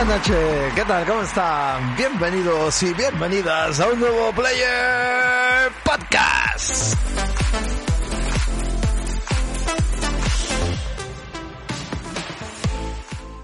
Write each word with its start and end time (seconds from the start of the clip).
Buenas 0.00 0.16
noches, 0.16 0.74
¿qué 0.74 0.84
tal? 0.86 1.06
¿Cómo 1.06 1.20
están? 1.20 1.94
Bienvenidos 1.94 2.82
y 2.84 2.94
bienvenidas 2.94 3.80
a 3.80 3.86
un 3.86 4.00
nuevo 4.00 4.32
Player 4.32 5.70
Podcast. 5.84 6.96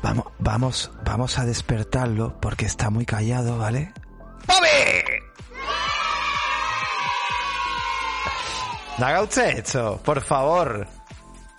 Vamos, 0.03 0.25
vamos, 0.39 0.91
vamos 1.05 1.39
a 1.39 1.45
despertarlo 1.45 2.41
porque 2.41 2.65
está 2.65 2.89
muy 2.89 3.05
callado, 3.05 3.59
¿vale? 3.59 3.93
¡Bobby! 4.47 5.21
Haga 8.97 9.23
usted 9.23 9.63
por 10.03 10.23
favor. 10.23 10.89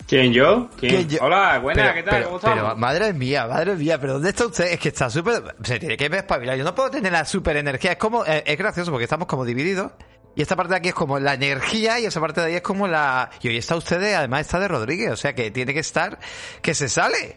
¿Quién 0.08 0.32
yo? 0.32 0.68
¿Quién? 0.78 0.94
¿Quién 1.06 1.08
yo? 1.10 1.18
Hola, 1.20 1.58
buena, 1.58 1.82
Pero- 1.82 1.94
¿qué 1.94 2.02
tal? 2.02 2.10
pero- 2.14 2.24
¿Cómo 2.26 2.36
estamos? 2.38 2.58
Pero, 2.58 2.76
madre 2.76 3.12
mía, 3.12 3.46
madre 3.46 3.74
mía, 3.76 3.98
pero 4.00 4.14
¿dónde 4.14 4.30
está 4.30 4.46
usted? 4.46 4.64
Es 4.72 4.80
que 4.80 4.88
está 4.88 5.10
súper... 5.10 5.54
Se 5.62 5.78
tiene 5.78 5.96
que 5.98 6.06
espabilar. 6.06 6.56
Yo 6.56 6.64
no 6.64 6.74
puedo 6.74 6.90
tener 6.90 7.12
la 7.12 7.24
super 7.26 7.56
energía. 7.58 7.92
Es 7.92 7.98
como... 7.98 8.24
eh, 8.24 8.42
es 8.46 8.56
gracioso 8.56 8.90
porque 8.90 9.04
estamos 9.04 9.28
como 9.28 9.44
divididos. 9.44 9.92
Y 10.34 10.40
esta 10.42 10.56
parte 10.56 10.70
de 10.72 10.78
aquí 10.78 10.88
es 10.88 10.94
como 10.94 11.18
la 11.18 11.34
energía 11.34 12.00
y 12.00 12.06
esa 12.06 12.20
parte 12.20 12.40
de 12.40 12.46
ahí 12.46 12.54
es 12.54 12.62
como 12.62 12.88
la... 12.88 13.28
Y 13.42 13.48
hoy 13.48 13.58
está 13.58 13.76
usted, 13.76 14.00
de- 14.00 14.14
además 14.14 14.40
está 14.42 14.58
de 14.58 14.68
Rodríguez. 14.68 15.10
O 15.12 15.16
sea 15.16 15.34
que 15.34 15.50
tiene 15.50 15.74
que 15.74 15.80
estar... 15.80 16.18
Que 16.62 16.72
se 16.74 16.88
sale. 16.88 17.36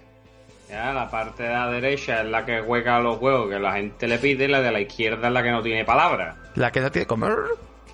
Ya, 0.69 0.93
la 0.93 1.09
parte 1.11 1.43
de 1.43 1.49
la 1.49 1.67
derecha 1.69 2.21
es 2.21 2.27
la 2.29 2.45
que 2.45 2.61
juega 2.61 2.99
los 3.01 3.17
juegos 3.17 3.49
que 3.49 3.59
la 3.59 3.73
gente 3.73 4.07
le 4.07 4.17
pide 4.17 4.45
y 4.45 4.47
la 4.47 4.61
de 4.61 4.71
la 4.71 4.79
izquierda 4.79 5.27
es 5.27 5.33
la 5.33 5.43
que 5.43 5.51
no 5.51 5.61
tiene 5.61 5.83
palabra. 5.83 6.37
La 6.55 6.71
que 6.71 6.79
no 6.79 6.89
tiene 6.89 7.05
comer. 7.05 7.35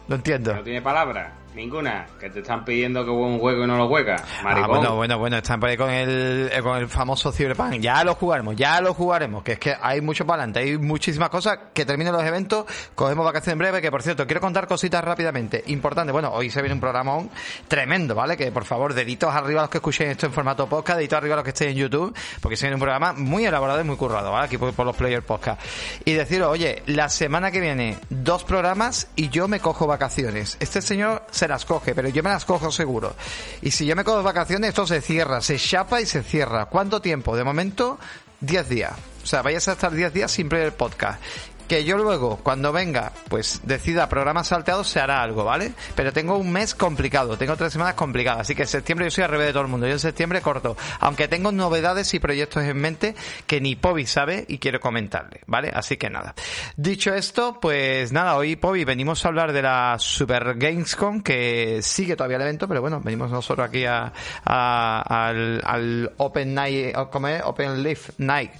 No 0.08 0.16
entiendo. 0.16 0.54
No 0.54 0.62
tiene 0.62 0.82
palabra, 0.84 1.34
ninguna. 1.58 2.06
Que 2.20 2.30
te 2.30 2.40
están 2.40 2.64
pidiendo 2.64 3.04
que 3.04 3.10
juegue 3.10 3.26
un 3.26 3.40
juego 3.40 3.64
y 3.66 3.68
no 3.68 3.78
lo 3.78 3.88
juegas. 3.90 4.24
Maricón. 4.44 4.64
Ah, 4.64 4.68
bueno, 4.68 4.96
bueno, 4.96 5.18
bueno, 5.18 5.38
están 5.38 5.60
por 5.60 5.70
ahí 5.70 5.76
con 5.76 5.90
el, 5.90 6.50
eh, 6.54 6.62
con 6.62 6.78
el 6.78 6.88
famoso 6.88 7.32
Cyberpunk. 7.32 7.80
Ya 7.80 8.04
lo 8.04 8.16
jugaremos, 8.16 8.56
ya 8.56 8.80
lo 8.80 8.94
jugaremos, 8.94 9.44
que 9.44 9.54
es 9.54 9.60
que 9.60 9.76
hay 9.82 10.00
mucho 10.00 10.26
para 10.26 10.44
adelante, 10.44 10.60
hay 10.60 10.78
muchísimas 10.78 11.30
cosas. 11.30 11.58
Que 11.74 11.86
terminen 11.86 12.14
los 12.14 12.24
eventos, 12.24 12.66
cogemos 12.96 13.26
vacaciones 13.26 13.54
en 13.54 13.60
breve, 13.60 13.82
que 13.82 13.92
por 13.92 14.04
cierto, 14.04 14.26
quiero 14.26 14.40
contar 14.40 14.68
cositas 14.68 15.04
rápidamente. 15.04 15.64
Importante, 15.68 16.12
bueno, 16.14 16.32
hoy 16.32 16.50
se 16.50 16.62
viene 16.62 16.76
un 16.76 16.80
programón 16.80 17.30
tremendo, 17.68 18.16
¿vale? 18.16 18.38
Que 18.38 18.52
por 18.52 18.64
favor, 18.64 18.94
deditos 18.94 19.34
arriba 19.34 19.62
a 19.62 19.64
los 19.64 19.70
que 19.70 19.80
escuchen 19.80 20.10
esto 20.12 20.28
en 20.28 20.34
formato 20.34 20.68
podcast, 20.68 20.98
deditos 20.98 21.18
arriba 21.18 21.34
a 21.34 21.38
los 21.38 21.44
que 21.44 21.50
estéis 21.50 21.72
en 21.72 21.78
YouTube, 21.78 22.16
porque 22.42 22.56
se 22.56 22.68
viene 22.68 22.76
un 22.76 22.82
programa 22.82 23.14
muy 23.14 23.46
elaborado 23.46 23.82
y 23.82 23.84
muy 23.84 23.96
currado, 23.96 24.32
¿vale? 24.32 24.46
Aquí 24.46 24.58
por, 24.58 24.74
por 24.74 24.86
los 24.86 24.96
Player 24.96 25.24
Podcast. 25.24 25.60
Y 26.06 26.14
deciros, 26.14 26.50
oye, 26.50 26.84
la 26.86 27.10
semana 27.10 27.52
que 27.52 27.60
viene, 27.60 27.98
dos 28.10 28.44
programas 28.44 29.08
y 29.16 29.30
yo 29.30 29.48
me 29.48 29.60
cojo 29.60 29.88
vacaciones. 29.88 30.58
Este 30.60 30.82
señor 30.82 31.24
se 31.32 31.47
las 31.48 31.66
coge, 31.66 31.94
pero 31.96 32.10
yo 32.10 32.24
me 32.24 32.30
las 32.30 32.46
cojo 32.46 32.72
seguro. 32.72 33.16
Y 33.62 33.72
si 33.72 33.86
yo 33.86 33.96
me 33.96 34.04
cojo 34.04 34.24
vacaciones, 34.24 34.70
esto 34.70 34.88
se 34.88 35.02
cierra, 35.02 35.42
se 35.42 35.58
chapa 35.58 36.02
y 36.02 36.06
se 36.06 36.24
cierra. 36.24 36.66
¿Cuánto 36.66 37.02
tiempo? 37.02 37.36
De 37.36 37.44
momento, 37.44 38.00
10 38.42 38.70
días. 38.70 38.94
O 39.24 39.26
sea, 39.28 39.42
vayas 39.42 39.68
a 39.68 39.74
estar 39.74 39.92
10 39.92 40.14
días 40.14 40.32
sin 40.32 40.54
el 40.54 40.74
podcast. 40.74 41.22
Que 41.68 41.84
yo 41.84 41.98
luego, 41.98 42.38
cuando 42.38 42.72
venga, 42.72 43.12
pues 43.28 43.60
decida 43.64 44.08
programas 44.08 44.48
salteados, 44.48 44.88
se 44.88 45.02
hará 45.02 45.22
algo, 45.22 45.44
¿vale? 45.44 45.74
Pero 45.96 46.14
tengo 46.14 46.38
un 46.38 46.50
mes 46.50 46.74
complicado, 46.74 47.38
tengo 47.38 47.58
tres 47.58 47.74
semanas 47.74 47.96
complicadas, 47.96 48.42
así 48.42 48.56
que 48.56 48.62
en 48.62 48.68
septiembre 48.70 49.06
yo 49.08 49.12
soy 49.12 49.26
al 49.26 49.32
revés 49.32 49.48
de 49.48 49.52
todo 49.54 49.64
el 49.64 49.68
mundo, 49.68 49.86
yo 49.86 49.92
en 49.92 50.00
septiembre 50.00 50.40
corto, 50.40 50.78
aunque 51.02 51.28
tengo 51.28 51.52
novedades 51.52 52.14
y 52.14 52.20
proyectos 52.20 52.64
en 52.64 52.78
mente 52.78 53.16
que 53.48 53.60
ni 53.60 53.76
Pobi 53.76 54.06
sabe 54.06 54.46
y 54.48 54.60
quiero 54.60 54.80
comentarle, 54.80 55.42
¿vale? 55.46 55.70
Así 55.74 55.98
que 55.98 56.10
nada. 56.10 56.36
Dicho 56.78 57.14
esto, 57.14 57.60
pues 57.60 58.14
nada, 58.14 58.38
hoy 58.38 58.56
Pobi 58.56 58.86
venimos 58.86 59.26
a 59.26 59.28
hablar 59.28 59.52
de 59.52 59.62
la 59.64 59.98
Super 60.00 60.56
Gamescom, 60.56 61.22
que 61.22 61.82
sigue 61.82 62.16
todavía 62.16 62.38
el 62.38 62.44
evento, 62.44 62.70
pero 62.70 62.80
bueno, 62.80 63.02
venimos 63.02 63.30
nosotros 63.30 63.68
aquí 63.68 63.84
a, 63.84 64.14
a- 64.46 65.28
al, 65.28 65.62
al 65.66 66.14
Open 66.16 66.54
Night, 66.54 66.96
¿cómo 67.12 67.28
es? 67.28 67.42
Open 67.44 67.84
Leaf 67.84 68.12
Night 68.20 68.52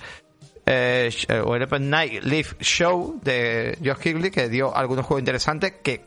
eh, 0.68 1.10
eh, 1.28 1.40
o 1.40 1.56
el 1.56 1.64
Open 1.64 1.90
Night 1.90 2.24
Live 2.24 2.58
Show 2.60 3.20
de 3.24 3.78
Josh 3.84 3.98
Kigley 3.98 4.30
que 4.30 4.50
dio 4.50 4.76
algunos 4.76 5.06
juegos 5.06 5.22
interesantes 5.22 5.74
que 5.82 6.02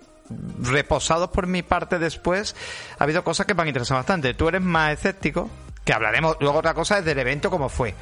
reposados 0.61 1.31
por 1.31 1.49
mi 1.49 1.63
parte 1.63 1.99
después 1.99 2.55
ha 2.99 3.05
habido 3.05 3.25
cosas 3.25 3.47
que 3.47 3.55
me 3.55 3.63
han 3.63 3.69
interesado 3.69 3.99
bastante 3.99 4.35
tú 4.35 4.49
eres 4.49 4.61
más 4.61 4.93
escéptico 4.93 5.51
que 5.85 5.93
hablaremos 5.93 6.37
luego 6.39 6.59
otra 6.59 6.75
cosa 6.75 6.99
es 6.99 7.05
del 7.05 7.19
evento 7.19 7.51
como 7.51 7.69
fue 7.69 7.95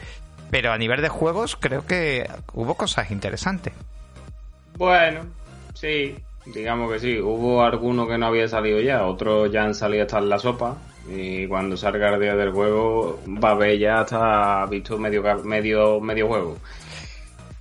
pero 0.51 0.73
a 0.73 0.79
nivel 0.79 1.01
de 1.01 1.09
juegos 1.09 1.57
creo 1.57 1.87
que 1.87 2.29
hubo 2.53 2.75
cosas 2.75 3.11
interesantes 3.11 3.73
Bueno, 4.77 5.23
sí, 5.75 6.17
digamos 6.47 6.93
que 6.93 6.99
sí. 6.99 7.19
Hubo 7.19 7.63
alguno 7.63 8.07
que 8.07 8.19
no 8.19 8.27
había 8.27 8.49
salido 8.49 8.81
ya, 8.81 9.05
otros 9.05 9.51
ya 9.51 9.65
han 9.65 9.75
salido 9.75 10.05
hasta 10.05 10.19
en 10.19 10.29
la 10.29 10.39
sopa. 10.39 10.77
Y 11.11 11.47
cuando 11.47 11.77
salga 11.77 12.15
el 12.15 12.21
día 12.21 12.37
del 12.37 12.53
juego, 12.53 13.19
va 13.43 13.51
a 13.51 13.53
haber 13.53 13.79
ya 13.79 14.01
hasta 14.01 14.67
visto 14.67 14.99
medio 14.99 15.23
medio 15.45 16.01
medio 16.01 16.29
juego. 16.29 16.59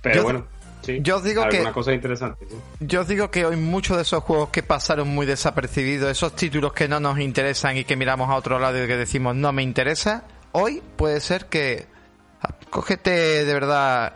Pero 0.02 0.14
Yo- 0.16 0.22
bueno, 0.22 0.44
sí. 0.82 0.98
yo 1.02 1.16
os 1.16 1.24
digo 1.24 1.42
que- 1.48 1.56
algunas 1.56 1.72
cosas 1.72 1.94
interesantes. 1.94 2.48
sí. 2.50 2.56
Yo 2.80 3.04
digo 3.04 3.30
que 3.30 3.46
hoy 3.46 3.56
muchos 3.56 3.96
de 3.96 4.02
esos 4.02 4.22
juegos 4.22 4.50
que 4.50 4.62
pasaron 4.62 5.08
muy 5.08 5.24
desapercibidos, 5.26 6.10
esos 6.10 6.34
títulos 6.36 6.72
que 6.72 6.88
no 6.88 7.00
nos 7.00 7.18
interesan 7.18 7.76
y 7.76 7.84
que 7.84 7.96
miramos 7.96 8.28
a 8.30 8.34
otro 8.34 8.58
lado 8.58 8.82
y 8.82 8.86
que 8.86 8.96
decimos 8.96 9.34
no 9.34 9.52
me 9.52 9.62
interesa, 9.62 10.24
hoy 10.52 10.82
puede 10.96 11.20
ser 11.20 11.46
que 11.46 11.86
cógete 12.70 13.44
de 13.44 13.54
verdad 13.54 14.14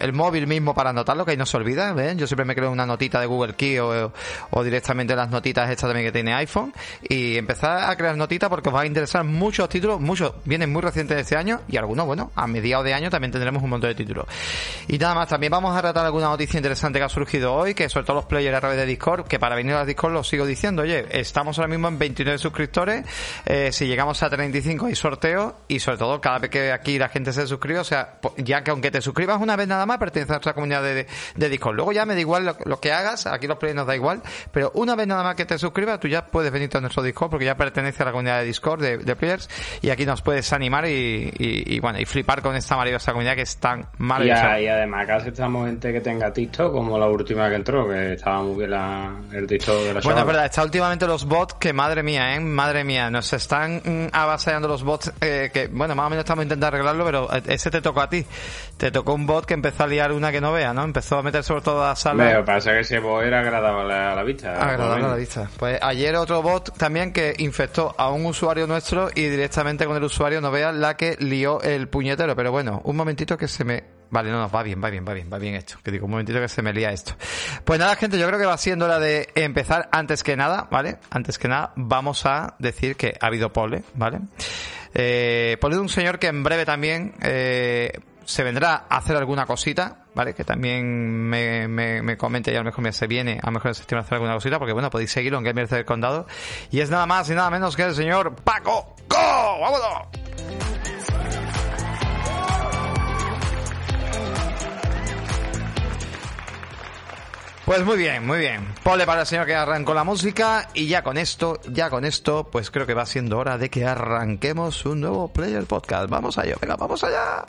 el 0.00 0.12
móvil 0.12 0.46
mismo 0.46 0.74
para 0.74 0.90
anotarlo, 0.90 1.24
que 1.24 1.32
ahí 1.32 1.36
no 1.36 1.46
se 1.46 1.56
olvida, 1.56 1.92
¿ven? 1.92 2.18
Yo 2.18 2.26
siempre 2.26 2.44
me 2.44 2.54
creo 2.54 2.70
una 2.70 2.86
notita 2.86 3.20
de 3.20 3.26
Google 3.26 3.54
Key 3.54 3.78
o, 3.78 4.12
directamente 4.62 5.16
las 5.16 5.30
notitas 5.30 5.70
estas 5.70 5.88
también 5.88 6.06
que 6.06 6.12
tiene 6.12 6.34
iPhone 6.34 6.72
y 7.02 7.36
empezar 7.36 7.90
a 7.90 7.96
crear 7.96 8.16
notitas 8.16 8.48
porque 8.48 8.68
os 8.68 8.74
va 8.74 8.82
a 8.82 8.86
interesar 8.86 9.24
muchos 9.24 9.68
títulos, 9.68 10.00
muchos 10.00 10.34
vienen 10.44 10.72
muy 10.72 10.82
recientes 10.82 11.16
de 11.16 11.22
este 11.22 11.36
año 11.36 11.62
y 11.68 11.76
algunos, 11.76 12.06
bueno, 12.06 12.30
a 12.34 12.46
mediados 12.46 12.84
de 12.84 12.94
año 12.94 13.10
también 13.10 13.32
tendremos 13.32 13.62
un 13.62 13.70
montón 13.70 13.90
de 13.90 13.94
títulos. 13.94 14.26
Y 14.88 14.98
nada 14.98 15.14
más, 15.14 15.28
también 15.28 15.50
vamos 15.50 15.76
a 15.76 15.80
tratar 15.80 16.04
alguna 16.04 16.28
noticia 16.28 16.58
interesante 16.58 16.98
que 16.98 17.04
ha 17.04 17.08
surgido 17.08 17.54
hoy, 17.54 17.74
que 17.74 17.88
sobre 17.88 18.06
todo 18.06 18.16
los 18.16 18.26
players 18.26 18.56
a 18.56 18.60
través 18.60 18.78
de 18.78 18.86
Discord, 18.86 19.26
que 19.26 19.38
para 19.38 19.56
venir 19.56 19.74
a 19.74 19.84
Discord 19.84 20.12
lo 20.12 20.24
sigo 20.24 20.46
diciendo, 20.46 20.82
oye, 20.82 21.06
estamos 21.10 21.58
ahora 21.58 21.68
mismo 21.68 21.88
en 21.88 21.98
29 21.98 22.38
suscriptores, 22.38 23.04
eh, 23.46 23.72
si 23.72 23.86
llegamos 23.86 24.22
a 24.22 24.30
35 24.30 24.86
hay 24.86 24.94
sorteo 24.94 25.56
y 25.68 25.80
sobre 25.80 25.98
todo 25.98 26.20
cada 26.20 26.38
vez 26.38 26.50
que 26.50 26.72
aquí 26.72 26.98
la 26.98 27.08
gente 27.08 27.32
se 27.32 27.46
suscribe, 27.46 27.61
o 27.80 27.84
sea, 27.84 28.14
ya 28.36 28.62
que 28.64 28.70
aunque 28.70 28.90
te 28.90 29.00
suscribas 29.00 29.40
una 29.40 29.56
vez 29.56 29.68
nada 29.68 29.86
más, 29.86 29.98
perteneces 29.98 30.30
a 30.30 30.34
nuestra 30.34 30.54
comunidad 30.54 30.82
de, 30.82 31.06
de 31.36 31.48
Discord. 31.48 31.76
Luego 31.76 31.92
ya 31.92 32.04
me 32.06 32.14
da 32.14 32.20
igual 32.20 32.44
lo, 32.44 32.56
lo 32.64 32.80
que 32.80 32.92
hagas, 32.92 33.26
aquí 33.26 33.46
los 33.46 33.58
players 33.58 33.76
nos 33.76 33.86
da 33.86 33.94
igual, 33.94 34.20
pero 34.50 34.70
una 34.74 34.94
vez 34.96 35.06
nada 35.06 35.22
más 35.22 35.34
que 35.34 35.44
te 35.44 35.58
suscribas, 35.58 36.00
tú 36.00 36.08
ya 36.08 36.26
puedes 36.26 36.50
venirte 36.52 36.78
a 36.78 36.80
nuestro 36.80 37.02
Discord 37.02 37.30
porque 37.30 37.44
ya 37.46 37.56
perteneces 37.56 38.00
a 38.00 38.04
la 38.06 38.10
comunidad 38.12 38.40
de 38.40 38.44
Discord 38.46 38.80
de, 38.82 38.98
de 38.98 39.16
players 39.16 39.48
y 39.80 39.90
aquí 39.90 40.04
nos 40.06 40.22
puedes 40.22 40.52
animar 40.52 40.86
y, 40.86 41.32
y- 41.38 41.74
y, 41.76 41.80
bueno, 41.80 41.98
y 42.00 42.04
flipar 42.04 42.42
con 42.42 42.54
esta 42.56 42.76
maravillosa 42.76 43.12
comunidad 43.12 43.34
que 43.36 43.42
es 43.42 43.56
tan 43.58 43.80
Y, 43.80 43.84
maravillosa. 43.98 44.52
a- 44.52 44.60
y 44.60 44.66
además 44.66 45.04
acá 45.04 45.16
estamos 45.18 45.66
gente 45.66 45.92
que 45.92 46.00
tenga 46.00 46.32
TikTok, 46.32 46.72
como 46.72 46.98
la 46.98 47.06
última 47.08 47.48
que 47.48 47.54
entró, 47.56 47.88
que 47.88 48.14
estaba 48.14 48.42
muy 48.42 48.56
bien 48.56 48.70
la, 48.70 49.14
el 49.32 49.46
TikTok 49.46 49.76
de 49.82 49.94
la 49.94 50.00
Bueno, 50.00 50.20
es 50.20 50.26
verdad, 50.26 50.44
está 50.46 50.62
últimamente 50.64 51.06
los 51.06 51.24
bots 51.24 51.54
que 51.54 51.72
madre 51.72 52.02
mía, 52.02 52.34
¿eh? 52.34 52.40
Madre 52.40 52.84
mía, 52.84 53.10
nos 53.10 53.32
están 53.32 53.80
mm, 53.84 54.06
avasallando 54.12 54.68
los 54.68 54.82
bots 54.82 55.12
eh, 55.20 55.50
que, 55.52 55.68
bueno, 55.68 55.94
más 55.94 56.06
o 56.06 56.10
menos 56.10 56.22
estamos 56.24 56.42
intentando 56.44 56.66
arreglarlo, 56.68 57.04
pero 57.04 57.32
eh, 57.32 57.42
ese 57.54 57.70
te 57.70 57.80
tocó 57.80 58.00
a 58.00 58.08
ti. 58.08 58.24
Te 58.76 58.90
tocó 58.90 59.14
un 59.14 59.26
bot 59.26 59.44
que 59.44 59.54
empezó 59.54 59.84
a 59.84 59.86
liar 59.86 60.12
una 60.12 60.32
que 60.32 60.40
no 60.40 60.52
vea, 60.52 60.72
¿no? 60.72 60.84
Empezó 60.84 61.18
a 61.18 61.22
meter 61.22 61.44
sobre 61.44 61.62
todo 61.62 61.84
a 61.84 61.94
sala. 61.96 62.24
Me 62.24 62.42
pasa 62.42 62.72
que 62.72 62.80
ese 62.80 62.98
bot 62.98 63.22
era 63.22 63.40
agradable 63.40 63.94
a 63.94 64.14
la 64.14 64.22
vista. 64.22 64.54
Agradable 64.54 65.04
a 65.04 65.08
la 65.08 65.16
vista. 65.16 65.48
Pues 65.58 65.78
ayer 65.82 66.16
otro 66.16 66.42
bot 66.42 66.76
también 66.76 67.12
que 67.12 67.34
infectó 67.38 67.94
a 67.98 68.10
un 68.10 68.26
usuario 68.26 68.66
nuestro 68.66 69.08
y 69.14 69.28
directamente 69.28 69.86
con 69.86 69.96
el 69.96 70.04
usuario 70.04 70.40
no 70.40 70.50
vea 70.50 70.72
la 70.72 70.96
que 70.96 71.16
lió 71.20 71.60
el 71.62 71.88
puñetero. 71.88 72.34
Pero 72.34 72.50
bueno, 72.50 72.80
un 72.84 72.96
momentito 72.96 73.36
que 73.36 73.48
se 73.48 73.64
me... 73.64 74.02
Vale, 74.10 74.30
no, 74.30 74.40
no, 74.40 74.50
va 74.50 74.62
bien, 74.62 74.78
va 74.82 74.90
bien, 74.90 75.06
va 75.08 75.14
bien, 75.14 75.30
va 75.32 75.38
bien 75.38 75.54
esto. 75.54 75.76
Que 75.82 75.90
digo, 75.90 76.04
un 76.04 76.10
momentito 76.10 76.38
que 76.38 76.48
se 76.48 76.60
me 76.60 76.74
lía 76.74 76.90
esto. 76.90 77.14
Pues 77.64 77.80
nada, 77.80 77.96
gente, 77.96 78.18
yo 78.18 78.26
creo 78.26 78.38
que 78.38 78.44
va 78.44 78.58
siendo 78.58 78.84
hora 78.84 78.98
de 78.98 79.30
empezar. 79.34 79.88
Antes 79.90 80.22
que 80.22 80.36
nada, 80.36 80.68
¿vale? 80.70 80.98
Antes 81.08 81.38
que 81.38 81.48
nada, 81.48 81.72
vamos 81.76 82.26
a 82.26 82.54
decir 82.58 82.96
que 82.96 83.16
ha 83.18 83.26
habido 83.28 83.54
pole, 83.54 83.84
¿vale? 83.94 84.18
Eh, 84.94 85.56
pole 85.60 85.76
de 85.76 85.80
un 85.80 85.88
señor 85.88 86.18
que 86.18 86.26
en 86.26 86.42
breve 86.42 86.64
también 86.64 87.14
eh, 87.22 87.92
se 88.24 88.42
vendrá 88.42 88.84
a 88.88 88.98
hacer 88.98 89.16
alguna 89.16 89.46
cosita, 89.46 90.04
¿vale? 90.14 90.34
Que 90.34 90.44
también 90.44 91.28
me, 91.28 91.68
me, 91.68 92.02
me 92.02 92.16
comente 92.16 92.52
y 92.52 92.54
a 92.54 92.58
lo 92.58 92.64
mejor 92.64 92.82
me 92.84 92.92
se 92.92 93.06
viene, 93.06 93.38
a 93.42 93.46
lo 93.46 93.52
mejor 93.52 93.70
en 93.70 93.74
septiembre 93.74 94.04
hacer 94.04 94.14
alguna 94.14 94.34
cosita, 94.34 94.58
porque 94.58 94.72
bueno, 94.72 94.90
podéis 94.90 95.10
seguirlo 95.10 95.38
en 95.38 95.44
Gamers 95.44 95.70
del 95.70 95.84
Condado. 95.84 96.26
Y 96.70 96.80
es 96.80 96.90
nada 96.90 97.06
más 97.06 97.28
y 97.30 97.34
nada 97.34 97.50
menos 97.50 97.76
que 97.76 97.82
el 97.82 97.94
señor 97.94 98.34
Paco 98.36 98.94
Go. 99.08 99.60
¡Vámonos! 99.60 100.91
Pues 107.64 107.84
muy 107.84 107.96
bien, 107.96 108.26
muy 108.26 108.38
bien. 108.38 108.66
Pole 108.82 109.06
para 109.06 109.20
el 109.20 109.26
señor 109.26 109.46
que 109.46 109.54
arrancó 109.54 109.94
la 109.94 110.02
música 110.02 110.68
y 110.74 110.88
ya 110.88 111.02
con 111.02 111.16
esto, 111.16 111.60
ya 111.70 111.90
con 111.90 112.04
esto, 112.04 112.48
pues 112.50 112.72
creo 112.72 112.86
que 112.86 112.94
va 112.94 113.06
siendo 113.06 113.38
hora 113.38 113.56
de 113.56 113.70
que 113.70 113.84
arranquemos 113.84 114.84
un 114.84 115.00
nuevo 115.00 115.28
Player 115.28 115.64
Podcast. 115.64 116.10
Vamos 116.10 116.38
allá, 116.38 116.56
venga, 116.60 116.74
vamos 116.76 117.04
allá. 117.04 117.44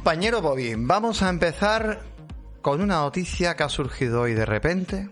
Compañero 0.00 0.40
Bobby, 0.40 0.76
vamos 0.78 1.22
a 1.22 1.28
empezar 1.28 2.00
con 2.62 2.80
una 2.80 3.00
noticia 3.00 3.54
que 3.54 3.64
ha 3.64 3.68
surgido 3.68 4.22
hoy 4.22 4.32
de 4.32 4.46
repente, 4.46 5.10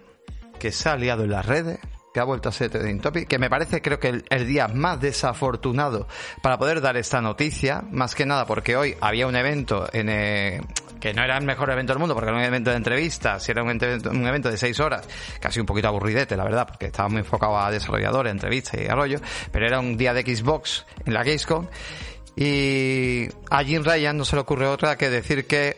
que 0.59 0.73
se 0.73 0.89
ha 0.89 0.97
liado 0.97 1.25
en 1.25 1.31
las 1.31 1.45
redes, 1.45 1.79
que 2.15 2.21
ha 2.21 2.25
vuelto 2.25 2.49
a 2.49 2.53
ser 2.53 2.71
trending 2.71 2.99
topic, 3.03 3.29
que 3.29 3.39
me 3.39 3.51
parece 3.51 3.83
creo 3.83 4.01
que 4.01 4.23
el, 4.27 4.47
día 4.47 4.67
más 4.67 4.99
desafortunado 4.99 6.09
para 6.41 6.57
poder 6.57 6.81
dar 6.81 6.97
esta 6.97 7.21
noticia, 7.21 7.85
más 7.91 8.15
que 8.15 8.25
nada 8.25 8.47
porque 8.47 8.79
hoy 8.79 8.97
había 9.03 9.27
un 9.27 9.37
evento 9.37 9.91
en 9.93 10.09
eh, 10.09 10.63
que 10.99 11.13
no 11.13 11.23
era 11.23 11.37
el 11.37 11.45
mejor 11.45 11.69
evento 11.69 11.93
del 11.93 12.01
mundo 12.01 12.15
porque 12.15 12.31
era 12.31 12.39
un 12.39 12.45
evento 12.45 12.71
de 12.71 12.77
entrevistas, 12.77 13.47
era 13.47 13.63
un 13.63 13.69
evento, 13.69 14.09
un 14.09 14.27
evento 14.27 14.51
de 14.51 14.57
seis 14.57 14.81
horas, 14.81 15.07
casi 15.39 15.61
un 15.61 15.67
poquito 15.67 15.89
aburridete, 15.89 16.35
la 16.35 16.45
verdad, 16.45 16.67
porque 16.67 16.87
estaba 16.87 17.11
muy 17.11 17.19
enfocado 17.19 17.59
a 17.59 17.71
desarrolladores, 17.71 18.31
entrevistas 18.31 18.81
y 18.81 18.87
arroyo, 18.87 19.21
pero 19.53 19.67
era 19.67 19.81
un 19.81 19.99
día 19.99 20.15
de 20.15 20.23
Xbox 20.23 20.87
en 21.05 21.13
la 21.13 21.25
Gamescom 21.25 21.67
y 22.41 23.29
a 23.51 23.65
Jim 23.65 23.83
Ryan 23.83 24.17
no 24.17 24.25
se 24.25 24.37
le 24.37 24.43
ocurre 24.43 24.69
otra 24.69 24.97
que 24.97 25.11
decir 25.11 25.47
que, 25.47 25.77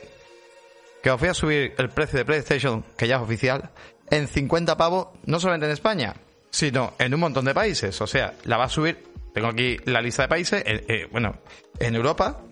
que 1.02 1.10
os 1.10 1.18
voy 1.18 1.30
a 1.30 1.34
subir 1.34 1.72
el 1.78 1.88
precio 1.88 2.18
de 2.18 2.26
PlayStation, 2.26 2.84
que 2.98 3.08
ya 3.08 3.16
es 3.16 3.22
oficial, 3.22 3.70
en 4.10 4.28
50 4.28 4.76
pavos, 4.76 5.08
no 5.24 5.40
solamente 5.40 5.64
en 5.64 5.72
España, 5.72 6.14
sino 6.50 6.92
en 6.98 7.14
un 7.14 7.20
montón 7.20 7.46
de 7.46 7.54
países. 7.54 7.98
O 8.02 8.06
sea, 8.06 8.34
la 8.44 8.58
va 8.58 8.64
a 8.64 8.68
subir, 8.68 9.02
tengo 9.32 9.48
aquí 9.48 9.78
la 9.86 10.02
lista 10.02 10.24
de 10.24 10.28
países, 10.28 10.62
eh, 10.66 10.84
eh, 10.86 11.08
bueno, 11.10 11.38
en 11.78 11.94
Europa, 11.94 12.42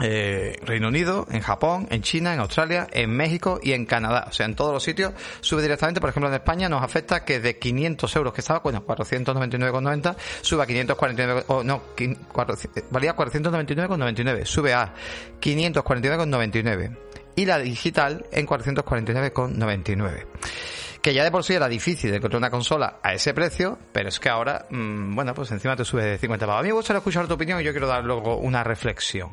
eh, 0.00 0.56
Reino 0.62 0.88
Unido, 0.88 1.26
en 1.30 1.40
Japón, 1.40 1.86
en 1.90 2.02
China, 2.02 2.34
en 2.34 2.40
Australia, 2.40 2.86
en 2.92 3.10
México 3.10 3.58
y 3.62 3.72
en 3.72 3.86
Canadá. 3.86 4.26
O 4.28 4.32
sea, 4.32 4.46
en 4.46 4.54
todos 4.54 4.72
los 4.72 4.82
sitios 4.82 5.12
sube 5.40 5.62
directamente. 5.62 6.00
Por 6.00 6.10
ejemplo, 6.10 6.28
en 6.28 6.34
España 6.34 6.68
nos 6.68 6.82
afecta 6.82 7.24
que 7.24 7.40
de 7.40 7.58
500 7.58 8.16
euros 8.16 8.32
que 8.32 8.40
estaba, 8.40 8.60
bueno, 8.60 8.84
499,90, 8.86 10.16
sube 10.42 10.62
a 10.62 10.66
549, 10.66 11.44
o 11.48 11.62
no, 11.62 11.82
valía 12.90 13.16
499,99, 13.16 14.44
sube 14.44 14.74
a 14.74 14.92
549,99. 15.40 16.96
Y 17.36 17.44
la 17.44 17.58
digital 17.58 18.24
en 18.32 18.46
449,99 18.46 20.26
que 21.02 21.14
ya 21.14 21.22
de 21.22 21.30
por 21.30 21.44
sí 21.44 21.54
era 21.54 21.68
difícil 21.68 22.12
encontrar 22.12 22.38
una 22.38 22.50
consola 22.50 22.98
a 23.00 23.14
ese 23.14 23.32
precio, 23.32 23.78
pero 23.92 24.08
es 24.08 24.18
que 24.18 24.28
ahora, 24.28 24.66
mmm, 24.70 25.14
bueno, 25.14 25.34
pues 25.34 25.52
encima 25.52 25.76
te 25.76 25.84
sube 25.84 26.02
de 26.02 26.18
50 26.18 26.44
pavos. 26.44 26.58
A 26.58 26.62
mí 26.64 26.68
me 26.70 26.74
gustaría 26.74 26.98
escuchar 26.98 27.28
tu 27.28 27.34
opinión 27.34 27.60
y 27.60 27.64
yo 27.64 27.70
quiero 27.70 27.86
dar 27.86 28.02
luego 28.02 28.38
una 28.38 28.64
reflexión. 28.64 29.30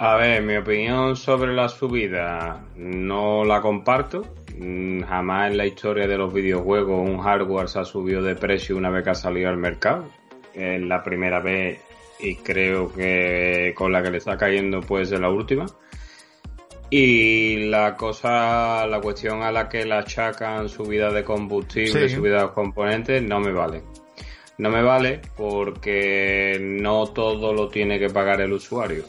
A 0.00 0.14
ver, 0.14 0.42
mi 0.44 0.56
opinión 0.56 1.16
sobre 1.16 1.52
la 1.52 1.68
subida 1.68 2.64
no 2.76 3.44
la 3.44 3.60
comparto. 3.60 4.24
Mm, 4.56 5.02
jamás 5.02 5.50
en 5.50 5.56
la 5.56 5.66
historia 5.66 6.06
de 6.06 6.16
los 6.16 6.32
videojuegos 6.32 7.08
un 7.08 7.18
hardware 7.18 7.68
se 7.68 7.80
ha 7.80 7.84
subido 7.84 8.22
de 8.22 8.36
precio 8.36 8.76
una 8.76 8.90
vez 8.90 9.02
que 9.02 9.10
ha 9.10 9.14
salido 9.16 9.48
al 9.48 9.56
mercado. 9.56 10.08
Es 10.54 10.80
la 10.82 11.02
primera 11.02 11.40
vez 11.40 11.80
y 12.20 12.36
creo 12.36 12.92
que 12.92 13.72
con 13.76 13.90
la 13.90 14.00
que 14.00 14.12
le 14.12 14.18
está 14.18 14.36
cayendo 14.36 14.82
puede 14.82 15.04
ser 15.04 15.18
la 15.18 15.30
última. 15.30 15.66
Y 16.90 17.64
la 17.64 17.96
cosa, 17.96 18.86
la 18.86 19.00
cuestión 19.00 19.42
a 19.42 19.50
la 19.50 19.68
que 19.68 19.84
la 19.84 19.98
achacan 19.98 20.68
subida 20.68 21.10
de 21.10 21.24
combustible, 21.24 22.08
subida 22.08 22.42
de 22.44 22.52
componentes, 22.52 23.20
no 23.20 23.40
me 23.40 23.50
vale. 23.50 23.82
No 24.58 24.70
me 24.70 24.80
vale 24.80 25.20
porque 25.36 26.56
no 26.60 27.08
todo 27.08 27.52
lo 27.52 27.68
tiene 27.68 27.98
que 27.98 28.10
pagar 28.10 28.40
el 28.40 28.52
usuario 28.52 29.02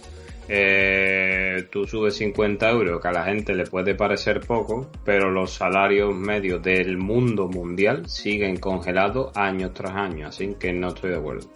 eh, 0.49 1.67
tú 1.71 1.85
subes 1.85 2.15
50 2.17 2.69
euros, 2.71 2.99
que 2.99 3.07
a 3.07 3.11
la 3.11 3.23
gente 3.23 3.53
le 3.53 3.65
puede 3.65 3.93
parecer 3.93 4.39
poco, 4.41 4.89
pero 5.05 5.29
los 5.29 5.53
salarios 5.53 6.15
medios 6.15 6.61
del 6.63 6.97
mundo 6.97 7.47
mundial 7.47 8.09
siguen 8.09 8.57
congelados 8.57 9.31
año 9.37 9.71
tras 9.71 9.95
año, 9.95 10.27
así 10.27 10.55
que 10.59 10.73
no 10.73 10.87
estoy 10.89 11.11
de 11.11 11.17
acuerdo. 11.17 11.47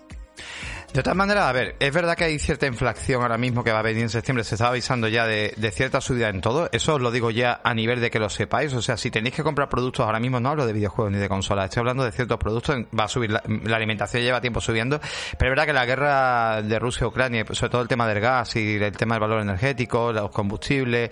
De 0.94 1.02
todas 1.02 1.18
maneras, 1.18 1.46
a 1.46 1.52
ver, 1.52 1.76
es 1.80 1.92
verdad 1.92 2.16
que 2.16 2.26
hay 2.26 2.38
cierta 2.38 2.68
inflación 2.68 3.24
ahora 3.24 3.36
mismo 3.36 3.64
que 3.64 3.72
va 3.72 3.80
a 3.80 3.82
venir 3.82 4.04
en 4.04 4.10
septiembre, 4.10 4.44
se 4.44 4.54
está 4.54 4.68
avisando 4.68 5.08
ya 5.08 5.26
de, 5.26 5.56
cierta 5.72 6.00
subida 6.00 6.30
en 6.30 6.40
todo, 6.40 6.70
eso 6.72 6.94
os 6.94 7.02
lo 7.02 7.10
digo 7.10 7.32
ya 7.32 7.62
a 7.64 7.74
nivel 7.74 8.00
de 8.00 8.12
que 8.12 8.20
lo 8.20 8.30
sepáis, 8.30 8.72
o 8.76 8.82
sea, 8.84 8.96
si 8.96 9.10
tenéis 9.10 9.34
que 9.34 9.42
comprar 9.42 9.70
productos 9.70 10.06
ahora 10.06 10.20
mismo, 10.20 10.40
no 10.40 10.50
hablo 10.50 10.68
de 10.68 10.74
videojuegos 10.74 11.12
ni 11.12 11.18
de 11.18 11.28
consolas, 11.28 11.66
estoy 11.66 11.80
hablando 11.80 12.04
de 12.04 12.12
ciertos 12.12 12.38
productos, 12.38 12.76
va 12.98 13.06
a 13.06 13.08
subir, 13.08 13.32
la, 13.32 13.42
alimentación 13.76 14.22
lleva 14.22 14.40
tiempo 14.40 14.62
subiendo, 14.62 15.00
pero 15.40 15.50
es 15.50 15.58
verdad 15.58 15.66
que 15.66 15.74
la 15.74 15.86
guerra 15.88 16.62
de 16.62 16.78
Rusia-Ucrania, 16.78 17.44
sobre 17.54 17.72
todo 17.72 17.82
el 17.82 17.88
tema 17.88 18.08
del 18.08 18.20
gas 18.20 18.56
y 18.56 18.76
el 18.76 18.96
tema 18.96 19.16
del 19.16 19.22
valor 19.22 19.42
energético, 19.42 20.14
los 20.14 20.30
combustibles, 20.30 21.10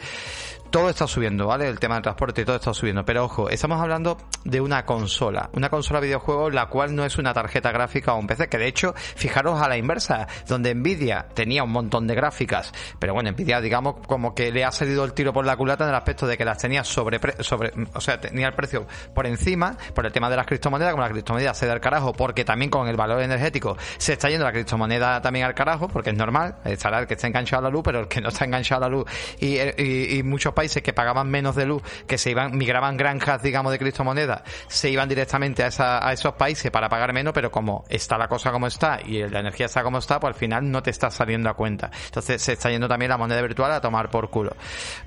todo 0.71 0.89
está 0.89 1.05
subiendo, 1.05 1.47
¿vale? 1.47 1.67
El 1.67 1.79
tema 1.79 1.95
del 1.95 2.03
transporte 2.03 2.41
y 2.41 2.45
todo 2.45 2.55
está 2.55 2.73
subiendo. 2.73 3.03
Pero 3.03 3.25
ojo, 3.25 3.49
estamos 3.49 3.79
hablando 3.79 4.17
de 4.45 4.61
una 4.61 4.85
consola. 4.85 5.49
Una 5.53 5.69
consola 5.69 5.99
videojuego 5.99 6.49
la 6.49 6.67
cual 6.67 6.95
no 6.95 7.05
es 7.05 7.17
una 7.17 7.33
tarjeta 7.33 7.71
gráfica 7.71 8.13
o 8.13 8.17
un 8.17 8.25
PC. 8.25 8.47
Que 8.47 8.57
de 8.57 8.67
hecho, 8.67 8.93
fijaros 8.95 9.61
a 9.61 9.67
la 9.67 9.77
inversa, 9.77 10.27
donde 10.47 10.73
Nvidia 10.73 11.27
tenía 11.33 11.63
un 11.63 11.71
montón 11.71 12.07
de 12.07 12.15
gráficas. 12.15 12.71
Pero 12.99 13.13
bueno, 13.13 13.29
Nvidia, 13.31 13.59
digamos, 13.59 13.95
como 14.07 14.33
que 14.33 14.51
le 14.51 14.63
ha 14.63 14.71
salido 14.71 15.03
el 15.03 15.13
tiro 15.13 15.33
por 15.33 15.45
la 15.45 15.57
culata 15.57 15.83
en 15.83 15.89
el 15.89 15.95
aspecto 15.95 16.25
de 16.25 16.37
que 16.37 16.45
las 16.45 16.57
tenía 16.57 16.83
sobre, 16.85 17.19
sobre 17.43 17.73
o 17.93 17.99
sea, 17.99 18.21
tenía 18.21 18.47
el 18.47 18.53
precio 18.53 18.87
por 19.13 19.27
encima, 19.27 19.77
por 19.93 20.05
el 20.05 20.11
tema 20.13 20.29
de 20.29 20.37
las 20.37 20.45
criptomonedas, 20.45 20.93
como 20.93 21.03
la 21.03 21.09
criptomoneda 21.09 21.53
se 21.53 21.67
da 21.67 21.73
al 21.73 21.81
carajo, 21.81 22.13
porque 22.13 22.45
también 22.45 22.71
con 22.71 22.87
el 22.87 22.95
valor 22.95 23.21
energético 23.21 23.77
se 23.97 24.13
está 24.13 24.29
yendo 24.29 24.45
la 24.45 24.53
criptomoneda 24.53 25.21
también 25.21 25.45
al 25.45 25.53
carajo, 25.53 25.89
porque 25.89 26.11
es 26.11 26.15
normal, 26.15 26.55
estará 26.63 26.99
el 26.99 27.07
que 27.07 27.15
está 27.15 27.27
enganchado 27.27 27.59
a 27.59 27.63
la 27.63 27.69
luz, 27.69 27.81
pero 27.83 27.99
el 27.99 28.07
que 28.07 28.21
no 28.21 28.29
está 28.29 28.45
enganchado 28.45 28.85
a 28.85 28.89
la 28.89 28.95
luz 28.95 29.05
y, 29.39 29.57
y, 29.59 30.17
y 30.17 30.23
muchos 30.23 30.53
países 30.53 30.60
que 30.69 30.93
pagaban 30.93 31.29
menos 31.29 31.55
de 31.55 31.65
luz, 31.65 31.81
que 32.07 32.17
se 32.17 32.31
iban, 32.31 32.57
migraban 32.57 32.97
granjas, 32.97 33.41
digamos, 33.41 33.71
de 33.71 33.79
criptomonedas, 33.79 34.43
se 34.67 34.89
iban 34.89 35.09
directamente 35.09 35.63
a, 35.63 35.67
esa, 35.67 36.07
a 36.07 36.13
esos 36.13 36.33
países 36.33 36.71
para 36.71 36.89
pagar 36.89 37.13
menos, 37.13 37.33
pero 37.33 37.51
como 37.51 37.83
está 37.89 38.17
la 38.17 38.27
cosa 38.27 38.51
como 38.51 38.67
está 38.67 38.99
y 39.03 39.27
la 39.27 39.39
energía 39.39 39.65
está 39.65 39.83
como 39.83 39.97
está, 39.97 40.19
pues 40.19 40.33
al 40.33 40.39
final 40.39 40.69
no 40.69 40.81
te 40.83 40.91
está 40.91 41.09
saliendo 41.09 41.49
a 41.49 41.53
cuenta. 41.53 41.91
Entonces 42.05 42.41
se 42.41 42.53
está 42.53 42.69
yendo 42.69 42.87
también 42.87 43.09
la 43.09 43.17
moneda 43.17 43.41
virtual 43.41 43.71
a 43.71 43.81
tomar 43.81 44.09
por 44.09 44.29
culo. 44.29 44.55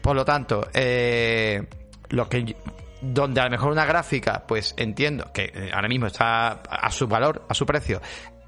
Por 0.01 0.17
lo 0.17 0.25
tanto, 0.25 0.69
eh, 0.73 1.63
lo 2.11 2.29
que 2.29 2.57
donde 3.01 3.41
a 3.41 3.45
lo 3.45 3.51
mejor 3.51 3.71
una 3.71 3.85
gráfica, 3.85 4.45
pues 4.47 4.75
entiendo 4.77 5.31
que 5.33 5.53
eh, 5.55 5.71
ahora 5.75 5.89
mismo 5.89 6.07
está 6.07 6.63
a 6.69 6.91
su 6.91 7.07
valor, 7.07 7.45
a 7.49 7.55
su 7.55 7.67
precio, 7.67 8.01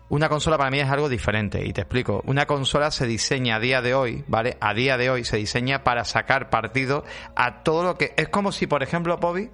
una 0.08 0.28
consola 0.28 0.56
para 0.56 0.70
mí 0.70 0.78
es 0.78 0.88
algo 0.88 1.08
diferente 1.08 1.64
y 1.64 1.72
te 1.72 1.82
explico. 1.82 2.22
Una 2.26 2.46
consola 2.46 2.90
se 2.90 3.06
diseña 3.06 3.56
a 3.56 3.60
día 3.60 3.82
de 3.82 3.94
hoy, 3.94 4.24
¿vale? 4.28 4.56
A 4.60 4.72
día 4.72 4.96
de 4.96 5.10
hoy 5.10 5.24
se 5.24 5.36
diseña 5.36 5.82
para 5.82 6.04
sacar 6.04 6.48
partido 6.48 7.04
a 7.34 7.62
todo 7.62 7.82
lo 7.82 7.96
que... 7.96 8.14
Es 8.16 8.28
como 8.28 8.52
si, 8.52 8.66
por 8.66 8.82
ejemplo, 8.82 9.16
Bobby, 9.18 9.50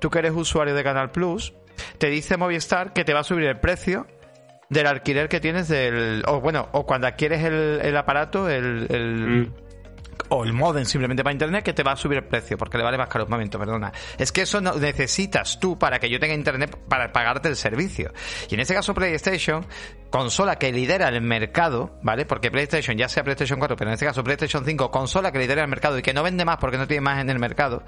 tú 0.00 0.10
que 0.10 0.18
eres 0.18 0.32
usuario 0.32 0.74
de 0.74 0.82
Canal 0.82 1.10
Plus, 1.10 1.54
te 1.98 2.08
dice 2.08 2.36
Movistar 2.36 2.92
que 2.92 3.04
te 3.04 3.14
va 3.14 3.20
a 3.20 3.24
subir 3.24 3.44
el 3.44 3.60
precio 3.60 4.06
del 4.70 4.86
alquiler 4.86 5.28
que 5.28 5.40
tienes 5.40 5.68
del... 5.68 6.24
O 6.26 6.40
bueno, 6.40 6.68
o 6.72 6.84
cuando 6.84 7.06
adquieres 7.06 7.44
el, 7.44 7.96
aparato, 7.96 8.48
el... 8.48 9.46
Mm 9.48 9.71
o 10.28 10.44
el 10.44 10.52
modem 10.52 10.84
simplemente 10.84 11.22
para 11.22 11.32
internet 11.32 11.64
que 11.64 11.72
te 11.72 11.82
va 11.82 11.92
a 11.92 11.96
subir 11.96 12.18
el 12.18 12.24
precio 12.24 12.56
porque 12.56 12.78
le 12.78 12.84
vale 12.84 12.98
más 12.98 13.08
caro. 13.08 13.24
Un 13.24 13.30
momento, 13.30 13.58
perdona. 13.58 13.92
Es 14.18 14.32
que 14.32 14.42
eso 14.42 14.60
no 14.60 14.74
necesitas 14.74 15.58
tú 15.58 15.78
para 15.78 15.98
que 15.98 16.08
yo 16.08 16.18
tenga 16.18 16.34
internet 16.34 16.76
para 16.88 17.12
pagarte 17.12 17.48
el 17.48 17.56
servicio. 17.56 18.12
Y 18.48 18.54
en 18.54 18.60
este 18.60 18.74
caso 18.74 18.94
PlayStation 18.94 19.66
consola 20.12 20.56
que 20.56 20.70
lidera 20.70 21.08
el 21.08 21.22
mercado, 21.22 21.98
¿vale? 22.02 22.26
Porque 22.26 22.50
PlayStation, 22.50 22.98
ya 22.98 23.08
sea 23.08 23.24
PlayStation 23.24 23.58
4, 23.58 23.76
pero 23.76 23.90
en 23.90 23.94
este 23.94 24.04
caso 24.04 24.22
PlayStation 24.22 24.62
5, 24.62 24.90
consola 24.90 25.32
que 25.32 25.38
lidera 25.38 25.62
el 25.62 25.68
mercado 25.68 25.98
y 25.98 26.02
que 26.02 26.12
no 26.12 26.22
vende 26.22 26.44
más 26.44 26.58
porque 26.58 26.76
no 26.76 26.86
tiene 26.86 27.00
más 27.00 27.18
en 27.18 27.30
el 27.30 27.38
mercado, 27.38 27.82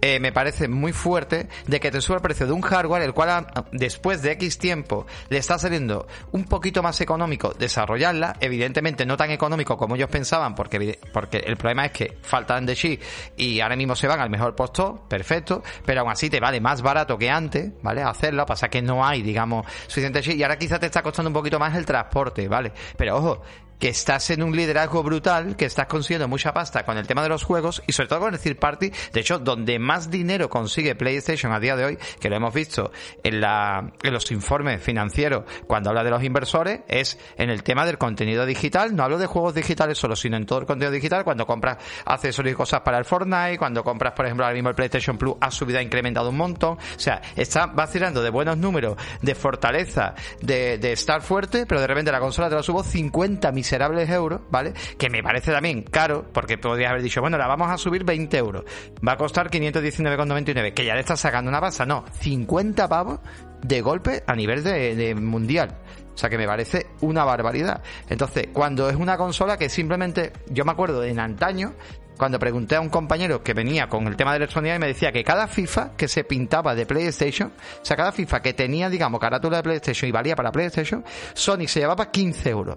eh, 0.00 0.18
me 0.18 0.32
parece 0.32 0.66
muy 0.66 0.92
fuerte 0.92 1.48
de 1.68 1.78
que 1.78 1.92
te 1.92 2.00
suba 2.00 2.16
el 2.16 2.22
precio 2.22 2.46
de 2.48 2.52
un 2.52 2.60
hardware 2.60 3.02
el 3.02 3.14
cual 3.14 3.46
después 3.70 4.20
de 4.20 4.32
X 4.32 4.58
tiempo 4.58 5.06
le 5.28 5.38
está 5.38 5.60
saliendo 5.60 6.08
un 6.32 6.44
poquito 6.44 6.82
más 6.82 7.00
económico 7.00 7.54
desarrollarla, 7.56 8.36
evidentemente 8.40 9.06
no 9.06 9.16
tan 9.16 9.30
económico 9.30 9.76
como 9.76 9.94
ellos 9.94 10.10
pensaban, 10.10 10.56
porque, 10.56 10.98
porque 11.12 11.38
el 11.38 11.56
problema 11.56 11.86
es 11.86 11.92
que 11.92 12.18
faltan 12.20 12.66
de 12.66 12.74
chip 12.74 13.00
y 13.36 13.60
ahora 13.60 13.76
mismo 13.76 13.94
se 13.94 14.08
van 14.08 14.18
al 14.18 14.28
mejor 14.28 14.56
puesto, 14.56 15.06
perfecto, 15.08 15.62
pero 15.86 16.00
aún 16.00 16.10
así 16.10 16.28
te 16.28 16.40
vale 16.40 16.60
más 16.60 16.82
barato 16.82 17.16
que 17.16 17.30
antes, 17.30 17.70
¿vale? 17.80 18.02
Hacerlo, 18.02 18.44
pasa 18.44 18.68
que 18.68 18.82
no 18.82 19.06
hay, 19.06 19.22
digamos, 19.22 19.64
suficiente 19.86 20.20
chip 20.20 20.34
y 20.34 20.42
ahora 20.42 20.58
quizás 20.58 20.80
te 20.80 20.86
está 20.86 21.00
costando 21.00 21.28
un 21.28 21.34
poquito 21.34 21.59
más 21.60 21.76
el 21.76 21.86
transporte, 21.86 22.48
¿vale? 22.48 22.72
Pero 22.96 23.16
ojo, 23.18 23.42
que 23.80 23.88
estás 23.88 24.28
en 24.30 24.42
un 24.42 24.54
liderazgo 24.54 25.02
brutal, 25.02 25.56
que 25.56 25.64
estás 25.64 25.86
consiguiendo 25.86 26.28
mucha 26.28 26.52
pasta 26.52 26.84
con 26.84 26.98
el 26.98 27.06
tema 27.06 27.22
de 27.22 27.30
los 27.30 27.42
juegos 27.42 27.82
y 27.86 27.92
sobre 27.92 28.08
todo 28.08 28.20
con 28.20 28.34
el 28.34 28.38
third 28.38 28.58
party. 28.58 28.92
De 29.12 29.20
hecho, 29.20 29.38
donde 29.38 29.78
más 29.78 30.10
dinero 30.10 30.50
consigue 30.50 30.94
PlayStation 30.94 31.50
a 31.52 31.58
día 31.58 31.74
de 31.76 31.86
hoy, 31.86 31.98
que 32.20 32.28
lo 32.28 32.36
hemos 32.36 32.52
visto 32.52 32.92
en, 33.24 33.40
la, 33.40 33.92
en 34.02 34.12
los 34.12 34.30
informes 34.30 34.82
financieros 34.82 35.44
cuando 35.66 35.88
habla 35.88 36.04
de 36.04 36.10
los 36.10 36.22
inversores, 36.22 36.80
es 36.88 37.18
en 37.38 37.48
el 37.48 37.62
tema 37.62 37.86
del 37.86 37.96
contenido 37.96 38.44
digital. 38.44 38.94
No 38.94 39.02
hablo 39.02 39.18
de 39.18 39.26
juegos 39.26 39.54
digitales 39.54 39.96
solo, 39.96 40.14
sino 40.14 40.36
en 40.36 40.44
todo 40.44 40.58
el 40.58 40.66
contenido 40.66 40.92
digital. 40.92 41.24
Cuando 41.24 41.46
compras 41.46 41.78
accesorios 42.04 42.52
y 42.52 42.56
cosas 42.56 42.82
para 42.82 42.98
el 42.98 43.06
Fortnite, 43.06 43.56
cuando 43.56 43.82
compras, 43.82 44.12
por 44.12 44.26
ejemplo, 44.26 44.44
ahora 44.44 44.54
mismo 44.54 44.68
el 44.68 44.74
PlayStation 44.74 45.16
Plus, 45.16 45.36
ha 45.40 45.50
subido, 45.50 45.78
ha 45.78 45.82
incrementado 45.82 46.28
un 46.28 46.36
montón. 46.36 46.72
O 46.72 47.00
sea, 47.00 47.22
está 47.34 47.64
vacilando 47.64 48.22
de 48.22 48.28
buenos 48.28 48.58
números, 48.58 48.98
de 49.22 49.34
fortaleza, 49.34 50.14
de, 50.42 50.76
de 50.76 50.92
estar 50.92 51.22
fuerte, 51.22 51.64
pero 51.64 51.80
de 51.80 51.86
repente 51.86 52.12
la 52.12 52.20
consola 52.20 52.50
te 52.50 52.56
la 52.56 52.62
subo 52.62 52.82
50 52.82 53.50
mil 53.52 53.64
miserables 53.70 54.10
euros, 54.10 54.40
¿vale? 54.50 54.72
Que 54.98 55.08
me 55.08 55.22
parece 55.22 55.52
también 55.52 55.82
caro, 55.82 56.26
porque 56.32 56.58
podrías 56.58 56.90
haber 56.90 57.02
dicho, 57.02 57.20
bueno, 57.20 57.38
la 57.38 57.46
vamos 57.46 57.70
a 57.70 57.78
subir 57.78 58.02
20 58.02 58.36
euros. 58.36 58.64
Va 59.06 59.12
a 59.12 59.16
costar 59.16 59.48
519,99, 59.48 60.74
que 60.74 60.84
ya 60.84 60.94
le 60.94 61.00
estás 61.00 61.20
sacando 61.20 61.50
una 61.50 61.60
pasta. 61.60 61.86
No, 61.86 62.04
50 62.20 62.88
pavos 62.88 63.20
de 63.62 63.80
golpe 63.80 64.24
a 64.26 64.34
nivel 64.34 64.64
de, 64.64 65.14
mundial. 65.14 65.76
O 66.12 66.18
sea 66.18 66.28
que 66.28 66.36
me 66.36 66.46
parece 66.46 66.88
una 67.00 67.24
barbaridad. 67.24 67.80
Entonces, 68.08 68.48
cuando 68.52 68.90
es 68.90 68.96
una 68.96 69.16
consola 69.16 69.56
que 69.56 69.68
simplemente, 69.68 70.32
yo 70.48 70.64
me 70.64 70.72
acuerdo 70.72 71.04
en 71.04 71.20
antaño, 71.20 71.74
cuando 72.18 72.40
pregunté 72.40 72.74
a 72.74 72.80
un 72.80 72.88
compañero 72.88 73.44
que 73.44 73.54
venía 73.54 73.88
con 73.88 74.08
el 74.08 74.16
tema 74.16 74.32
de 74.32 74.38
electrónica 74.38 74.74
y 74.74 74.78
me 74.80 74.88
decía 74.88 75.12
que 75.12 75.22
cada 75.22 75.46
FIFA 75.46 75.92
que 75.96 76.08
se 76.08 76.24
pintaba 76.24 76.74
de 76.74 76.86
PlayStation, 76.86 77.52
o 77.80 77.84
sea, 77.84 77.96
cada 77.96 78.10
FIFA 78.10 78.42
que 78.42 78.52
tenía, 78.52 78.90
digamos, 78.90 79.20
carátula 79.20 79.58
de 79.58 79.62
PlayStation 79.62 80.08
y 80.08 80.12
valía 80.12 80.34
para 80.34 80.50
PlayStation, 80.50 81.04
Sony 81.34 81.68
se 81.68 81.80
llevaba 81.80 82.10
15 82.10 82.50
euros 82.50 82.76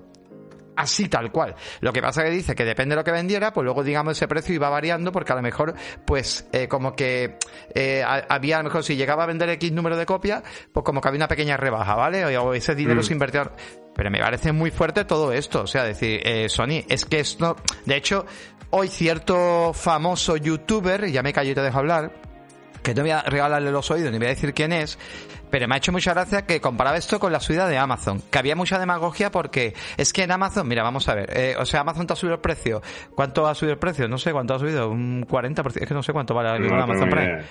así 0.76 1.08
tal 1.10 1.32
cual. 1.32 1.56
Lo 1.82 1.94
que 1.94 2.02
pasa 2.02 2.24
que 2.24 2.30
dice 2.30 2.56
que 2.56 2.66
depende 2.66 2.96
de 2.96 3.02
lo 3.02 3.04
que 3.04 3.12
vendiera, 3.12 3.54
pues 3.54 3.64
luego 3.66 3.84
digamos 3.84 4.18
ese 4.18 4.28
precio 4.28 4.56
iba 4.56 4.70
variando 4.70 5.12
porque 5.12 5.34
a 5.34 5.36
lo 5.36 5.42
mejor 5.42 5.74
pues 6.06 6.48
eh, 6.52 6.68
como 6.68 6.96
que 6.96 7.38
eh, 7.74 8.04
había 8.04 8.56
a 8.56 8.60
lo 8.60 8.66
mejor 8.66 8.84
si 8.84 8.96
llegaba 8.96 9.24
a 9.24 9.28
vender 9.28 9.50
X 9.50 9.72
número 9.72 9.98
de 9.98 10.06
copias, 10.06 10.44
pues 10.72 10.84
como 10.84 11.02
que 11.02 11.08
había 11.08 11.20
una 11.20 11.28
pequeña 11.28 11.58
rebaja, 11.58 11.96
¿vale? 11.96 12.38
O, 12.38 12.54
ese 12.54 12.76
dinero 12.76 13.02
mm. 13.02 13.04
se 13.04 13.14
invertía. 13.14 13.52
Pero 13.96 14.10
me 14.10 14.20
parece 14.20 14.52
muy 14.52 14.72
fuerte 14.72 15.06
todo 15.06 15.32
esto, 15.32 15.62
o 15.62 15.68
sea, 15.68 15.84
decir, 15.84 16.20
eh, 16.26 16.50
Sony, 16.50 16.84
es 16.90 17.06
que 17.06 17.20
esto, 17.20 17.56
de 17.86 17.96
hecho, 17.96 18.26
hoy 18.72 18.88
cierto 18.88 19.72
famoso 19.72 20.36
youtuber, 20.36 21.12
ya 21.12 21.22
me 21.22 21.32
callo 21.32 21.52
y 21.52 21.54
te 21.54 21.62
dejo 21.62 21.78
hablar, 21.78 22.12
que 22.82 22.96
no 22.96 23.02
voy 23.04 23.12
a 23.12 23.22
regalarle 23.22 23.72
los 23.72 23.92
oídos 23.92 24.12
ni 24.12 24.18
voy 24.18 24.28
a 24.28 24.32
decir 24.32 24.54
quién 24.56 24.74
es, 24.74 24.98
pero 25.54 25.68
me 25.68 25.76
ha 25.76 25.78
hecho 25.78 25.92
mucha 25.92 26.16
gracia 26.16 26.48
que 26.48 26.60
comparaba 26.60 26.98
esto 26.98 27.20
con 27.20 27.32
la 27.32 27.40
subida 27.40 27.68
de 27.68 27.78
Amazon, 27.78 28.24
que 28.32 28.40
había 28.40 28.56
mucha 28.56 28.80
demagogia 28.80 29.30
porque 29.30 29.76
es 29.98 30.12
que 30.12 30.24
en 30.24 30.32
Amazon, 30.32 30.68
mira, 30.68 30.82
vamos 30.82 31.08
a 31.08 31.14
ver, 31.14 31.30
eh, 31.32 31.56
o 31.60 31.64
sea, 31.64 31.82
Amazon 31.82 32.08
te 32.08 32.14
ha 32.14 32.16
subido 32.16 32.34
el 32.34 32.42
precio. 32.42 32.82
¿Cuánto 33.14 33.46
ha 33.46 33.54
subido 33.54 33.74
el 33.74 33.78
precio? 33.78 34.08
No 34.08 34.18
sé 34.18 34.32
cuánto 34.32 34.56
ha 34.56 34.60
subido, 34.60 34.90
un 34.90 35.28
40%, 35.28 35.80
es 35.80 35.88
que 35.88 35.94
no 35.94 36.02
sé 36.02 36.12
cuánto 36.12 36.34
vale 36.34 36.50
Amazon 36.68 37.08
Prime. 37.08 37.44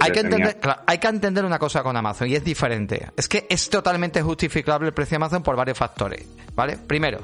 Hay, 0.00 0.10
que 0.10 0.18
entender, 0.18 0.56
hay 0.88 0.98
que 0.98 1.06
entender 1.06 1.44
una 1.44 1.60
cosa 1.60 1.84
con 1.84 1.96
Amazon 1.96 2.26
y 2.26 2.34
es 2.34 2.42
diferente. 2.42 3.10
Es 3.16 3.28
que 3.28 3.46
es 3.48 3.70
totalmente 3.70 4.20
justificable 4.20 4.88
el 4.88 4.92
precio 4.92 5.10
de 5.10 5.24
Amazon 5.24 5.44
por 5.44 5.54
varios 5.54 5.78
factores, 5.78 6.26
¿vale? 6.56 6.78
Primero, 6.78 7.20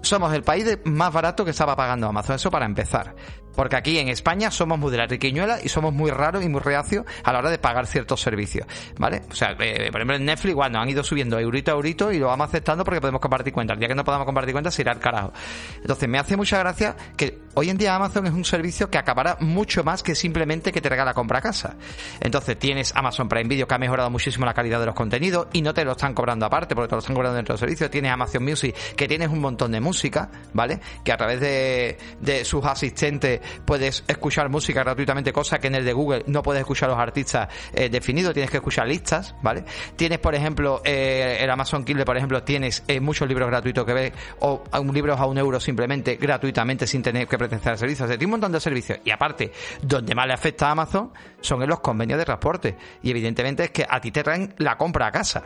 somos 0.00 0.32
el 0.32 0.42
país 0.42 0.78
más 0.84 1.12
barato 1.12 1.44
que 1.44 1.50
estaba 1.50 1.76
pagando 1.76 2.06
Amazon, 2.06 2.36
eso 2.36 2.50
para 2.50 2.64
empezar. 2.64 3.14
Porque 3.54 3.76
aquí 3.76 3.98
en 3.98 4.08
España 4.08 4.50
somos 4.50 4.78
muy 4.78 4.90
de 4.90 4.98
la 4.98 5.06
riquiñuela 5.06 5.58
y 5.62 5.68
somos 5.68 5.92
muy 5.92 6.10
raros 6.10 6.44
y 6.44 6.48
muy 6.48 6.60
reacios 6.60 7.04
a 7.22 7.32
la 7.32 7.38
hora 7.38 7.50
de 7.50 7.58
pagar 7.58 7.86
ciertos 7.86 8.20
servicios. 8.20 8.66
¿Vale? 8.98 9.22
O 9.30 9.34
sea, 9.34 9.52
eh, 9.58 9.88
por 9.90 10.00
ejemplo 10.00 10.16
en 10.16 10.24
Netflix, 10.24 10.50
igual 10.50 10.72
nos 10.72 10.82
han 10.82 10.88
ido 10.88 11.04
subiendo 11.04 11.38
eurito 11.38 11.70
a 11.70 11.74
eurito 11.74 12.12
y 12.12 12.18
lo 12.18 12.26
vamos 12.26 12.48
aceptando 12.48 12.84
porque 12.84 13.00
podemos 13.00 13.20
compartir 13.20 13.52
cuentas. 13.52 13.74
El 13.74 13.80
día 13.80 13.88
que 13.88 13.94
no 13.94 14.04
podamos 14.04 14.26
compartir 14.26 14.52
cuentas 14.52 14.74
se 14.74 14.82
irá 14.82 14.92
al 14.92 15.00
carajo. 15.00 15.32
Entonces 15.80 16.08
me 16.08 16.18
hace 16.18 16.36
mucha 16.36 16.58
gracia 16.58 16.96
que 17.16 17.40
hoy 17.54 17.70
en 17.70 17.78
día 17.78 17.94
Amazon 17.94 18.26
es 18.26 18.32
un 18.32 18.44
servicio 18.44 18.90
que 18.90 18.98
acabará 18.98 19.36
mucho 19.40 19.84
más 19.84 20.02
que 20.02 20.14
simplemente 20.14 20.72
que 20.72 20.80
te 20.80 20.88
regala 20.88 21.14
compra 21.14 21.40
casa. 21.40 21.76
Entonces 22.20 22.58
tienes 22.58 22.94
Amazon 22.94 23.28
Prime 23.28 23.48
Video 23.48 23.66
que 23.66 23.74
ha 23.74 23.78
mejorado 23.78 24.10
muchísimo 24.10 24.46
la 24.46 24.54
calidad 24.54 24.80
de 24.80 24.86
los 24.86 24.94
contenidos 24.94 25.48
y 25.52 25.62
no 25.62 25.74
te 25.74 25.84
lo 25.84 25.92
están 25.92 26.14
cobrando 26.14 26.46
aparte 26.46 26.74
porque 26.74 26.88
te 26.88 26.94
lo 26.94 27.00
están 27.00 27.14
cobrando 27.14 27.36
dentro 27.36 27.54
del 27.54 27.60
servicio. 27.60 27.90
Tienes 27.90 28.12
Amazon 28.12 28.44
Music 28.44 28.74
que 28.96 29.08
tienes 29.08 29.28
un 29.28 29.40
montón 29.40 29.72
de 29.72 29.80
música, 29.80 30.30
¿vale? 30.52 30.80
Que 31.04 31.12
a 31.12 31.16
través 31.16 31.40
de, 31.40 31.98
de 32.20 32.44
sus 32.44 32.64
asistentes 32.64 33.40
puedes 33.64 34.04
escuchar 34.06 34.48
música 34.48 34.82
gratuitamente, 34.82 35.32
cosa 35.32 35.58
que 35.58 35.68
en 35.68 35.76
el 35.76 35.84
de 35.84 35.92
Google 35.92 36.24
no 36.26 36.42
puedes 36.42 36.60
escuchar 36.60 36.88
los 36.88 36.98
artistas 36.98 37.48
eh, 37.72 37.88
definidos, 37.88 38.32
tienes 38.32 38.50
que 38.50 38.58
escuchar 38.58 38.86
listas, 38.86 39.34
¿vale? 39.42 39.64
Tienes, 39.96 40.18
por 40.18 40.34
ejemplo, 40.34 40.82
eh, 40.84 41.38
el 41.40 41.50
Amazon 41.50 41.84
Kindle, 41.84 42.04
por 42.04 42.16
ejemplo, 42.16 42.42
tienes 42.42 42.82
eh, 42.88 43.00
muchos 43.00 43.28
libros 43.28 43.48
gratuitos 43.48 43.84
que 43.84 43.92
ves, 43.92 44.12
o 44.40 44.62
un 44.80 44.94
libros 44.94 45.18
a 45.18 45.26
un 45.26 45.36
euro 45.38 45.60
simplemente, 45.60 46.16
gratuitamente, 46.16 46.86
sin 46.86 47.02
tener 47.02 47.26
que 47.26 47.36
pertenecer 47.36 47.72
al 47.72 47.78
servicio. 47.78 48.04
O 48.04 48.08
sea, 48.08 48.16
tiene 48.16 48.26
un 48.26 48.40
montón 48.40 48.52
de 48.52 48.60
servicios. 48.60 48.98
Y 49.04 49.10
aparte, 49.10 49.52
donde 49.82 50.14
más 50.14 50.26
le 50.26 50.32
afecta 50.32 50.68
a 50.68 50.70
Amazon 50.70 51.12
son 51.40 51.62
en 51.62 51.68
los 51.68 51.80
convenios 51.80 52.18
de 52.18 52.24
transporte. 52.24 52.76
Y 53.02 53.10
evidentemente 53.10 53.64
es 53.64 53.70
que 53.70 53.86
a 53.88 54.00
ti 54.00 54.10
te 54.10 54.22
traen 54.22 54.54
la 54.58 54.76
compra 54.76 55.08
a 55.08 55.12
casa 55.12 55.42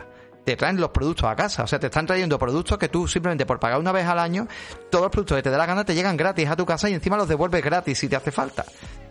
te 0.49 0.57
traen 0.57 0.81
los 0.81 0.89
productos 0.89 1.29
a 1.29 1.35
casa. 1.35 1.63
O 1.63 1.67
sea, 1.67 1.79
te 1.79 1.85
están 1.85 2.07
trayendo 2.07 2.39
productos 2.39 2.79
que 2.79 2.89
tú 2.89 3.07
simplemente 3.07 3.45
por 3.45 3.59
pagar 3.59 3.79
una 3.79 3.91
vez 3.91 4.07
al 4.07 4.17
año, 4.17 4.47
todos 4.89 5.03
los 5.03 5.11
productos 5.11 5.37
que 5.37 5.43
te 5.43 5.51
dé 5.51 5.57
la 5.57 5.67
gana 5.67 5.85
te 5.85 5.93
llegan 5.93 6.17
gratis 6.17 6.49
a 6.49 6.55
tu 6.55 6.65
casa 6.65 6.89
y 6.89 6.95
encima 6.95 7.17
los 7.17 7.27
devuelves 7.27 7.63
gratis 7.63 7.99
si 7.99 8.09
te 8.09 8.15
hace 8.15 8.31
falta. 8.31 8.65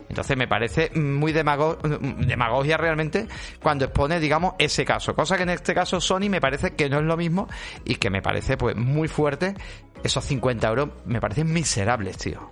Entonces 0.09 0.37
me 0.37 0.49
parece 0.49 0.91
muy 0.99 1.33
demagogia 1.33 2.77
realmente 2.77 3.29
cuando 3.63 3.85
expone, 3.85 4.19
digamos, 4.19 4.55
ese 4.59 4.85
caso. 4.85 5.15
Cosa 5.15 5.37
que 5.37 5.45
en 5.45 5.51
este 5.51 5.75
caso 5.75 6.01
Sony 6.01 6.29
me 6.29 6.41
parece 6.41 6.75
que 6.75 6.91
no 6.91 6.99
es 6.99 7.05
lo 7.05 7.17
mismo 7.17 7.47
y 7.85 7.97
que 7.97 8.11
me 8.11 8.21
parece 8.21 8.57
pues 8.57 8.75
muy 8.75 9.07
fuerte. 9.07 9.55
Esos 10.03 10.25
50 10.25 10.67
euros 10.67 10.89
me 11.05 11.21
parecen 11.21 11.53
miserables, 11.53 12.19
tío. 12.19 12.51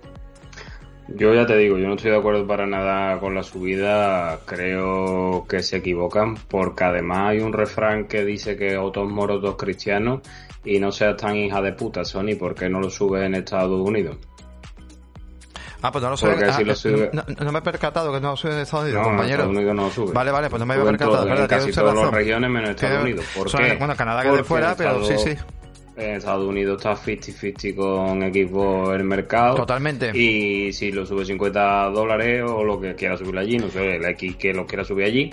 Yo 1.09 1.33
ya 1.33 1.45
te 1.45 1.55
digo, 1.55 1.77
yo 1.77 1.87
no 1.87 1.95
estoy 1.95 2.11
de 2.11 2.17
acuerdo 2.17 2.45
para 2.45 2.67
nada 2.67 3.17
con 3.19 3.33
la 3.33 3.41
subida, 3.41 4.39
creo 4.45 5.45
que 5.47 5.63
se 5.63 5.77
equivocan, 5.77 6.35
porque 6.35 6.83
además 6.83 7.29
hay 7.29 7.39
un 7.39 7.53
refrán 7.53 8.07
que 8.07 8.25
dice 8.25 8.57
que 8.57 8.77
otros 8.77 9.09
moros 9.09 9.41
dos 9.41 9.55
cristianos 9.55 10.19
y 10.65 10.79
no 10.79 10.91
seas 10.91 11.15
tan 11.15 11.37
hija 11.37 11.61
de 11.61 11.71
puta, 11.71 12.03
Sony, 12.03 12.35
¿por 12.37 12.55
qué 12.55 12.69
no 12.69 12.81
lo 12.81 12.89
sube 12.89 13.25
en 13.25 13.35
Estados 13.35 13.87
Unidos? 13.87 14.17
Ah, 15.81 15.91
pues 15.91 16.03
no 16.03 16.09
lo 16.09 16.17
sube. 16.17 16.35
Ah, 16.43 16.59
eh, 16.59 17.11
no, 17.13 17.51
me 17.51 17.59
he 17.59 17.61
percatado 17.61 18.11
que 18.11 18.19
no 18.19 18.31
lo 18.31 18.35
sube 18.35 18.53
en 18.53 18.59
Estados 18.59 18.85
Unidos, 18.85 19.03
compañero. 19.03 19.43
Estados 19.43 19.55
Unidos 19.55 19.75
no 19.75 19.83
lo 19.83 19.91
sube. 19.91 20.11
Vale, 20.11 20.31
vale, 20.31 20.49
pues 20.49 20.59
no 20.59 20.65
me 20.65 20.75
he 20.75 20.79
percatado. 20.79 21.27
En 21.27 21.47
casi 21.47 21.71
todas 21.71 21.95
las 21.95 22.11
regiones 22.11 22.49
menos 22.49 22.69
Estados 22.71 23.03
Unidos. 23.03 23.25
¿Por 23.33 23.49
qué? 23.49 23.75
Bueno, 23.77 23.95
Canadá 23.95 24.23
que 24.23 24.31
de 24.31 24.43
fuera, 24.43 24.75
pero 24.75 25.05
sí, 25.05 25.17
sí 25.17 25.37
en 25.97 26.15
Estados 26.15 26.45
Unidos 26.45 26.77
está 26.77 26.95
50-50 26.95 27.75
con 27.75 28.23
equipo 28.23 28.93
el 28.93 29.03
mercado. 29.03 29.55
Totalmente. 29.55 30.11
Y 30.17 30.71
si 30.71 30.91
lo 30.91 31.05
sube 31.05 31.25
50 31.25 31.89
dólares 31.89 32.43
o 32.47 32.63
lo 32.63 32.79
que 32.79 32.95
quiera 32.95 33.17
subir 33.17 33.37
allí, 33.37 33.57
no 33.57 33.69
sé, 33.69 33.95
el 33.95 34.05
X 34.05 34.35
que 34.35 34.53
lo 34.53 34.65
quiera 34.65 34.83
subir 34.83 35.05
allí, 35.05 35.31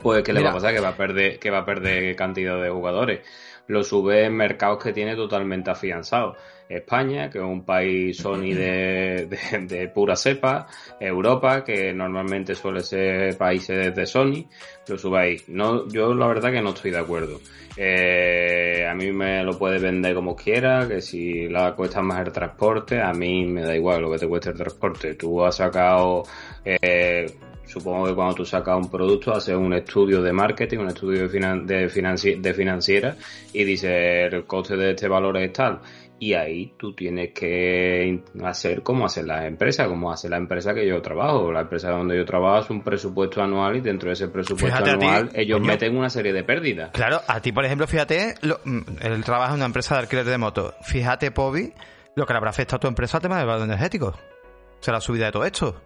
pues 0.00 0.22
que 0.22 0.32
le 0.32 0.42
va 0.42 0.50
a 0.50 0.54
pasar 0.54 0.74
que 0.74 0.80
va 0.80 0.90
a 0.90 0.96
perder, 0.96 1.38
que 1.38 1.50
va 1.50 1.58
a 1.58 1.64
perder 1.64 2.14
cantidad 2.14 2.62
de 2.62 2.70
jugadores. 2.70 3.20
Lo 3.66 3.82
sube 3.82 4.24
en 4.24 4.36
mercados 4.36 4.82
que 4.82 4.92
tiene 4.92 5.16
totalmente 5.16 5.70
afianzados. 5.70 6.36
España, 6.68 7.28
que 7.28 7.38
es 7.38 7.44
un 7.44 7.64
país 7.64 8.16
Sony 8.16 8.54
de, 8.54 9.28
de, 9.68 9.88
pura 9.88 10.16
cepa, 10.16 10.66
Europa, 10.98 11.62
que 11.64 11.92
normalmente 11.92 12.54
suele 12.54 12.80
ser 12.80 13.36
países 13.36 13.94
de 13.94 14.06
Sony, 14.06 14.48
lo 14.88 14.98
subáis. 14.98 15.48
No, 15.48 15.86
yo 15.88 16.14
la 16.14 16.26
verdad 16.26 16.52
que 16.52 16.62
no 16.62 16.70
estoy 16.70 16.90
de 16.90 16.98
acuerdo. 16.98 17.40
Eh, 17.76 18.86
a 18.88 18.94
mí 18.94 19.10
me 19.10 19.42
lo 19.42 19.58
puede 19.58 19.78
vender 19.78 20.14
como 20.14 20.36
quiera, 20.36 20.86
que 20.86 21.00
si 21.00 21.48
la 21.48 21.74
cuesta 21.74 22.00
más 22.02 22.26
el 22.26 22.32
transporte, 22.32 23.00
a 23.00 23.12
mí 23.12 23.44
me 23.46 23.62
da 23.62 23.74
igual 23.74 24.02
lo 24.02 24.10
que 24.10 24.18
te 24.18 24.28
cueste 24.28 24.50
el 24.50 24.56
transporte. 24.56 25.14
Tú 25.14 25.44
has 25.44 25.56
sacado, 25.56 26.22
eh, 26.64 27.26
supongo 27.66 28.06
que 28.06 28.14
cuando 28.14 28.34
tú 28.34 28.44
sacas 28.44 28.76
un 28.76 28.90
producto, 28.90 29.32
haces 29.32 29.56
un 29.56 29.72
estudio 29.74 30.22
de 30.22 30.32
marketing, 30.32 30.78
un 30.78 30.88
estudio 30.88 31.28
de, 31.28 32.38
de 32.38 32.54
financiera 32.54 33.16
y 33.52 33.64
dices 33.64 34.32
el 34.32 34.44
coste 34.44 34.76
de 34.76 34.90
este 34.90 35.08
valor 35.08 35.36
es 35.38 35.52
tal 35.52 35.80
y 36.18 36.32
ahí 36.34 36.74
tú 36.78 36.94
tienes 36.94 37.32
que 37.34 38.22
hacer 38.42 38.82
como 38.82 39.04
hacen 39.04 39.26
las 39.26 39.44
empresas, 39.44 39.88
como 39.88 40.12
hace 40.12 40.28
la 40.28 40.36
empresa 40.36 40.72
que 40.72 40.86
yo 40.86 41.02
trabajo. 41.02 41.52
La 41.52 41.62
empresa 41.62 41.90
donde 41.90 42.16
yo 42.16 42.24
trabajo 42.24 42.60
es 42.60 42.70
un 42.70 42.82
presupuesto 42.82 43.42
anual 43.42 43.76
y 43.76 43.80
dentro 43.80 44.08
de 44.08 44.14
ese 44.14 44.28
presupuesto 44.28 44.84
anual 44.84 45.30
ellos 45.34 45.60
meten 45.60 45.96
una 45.96 46.08
serie 46.08 46.32
de 46.32 46.44
pérdidas. 46.44 46.92
Claro, 46.92 47.20
a 47.26 47.40
ti, 47.40 47.52
por 47.52 47.64
ejemplo, 47.64 47.86
fíjate, 47.86 48.36
lo, 48.42 48.60
mm, 48.64 48.80
él 49.02 49.24
trabaja 49.24 49.50
en 49.50 49.56
una 49.56 49.66
empresa 49.66 49.96
de 49.96 50.00
alquiler 50.02 50.24
de 50.24 50.38
motos. 50.38 50.74
Fíjate, 50.82 51.30
Pobi, 51.30 51.72
lo 52.14 52.26
que 52.26 52.32
le 52.32 52.36
habrá 52.38 52.50
afectado 52.50 52.76
a 52.76 52.80
tu 52.80 52.88
empresa 52.88 53.18
al 53.18 53.22
tema 53.22 53.38
del 53.38 53.46
valor 53.46 53.64
energético. 53.64 54.06
O 54.06 54.82
sea, 54.82 54.94
la 54.94 55.00
subida 55.00 55.26
de 55.26 55.32
todo 55.32 55.44
esto. 55.44 55.82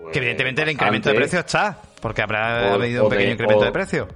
Que 0.00 0.04
pues 0.04 0.16
evidentemente 0.16 0.62
el 0.62 0.70
incremento 0.70 1.08
de 1.10 1.14
precio 1.14 1.40
está, 1.40 1.78
porque 2.00 2.22
habrá 2.22 2.74
habido 2.74 3.04
un 3.04 3.10
pequeño 3.10 3.32
incremento 3.32 3.64
de 3.64 3.72
precio 3.72 4.08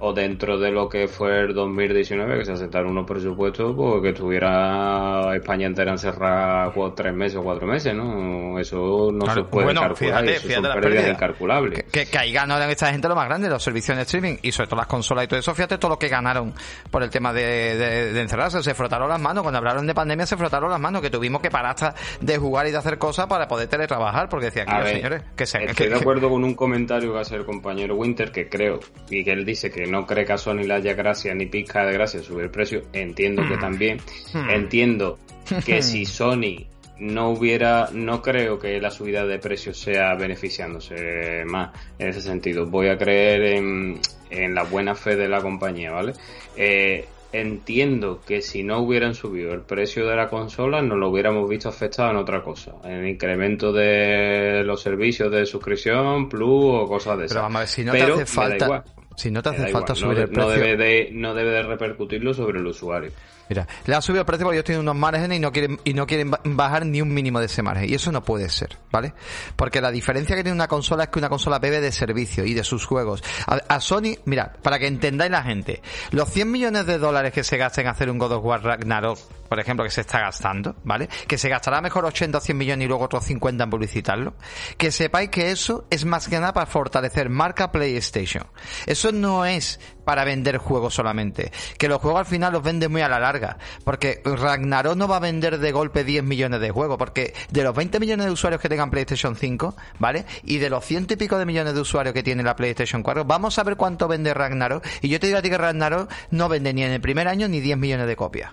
o 0.00 0.12
dentro 0.12 0.58
de 0.58 0.70
lo 0.70 0.88
que 0.88 1.08
fue 1.08 1.40
el 1.40 1.54
2019, 1.54 2.38
que 2.38 2.44
se 2.44 2.52
aceptaron 2.52 2.92
unos 2.92 3.06
presupuestos, 3.06 3.74
pues 3.74 4.02
que 4.02 4.08
estuviera 4.10 5.34
España 5.34 5.66
entera 5.66 5.92
encerrada 5.92 6.72
tres 6.94 7.14
meses 7.14 7.36
o 7.36 7.42
cuatro 7.42 7.66
meses, 7.66 7.94
¿no? 7.94 8.58
Eso 8.58 9.10
no 9.12 9.32
se 9.32 9.42
puede 9.44 9.74
calcular, 9.74 9.96
fíjate, 9.96 10.36
eso 10.36 10.62
son 10.62 10.80
pérdidas 10.80 11.08
incalculables. 11.08 11.84
Que, 11.90 12.06
que, 12.06 12.18
ahí 12.18 12.32
ganaron 12.32 12.68
esta 12.70 12.90
gente 12.90 13.08
lo 13.08 13.16
más 13.16 13.26
grande, 13.28 13.48
los 13.48 13.62
servicios 13.62 13.96
de 13.96 14.02
streaming, 14.02 14.36
y 14.42 14.52
sobre 14.52 14.68
todo 14.68 14.76
las 14.76 14.86
consolas 14.86 15.24
y 15.24 15.28
todo 15.28 15.40
eso, 15.40 15.54
fíjate 15.54 15.78
todo 15.78 15.90
lo 15.90 15.98
que 15.98 16.08
ganaron 16.08 16.54
por 16.90 17.02
el 17.02 17.10
tema 17.10 17.32
de, 17.32 18.12
de, 18.12 18.20
encerrarse, 18.20 18.62
se 18.62 18.74
frotaron 18.74 19.08
las 19.08 19.20
manos, 19.20 19.42
cuando 19.42 19.58
hablaron 19.58 19.86
de 19.86 19.94
pandemia 19.94 20.26
se 20.26 20.36
frotaron 20.36 20.70
las 20.70 20.80
manos, 20.80 21.02
que 21.02 21.10
tuvimos 21.10 21.42
que 21.42 21.50
parar 21.50 21.70
hasta 21.70 21.94
de 22.20 22.38
jugar 22.38 22.66
y 22.66 22.70
de 22.70 22.78
hacer 22.78 22.98
cosas 22.98 23.26
para 23.26 23.48
poder 23.48 23.68
teletrabajar, 23.68 24.28
porque 24.28 24.46
decía 24.46 24.64
que 24.64 24.94
señores, 24.94 25.22
que 25.36 25.46
se... 25.46 25.64
Estoy 25.64 25.88
de 25.88 25.96
acuerdo 25.96 26.28
con 26.30 26.44
un 26.44 26.54
comentario 26.54 27.12
que 27.12 27.18
hace 27.20 27.36
el 27.36 27.44
compañero 27.44 27.96
Winter, 27.96 28.30
que 28.30 28.48
creo, 28.48 28.80
y 29.10 29.24
que 29.24 29.32
él 29.32 29.44
dice 29.44 29.70
que 29.70 29.87
no 29.88 30.06
cree 30.06 30.24
que 30.24 30.32
a 30.32 30.38
Sony 30.38 30.64
le 30.64 30.74
haya 30.74 30.94
gracia 30.94 31.34
ni 31.34 31.46
pizca 31.46 31.84
de 31.84 31.92
gracia 31.92 32.22
subir 32.22 32.44
el 32.44 32.50
precio, 32.50 32.82
entiendo 32.92 33.42
que 33.46 33.56
hmm. 33.56 33.60
también. 33.60 33.98
Hmm. 34.32 34.50
Entiendo 34.50 35.18
que 35.66 35.82
si 35.82 36.04
Sony 36.04 36.66
no 36.98 37.30
hubiera, 37.30 37.90
no 37.92 38.22
creo 38.22 38.58
que 38.58 38.80
la 38.80 38.90
subida 38.90 39.24
de 39.24 39.38
precios 39.38 39.78
sea 39.78 40.14
beneficiándose 40.14 41.44
más 41.46 41.70
en 41.98 42.08
ese 42.08 42.20
sentido. 42.20 42.66
Voy 42.66 42.88
a 42.88 42.98
creer 42.98 43.56
en, 43.56 44.00
en 44.30 44.54
la 44.54 44.64
buena 44.64 44.94
fe 44.94 45.16
de 45.16 45.28
la 45.28 45.40
compañía, 45.40 45.92
¿vale? 45.92 46.12
Eh, 46.56 47.06
entiendo 47.32 48.20
que 48.26 48.40
si 48.40 48.62
no 48.62 48.80
hubieran 48.80 49.14
subido 49.14 49.52
el 49.52 49.60
precio 49.60 50.06
de 50.06 50.16
la 50.16 50.28
consola, 50.28 50.82
no 50.82 50.96
lo 50.96 51.10
hubiéramos 51.10 51.48
visto 51.48 51.68
afectado 51.68 52.10
en 52.10 52.16
otra 52.16 52.42
cosa. 52.42 52.74
En 52.84 52.92
el 52.92 53.08
incremento 53.08 53.72
de 53.72 54.62
los 54.64 54.80
servicios 54.80 55.30
de 55.30 55.46
suscripción, 55.46 56.28
Plus 56.28 56.82
o 56.82 56.86
cosas 56.86 57.18
de 57.18 57.26
esas. 57.26 57.36
Pero 57.36 57.42
vamos 57.42 57.56
a 57.56 57.60
ver, 57.60 57.68
si 57.68 57.84
no 57.84 57.92
te 57.92 58.02
hace 58.02 58.26
falta 58.26 58.84
si 59.18 59.30
no 59.30 59.42
te 59.42 59.48
hace 59.50 59.68
falta 59.68 59.94
igual, 59.94 59.96
subir 59.96 60.16
no, 60.16 60.22
el 60.22 60.28
precio. 60.30 60.42
no 60.44 60.48
debe 60.50 60.76
de, 60.76 61.10
no 61.12 61.34
debe 61.34 61.50
de 61.50 61.62
repercutirlo 61.64 62.32
sobre 62.32 62.58
el 62.60 62.66
usuario. 62.66 63.10
Mira, 63.50 63.66
le 63.86 63.94
han 63.94 64.02
subido 64.02 64.20
el 64.20 64.26
precio 64.26 64.44
porque 64.44 64.56
ellos 64.58 64.64
tienen 64.66 64.82
unos 64.82 64.94
márgenes 64.94 65.38
y 65.38 65.40
no 65.40 65.50
quieren 65.50 65.78
y 65.82 65.94
no 65.94 66.06
quieren 66.06 66.30
ba- 66.30 66.40
bajar 66.44 66.84
ni 66.84 67.00
un 67.00 67.12
mínimo 67.14 67.40
de 67.40 67.46
ese 67.46 67.62
margen. 67.62 67.88
Y 67.88 67.94
eso 67.94 68.12
no 68.12 68.22
puede 68.22 68.48
ser, 68.50 68.76
¿vale? 68.92 69.14
Porque 69.56 69.80
la 69.80 69.90
diferencia 69.90 70.36
que 70.36 70.42
tiene 70.42 70.54
una 70.54 70.68
consola 70.68 71.04
es 71.04 71.08
que 71.08 71.18
una 71.18 71.30
consola 71.30 71.58
bebe 71.58 71.80
de 71.80 71.90
servicio 71.90 72.44
y 72.44 72.52
de 72.52 72.62
sus 72.62 72.84
juegos. 72.84 73.22
A, 73.46 73.54
a 73.68 73.80
Sony, 73.80 74.16
mira, 74.26 74.52
para 74.62 74.78
que 74.78 74.86
entendáis 74.86 75.30
la 75.30 75.42
gente, 75.42 75.80
los 76.10 76.28
100 76.28 76.50
millones 76.52 76.84
de 76.86 76.98
dólares 76.98 77.32
que 77.32 77.42
se 77.42 77.56
gastan 77.56 77.86
en 77.86 77.90
hacer 77.92 78.10
un 78.10 78.18
God 78.18 78.32
of 78.32 78.44
War 78.44 78.62
Ragnarok, 78.62 79.18
por 79.48 79.58
ejemplo, 79.58 79.84
que 79.84 79.90
se 79.90 80.02
está 80.02 80.20
gastando, 80.20 80.76
¿vale? 80.84 81.08
Que 81.26 81.38
se 81.38 81.48
gastará 81.48 81.80
mejor 81.80 82.04
80 82.04 82.38
o 82.38 82.40
100 82.40 82.56
millones 82.56 82.84
y 82.84 82.88
luego 82.88 83.04
otros 83.04 83.24
50 83.24 83.64
en 83.64 83.70
publicitarlo. 83.70 84.34
Que 84.76 84.92
sepáis 84.92 85.30
que 85.30 85.50
eso 85.50 85.86
es 85.90 86.04
más 86.04 86.28
que 86.28 86.38
nada 86.38 86.52
para 86.52 86.66
fortalecer 86.66 87.28
marca 87.30 87.72
PlayStation. 87.72 88.46
Eso 88.86 89.12
no 89.12 89.44
es 89.44 89.80
para 90.04 90.24
vender 90.24 90.58
juegos 90.58 90.94
solamente. 90.94 91.52
Que 91.78 91.88
los 91.88 92.00
juegos 92.00 92.20
al 92.20 92.26
final 92.26 92.52
los 92.52 92.62
venden 92.62 92.90
muy 92.92 93.02
a 93.02 93.08
la 93.08 93.18
larga. 93.18 93.58
Porque 93.84 94.22
Ragnarok 94.24 94.96
no 94.96 95.08
va 95.08 95.16
a 95.16 95.20
vender 95.20 95.58
de 95.58 95.72
golpe 95.72 96.04
10 96.04 96.24
millones 96.24 96.60
de 96.60 96.70
juegos. 96.70 96.98
Porque 96.98 97.34
de 97.50 97.62
los 97.62 97.74
20 97.74 98.00
millones 98.00 98.26
de 98.26 98.32
usuarios 98.32 98.60
que 98.60 98.68
tengan 98.68 98.90
PlayStation 98.90 99.36
5, 99.36 99.76
¿vale? 99.98 100.24
Y 100.44 100.58
de 100.58 100.70
los 100.70 100.84
ciento 100.84 101.14
y 101.14 101.16
pico 101.16 101.38
de 101.38 101.46
millones 101.46 101.74
de 101.74 101.80
usuarios 101.80 102.14
que 102.14 102.22
tiene 102.22 102.42
la 102.42 102.56
PlayStation 102.56 103.02
4, 103.02 103.24
vamos 103.24 103.58
a 103.58 103.64
ver 103.64 103.76
cuánto 103.76 104.08
vende 104.08 104.34
Ragnarok. 104.34 104.84
Y 105.02 105.08
yo 105.08 105.20
te 105.20 105.26
digo 105.26 105.38
a 105.38 105.42
ti 105.42 105.50
que 105.50 105.58
Ragnarok 105.58 106.10
no 106.30 106.48
vende 106.48 106.72
ni 106.72 106.82
en 106.82 106.92
el 106.92 107.00
primer 107.00 107.28
año 107.28 107.48
ni 107.48 107.60
10 107.60 107.78
millones 107.78 108.06
de 108.06 108.16
copias. 108.16 108.52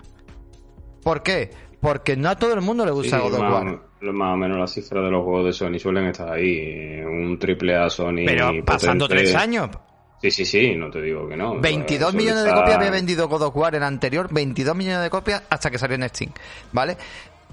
¿Por 1.06 1.22
qué? 1.22 1.50
Porque 1.80 2.16
no 2.16 2.28
a 2.30 2.34
todo 2.34 2.52
el 2.52 2.62
mundo 2.62 2.84
le 2.84 2.90
Sí, 2.90 2.96
gusta 2.96 3.20
God 3.20 3.34
of 3.34 3.40
War. 3.40 3.78
más 4.12 4.34
o 4.34 4.36
menos 4.36 4.58
las 4.58 4.72
cifras 4.74 5.04
de 5.04 5.10
los 5.12 5.22
juegos 5.22 5.44
de 5.46 5.52
Sony 5.52 5.78
suelen 5.78 6.06
estar 6.06 6.32
ahí. 6.32 7.00
Un 7.00 7.38
triple 7.38 7.76
A 7.76 7.88
Sony. 7.88 8.24
Pero 8.26 8.52
pasando 8.64 9.04
potente. 9.04 9.22
tres 9.22 9.36
años. 9.36 9.70
Sí, 10.20 10.32
sí, 10.32 10.44
sí, 10.44 10.74
no 10.74 10.90
te 10.90 11.00
digo 11.00 11.28
que 11.28 11.36
no. 11.36 11.60
22 11.60 12.10
Suele 12.10 12.18
millones 12.24 12.42
de 12.44 12.52
copias 12.52 12.76
había 12.76 12.90
vendido 12.90 13.28
God 13.28 13.42
of 13.42 13.56
War 13.56 13.76
en 13.76 13.84
anterior, 13.84 14.26
22 14.32 14.74
millones 14.74 15.00
de 15.00 15.10
copias 15.10 15.44
hasta 15.48 15.70
que 15.70 15.78
salió 15.78 15.94
en 15.94 16.08
Steam, 16.08 16.32
¿vale? 16.72 16.96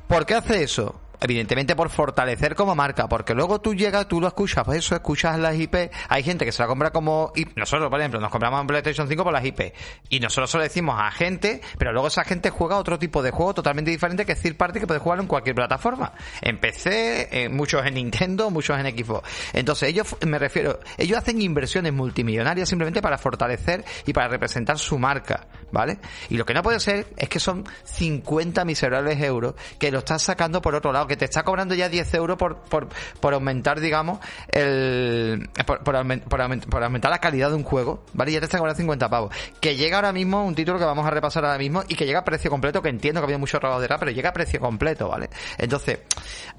¿Por 0.08 0.26
qué 0.26 0.34
hace 0.34 0.64
eso? 0.64 1.00
Evidentemente 1.24 1.74
por 1.74 1.90
fortalecer 1.90 2.54
como 2.54 2.76
marca, 2.76 3.08
porque 3.08 3.34
luego 3.34 3.62
tú 3.62 3.74
llegas, 3.74 4.10
tú 4.10 4.20
lo 4.20 4.28
escuchas, 4.28 4.66
pues 4.66 4.80
eso, 4.80 4.94
escuchas 4.94 5.40
las 5.40 5.58
IP, 5.58 5.90
hay 6.10 6.22
gente 6.22 6.44
que 6.44 6.52
se 6.52 6.62
la 6.62 6.68
compra 6.68 6.92
como 6.92 7.32
IP. 7.34 7.56
Nosotros, 7.56 7.90
por 7.90 7.98
ejemplo, 7.98 8.20
nos 8.20 8.30
compramos 8.30 8.60
en 8.60 8.68
PlayStation 8.68 9.08
5 9.08 9.24
por 9.24 9.32
las 9.32 9.46
IP. 9.46 9.74
Y 10.10 10.20
nosotros 10.20 10.52
solo 10.52 10.66
decimos 10.66 11.00
a 11.00 11.10
gente, 11.12 11.62
pero 11.78 11.94
luego 11.94 12.10
esa 12.10 12.26
gente 12.26 12.50
juega 12.50 12.76
otro 12.76 13.00
tipo 13.00 13.24
de 13.24 13.32
juego 13.32 13.54
totalmente 13.54 13.90
diferente 13.90 14.26
que 14.26 14.34
es 14.34 14.42
Third 14.42 14.58
Party 14.58 14.82
que 14.82 14.88
puede 14.88 15.00
jugar 15.00 15.22
en 15.22 15.28
cualquier 15.28 15.56
plataforma. 15.56 16.12
En 16.42 16.60
PC, 16.60 17.46
en 17.46 17.56
muchos 17.56 17.86
en 17.86 17.94
Nintendo, 17.94 18.50
muchos 18.50 18.78
en 18.78 18.86
Xbox. 18.86 19.30
Entonces 19.54 19.88
ellos, 19.88 20.18
me 20.28 20.38
refiero, 20.38 20.82
ellos 20.98 21.18
hacen 21.18 21.42
inversiones 21.42 21.94
multimillonarias 21.94 22.68
simplemente 22.68 23.02
para 23.02 23.18
fortalecer 23.18 23.86
y 24.06 24.12
para 24.12 24.28
representar 24.28 24.78
su 24.78 25.00
marca, 25.00 25.48
¿vale? 25.72 26.00
Y 26.30 26.36
lo 26.36 26.46
que 26.46 26.54
no 26.54 26.62
puede 26.62 26.82
ser 26.82 27.08
es 27.16 27.30
que 27.30 27.40
son 27.40 27.64
50 27.86 28.66
miserables 28.66 29.22
euros 29.22 29.56
que 29.80 29.90
lo 29.90 30.00
estás 30.00 30.22
sacando 30.22 30.62
por 30.62 30.76
otro 30.76 30.92
lado, 30.92 31.08
te 31.18 31.26
está 31.26 31.44
cobrando 31.44 31.76
ya 31.76 31.90
10 31.90 32.14
euros 32.16 32.38
por, 32.38 32.58
por, 32.58 32.88
por 33.20 33.34
aumentar, 33.34 33.80
digamos, 33.80 34.20
el, 34.52 35.50
por, 35.66 35.84
por, 35.84 35.96
aumen- 35.96 36.22
por 36.22 36.40
aument- 36.42 36.66
por 36.66 36.84
aumentar 36.84 37.12
la 37.12 37.20
calidad 37.20 37.50
de 37.50 37.56
un 37.56 37.64
juego, 37.64 38.04
¿vale? 38.14 38.32
Ya 38.32 38.40
te 38.40 38.46
está 38.46 38.58
cobrando 38.58 38.78
50 38.78 39.10
pavos. 39.10 39.36
Que 39.60 39.76
llega 39.76 39.98
ahora 39.98 40.12
mismo 40.14 40.44
un 40.46 40.56
título 40.56 40.80
que 40.80 40.86
vamos 40.86 41.06
a 41.06 41.10
repasar 41.10 41.46
ahora 41.46 41.58
mismo 41.58 41.84
y 41.88 41.96
que 41.96 42.06
llega 42.06 42.20
a 42.20 42.24
precio 42.24 42.50
completo, 42.50 42.82
que 42.82 42.90
entiendo 42.90 43.20
que 43.22 43.26
había 43.26 43.38
mucho 43.38 43.60
trabajo 43.60 43.82
detrás, 43.82 44.00
pero 44.00 44.12
llega 44.12 44.30
a 44.30 44.34
precio 44.34 44.60
completo, 44.60 45.08
¿vale? 45.10 45.30
Entonces, 45.58 46.00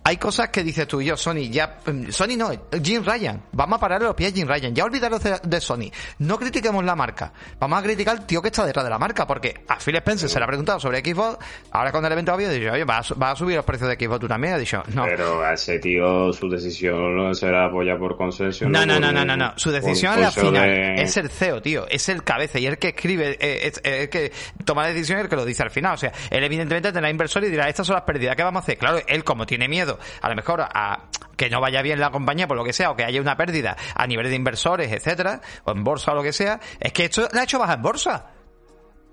hay 0.04 0.16
cosas 0.16 0.48
que 0.50 0.62
dices 0.62 0.86
tú 0.86 1.00
y 1.00 1.06
yo, 1.06 1.16
Sony, 1.16 1.48
ya, 1.50 1.78
mm, 1.86 2.10
Sony 2.10 2.36
no, 2.36 2.50
Jim 2.82 3.04
Ryan, 3.04 3.42
vamos 3.52 3.76
a 3.78 3.80
pararle 3.80 4.06
los 4.06 4.14
pies 4.14 4.32
a 4.32 4.34
Jim 4.36 4.48
Ryan, 4.48 4.74
ya 4.74 4.84
olvidaros 4.84 5.22
de, 5.22 5.38
de 5.42 5.60
Sony, 5.60 5.90
no 6.18 6.38
critiquemos 6.38 6.84
la 6.84 6.94
marca, 6.94 7.32
vamos 7.58 7.78
a 7.78 7.82
criticar 7.82 8.16
al 8.18 8.26
tío 8.26 8.42
que 8.42 8.48
está 8.48 8.64
detrás 8.66 8.84
de 8.84 8.90
la 8.90 8.98
marca, 8.98 9.26
porque 9.26 9.64
a 9.68 9.76
Phil 9.78 9.96
Spencer 9.96 10.28
se 10.28 10.38
le 10.38 10.44
ha 10.44 10.48
preguntado 10.48 10.78
sobre 10.80 11.00
Xbox, 11.00 11.38
ahora 11.70 11.90
con 11.92 12.04
el 12.04 12.12
evento 12.12 12.32
había 12.32 12.48
dicho, 12.50 12.70
oye, 12.72 12.84
¿vas, 12.84 13.10
a- 13.10 13.14
vas 13.14 13.32
a 13.32 13.36
subir 13.36 13.56
los 13.56 13.64
precios 13.64 13.88
de 13.88 13.96
Xbox 13.96 14.20
tú 14.20 14.28
también? 14.28 14.43
Ha 14.52 14.58
dicho, 14.58 14.82
no. 14.94 15.04
Pero 15.04 15.42
a 15.42 15.54
ese 15.54 15.78
tío 15.78 16.32
su 16.32 16.48
decisión 16.48 17.16
no 17.16 17.32
será 17.34 17.66
apoyar 17.66 17.98
por 17.98 18.16
consenso. 18.16 18.68
No, 18.68 18.84
no, 18.86 18.98
no, 19.00 19.10
no, 19.12 19.24
no, 19.24 19.36
no. 19.36 19.52
Su 19.56 19.70
decisión 19.70 20.14
es 20.14 20.20
la 20.20 20.30
final. 20.30 20.68
de- 20.70 21.02
Es 21.02 21.16
el 21.16 21.30
CEO, 21.30 21.62
tío. 21.62 21.86
Es 21.88 22.08
el 22.08 22.22
cabeza 22.24 22.58
y 22.58 22.66
el 22.66 22.78
que 22.78 22.88
escribe, 22.88 23.36
eh, 23.40 23.60
es, 23.68 23.80
es 23.82 24.02
el 24.02 24.08
que 24.08 24.32
toma 24.64 24.82
la 24.82 24.88
decisión 24.88 25.18
y 25.18 25.22
el 25.22 25.28
que 25.28 25.36
lo 25.36 25.44
dice 25.44 25.62
al 25.62 25.70
final. 25.70 25.94
O 25.94 25.96
sea, 25.96 26.12
él 26.30 26.42
evidentemente 26.44 26.92
tendrá 26.92 27.10
inversor 27.10 27.44
y 27.44 27.48
dirá, 27.50 27.68
estas 27.68 27.86
son 27.86 27.94
las 27.94 28.04
pérdidas, 28.04 28.36
¿qué 28.36 28.42
vamos 28.42 28.60
a 28.60 28.64
hacer? 28.64 28.78
Claro, 28.78 28.98
él 29.06 29.24
como 29.24 29.46
tiene 29.46 29.68
miedo, 29.68 29.98
a 30.20 30.28
lo 30.28 30.34
mejor 30.36 30.60
a 30.62 31.04
que 31.36 31.50
no 31.50 31.60
vaya 31.60 31.82
bien 31.82 31.98
la 31.98 32.10
compañía 32.10 32.46
por 32.46 32.56
lo 32.56 32.64
que 32.64 32.72
sea, 32.72 32.90
o 32.92 32.96
que 32.96 33.04
haya 33.04 33.20
una 33.20 33.36
pérdida 33.36 33.76
a 33.96 34.06
nivel 34.06 34.28
de 34.28 34.36
inversores, 34.36 34.92
etcétera, 34.92 35.40
o 35.64 35.72
en 35.72 35.82
bolsa 35.82 36.12
o 36.12 36.14
lo 36.14 36.22
que 36.22 36.32
sea, 36.32 36.60
es 36.78 36.92
que 36.92 37.06
esto 37.06 37.28
le 37.32 37.40
ha 37.40 37.42
hecho 37.44 37.58
bajar 37.58 37.76
en 37.78 37.82
bolsa. 37.82 38.26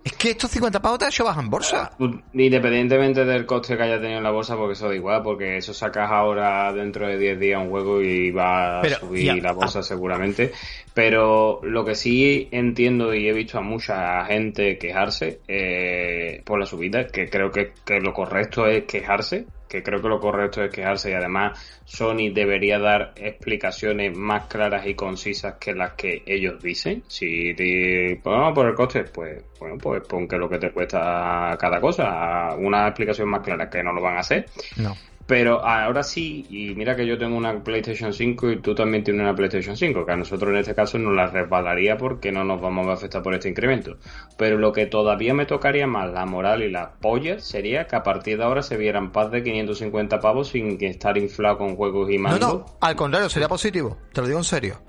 Es 0.04 0.14
que 0.14 0.32
estos 0.32 0.50
50 0.50 0.82
pavos 0.82 0.98
te 0.98 1.06
ha 1.06 1.10
hecho 1.10 1.24
bajar 1.24 1.44
en 1.44 1.50
bolsa. 1.50 1.92
Independientemente 2.34 3.24
del 3.24 3.46
coste 3.46 3.78
que 3.78 3.84
haya 3.84 4.00
tenido 4.00 4.18
en 4.18 4.24
la 4.24 4.32
bolsa, 4.32 4.56
porque 4.56 4.74
eso 4.74 4.88
da 4.88 4.96
igual, 4.96 5.22
porque 5.22 5.58
eso 5.58 5.74
sacas 5.74 6.10
ahora 6.10 6.74
dentro 6.74 7.08
de 7.08 7.20
10 7.20 7.40
días 7.40 7.62
un 7.62 7.70
juego 7.70 8.02
y 8.02 8.32
va 8.32 8.80
a 8.80 8.82
Pero, 8.82 9.00
subir 9.00 9.26
ya, 9.26 9.36
la 9.36 9.52
bolsa 9.52 9.80
ah. 9.80 9.84
seguramente. 9.84 10.52
Pero 10.94 11.62
lo 11.64 11.86
que 11.86 11.94
sí 11.94 12.50
entiendo 12.52 13.14
y 13.14 13.28
he 13.28 13.34
visto 13.34 13.60
a 13.60 13.62
mucha 13.62 14.26
gente 14.26 14.78
quejarse 14.80 15.42
eh, 15.48 16.42
por 16.46 16.60
la 16.60 16.66
subida, 16.66 17.06
que 17.08 17.30
creo 17.30 17.52
que, 17.52 17.74
que 17.86 18.00
lo 18.00 18.12
correcto 18.12 18.66
es 18.66 18.86
quejarse, 18.86 19.46
que 19.72 19.82
creo 19.82 20.02
que 20.02 20.10
lo 20.10 20.20
correcto 20.20 20.62
es 20.62 20.70
quejarse 20.70 21.12
y 21.12 21.14
además 21.14 21.58
Sony 21.86 22.34
debería 22.34 22.78
dar 22.78 23.14
explicaciones 23.16 24.18
más 24.18 24.48
claras 24.48 24.86
y 24.86 24.96
concisas 24.96 25.56
que 25.62 25.74
las 25.74 25.94
que 25.94 26.24
ellos 26.26 26.62
dicen. 26.62 27.04
Si 27.08 27.54
te 27.56 28.20
pues, 28.22 28.36
vamos 28.36 28.54
por 28.54 28.68
el 28.68 28.76
coste, 28.76 29.06
pues 29.06 29.42
bueno, 29.58 29.78
pues 29.78 30.06
pon 30.06 30.28
que 30.28 30.38
lo 30.38 30.50
que 30.50 30.60
te 30.60 30.72
cuesta 30.72 31.56
cada 31.58 31.80
cosa, 31.80 32.54
una 32.58 32.88
explicación 32.88 33.30
más 33.30 33.42
clara 33.44 33.70
que 33.70 33.82
no 33.82 33.94
lo 33.94 34.02
van 34.02 34.18
a 34.18 34.20
hacer. 34.20 34.46
No. 34.76 34.94
Pero 35.28 35.64
ahora 35.66 36.04
sí, 36.04 36.46
y 36.50 36.76
mira 36.76 36.96
que 36.96 37.06
yo 37.06 37.18
tengo 37.18 37.38
una 37.38 37.64
PlayStation 37.64 38.12
5 38.14 38.52
y 38.52 38.58
tú 38.62 38.76
también 38.76 39.04
tienes 39.04 39.22
una 39.22 39.36
PlayStation 39.36 39.78
5, 39.78 40.06
que 40.06 40.12
a 40.12 40.16
nosotros 40.18 40.50
en 40.52 40.58
este 40.58 40.76
caso 40.76 40.98
nos 40.98 41.14
la 41.16 41.28
resbalaría 41.28 41.98
porque 41.98 42.32
no 42.32 42.44
nos 42.44 42.60
vamos 42.60 42.88
a 42.88 42.94
afectar 42.94 43.22
por 43.22 43.34
este 43.34 43.48
incremento. 43.50 43.98
Pero 44.38 44.58
lo 44.58 44.72
que 44.74 44.88
todavía 44.88 45.34
me 45.34 45.46
tocaría 45.46 45.88
más 45.88 46.12
la 46.12 46.26
moral 46.26 46.64
y 46.64 46.72
la 46.72 46.92
polla 47.00 47.40
sería 47.40 47.88
que 47.88 47.96
a 47.96 48.04
partir 48.04 48.38
de 48.38 48.44
ahora 48.44 48.62
se 48.62 48.78
vieran 48.78 49.12
paz 49.12 49.32
de 49.32 49.44
550 49.44 50.20
pavos 50.20 50.50
sin 50.50 50.78
que 50.78 50.88
estar 50.88 51.18
inflado 51.18 51.58
con 51.60 51.76
juegos 51.76 52.10
y 52.10 52.18
No, 52.18 52.24
mandos. 52.24 52.54
no, 52.54 52.66
al 52.82 52.96
contrario, 52.96 53.30
sería 53.30 53.48
positivo. 53.48 53.98
Te 54.14 54.22
lo 54.22 54.28
digo 54.28 54.40
en 54.40 54.44
serio. 54.46 54.82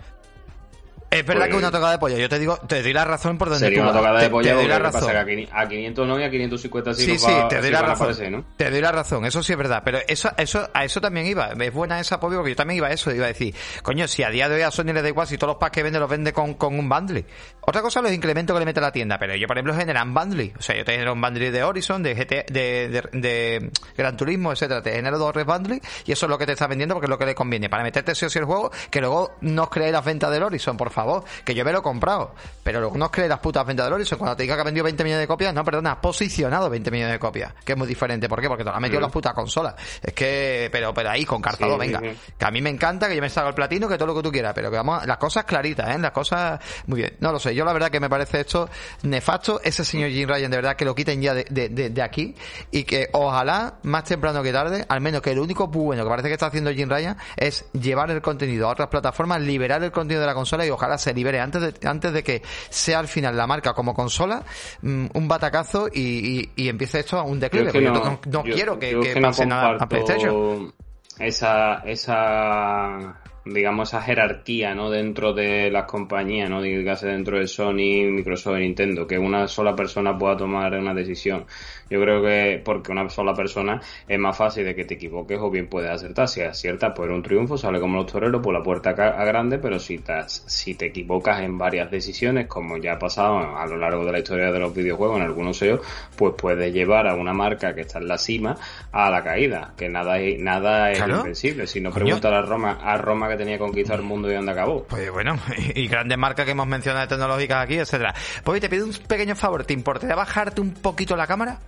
Es 1.13 1.27
verdad 1.27 1.43
Pues- 1.43 1.51
que 1.51 1.57
es 1.57 1.59
una 1.63 1.71
tocada 1.71 1.93
de 1.93 1.99
polla. 1.99 2.17
Yo 2.17 2.29
te 2.29 2.39
digo, 2.39 2.57
te 2.67 2.83
doy 2.83 2.93
la 2.93 3.05
razón 3.05 3.37
por 3.39 3.49
donde 3.51 3.67
Sería 3.67 3.83
una 3.83 3.93
tocada 3.93 4.19
Te- 4.19 4.25
de 4.25 4.31
polla 4.31 4.49
te 4.49 4.55
doy 4.55 4.63
porque 4.65 4.79
la 4.79 4.91
pasa 4.91 4.99
razón. 5.13 5.27
que 5.27 5.49
a 5.53 5.69
500 5.69 6.09
no 6.09 6.19
y 6.19 6.25
a 6.25 6.31
550 6.31 6.95
sí, 6.95 7.05
Sí, 7.05 7.19
sí, 7.19 7.27
va- 7.31 7.49
te 7.49 7.61
doy 7.61 7.71
la 7.71 7.83
razón. 7.83 7.95
aparecer, 7.97 8.31
¿no? 8.33 8.45
Te 8.57 8.71
doy 8.71 8.81
la 8.81 8.93
razón, 8.93 9.25
eso 9.27 9.43
sí 9.43 9.53
es 9.53 9.59
verdad. 9.59 9.83
Pero 9.85 9.99
eso, 10.09 10.31
eso, 10.39 10.69
a 10.73 10.85
eso 10.85 11.01
también 11.01 11.27
iba. 11.27 11.53
Es 11.53 11.73
buena 11.73 12.01
esa 12.01 12.19
polla 12.19 12.37
porque 12.37 12.51
yo 12.53 12.57
también 12.57 12.79
iba 12.79 12.89
a 12.89 12.93
eso. 12.93 13.13
Iba 13.13 13.27
a 13.27 13.29
decir, 13.29 13.55
coño, 13.83 14.09
si 14.09 14.23
a 14.23 14.31
día 14.31 14.49
de 14.49 14.55
hoy 14.57 14.63
a 14.63 14.71
Sony 14.71 14.87
le 14.95 15.03
da 15.03 15.09
igual 15.09 15.27
si 15.27 15.37
todos 15.37 15.53
los 15.55 15.61
packs 15.61 15.75
que 15.75 15.83
vende 15.83 15.99
los 16.01 16.09
vende 16.09 16.33
con, 16.33 16.55
con 16.55 16.79
un 16.79 16.89
bundle. 16.89 17.25
Otra 17.65 17.81
cosa 17.81 18.03
los 18.03 18.13
incrementos 18.13 18.55
que 18.55 18.59
le 18.59 18.67
mete 18.67 18.81
a 18.81 18.83
la 18.83 18.93
tienda, 18.93 19.19
pero 19.19 19.37
yo, 19.37 19.47
por 19.47 19.57
ejemplo, 19.57 19.75
generan 19.75 20.13
bundle. 20.13 20.53
O 20.59 20.63
sea, 20.63 20.77
yo 20.77 20.85
te 20.85 20.93
genero 20.93 21.13
un 21.13 21.21
bundle 21.21 21.51
de 21.53 21.63
Horizon, 21.63 22.03
de 22.03 22.15
GT, 22.15 22.53
de, 22.53 22.89
de, 22.89 23.03
de 23.13 23.71
Gran 23.97 24.17
Turismo, 24.17 24.53
etcétera. 24.53 24.83
Te 24.83 24.93
genero 24.93 25.17
dos 25.19 25.35
res 25.35 25.47
bundles 25.47 25.81
y 26.05 26.13
eso 26.13 26.27
es 26.27 26.31
lo 26.31 26.39
que 26.39 26.47
te 26.47 26.53
está 26.53 26.67
vendiendo 26.67 26.95
porque 26.95 27.07
es 27.07 27.11
lo 27.11 27.19
que 27.19 27.27
le 27.27 27.35
conviene. 27.37 27.69
Para 27.71 27.85
meterte 27.85 28.15
sí 28.17 28.25
o 28.27 28.31
sí 28.31 28.39
el 28.41 28.45
juego, 28.47 28.73
que 28.91 29.01
luego 29.01 29.37
no 29.43 29.63
os 29.65 29.71
creéis 29.71 29.93
las 29.93 30.05
ventas 30.05 30.31
del 30.33 30.43
Horizon, 30.43 30.77
por 30.77 30.91
favor. 30.91 31.23
Que 31.45 31.55
yo 31.55 31.65
me 31.65 31.73
lo 31.73 31.79
he 31.79 31.83
comprado. 31.83 32.35
Pero 32.65 32.81
luego 32.81 32.97
no 32.99 33.05
os 33.07 33.11
creéis 33.13 33.31
las 33.31 33.39
putas 33.39 33.65
ventas 33.65 33.87
del 33.87 33.93
Horizon. 33.95 34.19
Cuando 34.19 34.37
te 34.37 34.43
diga 34.43 34.57
que 34.57 34.61
ha 34.63 34.65
vendido 34.65 34.85
20 34.85 35.05
millones 35.05 35.23
de 35.23 35.29
copias, 35.29 35.55
no, 35.55 35.65
perdona, 35.65 35.93
ha 35.93 36.01
posicionado 36.01 36.69
20 36.69 36.91
millones 36.91 37.13
de 37.15 37.19
copias. 37.21 37.55
Que 37.65 37.73
es 37.73 37.79
muy 37.79 37.87
diferente. 37.87 38.29
¿Por 38.29 38.41
qué? 38.41 38.49
Porque 38.49 38.65
te 38.65 38.71
lo 38.71 38.77
ha 38.77 38.81
metido 38.81 38.99
en 38.99 39.03
las 39.05 39.13
putas 39.13 39.35
consolas. 39.35 39.75
Es 40.03 40.13
que, 40.13 40.69
pero, 40.73 40.93
pero 40.93 41.11
ahí, 41.11 41.25
con 41.25 41.41
calzado, 41.41 41.75
Sí, 41.75 41.79
venga. 41.79 42.01
sí. 42.01 42.17
Que 42.37 42.45
a 42.45 42.51
mí 42.51 42.61
me 42.61 42.71
encanta, 42.71 43.09
que 43.09 43.15
yo 43.15 43.23
me 43.23 43.31
salga 43.31 43.51
el 43.51 43.55
platino, 43.55 43.89
que 43.89 43.95
todo 43.97 44.09
lo 44.09 44.15
que 44.17 44.23
tú 44.23 44.33
quieras. 44.33 44.53
Pero 44.53 44.69
que 44.69 44.77
vamos, 44.79 45.07
las 45.07 45.19
cosas 45.19 45.45
claritas, 45.45 45.89
¿eh? 45.95 45.99
Las 46.01 46.11
cosas, 46.11 46.59
muy 46.87 46.99
bien. 47.01 47.17
No 47.21 47.31
lo 47.31 47.39
sé. 47.39 47.52
Yo 47.55 47.65
la 47.65 47.73
verdad 47.73 47.91
que 47.91 48.01
me 48.01 48.09
parece 48.11 48.41
esto 48.41 48.69
nefasto. 49.03 49.61
Ese 49.63 49.85
señor 49.85 50.11
Jim 50.11 50.29
Ryan, 50.29 50.51
de 50.51 50.57
verdad, 50.57 50.77
que 50.77 50.85
lo 50.85 50.95
quiten 50.95 51.21
ya 51.23 51.35
de, 51.35 51.45
de, 51.51 51.69
de, 51.69 51.91
de 51.91 52.03
aquí. 52.03 52.35
Y 52.71 52.85
que 52.85 53.09
ojalá, 53.13 53.75
más 53.83 54.05
temprano 54.05 54.43
que 54.43 54.53
tarde, 54.53 54.85
al 54.89 55.01
menos 55.01 55.23
que 55.23 55.35
lo 55.35 55.43
único 55.43 55.67
bueno 55.69 56.05
que 56.05 56.09
parece 56.11 56.29
que 56.29 56.35
está 56.35 56.47
haciendo 56.47 56.71
Jim 56.73 56.89
Ryan 56.89 57.17
es 57.37 57.65
llevar 57.73 58.11
el 58.11 58.21
contenido 58.23 58.69
a 58.69 58.73
otras 58.73 58.89
plataformas, 58.89 59.41
liberar 59.41 59.83
el 59.83 59.93
contenido 59.93 60.21
de 60.21 60.27
la 60.27 60.35
consola 60.35 60.67
y 60.67 60.71
ojalá 60.71 60.99
se 60.99 61.13
libere 61.15 61.41
antes 61.41 61.63
de, 61.63 61.89
antes 61.89 62.13
de 62.13 62.23
que 62.23 62.43
sea 62.71 62.99
al 62.99 63.09
final 63.09 63.37
la 63.37 63.47
marca 63.47 63.73
como 63.75 63.95
consola 63.95 64.43
mm, 64.83 65.07
un 65.15 65.29
batacazo 65.29 65.89
y, 65.93 66.41
y, 66.57 66.65
y 66.65 66.69
empiece 66.69 67.01
esto 67.01 67.19
a 67.19 67.23
un 67.23 67.39
declive. 67.41 67.73
que 67.73 67.81
no, 67.81 67.95
yo 67.95 68.05
no, 68.05 68.21
no 68.27 68.45
yo- 68.45 68.55
quiero 68.55 68.79
que, 68.79 68.93
no 69.17 69.29
pase 69.29 69.47
nada 69.47 69.77
a 69.79 69.89
PlayStation. 69.89 70.73
Esa, 71.19 71.83
esa 71.85 73.15
digamos, 73.45 73.89
esa 73.89 74.03
jerarquía, 74.03 74.75
¿no? 74.75 74.91
Dentro 74.91 75.33
de 75.33 75.71
las 75.71 75.85
compañías, 75.85 76.49
¿no? 76.49 76.63
Dígase 76.63 77.09
dentro 77.09 77.39
de 77.39 77.47
Sony, 77.47 78.09
Microsoft 78.11 78.59
y 78.59 78.61
Nintendo, 78.61 79.07
que 79.07 79.19
una 79.19 79.49
sola 79.49 79.75
persona 79.75 80.17
pueda 80.17 80.37
tomar 80.37 80.73
una 80.79 80.95
decisión. 80.95 81.45
Yo 81.91 82.01
creo 82.01 82.23
que 82.23 82.63
porque 82.65 82.93
una 82.93 83.09
sola 83.11 83.35
persona 83.35 83.81
es 84.09 84.19
más 84.19 84.37
fácil 84.37 84.65
de 84.65 84.75
que 84.75 84.85
te 84.85 84.95
equivoques 84.95 85.39
o 85.41 85.51
bien 85.51 85.67
puedes 85.67 85.91
acertar. 85.91 86.29
Si 86.29 86.41
aciertas, 86.41 86.93
pues 86.97 87.11
un 87.11 87.23
triunfo, 87.23 87.59
sale 87.59 87.81
como 87.81 87.99
los 87.99 88.11
toreros 88.11 88.41
por 88.41 88.55
la 88.55 88.63
puerta 88.63 88.91
a 88.91 89.25
grande, 89.25 89.59
pero 89.59 89.79
si 89.79 89.99
te, 89.99 90.15
si 90.27 90.75
te 90.75 90.87
equivocas 90.87 91.43
en 91.43 91.59
varias 91.59 91.91
decisiones, 91.91 92.47
como 92.47 92.79
ya 92.79 92.95
ha 92.95 92.99
pasado 92.99 93.57
a 93.57 93.67
lo 93.67 93.77
largo 93.77 94.05
de 94.07 94.13
la 94.13 94.19
historia 94.21 94.51
de 94.51 94.59
los 94.59 94.75
videojuegos 94.75 95.19
en 95.19 95.25
algunos 95.25 95.59
SEO, 95.59 95.81
pues 96.17 96.35
puedes 96.39 96.73
llevar 96.73 97.07
a 97.09 97.15
una 97.15 97.35
marca 97.35 97.75
que 97.75 97.83
está 97.83 97.99
en 97.99 98.09
la 98.09 98.19
cima 98.19 98.57
a 98.91 99.11
la 99.11 99.23
caída, 99.23 99.75
que 99.77 99.89
nada 99.89 100.19
es, 100.19 100.41
nada 100.41 100.93
es 100.93 101.01
invencible. 101.01 101.67
Si 101.67 101.81
no 101.81 101.91
pregunta 101.91 102.29
a 102.29 102.43
Roma, 102.43 102.79
a 102.83 102.97
Roma 102.97 103.29
que 103.33 103.39
tenía 103.39 103.55
que 103.55 103.61
conquistar 103.61 103.99
el 103.99 104.05
mundo 104.05 104.31
y 104.31 104.35
dónde 104.35 104.53
acabó. 104.53 104.85
Pues 104.85 105.11
bueno, 105.11 105.39
y 105.75 105.89
grandes 105.89 106.19
marcas 106.19 106.45
que 106.45 106.53
hemos 106.53 106.67
mencionado 106.67 107.09
tecnológicas 107.09 107.65
aquí, 107.65 107.77
etcétera. 107.77 108.15
Pues 108.45 108.61
te 108.61 108.69
pido 108.69 108.87
un 108.87 108.93
pequeño 108.93 109.35
favor, 109.35 109.65
¿te 109.65 109.75
importaría 109.75 110.15
bajarte 110.15 110.61
un 110.61 110.73
poquito 110.73 111.17
la 111.17 111.27
cámara? 111.27 111.59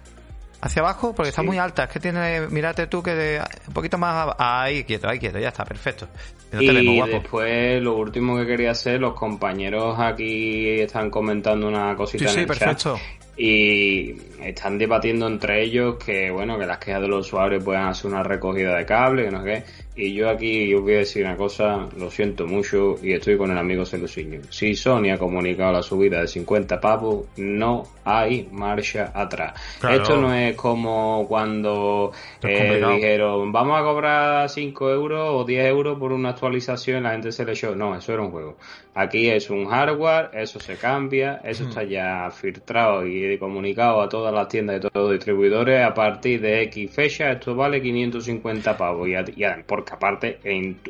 hacia 0.65 0.81
abajo 0.81 1.15
porque 1.15 1.29
está 1.29 1.43
muy 1.43 1.59
alta. 1.59 1.85
Es 1.85 1.91
que 1.91 2.01
tiene, 2.01 2.49
mírate 2.49 2.87
tú 2.87 3.03
que 3.03 3.15
de, 3.15 3.43
un 3.69 3.75
poquito 3.75 3.99
más 3.99 4.35
ahí 4.39 4.85
quieto, 4.85 5.09
ahí 5.09 5.19
quieto, 5.19 5.39
ya 5.39 5.49
está, 5.49 5.65
perfecto. 5.65 6.09
y 6.53 7.01
después 7.03 7.83
lo 7.83 7.97
último 7.97 8.37
que 8.39 8.47
quería 8.47 8.71
hacer, 8.71 8.99
los 9.01 9.15
compañeros 9.15 9.97
aquí 9.99 10.81
están 10.81 11.11
comentando 11.11 11.69
una 11.69 11.95
cosita 11.95 12.29
sí, 12.29 12.41
sí, 12.41 12.47
perfecto. 12.47 12.99
Y 13.37 14.15
están 14.43 14.79
debatiendo 14.79 15.27
entre 15.27 15.63
ellos 15.63 15.97
que 15.97 16.31
bueno 16.31 16.59
que 16.59 16.67
las 16.67 16.79
quejas 16.79 17.03
de 17.03 17.09
los 17.09 17.27
usuarios 17.27 17.65
puedan 17.65 17.89
hacer 17.89 18.11
una 18.11 18.23
recogida 18.23 18.77
de 18.77 18.87
cable, 18.87 19.25
que 19.25 19.31
no 19.31 19.43
sé 19.43 19.45
qué. 19.45 19.85
Y 19.97 20.13
yo 20.13 20.29
aquí 20.29 20.75
os 20.75 20.83
voy 20.83 20.95
a 20.95 20.99
decir 20.99 21.25
una 21.25 21.37
cosa, 21.37 21.89
lo 21.97 22.11
siento 22.11 22.49
mucho 22.49 22.97
y 23.01 23.13
estoy 23.13 23.37
con 23.37 23.53
el 23.53 23.59
amigo 23.59 23.87
Celusiño. 23.87 24.41
Si 24.51 24.75
Sony 24.75 25.11
ha 25.13 25.19
comunicado 25.19 25.73
la 25.73 25.83
subida 25.83 26.21
de 26.21 26.27
50 26.27 26.81
pavos, 26.81 27.27
no 27.37 27.85
hay 28.05 28.49
marcha 28.51 29.13
atrás. 29.15 29.55
Esto 29.89 30.17
no 30.17 30.35
es 30.35 30.57
como 30.57 31.27
cuando 31.29 32.11
eh, 32.43 32.83
dijeron 32.93 33.53
vamos 33.53 33.81
a 33.81 33.85
cobrar 33.85 34.49
5 34.49 34.91
euros 34.91 35.29
o 35.33 35.45
10 35.45 35.67
euros 35.67 35.99
por 35.99 36.13
una 36.13 36.31
actualización 36.31 37.05
la 37.05 37.13
gente 37.13 37.31
se 37.31 37.45
le 37.45 37.53
echó. 37.53 37.77
No, 37.77 37.97
eso 37.97 38.13
era 38.13 38.23
un 38.23 38.33
juego. 38.33 38.57
Aquí 38.95 39.29
es 39.29 39.51
un 39.51 39.67
hardware, 39.67 40.31
eso 40.35 40.59
se 40.61 40.77
cambia, 40.77 41.41
eso 41.45 41.65
está 41.65 41.83
ya 41.85 42.31
filtrado 42.31 43.07
y 43.07 43.24
comunicado 43.39 44.01
a 44.01 44.09
todas 44.09 44.33
las 44.33 44.49
tiendas 44.49 44.77
y 44.77 44.81
todos 44.81 44.93
los 44.95 45.13
distribuidores. 45.13 45.85
A 45.85 45.93
partir 45.93 46.41
de 46.41 46.63
X 46.65 46.91
fecha, 46.91 47.33
esto 47.33 47.55
vale 47.55 47.81
550 47.81 48.77
pavos. 48.77 49.09
Y, 49.09 49.15
y 49.15 49.45
porque 49.67 49.95
aparte 49.95 50.39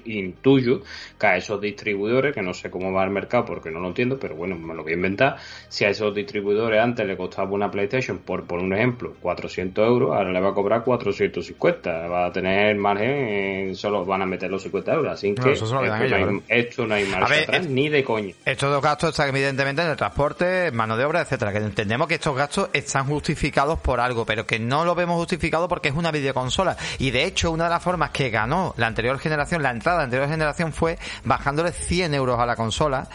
intuyo 0.05 0.83
que 1.19 1.27
a 1.27 1.37
esos 1.37 1.61
distribuidores, 1.61 2.35
que 2.35 2.43
no 2.43 2.55
sé 2.55 2.71
cómo 2.71 2.93
va 2.93 3.05
el 3.05 3.11
mercado 3.11 3.45
porque 3.45 3.71
no 3.71 3.81
lo 3.81 3.89
entiendo, 3.89 4.19
pero 4.19 4.37
bueno, 4.37 4.57
me 4.57 4.75
lo 4.75 4.83
voy 4.83 4.93
a 4.93 4.97
inventar. 4.97 5.37
Si 5.69 5.85
a 5.85 5.91
esos 5.91 6.15
distribuidores 6.15 6.81
antes 6.81 7.07
le 7.07 7.17
costaba 7.17 7.51
una 7.51 7.71
PlayStation, 7.71 8.19
por, 8.19 8.45
por 8.45 8.61
un 8.61 8.75
ejemplo, 8.75 9.15
400 9.21 9.87
euros, 9.87 10.17
ahora 10.17 10.33
le 10.33 10.41
va 10.41 10.51
a 10.51 10.55
cobrar 10.55 10.85
450. 10.85 12.09
Va 12.09 12.27
a 12.27 12.33
tener 12.33 12.77
margen, 12.77 13.75
solo 13.75 14.05
van 14.05 14.23
a 14.23 14.27
meter 14.27 14.51
los 14.51 14.63
50 14.63 14.93
euros. 14.93 15.13
Así 15.13 15.35
que 15.35 15.53
esto, 15.53 15.67
no 15.73 15.81
hay, 15.81 16.43
esto, 16.49 16.87
no 16.87 16.95
hay, 16.95 17.05
marcha 17.07 17.43
atrás, 17.43 17.67
ni 17.69 17.89
de 17.89 18.05
coño. 18.05 18.35
Estos 18.45 18.71
dos 18.71 18.83
gastos 18.83 19.11
están 19.11 19.29
evidentemente 19.29 19.83
en 19.83 19.89
el 19.89 19.97
transporte, 19.97 20.71
mano 20.73 20.97
de 20.97 21.05
obra, 21.05 21.23
etcétera. 21.23 21.53
Que 21.53 21.59
entendemos 21.59 22.09
que 22.09 22.15
estos 22.25 22.37
gastos 22.39 22.71
están 22.73 23.07
justificados 23.07 23.79
por 23.81 24.01
algo, 24.01 24.25
pero 24.25 24.47
que 24.47 24.59
no 24.59 24.87
lo 24.87 24.95
vemos 24.95 25.17
justificado 25.17 25.69
porque 25.69 25.89
es 25.91 25.95
una 25.95 26.11
videoconsola. 26.11 26.75
Y 26.99 27.11
de 27.11 27.27
hecho, 27.27 27.51
una 27.51 27.65
de 27.65 27.71
las 27.71 27.83
formas 27.83 28.13
que 28.13 28.31
ganó 28.31 28.73
la 28.79 28.87
anterior 28.87 29.19
generación, 29.19 29.63
la 29.63 29.71
entrada 29.71 29.99
de 29.99 30.01
la 30.01 30.05
anterior 30.05 30.31
generación 30.31 30.73
fue 30.73 30.99
bajándole 31.25 31.73
100 31.73 32.15
euros 32.15 32.41
a 32.41 32.47
la 32.47 32.57
consola. 32.57 33.11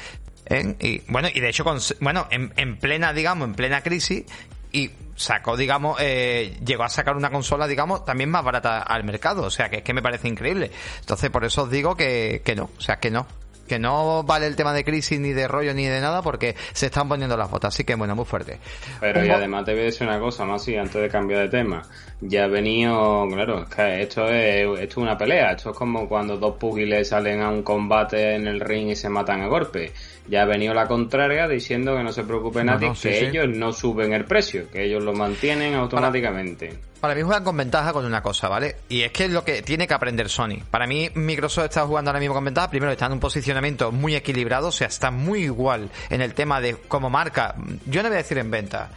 Y 0.79 0.99
bueno, 1.07 1.27
y 1.33 1.39
de 1.39 1.49
hecho, 1.49 1.65
bueno, 2.01 2.27
en, 2.29 2.77
plena, 2.77 3.11
digamos, 3.11 3.47
en 3.47 3.55
plena 3.55 3.81
crisis, 3.81 4.25
y 4.71 4.91
sacó, 5.15 5.57
digamos, 5.57 5.97
eh, 5.99 6.59
llegó 6.63 6.83
a 6.83 6.89
sacar 6.89 7.15
una 7.15 7.31
consola, 7.31 7.65
digamos, 7.65 8.05
también 8.05 8.29
más 8.29 8.43
barata 8.43 8.83
al 8.83 9.03
mercado. 9.05 9.41
O 9.41 9.49
sea, 9.49 9.69
que 9.69 9.77
es 9.77 9.83
que 9.83 9.93
me 9.95 10.03
parece 10.03 10.27
increíble. 10.27 10.69
Entonces, 10.99 11.31
por 11.31 11.43
eso 11.45 11.63
os 11.63 11.71
digo 11.71 11.95
que, 11.97 12.43
que 12.45 12.55
no. 12.55 12.69
O 12.77 12.81
sea, 12.81 12.97
que 12.97 13.09
no 13.09 13.25
que 13.69 13.79
no 13.79 14.23
vale 14.23 14.47
el 14.47 14.57
tema 14.57 14.73
de 14.73 14.83
crisis 14.83 15.17
ni 15.19 15.31
de 15.31 15.47
rollo 15.47 15.73
ni 15.73 15.85
de 15.85 16.01
nada 16.01 16.21
porque 16.21 16.55
se 16.73 16.87
están 16.87 17.07
poniendo 17.07 17.37
las 17.37 17.49
botas. 17.49 17.73
Así 17.73 17.85
que 17.85 17.95
bueno, 17.95 18.15
muy 18.15 18.25
fuerte. 18.25 18.59
Pero 18.99 19.23
y 19.23 19.29
además 19.29 19.63
te 19.63 19.71
voy 19.71 19.81
a 19.81 19.85
decir 19.85 20.05
una 20.05 20.19
cosa 20.19 20.43
más 20.43 20.67
y 20.67 20.75
antes 20.75 21.01
de 21.01 21.07
cambiar 21.07 21.43
de 21.43 21.49
tema. 21.49 21.83
Ya 22.21 22.43
ha 22.43 22.47
venido, 22.47 23.27
claro, 23.31 23.63
es 23.63 23.69
que 23.69 24.01
esto 24.01 24.27
es, 24.27 24.65
esto 24.79 24.81
es 24.81 24.97
una 24.97 25.17
pelea. 25.17 25.51
Esto 25.51 25.69
es 25.69 25.77
como 25.77 26.07
cuando 26.09 26.37
dos 26.37 26.57
pugiles 26.57 27.07
salen 27.07 27.41
a 27.41 27.49
un 27.49 27.63
combate 27.63 28.35
en 28.35 28.45
el 28.45 28.59
ring 28.59 28.89
y 28.89 28.95
se 28.95 29.07
matan 29.07 29.41
a 29.41 29.47
golpe. 29.47 29.93
Ya 30.27 30.43
ha 30.43 30.45
venido 30.45 30.73
la 30.73 30.85
contraria 30.85 31.47
diciendo 31.47 31.95
que 31.95 32.03
no 32.03 32.11
se 32.11 32.23
preocupe 32.23 32.63
nadie, 32.63 32.91
que 33.01 33.27
ellos 33.27 33.47
no 33.47 33.71
suben 33.71 34.11
el 34.11 34.25
precio, 34.25 34.69
que 34.69 34.83
ellos 34.83 35.01
lo 35.01 35.13
mantienen 35.13 35.75
automáticamente. 35.75 36.77
Para 36.99 37.15
mí 37.15 37.21
juegan 37.21 37.45
con 37.45 37.55
ventaja 37.55 37.93
con 37.93 38.05
una 38.05 38.21
cosa, 38.21 38.49
¿vale? 38.49 38.75
Y 38.89 39.03
es 39.03 39.13
que 39.13 39.25
es 39.25 39.31
lo 39.31 39.45
que 39.45 39.61
tiene 39.61 39.87
que 39.87 39.93
aprender 39.93 40.27
Sony. 40.27 40.57
Para 40.69 40.85
mí 40.85 41.09
Microsoft 41.15 41.65
está 41.65 41.85
jugando 41.85 42.11
ahora 42.11 42.19
mismo 42.19 42.35
con 42.35 42.43
ventaja. 42.43 42.69
Primero 42.69 42.91
está 42.91 43.05
en 43.05 43.13
un 43.13 43.21
posicionamiento 43.21 43.93
muy 43.93 44.15
equilibrado, 44.15 44.67
o 44.67 44.71
sea, 44.73 44.87
está 44.87 45.09
muy 45.09 45.43
igual 45.43 45.89
en 46.09 46.21
el 46.21 46.33
tema 46.33 46.59
de 46.59 46.75
como 46.75 47.09
marca. 47.09 47.55
Yo 47.85 48.03
no 48.03 48.09
voy 48.09 48.15
a 48.15 48.21
decir 48.21 48.37
en 48.39 48.51
venta. 48.51 48.89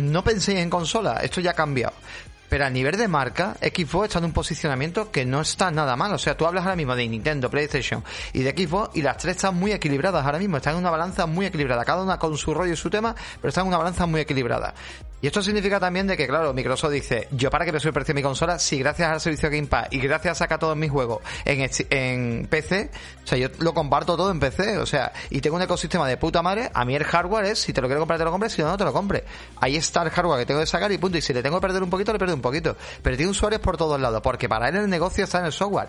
No 0.00 0.22
penséis 0.22 0.60
en 0.60 0.70
consola, 0.70 1.18
esto 1.22 1.40
ya 1.40 1.50
ha 1.50 1.54
cambiado. 1.54 1.94
Pero 2.52 2.66
a 2.66 2.68
nivel 2.68 2.98
de 2.98 3.08
marca, 3.08 3.56
Xbox 3.62 4.08
está 4.08 4.18
en 4.18 4.26
un 4.26 4.32
posicionamiento 4.34 5.10
que 5.10 5.24
no 5.24 5.40
está 5.40 5.70
nada 5.70 5.96
mal. 5.96 6.12
O 6.12 6.18
sea, 6.18 6.36
tú 6.36 6.44
hablas 6.44 6.64
ahora 6.64 6.76
mismo 6.76 6.94
de 6.94 7.08
Nintendo, 7.08 7.48
PlayStation 7.48 8.04
y 8.34 8.42
de 8.42 8.50
Xbox 8.50 8.94
y 8.94 9.00
las 9.00 9.16
tres 9.16 9.36
están 9.36 9.54
muy 9.54 9.72
equilibradas 9.72 10.22
ahora 10.22 10.38
mismo. 10.38 10.58
Están 10.58 10.74
en 10.74 10.80
una 10.80 10.90
balanza 10.90 11.24
muy 11.24 11.46
equilibrada. 11.46 11.82
Cada 11.86 12.02
una 12.02 12.18
con 12.18 12.36
su 12.36 12.52
rollo 12.52 12.74
y 12.74 12.76
su 12.76 12.90
tema, 12.90 13.16
pero 13.40 13.48
están 13.48 13.62
en 13.62 13.68
una 13.68 13.78
balanza 13.78 14.04
muy 14.04 14.20
equilibrada. 14.20 14.74
Y 15.22 15.28
esto 15.28 15.40
significa 15.40 15.78
también 15.78 16.08
de 16.08 16.16
que, 16.16 16.26
claro, 16.26 16.52
Microsoft 16.52 16.90
dice, 16.90 17.28
yo 17.30 17.48
para 17.48 17.64
que 17.64 17.70
me 17.70 17.78
el 17.78 17.92
precio 17.92 18.12
de 18.12 18.14
mi 18.14 18.22
consola, 18.22 18.58
si 18.58 18.80
gracias 18.80 19.08
al 19.08 19.20
servicio 19.20 19.48
Game 19.48 19.68
Pass 19.68 19.86
y 19.92 20.00
gracias 20.00 20.32
a 20.32 20.34
sacar 20.34 20.58
todos 20.58 20.76
mis 20.76 20.90
juegos 20.90 21.20
en, 21.44 21.70
en 21.90 22.48
PC, 22.48 22.90
o 23.22 23.26
sea, 23.26 23.38
yo 23.38 23.48
lo 23.60 23.72
comparto 23.72 24.16
todo 24.16 24.32
en 24.32 24.40
PC, 24.40 24.78
o 24.78 24.86
sea, 24.86 25.12
y 25.30 25.40
tengo 25.40 25.54
un 25.54 25.62
ecosistema 25.62 26.08
de 26.08 26.16
puta 26.16 26.42
madre, 26.42 26.72
a 26.74 26.84
mí 26.84 26.96
el 26.96 27.04
hardware 27.04 27.44
es, 27.44 27.60
si 27.60 27.72
te 27.72 27.80
lo 27.80 27.86
quiero 27.86 28.00
comprar 28.00 28.18
te 28.18 28.24
lo 28.24 28.32
compres, 28.32 28.52
si 28.52 28.62
no, 28.62 28.68
no 28.68 28.76
te 28.76 28.84
lo 28.84 28.92
compres. 28.92 29.22
Ahí 29.60 29.76
está 29.76 30.02
el 30.02 30.10
hardware 30.10 30.40
que 30.40 30.46
tengo 30.46 30.58
que 30.58 30.66
sacar 30.66 30.90
y 30.90 30.98
punto, 30.98 31.16
y 31.18 31.20
si 31.20 31.32
le 31.32 31.40
tengo 31.40 31.58
que 31.58 31.68
perder 31.68 31.84
un 31.84 31.90
poquito, 31.90 32.12
le 32.12 32.18
pierdo 32.18 32.34
un 32.34 32.42
poquito. 32.42 32.76
Pero 33.00 33.16
tiene 33.16 33.30
usuarios 33.30 33.60
por 33.60 33.76
todos 33.76 34.00
lados, 34.00 34.20
porque 34.22 34.48
para 34.48 34.70
él 34.70 34.74
el 34.74 34.90
negocio 34.90 35.22
está 35.22 35.38
en 35.38 35.46
el 35.46 35.52
software. 35.52 35.88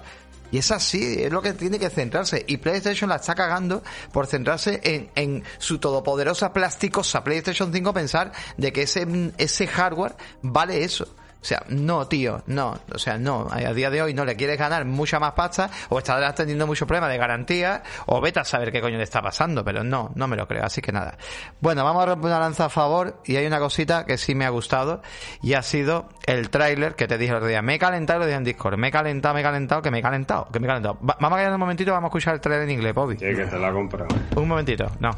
Y 0.54 0.60
es 0.60 0.70
así, 0.70 1.16
es 1.24 1.32
lo 1.32 1.42
que 1.42 1.54
tiene 1.54 1.80
que 1.80 1.90
centrarse. 1.90 2.46
Y 2.48 2.58
PlayStation 2.58 3.10
la 3.10 3.16
está 3.16 3.34
cagando 3.34 3.82
por 4.12 4.28
centrarse 4.28 4.80
en, 4.84 5.10
en 5.16 5.44
su 5.58 5.80
todopoderosa 5.80 6.54
plasticosa 6.54 7.24
PlayStation 7.24 7.74
5 7.74 7.92
pensar 7.92 8.32
de 8.56 8.72
que 8.72 8.84
ese, 8.84 9.34
ese 9.40 9.66
hardware 9.66 10.16
vale 10.44 10.84
eso. 10.84 11.08
O 11.44 11.46
sea, 11.46 11.62
no, 11.68 12.08
tío, 12.08 12.42
no. 12.48 12.80
O 12.94 12.98
sea, 12.98 13.18
no. 13.18 13.50
A 13.52 13.74
día 13.74 13.90
de 13.90 14.02
hoy 14.02 14.14
no 14.14 14.24
le 14.24 14.38
quieres 14.38 14.58
ganar 14.58 14.86
mucha 14.86 15.20
más 15.20 15.34
pasta 15.34 15.70
o 15.90 15.98
estás 15.98 16.36
teniendo 16.36 16.66
muchos 16.66 16.88
problemas 16.88 17.10
de 17.10 17.18
garantía 17.18 17.84
o 18.06 18.22
vete 18.22 18.40
a 18.40 18.46
saber 18.46 18.72
qué 18.72 18.80
coño 18.80 18.96
le 18.98 19.04
está 19.04 19.22
pasando, 19.22 19.62
pero 19.66 19.84
no, 19.84 20.14
no 20.16 20.28
me 20.30 20.38
lo 20.38 20.48
creo. 20.48 20.64
Así 20.64 20.82
que 20.82 20.94
nada. 20.94 21.18
Bueno, 21.60 21.84
vamos 21.84 22.04
a 22.04 22.06
romper 22.06 22.28
una 22.28 22.40
lanza 22.40 22.66
a 22.66 22.70
favor 22.70 23.22
y 23.26 23.36
hay 23.36 23.46
una 23.46 23.60
cosita 23.60 24.06
que 24.06 24.18
sí 24.18 24.36
me 24.36 24.46
ha 24.46 24.50
gustado 24.52 25.02
y 25.42 25.56
ha 25.56 25.62
sido 25.64 26.08
el 26.26 26.50
tráiler 26.50 26.96
que 26.96 27.10
te 27.10 27.18
dije 27.18 27.32
el 27.32 27.38
otro 27.38 27.50
día. 27.50 27.62
Me 27.62 27.76
he 27.76 27.80
calentado, 27.80 28.20
lo 28.20 28.26
dije 28.26 28.38
en 28.38 28.46
Discord. 28.46 28.78
Me 28.78 28.88
he 28.88 28.92
calentado, 28.92 29.34
me 29.34 29.42
he 29.42 29.44
calentado, 29.44 29.82
que 29.82 29.92
me 29.92 30.00
he 30.00 30.02
calentado, 30.02 30.48
que 30.50 30.62
me 30.62 30.68
he 30.68 30.70
calentado. 30.70 30.98
vamos 31.02 31.34
a 31.34 31.42
quedar 31.42 31.54
un 31.54 31.60
momentito, 31.60 31.92
vamos 31.92 32.08
a 32.08 32.10
escuchar 32.10 32.36
el 32.36 32.40
trailer 32.40 32.64
en 32.64 32.72
inglés, 32.72 32.94
Bobby. 32.94 33.18
Sí, 33.18 33.26
que 33.36 33.46
te 33.46 33.60
la 33.60 33.74
comprado. 33.74 34.16
Un 34.38 34.48
momentito, 34.48 34.90
no. 35.02 35.12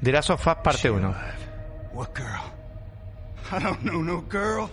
Dirá 0.00 0.22
Sofás 0.22 0.56
parte 0.56 0.90
1. 0.90 1.14
I 3.52 3.58
don't 3.58 3.84
know 3.84 4.00
no 4.00 4.20
girl. 4.20 4.70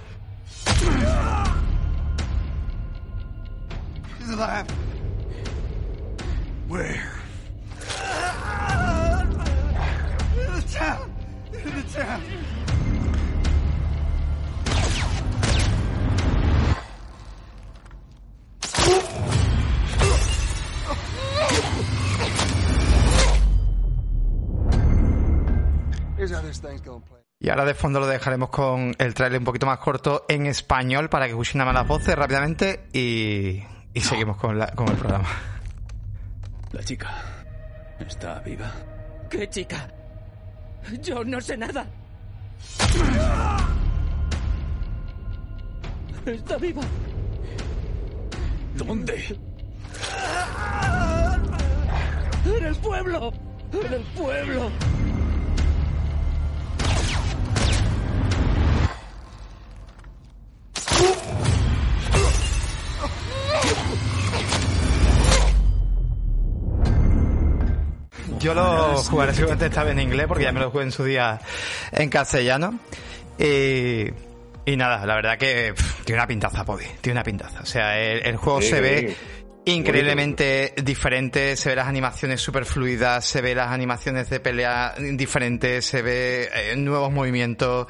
She's 4.19 4.29
alive. 4.29 4.69
Where? 6.67 7.19
In 10.35 10.53
the 10.53 10.65
town. 10.71 11.11
In 11.53 11.75
the 11.75 11.83
town. 11.91 12.21
Here's 26.15 26.29
how 26.31 26.41
this 26.41 26.59
thing's 26.59 26.81
gonna 26.81 26.99
play. 26.99 27.16
Y 27.39 27.49
ahora 27.49 27.65
de 27.65 27.75
fondo 27.75 27.99
lo 27.99 28.07
dejaremos 28.07 28.49
con 28.49 28.95
el 28.97 29.13
trailer 29.13 29.39
un 29.39 29.45
poquito 29.45 29.67
más 29.67 29.77
corto 29.77 30.25
en 30.27 30.47
español 30.47 31.07
para 31.07 31.25
que 31.25 31.31
escuchen 31.31 31.59
nada 31.59 31.71
más 31.71 31.81
las 31.81 31.87
voces 31.87 32.15
rápidamente 32.15 32.87
y, 32.93 33.63
y 33.93 34.01
seguimos 34.01 34.37
con, 34.37 34.57
la, 34.57 34.67
con 34.71 34.89
el 34.89 34.95
programa. 34.95 35.29
La 36.71 36.83
chica 36.83 37.11
está 37.99 38.39
viva. 38.39 38.71
¿Qué 39.29 39.47
chica? 39.49 39.87
Yo 41.01 41.23
no 41.23 41.39
sé 41.39 41.57
nada. 41.57 41.85
Está 46.25 46.57
viva. 46.57 46.81
¿Dónde? 48.75 49.37
¡En 52.45 52.65
el 52.65 52.75
pueblo! 52.77 53.31
¡En 53.73 53.93
el 53.93 54.01
pueblo! 54.17 54.71
Yo 68.39 68.53
lo 68.53 68.97
jugaré 69.03 69.33
seguramente 69.33 69.65
esta 69.65 69.83
vez 69.83 69.93
en 69.93 69.99
inglés 70.01 70.27
porque 70.27 70.43
ya 70.43 70.51
me 70.51 70.59
lo 70.59 70.69
jugué 70.69 70.83
en 70.83 70.91
su 70.91 71.03
día 71.03 71.39
en 71.91 72.09
castellano. 72.09 72.79
Y, 73.39 74.05
y 74.65 74.75
nada, 74.77 75.05
la 75.05 75.15
verdad 75.15 75.37
que 75.37 75.73
pff, 75.75 76.03
tiene 76.05 76.19
una 76.21 76.27
pintaza, 76.27 76.63
Podi. 76.63 76.85
Tiene 77.01 77.17
una 77.17 77.23
pintaza. 77.23 77.61
O 77.61 77.65
sea, 77.65 77.97
el, 77.99 78.25
el 78.25 78.37
juego 78.37 78.61
Sí, 78.61 78.69
se 78.69 78.75
sí. 78.75 78.81
ve 78.81 79.15
increíblemente 79.71 80.73
diferente, 80.83 81.55
se 81.55 81.69
ve 81.69 81.75
las 81.75 81.87
animaciones 81.87 82.41
super 82.41 82.65
fluidas, 82.65 83.25
se 83.25 83.41
ve 83.41 83.55
las 83.55 83.69
animaciones 83.71 84.29
de 84.29 84.39
pelea 84.39 84.93
diferentes, 84.97 85.85
se 85.85 86.01
ve 86.01 86.49
eh, 86.53 86.75
nuevos 86.75 87.11
movimientos, 87.11 87.87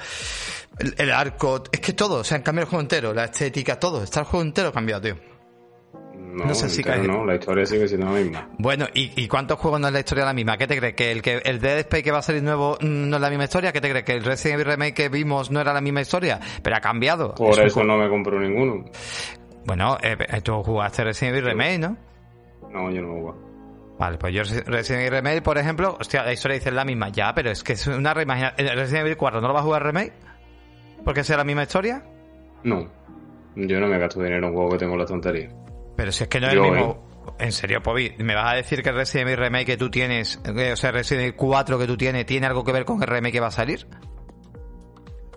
el, 0.80 0.96
el 0.98 1.12
arco, 1.12 1.64
es 1.72 1.80
que 1.80 1.94
todo, 1.94 2.20
o 2.20 2.24
sea, 2.24 2.38
han 2.38 2.44
cambiado 2.44 2.66
el 2.66 2.70
juego 2.70 2.82
entero, 2.82 3.14
la 3.14 3.26
estética, 3.26 3.80
todo, 3.80 4.04
está 4.04 4.22
el 4.22 4.26
juego 4.26 4.44
entero 4.44 4.72
cambiado, 4.72 5.02
tío. 5.02 5.18
No, 6.20 6.46
No 6.46 6.54
sé 6.54 6.70
si 6.70 6.84
cae- 6.84 7.00
no, 7.02 7.26
la 7.26 7.36
historia 7.36 7.66
sigue 7.66 7.88
siendo 7.88 8.12
la 8.12 8.20
misma. 8.20 8.50
Bueno, 8.60 8.86
¿y, 8.94 9.12
y 9.24 9.28
cuántos 9.28 9.58
juegos 9.60 9.80
no 9.80 9.88
es 9.88 9.94
la 9.94 10.00
historia 10.02 10.24
la 10.26 10.34
misma? 10.34 10.56
¿Qué 10.58 10.68
te 10.68 10.78
crees? 10.78 10.94
¿Que 10.94 11.12
el, 11.12 11.22
que 11.24 11.38
el 11.44 11.60
Dead 11.60 11.80
Space 11.80 12.04
que 12.04 12.12
va 12.12 12.20
a 12.20 12.22
salir 12.22 12.44
nuevo 12.44 12.78
mm, 12.80 13.10
no 13.10 13.16
es 13.16 13.22
la 13.22 13.30
misma 13.30 13.46
historia? 13.46 13.72
¿Qué 13.72 13.82
te 13.82 13.90
crees? 13.90 14.06
¿Que 14.06 14.12
el 14.14 14.24
Resident 14.24 14.56
Evil 14.62 14.66
Remake 14.74 14.94
que 14.94 15.10
vimos 15.10 15.50
no 15.50 15.60
era 15.62 15.74
la 15.74 15.82
misma 15.82 16.02
historia? 16.02 16.40
Pero 16.62 16.76
ha 16.76 16.80
cambiado. 16.80 17.34
Por 17.34 17.54
Es 17.60 17.68
eso 17.72 17.84
no 17.84 17.98
me 17.98 18.08
compro 18.08 18.40
ninguno. 18.40 18.86
Bueno, 19.68 19.98
eh, 20.02 20.16
eh, 20.18 20.42
tú 20.42 20.64
jugaste 20.64 21.04
Resident 21.04 21.36
Evil 21.36 21.50
Remake, 21.50 21.78
¿no? 21.78 21.98
No, 22.72 22.90
yo 22.90 23.02
no 23.02 23.10
lo 23.10 23.14
juego. 23.16 23.48
Vale, 24.00 24.18
pues 24.18 24.34
yo 24.34 24.44
Resident 24.44 25.02
Evil 25.02 25.12
Remake, 25.12 25.42
por 25.42 25.58
ejemplo, 25.58 25.98
hostia, 26.00 26.24
la 26.24 26.32
historia 26.32 26.56
dice 26.56 26.72
la 26.72 26.86
misma, 26.86 27.10
ya, 27.10 27.34
pero 27.34 27.52
es 27.52 27.64
que 27.66 27.74
es 27.74 27.86
una 27.86 28.14
reimaginación. 28.14 28.66
Resident 28.78 29.06
Evil 29.06 29.18
4 29.18 29.42
no 29.42 29.48
lo 29.50 29.54
va 29.54 29.60
a 29.60 29.64
jugar 29.64 29.84
Remake? 29.84 30.14
¿Porque 31.04 31.26
sea 31.26 31.36
la 31.36 31.44
misma 31.44 31.64
historia? 31.64 32.02
No. 32.64 32.90
Yo 33.56 33.80
no 33.82 33.88
me 33.88 34.00
gasto 34.00 34.22
dinero 34.22 34.38
en 34.38 34.46
un 34.46 34.54
juego 34.54 34.72
que 34.72 34.78
tengo 34.78 34.96
la 34.96 35.06
tontería. 35.06 35.50
Pero 35.98 36.12
si 36.14 36.24
es 36.24 36.30
que 36.30 36.40
no 36.40 36.48
es 36.48 36.54
Yo, 36.54 36.64
el 36.64 36.72
mismo. 36.72 37.36
En 37.38 37.52
serio, 37.52 37.84
Pobi, 37.84 38.14
¿me 38.20 38.36
vas 38.36 38.54
a 38.54 38.56
decir 38.56 38.82
que 38.82 38.90
el 38.90 38.96
Resident 38.96 39.28
Evil 39.28 39.44
Remake 39.44 39.66
que 39.66 39.78
tú 39.78 39.90
tienes, 39.90 40.42
eh, 40.46 40.72
o 40.72 40.78
sea, 40.78 40.92
Resident 40.92 41.24
Evil 41.24 41.36
4 41.36 41.78
que 41.78 41.88
tú 41.88 41.98
tienes, 41.98 42.26
tiene 42.26 42.48
algo 42.48 42.64
que 42.64 42.72
ver 42.72 42.86
con 42.86 43.02
el 43.02 43.08
remake 43.10 43.34
que 43.34 43.40
va 43.42 43.48
a 43.48 43.52
salir? 43.52 43.86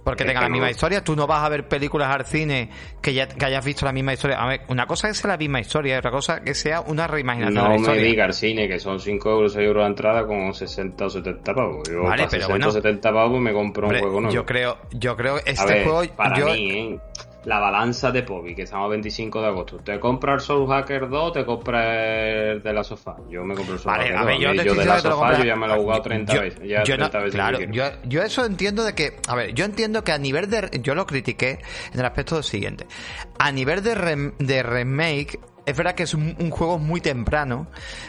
Porque 0.04 0.24
tenga 0.24 0.40
la 0.40 0.48
misma 0.48 0.70
historia, 0.70 1.04
tú 1.04 1.14
no 1.14 1.26
vas 1.26 1.42
a 1.42 1.48
ver 1.48 1.68
películas 1.68 2.14
al 2.14 2.24
cine 2.24 2.70
que 3.02 3.12
ya 3.12 3.28
que 3.28 3.44
hayas 3.44 3.64
visto 3.64 3.84
la 3.84 3.92
misma 3.92 4.12
historia. 4.14 4.38
A 4.42 4.48
ver, 4.48 4.62
una 4.68 4.86
cosa 4.86 5.08
es 5.08 5.16
que 5.16 5.22
sea 5.22 5.30
la 5.32 5.36
misma 5.36 5.60
historia 5.60 5.98
otra 5.98 6.10
cosa 6.10 6.40
que 6.42 6.54
sea 6.54 6.80
una 6.80 7.06
reimaginación 7.06 7.54
de 7.72 7.78
No 7.78 7.92
me 7.92 7.98
diga 7.98 8.24
al 8.24 8.32
cine 8.34 8.66
que 8.68 8.78
son 8.78 8.98
5 8.98 9.30
euros, 9.30 9.52
6 9.52 9.66
euros 9.66 9.84
de 9.84 9.88
entrada 9.88 10.26
con 10.26 10.54
60 10.54 11.04
o 11.04 11.10
70 11.10 11.54
pavos. 11.54 11.88
Yo 11.88 12.02
Vale, 12.02 12.16
para 12.24 12.30
pero 12.30 12.42
60 12.46 12.48
bueno. 12.48 12.68
o 12.68 12.72
70 12.72 13.12
pavos 13.12 13.40
me 13.40 13.52
compro 13.52 13.86
Hombre, 13.86 13.98
un 13.98 14.04
juego 14.04 14.20
nuevo. 14.22 14.34
yo 14.34 14.46
creo, 14.46 14.78
yo 14.92 15.16
creo 15.16 15.36
este 15.44 15.66
ver, 15.66 15.84
juego, 15.84 16.02
para 16.16 16.38
yo, 16.38 16.46
mí, 16.46 16.70
¿eh? 16.70 16.98
La 17.44 17.58
balanza 17.58 18.10
de 18.10 18.22
Pobi, 18.22 18.54
que 18.54 18.62
estamos 18.62 18.86
a 18.86 18.88
25 18.90 19.40
de 19.40 19.46
agosto. 19.46 19.76
¿Te 19.78 19.98
compras 19.98 20.34
el 20.34 20.40
Soul 20.46 20.68
Hacker 20.68 21.08
2 21.08 21.22
o 21.22 21.32
te 21.32 21.44
compras 21.46 21.84
el 21.86 22.62
de 22.62 22.72
la 22.72 22.84
sofá? 22.84 23.16
Yo 23.30 23.42
me 23.44 23.54
compro 23.54 23.74
el 23.74 23.80
Soul 23.80 23.92
Vale, 23.96 24.04
Hacker 24.04 24.16
a 24.16 24.20
2. 24.20 24.26
ver, 24.26 24.38
yo 24.40 24.48
A 24.48 24.52
mí, 24.52 24.58
te 24.58 24.64
yo 24.64 24.74
de 24.74 24.84
la 24.84 24.98
sofá 25.00 25.38
yo 25.38 25.44
ya 25.44 25.56
me 25.56 25.66
lo 25.66 25.74
he 25.74 25.78
jugado 25.78 26.02
30 26.02 26.34
yo- 26.34 26.40
veces. 26.42 26.60
Ya 26.68 26.82
yo 26.84 26.96
no- 26.98 27.08
30 27.10 27.18
veces. 27.18 27.34
claro, 27.34 27.58
yo, 27.60 27.84
yo 28.04 28.22
eso 28.22 28.44
entiendo 28.44 28.84
de 28.84 28.94
que, 28.94 29.16
a 29.26 29.34
ver, 29.34 29.54
yo 29.54 29.64
entiendo 29.64 30.04
que 30.04 30.12
a 30.12 30.18
nivel 30.18 30.50
de, 30.50 30.68
yo 30.82 30.94
lo 30.94 31.06
critiqué 31.06 31.60
en 31.92 32.00
el 32.00 32.04
aspecto 32.04 32.34
del 32.34 32.44
siguiente. 32.44 32.86
A 33.38 33.50
nivel 33.52 33.82
de, 33.82 33.96
rem- 33.96 34.36
de 34.38 34.62
remake, 34.62 35.38
es 35.66 35.76
verdad 35.76 35.94
que 35.94 36.04
es 36.04 36.14
un, 36.14 36.50
juego 36.50 36.78
muy 36.78 37.00
temprano, 37.00 37.68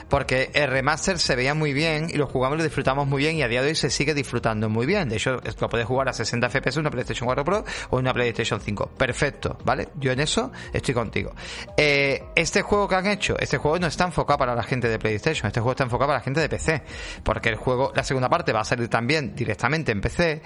porque 0.10 0.50
el 0.54 0.70
remaster 0.70 1.20
se 1.20 1.36
veía 1.36 1.54
muy 1.54 1.74
bien 1.74 2.08
y 2.10 2.18
lo 2.18 2.28
jugamos 2.28 2.58
lo 2.58 2.64
disfrutamos 2.64 3.08
muy 3.08 3.22
bien 3.22 3.36
y 3.38 3.44
a 3.44 3.48
día 3.48 3.62
de 3.62 3.70
hoy 3.70 3.76
se 3.76 3.90
sigue 3.90 4.14
disfrutando 4.14 4.70
muy 4.70 4.86
bien. 4.86 5.10
De 5.10 5.18
hecho, 5.18 5.40
lo 5.60 5.70
puedes 5.70 5.86
jugar 5.86 6.10
a 6.10 6.14
60 6.14 6.50
FPS 6.50 6.78
en 6.78 6.82
una 6.82 6.92
PlayStation 6.92 7.26
4 7.26 7.46
Pro 7.46 7.64
o 7.90 7.98
una 7.98 8.14
PlayStation 8.14 8.60
5. 8.60 8.92
Perfecto, 8.98 9.58
¿vale? 9.64 9.90
Yo 9.96 10.12
en 10.12 10.20
eso 10.20 10.52
estoy 10.74 10.94
contigo. 10.94 11.34
Eh, 11.78 12.24
este 12.36 12.62
juego 12.62 12.88
que 12.88 12.96
han 12.96 13.08
hecho, 13.08 13.38
este 13.40 13.58
juego 13.58 13.80
no 13.80 13.88
está 13.88 14.06
enfocado 14.06 14.40
para 14.40 14.56
la 14.56 14.64
gente 14.64 14.90
de 14.90 15.00
PlayStation, 15.00 15.48
este 15.48 15.60
juego 15.60 15.72
está 15.72 15.84
enfocado 15.84 16.08
para 16.10 16.20
la 16.20 16.24
gente 16.24 16.42
de 16.42 16.50
PC, 16.50 16.84
porque 17.24 17.50
el 17.50 17.56
juego, 17.56 17.92
la 17.96 18.04
segunda 18.04 18.30
parte 18.30 18.54
va 18.54 18.62
a 18.62 18.66
salir 18.66 18.88
también 18.88 19.36
directamente 19.36 19.92
en 19.92 20.02
PC, 20.02 20.42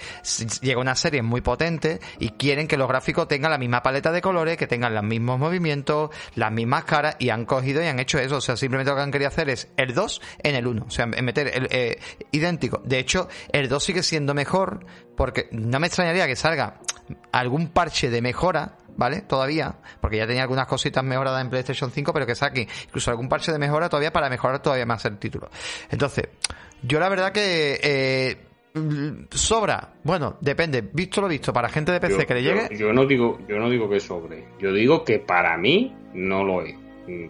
llega 0.62 0.80
una 0.80 0.96
serie 0.96 1.22
muy 1.22 1.42
potente 1.42 2.00
y 2.20 2.32
quieren 2.32 2.68
que 2.68 2.78
los 2.78 2.88
gráficos 2.88 3.28
tengan 3.28 3.52
la 3.52 3.58
misma 3.58 3.82
paleta 3.82 4.12
de 4.12 4.22
colores, 4.22 4.58
que 4.58 4.68
tengan 4.68 4.94
los 4.94 5.04
mismos 5.04 5.40
movimientos, 5.40 6.10
las 6.36 6.52
mismas 6.52 6.84
caras 6.84 7.05
y 7.20 7.30
han 7.30 7.46
cogido 7.46 7.82
y 7.84 7.88
han 7.88 8.00
hecho 8.00 8.18
eso, 8.20 8.38
o 8.38 8.42
sea, 8.42 8.56
simplemente 8.58 8.90
lo 8.92 8.96
que 8.98 9.04
han 9.04 9.12
querido 9.12 9.28
hacer 9.30 9.50
es 9.50 9.70
el 9.78 9.94
2 9.94 10.22
en 10.44 10.56
el 10.56 10.68
1, 10.68 10.86
o 10.88 10.90
sea, 10.90 11.06
meter 11.06 11.48
el 11.54 11.68
eh, 11.72 12.00
idéntico. 12.32 12.82
De 12.86 13.00
hecho, 13.00 13.28
el 13.52 13.70
2 13.70 13.84
sigue 13.84 14.04
siendo 14.04 14.34
mejor 14.34 14.86
porque 15.16 15.48
no 15.52 15.80
me 15.80 15.88
extrañaría 15.88 16.28
que 16.28 16.36
salga 16.36 16.80
algún 17.32 17.70
parche 17.70 18.10
de 18.10 18.22
mejora 18.22 18.78
¿vale? 18.98 19.22
Todavía, 19.24 19.76
porque 20.00 20.16
ya 20.18 20.26
tenía 20.26 20.44
algunas 20.44 20.68
cositas 20.68 21.04
mejoradas 21.04 21.42
en 21.42 21.50
PlayStation 21.50 21.92
5, 21.92 22.14
pero 22.14 22.26
que 22.26 22.34
saque 22.34 22.66
incluso 22.86 23.12
algún 23.12 23.28
parche 23.28 23.52
de 23.52 23.60
mejora 23.60 23.90
todavía 23.90 24.14
para 24.14 24.30
mejorar 24.30 24.62
todavía 24.62 24.86
más 24.86 25.04
el 25.04 25.18
título. 25.18 25.50
Entonces, 25.92 26.30
yo 26.82 26.98
la 26.98 27.10
verdad 27.10 27.34
que 27.34 27.78
eh, 27.84 28.38
sobra, 29.32 29.96
bueno, 30.04 30.38
depende, 30.40 30.82
visto 30.94 31.20
lo 31.22 31.28
visto, 31.28 31.52
para 31.52 31.68
gente 31.70 31.92
de 31.92 32.00
PC 32.00 32.20
Yo- 32.22 32.26
que 32.28 32.34
le 32.36 32.44
yo- 32.44 32.54
llegue, 32.54 32.78
Yo, 32.78 32.94
no 32.94 33.06
digo, 33.06 33.38
yo 33.48 33.58
no 33.58 33.70
digo 33.70 33.90
que 33.90 34.00
sobre. 34.00 34.48
Yo 34.60 34.72
digo 34.72 35.04
que 35.04 35.20
para 35.20 35.58
mí 35.58 35.94
no 36.14 36.44
lo 36.44 36.62
es. 36.62 36.76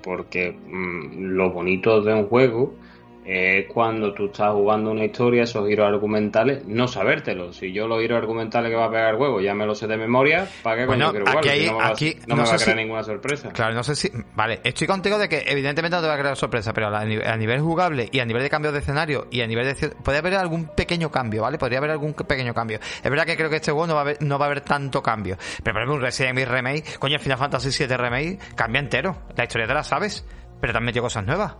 Porque 0.03 0.51
mm, 0.53 1.35
lo 1.35 1.51
bonito 1.51 2.01
de 2.01 2.13
un 2.13 2.27
juego 2.27 2.79
es 3.25 3.65
cuando 3.67 4.13
tú 4.13 4.25
estás 4.27 4.51
jugando 4.53 4.91
una 4.91 5.03
historia, 5.05 5.43
esos 5.43 5.67
giros 5.67 5.87
argumentales, 5.87 6.65
no 6.67 6.87
sabértelos. 6.87 7.55
Si 7.57 7.73
yo 7.73 7.87
los 7.87 7.99
giros 8.01 8.17
argumentales 8.19 8.69
que 8.69 8.75
va 8.75 8.85
a 8.85 8.89
pegar 8.91 9.11
el 9.11 9.17
juego 9.17 9.41
ya 9.41 9.53
me 9.55 9.65
los 9.65 9.79
sé 9.79 9.87
de 9.87 9.97
memoria, 9.97 10.47
¿para 10.61 10.77
qué 10.81 10.85
Bueno, 10.85 11.11
coño 11.11 11.23
quiero 11.25 11.39
aquí 11.39 11.49
hay- 11.49 11.65
no 11.65 11.73
me, 11.77 11.83
va, 11.83 11.87
aquí 11.89 12.15
no 12.27 12.35
no 12.35 12.35
me 12.35 12.47
va 12.47 12.53
a 12.53 12.57
crear 12.57 12.69
si- 12.71 12.75
ninguna 12.75 13.03
sorpresa. 13.03 13.49
Claro, 13.51 13.73
no 13.73 13.83
sé 13.83 13.95
si. 13.95 14.11
Vale, 14.35 14.59
estoy 14.63 14.85
contigo 14.87 15.17
de 15.17 15.27
que 15.27 15.43
evidentemente 15.47 15.95
no 15.97 16.01
te 16.03 16.07
va 16.07 16.13
a 16.13 16.19
crear 16.19 16.35
sorpresa, 16.37 16.71
pero 16.73 16.95
a 16.95 17.03
nivel, 17.03 17.27
a 17.27 17.35
nivel 17.35 17.59
jugable 17.61 18.09
y 18.11 18.19
a 18.19 18.25
nivel 18.25 18.43
de 18.43 18.49
cambio 18.49 18.71
de 18.71 18.79
escenario 18.79 19.27
y 19.31 19.41
a 19.41 19.47
nivel 19.47 19.65
de. 19.73 19.89
Puede 19.89 20.19
haber 20.19 20.35
algún 20.35 20.67
pequeño 20.75 21.09
cambio, 21.09 21.41
¿vale? 21.41 21.57
Podría 21.57 21.79
haber 21.79 21.91
algún 21.91 22.13
pequeño 22.13 22.53
cambio. 22.53 22.79
Es 23.03 23.09
verdad 23.09 23.25
que 23.25 23.35
creo 23.35 23.49
que 23.49 23.55
este 23.55 23.71
juego 23.71 23.87
no 23.87 23.93
va 23.95 24.01
a 24.01 24.03
haber, 24.03 24.21
no 24.21 24.37
va 24.37 24.45
a 24.45 24.49
haber 24.49 24.61
tanto 24.61 25.01
cambio. 25.01 25.37
Pero 25.63 25.73
por 25.73 25.81
ejemplo, 25.81 25.95
un 25.95 26.01
Resident 26.01 26.37
Evil 26.37 26.49
Remake, 26.51 26.83
coño, 26.99 27.17
Final 27.17 27.37
Fantasy 27.39 27.69
VII 27.85 27.97
Remake 27.97 28.39
cambia 28.55 28.79
entero. 28.81 29.17
La 29.35 29.43
historia 29.45 29.65
te 29.67 29.73
la 29.73 29.83
sabes, 29.83 30.25
pero 30.61 30.77
han 30.77 30.83
metido 30.83 31.01
cosas 31.03 31.25
nuevas. 31.25 31.55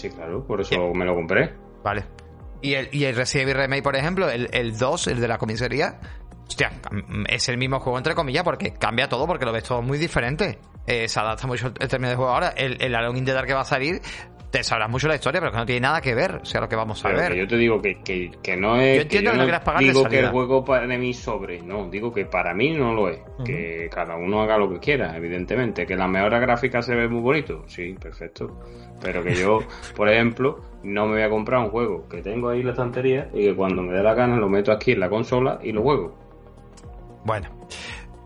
Sí, 0.00 0.10
claro, 0.10 0.46
por 0.46 0.60
eso 0.60 0.92
me 0.94 1.04
lo 1.04 1.14
compré. 1.14 1.54
Vale. 1.84 2.04
Y 2.62 2.74
el, 2.74 2.88
y 2.92 3.04
el 3.04 3.16
Resident 3.16 3.48
Evil 3.50 3.62
Remake, 3.62 3.82
por 3.82 3.96
ejemplo, 3.96 4.28
el, 4.30 4.48
el 4.52 4.76
2, 4.78 5.06
el 5.08 5.20
de 5.20 5.28
la 5.28 5.38
comisaría, 5.38 5.98
hostia, 6.46 6.70
cam- 6.82 7.24
es 7.28 7.48
el 7.48 7.56
mismo 7.58 7.80
juego 7.80 7.96
entre 7.98 8.14
comillas 8.14 8.44
porque 8.44 8.74
cambia 8.74 9.08
todo 9.08 9.26
porque 9.26 9.44
lo 9.44 9.52
ves 9.52 9.64
todo 9.64 9.82
muy 9.82 9.98
diferente. 9.98 10.58
Eh, 10.86 11.08
se 11.08 11.20
adapta 11.20 11.46
mucho 11.46 11.72
el 11.78 11.88
término 11.88 12.10
de 12.10 12.16
juego. 12.16 12.30
Ahora, 12.32 12.48
el, 12.56 12.80
el 12.82 12.94
Alone 12.94 13.18
in 13.18 13.24
the 13.24 13.32
Dark 13.32 13.46
que 13.46 13.54
va 13.54 13.60
a 13.60 13.64
salir, 13.64 14.00
te 14.50 14.64
sabrás 14.64 14.90
mucho 14.90 15.06
la 15.06 15.14
historia, 15.14 15.40
pero 15.40 15.52
que 15.52 15.58
no 15.58 15.66
tiene 15.66 15.80
nada 15.80 16.00
que 16.00 16.14
ver, 16.14 16.36
o 16.42 16.44
sea, 16.44 16.60
lo 16.60 16.68
que 16.68 16.74
vamos 16.74 17.04
a 17.04 17.08
Pero 17.08 17.20
ver. 17.20 17.32
que 17.32 17.38
yo 17.38 17.46
te 17.46 17.56
digo 17.56 17.80
que, 17.80 18.02
que, 18.02 18.32
que 18.42 18.56
no 18.56 18.76
es. 18.80 18.96
Yo 18.96 19.02
entiendo 19.02 19.30
que 19.30 19.36
no 19.36 19.42
quieras 19.44 19.62
pagar 19.62 19.80
de 19.80 19.88
digo 19.88 20.04
que 20.08 20.18
el 20.18 20.28
juego 20.30 20.64
para 20.64 20.86
mí 20.86 21.14
sobre. 21.14 21.62
No, 21.62 21.88
digo 21.88 22.12
que 22.12 22.24
para 22.24 22.52
mí 22.52 22.70
no 22.70 22.92
lo 22.92 23.08
es. 23.08 23.20
Que 23.44 23.88
cada 23.92 24.16
uno 24.16 24.42
haga 24.42 24.58
lo 24.58 24.68
que 24.68 24.80
quiera, 24.80 25.16
evidentemente. 25.16 25.86
Que 25.86 25.96
la 25.96 26.08
mejora 26.08 26.40
gráfica 26.40 26.82
se 26.82 26.94
ve 26.94 27.08
muy 27.08 27.20
bonito. 27.20 27.64
Sí, 27.68 27.94
perfecto. 28.00 28.60
Pero 29.00 29.22
que 29.22 29.34
yo, 29.34 29.60
por 29.96 30.08
ejemplo, 30.08 30.60
no 30.82 31.06
me 31.06 31.12
voy 31.12 31.22
a 31.22 31.30
comprar 31.30 31.60
un 31.60 31.70
juego 31.70 32.08
que 32.08 32.20
tengo 32.20 32.48
ahí 32.48 32.60
en 32.60 32.66
la 32.66 32.72
estantería 32.72 33.28
y 33.32 33.44
que 33.44 33.54
cuando 33.54 33.82
me 33.82 33.92
dé 33.92 34.02
la 34.02 34.14
gana 34.14 34.36
lo 34.36 34.48
meto 34.48 34.72
aquí 34.72 34.92
en 34.92 35.00
la 35.00 35.08
consola 35.08 35.60
y 35.62 35.72
lo 35.72 35.82
juego. 35.82 36.18
Bueno, 37.24 37.48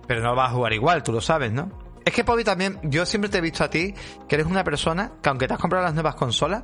pero 0.06 0.22
no 0.22 0.34
vas 0.34 0.50
a 0.50 0.54
jugar 0.54 0.72
igual, 0.72 1.02
tú 1.02 1.12
lo 1.12 1.20
sabes, 1.20 1.52
¿no? 1.52 1.83
Es 2.04 2.12
que, 2.12 2.24
Pobi, 2.24 2.44
también, 2.44 2.78
yo 2.82 3.06
siempre 3.06 3.30
te 3.30 3.38
he 3.38 3.40
visto 3.40 3.64
a 3.64 3.70
ti 3.70 3.94
que 4.28 4.34
eres 4.34 4.46
una 4.46 4.62
persona 4.62 5.12
que, 5.22 5.28
aunque 5.28 5.48
te 5.48 5.54
has 5.54 5.60
comprado 5.60 5.84
las 5.84 5.94
nuevas 5.94 6.14
consolas, 6.14 6.62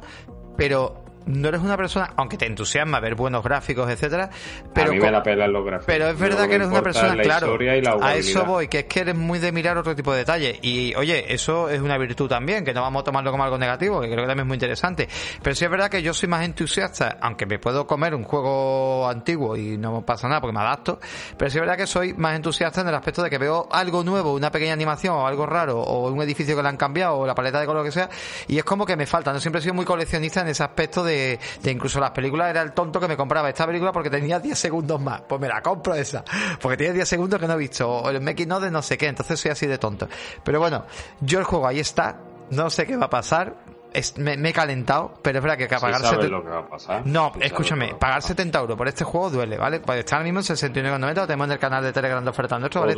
pero 0.56 1.04
no 1.26 1.48
eres 1.48 1.60
una 1.60 1.76
persona, 1.76 2.12
aunque 2.16 2.36
te 2.36 2.46
entusiasma 2.46 3.00
ver 3.00 3.14
buenos 3.14 3.42
gráficos, 3.44 3.88
etcétera, 3.90 4.30
pero 4.74 4.90
a 4.90 4.92
mí 4.92 4.98
co- 4.98 5.06
me 5.06 5.12
la 5.12 5.22
pelan 5.22 5.52
los 5.52 5.64
gráficos. 5.64 5.86
Pero 5.86 6.08
es 6.08 6.18
verdad 6.18 6.48
que 6.48 6.54
eres 6.56 6.68
una 6.68 6.82
persona, 6.82 7.14
la 7.14 7.22
claro. 7.22 7.56
y 7.60 7.80
la 7.82 7.96
A 8.00 8.14
eso 8.14 8.44
voy, 8.44 8.68
que 8.68 8.80
es 8.80 8.84
que 8.86 9.00
eres 9.00 9.14
muy 9.14 9.38
de 9.38 9.52
mirar 9.52 9.76
otro 9.78 9.94
tipo 9.94 10.12
de 10.12 10.18
detalles. 10.18 10.58
Y 10.62 10.94
oye, 10.94 11.32
eso 11.32 11.68
es 11.68 11.80
una 11.80 11.98
virtud 11.98 12.28
también, 12.28 12.64
que 12.64 12.72
no 12.74 12.82
vamos 12.82 13.02
a 13.02 13.04
tomarlo 13.04 13.30
como 13.30 13.44
algo 13.44 13.58
negativo, 13.58 14.00
que 14.00 14.06
creo 14.08 14.22
que 14.22 14.26
también 14.28 14.40
es 14.40 14.46
muy 14.48 14.54
interesante. 14.56 15.08
Pero 15.42 15.54
sí 15.54 15.64
es 15.64 15.70
verdad 15.70 15.90
que 15.90 16.02
yo 16.02 16.12
soy 16.14 16.28
más 16.28 16.44
entusiasta, 16.44 17.18
aunque 17.20 17.46
me 17.46 17.58
puedo 17.58 17.86
comer 17.86 18.14
un 18.14 18.24
juego 18.24 19.08
antiguo 19.08 19.56
y 19.56 19.76
no 19.76 20.02
pasa 20.04 20.28
nada 20.28 20.40
porque 20.40 20.54
me 20.54 20.60
adapto. 20.60 21.00
Pero 21.36 21.50
sí 21.50 21.58
es 21.58 21.60
verdad 21.60 21.76
que 21.76 21.86
soy 21.86 22.14
más 22.14 22.34
entusiasta 22.36 22.80
en 22.80 22.88
el 22.88 22.94
aspecto 22.94 23.22
de 23.22 23.30
que 23.30 23.38
veo 23.38 23.68
algo 23.70 24.02
nuevo, 24.04 24.32
una 24.34 24.50
pequeña 24.50 24.72
animación 24.72 25.14
o 25.14 25.26
algo 25.26 25.46
raro, 25.46 25.80
o 25.80 26.10
un 26.10 26.22
edificio 26.22 26.56
que 26.56 26.62
le 26.62 26.68
han 26.68 26.76
cambiado, 26.76 27.16
o 27.18 27.26
la 27.26 27.34
paleta 27.34 27.60
de 27.60 27.66
color 27.66 27.84
que 27.84 27.92
sea. 27.92 28.08
Y 28.48 28.58
es 28.58 28.64
como 28.64 28.86
que 28.86 28.96
me 28.96 29.06
falta. 29.06 29.32
No 29.32 29.40
siempre 29.40 29.60
he 29.60 29.62
sido 29.62 29.74
muy 29.74 29.84
coleccionista 29.84 30.40
en 30.40 30.48
ese 30.48 30.62
aspecto 30.62 31.04
de, 31.04 31.09
de 31.10 31.70
incluso 31.70 32.00
las 32.00 32.10
películas 32.10 32.50
era 32.50 32.62
el 32.62 32.72
tonto 32.72 33.00
que 33.00 33.08
me 33.08 33.16
compraba 33.16 33.48
esta 33.48 33.66
película 33.66 33.92
porque 33.92 34.10
tenía 34.10 34.38
10 34.38 34.58
segundos 34.58 35.00
más. 35.00 35.22
Pues 35.22 35.40
me 35.40 35.48
la 35.48 35.62
compro 35.62 35.94
esa. 35.94 36.24
Porque 36.60 36.76
tiene 36.76 36.94
10 36.94 37.08
segundos 37.08 37.40
que 37.40 37.46
no 37.46 37.54
he 37.54 37.58
visto. 37.58 37.88
O 37.88 38.10
el 38.10 38.20
making 38.20 38.52
of 38.52 38.62
de 38.62 38.70
no 38.70 38.82
sé 38.82 38.96
qué. 38.96 39.08
Entonces 39.08 39.38
soy 39.38 39.50
así 39.50 39.66
de 39.66 39.78
tonto. 39.78 40.08
Pero 40.44 40.58
bueno, 40.60 40.84
yo 41.20 41.38
el 41.38 41.44
juego 41.44 41.66
ahí 41.66 41.80
está. 41.80 42.18
No 42.50 42.70
sé 42.70 42.86
qué 42.86 42.96
va 42.96 43.06
a 43.06 43.10
pasar. 43.10 43.54
Es- 43.92 44.16
me, 44.18 44.36
me 44.36 44.50
he 44.50 44.52
calentado, 44.52 45.14
pero 45.22 45.38
es 45.38 45.42
verdad 45.44 45.58
que, 45.58 45.68
que 45.68 45.76
pagar 45.76 46.00
sabes 46.00 46.10
70 46.24 46.28
lo 46.28 46.42
que 46.42 46.48
va 46.50 46.58
a 46.60 46.68
pasar. 46.68 47.02
No, 47.06 47.32
escúchame, 47.40 47.94
pagar 47.94 48.16
pasar. 48.18 48.22
70 48.36 48.58
euros 48.60 48.76
por 48.76 48.88
este 48.88 49.04
juego 49.04 49.30
duele, 49.30 49.56
¿vale? 49.56 49.80
Pues 49.80 49.98
está 50.00 50.16
ahora 50.16 50.24
mismo 50.24 50.40
en 50.40 50.44
69,90, 50.46 51.14
lo 51.14 51.26
tenemos 51.26 51.46
en 51.46 51.52
el 51.52 51.58
canal 51.58 51.82
de 51.82 51.92
Telegram 51.92 52.22
de 52.24 52.30
oferta 52.30 52.58
nuestro, 52.58 52.80
¿vale? 52.82 52.94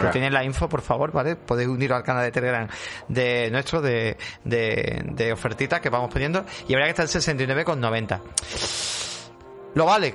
Pues 0.00 0.12
tenéis 0.12 0.32
la 0.32 0.44
info, 0.44 0.68
por 0.68 0.82
favor, 0.82 1.12
¿vale? 1.12 1.36
Podéis 1.36 1.68
uniros 1.68 1.96
al 1.96 2.02
canal 2.04 2.24
de 2.24 2.32
Telegram 2.32 2.68
de 3.08 3.50
nuestro, 3.50 3.80
de, 3.80 4.16
de, 4.44 5.02
de 5.04 5.32
ofertitas 5.32 5.80
que 5.80 5.90
vamos 5.90 6.10
poniendo, 6.12 6.44
y 6.68 6.74
habrá 6.74 6.86
que 6.92 7.02
estar 7.02 7.04
en 7.06 7.38
69,90. 7.48 8.20
¿Lo 9.74 9.84
vale? 9.86 10.14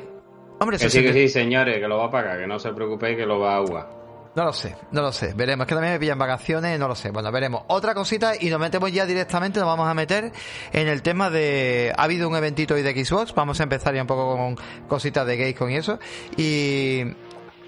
Hombre, 0.59 0.77
Que 0.77 0.85
sí, 0.89 0.97
60 0.99 1.13
que 1.13 1.27
sí, 1.27 1.33
señores, 1.33 1.79
que 1.79 1.87
lo 1.87 1.97
va 1.97 2.05
a 2.05 2.11
pagar, 2.11 2.37
que 2.39 2.47
no 2.47 2.59
se 2.59 2.71
preocupéis 2.73 3.17
que 3.17 3.25
lo 3.25 3.39
va 3.39 3.57
a 3.57 3.59
jugar. 3.61 4.00
No 4.33 4.45
lo 4.45 4.53
sé, 4.53 4.75
no 4.91 5.01
lo 5.01 5.11
sé. 5.11 5.33
Veremos. 5.33 5.65
Es 5.65 5.67
que 5.67 5.75
también 5.75 5.93
me 5.93 5.99
pillan 5.99 6.17
vacaciones, 6.17 6.79
no 6.79 6.87
lo 6.87 6.95
sé. 6.95 7.11
Bueno, 7.11 7.31
veremos. 7.31 7.63
Otra 7.67 7.93
cosita 7.93 8.33
y 8.39 8.49
nos 8.49 8.59
metemos 8.59 8.91
ya 8.91 9.05
directamente, 9.05 9.59
nos 9.59 9.67
vamos 9.67 9.89
a 9.89 9.93
meter 9.93 10.31
en 10.71 10.87
el 10.87 11.01
tema 11.01 11.29
de... 11.29 11.93
Ha 11.97 12.03
habido 12.03 12.29
un 12.29 12.35
eventito 12.35 12.75
hoy 12.75 12.81
de 12.81 13.05
Xbox, 13.05 13.35
vamos 13.35 13.59
a 13.59 13.63
empezar 13.63 13.93
ya 13.93 14.01
un 14.01 14.07
poco 14.07 14.37
con 14.37 14.55
cositas 14.87 15.27
de 15.27 15.37
Gamescom 15.37 15.69
y 15.69 15.75
eso. 15.75 15.99
Y... 16.37 17.03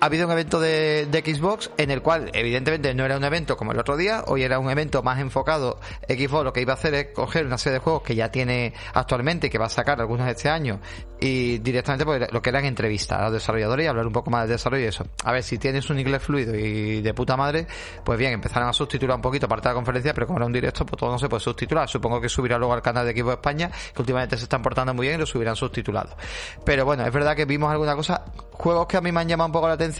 Ha 0.04 0.08
habido 0.08 0.26
un 0.26 0.34
evento 0.34 0.60
de, 0.60 1.08
Xbox 1.26 1.72
en 1.78 1.90
el 1.90 2.02
cual, 2.02 2.30
evidentemente, 2.34 2.94
no 2.94 3.06
era 3.06 3.16
un 3.16 3.24
evento 3.24 3.56
como 3.56 3.72
el 3.72 3.80
otro 3.80 3.96
día, 3.96 4.26
hoy 4.28 4.44
era 4.44 4.60
un 4.60 4.70
evento 4.70 5.02
más 5.02 5.18
enfocado. 5.22 5.80
Xbox 6.10 6.44
lo 6.44 6.52
que 6.52 6.60
iba 6.60 6.74
a 6.74 6.76
hacer 6.76 6.94
es 6.94 7.08
coger 7.14 7.46
una 7.46 7.58
serie 7.58 7.76
de 7.76 7.80
juegos 7.80 8.02
que 8.02 8.14
ya 8.14 8.30
tiene 8.30 8.74
actualmente, 8.94 9.50
que 9.50 9.58
va 9.58 9.68
a 9.68 9.70
sacar 9.70 10.02
algunos 10.02 10.28
este 10.28 10.50
año, 10.50 10.82
y 11.22 11.60
directamente 11.60 12.04
pues, 12.04 12.34
lo 12.34 12.42
que 12.42 12.50
eran 12.50 12.66
entrevistas 12.66 13.18
a 13.18 13.24
los 13.24 13.34
desarrolladores 13.36 13.86
y 13.86 13.88
hablar 13.88 14.06
un 14.06 14.12
poco 14.12 14.30
más 14.30 14.42
del 14.42 14.58
desarrollo 14.58 14.84
y 14.84 14.88
eso. 14.88 15.08
A 15.24 15.32
ver, 15.32 15.42
si 15.42 15.58
tienes 15.58 15.90
un 15.90 15.98
inglés 15.98 16.22
fluido 16.22 16.54
y 16.54 17.02
de 17.02 17.14
puta 17.14 17.38
madre, 17.38 17.66
pues 18.04 18.20
bien, 18.20 18.34
empezaron 18.34 18.68
a 18.68 18.74
subtitular 18.74 19.16
un 19.16 19.22
poquito 19.22 19.48
parte 19.48 19.70
de 19.70 19.74
la 19.74 19.76
conferencia, 19.76 20.14
pero 20.14 20.28
como 20.28 20.40
era 20.40 20.48
un 20.48 20.52
directo, 20.52 20.86
pues 20.86 21.00
todo 21.00 21.12
no 21.12 21.18
se 21.18 21.30
puede 21.30 21.40
subtitular. 21.40 21.88
Supongo 21.88 22.20
que 22.20 22.28
subirá 22.28 22.58
luego 22.58 22.74
al 22.74 22.82
canal 22.82 23.06
de 23.06 23.14
Xbox 23.14 23.36
España, 23.36 23.72
que 23.96 24.02
últimamente 24.02 24.36
se 24.36 24.44
están 24.44 24.62
portando 24.62 24.94
muy 24.94 25.08
bien 25.08 25.16
y 25.16 25.20
lo 25.22 25.26
subirán 25.26 25.56
subtitulado. 25.56 26.18
Pero 26.66 26.84
bueno, 26.84 27.06
es 27.06 27.14
verdad 27.14 27.38
que 27.38 27.46
vimos 27.46 27.72
alguna 27.72 27.96
cosa, 27.96 28.26
juegos 28.52 28.88
que 28.88 28.98
a 28.98 29.02
mí 29.02 29.14
me 29.14 29.22
han 29.22 29.30
llamado 29.30 29.46
un 29.46 29.54
poco 29.54 29.70
la 29.70 29.76
atención. 29.76 29.93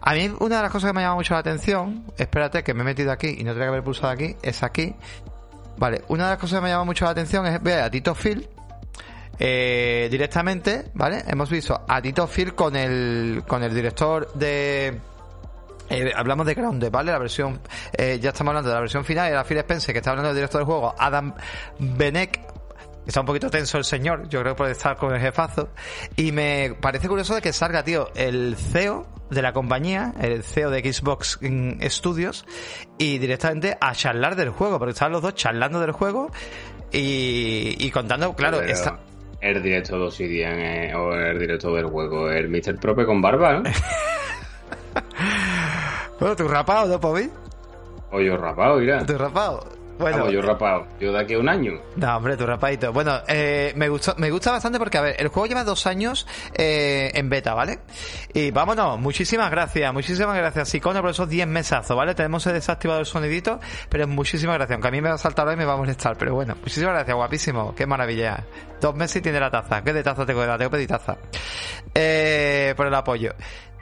A 0.00 0.14
mí 0.14 0.30
una 0.40 0.56
de 0.56 0.62
las 0.62 0.70
cosas 0.70 0.90
que 0.90 0.94
me 0.94 1.00
ha 1.00 1.04
llamado 1.04 1.16
mucho 1.16 1.34
la 1.34 1.40
atención, 1.40 2.04
espérate 2.18 2.62
que 2.62 2.74
me 2.74 2.82
he 2.82 2.84
metido 2.84 3.12
aquí 3.12 3.36
y 3.38 3.44
no 3.44 3.52
tenía 3.52 3.66
que 3.66 3.68
haber 3.68 3.84
pulsado 3.84 4.08
aquí, 4.08 4.36
es 4.42 4.62
aquí. 4.62 4.94
Vale, 5.78 6.02
una 6.08 6.24
de 6.24 6.30
las 6.30 6.38
cosas 6.38 6.58
que 6.58 6.64
me 6.64 6.70
llama 6.70 6.84
mucho 6.84 7.04
la 7.04 7.12
atención 7.12 7.46
es 7.46 7.62
ver 7.62 7.80
a 7.80 7.90
Tito 7.90 8.14
Phil 8.14 8.48
eh, 9.38 10.08
directamente, 10.10 10.90
¿vale? 10.92 11.24
Hemos 11.26 11.48
visto 11.48 11.82
a 11.88 12.02
Tito 12.02 12.26
Phil 12.26 12.54
con 12.54 12.76
el, 12.76 13.42
con 13.46 13.62
el 13.62 13.74
director 13.74 14.30
de... 14.34 15.00
eh, 15.88 16.12
hablamos 16.14 16.46
de 16.46 16.54
Grounded, 16.54 16.90
¿vale? 16.90 17.12
La 17.12 17.18
versión, 17.18 17.60
eh, 17.96 18.18
ya 18.20 18.30
estamos 18.30 18.50
hablando 18.50 18.68
de 18.68 18.74
la 18.74 18.80
versión 18.80 19.04
final, 19.04 19.30
era 19.30 19.44
Phil 19.44 19.56
Spencer, 19.58 19.94
que 19.94 19.98
está 20.00 20.10
hablando 20.10 20.28
del 20.28 20.36
director 20.36 20.60
del 20.60 20.66
juego, 20.66 20.94
Adam 20.98 21.34
Benek, 21.78 22.50
Está 23.06 23.20
un 23.20 23.26
poquito 23.26 23.50
tenso 23.50 23.78
el 23.78 23.84
señor, 23.84 24.28
yo 24.28 24.40
creo 24.40 24.54
puede 24.54 24.72
estar 24.72 24.96
con 24.96 25.14
el 25.14 25.20
jefazo. 25.20 25.70
Y 26.16 26.32
me 26.32 26.76
parece 26.80 27.08
curioso 27.08 27.34
de 27.34 27.42
que 27.42 27.52
salga, 27.52 27.82
tío, 27.82 28.10
el 28.14 28.56
CEO 28.56 29.06
de 29.30 29.42
la 29.42 29.52
compañía, 29.52 30.12
el 30.20 30.42
CEO 30.42 30.70
de 30.70 30.92
Xbox 30.92 31.38
Studios, 31.82 32.44
y 32.98 33.18
directamente 33.18 33.76
a 33.80 33.94
charlar 33.94 34.36
del 34.36 34.50
juego, 34.50 34.78
porque 34.78 34.92
estaban 34.92 35.12
los 35.12 35.22
dos 35.22 35.34
charlando 35.34 35.80
del 35.80 35.92
juego 35.92 36.30
y, 36.92 37.76
y 37.78 37.90
contando, 37.90 38.34
claro, 38.34 38.58
Pero 38.58 38.72
está, 38.72 38.98
El 39.40 39.62
director 39.62 39.98
de 39.98 40.06
Obsidian 40.06 40.58
eh, 40.58 40.94
o 40.94 41.14
el 41.14 41.38
director 41.38 41.74
del 41.74 41.86
juego, 41.86 42.30
el 42.30 42.48
Mr. 42.48 42.78
Prope 42.78 43.06
con 43.06 43.22
barba, 43.22 43.54
¿no? 43.54 43.62
Bueno, 46.18 46.36
tú 46.36 46.46
rapado, 46.46 46.86
¿no, 46.86 47.00
Pobi? 47.00 47.30
O 48.10 48.20
yo 48.20 48.36
rapado, 48.36 48.76
mira. 48.76 49.06
Tú 49.06 49.16
rapado. 49.16 49.64
Bueno, 50.00 50.16
Vamos, 50.16 50.32
yo 50.32 50.40
rapado. 50.40 50.86
Yo 50.98 51.12
de 51.12 51.20
aquí 51.20 51.34
a 51.34 51.38
un 51.38 51.48
año. 51.48 51.72
No, 51.96 52.16
hombre, 52.16 52.34
tu 52.34 52.46
rapadito. 52.46 52.90
Bueno, 52.90 53.20
eh, 53.28 53.74
me 53.76 53.90
gustó, 53.90 54.14
me 54.16 54.30
gusta 54.30 54.50
bastante 54.50 54.78
porque, 54.78 54.96
a 54.96 55.02
ver, 55.02 55.16
el 55.18 55.28
juego 55.28 55.46
lleva 55.46 55.62
dos 55.62 55.86
años 55.86 56.26
eh, 56.54 57.10
en 57.12 57.28
beta, 57.28 57.52
¿vale? 57.52 57.80
Y 58.32 58.50
vámonos, 58.50 58.98
muchísimas 58.98 59.50
gracias, 59.50 59.92
muchísimas 59.92 60.34
gracias, 60.38 60.74
Icono, 60.74 61.02
por 61.02 61.10
esos 61.10 61.28
10 61.28 61.46
mesazos, 61.48 61.94
¿vale? 61.94 62.14
Tenemos 62.14 62.44
desactivado 62.44 63.00
el 63.00 63.06
sonidito, 63.06 63.60
pero 63.90 64.08
muchísimas 64.08 64.56
gracias, 64.56 64.76
aunque 64.76 64.88
a 64.88 64.90
mí 64.90 65.02
me 65.02 65.10
va 65.10 65.16
a 65.16 65.18
saltar 65.18 65.46
hoy 65.46 65.54
y 65.54 65.58
me 65.58 65.66
va 65.66 65.74
a 65.74 65.76
molestar, 65.76 66.16
pero 66.16 66.34
bueno, 66.34 66.56
muchísimas 66.58 66.94
gracias, 66.94 67.14
guapísimo, 67.14 67.74
qué 67.74 67.86
maravilla. 67.86 68.46
Dos 68.80 68.94
meses 68.94 69.16
y 69.16 69.20
tiene 69.20 69.38
la 69.38 69.50
taza, 69.50 69.82
¿qué 69.82 69.92
de 69.92 70.02
taza 70.02 70.24
tengo 70.24 70.40
que 70.40 70.46
dar? 70.46 70.56
Tengo 70.56 70.70
que 70.70 70.76
pedir 70.76 70.88
taza. 70.88 71.18
Eh, 71.94 72.72
por 72.74 72.86
el 72.86 72.94
apoyo. 72.94 73.34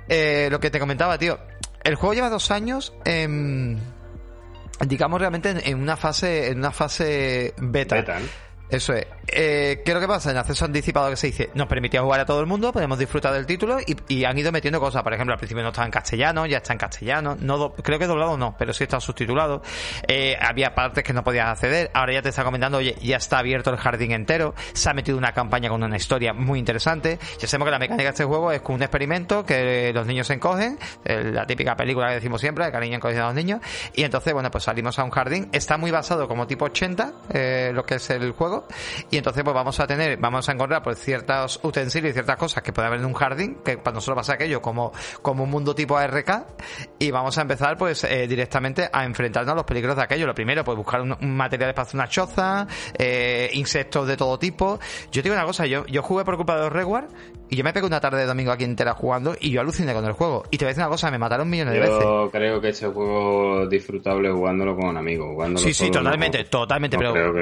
Eh, 0.08 0.48
lo 0.50 0.58
que 0.58 0.70
te 0.70 0.80
comentaba, 0.80 1.16
tío, 1.16 1.38
el 1.84 1.94
juego 1.94 2.14
lleva 2.14 2.28
dos 2.28 2.50
años 2.50 2.92
en 3.04 3.78
digamos 4.86 5.20
realmente 5.20 5.54
en, 5.70 5.80
una 5.80 5.96
fase 5.96 6.48
en 6.48 6.58
una 6.58 6.72
fase 6.72 7.54
beta. 7.58 8.18
Eso 8.70 8.92
es. 8.92 9.06
Eh, 9.30 9.82
¿qué 9.84 9.90
es 9.90 9.94
lo 9.94 10.00
que 10.00 10.08
pasa? 10.08 10.30
en 10.30 10.36
acceso 10.36 10.64
anticipado 10.64 11.10
que 11.10 11.16
se 11.16 11.26
dice 11.26 11.50
nos 11.54 11.66
permitía 11.66 12.00
jugar 12.00 12.20
a 12.20 12.24
todo 12.24 12.40
el 12.40 12.46
mundo 12.46 12.72
podemos 12.72 12.98
disfrutar 12.98 13.34
del 13.34 13.44
título 13.44 13.78
y, 13.78 13.94
y 14.08 14.24
han 14.24 14.36
ido 14.38 14.52
metiendo 14.52 14.80
cosas. 14.80 15.02
Por 15.02 15.12
ejemplo 15.12 15.32
al 15.32 15.38
principio 15.38 15.62
no 15.62 15.68
estaba 15.68 15.86
en 15.86 15.90
castellano 15.90 16.46
ya 16.46 16.58
está 16.58 16.72
en 16.72 16.78
castellano. 16.78 17.36
No 17.40 17.72
creo 17.74 17.98
que 17.98 18.06
doblado 18.06 18.36
no 18.36 18.56
pero 18.58 18.72
sí 18.72 18.84
está 18.84 19.00
subtitulado. 19.00 19.62
Eh, 20.06 20.36
había 20.40 20.74
partes 20.74 21.02
que 21.02 21.12
no 21.12 21.24
podías 21.24 21.48
acceder. 21.48 21.90
Ahora 21.94 22.14
ya 22.14 22.22
te 22.22 22.28
está 22.28 22.44
comentando 22.44 22.78
oye 22.78 22.96
ya 23.00 23.16
está 23.16 23.38
abierto 23.38 23.70
el 23.70 23.76
jardín 23.76 24.12
entero. 24.12 24.54
Se 24.72 24.90
ha 24.90 24.94
metido 24.94 25.16
una 25.16 25.32
campaña 25.32 25.70
con 25.70 25.82
una 25.82 25.96
historia 25.96 26.32
muy 26.34 26.58
interesante. 26.58 27.18
Ya 27.38 27.46
sabemos 27.46 27.66
que 27.66 27.72
la 27.72 27.78
mecánica 27.78 28.04
de 28.04 28.10
este 28.10 28.24
juego 28.24 28.52
es 28.52 28.60
un 28.68 28.82
experimento 28.82 29.44
que 29.46 29.92
los 29.94 30.06
niños 30.06 30.26
se 30.26 30.34
encogen 30.34 30.78
la 31.04 31.46
típica 31.46 31.74
película 31.74 32.08
que 32.08 32.14
decimos 32.14 32.40
siempre 32.40 32.66
de 32.66 32.72
cariño 32.72 32.96
encogido 32.96 33.24
a 33.24 33.26
los 33.26 33.34
niños. 33.34 33.60
Y 33.94 34.04
entonces 34.04 34.32
bueno 34.32 34.50
pues 34.50 34.64
salimos 34.64 34.98
a 34.98 35.04
un 35.04 35.10
jardín. 35.10 35.48
Está 35.52 35.78
muy 35.78 35.90
basado 35.90 36.28
como 36.28 36.46
tipo 36.46 36.66
80 36.66 37.12
eh, 37.30 37.70
lo 37.74 37.84
que 37.84 37.96
es 37.96 38.10
el 38.10 38.32
juego 38.32 38.57
y 39.10 39.16
entonces 39.16 39.42
pues 39.44 39.54
vamos 39.54 39.78
a 39.80 39.86
tener 39.86 40.16
vamos 40.18 40.48
a 40.48 40.52
encontrar 40.52 40.82
pues 40.82 40.98
ciertos 40.98 41.60
utensilios 41.62 42.10
y 42.10 42.14
ciertas 42.14 42.36
cosas 42.36 42.62
que 42.62 42.72
puede 42.72 42.88
haber 42.88 43.00
en 43.00 43.06
un 43.06 43.14
jardín 43.14 43.58
que 43.64 43.78
para 43.78 43.94
nosotros 43.94 44.16
pasa 44.16 44.34
aquello 44.34 44.60
como 44.62 44.92
como 45.22 45.44
un 45.44 45.50
mundo 45.50 45.74
tipo 45.74 45.96
ARK 45.96 46.46
y 46.98 47.10
vamos 47.10 47.36
a 47.38 47.42
empezar 47.42 47.76
pues 47.76 48.04
eh, 48.04 48.26
directamente 48.26 48.88
a 48.92 49.04
enfrentarnos 49.04 49.52
a 49.52 49.56
los 49.56 49.64
peligros 49.64 49.96
de 49.96 50.02
aquello. 50.02 50.26
Lo 50.26 50.34
primero 50.34 50.64
pues 50.64 50.76
buscar 50.76 51.00
un, 51.00 51.16
un 51.20 51.36
material 51.36 51.74
para 51.74 51.82
hacer 51.86 51.96
una 51.96 52.08
choza 52.08 52.66
eh, 52.98 53.50
insectos 53.54 54.06
de 54.06 54.16
todo 54.16 54.38
tipo. 54.38 54.78
Yo 55.10 55.22
te 55.22 55.28
digo 55.28 55.34
una 55.34 55.44
cosa 55.44 55.66
yo 55.66 55.86
yo 55.86 56.02
jugué 56.02 56.24
por 56.24 56.36
culpa 56.36 56.56
de 56.56 56.62
los 56.62 56.72
Reward 56.72 57.08
y 57.50 57.56
yo 57.56 57.64
me 57.64 57.72
pegué 57.72 57.86
una 57.86 58.00
tarde 58.00 58.18
de 58.20 58.26
domingo 58.26 58.52
aquí 58.52 58.64
entera 58.64 58.94
jugando 58.94 59.34
y 59.40 59.50
yo 59.50 59.60
aluciné 59.60 59.94
con 59.94 60.04
el 60.04 60.12
juego 60.12 60.44
y 60.50 60.58
te 60.58 60.64
voy 60.64 60.68
a 60.68 60.72
decir 60.72 60.82
una 60.82 60.90
cosa 60.90 61.10
me 61.10 61.18
mataron 61.18 61.48
millones 61.48 61.74
de 61.74 61.80
veces 61.80 61.98
Yo 62.00 62.28
creo 62.30 62.60
que 62.60 62.68
este 62.68 62.86
juego 62.88 63.62
es 63.64 63.70
disfrutable 63.70 64.30
jugándolo 64.30 64.76
con 64.76 64.86
un 64.86 64.96
amigo. 64.96 65.26
jugándolo 65.32 65.66
Sí, 65.66 65.72
sí, 65.74 65.90
totalmente, 65.90 66.38
no- 66.44 66.50
totalmente, 66.50 66.96
no 66.96 67.00
pero 67.00 67.12
creo 67.14 67.32
que- 67.34 67.40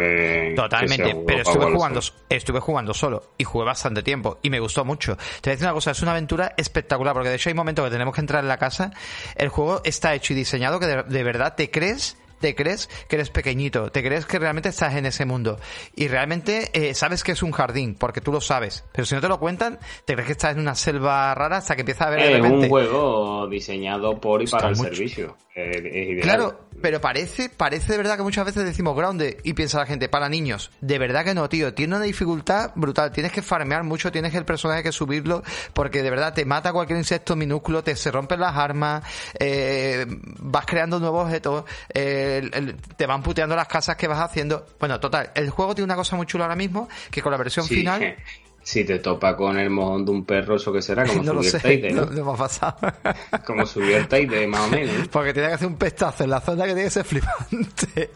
que 0.51 0.53
Totalmente, 0.57 1.17
pero 1.27 1.43
estuve 1.43 1.73
jugando, 1.73 2.01
solo. 2.03 2.19
estuve 2.29 2.61
jugando 2.61 2.95
solo 2.95 3.23
y 3.39 3.45
jugué 3.45 3.65
bastante 3.65 4.03
tiempo 4.03 4.39
y 4.43 4.51
me 4.51 4.61
gustó 4.61 4.85
mucho. 4.85 5.17
Te 5.17 5.51
voy 5.51 5.51
a 5.51 5.51
decir 5.53 5.67
una 5.67 5.75
cosa, 5.75 5.91
es 5.91 6.03
una 6.03 6.13
aventura 6.13 6.53
espectacular 6.57 7.13
porque 7.15 7.29
de 7.29 7.35
hecho 7.37 7.49
hay 7.49 7.55
momentos 7.55 7.85
que 7.85 7.91
tenemos 7.91 8.15
que 8.15 8.21
entrar 8.21 8.43
en 8.43 8.49
la 8.49 8.59
casa. 8.59 8.93
El 9.35 9.49
juego 9.49 9.81
está 9.85 10.15
hecho 10.15 10.33
y 10.33 10.37
diseñado 10.37 10.79
que 10.81 10.87
de, 10.87 11.03
de 11.03 11.23
verdad 11.25 11.55
te 11.57 11.71
crees 11.71 12.17
te 12.41 12.55
crees 12.55 12.89
que 13.09 13.17
eres 13.17 13.31
pequeñito, 13.31 13.91
te 13.91 14.03
crees 14.03 14.27
que 14.27 14.39
realmente 14.39 14.69
estás 14.69 14.95
en 14.95 15.07
ese 15.07 15.25
mundo 15.25 15.59
y 15.95 16.09
realmente 16.09 16.71
eh, 16.73 16.95
sabes 16.95 17.25
que 17.25 17.33
es 17.33 17.43
un 17.43 17.53
jardín 17.53 17.95
porque 17.95 18.21
tú 18.21 18.33
lo 18.33 18.41
sabes, 18.41 18.85
pero 18.93 19.07
si 19.07 19.15
no 19.15 19.21
te 19.21 19.29
lo 19.29 19.39
cuentan, 19.39 19.79
te 20.05 20.15
crees 20.15 20.27
que 20.27 20.33
estás 20.33 20.53
en 20.55 20.61
una 20.61 20.75
selva 20.75 21.35
rara 21.35 21.59
hasta 21.59 21.75
que 21.75 21.83
empieza 21.83 22.07
a 22.07 22.11
ver 22.11 22.21
Es 22.21 22.33
repente. 22.37 22.65
un 22.65 22.69
juego 22.69 23.47
diseñado 23.49 24.21
por 24.21 24.41
y 24.41 24.45
Está 24.45 24.59
para 24.59 24.71
el 24.71 24.77
mucho. 24.77 24.89
servicio. 24.91 25.37
Eh, 25.55 25.71
es 25.77 26.09
ideal. 26.11 26.21
Claro, 26.23 26.61
pero 26.83 27.01
parece, 27.01 27.49
parece 27.49 27.93
de 27.93 27.99
verdad 27.99 28.17
que 28.17 28.23
muchas 28.23 28.45
veces 28.45 28.65
decimos 28.65 28.97
grounded 28.97 29.37
y 29.45 29.53
piensa 29.55 29.79
la 29.79 29.87
gente, 29.87 30.09
para 30.09 30.29
niños. 30.29 30.71
De 30.81 30.99
verdad 30.99 31.25
que 31.25 31.35
no, 31.35 31.49
tío. 31.49 31.75
Tiene 31.75 31.97
una 31.97 32.05
dificultad 32.05 32.73
brutal. 32.75 33.11
Tienes 33.13 33.33
que 33.33 33.43
farmear 33.43 33.83
mucho, 33.85 34.13
tienes 34.13 34.33
que 34.33 34.39
el 34.39 34.45
personaje 34.45 34.83
que 34.83 34.93
subirlo, 34.93 35.43
porque 35.73 36.03
de 36.03 36.11
verdad 36.11 36.35
te 36.35 36.45
mata 36.45 36.73
cualquier 36.73 36.99
insecto 36.99 37.37
minúsculo, 37.37 37.83
te 37.83 37.97
se 37.97 38.11
rompen 38.11 38.41
las 38.41 38.57
armas, 38.57 39.03
eh, 39.39 40.07
vas 40.41 40.67
creando 40.67 41.01
nuevos 41.01 41.25
objetos, 41.27 41.65
eh, 41.93 42.41
el- 42.43 42.55
el- 42.55 42.77
te 42.77 43.07
van 43.07 43.23
puteando 43.23 43.57
las 43.57 43.69
casas 43.69 43.97
que 43.97 44.07
vas 44.09 44.21
haciendo. 44.21 44.67
Bueno, 44.79 45.01
total, 45.01 45.31
el 45.35 45.51
juego 45.51 45.75
tiene 45.75 45.87
una 45.87 45.97
cosa 45.97 46.17
muy 46.17 46.27
chula 46.27 46.45
ahora 46.45 46.57
mismo, 46.57 46.89
que 47.11 47.23
con 47.23 47.33
la 47.33 47.39
versión 47.39 47.67
Sí, 47.67 47.77
final... 47.77 48.17
Si 48.67 48.83
te 48.83 48.99
topa 48.99 49.37
con 49.37 49.57
el 49.61 49.71
mojón 49.71 50.05
de 50.05 50.11
un 50.11 50.25
perro, 50.25 50.57
¿eso 50.57 50.73
qué 50.73 50.83
será? 50.83 51.07
Como 51.07 51.23
No 51.23 51.35
subir 51.35 51.51
sé, 51.53 51.61
Teide, 51.61 51.93
no, 51.93 52.05
¿no? 52.05 52.11
no 52.11 52.25
me 52.25 52.33
ha 52.33 52.35
pasado. 52.35 52.77
Como 53.47 53.65
subir 53.65 53.95
el 53.95 54.09
Teide, 54.09 54.45
más 54.49 54.63
o 54.63 54.69
menos. 54.71 55.07
Porque 55.13 55.33
tiene 55.33 55.51
que 55.51 55.55
hacer 55.55 55.69
un 55.69 55.77
pestazo 55.77 56.25
en 56.25 56.31
la 56.31 56.41
zona 56.41 56.65
que 56.65 56.71
tiene 56.71 56.83
que 56.83 56.91
ser 56.91 57.05
flipante. 57.05 58.11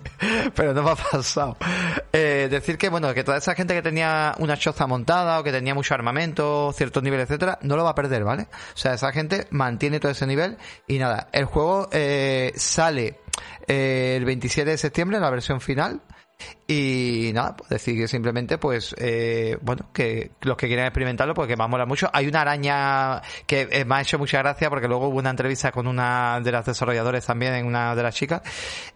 Pero 0.56 0.74
no 0.74 0.82
me 0.82 0.90
ha 0.90 0.96
pasado. 0.96 1.56
Eh, 2.12 2.48
decir 2.50 2.78
que, 2.78 2.88
bueno, 2.88 3.14
que 3.14 3.22
toda 3.22 3.38
esa 3.38 3.54
gente 3.54 3.74
que 3.74 3.82
tenía 3.82 4.34
una 4.40 4.56
choza 4.56 4.88
montada 4.88 5.38
o 5.38 5.44
que 5.44 5.52
tenía 5.52 5.72
mucho 5.72 5.94
armamento, 5.94 6.72
ciertos 6.74 7.00
niveles, 7.04 7.30
etcétera, 7.30 7.60
no 7.62 7.76
lo 7.76 7.84
va 7.84 7.90
a 7.90 7.94
perder, 7.94 8.24
¿vale? 8.24 8.48
O 8.74 8.76
sea, 8.76 8.94
esa 8.94 9.12
gente 9.12 9.46
mantiene 9.50 10.00
todo 10.00 10.10
ese 10.10 10.26
nivel 10.26 10.56
y 10.88 10.98
nada. 10.98 11.28
El 11.30 11.44
juego 11.44 11.88
eh, 11.92 12.52
sale 12.56 13.20
eh, 13.68 14.14
el 14.16 14.24
27 14.24 14.68
de 14.68 14.78
septiembre, 14.78 15.20
la 15.20 15.30
versión 15.30 15.60
final. 15.60 16.00
Y 16.66 17.19
nada, 17.32 17.56
pues 17.56 17.70
decir 17.70 17.96
que 17.96 18.08
simplemente, 18.08 18.58
pues, 18.58 18.94
eh, 18.98 19.58
bueno, 19.60 19.86
que 19.92 20.32
los 20.42 20.56
que 20.56 20.66
quieran 20.66 20.86
experimentarlo, 20.86 21.34
pues 21.34 21.48
que 21.48 21.56
va 21.56 21.64
a 21.64 21.68
molar 21.68 21.86
mucho. 21.86 22.10
Hay 22.12 22.26
una 22.26 22.42
araña 22.42 23.22
que 23.46 23.68
eh, 23.70 23.84
me 23.84 23.96
ha 23.96 24.00
hecho 24.00 24.18
mucha 24.18 24.38
gracia 24.38 24.68
porque 24.70 24.88
luego 24.88 25.08
hubo 25.08 25.18
una 25.18 25.30
entrevista 25.30 25.72
con 25.72 25.86
una 25.86 26.40
de 26.40 26.52
las 26.52 26.66
desarrolladores 26.66 27.26
también, 27.26 27.54
en 27.54 27.66
una 27.66 27.94
de 27.94 28.02
las 28.02 28.14
chicas, 28.14 28.42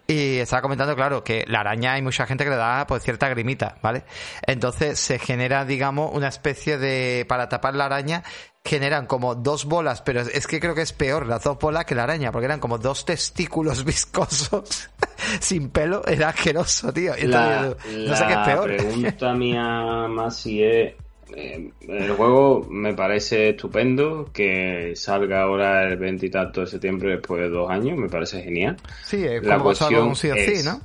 y 0.07 0.38
estaba 0.38 0.62
comentando, 0.62 0.94
claro, 0.94 1.24
que 1.24 1.44
la 1.48 1.61
araña 1.61 1.94
hay 1.94 2.02
mucha 2.02 2.26
gente 2.26 2.44
que 2.44 2.50
le 2.50 2.57
da 2.57 2.86
pues 2.86 3.02
cierta 3.02 3.28
grimita, 3.28 3.76
¿vale? 3.82 4.05
Entonces 4.46 4.98
se 4.98 5.18
genera, 5.18 5.64
digamos, 5.64 6.11
una 6.12 6.28
especie 6.28 6.76
de, 6.76 7.24
para 7.28 7.48
tapar 7.48 7.74
la 7.74 7.86
araña, 7.86 8.22
generan 8.64 9.07
como 9.07 9.34
dos 9.34 9.64
bolas, 9.64 10.02
pero 10.02 10.20
es 10.20 10.46
que 10.46 10.61
creo 10.61 10.74
que 10.74 10.82
es 10.82 10.92
peor 10.92 11.26
las 11.26 11.44
dos 11.44 11.59
bolas 11.59 11.84
que 11.84 11.94
la 11.94 12.05
araña, 12.05 12.32
porque 12.32 12.46
eran 12.46 12.61
como 12.61 12.78
dos 12.78 13.05
testículos 13.05 13.84
viscosos 13.86 14.90
sin 15.40 15.70
pelo, 15.70 16.07
era 16.07 16.28
asqueroso, 16.30 16.92
tío. 16.92 17.14
La, 17.22 17.74
no 17.90 18.16
sé 18.16 18.26
qué 18.26 18.32
es 18.32 18.38
peor. 18.40 18.76
Pregunta 18.76 19.34
mía 19.34 20.07
más 20.09 20.36
si 20.36 20.62
es 20.62 20.94
eh, 21.37 21.70
el 21.89 22.12
juego 22.12 22.66
me 22.70 22.95
parece 22.95 23.51
estupendo 23.51 24.30
que 24.32 24.93
salga 24.95 25.43
ahora 25.43 25.85
el 25.85 25.97
20 25.97 26.26
y 26.26 26.30
tanto 26.30 26.61
de 26.62 26.66
septiembre 26.66 27.11
después 27.11 27.43
de 27.43 27.49
dos 27.49 27.70
años, 27.70 27.99
me 27.99 28.09
parece 28.09 28.43
genial. 28.43 28.76
Sí, 29.05 29.24
es 29.24 29.43
la 29.43 29.55
como 29.55 29.64
cuestión 29.64 30.09
un 30.09 30.12
es, 30.12 30.64
¿no? 30.64 30.80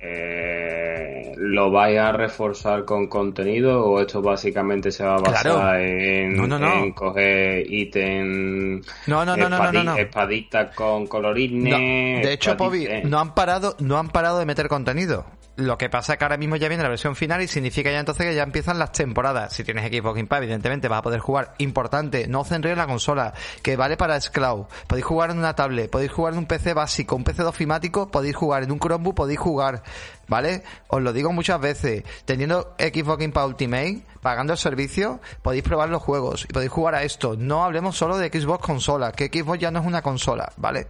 Eh, 0.00 1.32
¿Lo 1.36 1.70
vais 1.70 1.98
a 1.98 2.12
reforzar 2.12 2.84
con 2.84 3.08
contenido 3.08 3.84
o 3.84 4.00
esto 4.00 4.22
básicamente 4.22 4.90
se 4.90 5.04
va 5.04 5.16
a 5.16 5.20
basar 5.20 5.80
en, 5.80 6.38
en, 6.38 6.92
coger 6.92 7.70
ítem 7.70 8.80
no, 9.06 9.24
no, 9.24 9.36
no, 9.36 9.48
no, 9.48 9.72
no, 9.72 9.96
espaditas 9.96 10.74
con 10.74 11.06
colorines? 11.06 12.22
De 12.22 12.32
hecho, 12.32 12.56
Pobi, 12.56 12.88
no 13.04 13.18
han 13.18 13.34
parado, 13.34 13.76
no 13.80 13.98
han 13.98 14.08
parado 14.08 14.38
de 14.38 14.46
meter 14.46 14.68
contenido. 14.68 15.26
Lo 15.56 15.78
que 15.78 15.88
pasa 15.88 16.12
es 16.12 16.18
que 16.18 16.24
ahora 16.26 16.36
mismo 16.36 16.56
ya 16.56 16.68
viene 16.68 16.82
la 16.82 16.90
versión 16.90 17.16
final 17.16 17.40
y 17.40 17.48
significa 17.48 17.90
ya 17.90 17.98
entonces 17.98 18.26
que 18.26 18.34
ya 18.34 18.42
empiezan 18.42 18.78
las 18.78 18.92
temporadas. 18.92 19.54
Si 19.54 19.64
tienes 19.64 19.86
equipo 19.86 20.12
Game 20.12 20.28
Pass, 20.28 20.42
evidentemente 20.42 20.86
vas 20.86 20.98
a 20.98 21.02
poder 21.02 21.20
jugar. 21.20 21.54
Importante, 21.56 22.26
no 22.28 22.44
en 22.50 22.76
la 22.76 22.86
consola, 22.86 23.32
que 23.62 23.74
vale 23.74 23.96
para 23.96 24.20
Scloud. 24.20 24.66
Podéis 24.86 25.06
jugar 25.06 25.30
en 25.30 25.38
una 25.38 25.54
tablet, 25.54 25.90
podéis 25.90 26.12
jugar 26.12 26.34
en 26.34 26.40
un 26.40 26.46
PC 26.46 26.74
básico, 26.74 27.16
un 27.16 27.24
PC 27.24 27.42
ofimático, 27.42 28.10
podéis 28.10 28.36
jugar 28.36 28.64
en 28.64 28.72
un 28.72 28.78
Chromebook, 28.78 29.14
podéis 29.14 29.38
jugar. 29.38 29.82
¿vale? 30.28 30.62
Os 30.88 31.02
lo 31.02 31.12
digo 31.12 31.32
muchas 31.32 31.60
veces, 31.60 32.04
teniendo 32.24 32.74
Xbox 32.78 33.18
Game 33.18 33.32
Pass 33.32 33.46
Ultimate, 33.46 34.02
pagando 34.26 34.54
el 34.54 34.58
servicio, 34.58 35.20
podéis 35.40 35.62
probar 35.62 35.88
los 35.88 36.02
juegos 36.02 36.46
y 36.50 36.52
podéis 36.52 36.72
jugar 36.72 36.96
a 36.96 37.04
esto. 37.04 37.36
No 37.38 37.62
hablemos 37.62 37.96
solo 37.96 38.18
de 38.18 38.28
Xbox 38.28 38.60
consola, 38.60 39.12
que 39.12 39.26
Xbox 39.26 39.60
ya 39.60 39.70
no 39.70 39.78
es 39.78 39.86
una 39.86 40.02
consola, 40.02 40.52
¿vale? 40.56 40.88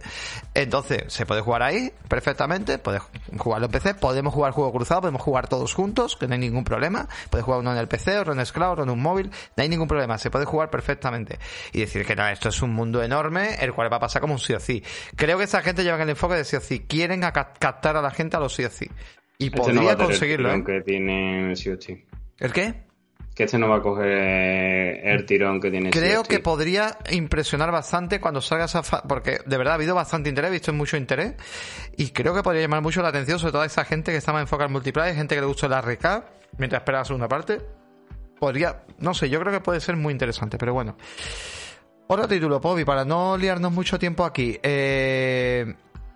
Entonces, 0.55 1.03
se 1.13 1.27
puede 1.27 1.41
jugar 1.41 1.61
ahí 1.61 1.93
perfectamente, 2.07 2.79
podéis 2.79 3.03
jugarlo 3.37 3.67
en 3.67 3.71
PC, 3.73 3.93
podemos 3.93 4.33
jugar 4.33 4.53
juego 4.53 4.71
cruzado, 4.71 5.01
podemos 5.01 5.21
jugar 5.21 5.47
todos 5.47 5.71
juntos, 5.75 6.17
que 6.17 6.27
no 6.27 6.33
hay 6.33 6.39
ningún 6.39 6.63
problema. 6.63 7.07
Podéis 7.29 7.45
jugar 7.45 7.59
uno 7.59 7.71
en 7.73 7.77
el 7.77 7.87
PC, 7.87 8.17
otro 8.17 8.33
en 8.33 8.39
el 8.39 8.47
cloud, 8.47 8.71
otro 8.71 8.85
en 8.85 8.89
un 8.89 9.03
móvil, 9.03 9.29
no 9.55 9.61
hay 9.61 9.69
ningún 9.69 9.87
problema, 9.87 10.17
se 10.17 10.31
puede 10.31 10.45
jugar 10.45 10.71
perfectamente. 10.71 11.37
Y 11.73 11.81
decir 11.81 12.07
que 12.07 12.15
no, 12.15 12.27
esto 12.27 12.49
es 12.49 12.59
un 12.63 12.71
mundo 12.71 13.03
enorme, 13.03 13.53
el 13.59 13.71
cual 13.71 13.93
va 13.93 13.97
a 13.97 13.99
pasar 13.99 14.19
como 14.19 14.33
un 14.33 14.39
sí 14.39 14.53
o 14.53 14.59
sí. 14.59 14.83
Creo 15.15 15.37
que 15.37 15.43
esa 15.43 15.61
gente 15.61 15.83
lleva 15.83 16.01
el 16.01 16.09
enfoque 16.09 16.33
de 16.33 16.43
sí 16.43 16.55
o 16.55 16.59
sí, 16.59 16.79
quieren 16.87 17.21
captar 17.21 17.97
a 17.97 18.01
la 18.01 18.09
gente 18.09 18.35
a 18.35 18.39
los 18.39 18.55
sí 18.55 18.65
o 18.65 18.71
sí. 18.71 18.89
Y 19.37 19.51
podría 19.51 19.95
conseguirlo. 19.95 20.51
El 20.51 20.67
¿eh? 20.67 20.81
tiene 20.81 21.53
¿El 22.39 22.53
qué? 22.53 22.86
Que 23.37 23.43
este 23.43 23.59
no 23.59 23.69
va 23.69 23.75
a 23.75 23.81
coger 23.83 24.07
el 25.05 25.23
tirón 25.27 25.61
que 25.61 25.69
tiene 25.69 25.91
Creo 25.91 26.23
que 26.23 26.39
podría 26.39 26.97
impresionar 27.11 27.71
bastante 27.71 28.19
cuando 28.19 28.41
salga 28.41 28.65
esa. 28.65 28.81
Porque 28.81 29.37
de 29.45 29.57
verdad 29.57 29.73
ha 29.73 29.75
habido 29.75 29.93
bastante 29.93 30.29
interés, 30.29 30.49
he 30.49 30.53
visto 30.53 30.73
mucho 30.73 30.97
interés. 30.97 31.35
Y 31.97 32.09
creo 32.09 32.33
que 32.33 32.41
podría 32.41 32.63
llamar 32.63 32.81
mucho 32.81 33.03
la 33.03 33.09
atención, 33.09 33.37
sobre 33.37 33.51
todo 33.51 33.61
a 33.61 33.67
esa 33.67 33.85
gente 33.85 34.11
que 34.11 34.17
está 34.17 34.33
más 34.33 34.41
enfocada 34.41 34.65
en 34.65 34.71
multiplayer, 34.71 35.13
gente 35.13 35.35
que 35.35 35.41
le 35.41 35.45
gusta 35.45 35.67
la 35.67 35.81
RK, 35.81 36.23
mientras 36.57 36.81
espera 36.81 36.97
la 36.97 37.05
segunda 37.05 37.27
parte. 37.27 37.61
Podría. 38.39 38.85
No 38.97 39.13
sé, 39.13 39.29
yo 39.29 39.39
creo 39.39 39.53
que 39.53 39.61
puede 39.61 39.81
ser 39.81 39.95
muy 39.97 40.13
interesante, 40.13 40.57
pero 40.57 40.73
bueno. 40.73 40.97
Otro 42.07 42.27
título, 42.27 42.59
Pobi, 42.59 42.85
para 42.85 43.05
no 43.05 43.37
liarnos 43.37 43.71
mucho 43.71 43.99
tiempo 43.99 44.25
aquí. 44.25 44.57
Eh, 44.63 45.75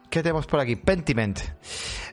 ¿Qué 0.10 0.24
tenemos 0.24 0.48
por 0.48 0.60
aquí? 0.60 0.76
Pentiment. 0.76 1.40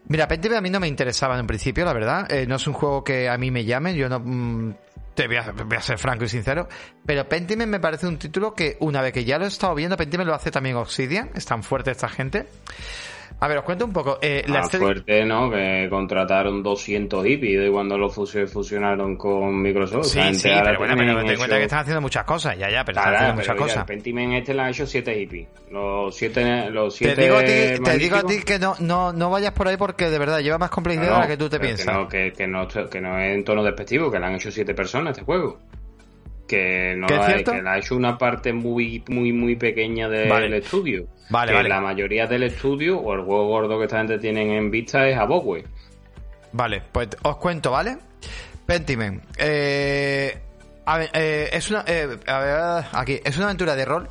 Mira, 0.09 0.29
Pentiment 0.29 0.59
a 0.59 0.61
mí 0.61 0.69
no 0.69 0.81
me 0.81 0.89
interesaba 0.89 1.35
en 1.35 1.41
un 1.41 1.47
principio, 1.47 1.87
la 1.87 1.95
verdad. 1.95 2.31
Eh, 2.31 2.47
no 2.47 2.57
es 2.57 2.67
un 2.67 2.75
juego 2.75 3.03
que 3.03 3.29
a 3.29 3.39
mí 3.39 3.51
me 3.51 3.65
llame. 3.65 3.95
Yo 3.95 4.09
no. 4.09 4.77
Mm, 5.19 5.57
te 5.57 5.65
voy 5.65 5.77
a, 5.77 5.83
ser 5.83 5.99
franco 5.99 6.25
y 6.25 6.29
sincero. 6.29 6.69
Pero 7.05 7.29
Pentiment 7.29 7.71
me 7.71 7.81
parece 7.81 8.07
un 8.07 8.19
título 8.19 8.55
que, 8.55 8.77
una 8.81 9.03
vez 9.03 9.13
que 9.13 9.25
ya 9.25 9.39
lo 9.39 9.45
he 9.45 9.49
estado 9.49 9.75
viendo, 9.75 9.97
Pentiment 9.97 10.29
lo 10.29 10.35
hace 10.35 10.51
también 10.51 10.77
Obsidian. 10.77 11.31
Es 11.35 11.45
tan 11.45 11.63
fuerte 11.63 11.91
esta 11.91 12.09
gente. 12.09 12.47
A 13.41 13.47
ver, 13.47 13.59
os 13.59 13.65
cuento 13.65 13.85
un 13.85 13.93
poco. 13.93 14.19
Eh, 14.21 14.45
la 14.49 14.61
ah, 14.61 14.69
fuerte, 14.69 15.25
¿no? 15.25 15.49
Que 15.51 15.87
contrataron 15.89 16.63
200 16.63 17.25
hippies 17.25 17.61
de 17.61 17.71
cuando 17.71 17.97
lo 17.97 18.11
fusionaron 18.11 19.17
con 19.17 19.63
Microsoft. 19.63 20.07
Sí, 20.07 20.35
sí, 20.35 20.51
pero 20.65 20.79
bueno, 20.79 20.95
pero 20.97 21.21
ten 21.21 21.31
en 21.31 21.37
cuenta 21.37 21.57
que 21.57 21.65
están 21.65 21.81
haciendo 21.81 22.01
muchas 22.01 22.25
cosas, 22.25 22.59
ya, 22.59 22.69
ya, 22.69 22.85
pero 22.85 22.99
están 22.99 23.15
haciendo 23.15 23.35
muchas 23.37 23.57
cosas. 23.57 23.77
El 23.79 23.85
Pentiment 23.85 24.35
este 24.35 24.55
le 24.55 24.63
han 24.63 24.71
hecho 24.71 24.87
7 24.87 25.15
hippies. 25.15 25.49
Los 25.71 26.17
7 26.17 26.71
los 26.71 26.95
siete 26.95 27.15
te, 27.15 27.23
digo 27.23 27.37
a 27.37 27.45
ti, 27.45 27.83
te 27.85 27.99
digo 27.99 28.17
a 28.17 28.23
ti 28.23 28.43
que 28.43 28.59
no, 28.59 28.75
no, 28.81 29.13
no 29.13 29.31
vayas 29.31 29.53
por 29.53 29.69
ahí 29.69 29.77
porque 29.77 30.11
de 30.11 30.19
verdad 30.19 30.41
lleva 30.41 30.59
más 30.59 30.71
complejidad 30.71 31.15
de 31.15 31.21
la 31.21 31.29
que 31.29 31.37
tú 31.37 31.49
te 31.49 31.61
piensas. 31.61 31.87
Que 31.87 31.93
no, 31.93 32.09
que, 32.09 32.33
que, 32.33 32.47
no, 32.47 32.67
que 32.67 33.01
no 33.01 33.19
es 33.19 33.35
en 33.35 33.45
tono 33.45 33.63
despectivo, 33.63 34.11
que 34.11 34.19
le 34.19 34.27
han 34.27 34.35
hecho 34.35 34.51
7 34.51 34.75
personas 34.75 35.13
este 35.13 35.25
juego 35.25 35.59
que 36.49 36.95
no 36.97 37.07
hay, 37.07 37.45
que 37.45 37.63
le 37.63 37.69
ha 37.69 37.79
hecho 37.79 37.95
una 37.95 38.19
parte 38.19 38.53
muy 38.53 39.05
muy 39.09 39.33
muy 39.33 39.55
pequeña 39.55 40.09
del 40.09 40.55
estudio 40.55 41.07
Vale, 41.31 41.53
que 41.53 41.69
la 41.69 41.81
mayoría 41.81 42.27
del 42.27 42.45
estudio 42.45 42.99
o 42.99 43.15
el 43.15 43.21
juego 43.21 43.47
gordo 43.47 43.79
que 43.79 43.85
esta 43.85 43.99
gente 43.99 44.19
tienen 44.19 44.51
en 44.51 44.71
vista 44.71 45.07
es 45.07 45.17
Abogwe. 45.17 45.65
Vale, 46.53 46.83
pues 46.91 47.09
os 47.23 47.37
cuento, 47.37 47.71
¿vale? 47.71 47.99
Pentiment. 48.65 49.23
Eh, 49.37 50.37
a 50.87 51.03
eh, 51.13 51.51
es 51.53 51.71
una. 51.71 51.85
Eh, 51.87 52.09
a 52.27 52.39
ver, 52.39 52.85
aquí. 52.93 53.21
Es 53.23 53.37
una 53.37 53.47
aventura 53.47 53.77
de 53.77 53.85
rol. 53.85 54.09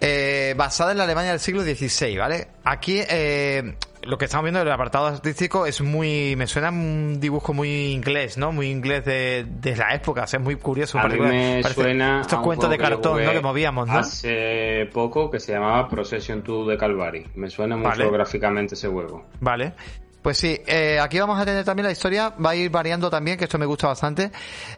Eh, 0.00 0.54
basada 0.56 0.92
en 0.92 0.98
la 0.98 1.04
Alemania 1.04 1.30
del 1.30 1.40
siglo 1.40 1.62
XVI, 1.62 2.16
¿vale? 2.16 2.48
Aquí 2.64 3.00
eh, 3.08 3.74
lo 4.08 4.16
que 4.16 4.24
estamos 4.24 4.44
viendo 4.44 4.60
en 4.60 4.66
el 4.66 4.72
apartado 4.72 5.06
artístico 5.06 5.66
es 5.66 5.82
muy. 5.82 6.34
Me 6.36 6.46
suena 6.46 6.70
un 6.70 7.20
dibujo 7.20 7.52
muy 7.52 7.92
inglés, 7.92 8.38
¿no? 8.38 8.52
Muy 8.52 8.70
inglés 8.70 9.04
de, 9.04 9.46
de 9.46 9.76
la 9.76 9.94
época, 9.94 10.24
es 10.24 10.40
muy 10.40 10.56
curioso. 10.56 10.98
A 10.98 11.06
mí 11.08 11.20
me 11.20 11.62
suena. 11.62 12.22
Estos 12.22 12.40
cuentos 12.40 12.70
de 12.70 12.78
cartón, 12.78 13.22
¿no? 13.22 13.32
Que 13.32 13.40
movíamos, 13.40 13.86
¿no? 13.86 13.98
Hace 13.98 14.88
poco 14.94 15.30
que 15.30 15.38
se 15.38 15.52
llamaba 15.52 15.86
Procession 15.88 16.42
2 16.42 16.68
de 16.68 16.78
Calvary. 16.78 17.26
Me 17.34 17.50
suena 17.50 17.76
mucho 17.76 18.10
gráficamente 18.10 18.74
ese 18.74 18.88
juego. 18.88 19.26
Vale. 19.40 19.74
Pues 20.22 20.38
sí, 20.38 20.60
eh, 20.66 20.98
aquí 21.00 21.18
vamos 21.18 21.38
a 21.40 21.44
tener 21.44 21.64
también 21.64 21.86
la 21.86 21.92
historia, 21.92 22.30
va 22.30 22.50
a 22.50 22.56
ir 22.56 22.70
variando 22.70 23.08
también, 23.08 23.38
que 23.38 23.44
esto 23.44 23.58
me 23.58 23.66
gusta 23.66 23.86
bastante, 23.86 24.32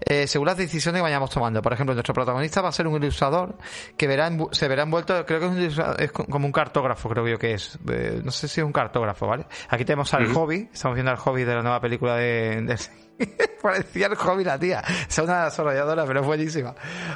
eh, 0.04 0.26
según 0.26 0.46
las 0.46 0.56
decisiones 0.56 0.98
que 0.98 1.02
vayamos 1.02 1.30
tomando. 1.30 1.62
Por 1.62 1.72
ejemplo, 1.72 1.94
nuestro 1.94 2.14
protagonista 2.14 2.60
va 2.60 2.68
a 2.68 2.72
ser 2.72 2.86
un 2.86 2.96
ilustrador 2.96 3.56
que 3.96 4.06
verá 4.06 4.30
se 4.52 4.68
verá 4.68 4.82
envuelto, 4.82 5.24
creo 5.24 5.40
que 5.40 5.66
es, 5.66 6.12
como 6.12 6.46
un 6.46 6.52
cartógrafo, 6.52 7.08
creo 7.08 7.26
yo 7.26 7.38
que 7.38 7.54
es. 7.54 7.78
Eh, 7.90 8.20
no 8.22 8.30
sé 8.30 8.48
si 8.48 8.60
es 8.60 8.66
un 8.66 8.72
cartógrafo, 8.72 9.26
¿vale? 9.26 9.46
Aquí 9.68 9.84
tenemos 9.84 10.12
al 10.14 10.32
hobby, 10.32 10.68
estamos 10.72 10.94
viendo 10.94 11.10
al 11.10 11.18
hobby 11.18 11.44
de 11.44 11.54
la 11.54 11.62
nueva 11.62 11.80
película 11.80 12.16
de, 12.16 12.62
de 12.62 12.78
Parecía 13.62 14.06
el 14.06 14.16
hobby 14.16 14.44
la 14.44 14.58
tía. 14.58 14.82
Es 15.08 15.18
una 15.18 15.44
desarrolladora, 15.44 16.04
pero 16.06 16.20
es 16.20 16.26
buenísima. 16.26 16.74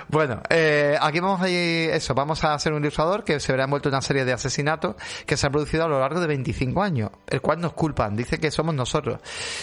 Bueno, 0.08 0.42
eh, 0.50 0.96
aquí 1.00 1.20
vamos 1.20 1.40
a 1.40 1.48
ir, 1.48 1.90
eso, 1.90 2.14
vamos 2.14 2.42
a 2.44 2.54
hacer 2.54 2.72
un 2.72 2.82
ilustrador 2.82 3.24
que 3.24 3.40
se 3.40 3.52
verá 3.52 3.64
envuelto 3.64 3.88
en 3.88 3.94
una 3.94 4.02
serie 4.02 4.24
de 4.24 4.32
asesinatos 4.32 4.96
que 5.26 5.36
se 5.36 5.46
ha 5.46 5.50
producido 5.50 5.84
a 5.84 5.88
lo 5.88 6.00
largo 6.00 6.20
de 6.20 6.26
25 6.26 6.82
años, 6.82 7.10
el 7.26 7.40
cual 7.40 7.60
nos 7.60 7.72
culpan, 7.72 8.16
dice 8.16 8.38
que 8.38 8.50
somos 8.50 8.74
nosotros. 8.74 9.20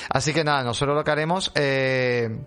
Así 0.10 0.34
que 0.34 0.44
nada, 0.44 0.64
nosotros 0.64 0.96
lo 0.96 1.04
que 1.04 1.12
haremos, 1.12 1.52
eh, 1.56 2.38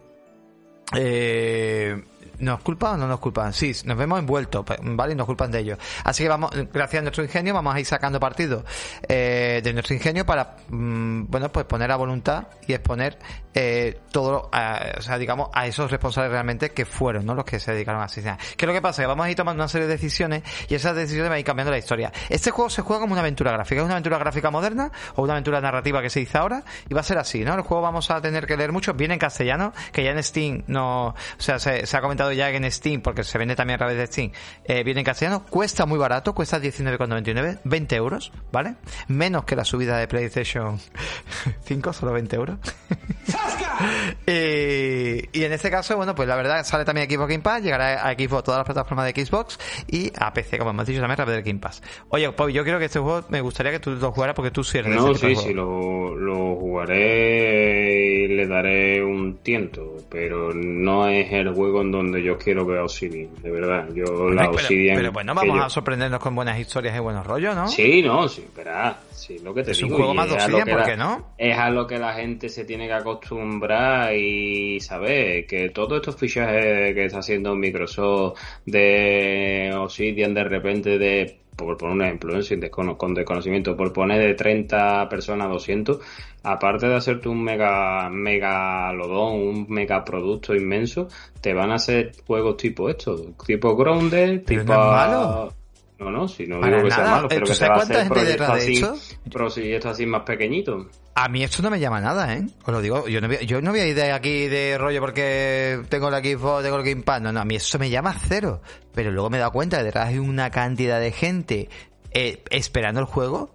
eh, 0.96 2.04
¿Nos 2.38 2.60
culpan 2.60 2.94
o 2.94 2.96
no 2.98 3.08
nos 3.08 3.20
culpan? 3.20 3.52
Sí, 3.52 3.72
nos 3.84 3.96
vemos 3.96 4.18
envueltos, 4.18 4.64
¿vale? 4.82 5.12
Y 5.12 5.16
nos 5.16 5.26
culpan 5.26 5.50
de 5.50 5.60
ello. 5.60 5.78
Así 6.04 6.22
que 6.22 6.28
vamos, 6.28 6.50
gracias 6.72 7.00
a 7.00 7.02
nuestro 7.02 7.24
ingenio, 7.24 7.54
vamos 7.54 7.74
a 7.74 7.80
ir 7.80 7.86
sacando 7.86 8.18
partido 8.20 8.64
eh, 9.08 9.60
de 9.62 9.72
nuestro 9.72 9.94
ingenio 9.94 10.26
para, 10.26 10.56
mm, 10.68 11.24
bueno, 11.28 11.50
pues 11.50 11.66
poner 11.66 11.90
a 11.90 11.96
voluntad 11.96 12.48
y 12.66 12.72
exponer 12.72 13.18
eh, 13.54 14.00
todo, 14.10 14.50
o 14.50 15.02
sea, 15.02 15.16
digamos, 15.18 15.48
a 15.52 15.66
esos 15.66 15.90
responsables 15.90 16.32
realmente 16.32 16.70
que 16.70 16.84
fueron, 16.84 17.24
¿no? 17.24 17.34
Los 17.34 17.44
que 17.44 17.60
se 17.60 17.72
dedicaron 17.72 18.00
a 18.00 18.04
asesinar. 18.04 18.38
¿Qué 18.56 18.64
es 18.64 18.66
lo 18.66 18.72
que 18.72 18.82
pasa? 18.82 19.02
Que 19.02 19.06
vamos 19.06 19.26
a 19.26 19.30
ir 19.30 19.36
tomando 19.36 19.62
una 19.62 19.68
serie 19.68 19.86
de 19.86 19.94
decisiones 19.94 20.42
y 20.68 20.74
esas 20.74 20.96
decisiones 20.96 21.28
van 21.28 21.36
a 21.36 21.38
ir 21.38 21.44
cambiando 21.44 21.70
la 21.70 21.78
historia. 21.78 22.12
Este 22.28 22.50
juego 22.50 22.68
se 22.68 22.82
juega 22.82 23.00
como 23.00 23.12
una 23.12 23.20
aventura 23.20 23.52
gráfica. 23.52 23.80
¿Es 23.80 23.84
una 23.84 23.94
aventura 23.94 24.18
gráfica 24.18 24.50
moderna 24.50 24.90
o 25.14 25.22
una 25.22 25.34
aventura 25.34 25.60
narrativa 25.60 26.02
que 26.02 26.10
se 26.10 26.20
dice 26.20 26.38
ahora? 26.38 26.64
Y 26.88 26.94
va 26.94 27.00
a 27.00 27.04
ser 27.04 27.18
así, 27.18 27.44
¿no? 27.44 27.54
El 27.54 27.62
juego 27.62 27.82
vamos 27.82 28.10
a 28.10 28.20
tener 28.20 28.46
que 28.46 28.56
leer 28.56 28.72
mucho. 28.72 28.94
Viene 28.94 29.14
en 29.14 29.20
castellano, 29.20 29.72
que 29.92 30.02
ya 30.02 30.10
en 30.10 30.22
Steam 30.22 30.64
no, 30.66 31.08
o 31.08 31.14
sea, 31.38 31.58
se, 31.58 31.86
se 31.86 31.96
ha 31.96 32.00
comentado 32.00 32.23
comentado 32.24 32.32
ya 32.32 32.50
que 32.50 32.56
en 32.56 32.70
Steam, 32.70 33.00
porque 33.00 33.24
se 33.24 33.38
vende 33.38 33.56
también 33.56 33.76
a 33.76 33.78
través 33.78 33.96
de 33.96 34.06
Steam, 34.06 34.32
eh, 34.64 34.82
viene 34.82 35.00
en 35.00 35.06
castellano, 35.06 35.44
cuesta 35.48 35.86
muy 35.86 35.98
barato, 35.98 36.34
cuesta 36.34 36.60
19,99, 36.60 37.60
20 37.64 37.96
euros, 37.96 38.32
¿vale? 38.52 38.76
Menos 39.08 39.44
que 39.44 39.56
la 39.56 39.64
subida 39.64 39.98
de 39.98 40.08
PlayStation 40.08 40.78
5, 41.64 41.92
solo 41.92 42.12
20 42.12 42.36
euros. 42.36 42.58
y, 44.26 45.38
y 45.38 45.44
en 45.44 45.52
este 45.52 45.70
caso, 45.70 45.96
bueno, 45.96 46.14
pues 46.14 46.28
la 46.28 46.36
verdad 46.36 46.64
sale 46.64 46.84
también 46.84 47.10
Xbox 47.10 47.28
Game 47.28 47.42
Pass, 47.42 47.62
llegará 47.62 48.06
a 48.06 48.12
Xbox, 48.14 48.44
todas 48.44 48.58
las 48.58 48.66
plataformas 48.66 49.12
de 49.12 49.24
Xbox 49.24 49.58
y 49.88 50.12
a 50.18 50.32
PC, 50.32 50.58
como 50.58 50.70
hemos 50.70 50.86
dicho 50.86 51.00
también, 51.00 51.12
a 51.12 51.16
través 51.16 51.34
del 51.36 51.44
Game 51.44 51.60
Pass. 51.60 51.82
Oye, 52.08 52.30
Pau, 52.32 52.48
yo 52.48 52.64
creo 52.64 52.78
que 52.78 52.86
este 52.86 52.98
juego 52.98 53.24
me 53.28 53.40
gustaría 53.40 53.72
que 53.72 53.80
tú 53.80 53.90
lo 53.92 54.12
jugaras 54.12 54.34
porque 54.34 54.50
tú 54.50 54.62
de 54.62 54.82
No, 54.82 55.14
sí, 55.14 55.34
sí, 55.36 55.52
lo, 55.52 56.14
lo 56.16 56.56
jugaré 56.56 58.24
y 58.24 58.28
le 58.28 58.46
daré 58.46 59.04
un 59.04 59.38
tiento, 59.38 59.96
pero 60.08 60.52
no 60.54 61.08
es 61.08 61.32
el 61.32 61.52
juego 61.52 61.82
en 61.82 61.92
donde 61.92 62.13
yo 62.22 62.36
quiero 62.38 62.64
ver 62.66 62.78
a 62.78 62.84
Obsidian, 62.84 63.30
de 63.42 63.50
verdad. 63.50 63.88
Yo 63.94 64.30
la 64.30 64.42
pero, 64.42 64.52
Obsidian. 64.52 64.96
pero 64.96 65.12
bueno, 65.12 65.34
vamos 65.34 65.60
a 65.60 65.68
sorprendernos 65.68 66.20
con 66.20 66.34
buenas 66.34 66.58
historias 66.58 66.96
y 66.96 66.98
buenos 67.00 67.26
rollos, 67.26 67.54
¿no? 67.54 67.68
Sí, 67.68 68.02
no, 68.02 68.28
sí, 68.28 68.44
verá, 68.56 68.98
sí, 69.12 69.38
lo 69.42 69.52
que 69.54 69.62
te 69.62 69.72
Es 69.72 69.82
un 69.82 69.88
digo. 69.88 69.96
juego 69.98 70.12
y 70.12 70.16
más 70.16 70.30
Obsidian, 70.30 70.68
¿por 70.68 70.84
qué 70.84 70.96
no? 70.96 71.34
Es 71.38 71.58
a 71.58 71.70
lo 71.70 71.86
que 71.86 71.98
la 71.98 72.12
gente 72.14 72.48
se 72.48 72.64
tiene 72.64 72.86
que 72.86 72.92
acostumbrar 72.94 74.14
y 74.14 74.80
saber 74.80 75.46
que 75.46 75.70
todos 75.70 75.96
estos 75.96 76.16
fichajes 76.16 76.94
que 76.94 77.04
está 77.06 77.18
haciendo 77.18 77.54
Microsoft 77.54 78.38
de 78.66 79.72
Obsidian 79.76 80.34
de 80.34 80.44
repente 80.44 80.98
de 80.98 81.38
por 81.56 81.76
poner 81.76 81.94
un 81.94 82.02
ejemplo, 82.02 82.38
¿eh? 82.38 82.42
sin 82.42 82.60
descono- 82.60 82.96
con 82.96 83.14
desconocimiento, 83.14 83.76
por 83.76 83.92
poner 83.92 84.20
de 84.20 84.34
30 84.34 85.08
personas 85.08 85.46
a 85.46 85.50
200, 85.50 85.98
aparte 86.42 86.86
de 86.88 86.96
hacerte 86.96 87.28
un 87.28 87.42
mega 87.42 88.08
megalodón, 88.10 89.34
un 89.34 89.66
megaproducto 89.68 90.54
inmenso, 90.54 91.08
te 91.40 91.54
van 91.54 91.70
a 91.70 91.76
hacer 91.76 92.12
juegos 92.26 92.56
tipo 92.56 92.88
estos, 92.88 93.22
tipo 93.46 93.76
Grounded, 93.76 94.44
tipo... 94.44 94.64
no 94.64 94.72
es 94.72 94.78
malo. 94.78 95.54
No, 95.98 96.10
no, 96.10 96.26
si 96.26 96.46
no 96.46 96.60
Para 96.60 96.76
digo 96.76 96.88
que 96.88 96.94
sea 96.94 97.04
nada. 97.04 97.16
malo, 97.16 97.28
pero 97.28 97.46
¿tú 97.46 97.52
que 97.52 97.54
sabes 97.54 97.70
va 97.70 97.74
a 97.74 97.78
cuánta 97.78 97.94
hacer 98.00 98.08
proyectos 98.08 98.48
detrás 98.48 98.54
de 98.56 98.62
así, 98.62 98.72
eso? 98.78 99.30
proyectos 99.30 99.92
así 99.92 100.06
más 100.06 100.22
pequeñitos. 100.22 100.86
A 101.14 101.28
mí 101.28 101.44
esto 101.44 101.62
no 101.62 101.70
me 101.70 101.78
llama 101.78 102.00
nada, 102.00 102.34
¿eh? 102.34 102.46
Os 102.64 102.72
lo 102.74 102.80
digo, 102.80 103.06
yo 103.06 103.20
no 103.20 103.28
voy, 103.28 103.38
yo 103.46 103.60
no 103.62 103.70
voy 103.70 103.80
a 103.80 103.86
ir 103.86 103.94
de 103.94 104.10
aquí 104.10 104.48
de 104.48 104.76
rollo 104.76 105.00
porque 105.00 105.80
tengo 105.88 106.10
la 106.10 106.18
Xbox, 106.18 106.64
tengo 106.64 106.76
el 106.78 106.82
Game 106.84 107.02
Pass. 107.02 107.22
No, 107.22 107.32
no, 107.32 107.40
a 107.40 107.44
mí 107.44 107.54
eso 107.54 107.78
me 107.78 107.90
llama 107.90 108.12
cero. 108.26 108.60
Pero 108.92 109.12
luego 109.12 109.30
me 109.30 109.36
he 109.36 109.40
dado 109.40 109.52
cuenta 109.52 109.78
que 109.78 109.84
detrás 109.84 110.08
hay 110.08 110.18
una 110.18 110.50
cantidad 110.50 110.98
de 110.98 111.12
gente 111.12 111.68
eh, 112.10 112.42
esperando 112.50 112.98
el 112.98 113.06
juego 113.06 113.52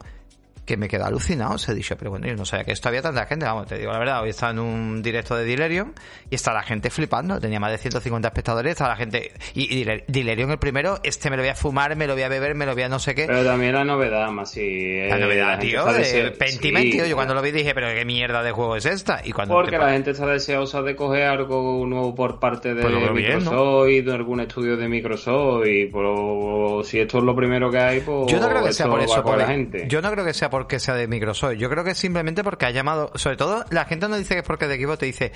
que 0.69 0.77
me 0.77 0.87
quedo 0.87 1.05
alucinado. 1.05 1.57
Se 1.57 1.73
dicho, 1.73 1.97
pero 1.97 2.11
bueno, 2.11 2.27
yo 2.27 2.35
no 2.35 2.45
sabía 2.45 2.63
que 2.63 2.71
esto 2.73 2.89
había 2.89 3.01
tanta 3.01 3.25
gente. 3.25 3.45
Vamos, 3.45 3.65
te 3.67 3.77
digo 3.79 3.91
la 3.91 3.97
verdad, 3.99 4.21
hoy 4.21 4.29
estaba 4.29 4.51
en 4.51 4.59
un 4.59 5.01
directo 5.01 5.35
de 5.35 5.43
Dilerion 5.43 5.93
y 6.29 6.35
está 6.35 6.53
la 6.53 6.61
gente 6.61 6.89
flipando. 6.91 7.39
Tenía 7.39 7.59
más 7.59 7.71
de 7.71 7.79
150 7.79 8.27
espectadores, 8.27 8.71
estaba 8.73 8.91
la 8.91 8.95
gente... 8.97 9.31
Y, 9.55 9.63
y 9.75 9.83
Diler- 9.83 10.03
Dilerion 10.07 10.51
el 10.51 10.59
primero, 10.59 10.99
este 11.03 11.29
me 11.31 11.37
lo 11.37 11.41
voy 11.41 11.49
a 11.49 11.55
fumar, 11.55 11.95
me 11.95 12.05
lo 12.05 12.13
voy 12.13 12.21
a 12.21 12.29
beber, 12.29 12.53
me 12.53 12.65
lo 12.67 12.73
voy 12.75 12.83
a 12.83 12.89
no 12.89 12.99
sé 12.99 13.15
qué. 13.15 13.25
Pero 13.25 13.43
también 13.43 13.73
la 13.73 13.83
novedad, 13.83 14.29
más 14.29 14.51
si... 14.51 15.07
La 15.07 15.17
novedad, 15.17 15.57
tío, 15.59 15.85
de 15.85 16.31
Pentiment, 16.37 16.85
Sí, 16.85 16.91
tío. 16.91 17.05
Yo 17.07 17.15
cuando 17.15 17.33
lo 17.33 17.41
vi 17.41 17.51
dije, 17.51 17.73
pero 17.73 17.87
qué 17.87 18.05
mierda 18.05 18.43
de 18.43 18.51
juego 18.51 18.75
es 18.75 18.85
esta. 18.85 19.21
Y 19.23 19.31
cuando 19.31 19.55
Porque 19.55 19.71
te- 19.71 19.77
la 19.79 19.89
gente 19.91 20.11
está 20.11 20.27
deseosa 20.27 20.81
de 20.83 20.95
coger 20.95 21.23
algo 21.23 21.83
nuevo 21.87 22.13
por 22.13 22.39
parte 22.39 22.75
de 22.75 22.81
Pues 22.83 22.93
veo 22.93 23.13
bien, 23.13 23.37
Microsoft 23.39 23.89
y 23.89 24.01
de 24.01 24.13
algún 24.13 24.39
estudio 24.41 24.77
de 24.77 24.87
Microsoft 24.87 25.65
y 25.65 25.87
por, 25.87 26.85
si 26.85 26.99
esto 26.99 27.17
es 27.17 27.23
lo 27.23 27.35
primero 27.35 27.71
que 27.71 27.79
hay, 27.79 27.99
pues 28.01 28.31
Yo 28.31 28.39
no 28.39 28.49
creo 28.49 28.63
que 28.63 28.73
sea 28.73 28.87
por 28.87 29.01
eso, 29.01 29.23
por- 29.23 29.37
la 29.39 29.47
gente. 29.47 29.85
Yo 29.87 30.01
no 30.01 30.11
creo 30.11 30.25
que 30.25 30.33
sea 30.33 30.49
porque 30.59 30.79
sea 30.79 30.95
de 30.95 31.07
Microsoft. 31.07 31.53
Yo 31.53 31.69
creo 31.69 31.85
que 31.85 31.91
es 31.91 31.97
simplemente 31.97 32.43
porque 32.43 32.65
ha 32.65 32.71
llamado. 32.71 33.13
Sobre 33.15 33.37
todo, 33.37 33.63
la 33.69 33.85
gente 33.85 34.09
no 34.09 34.17
dice 34.17 34.33
que 34.33 34.41
es 34.41 34.45
porque 34.45 34.67
de 34.67 34.75
equipo, 34.75 34.97
te 34.97 35.05
dice 35.05 35.31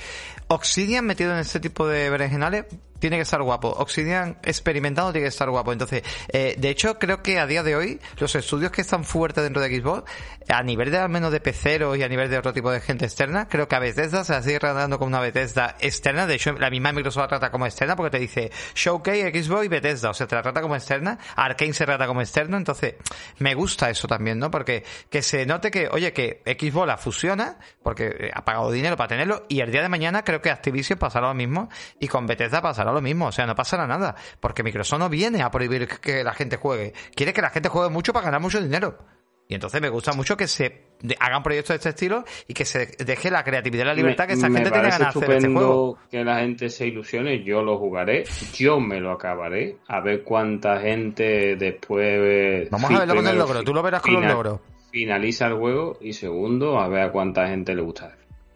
Obsidian 0.49 1.05
metido 1.05 1.31
en 1.31 1.39
este 1.39 1.61
tipo 1.61 1.87
de 1.87 2.09
berenjenales 2.09 2.65
tiene 3.03 3.17
que 3.17 3.23
estar 3.23 3.41
guapo. 3.41 3.67
Obsidian 3.67 4.37
experimentado 4.43 5.11
tiene 5.11 5.25
que 5.25 5.29
estar 5.29 5.49
guapo. 5.49 5.73
Entonces, 5.73 6.03
eh, 6.29 6.55
de 6.57 6.69
hecho, 6.69 6.97
creo 6.99 7.21
que 7.21 7.37
a 7.37 7.45
día 7.45 7.61
de 7.61 7.75
hoy, 7.75 7.99
los 8.17 8.33
estudios 8.33 8.71
que 8.71 8.79
están 8.79 9.03
fuertes 9.03 9.43
dentro 9.43 9.61
de 9.61 9.77
Xbox, 9.77 10.09
a 10.47 10.63
nivel 10.63 10.89
de 10.89 10.99
al 10.99 11.09
menos 11.09 11.33
de 11.33 11.41
peceros 11.41 11.97
y 11.97 12.03
a 12.03 12.07
nivel 12.07 12.29
de 12.29 12.37
otro 12.37 12.53
tipo 12.53 12.71
de 12.71 12.79
gente 12.79 13.03
externa, 13.03 13.49
creo 13.49 13.67
que 13.67 13.75
a 13.75 13.79
Bethesda 13.79 14.23
se 14.23 14.31
la 14.31 14.41
sigue 14.41 14.57
tratando 14.57 14.99
como 14.99 15.09
una 15.09 15.19
Bethesda 15.19 15.75
externa. 15.81 16.25
De 16.27 16.35
hecho, 16.35 16.53
la 16.53 16.69
misma 16.69 16.93
Microsoft 16.93 17.23
la 17.23 17.27
trata 17.27 17.51
como 17.51 17.65
externa 17.65 17.97
porque 17.97 18.11
te 18.11 18.19
dice 18.19 18.51
Showcase, 18.73 19.43
Xbox 19.43 19.65
y 19.65 19.67
Bethesda. 19.67 20.11
O 20.11 20.13
sea, 20.13 20.25
te 20.25 20.35
la 20.35 20.41
trata 20.41 20.61
como 20.61 20.77
externa. 20.77 21.19
Arkane 21.35 21.73
se 21.73 21.83
trata 21.83 22.07
como 22.07 22.21
externo. 22.21 22.55
Entonces, 22.55 22.95
me 23.39 23.53
gusta 23.53 23.89
eso 23.89 24.07
también, 24.07 24.39
¿no? 24.39 24.49
Porque 24.49 24.85
que 25.09 25.21
se 25.21 25.45
note 25.45 25.71
que, 25.71 25.89
oye, 25.89 26.13
que 26.13 26.41
Xbox 26.45 26.87
la 26.87 26.95
fusiona, 26.95 27.57
porque 27.81 28.15
eh, 28.17 28.31
ha 28.33 28.45
pagado 28.45 28.71
dinero 28.71 28.95
para 28.95 29.09
tenerlo, 29.09 29.45
y 29.49 29.59
el 29.59 29.73
día 29.73 29.81
de 29.81 29.89
mañana 29.89 30.23
creo 30.23 30.41
que 30.41 30.49
Activision 30.49 30.97
pasará 30.97 31.27
lo 31.27 31.33
mismo, 31.33 31.69
y 31.99 32.07
con 32.07 32.27
Bethesda 32.27 32.61
pasará 32.61 32.92
lo 32.93 33.01
mismo. 33.01 33.27
O 33.27 33.31
sea, 33.31 33.45
no 33.45 33.55
pasará 33.55 33.85
nada. 33.87 34.15
Porque 34.39 34.63
Microsoft 34.63 34.99
no 34.99 35.09
viene 35.09 35.41
a 35.41 35.51
prohibir 35.51 35.87
que 35.87 36.23
la 36.23 36.33
gente 36.33 36.57
juegue. 36.57 36.93
Quiere 37.15 37.33
que 37.33 37.41
la 37.41 37.49
gente 37.49 37.69
juegue 37.69 37.89
mucho 37.89 38.13
para 38.13 38.25
ganar 38.25 38.41
mucho 38.41 38.61
dinero. 38.61 38.97
Y 39.45 39.55
entonces 39.55 39.81
me 39.81 39.89
gusta 39.89 40.13
mucho 40.13 40.37
que 40.37 40.47
se 40.47 40.93
hagan 41.19 41.43
proyectos 41.43 41.69
de 41.69 41.75
este 41.75 41.89
estilo 41.89 42.23
y 42.47 42.53
que 42.53 42.63
se 42.63 42.85
deje 43.05 43.29
la 43.29 43.43
creatividad 43.43 43.83
y 43.83 43.87
la 43.87 43.93
libertad 43.93 44.25
que 44.25 44.33
esa 44.33 44.47
me 44.47 44.59
gente 44.59 44.71
tiene 44.71 44.87
parece 44.87 44.99
ganas 44.99 45.13
de 45.13 45.19
hacer 45.19 45.35
este 45.35 45.53
juego. 45.53 45.97
que 46.09 46.23
la 46.23 46.39
gente 46.39 46.69
se 46.69 46.87
ilusione, 46.87 47.43
yo 47.43 47.61
lo 47.61 47.77
jugaré, 47.77 48.23
yo 48.53 48.79
me 48.79 49.01
lo 49.01 49.11
acabaré, 49.11 49.77
a 49.89 49.99
ver 49.99 50.23
cuánta 50.23 50.79
gente 50.79 51.57
después... 51.57 52.69
Vamos 52.69 52.89
a 52.89 52.99
verlo 52.99 53.15
con 53.15 53.27
el 53.27 53.37
logro, 53.37 53.63
tú 53.63 53.73
lo 53.73 53.83
verás 53.83 54.01
con 54.01 54.13
los 54.13 54.21
final- 54.21 54.33
logros. 54.33 54.59
Finaliza 54.91 55.47
el 55.47 55.55
juego 55.55 55.97
y 55.99 56.13
segundo, 56.13 56.79
a 56.79 56.87
ver 56.87 57.01
a 57.01 57.11
cuánta 57.11 57.47
gente 57.47 57.75
le 57.75 57.81
gusta. 57.81 58.15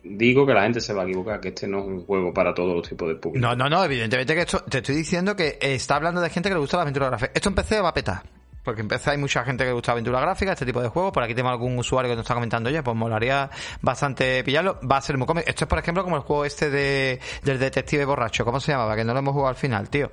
Digo 0.10 0.46
que 0.46 0.54
la 0.54 0.64
gente 0.64 0.82
se 0.82 0.94
va 0.94 1.04
a 1.04 1.06
equivocar, 1.06 1.40
que 1.40 1.50
este 1.50 1.68
no 1.68 1.80
es 1.80 1.86
un 1.86 2.06
juego 2.06 2.34
para 2.34 2.54
todos 2.54 2.76
los 2.76 2.88
tipos 2.88 3.08
de 3.10 3.16
público. 3.16 3.46
No, 3.46 3.56
no, 3.56 3.70
no, 3.70 3.84
evidentemente 3.84 4.36
que 4.36 4.42
esto, 4.42 4.64
te 4.64 4.80
estoy 4.80 4.96
diciendo 4.96 5.36
que 5.36 5.58
está 5.62 5.96
hablando 5.96 6.22
de 6.22 6.30
gente 6.30 6.50
que 6.50 6.56
le 6.56 6.62
gusta 6.62 6.78
la 6.78 6.84
aventura 6.84 7.08
gráfica. 7.08 7.32
Esto 7.34 7.50
en 7.50 7.86
a 7.86 7.94
petar. 7.94 8.24
Porque 8.64 8.82
en 8.82 8.90
PC 8.90 9.12
hay 9.12 9.18
mucha 9.18 9.46
gente 9.46 9.64
que 9.64 9.70
le 9.70 9.74
gusta 9.76 9.92
la 9.92 9.94
aventura 9.94 10.20
gráfica, 10.20 10.52
este 10.52 10.66
tipo 10.66 10.82
de 10.82 10.90
juegos. 10.90 11.14
Por 11.14 11.24
aquí 11.24 11.34
tenemos 11.34 11.54
algún 11.54 11.78
usuario 11.80 12.12
que 12.12 12.18
nos 12.18 12.24
está 12.24 12.34
comentando 12.34 12.70
ya, 12.70 12.84
pues 12.84 12.98
molaría 12.98 13.50
bastante 13.82 14.44
pillarlo. 14.44 14.78
Va 14.82 14.98
a 14.98 15.02
ser 15.02 15.18
muy 15.18 15.26
cómodo. 15.26 15.46
Esto 15.48 15.64
es, 15.64 15.70
por 15.70 15.80
ejemplo, 15.80 16.04
como 16.04 16.18
el 16.18 16.22
juego 16.24 16.44
este 16.44 16.70
de, 16.70 17.20
del 17.44 17.60
detective 17.60 18.04
borracho. 18.04 18.44
¿Cómo 18.44 18.60
se 18.60 18.74
llamaba? 18.74 18.96
Que 18.98 19.06
no 19.06 19.14
lo 19.14 19.20
hemos 19.20 19.34
jugado 19.34 19.50
al 19.50 19.56
final, 19.56 19.90
tío. 19.90 20.12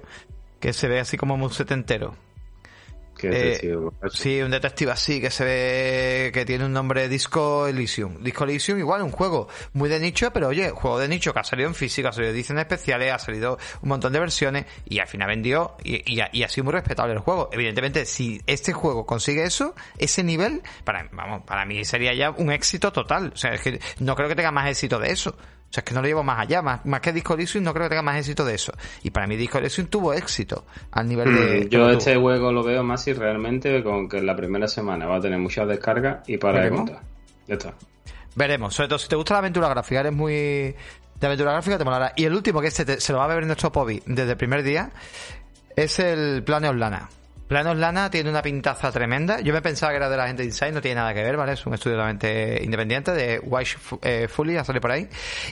Que 0.60 0.72
se 0.72 0.86
ve 0.86 1.00
así 1.00 1.16
como 1.16 1.36
muy 1.36 1.50
setentero. 1.50 2.14
Que 3.30 3.54
Eh. 3.54 3.90
Sí, 4.10 4.40
un 4.40 4.50
detective 4.50 4.92
así 4.92 5.20
que 5.20 5.30
se 5.30 5.44
ve 5.44 6.30
que 6.32 6.44
tiene 6.44 6.64
un 6.64 6.72
nombre 6.72 7.08
Disco 7.08 7.66
Elysium. 7.66 8.22
Disco 8.22 8.44
Elysium 8.44 8.78
igual, 8.78 9.02
un 9.02 9.10
juego 9.10 9.48
muy 9.72 9.88
de 9.88 10.00
nicho, 10.00 10.32
pero 10.32 10.48
oye, 10.48 10.70
juego 10.70 10.98
de 10.98 11.08
nicho 11.08 11.32
que 11.32 11.40
ha 11.40 11.44
salido 11.44 11.68
en 11.68 11.74
física, 11.74 12.10
ha 12.10 12.12
salido 12.12 12.30
en 12.30 12.36
ediciones 12.36 12.62
especiales, 12.62 13.12
ha 13.12 13.18
salido 13.18 13.58
un 13.82 13.88
montón 13.88 14.12
de 14.12 14.20
versiones 14.20 14.66
y 14.84 14.98
al 14.98 15.08
final 15.08 15.28
vendió 15.28 15.76
y, 15.82 16.02
y 16.06 16.42
ha 16.42 16.48
sido 16.48 16.64
muy 16.64 16.72
respetable 16.72 17.14
el 17.14 17.20
juego. 17.20 17.50
Evidentemente, 17.52 18.06
si 18.06 18.40
este 18.46 18.72
juego 18.72 19.06
consigue 19.06 19.44
eso, 19.44 19.74
ese 19.98 20.22
nivel, 20.22 20.62
para, 20.84 21.08
vamos, 21.12 21.42
para 21.44 21.64
mí 21.64 21.84
sería 21.84 22.14
ya 22.14 22.30
un 22.30 22.50
éxito 22.52 22.92
total. 22.92 23.32
O 23.34 23.36
sea, 23.36 23.54
es 23.54 23.60
que 23.60 23.80
no 23.98 24.14
creo 24.14 24.28
que 24.28 24.34
tenga 24.34 24.50
más 24.50 24.68
éxito 24.68 24.98
de 24.98 25.10
eso. 25.10 25.36
O 25.74 25.76
sea, 25.76 25.80
es 25.80 25.84
que 25.86 25.94
no 25.94 26.02
lo 26.02 26.06
llevo 26.06 26.22
más 26.22 26.38
allá, 26.38 26.62
más, 26.62 26.86
más 26.86 27.00
que 27.00 27.12
Disco 27.12 27.34
Elysium 27.34 27.64
no 27.64 27.72
creo 27.74 27.86
que 27.86 27.88
tenga 27.88 28.02
más 28.02 28.16
éxito 28.16 28.44
de 28.44 28.54
eso. 28.54 28.72
Y 29.02 29.10
para 29.10 29.26
mí 29.26 29.34
Disco 29.36 29.58
Elysium 29.58 29.88
tuvo 29.88 30.12
éxito 30.12 30.64
al 30.92 31.08
nivel 31.08 31.34
de... 31.34 31.40
Mm, 31.40 31.62
que 31.64 31.68
Yo 31.68 31.90
este 31.90 32.14
juego 32.14 32.52
lo 32.52 32.62
veo 32.62 32.84
más 32.84 33.02
si 33.02 33.12
realmente 33.12 33.82
con 33.82 34.08
que 34.08 34.18
en 34.18 34.26
la 34.26 34.36
primera 34.36 34.68
semana 34.68 35.06
va 35.06 35.16
a 35.16 35.20
tener 35.20 35.40
muchas 35.40 35.66
descargas 35.66 36.18
y 36.28 36.36
para 36.38 36.60
de. 36.60 36.70
Ya 37.48 37.54
está. 37.54 37.74
Veremos. 38.36 38.72
Sobre 38.72 38.88
todo 38.88 38.98
si 39.00 39.08
te 39.08 39.16
gusta 39.16 39.34
la 39.34 39.38
aventura 39.40 39.68
gráfica, 39.68 39.98
eres 39.98 40.12
muy 40.12 40.32
de 40.34 40.76
aventura 41.26 41.50
gráfica, 41.50 41.76
te 41.76 41.84
molará. 41.84 42.12
Y 42.14 42.24
el 42.24 42.34
último, 42.34 42.60
que 42.60 42.68
este 42.68 42.84
te- 42.84 43.00
se 43.00 43.12
lo 43.12 43.18
va 43.18 43.24
a 43.24 43.28
beber 43.28 43.44
nuestro 43.46 43.72
Pobi 43.72 44.00
desde 44.06 44.30
el 44.30 44.36
primer 44.36 44.62
día, 44.62 44.90
es 45.74 45.98
el 45.98 46.44
Planeos 46.44 46.76
Lana. 46.76 47.08
Planeos 47.48 47.76
Lana 47.76 48.10
tiene 48.10 48.30
una 48.30 48.40
pintaza 48.40 48.90
tremenda. 48.90 49.40
Yo 49.40 49.52
me 49.52 49.60
pensaba 49.60 49.92
que 49.92 49.96
era 49.96 50.08
de 50.08 50.16
la 50.16 50.26
gente 50.26 50.42
de 50.42 50.48
Inside, 50.48 50.72
no 50.72 50.80
tiene 50.80 50.96
nada 50.96 51.12
que 51.12 51.22
ver, 51.22 51.36
¿vale? 51.36 51.52
Es 51.52 51.66
un 51.66 51.74
estudio 51.74 51.96
totalmente 51.96 52.60
independiente 52.62 53.12
de 53.12 53.38
White 53.38 53.70
eh, 54.02 54.28
Fully, 54.28 54.56
ha 54.56 54.64
salido 54.64 54.80
por 54.80 54.92
ahí. 54.92 55.08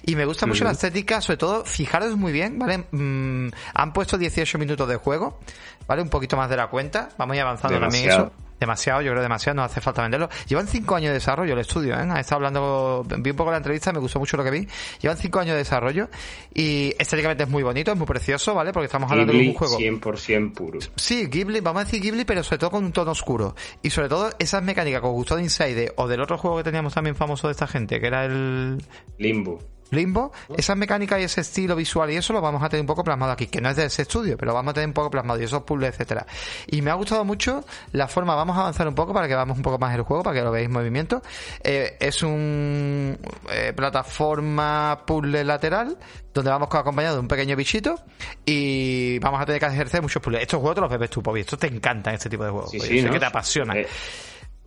Y 0.07 0.17
me 0.17 0.25
gusta 0.25 0.47
mucho 0.47 0.65
la 0.65 0.71
estética, 0.73 1.21
sobre 1.21 1.37
todo, 1.37 1.65
fijaros 1.65 2.17
muy 2.17 2.33
bien, 2.33 2.59
¿vale? 2.59 2.85
Mm, 2.91 3.49
han 3.75 3.93
puesto 3.93 4.17
18 4.17 4.59
minutos 4.59 4.89
de 4.89 4.97
juego, 4.97 5.39
¿vale? 5.87 6.01
Un 6.03 6.09
poquito 6.09 6.37
más 6.37 6.49
de 6.49 6.57
la 6.57 6.69
cuenta. 6.69 7.11
Vamos 7.19 7.35
a 7.35 7.37
ir 7.37 7.43
avanzando 7.43 7.79
también 7.79 8.05
Demasiado. 8.05 8.33
eso. 8.37 8.52
Demasiado, 8.63 9.03
yo 9.03 9.11
creo 9.11 9.23
demasiado, 9.25 9.57
no 9.57 9.65
hace 9.65 9.81
falta 9.81 10.03
venderlo. 10.03 10.29
Llevan 10.47 10.69
cinco 10.69 10.95
años 10.95 11.09
de 11.09 11.15
desarrollo 11.15 11.55
el 11.55 11.59
estudio, 11.59 11.95
¿eh? 11.95 12.07
Ha 12.09 12.21
estado 12.21 12.37
hablando, 12.37 13.05
vi 13.19 13.31
un 13.31 13.37
poco 13.37 13.51
la 13.51 13.57
entrevista, 13.57 13.93
me 13.93 13.99
gustó 13.99 14.21
mucho 14.21 14.37
lo 14.37 14.45
que 14.45 14.53
vi. 14.53 14.69
Llevan 15.01 15.17
cinco 15.17 15.41
años 15.41 15.55
de 15.55 15.59
desarrollo 15.59 16.09
y 16.55 16.95
estéticamente 16.97 17.43
es 17.43 17.51
muy 17.51 17.65
bonito, 17.65 17.91
es 17.91 17.99
muy 17.99 18.07
precioso, 18.07 18.55
¿vale? 18.55 18.73
Porque 18.73 18.85
estamos 18.85 19.11
hablando 19.11 19.33
de 19.33 19.49
un 19.49 19.55
juego. 19.55 19.77
100% 19.77 20.53
puro. 20.53 20.79
Sí, 20.95 21.27
Ghibli, 21.27 21.59
vamos 21.59 21.83
a 21.83 21.85
decir 21.87 22.01
Ghibli, 22.01 22.25
pero 22.25 22.45
sobre 22.45 22.59
todo 22.59 22.71
con 22.71 22.85
un 22.85 22.93
tono 22.93 23.11
oscuro. 23.11 23.57
Y 23.83 23.91
sobre 23.91 24.09
todo 24.09 24.31
esas 24.39 24.63
mecánicas 24.63 25.01
que 25.01 25.09
os 25.09 25.13
gustó 25.13 25.35
de 25.35 25.43
Inside 25.43 25.95
o 25.97 26.07
del 26.07 26.21
otro 26.21 26.39
juego 26.39 26.59
que 26.59 26.63
teníamos 26.63 26.95
también 26.95 27.17
famoso 27.17 27.49
de 27.49 27.53
esta 27.53 27.67
gente, 27.67 27.99
que 27.99 28.07
era 28.07 28.27
el 28.27 28.81
Limbo. 29.19 29.59
Limbo, 29.93 30.33
esas 30.57 30.77
mecánicas 30.77 31.21
y 31.21 31.25
ese 31.25 31.43
estilo 31.43 31.77
visual 31.77 32.11
y 32.11 32.17
eso 32.17 32.33
lo 32.33 32.41
vamos 32.41 32.63
a 32.63 32.69
tener 32.69 32.81
un 32.81 32.87
poco 32.87 33.05
plasmado 33.05 33.33
aquí, 33.33 33.47
que 33.47 33.61
no 33.61 33.69
es 33.69 33.77
de 33.77 33.85
ese 33.87 34.03
estudio, 34.03 34.37
pero 34.37 34.51
lo 34.51 34.55
vamos 34.55 34.73
a 34.73 34.75
tener 34.75 34.89
un 34.89 34.95
poco 34.95 35.11
plasmado 35.11 35.41
y 35.41 35.45
esos 35.45 35.63
puzzles, 35.63 35.91
etcétera. 35.91 36.27
Y 36.67 36.83
me 36.83 36.91
ha 36.91 36.95
gustado 36.95 37.25
mucho 37.25 37.65
la 37.93 38.09
forma, 38.09 38.35
vamos 38.35 38.57
a 38.57 38.61
avanzar 38.61 38.89
un 38.89 38.95
poco 38.95 39.13
para 39.13 39.29
que 39.29 39.35
veamos 39.35 39.57
un 39.57 39.63
poco 39.63 39.79
más 39.79 39.95
el 39.95 40.03
juego, 40.03 40.23
para 40.23 40.35
que 40.35 40.43
lo 40.43 40.51
veáis 40.51 40.67
en 40.67 40.73
movimiento. 40.73 41.23
Eh, 41.63 41.97
es 42.01 42.23
un 42.23 43.19
eh, 43.51 43.73
plataforma 43.77 45.03
puzzle 45.07 45.45
lateral, 45.45 45.99
donde 46.33 46.51
vamos 46.51 46.69
acompañado 46.73 47.17
de 47.17 47.21
un 47.21 47.29
pequeño 47.29 47.55
bichito 47.57 47.97
y 48.45 49.19
vamos 49.19 49.41
a 49.41 49.47
tener 49.47 49.61
que 49.61 49.67
ejercer 49.67 50.03
muchos 50.03 50.23
puzzles. 50.23 50.43
Estos 50.43 50.61
juegos 50.61 50.75
te 50.77 50.81
los 50.81 50.91
bebes 50.91 51.11
tú, 51.11 51.23
Pobi, 51.23 51.41
estos 51.41 51.59
te 51.59 51.67
encantan 51.67 52.15
este 52.15 52.31
tipo 52.31 52.45
de 52.45 52.51
juegos. 52.51 52.73
Que 52.73 53.19
te 53.19 53.25
apasionan. 53.25 53.77
Eh, 53.77 53.87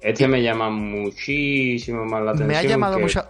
Este 0.05 0.27
me 0.27 0.39
llama 0.43 0.69
muchísimo 0.69 2.05
más 2.05 2.21
la 2.21 2.31
atención. 2.31 2.47
Me 2.47 2.57
ha 2.57 2.61
llamado 2.61 2.97
que 2.97 3.01
mucho-. 3.01 3.25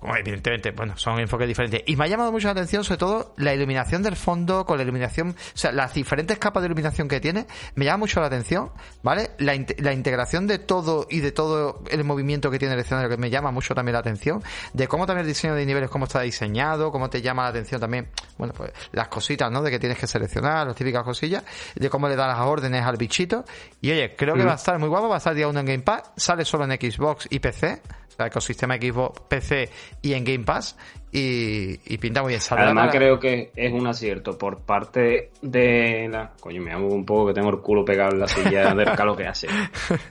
Bueno, 0.00 0.16
evidentemente, 0.18 0.72
bueno, 0.72 0.96
son 0.96 1.20
enfoques 1.20 1.46
diferentes. 1.46 1.84
Y 1.86 1.94
me 1.94 2.04
ha 2.04 2.08
llamado 2.08 2.32
mucho 2.32 2.48
la 2.48 2.52
atención, 2.52 2.82
sobre 2.82 2.98
todo, 2.98 3.34
la 3.36 3.54
iluminación 3.54 4.02
del 4.02 4.16
fondo, 4.16 4.66
con 4.66 4.78
la 4.78 4.82
iluminación, 4.82 5.30
o 5.30 5.56
sea, 5.56 5.70
las 5.70 5.94
diferentes 5.94 6.38
capas 6.38 6.64
de 6.64 6.66
iluminación 6.66 7.06
que 7.06 7.20
tiene, 7.20 7.46
me 7.76 7.84
llama 7.84 7.98
mucho 7.98 8.18
la 8.18 8.26
atención, 8.26 8.70
¿vale? 9.04 9.30
La, 9.38 9.54
la 9.78 9.92
integración 9.92 10.48
de 10.48 10.58
todo 10.58 11.06
y 11.08 11.20
de 11.20 11.30
todo 11.30 11.84
el 11.88 12.02
movimiento 12.02 12.50
que 12.50 12.58
tiene 12.58 12.74
el 12.74 12.80
escenario, 12.80 13.08
que 13.08 13.16
me 13.16 13.30
llama 13.30 13.52
mucho 13.52 13.72
también 13.72 13.92
la 13.92 14.00
atención, 14.00 14.42
de 14.72 14.88
cómo 14.88 15.06
también 15.06 15.24
el 15.24 15.32
diseño 15.32 15.54
de 15.54 15.64
niveles, 15.64 15.88
cómo 15.88 16.06
está 16.06 16.20
diseñado, 16.22 16.90
cómo 16.90 17.10
te 17.10 17.22
llama 17.22 17.44
la 17.44 17.50
atención 17.50 17.80
también, 17.80 18.08
bueno, 18.38 18.54
pues 18.56 18.72
las 18.90 19.06
cositas, 19.06 19.52
¿no? 19.52 19.62
De 19.62 19.70
que 19.70 19.78
tienes 19.78 19.98
que 19.98 20.08
seleccionar, 20.08 20.66
las 20.66 20.74
típicas 20.74 21.04
cosillas, 21.04 21.44
de 21.76 21.88
cómo 21.88 22.08
le 22.08 22.16
da 22.16 22.26
las 22.26 22.40
órdenes 22.40 22.84
al 22.84 22.96
bichito. 22.96 23.44
Y 23.80 23.92
oye, 23.92 24.16
creo 24.16 24.34
que 24.34 24.44
va 24.44 24.52
a 24.52 24.56
estar 24.56 24.80
muy 24.80 24.88
guapo, 24.88 25.08
va 25.08 25.14
a 25.14 25.18
estar 25.18 25.32
día 25.32 25.46
uno 25.46 25.60
en 25.60 25.66
Game 25.66 25.91
Pass, 25.96 26.12
sale 26.16 26.44
solo 26.44 26.64
en 26.64 26.72
Xbox 26.72 27.28
y 27.30 27.38
PC, 27.38 27.82
o 28.08 28.10
sea, 28.16 28.26
ecosistema 28.26 28.76
Xbox, 28.76 29.20
PC 29.28 29.68
y 30.02 30.12
en 30.12 30.24
Game 30.24 30.44
Pass, 30.44 30.76
y, 31.12 31.78
y 31.92 31.98
pinta 31.98 32.22
muy 32.22 32.30
bien. 32.30 32.40
Saldrá 32.40 32.66
Además 32.66 32.90
creo 32.90 33.18
que 33.18 33.50
es 33.54 33.72
un 33.72 33.86
acierto 33.86 34.38
por 34.38 34.60
parte 34.60 35.30
de 35.42 36.08
la... 36.10 36.32
Coño, 36.40 36.62
me 36.62 36.72
amo 36.72 36.88
un 36.88 37.04
poco 37.04 37.26
que 37.26 37.34
tengo 37.34 37.50
el 37.50 37.58
culo 37.58 37.84
pegado 37.84 38.12
en 38.12 38.20
la 38.20 38.28
silla 38.28 38.74
del 38.74 38.92
calor 38.96 39.16
que 39.16 39.26
hace. 39.26 39.48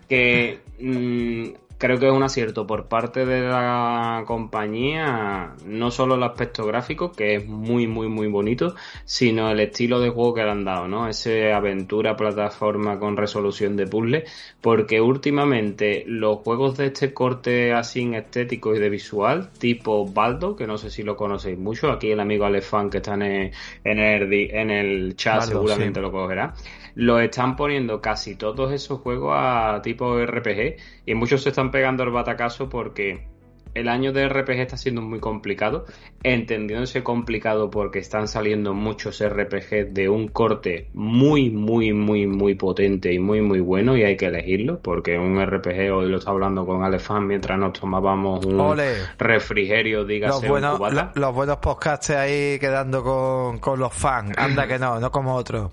Que 0.07 0.59
mm, 0.79 1.49
creo 1.82 1.99
que 1.99 2.07
es 2.07 2.13
un 2.13 2.23
acierto 2.23 2.65
por 2.67 2.88
parte 2.88 3.25
de 3.25 3.41
la 3.41 4.23
compañía, 4.27 5.55
no 5.65 5.91
solo 5.91 6.15
el 6.15 6.23
aspecto 6.23 6.65
gráfico, 6.65 7.11
que 7.11 7.36
es 7.36 7.47
muy, 7.47 7.88
muy, 7.88 8.07
muy 8.07 8.27
bonito, 8.27 8.75
sino 9.05 9.49
el 9.51 9.59
estilo 9.59 9.99
de 9.99 10.09
juego 10.09 10.34
que 10.36 10.43
le 10.43 10.51
han 10.51 10.63
dado, 10.63 10.88
¿no? 10.88 11.07
Ese 11.07 11.51
aventura 11.53 12.15
plataforma 12.15 12.99
con 12.99 13.17
resolución 13.17 13.75
de 13.75 13.88
puzzle, 13.88 14.25
porque 14.61 15.01
últimamente 15.01 16.03
los 16.07 16.38
juegos 16.39 16.77
de 16.77 16.88
este 16.88 17.13
corte 17.13 17.73
así 17.73 18.01
en 18.03 18.13
estético 18.15 18.75
y 18.75 18.79
de 18.79 18.89
visual, 18.89 19.49
tipo 19.57 20.05
Baldo, 20.07 20.55
que 20.55 20.67
no 20.67 20.77
sé 20.77 20.89
si 20.91 21.03
lo 21.03 21.15
conocéis 21.17 21.57
mucho, 21.57 21.91
aquí 21.91 22.11
el 22.11 22.19
amigo 22.19 22.45
Alefan 22.45 22.89
que 22.89 22.97
está 22.97 23.15
en 23.15 23.21
el, 23.23 23.51
en 23.84 23.99
el, 23.99 24.29
di- 24.29 24.49
en 24.51 24.69
el 24.71 25.15
chat 25.15 25.39
Baldo, 25.39 25.49
seguramente 25.49 25.99
sí. 25.99 26.01
lo 26.01 26.11
cogerá, 26.11 26.53
lo 26.95 27.19
están 27.19 27.55
poniendo 27.55 28.01
casi 28.01 28.35
todos 28.35 28.71
esos 28.71 28.99
juegos 29.01 29.33
a 29.35 29.81
tipo 29.83 30.17
RPG 30.25 30.77
y 31.05 31.15
muchos 31.15 31.43
se 31.43 31.49
están 31.49 31.71
pegando 31.71 32.03
el 32.03 32.11
batacazo 32.11 32.69
porque 32.69 33.31
el 33.73 33.87
año 33.87 34.11
de 34.11 34.27
RPG 34.27 34.59
está 34.59 34.77
siendo 34.77 35.01
muy 35.01 35.19
complicado, 35.19 35.85
entendiéndose 36.23 37.03
complicado 37.03 37.69
porque 37.69 37.99
están 37.99 38.27
saliendo 38.27 38.73
muchos 38.73 39.23
RPG 39.23 39.93
de 39.93 40.09
un 40.09 40.27
corte 40.27 40.89
muy, 40.93 41.49
muy, 41.49 41.93
muy, 41.93 42.27
muy 42.27 42.55
potente 42.55 43.13
y 43.13 43.19
muy, 43.19 43.41
muy 43.41 43.59
bueno 43.59 43.95
y 43.95 44.03
hay 44.03 44.17
que 44.17 44.25
elegirlo 44.25 44.81
porque 44.81 45.17
un 45.17 45.43
RPG, 45.43 45.91
hoy 45.93 46.09
lo 46.09 46.17
estaba 46.17 46.35
hablando 46.35 46.65
con 46.65 46.83
Alefan 46.83 47.27
mientras 47.27 47.57
nos 47.57 47.73
tomábamos 47.73 48.45
un 48.45 48.59
Ole. 48.59 48.93
refrigerio, 49.17 49.99
Los 49.99 50.07
dígase 50.07 50.49
buenos, 50.49 50.79
un 50.79 51.21
los 51.21 51.33
buenos 51.33 51.57
podcasts 51.57 52.09
ahí 52.09 52.59
quedando 52.59 53.03
con, 53.03 53.59
con 53.59 53.79
los 53.79 53.93
fans. 53.93 54.37
Anda 54.37 54.67
que 54.67 54.77
no, 54.77 54.99
no 54.99 55.11
como 55.11 55.35
otros. 55.35 55.71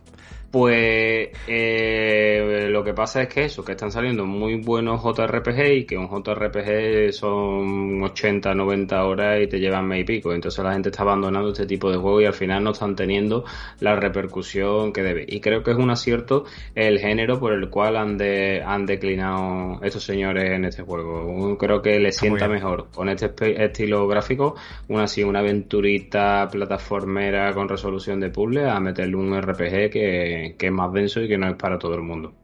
Pues 0.51 1.28
eh, 1.46 2.68
lo 2.70 2.82
que 2.82 2.94
pasa 2.94 3.22
es 3.22 3.28
que 3.28 3.44
eso, 3.44 3.62
que 3.62 3.72
están 3.72 3.92
saliendo 3.92 4.24
muy 4.24 4.55
buenos 4.55 5.03
JRPG 5.03 5.72
y 5.72 5.84
que 5.84 5.99
un 5.99 6.09
JRPG 6.09 7.12
son 7.12 8.03
80, 8.03 8.55
90 8.55 9.05
horas 9.05 9.42
y 9.42 9.46
te 9.46 9.61
llevan 9.61 9.86
mes 9.86 10.01
y 10.01 10.05
pico. 10.05 10.32
Entonces 10.32 10.64
la 10.64 10.72
gente 10.72 10.88
está 10.88 11.03
abandonando 11.03 11.51
este 11.51 11.66
tipo 11.66 11.90
de 11.90 11.99
juegos 11.99 12.22
y 12.22 12.26
al 12.26 12.32
final 12.32 12.64
no 12.64 12.70
están 12.70 12.96
teniendo 12.96 13.44
la 13.80 13.94
repercusión 13.96 14.90
que 14.94 15.03
debe. 15.03 15.26
Y 15.28 15.40
creo 15.40 15.62
que 15.62 15.72
es 15.72 15.76
un 15.76 15.90
acierto 15.90 16.44
el 16.74 16.99
género 16.99 17.38
por 17.38 17.53
el 17.53 17.68
cual 17.68 17.99
han, 17.99 18.16
de, 18.16 18.62
han 18.64 18.86
declinado 18.86 19.80
estos 19.82 20.03
señores 20.03 20.51
en 20.51 20.64
este 20.64 20.82
juego. 20.82 21.59
Creo 21.59 21.82
que 21.82 21.99
le 21.99 22.11
sienta 22.11 22.49
mejor 22.49 22.88
con 22.90 23.11
este 23.11 23.30
estilo 23.62 24.09
gráfico, 24.09 24.55
una 24.88 25.05
así, 25.05 25.22
una 25.22 25.40
aventurita 25.40 26.49
plataformera 26.51 27.53
con 27.53 27.68
resolución 27.68 28.18
de 28.18 28.30
puzzle, 28.30 28.70
a 28.70 28.80
meterle 28.80 29.16
un 29.16 29.38
RPG 29.38 29.90
que, 29.90 30.38
que 30.59 30.66
es 30.66 30.72
más 30.72 30.93
denso 30.93 31.20
y 31.22 31.28
que 31.28 31.39
no 31.39 31.49
es 31.49 31.57
para 31.57 31.78
todo 31.78 31.95
el 31.95 32.03
mundo. 32.03 32.34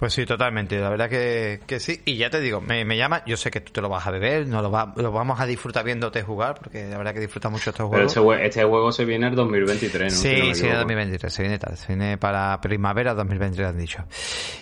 Pues 0.00 0.14
sí, 0.14 0.24
totalmente. 0.26 0.80
La 0.80 0.88
verdad 0.88 1.08
que, 1.10 1.60
que 1.66 1.78
sí. 1.78 2.00
Y 2.06 2.16
ya 2.16 2.30
te 2.30 2.40
digo, 2.40 2.60
me, 2.62 2.84
me 2.86 2.96
llama. 2.96 3.22
Yo 3.26 3.36
sé 3.36 3.50
que 3.50 3.60
tú 3.60 3.70
te 3.70 3.80
lo 3.82 3.88
vas 3.90 4.06
a 4.06 4.10
beber, 4.10 4.46
no 4.46 4.62
lo, 4.62 4.70
va- 4.70 4.92
lo 4.96 5.12
vamos 5.12 5.38
a 5.38 5.44
disfrutar 5.46 5.84
viéndote 5.84 6.22
jugar, 6.22 6.54
porque 6.58 6.88
la 6.88 6.96
verdad 6.96 7.12
que 7.12 7.20
disfrutas 7.20 7.52
mucho 7.52 7.68
estos 7.70 7.88
Pero 7.90 8.08
juegos. 8.08 8.10
este, 8.12 8.20
jue- 8.20 8.46
este 8.46 8.64
juego 8.64 8.92
se 8.92 9.04
viene 9.04 9.26
en 9.28 9.34
2023, 9.36 10.12
¿no? 10.14 10.18
Si 10.18 10.28
no 10.28 10.34
Sí, 10.46 10.54
sí, 10.54 10.60
equivoco. 10.62 10.78
2023, 10.78 11.32
se 11.32 11.42
viene 11.42 11.58
tarde, 11.58 11.76
se 11.76 11.86
viene 11.88 12.16
para 12.16 12.58
primavera 12.62 13.12
2023, 13.12 13.68
han 13.68 13.76
dicho. 13.78 14.02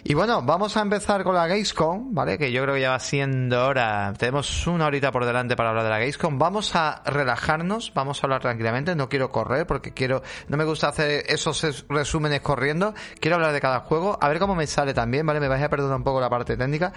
Y 0.02 0.14
bueno, 0.14 0.42
vamos 0.42 0.76
a 0.76 0.82
empezar 0.82 1.22
con 1.22 1.36
la 1.36 1.46
Gamescom, 1.46 2.12
¿vale? 2.12 2.36
Que 2.36 2.50
yo 2.50 2.62
creo 2.64 2.74
que 2.74 2.80
ya 2.80 2.90
va 2.90 2.98
siendo 2.98 3.64
hora, 3.64 4.12
tenemos 4.18 4.66
una 4.66 4.86
horita 4.86 5.12
por 5.12 5.24
delante 5.24 5.54
para 5.54 5.68
hablar 5.68 5.84
de 5.84 5.90
la 5.90 5.98
Gamescom. 6.00 6.36
Vamos 6.36 6.74
a 6.74 7.00
relajarnos, 7.06 7.92
vamos 7.94 8.22
a 8.22 8.26
hablar 8.26 8.40
tranquilamente, 8.40 8.96
no 8.96 9.08
quiero 9.08 9.30
correr 9.30 9.68
porque 9.68 9.92
quiero, 9.92 10.22
no 10.48 10.56
me 10.56 10.64
gusta 10.64 10.88
hacer 10.88 11.24
esos 11.28 11.62
es- 11.62 11.84
resúmenes 11.88 12.40
corriendo, 12.40 12.92
quiero 13.20 13.36
hablar 13.36 13.52
de 13.52 13.60
cada 13.60 13.80
juego, 13.80 14.18
a 14.20 14.28
ver 14.28 14.40
cómo 14.40 14.56
me 14.56 14.66
sale 14.66 14.94
también, 14.94 15.27
¿vale? 15.28 15.38
Me 15.40 15.46
vais 15.48 15.62
a 15.62 15.68
perdonar 15.68 15.96
un 15.96 16.02
poco 16.04 16.20
la 16.20 16.28
parte 16.28 16.56
técnica. 16.56 16.92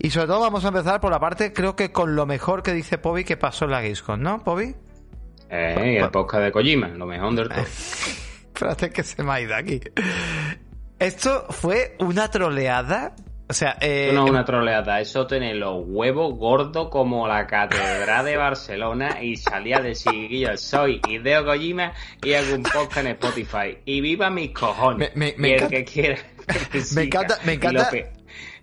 Y 0.00 0.10
sobre 0.10 0.26
todo 0.26 0.40
vamos 0.40 0.64
a 0.64 0.68
empezar 0.68 1.00
por 1.00 1.12
la 1.12 1.20
parte, 1.20 1.52
creo 1.52 1.76
que 1.76 1.92
con 1.92 2.16
lo 2.16 2.26
mejor 2.26 2.62
que 2.64 2.72
dice 2.72 2.98
Pobi 2.98 3.22
que 3.24 3.36
pasó 3.36 3.66
en 3.66 3.70
la 3.70 3.80
Gamescom, 3.82 4.20
¿no, 4.20 4.42
Pobi? 4.42 4.74
Eh, 5.50 5.98
el 6.00 6.10
podcast 6.10 6.42
de 6.44 6.50
Kojima, 6.52 6.88
lo 6.88 7.06
mejor 7.06 7.34
del 7.36 7.48
todo. 7.48 7.60
Espérate 8.54 8.90
que 8.90 9.02
se 9.04 9.22
me 9.22 9.32
ha 9.32 9.40
ido 9.40 9.54
aquí. 9.54 9.80
Esto 10.98 11.46
fue 11.50 11.96
una 12.00 12.30
troleada. 12.30 13.14
O 13.46 13.52
sea, 13.52 13.76
eh, 13.80 14.10
no 14.14 14.24
es 14.24 14.30
una 14.30 14.44
troleada, 14.44 15.00
eso 15.00 15.26
tiene 15.26 15.54
los 15.54 15.82
huevos 15.86 16.34
gordos 16.38 16.88
como 16.88 17.28
la 17.28 17.46
catedral 17.46 18.24
de 18.24 18.38
Barcelona 18.38 19.22
y 19.22 19.36
salía 19.36 19.80
de 19.80 19.94
chiquillo. 19.94 20.56
Soy 20.56 20.98
Hideo 21.06 21.44
Kojima 21.44 21.92
y 22.22 22.32
hago 22.32 22.54
un 22.54 22.62
podcast 22.62 22.98
en 22.98 23.06
Spotify. 23.08 23.78
Y 23.84 24.00
viva 24.00 24.30
mis 24.30 24.50
cojones. 24.52 25.14
Me- 25.14 25.32
me- 25.32 25.34
me 25.36 25.48
y 25.48 25.52
el 25.52 25.58
encanta- 25.58 25.68
que 25.76 25.84
quiera. 25.84 26.16
Me 26.94 27.02
encanta- 27.04 27.38
me 27.44 27.54
encanta- 27.54 27.90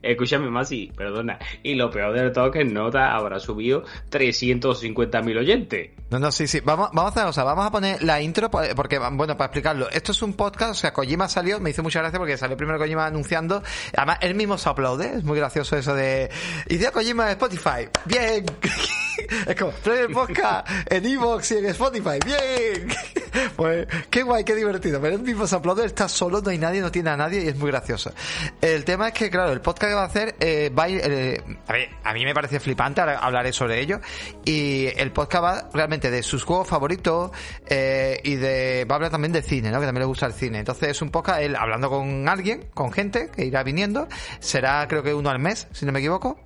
Escúchame 0.02 0.50
más 0.50 0.72
y 0.72 0.88
perdona. 0.88 1.38
Y 1.62 1.76
lo 1.76 1.92
peor 1.92 2.14
del 2.14 2.32
todo 2.32 2.48
es 2.48 2.52
que 2.54 2.64
Nota 2.66 3.14
habrá 3.16 3.40
subido 3.40 3.84
350.000 4.10 5.38
oyentes. 5.38 5.92
No, 6.10 6.18
no, 6.20 6.32
sí, 6.32 6.48
sí. 6.48 6.60
Vamos, 6.62 6.90
vamos 6.92 7.06
a 7.06 7.08
hacer 7.10 7.22
una 7.22 7.28
cosa. 7.30 7.44
Vamos 7.44 7.66
a 7.68 7.72
poner 7.72 8.02
la 8.04 8.20
intro 8.20 8.50
porque, 8.50 8.98
bueno, 8.98 9.38
para 9.38 9.46
explicarlo. 9.46 9.90
Esto 9.92 10.12
es 10.12 10.22
un 10.24 10.34
podcast, 10.34 10.72
o 10.72 10.74
sea, 10.74 10.92
Kojima 10.92 11.30
salió, 11.30 11.60
me 11.60 11.70
hizo 11.70 11.84
mucha 11.84 12.00
gracia 12.00 12.18
porque 12.18 12.36
salió 12.36 12.58
primero 12.58 12.80
Kojima 12.80 13.06
anunciando. 13.06 13.62
Además, 13.96 14.18
él 14.22 14.34
mismo 14.34 14.58
se 14.58 14.70
aplaude. 14.70 15.18
Es 15.18 15.24
muy 15.24 15.38
gracioso 15.38 15.78
eso 15.78 15.94
de... 15.94 16.30
Idea 16.68 16.92
Kojima 16.92 17.26
en 17.26 17.30
Spotify. 17.32 17.88
Bien. 18.06 18.44
es 19.48 19.56
como, 19.56 19.72
trae 19.84 20.02
el 20.02 20.12
podcast 20.12 20.68
en 20.90 21.06
Evox 21.06 21.52
y 21.52 21.58
en 21.58 21.66
Spotify. 21.66 22.20
Bien. 22.26 22.88
pues, 23.56 23.88
qué 24.10 24.24
guay, 24.24 24.44
qué 24.44 24.56
divertido. 24.56 25.00
Pero 25.02 25.16
él 25.16 25.22
mismo 25.22 25.48
se 25.48 25.58
está 25.86 26.08
solo, 26.10 26.42
no 26.42 26.50
hay 26.50 26.58
nadie, 26.58 26.82
no 26.82 26.92
tiene 26.92 27.10
a 27.10 27.18
nadie 27.18 27.44
y 27.44 27.48
es 27.48 27.56
muy 27.56 27.72
gracioso. 27.72 28.14
El 28.62 28.84
tema 28.86 29.10
es 29.10 29.14
que, 29.14 29.30
claro, 29.30 29.52
el 29.52 29.62
podcast 29.62 29.92
que 29.92 29.96
va 29.96 30.04
a 30.04 30.06
hacer 30.06 30.36
eh, 30.40 30.70
va 30.78 30.84
a 30.84 30.90
ir... 30.90 31.02
eh, 31.04 31.44
a 31.68 31.74
ver, 31.74 31.90
a 32.04 32.14
mí 32.14 32.26
me 32.26 32.34
parece 32.34 32.60
flipante, 32.60 33.02
hablaré 33.02 33.54
sobre 33.54 33.80
ello. 33.80 34.00
Y 34.46 34.88
el 34.98 35.12
podcast 35.12 35.44
va 35.44 35.70
realmente 35.74 36.12
de 36.12 36.24
sus 36.24 36.44
juegos 36.44 36.68
favoritos 36.68 37.32
eh, 37.68 38.20
y 38.24 38.36
de 38.36 38.86
va 38.90 38.96
a 38.96 38.98
hablar 38.98 39.12
también 39.12 39.32
de 39.32 39.42
cine, 39.42 39.72
¿no? 39.72 39.80
Que 39.80 39.86
también 39.86 40.02
le 40.02 40.08
gusta 40.08 40.26
el 40.26 40.34
cine. 40.34 40.60
Entonces 40.60 40.90
es 40.90 41.02
un 41.02 41.10
podcast 41.10 41.42
él 41.42 41.56
hablando 41.56 41.90
con 41.90 42.28
alguien, 42.28 42.70
con 42.74 42.92
gente 42.92 43.30
que 43.30 43.46
irá 43.46 43.64
viniendo. 43.64 44.08
Será 44.40 44.88
creo 44.88 45.04
que 45.04 45.14
uno 45.14 45.30
al 45.30 45.40
mes, 45.40 45.68
si 45.72 45.86
no 45.86 45.92
me 45.92 46.00
equivoco. 46.00 46.40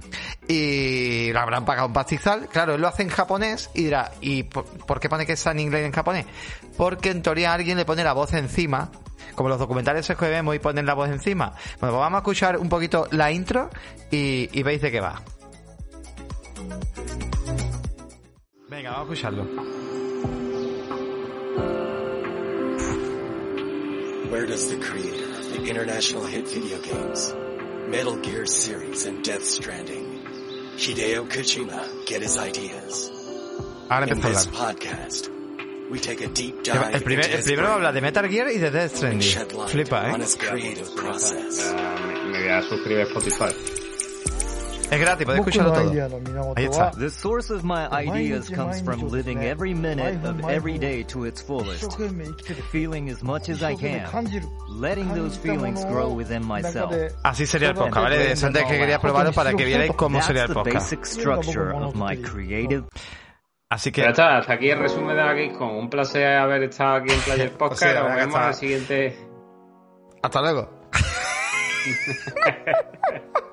Y 0.47 1.32
le 1.32 1.39
habrán 1.39 1.65
pagado 1.65 1.88
un 1.88 1.93
pastizal. 1.93 2.47
Claro, 2.47 2.64
él 2.74 2.82
lo 2.82 2.88
hace 2.88 3.03
en 3.03 3.09
japonés 3.09 3.70
y 3.76 3.84
dirá, 3.84 4.11
¿y 4.22 4.43
por, 4.43 4.66
por 4.66 4.99
qué 4.99 5.07
pone 5.07 5.28
que 5.28 5.34
está 5.34 5.51
en 5.51 5.59
inglés 5.59 5.84
y 5.84 5.86
en 5.86 5.91
japonés? 5.91 6.26
Porque 6.76 7.11
en 7.11 7.22
teoría 7.22 7.53
alguien 7.53 7.78
le 7.78 7.86
pone 7.86 8.03
la 8.03 8.13
voz 8.13 8.34
encima. 8.34 8.89
Como 9.36 9.49
los 9.49 9.59
documentales 9.59 10.07
que 10.07 10.30
vemos 10.30 10.55
y 10.55 10.59
ponen 10.59 10.86
la 10.86 10.93
voz 10.93 11.09
encima. 11.09 11.49
Bueno, 11.80 11.93
pues 11.93 11.93
vamos 11.93 12.18
a 12.18 12.20
escuchar 12.20 12.57
un 12.57 12.70
poquito 12.70 13.07
la 13.11 13.32
intro 13.32 13.70
y, 14.09 14.49
y 14.57 14.63
veis 14.63 14.82
de 14.82 14.91
qué 14.91 15.01
va. 15.01 15.22
Venga, 18.70 18.91
vamos 18.91 19.09
a 19.09 19.13
escucharlo. 19.13 19.45
Where 24.32 24.47
does 24.47 24.68
the 24.68 24.78
creator 24.78 25.39
of 25.39 25.53
the 25.53 25.63
international 25.66 26.26
hit 26.26 26.47
video 26.47 26.82
games, 26.82 27.34
Metal 27.88 28.18
Gear 28.18 28.45
series 28.45 29.05
and 29.05 29.24
Death 29.24 29.45
Stranding, 29.45 30.05
Hideo 30.78 31.28
Kojima, 31.28 31.82
get 32.05 32.21
his 32.21 32.38
ideas? 32.38 33.11
Ahora 33.89 34.05
In 34.07 34.13
empezó 34.13 34.38
a 34.38 34.41
hablar. 34.41 34.76
podcast, 34.76 35.28
we 35.89 35.99
take 35.99 36.26
a 36.26 36.28
deep 36.28 36.63
dive 36.63 36.93
El, 36.93 37.01
primer, 37.03 37.32
el 37.32 37.43
primero 37.43 37.67
habla 37.69 37.91
de 37.91 38.01
Metal 38.01 38.28
Gear 38.28 38.49
y 38.51 38.57
de 38.57 38.71
Death 38.71 39.03
and 39.03 39.21
Stranding. 39.21 39.67
Flipa, 39.67 40.09
¿eh? 40.09 40.11
me 40.11 40.17
voy 42.39 42.49
a 42.49 42.61
suscribir 42.61 42.99
a 42.99 43.03
Spotify. 43.03 43.84
Es 44.91 44.99
gratis, 44.99 45.25
podés 45.25 45.39
escucharlo 45.39 45.73
todo. 45.73 46.53
Ahí 46.55 46.65
está. 46.65 46.91
The 46.91 47.09
source 47.09 47.51
of 47.51 47.63
my 47.63 47.88
ideas 47.91 48.49
comes 48.49 48.81
from 48.81 49.09
living 49.09 49.41
every 49.43 49.73
minute 49.73 50.19
of 50.23 50.49
every 50.49 50.77
day 50.77 51.03
to 51.05 51.25
its 51.25 51.41
fullest. 51.41 51.97
Feeling 52.71 53.09
as 53.09 53.23
much 53.23 53.49
as 53.49 53.63
I 53.63 53.75
can. 53.75 54.05
Letting 54.69 55.13
those 55.13 55.38
feelings 55.38 55.83
grow 55.86 56.13
within 56.13 56.45
myself. 56.45 56.93
Así 57.23 57.45
sería 57.45 57.69
el 57.69 57.75
podcast, 57.75 58.03
¿vale? 58.03 58.31
Antes 58.31 58.65
que 58.65 58.77
quería 58.77 58.99
probarlo 58.99 59.33
para 59.33 59.53
que 59.53 59.65
vierais 59.65 59.91
cómo 59.93 60.21
sería 60.21 60.43
el 60.43 60.53
podcast. 60.53 60.93
Así 63.67 63.91
que. 63.91 64.01
Ya 64.01 64.09
está, 64.09 64.38
hasta 64.38 64.53
aquí 64.53 64.69
el 64.69 64.79
resumen 64.79 65.09
de 65.09 65.15
la 65.15 65.33
Gamescom. 65.33 65.77
Un 65.77 65.89
placer 65.89 66.38
haber 66.38 66.63
estado 66.63 66.97
aquí 66.97 67.11
en 67.11 67.19
Player 67.21 67.51
Podcast. 67.57 67.95
Nos 67.95 68.15
vemos 68.15 68.36
en 68.36 68.43
el 68.43 68.53
siguiente. 68.53 69.17
Hasta 70.21 70.41
luego. 70.41 70.69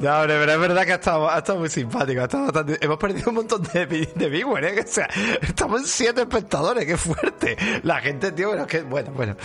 No, 0.00 0.20
hombre, 0.20 0.38
pero 0.38 0.52
es 0.52 0.60
verdad 0.60 0.84
que 0.86 0.92
ha 0.92 0.96
estado, 0.96 1.28
ha 1.28 1.38
estado 1.38 1.58
muy 1.58 1.68
simpático. 1.68 2.20
ha 2.20 2.24
estado 2.24 2.44
bastante- 2.44 2.78
hemos 2.80 2.98
perdido 2.98 3.30
un 3.30 3.34
montón 3.36 3.62
de, 3.72 3.86
de 3.86 4.28
viewers, 4.28 4.66
¿eh? 4.68 4.84
O 4.84 4.86
sea, 4.86 5.08
estamos 5.42 5.80
en 5.80 5.86
siete 5.88 6.20
espectadores, 6.20 6.86
qué 6.86 6.96
fuerte. 6.96 7.56
La 7.82 8.00
gente, 8.00 8.30
tío, 8.30 8.48
bueno, 8.50 8.66
que, 8.66 8.82
bueno, 8.82 9.10
bueno. 9.12 9.36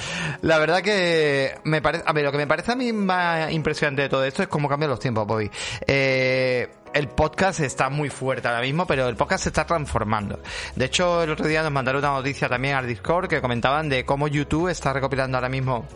La 0.42 0.60
verdad 0.60 0.82
que 0.84 1.56
me 1.64 1.82
parece, 1.82 2.04
a 2.06 2.14
ver, 2.14 2.24
lo 2.26 2.32
que 2.32 2.38
me 2.38 2.46
parece 2.48 2.72
a 2.72 2.76
mí 2.76 2.94
más 2.94 3.52
impresionante 3.52 4.04
de 4.04 4.10
todo 4.10 4.24
esto 4.26 4.44
es 4.44 4.48
cómo 4.48 4.70
cambian 4.70 4.92
los 4.92 5.00
tiempos, 5.00 5.26
Bobby. 5.26 5.50
Eh, 5.88 6.70
el 6.94 7.08
podcast 7.08 7.60
está 7.62 7.90
muy 7.90 8.10
fuerte 8.12 8.48
ahora 8.48 8.62
mismo, 8.62 8.86
pero 8.86 9.08
el 9.08 9.16
podcast 9.16 9.44
se 9.46 9.50
está 9.50 9.66
transformando. 9.66 10.40
De 10.76 10.86
hecho, 10.86 11.24
el 11.24 11.32
otro 11.32 11.48
día 11.48 11.64
nos 11.64 11.72
mandaron 11.72 12.04
una 12.04 12.14
noticia 12.14 12.48
también 12.48 12.76
al 12.76 12.86
Discord 12.86 13.28
que 13.28 13.42
comentaban 13.42 13.90
de 13.90 14.06
cómo 14.06 14.28
YouTube 14.28 14.68
está 14.70 14.94
recopilando 14.94 15.36
ahora 15.38 15.50
mismo 15.50 15.88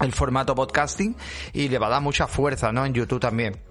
el 0.00 0.12
formato 0.12 0.54
podcasting 0.56 1.16
y 1.52 1.68
le 1.68 1.78
va 1.78 1.86
a 1.86 1.90
dar 1.90 2.02
mucha 2.02 2.26
fuerza, 2.26 2.72
¿no? 2.72 2.84
En 2.84 2.92
YouTube 2.94 3.20
también. 3.20 3.67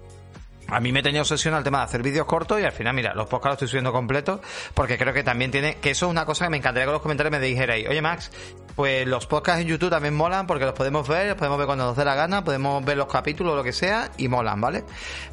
A 0.70 0.80
mí 0.80 0.92
me 0.92 1.02
tenía 1.02 1.22
obsesión 1.22 1.54
al 1.54 1.64
tema 1.64 1.78
de 1.78 1.84
hacer 1.84 2.02
vídeos 2.02 2.26
cortos 2.26 2.60
y 2.60 2.64
al 2.64 2.72
final, 2.72 2.94
mira, 2.94 3.14
los 3.14 3.26
podcasts 3.26 3.46
los 3.46 3.54
estoy 3.54 3.68
subiendo 3.68 3.92
completos 3.92 4.40
porque 4.74 4.98
creo 4.98 5.14
que 5.14 5.22
también 5.22 5.50
tiene, 5.50 5.76
que 5.76 5.90
eso 5.90 6.06
es 6.06 6.10
una 6.10 6.26
cosa 6.26 6.44
que 6.44 6.50
me 6.50 6.58
encantaría 6.58 6.86
que 6.86 6.92
los 6.92 7.02
comentarios 7.02 7.30
me 7.30 7.40
dijerais, 7.40 7.88
oye 7.88 8.02
Max, 8.02 8.30
pues 8.76 9.06
los 9.06 9.26
podcasts 9.26 9.62
en 9.62 9.68
YouTube 9.68 9.90
también 9.90 10.14
molan 10.14 10.46
porque 10.46 10.66
los 10.66 10.74
podemos 10.74 11.08
ver, 11.08 11.28
los 11.28 11.36
podemos 11.36 11.58
ver 11.58 11.66
cuando 11.66 11.86
nos 11.86 11.96
dé 11.96 12.04
la 12.04 12.14
gana, 12.14 12.44
podemos 12.44 12.84
ver 12.84 12.98
los 12.98 13.08
capítulos 13.08 13.54
o 13.54 13.56
lo 13.56 13.64
que 13.64 13.72
sea 13.72 14.10
y 14.18 14.28
molan, 14.28 14.60
¿vale? 14.60 14.84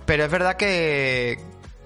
Pero 0.06 0.24
es 0.24 0.32
verdad 0.32 0.56
que, 0.56 1.38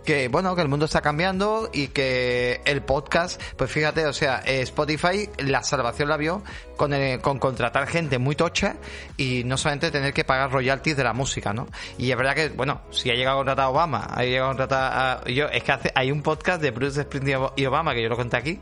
que 0.10 0.28
bueno, 0.28 0.56
que 0.56 0.64
el 0.64 0.70
mundo 0.70 0.86
está 0.86 1.02
cambiando 1.02 1.70
y 1.72 1.90
que 1.90 2.62
el 2.66 2.82
podcast, 2.82 3.40
pues 3.58 3.70
fíjate, 3.70 4.08
o 4.08 4.14
sea, 4.14 4.42
eh, 4.44 4.62
Spotify 4.64 5.30
la 5.38 5.62
salvación 5.62 6.10
la 6.10 6.18
vio 6.18 6.42
con, 6.78 6.96
el- 6.96 7.22
con 7.22 7.38
contratar 7.38 7.86
gente 7.86 8.18
muy 8.18 8.34
tocha 8.36 8.78
y 9.18 9.44
no 9.44 9.56
solamente 9.56 9.92
tener 9.92 10.12
que 10.12 10.24
pagar 10.24 10.52
royalties 10.52 10.98
de 10.98 11.04
la 11.04 11.14
música, 11.14 11.54
¿no? 11.54 11.68
Y 12.00 12.10
es 12.10 12.18
verdad 12.18 12.34
que, 12.34 12.50
bueno, 12.50 12.82
si 12.90 13.12
ha 13.12 13.14
llegado 13.14 13.36
a 13.38 13.40
contratar 13.42 13.66
a 13.66 13.70
Obama, 13.70 14.08
ha 14.12 14.24
llegado 14.24 14.46
a 14.46 14.50
contratar 14.50 14.94
a... 15.28 15.30
Yo, 15.30 15.46
es 15.50 15.62
que 15.62 15.72
hace, 15.74 15.92
hay 15.94 16.12
un 16.12 16.24
podcast 16.24 16.60
de 16.60 16.72
Bruce 16.72 17.04
Springsteen 17.04 17.42
y 17.56 17.66
Obama 17.68 17.94
que 17.94 18.02
yo 18.02 18.10
lo 18.10 18.16
conté 18.16 18.38
aquí, 18.38 18.60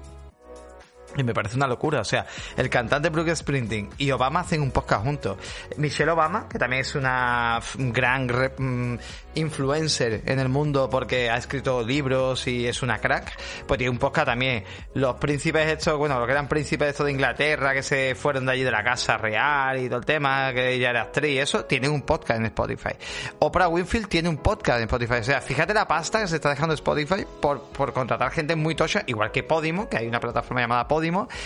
y 1.15 1.23
me 1.23 1.33
parece 1.33 1.55
una 1.55 1.67
locura. 1.67 2.01
O 2.01 2.05
sea, 2.05 2.25
el 2.55 2.69
cantante 2.69 3.09
Bruce 3.09 3.35
Springsteen 3.37 3.89
y 3.97 4.11
Obama 4.11 4.41
hacen 4.41 4.61
un 4.61 4.71
podcast 4.71 5.03
juntos. 5.03 5.37
Michelle 5.77 6.11
Obama, 6.11 6.47
que 6.49 6.59
también 6.59 6.81
es 6.81 6.95
una 6.95 7.59
gran 7.75 8.27
mm, 8.27 8.97
influencer 9.35 10.23
en 10.25 10.39
el 10.39 10.49
mundo 10.49 10.89
porque 10.89 11.29
ha 11.29 11.37
escrito 11.37 11.83
libros 11.83 12.47
y 12.47 12.67
es 12.67 12.81
una 12.81 12.99
crack, 12.99 13.37
pues 13.67 13.77
tiene 13.77 13.91
un 13.91 13.99
podcast 13.99 14.27
también. 14.27 14.63
Los 14.93 15.15
príncipes 15.15 15.67
estos, 15.67 15.97
bueno, 15.97 16.17
los 16.17 16.25
que 16.25 16.31
eran 16.31 16.47
príncipes 16.47 16.89
estos 16.89 17.05
de 17.05 17.11
Inglaterra, 17.11 17.73
que 17.73 17.83
se 17.83 18.15
fueron 18.15 18.45
de 18.45 18.51
allí 18.53 18.63
de 18.63 18.71
la 18.71 18.83
casa 18.83 19.17
real 19.17 19.79
y 19.79 19.87
todo 19.87 19.99
el 19.99 20.05
tema, 20.05 20.51
que 20.53 20.73
ella 20.73 20.89
era 20.89 21.01
actriz 21.03 21.31
y 21.31 21.39
eso, 21.39 21.65
tienen 21.65 21.91
un 21.91 22.01
podcast 22.01 22.39
en 22.39 22.47
Spotify. 22.47 22.95
Oprah 23.39 23.67
Winfield 23.67 24.07
tiene 24.07 24.29
un 24.29 24.37
podcast 24.37 24.79
en 24.79 24.83
Spotify. 24.85 25.15
O 25.15 25.23
sea, 25.23 25.41
fíjate 25.41 25.73
la 25.73 25.87
pasta 25.87 26.21
que 26.21 26.27
se 26.27 26.35
está 26.35 26.49
dejando 26.49 26.73
Spotify 26.73 27.25
por, 27.41 27.61
por 27.69 27.93
contratar 27.93 28.31
gente 28.31 28.55
muy 28.55 28.75
tocha, 28.75 29.03
igual 29.07 29.31
que 29.31 29.43
Podimo, 29.43 29.87
que 29.87 29.97
hay 29.97 30.07
una 30.07 30.19
plataforma 30.19 30.61
llamada 30.61 30.87
Podimo, 30.87 30.96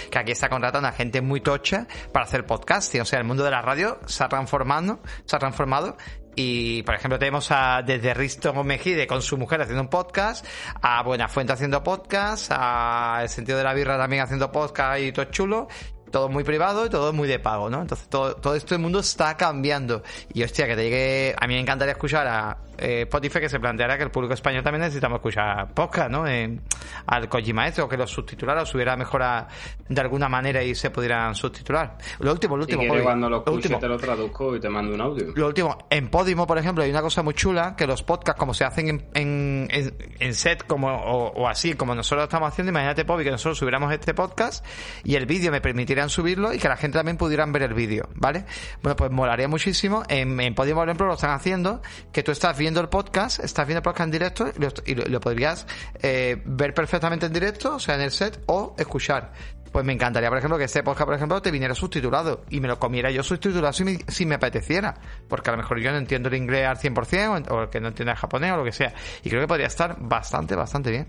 que 0.09 0.19
aquí 0.19 0.31
está 0.31 0.49
contratando 0.49 0.87
a 0.87 0.91
gente 0.91 1.21
muy 1.21 1.41
tocha 1.41 1.87
para 2.11 2.25
hacer 2.25 2.45
podcasting. 2.45 3.01
O 3.01 3.05
sea, 3.05 3.19
el 3.19 3.25
mundo 3.25 3.43
de 3.43 3.51
la 3.51 3.61
radio 3.61 3.99
se 4.05 4.23
ha 4.23 4.29
transformado, 4.29 4.99
se 5.25 5.35
ha 5.35 5.39
transformado. 5.39 5.97
Y, 6.35 6.83
por 6.83 6.95
ejemplo, 6.95 7.19
tenemos 7.19 7.51
a 7.51 7.81
desde 7.85 8.13
Risto 8.13 8.53
Mejide 8.63 9.05
con 9.05 9.21
su 9.21 9.37
mujer 9.37 9.61
haciendo 9.61 9.81
un 9.81 9.89
podcast, 9.89 10.45
a 10.81 11.03
Buenafuente 11.03 11.51
haciendo 11.51 11.83
podcast, 11.83 12.51
a 12.55 13.19
El 13.23 13.29
Sentido 13.29 13.57
de 13.57 13.65
la 13.65 13.73
Birra 13.73 13.97
también 13.97 14.23
haciendo 14.23 14.51
podcast 14.51 15.01
y 15.01 15.11
todo 15.11 15.25
chulo 15.25 15.67
todo 16.11 16.29
muy 16.29 16.43
privado 16.43 16.85
y 16.85 16.89
todo 16.89 17.13
muy 17.13 17.27
de 17.27 17.39
pago, 17.39 17.69
¿no? 17.69 17.81
Entonces 17.81 18.07
todo, 18.09 18.35
todo 18.35 18.53
esto 18.55 18.75
el 18.75 18.81
mundo 18.81 18.99
está 18.99 19.37
cambiando. 19.37 20.03
Y 20.33 20.43
hostia, 20.43 20.67
que 20.67 20.75
te 20.75 20.83
llegue. 20.83 21.35
A 21.39 21.47
mí 21.47 21.53
me 21.53 21.61
encantaría 21.61 21.93
escuchar 21.93 22.27
a 22.27 22.57
eh, 22.82 23.01
Spotify 23.03 23.39
que 23.39 23.49
se 23.49 23.59
planteara 23.59 23.97
que 23.97 24.03
el 24.03 24.11
público 24.11 24.34
español 24.34 24.63
también 24.63 24.82
necesitamos 24.82 25.17
escuchar 25.17 25.73
podcast, 25.73 26.09
¿no? 26.11 26.27
Eh, 26.27 26.59
al 27.07 27.29
Kojima 27.29 27.67
este, 27.67 27.82
o 27.82 27.88
que 27.89 27.97
los 27.97 28.09
subtitulara 28.11 28.61
o 28.63 28.65
subiera 28.65 28.95
mejor 28.97 29.23
a- 29.23 29.47
de 29.88 30.01
alguna 30.01 30.27
manera 30.29 30.63
y 30.63 30.75
se 30.75 30.89
pudieran 30.89 31.36
subtitular. 31.36 31.97
Lo 32.19 32.32
último, 32.32 32.57
lo 32.57 32.63
Si 32.65 32.71
último, 32.73 32.79
quieres, 32.82 32.93
Javi, 32.97 33.03
cuando 33.03 33.29
lo 33.29 33.38
escuche, 33.38 33.55
último. 33.55 33.79
te 33.79 33.88
lo 33.88 33.97
traduzco 33.97 34.55
y 34.55 34.59
te 34.59 34.69
mando 34.69 34.93
un 34.95 35.01
audio. 35.01 35.34
Lo 35.36 35.47
último, 35.47 35.77
en 35.89 36.09
Podimo, 36.09 36.47
por 36.47 36.57
ejemplo, 36.57 36.84
hay 36.84 36.89
una 36.89 37.01
cosa 37.01 37.21
muy 37.23 37.34
chula, 37.34 37.75
que 37.75 37.86
los 37.88 38.03
podcasts, 38.03 38.39
como 38.39 38.53
se 38.53 38.63
hacen 38.65 38.88
en, 38.89 39.05
en, 39.13 39.67
en- 39.71 39.95
en 40.19 40.34
set 40.34 40.65
como, 40.65 40.88
o, 40.93 41.32
o 41.34 41.47
así, 41.47 41.73
como 41.73 41.93
nosotros 41.95 42.19
lo 42.19 42.23
estamos 42.25 42.49
haciendo, 42.49 42.69
imagínate, 42.71 43.05
Pobi, 43.05 43.23
que 43.23 43.32
nosotros 43.32 43.57
subiéramos 43.57 43.91
este 43.93 44.13
podcast 44.13 44.65
y 45.03 45.15
el 45.15 45.25
vídeo 45.25 45.51
me 45.51 45.61
permitirían 45.61 46.09
subirlo 46.09 46.53
y 46.53 46.57
que 46.57 46.67
la 46.69 46.77
gente 46.77 46.97
también 46.97 47.17
pudieran 47.17 47.51
ver 47.51 47.63
el 47.63 47.73
vídeo, 47.73 48.07
¿vale? 48.15 48.45
Bueno, 48.82 48.95
pues 48.95 49.11
molaría 49.11 49.47
muchísimo. 49.47 50.03
En, 50.07 50.39
en 50.39 50.55
Podimo, 50.55 50.79
por 50.79 50.88
ejemplo, 50.88 51.07
lo 51.07 51.13
están 51.15 51.32
haciendo, 51.32 51.82
que 52.13 52.23
tú 52.23 52.32
estás 52.32 52.57
viendo 52.57 52.70
el 52.80 52.88
podcast, 52.88 53.43
estás 53.43 53.67
viendo 53.67 53.80
el 53.80 53.84
podcast 53.84 54.05
en 54.05 54.11
directo 54.11 54.45
y 54.55 54.61
lo, 54.61 54.69
y 54.86 54.95
lo- 54.95 55.05
lo 55.05 55.19
podrías 55.19 55.67
eh, 56.01 56.41
ver 56.45 56.74
perfectamente 56.74 57.26
en 57.26 57.34
directo, 57.34 57.76
o 57.76 57.80
sea, 57.80 57.95
en 57.95 58.01
el 58.01 58.11
set, 58.11 58.41
o 58.45 58.74
escuchar. 58.78 59.34
Pues 59.74 59.84
me 59.86 59.93
encantaría, 59.93 60.30
por 60.30 60.38
ejemplo, 60.38 60.57
que 60.57 60.65
este 60.65 60.84
podcast, 60.84 61.05
por 61.05 61.15
ejemplo, 61.15 61.41
te 61.41 61.49
viniera 61.51 61.74
subtitulado 61.76 62.43
y 62.49 62.59
me 62.59 62.67
lo 62.67 62.78
comiera 62.78 63.09
yo 63.11 63.24
subtitulado 63.24 63.72
si 63.74 63.84
me, 63.86 63.99
si 64.07 64.26
me 64.26 64.36
apeteciera. 64.36 64.95
Porque 65.28 65.49
a 65.49 65.53
lo 65.53 65.57
mejor 65.59 65.80
yo 65.80 65.91
no 65.91 65.97
entiendo 65.97 66.30
el 66.30 66.36
inglés 66.36 66.65
al 66.67 66.78
100% 66.78 67.47
o, 67.49 67.55
o 67.63 67.69
que 67.69 67.80
no 67.80 67.88
entiendo 67.89 68.11
el 68.11 68.17
japonés 68.17 68.51
o 68.51 68.57
lo 68.57 68.63
que 68.65 68.72
sea. 68.74 68.93
Y 69.24 69.30
creo 69.30 69.41
que 69.41 69.47
podría 69.47 69.67
estar 69.67 69.95
bastante, 69.99 70.55
bastante 70.55 70.91
bien. 70.91 71.07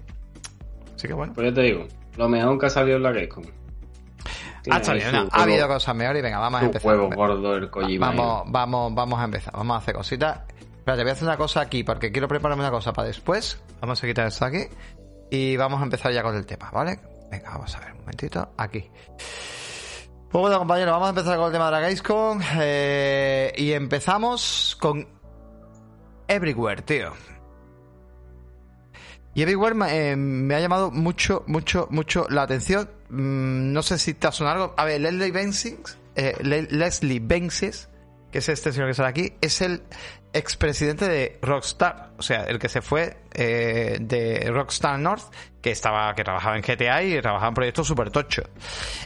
Así 0.95 1.09
que 1.09 1.13
bueno. 1.15 1.33
Pues 1.35 1.49
yo 1.49 1.55
te 1.55 1.61
digo, 1.63 1.87
lo 2.17 2.29
mejor 2.29 2.57
que 2.59 2.67
ha 2.67 2.71
salido 2.71 2.99
en 2.99 3.03
la 3.03 3.11
Gamescom. 3.11 3.45
Ha, 4.71 4.85
salido, 4.85 5.11
no, 5.11 5.29
ha 5.33 5.43
habido 5.43 5.67
cosas 5.67 5.97
mejores 5.97 6.21
y 6.21 6.23
venga, 6.23 6.39
vamos 6.39 6.63
a 6.63 6.65
empezar. 6.67 6.87
huevo 6.97 7.11
gordo 7.11 7.57
el 7.57 7.69
Kojima. 7.69 8.11
Vamos, 8.11 8.43
vamos, 8.47 8.95
vamos 8.95 9.19
a 9.19 9.25
empezar. 9.25 9.53
Vamos 9.55 9.75
a 9.75 9.79
hacer 9.79 9.95
cositas. 9.97 10.39
Espérate, 10.83 11.03
voy 11.05 11.11
a 11.11 11.13
hacer 11.13 11.29
una 11.29 11.37
cosa 11.37 11.61
aquí 11.61 11.85
porque 11.85 12.11
quiero 12.11 12.27
prepararme 12.27 12.65
una 12.65 12.73
cosa 12.73 12.93
para 12.93 13.07
después. 13.07 13.61
Vamos 13.81 14.03
a 14.03 14.07
quitar 14.07 14.27
esto 14.27 14.45
aquí. 14.45 14.65
Y 15.31 15.57
vamos 15.57 15.81
a 15.81 15.85
empezar 15.85 16.13
ya 16.13 16.25
con 16.25 16.35
el 16.35 16.45
tema, 16.45 16.71
¿vale? 16.73 16.99
Venga, 17.31 17.51
vamos 17.51 17.73
a 17.77 17.81
ver 17.81 17.93
un 17.93 17.99
momentito. 18.01 18.53
Aquí. 18.57 18.91
Pues 19.17 20.41
bueno, 20.43 20.59
compañeros, 20.59 20.93
vamos 20.93 21.07
a 21.07 21.11
empezar 21.11 21.37
con 21.37 21.47
el 21.47 21.53
tema 21.53 21.67
de 21.67 21.71
la 21.71 21.81
Gamescom. 21.81 22.41
Eh, 22.59 23.53
y 23.57 23.71
empezamos 23.73 24.77
con 24.81 25.07
Everywhere, 26.27 26.83
tío. 26.83 27.13
Y 29.35 29.43
Everywhere 29.43 29.75
me, 29.77 29.87
eh, 30.11 30.57
ha 30.57 30.61
llamado 30.61 30.91
mucho, 30.91 31.45
mucho, 31.47 31.87
mucho 31.91 32.27
la 32.29 32.43
atención. 32.43 32.91
Mm, 33.09 33.73
no 33.73 33.83
sé 33.83 33.99
si 33.99 34.15
te 34.15 34.27
ha 34.27 34.33
sonado 34.33 34.63
algo. 34.65 34.75
A 34.77 34.85
ver, 34.85 35.01
Leslie 35.01 35.31
Benzies, 35.31 35.97
eh, 36.17 36.37
Le- 36.43 36.63
Leslie 36.71 37.21
Benzies, 37.21 37.89
que 38.33 38.39
es 38.39 38.49
este 38.49 38.73
señor 38.73 38.89
que 38.89 38.95
sale 38.95 39.09
aquí, 39.09 39.33
es 39.41 39.61
el 39.63 39.83
expresidente 40.33 41.09
de 41.09 41.39
Rockstar. 41.43 42.13
O 42.19 42.23
sea, 42.23 42.45
el 42.45 42.59
que 42.59 42.69
se 42.69 42.81
fue 42.83 43.19
eh, 43.33 43.99
de 44.01 44.51
Rockstar 44.51 44.99
North, 44.99 45.25
que 45.61 45.71
estaba, 45.71 46.15
que 46.15 46.25
trabajaba 46.25 46.57
en 46.57 46.63
GTA 46.63 47.03
y 47.03 47.21
trabajaba 47.21 47.49
en 47.49 47.55
proyectos 47.55 47.87
super 47.87 48.11
tocho. 48.11 48.43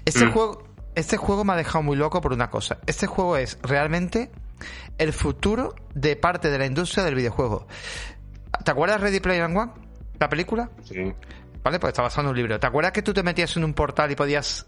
Este 0.04 0.26
Mm. 0.26 0.32
juego, 0.32 0.68
este 0.94 1.16
juego 1.16 1.44
me 1.44 1.52
ha 1.52 1.56
dejado 1.56 1.82
muy 1.82 1.96
loco 1.96 2.20
por 2.20 2.32
una 2.32 2.50
cosa. 2.50 2.78
Este 2.86 3.06
juego 3.06 3.36
es 3.36 3.58
realmente 3.62 4.30
el 4.98 5.12
futuro 5.12 5.74
de 5.94 6.16
parte 6.16 6.48
de 6.50 6.58
la 6.58 6.66
industria 6.66 7.04
del 7.04 7.14
videojuego. 7.14 7.66
¿Te 8.64 8.70
acuerdas 8.70 9.00
Ready 9.00 9.20
Player 9.20 9.44
One? 9.44 9.70
La 10.18 10.28
película. 10.28 10.70
Sí. 10.84 11.12
¿Vale? 11.62 11.78
Pues 11.78 11.90
está 11.90 12.02
basado 12.02 12.22
en 12.22 12.30
un 12.30 12.36
libro. 12.36 12.58
¿Te 12.60 12.66
acuerdas 12.66 12.92
que 12.92 13.02
tú 13.02 13.12
te 13.12 13.22
metías 13.22 13.56
en 13.56 13.64
un 13.64 13.74
portal 13.74 14.10
y 14.12 14.14
podías 14.16 14.66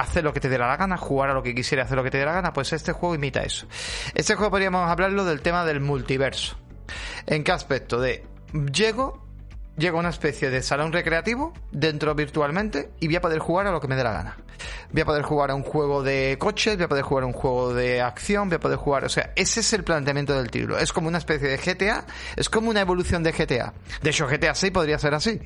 hacer 0.00 0.24
lo 0.24 0.32
que 0.32 0.40
te 0.40 0.48
diera 0.48 0.66
la 0.66 0.76
gana, 0.76 0.96
jugar 0.96 1.30
a 1.30 1.34
lo 1.34 1.42
que 1.42 1.54
quisieras, 1.54 1.86
hacer 1.86 1.96
lo 1.96 2.04
que 2.04 2.10
te 2.10 2.18
diera 2.18 2.32
la 2.32 2.36
gana? 2.36 2.52
Pues 2.52 2.72
este 2.72 2.92
juego 2.92 3.14
imita 3.14 3.42
eso. 3.42 3.66
Este 4.14 4.34
juego 4.34 4.50
podríamos 4.50 4.88
hablarlo 4.88 5.24
del 5.24 5.40
tema 5.40 5.64
del 5.64 5.80
multiverso. 5.80 6.56
¿En 7.26 7.44
qué 7.44 7.52
aspecto? 7.52 8.00
De 8.00 8.24
llego, 8.72 9.26
llega 9.76 9.98
una 9.98 10.10
especie 10.10 10.50
de 10.50 10.62
salón 10.62 10.92
recreativo 10.92 11.52
dentro 11.70 12.14
virtualmente 12.14 12.90
y 13.00 13.06
voy 13.06 13.16
a 13.16 13.20
poder 13.20 13.38
jugar 13.38 13.66
a 13.66 13.72
lo 13.72 13.80
que 13.80 13.88
me 13.88 13.96
dé 13.96 14.04
la 14.04 14.12
gana. 14.12 14.36
Voy 14.92 15.02
a 15.02 15.04
poder 15.04 15.22
jugar 15.22 15.50
a 15.50 15.54
un 15.54 15.62
juego 15.62 16.02
de 16.02 16.36
coches, 16.38 16.76
voy 16.76 16.84
a 16.84 16.88
poder 16.88 17.04
jugar 17.04 17.24
a 17.24 17.26
un 17.26 17.32
juego 17.32 17.72
de 17.72 18.02
acción, 18.02 18.48
voy 18.48 18.56
a 18.56 18.60
poder 18.60 18.78
jugar, 18.78 19.04
o 19.04 19.08
sea, 19.08 19.32
ese 19.36 19.60
es 19.60 19.72
el 19.72 19.84
planteamiento 19.84 20.34
del 20.36 20.50
título. 20.50 20.78
Es 20.78 20.92
como 20.92 21.08
una 21.08 21.18
especie 21.18 21.48
de 21.48 21.56
GTA, 21.56 22.04
es 22.36 22.48
como 22.48 22.70
una 22.70 22.80
evolución 22.80 23.22
de 23.22 23.32
GTA. 23.32 23.72
De 24.02 24.10
hecho, 24.10 24.26
GTA 24.26 24.54
6 24.54 24.72
podría 24.72 24.98
ser 24.98 25.14
así. 25.14 25.40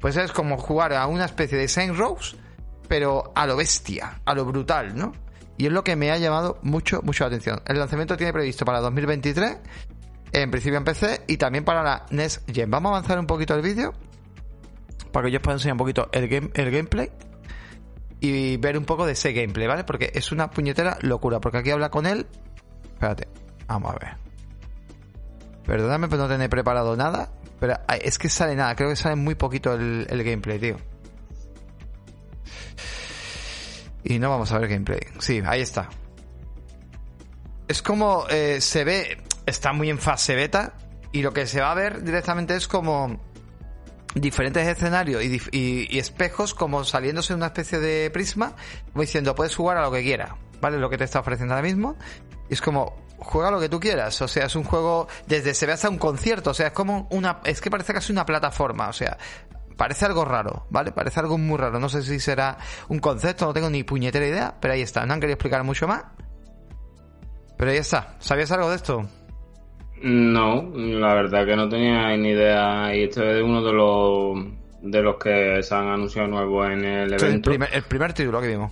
Pues 0.00 0.16
es 0.16 0.32
como 0.32 0.56
jugar 0.56 0.94
a 0.94 1.06
una 1.06 1.26
especie 1.26 1.58
de 1.58 1.68
Saint 1.68 1.96
Rose, 1.96 2.36
pero 2.90 3.30
a 3.36 3.46
lo 3.46 3.54
bestia, 3.54 4.20
a 4.24 4.34
lo 4.34 4.44
brutal, 4.44 4.96
¿no? 4.96 5.12
Y 5.56 5.66
es 5.66 5.72
lo 5.72 5.84
que 5.84 5.94
me 5.94 6.10
ha 6.10 6.18
llamado 6.18 6.58
mucho, 6.62 7.02
mucho 7.02 7.22
la 7.22 7.28
atención. 7.28 7.62
El 7.64 7.78
lanzamiento 7.78 8.16
tiene 8.16 8.32
previsto 8.32 8.64
para 8.64 8.80
2023 8.80 9.58
en 10.32 10.50
principio 10.50 10.76
en 10.76 10.84
PC 10.84 11.22
y 11.28 11.36
también 11.36 11.64
para 11.64 11.84
la 11.84 12.04
NES 12.10 12.42
Gen. 12.52 12.68
Vamos 12.68 12.90
a 12.90 12.96
avanzar 12.96 13.20
un 13.20 13.28
poquito 13.28 13.54
el 13.54 13.62
vídeo 13.62 13.94
para 15.12 15.26
que 15.26 15.30
yo 15.30 15.38
os 15.38 15.42
pueda 15.44 15.54
enseñar 15.54 15.74
un 15.74 15.78
poquito 15.78 16.08
el, 16.10 16.26
game, 16.26 16.50
el 16.52 16.70
gameplay 16.72 17.12
y 18.18 18.56
ver 18.56 18.76
un 18.76 18.84
poco 18.84 19.06
de 19.06 19.12
ese 19.12 19.32
gameplay, 19.32 19.68
¿vale? 19.68 19.84
Porque 19.84 20.10
es 20.12 20.32
una 20.32 20.50
puñetera 20.50 20.98
locura, 21.00 21.38
porque 21.38 21.58
aquí 21.58 21.70
habla 21.70 21.90
con 21.90 22.06
él. 22.06 22.26
Espérate, 22.94 23.28
vamos 23.68 23.94
a 23.94 24.04
ver. 24.04 24.16
Perdóname 25.64 26.08
por 26.08 26.18
no 26.18 26.26
tener 26.26 26.50
preparado 26.50 26.96
nada, 26.96 27.30
pero 27.60 27.74
es 28.02 28.18
que 28.18 28.28
sale 28.28 28.56
nada, 28.56 28.74
creo 28.74 28.88
que 28.88 28.96
sale 28.96 29.14
muy 29.14 29.36
poquito 29.36 29.74
el, 29.74 30.08
el 30.10 30.24
gameplay, 30.24 30.58
tío. 30.58 30.89
Y 34.04 34.18
no 34.18 34.30
vamos 34.30 34.50
a 34.52 34.58
ver 34.58 34.68
gameplay. 34.68 35.00
Sí, 35.18 35.42
ahí 35.44 35.60
está. 35.60 35.88
Es 37.68 37.82
como 37.82 38.26
eh, 38.28 38.60
se 38.60 38.84
ve, 38.84 39.22
está 39.46 39.72
muy 39.72 39.90
en 39.90 39.98
fase 39.98 40.34
beta 40.34 40.74
y 41.12 41.22
lo 41.22 41.32
que 41.32 41.46
se 41.46 41.60
va 41.60 41.72
a 41.72 41.74
ver 41.74 42.02
directamente 42.02 42.56
es 42.56 42.66
como 42.66 43.20
diferentes 44.14 44.66
escenarios 44.66 45.22
y, 45.22 45.98
espejos 45.98 46.54
como 46.54 46.84
saliéndose 46.84 47.32
de 47.32 47.36
una 47.36 47.46
especie 47.46 47.78
de 47.78 48.10
prisma, 48.10 48.54
como 48.92 49.02
diciendo, 49.02 49.34
puedes 49.34 49.54
jugar 49.54 49.76
a 49.76 49.82
lo 49.82 49.92
que 49.92 50.02
quieras, 50.02 50.32
¿vale? 50.60 50.78
Lo 50.78 50.90
que 50.90 50.98
te 50.98 51.04
está 51.04 51.20
ofreciendo 51.20 51.54
ahora 51.54 51.66
mismo. 51.66 51.96
Y 52.48 52.54
es 52.54 52.60
como, 52.60 52.96
juega 53.18 53.50
lo 53.50 53.60
que 53.60 53.68
tú 53.68 53.78
quieras, 53.78 54.20
o 54.22 54.28
sea, 54.28 54.46
es 54.46 54.56
un 54.56 54.64
juego, 54.64 55.06
desde 55.26 55.54
se 55.54 55.66
ve 55.66 55.72
hasta 55.72 55.88
un 55.88 55.98
concierto, 55.98 56.50
o 56.50 56.54
sea, 56.54 56.68
es 56.68 56.72
como 56.72 57.06
una, 57.10 57.40
es 57.44 57.60
que 57.60 57.70
parece 57.70 57.92
casi 57.92 58.12
una 58.12 58.26
plataforma, 58.26 58.88
o 58.88 58.92
sea, 58.92 59.16
parece 59.80 60.04
algo 60.04 60.26
raro, 60.26 60.66
¿vale? 60.68 60.92
Parece 60.92 61.20
algo 61.20 61.38
muy 61.38 61.56
raro, 61.56 61.80
no 61.80 61.88
sé 61.88 62.02
si 62.02 62.20
será 62.20 62.58
un 62.90 62.98
concepto, 62.98 63.46
no 63.46 63.54
tengo 63.54 63.70
ni 63.70 63.82
puñetera 63.82 64.26
idea, 64.26 64.54
pero 64.60 64.74
ahí 64.74 64.82
está, 64.82 65.06
no 65.06 65.14
han 65.14 65.20
querido 65.20 65.36
explicar 65.36 65.64
mucho 65.64 65.88
más. 65.88 66.04
Pero 67.56 67.70
ahí 67.70 67.78
está, 67.78 68.14
¿sabías 68.18 68.52
algo 68.52 68.68
de 68.68 68.76
esto? 68.76 69.08
No, 70.02 70.70
la 70.74 71.14
verdad 71.14 71.46
que 71.46 71.56
no 71.56 71.66
tenía 71.70 72.14
ni 72.18 72.28
idea. 72.28 72.94
Y 72.94 73.04
este 73.04 73.38
es 73.38 73.42
uno 73.42 73.64
de 73.64 73.72
los 73.72 74.44
de 74.82 75.00
los 75.00 75.16
que 75.16 75.62
se 75.62 75.74
han 75.74 75.88
anunciado 75.88 76.28
nuevos 76.28 76.70
en 76.70 76.84
el 76.84 77.14
evento. 77.14 77.50
el, 77.50 77.82
primer, 77.84 78.12
título 78.12 78.38
que 78.42 78.48
vimos. 78.48 78.70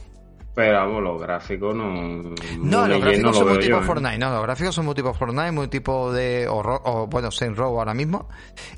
Pero 0.59 0.77
vamos, 0.77 1.03
los 1.05 1.23
gráficos 1.23 1.73
no. 1.73 2.35
No, 2.59 2.89
los 2.89 3.01
gráficos 3.01 3.37
son 3.37 3.49
muy 3.49 3.61
tipo 3.61 3.79
¿eh? 3.79 3.83
Fortnite. 3.85 4.19
No, 4.19 4.33
los 4.33 4.43
gráficos 4.43 4.75
son 4.75 4.87
muy 4.87 4.95
tipo 4.97 5.15
Fortnite, 5.15 5.53
muy 5.53 5.69
tipo 5.69 6.13
de. 6.13 6.49
O, 6.51 7.07
bueno, 7.07 7.31
Saint 7.31 7.57
Row 7.57 7.79
ahora 7.79 7.95
mismo. 7.95 8.29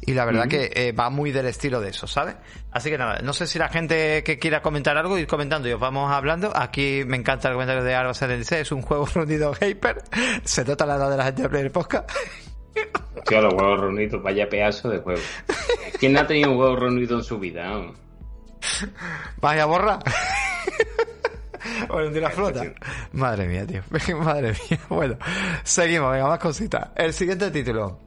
Y 0.03 0.13
la 0.13 0.27
verdad 0.27 0.47
que 0.47 0.71
eh, 0.75 0.93
va 0.93 1.09
muy 1.09 1.33
del 1.33 1.47
estilo 1.47 1.81
de 1.81 1.89
eso, 1.89 2.07
¿sabes? 2.07 2.37
Así 2.71 2.91
que 2.91 2.99
nada, 2.99 3.21
no 3.23 3.33
sé 3.33 3.47
si 3.47 3.59
la 3.59 3.71
gente 3.71 4.23
que 4.23 4.39
quiera 4.39 4.61
comentar 4.61 4.99
algo, 4.99 5.17
ir 5.17 5.27
comentando 5.27 5.71
y 5.71 5.73
os 5.73 5.81
vamos 5.81 6.13
hablando. 6.13 6.53
Aquí 6.55 7.03
me 7.07 7.17
encanta 7.17 7.49
el 7.49 7.55
comentario 7.55 7.83
de 7.83 7.95
Arba 7.95 8.13
76. 8.13 8.61
Es 8.61 8.73
un 8.73 8.83
juego 8.83 9.07
reunido 9.15 9.55
Hyper. 9.55 10.03
Se 10.45 10.67
nota 10.67 10.85
la 10.85 10.97
edad 10.97 11.11
de 11.11 11.17
la 11.17 11.25
gente 11.25 11.43
de 11.45 11.49
Player 11.49 11.73
Podcast. 11.73 12.11
Tío, 13.27 13.41
los 13.41 13.55
huevos 13.55 13.81
reunidos, 13.81 14.23
vaya 14.23 14.47
pedazo 14.51 14.91
de 14.91 14.99
juego. 14.99 15.23
¿Quién 15.99 16.15
ha 16.19 16.27
tenido 16.27 16.51
un 16.51 16.59
huevo 16.59 16.77
reunido 16.77 17.17
en 17.17 17.25
su 17.25 17.39
vida? 17.39 17.73
Vaya 19.41 19.65
borra. 19.65 19.99
Bueno, 21.89 22.11
de 22.11 22.21
la 22.21 22.31
flota. 22.31 22.63
Madre 23.13 23.47
mía, 23.47 23.67
tío. 23.67 23.83
Madre 24.19 24.53
mía. 24.53 24.81
Bueno, 24.89 25.17
seguimos, 25.63 26.13
venga, 26.13 26.29
más 26.29 26.39
cositas. 26.39 26.91
El 26.97 27.13
siguiente 27.13 27.51
título. 27.51 27.99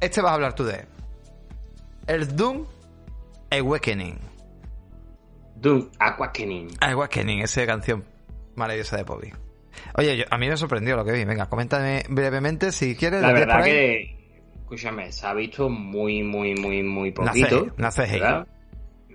Este 0.00 0.20
vas 0.20 0.32
a 0.32 0.34
hablar 0.34 0.54
tú 0.54 0.64
de. 0.64 0.86
El 2.06 2.34
Doom 2.34 2.66
Awakening. 3.50 4.18
Doom 5.56 5.90
Awakening. 5.98 6.68
Awakening, 6.80 7.42
esa 7.42 7.66
canción 7.66 8.04
maravillosa 8.54 8.96
de 8.96 9.02
Bobby. 9.02 9.32
Oye, 9.94 10.24
a 10.28 10.38
mí 10.38 10.48
me 10.48 10.56
sorprendió 10.56 10.96
lo 10.96 11.04
que 11.04 11.12
vi. 11.12 11.24
Venga, 11.24 11.48
coméntame 11.48 12.04
brevemente 12.08 12.72
si 12.72 12.96
quieres. 12.96 13.22
La 13.22 13.32
verdad 13.32 13.62
que, 13.62 14.16
escúchame, 14.60 15.12
se 15.12 15.26
ha 15.26 15.34
visto 15.34 15.68
muy, 15.68 16.22
muy, 16.22 16.54
muy, 16.54 16.82
muy 16.82 17.12
poquito. 17.12 17.72
Nace, 17.76 18.06
nace 18.06 18.44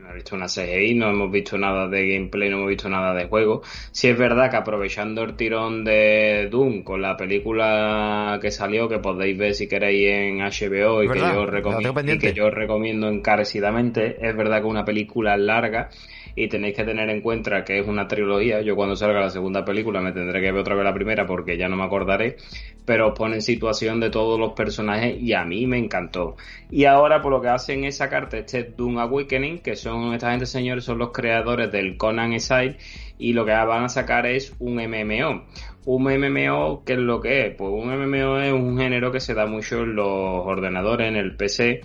no 0.06 0.12
he 0.12 0.16
visto 0.16 0.36
una 0.36 0.46
CGI, 0.46 0.94
no 0.94 1.10
hemos 1.10 1.32
visto 1.32 1.58
nada 1.58 1.88
de 1.88 2.08
gameplay, 2.08 2.50
no 2.50 2.58
hemos 2.58 2.70
visto 2.70 2.90
nada 2.90 3.14
de 3.14 3.26
juego. 3.26 3.64
Si 3.92 4.08
es 4.08 4.18
verdad 4.18 4.52
que 4.52 4.58
aprovechando 4.58 5.24
el 5.24 5.36
tirón 5.36 5.84
de 5.84 6.48
Doom 6.52 6.84
con 6.84 7.02
la 7.02 7.18
película 7.18 8.38
que 8.42 8.52
salió, 8.52 8.88
que 8.88 9.00
podéis 9.00 9.38
ver 9.38 9.56
si 9.56 9.68
queréis 9.68 10.10
en 10.10 10.40
HBO 10.40 11.04
y, 11.04 11.10
que 11.10 11.20
yo, 11.20 11.46
recomiendo, 11.46 12.14
y 12.14 12.20
que 12.20 12.34
yo 12.34 12.50
recomiendo 12.52 13.08
encarecidamente, 13.10 14.18
es 14.22 14.36
verdad 14.36 14.62
que 14.62 14.68
una 14.68 14.86
película 14.86 15.36
larga 15.38 15.90
y 16.36 16.50
tenéis 16.50 16.76
que 16.76 16.84
tener 16.84 17.10
en 17.10 17.22
cuenta 17.22 17.64
que 17.64 17.80
es 17.80 17.88
una 17.88 18.08
trilogía. 18.08 18.62
Yo 18.62 18.76
cuando 18.76 18.96
salga 18.96 19.22
la 19.22 19.30
segunda 19.30 19.64
película 19.64 20.02
me 20.02 20.12
tendré 20.12 20.42
que 20.42 20.52
ver 20.52 20.62
otra 20.62 20.76
vez 20.76 20.84
la 20.84 20.94
primera 20.94 21.26
porque 21.26 21.58
ya 21.58 21.70
no 21.70 21.78
me 21.78 21.86
acordaré, 21.86 22.36
pero 22.86 23.14
pone 23.14 23.36
en 23.36 23.42
situación 23.42 24.00
de 24.00 24.10
todos 24.10 24.38
los 24.38 24.52
personajes 24.52 25.16
y 25.22 25.34
a 25.34 25.46
mí 25.46 25.66
me 25.66 25.78
encantó. 25.78 26.36
Y 26.70 26.86
ahora 26.86 27.22
por 27.22 27.32
lo 27.32 27.42
que 27.42 27.48
hacen 27.48 27.86
es 27.86 27.98
sacarte 27.98 28.40
este 28.40 28.64
Doom 28.64 29.00
Awakening, 29.00 29.60
que 29.60 29.76
son 29.76 30.14
esta 30.14 30.32
gente 30.32 30.46
señores, 30.46 30.84
son 30.84 30.98
los 30.98 31.12
creadores 31.12 31.72
del 31.72 31.96
Conan 31.96 32.34
Exile 32.34 32.78
y 33.18 33.32
lo 33.32 33.46
que 33.46 33.52
van 33.52 33.86
a 33.86 33.90
sacar 33.90 34.26
es 34.26 34.54
un 34.60 34.76
MMO. 34.76 35.46
Un 35.86 36.04
MMO, 36.04 36.84
¿qué 36.84 36.94
es 36.94 37.00
lo 37.00 37.22
que 37.22 37.48
es? 37.48 37.56
Pues 37.56 37.72
un 37.72 37.96
MMO 37.96 38.40
es 38.40 38.52
un 38.52 38.78
género 38.78 39.12
que 39.12 39.20
se 39.20 39.34
da 39.34 39.46
mucho 39.46 39.84
en 39.84 39.96
los 39.96 40.08
ordenadores, 40.08 41.08
en 41.08 41.16
el 41.16 41.36
PC. 41.36 41.82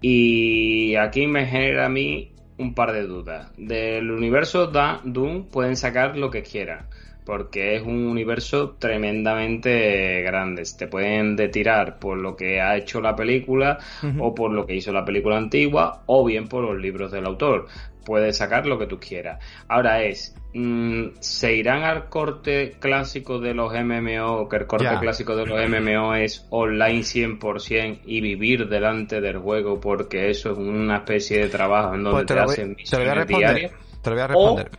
Y 0.00 0.96
aquí 0.96 1.26
me 1.28 1.46
genera 1.46 1.86
a 1.86 1.88
mí 1.88 2.31
un 2.62 2.74
par 2.74 2.92
de 2.92 3.06
dudas. 3.06 3.52
Del 3.56 4.10
universo 4.10 4.68
da 4.68 5.00
Doom 5.04 5.48
pueden 5.48 5.76
sacar 5.76 6.16
lo 6.16 6.30
que 6.30 6.42
quieran, 6.42 6.86
porque 7.24 7.76
es 7.76 7.82
un 7.82 8.06
universo 8.06 8.76
tremendamente 8.78 10.22
grande. 10.22 10.62
Te 10.78 10.86
pueden 10.86 11.36
detirar 11.36 11.98
por 11.98 12.18
lo 12.18 12.36
que 12.36 12.60
ha 12.60 12.76
hecho 12.76 13.00
la 13.00 13.14
película 13.16 13.78
o 14.18 14.34
por 14.34 14.52
lo 14.52 14.66
que 14.66 14.76
hizo 14.76 14.92
la 14.92 15.04
película 15.04 15.36
antigua 15.36 16.02
o 16.06 16.24
bien 16.24 16.48
por 16.48 16.64
los 16.64 16.80
libros 16.80 17.12
del 17.12 17.26
autor 17.26 17.66
puedes 18.04 18.36
sacar 18.36 18.66
lo 18.66 18.78
que 18.78 18.86
tú 18.86 18.98
quieras. 18.98 19.44
Ahora 19.68 20.02
es, 20.02 20.34
mm, 20.54 21.08
¿se 21.20 21.54
irán 21.54 21.82
al 21.82 22.08
corte 22.08 22.76
clásico 22.78 23.38
de 23.38 23.54
los 23.54 23.72
MMO, 23.72 24.48
que 24.48 24.56
el 24.56 24.66
corte 24.66 24.98
clásico 25.00 25.36
de 25.36 25.46
los 25.46 25.58
MMO 25.68 26.14
es 26.14 26.46
online 26.50 27.02
100% 27.02 28.00
y 28.04 28.20
vivir 28.20 28.68
delante 28.68 29.20
del 29.20 29.38
juego 29.38 29.80
porque 29.80 30.30
eso 30.30 30.52
es 30.52 30.58
una 30.58 30.98
especie 30.98 31.40
de 31.40 31.48
trabajo 31.48 31.94
en 31.94 32.04
donde 32.04 32.24
pues 32.24 32.26
te, 32.26 32.38
hacen 32.38 32.74
misiones 32.76 33.26
diarias? 33.26 33.72
Te 34.02 34.10
lo 34.10 34.16
voy 34.16 34.24
a 34.24 34.26
responder. 34.26 34.70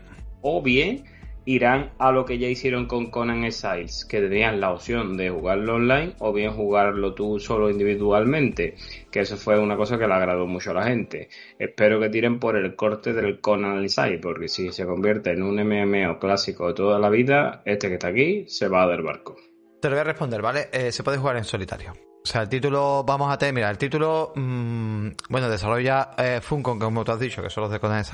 o 0.42 0.62
bien 0.62 1.12
irán 1.46 1.91
a 1.98 2.12
lo 2.12 2.26
que 2.26 2.38
ya 2.38 2.48
hicieron 2.48 2.88
con 2.88 3.10
Conan 3.10 3.44
Exiles, 3.44 4.06
que 4.06 4.22
tenían 4.22 4.60
la 4.60 4.72
opción 4.72 5.18
de 5.18 5.30
jugarlo 5.30 5.76
online 5.76 6.14
o 6.20 6.34
bien 6.34 6.52
jugarlo 6.52 7.14
tú 7.14 7.39
solo 7.39 7.70
individualmente, 7.70 8.76
que 9.12 9.22
eso 9.22 9.38
fue 9.38 9.60
una 9.60 9.76
cosa 9.78 9.98
que 9.98 10.08
le 10.08 10.14
agradó 10.14 10.46
mucho 10.48 10.72
a 10.72 10.76
la 10.76 10.84
gente. 10.84 11.30
Espero 11.60 12.00
que 12.00 12.10
tiren 12.10 12.39
por 12.39 12.56
el 12.56 12.76
corte 12.76 13.14
del 13.14 13.39
Conan 13.39 13.84
Exiles, 13.84 14.20
porque 14.22 14.48
si 14.48 14.72
se 14.72 14.86
convierte 14.86 15.32
en 15.32 15.44
un 15.44 15.56
MMO 15.56 16.20
clásico 16.20 16.68
de 16.68 16.74
toda 16.74 17.00
la 17.00 17.10
vida, 17.10 17.62
este 17.66 17.88
que 17.88 17.96
está 17.96 18.08
aquí 18.08 18.46
se 18.48 18.68
va 18.68 18.88
del 18.88 19.02
barco. 19.02 19.36
Te 19.82 19.89
lo 19.89 19.96
voy 19.96 20.02
a 20.02 20.06
responder, 20.06 20.41
¿vale? 20.41 20.70
Eh, 20.72 20.91
se 20.91 21.04
puede 21.04 21.18
jugar 21.18 21.38
en 21.38 21.44
solitario. 21.44 21.94
O 22.26 22.28
sea, 22.28 22.44
el 22.44 22.50
título, 22.50 23.04
vamos 23.04 23.30
a 23.34 23.38
tener, 23.38 23.54
mira, 23.54 23.70
el 23.70 23.78
título, 23.78 24.32
mmm, 24.34 25.10
bueno, 25.28 25.50
desarrolla 25.50 26.12
eh, 26.18 26.40
Funcom, 26.42 26.80
como 26.80 27.04
tú 27.04 27.12
has 27.12 27.20
dicho, 27.20 27.42
que 27.42 27.50
son 27.50 27.64
los 27.64 27.72
de 27.72 27.82
Conan 27.82 28.06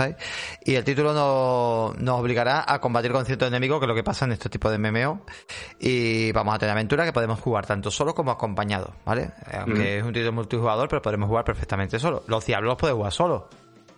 y 0.65 0.73
el 0.73 0.83
título 0.83 1.13
no, 1.13 1.93
nos 1.95 2.19
obligará 2.19 2.65
a 2.67 2.81
combatir 2.81 3.11
con 3.11 3.23
ciertos 3.23 3.47
enemigos, 3.47 3.79
que 3.79 3.85
es 3.85 3.87
lo 3.87 3.93
que 3.93 4.03
pasa 4.03 4.25
en 4.25 4.31
este 4.31 4.49
tipo 4.49 4.71
de 4.71 4.79
MMO, 4.79 5.21
y 5.79 6.31
vamos 6.31 6.55
a 6.55 6.57
tener 6.57 6.71
aventura 6.71 7.05
que 7.05 7.13
podemos 7.13 7.39
jugar 7.39 7.67
tanto 7.67 7.91
solo 7.91 8.15
como 8.15 8.31
acompañado, 8.31 8.95
¿vale? 9.05 9.29
Aunque 9.53 9.97
mm. 9.97 9.99
es 9.99 10.03
un 10.03 10.13
título 10.13 10.31
multijugador, 10.31 10.89
pero 10.89 11.03
podemos 11.03 11.29
jugar 11.29 11.45
perfectamente 11.45 11.99
solo. 11.99 12.23
Los 12.25 12.47
diablos 12.47 12.77
puedes 12.79 12.95
jugar 12.95 13.13
solo. 13.13 13.47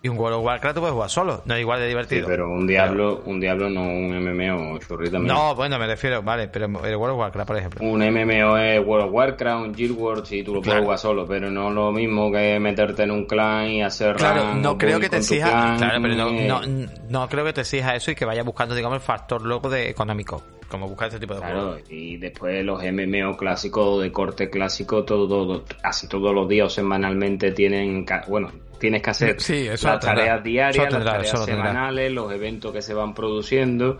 Y 0.03 0.09
un 0.09 0.17
World 0.17 0.37
of 0.39 0.45
Warcraft 0.45 0.79
puedes 0.79 0.93
jugar 0.93 1.09
solo, 1.11 1.43
no 1.45 1.53
es 1.53 1.61
igual 1.61 1.79
de 1.79 1.87
divertido. 1.87 2.27
pero 2.27 2.49
un 2.49 2.65
Diablo, 2.65 3.21
un 3.25 3.39
Diablo 3.39 3.69
no 3.69 3.83
un 3.83 4.17
MMO, 4.17 4.79
churrita 4.79 5.19
No, 5.19 5.53
bueno, 5.53 5.77
me 5.77 5.85
refiero, 5.85 6.23
vale, 6.23 6.47
pero 6.47 6.65
el 6.65 6.95
World 6.95 7.13
of 7.13 7.19
Warcraft, 7.19 7.47
por 7.47 7.57
ejemplo. 7.57 7.85
Un 7.85 7.99
MMO 7.99 8.57
es 8.57 8.83
World 8.83 9.05
of 9.05 9.13
Warcraft, 9.13 9.65
un 9.67 9.73
Guild 9.73 9.97
Wars, 9.99 10.31
y 10.31 10.43
tú 10.43 10.55
lo 10.55 10.61
puedes 10.61 10.81
jugar 10.81 10.97
solo, 10.97 11.27
pero 11.27 11.51
no 11.51 11.69
lo 11.69 11.91
mismo 11.91 12.31
que 12.31 12.59
meterte 12.59 13.03
en 13.03 13.11
un 13.11 13.25
clan 13.25 13.67
y 13.67 13.83
hacer 13.83 14.15
Claro, 14.15 14.55
no 14.55 14.75
creo 14.75 14.99
que 14.99 15.09
te 15.09 15.17
exija, 15.17 15.75
claro, 15.77 16.01
pero 16.01 16.15
no, 16.15 16.31
no, 16.31 16.87
no, 17.09 17.29
creo 17.29 17.45
que 17.45 17.53
te 17.53 17.61
exija 17.61 17.95
eso 17.95 18.09
y 18.09 18.15
que 18.15 18.25
vaya 18.25 18.41
buscando, 18.41 18.73
digamos, 18.73 18.95
el 18.95 19.01
factor 19.01 19.43
luego 19.43 19.69
de 19.69 19.89
económico 19.89 20.41
como 20.71 20.87
buscar 20.87 21.09
este 21.09 21.19
tipo 21.19 21.35
de 21.35 21.41
claro, 21.41 21.77
Y 21.89 22.17
después 22.17 22.63
los 22.65 22.81
MMO 22.81 23.37
clásicos 23.37 24.01
de 24.01 24.11
corte 24.11 24.49
clásico, 24.49 25.03
todo, 25.03 25.27
todo, 25.27 25.65
casi 25.81 26.07
todos 26.07 26.33
los 26.33 26.47
días 26.47 26.67
o 26.67 26.69
semanalmente 26.69 27.51
tienen, 27.51 28.05
bueno, 28.27 28.51
tienes 28.79 29.01
que 29.03 29.09
hacer 29.09 29.35
Sí, 29.41 29.65
las 29.65 29.81
tendrá. 29.81 29.99
tareas 29.99 30.43
diarias, 30.43 30.89
tendrá, 30.89 30.99
las 31.17 31.31
tareas 31.31 31.45
semanales, 31.45 32.11
los 32.11 32.31
eventos 32.31 32.73
que 32.73 32.81
se 32.81 32.93
van 32.93 33.13
produciendo. 33.13 33.99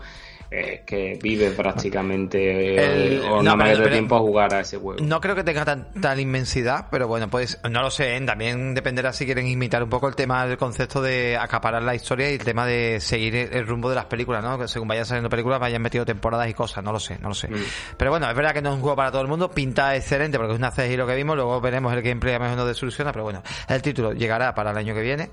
Eh, 0.54 0.82
que 0.84 1.18
vive 1.22 1.50
prácticamente 1.52 2.74
eh, 2.76 3.06
El- 3.16 3.20
o 3.22 3.36
no, 3.36 3.42
nada 3.42 3.56
más 3.56 3.66
pero- 3.68 3.78
de 3.78 3.84
pero- 3.84 3.94
tiempo 3.96 4.16
a 4.16 4.20
jugar 4.20 4.54
a 4.54 4.60
ese 4.60 4.76
juego. 4.78 5.02
No 5.02 5.20
creo 5.20 5.34
que 5.34 5.44
tenga 5.44 5.64
tan- 5.64 5.92
tal 6.00 6.20
inmensidad, 6.20 6.88
pero 6.90 7.08
bueno, 7.08 7.28
pues 7.28 7.58
no 7.70 7.82
lo 7.82 7.90
sé. 7.90 8.16
¿eh? 8.16 8.20
También 8.20 8.74
dependerá 8.74 9.12
si 9.12 9.24
quieren 9.24 9.46
imitar 9.46 9.82
un 9.82 9.88
poco 9.88 10.08
el 10.08 10.14
tema 10.14 10.46
del 10.46 10.58
concepto 10.58 11.00
de 11.00 11.36
acaparar 11.36 11.82
la 11.82 11.94
historia 11.94 12.30
y 12.30 12.34
el 12.34 12.44
tema 12.44 12.66
de 12.66 13.00
seguir 13.00 13.34
el, 13.34 13.52
el 13.54 13.66
rumbo 13.66 13.88
de 13.88 13.96
las 13.96 14.04
películas, 14.06 14.42
¿no? 14.44 14.58
Que 14.58 14.68
según 14.68 14.88
vayan 14.88 15.06
saliendo 15.06 15.28
películas 15.30 15.58
vayan 15.60 15.80
metido 15.82 16.04
temporadas 16.04 16.48
y 16.48 16.54
cosas, 16.54 16.84
no 16.84 16.92
lo 16.92 17.00
sé, 17.00 17.18
no 17.20 17.28
lo 17.28 17.34
sé. 17.34 17.48
Mm. 17.48 17.54
Pero 17.96 18.10
bueno, 18.10 18.28
es 18.28 18.36
verdad 18.36 18.52
que 18.52 18.62
no 18.62 18.70
es 18.70 18.74
un 18.76 18.80
juego 18.82 18.96
para 18.96 19.10
todo 19.10 19.22
el 19.22 19.28
mundo, 19.28 19.50
pinta 19.50 19.96
excelente 19.96 20.38
porque 20.38 20.52
es 20.52 20.58
una 20.58 20.70
CGI 20.70 20.96
lo 20.96 21.06
que 21.06 21.14
vimos, 21.14 21.36
luego 21.36 21.60
veremos 21.60 21.92
el 21.92 22.02
gameplay 22.02 22.34
a 22.34 22.38
lo 22.38 22.44
mejor 22.44 22.58
no 22.58 22.66
desilusiona, 22.66 23.12
pero 23.12 23.24
bueno, 23.24 23.42
el 23.68 23.80
título 23.82 24.12
llegará 24.12 24.54
para 24.54 24.70
el 24.72 24.76
año 24.76 24.94
que 24.94 25.00
viene, 25.00 25.30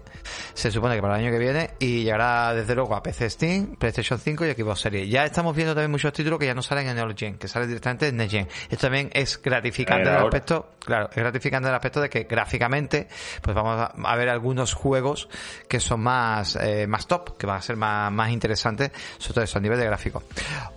se 0.53 0.71
supone 0.71 0.95
que 0.95 1.01
para 1.01 1.15
el 1.17 1.25
año 1.25 1.31
que 1.31 1.39
viene, 1.39 1.71
y 1.79 2.03
llegará 2.03 2.53
desde 2.53 2.75
luego 2.75 2.95
a 2.95 3.03
PC 3.03 3.29
Steam, 3.29 3.75
PlayStation 3.75 4.19
5 4.19 4.45
y 4.45 4.51
Xbox 4.53 4.79
Series. 4.81 5.08
Ya 5.09 5.25
estamos 5.25 5.55
viendo 5.55 5.73
también 5.73 5.89
muchos 5.89 6.13
títulos 6.13 6.37
que 6.37 6.45
ya 6.45 6.53
no 6.53 6.61
salen 6.61 6.87
en 6.87 6.95
Next 6.95 7.19
Gen, 7.19 7.37
que 7.39 7.47
salen 7.47 7.67
directamente 7.67 8.09
en 8.09 8.17
Next 8.17 8.31
Gen. 8.31 8.47
Esto 8.69 8.85
también 8.85 9.09
es 9.11 9.41
gratificante 9.41 10.07
en 10.07 10.15
el 10.15 10.23
aspecto, 10.23 10.73
claro, 10.85 11.09
es 11.09 11.15
gratificante 11.15 11.67
en 11.67 11.71
el 11.71 11.75
aspecto 11.75 11.99
de 11.99 12.11
que 12.11 12.25
gráficamente, 12.25 13.07
pues 13.41 13.55
vamos 13.55 13.89
a, 13.91 14.15
ver 14.15 14.29
algunos 14.29 14.75
juegos 14.75 15.27
que 15.67 15.79
son 15.79 16.01
más, 16.01 16.55
eh, 16.57 16.85
más 16.85 17.07
top, 17.07 17.37
que 17.37 17.47
van 17.47 17.57
a 17.57 17.61
ser 17.63 17.75
más, 17.75 18.11
más 18.11 18.29
interesantes, 18.29 18.91
sobre 19.17 19.33
todo 19.33 19.43
eso, 19.45 19.57
a 19.57 19.61
nivel 19.61 19.79
de 19.79 19.85
gráfico. 19.85 20.21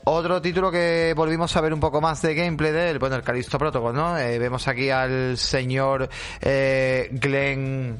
Otro 0.05 0.41
título 0.41 0.71
que 0.71 1.13
volvimos 1.15 1.55
a 1.55 1.61
ver 1.61 1.75
un 1.75 1.81
poco 1.81 2.01
más 2.01 2.23
de 2.23 2.35
gameplay 2.35 2.73
de 2.73 2.91
él, 2.91 2.99
bueno, 2.99 3.17
el 3.17 3.23
Callisto 3.23 3.59
Protocol, 3.59 3.95
¿no? 3.95 4.17
Eh, 4.17 4.39
vemos 4.39 4.67
aquí 4.67 4.89
al 4.89 5.37
señor 5.37 6.09
eh, 6.41 7.11
Glenn 7.13 7.99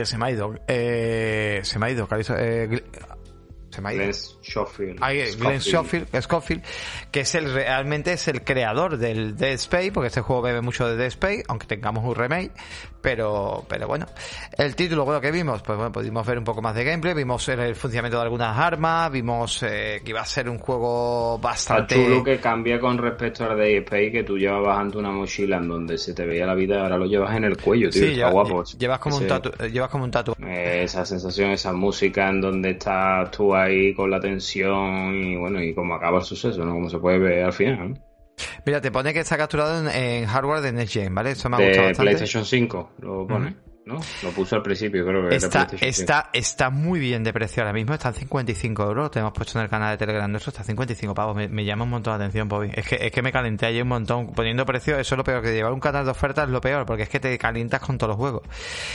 que 0.00 0.06
se 0.06 0.16
me 0.16 0.26
ha 0.26 0.30
ido, 0.30 0.54
eh, 0.66 1.60
se 1.62 1.78
me 1.78 1.86
ha 1.86 1.90
ido, 1.90 2.06
Callisto, 2.06 2.34
eh, 2.38 2.84
se 3.80 3.82
me 3.82 3.88
ha 3.88 3.94
ido. 3.94 4.02
Glenn 4.02 4.14
Schofield. 4.14 4.98
Ahí, 5.00 5.18
Glenn 5.36 5.60
Schofield. 5.60 6.06
Schofield, 6.08 6.22
Scofield, 6.22 6.64
que 7.10 7.20
es 7.20 7.34
el 7.34 7.52
realmente 7.52 8.12
es 8.12 8.28
el 8.28 8.42
creador 8.42 8.98
del 8.98 9.36
Dead 9.36 9.52
Space, 9.52 9.92
porque 9.92 10.08
este 10.08 10.20
juego 10.20 10.42
bebe 10.42 10.60
mucho 10.60 10.86
de 10.86 10.96
Dead 10.96 11.08
Space, 11.08 11.44
aunque 11.48 11.66
tengamos 11.66 12.04
un 12.04 12.14
remake, 12.14 12.52
pero 13.00 13.64
pero 13.68 13.86
bueno. 13.86 14.06
El 14.56 14.74
título, 14.76 15.04
bueno, 15.04 15.20
que 15.20 15.30
vimos, 15.30 15.62
pues 15.62 15.76
bueno, 15.76 15.92
pudimos 15.92 16.26
ver 16.26 16.38
un 16.38 16.44
poco 16.44 16.62
más 16.62 16.74
de 16.74 16.84
gameplay, 16.84 17.14
vimos 17.14 17.48
el, 17.48 17.74
funcionamiento 17.74 18.18
de 18.18 18.24
algunas 18.24 18.56
armas, 18.58 19.10
vimos 19.10 19.62
eh, 19.62 20.00
que 20.04 20.10
iba 20.10 20.20
a 20.20 20.24
ser 20.26 20.48
un 20.48 20.58
juego 20.58 21.36
Está 21.36 21.48
bastante 21.48 21.94
chulo 21.94 22.24
que 22.24 22.38
cambia 22.38 22.78
con 22.78 22.98
respecto 22.98 23.44
al 23.44 23.56
Day 23.58 23.76
Space, 23.76 24.10
que 24.12 24.24
tú 24.24 24.38
llevabas 24.38 24.78
antes 24.78 24.96
una 24.96 25.10
mochila 25.10 25.56
en 25.56 25.68
donde 25.68 25.98
se 25.98 26.14
te 26.14 26.26
veía 26.26 26.46
la 26.46 26.54
vida, 26.54 26.82
ahora 26.82 26.98
lo 26.98 27.06
llevas 27.06 27.36
en 27.36 27.44
el 27.44 27.56
cuello, 27.56 27.90
tío. 27.90 28.02
Sí, 28.02 28.08
está 28.08 28.16
lleva- 28.16 28.30
guapo. 28.30 28.64
llevas 28.64 28.98
como 28.98 29.16
un 29.16 29.26
tatu, 29.26 29.50
llevas 29.66 29.90
como 29.90 30.04
un 30.04 30.10
tatu. 30.10 30.34
esa 30.46 31.04
sensación, 31.04 31.50
esa 31.50 31.72
música 31.72 32.28
en 32.28 32.40
donde 32.40 32.70
estás 32.70 33.30
tú 33.30 33.54
ahí 33.54 33.94
con 33.94 34.10
la 34.10 34.20
tensión 34.20 35.14
y 35.14 35.36
bueno, 35.36 35.62
y 35.62 35.74
cómo 35.74 35.94
acaba 35.94 36.18
el 36.18 36.24
suceso, 36.24 36.64
¿no? 36.64 36.72
Como 36.72 36.90
se 36.90 36.98
puede 36.98 37.18
ver 37.18 37.44
al 37.44 37.52
final, 37.52 37.90
¿no? 37.90 38.09
Mira, 38.66 38.80
te 38.80 38.90
pone 38.90 39.12
que 39.12 39.20
está 39.20 39.36
capturado 39.36 39.80
en, 39.80 39.88
en 39.94 40.26
hardware 40.26 40.60
de 40.60 40.72
Next 40.72 40.92
Gen, 40.94 41.14
¿vale? 41.14 41.32
Eso 41.32 41.48
me 41.48 41.56
ha 41.56 41.60
gustado 41.60 41.82
De 41.82 41.88
bastante. 41.88 42.10
PlayStation 42.10 42.44
5 42.44 42.90
lo 43.00 43.26
pone, 43.26 43.56
¿no? 43.90 44.00
Lo 44.22 44.30
puso 44.30 44.56
al 44.56 44.62
principio, 44.62 45.04
creo 45.04 45.28
que 45.28 45.36
Está, 45.36 45.66
PlayStation 45.66 45.78
5. 45.78 45.86
está, 46.02 46.30
está 46.32 46.70
muy 46.70 47.00
bien 47.00 47.22
de 47.24 47.32
precio 47.32 47.62
ahora 47.62 47.72
mismo, 47.72 47.94
está 47.94 48.08
en 48.08 48.14
55 48.14 48.82
euros, 48.84 49.04
lo 49.04 49.10
tenemos 49.10 49.32
puesto 49.32 49.58
en 49.58 49.64
el 49.64 49.70
canal 49.70 49.92
de 49.92 49.98
Telegram 49.98 50.30
nuestro, 50.30 50.50
está 50.50 50.62
en 50.62 50.66
55 50.68 51.14
pavos, 51.14 51.36
me, 51.36 51.48
me 51.48 51.64
llama 51.64 51.84
un 51.84 51.90
montón 51.90 52.12
la 52.12 52.24
atención, 52.24 52.48
Bobby. 52.48 52.70
Es 52.74 52.86
que, 52.88 52.96
es 53.00 53.10
que 53.12 53.22
me 53.22 53.32
calenté 53.32 53.66
ayer 53.66 53.82
un 53.82 53.88
montón, 53.88 54.32
poniendo 54.32 54.64
precio, 54.64 54.98
eso 54.98 55.14
es 55.14 55.18
lo 55.18 55.24
peor, 55.24 55.42
que 55.42 55.52
llevar 55.52 55.72
un 55.72 55.80
canal 55.80 56.04
de 56.04 56.10
ofertas 56.10 56.44
es 56.46 56.50
lo 56.50 56.60
peor, 56.60 56.86
porque 56.86 57.02
es 57.04 57.08
que 57.08 57.20
te 57.20 57.36
calientas 57.38 57.80
con 57.80 57.98
todos 57.98 58.10
los 58.10 58.16
juegos. 58.16 58.42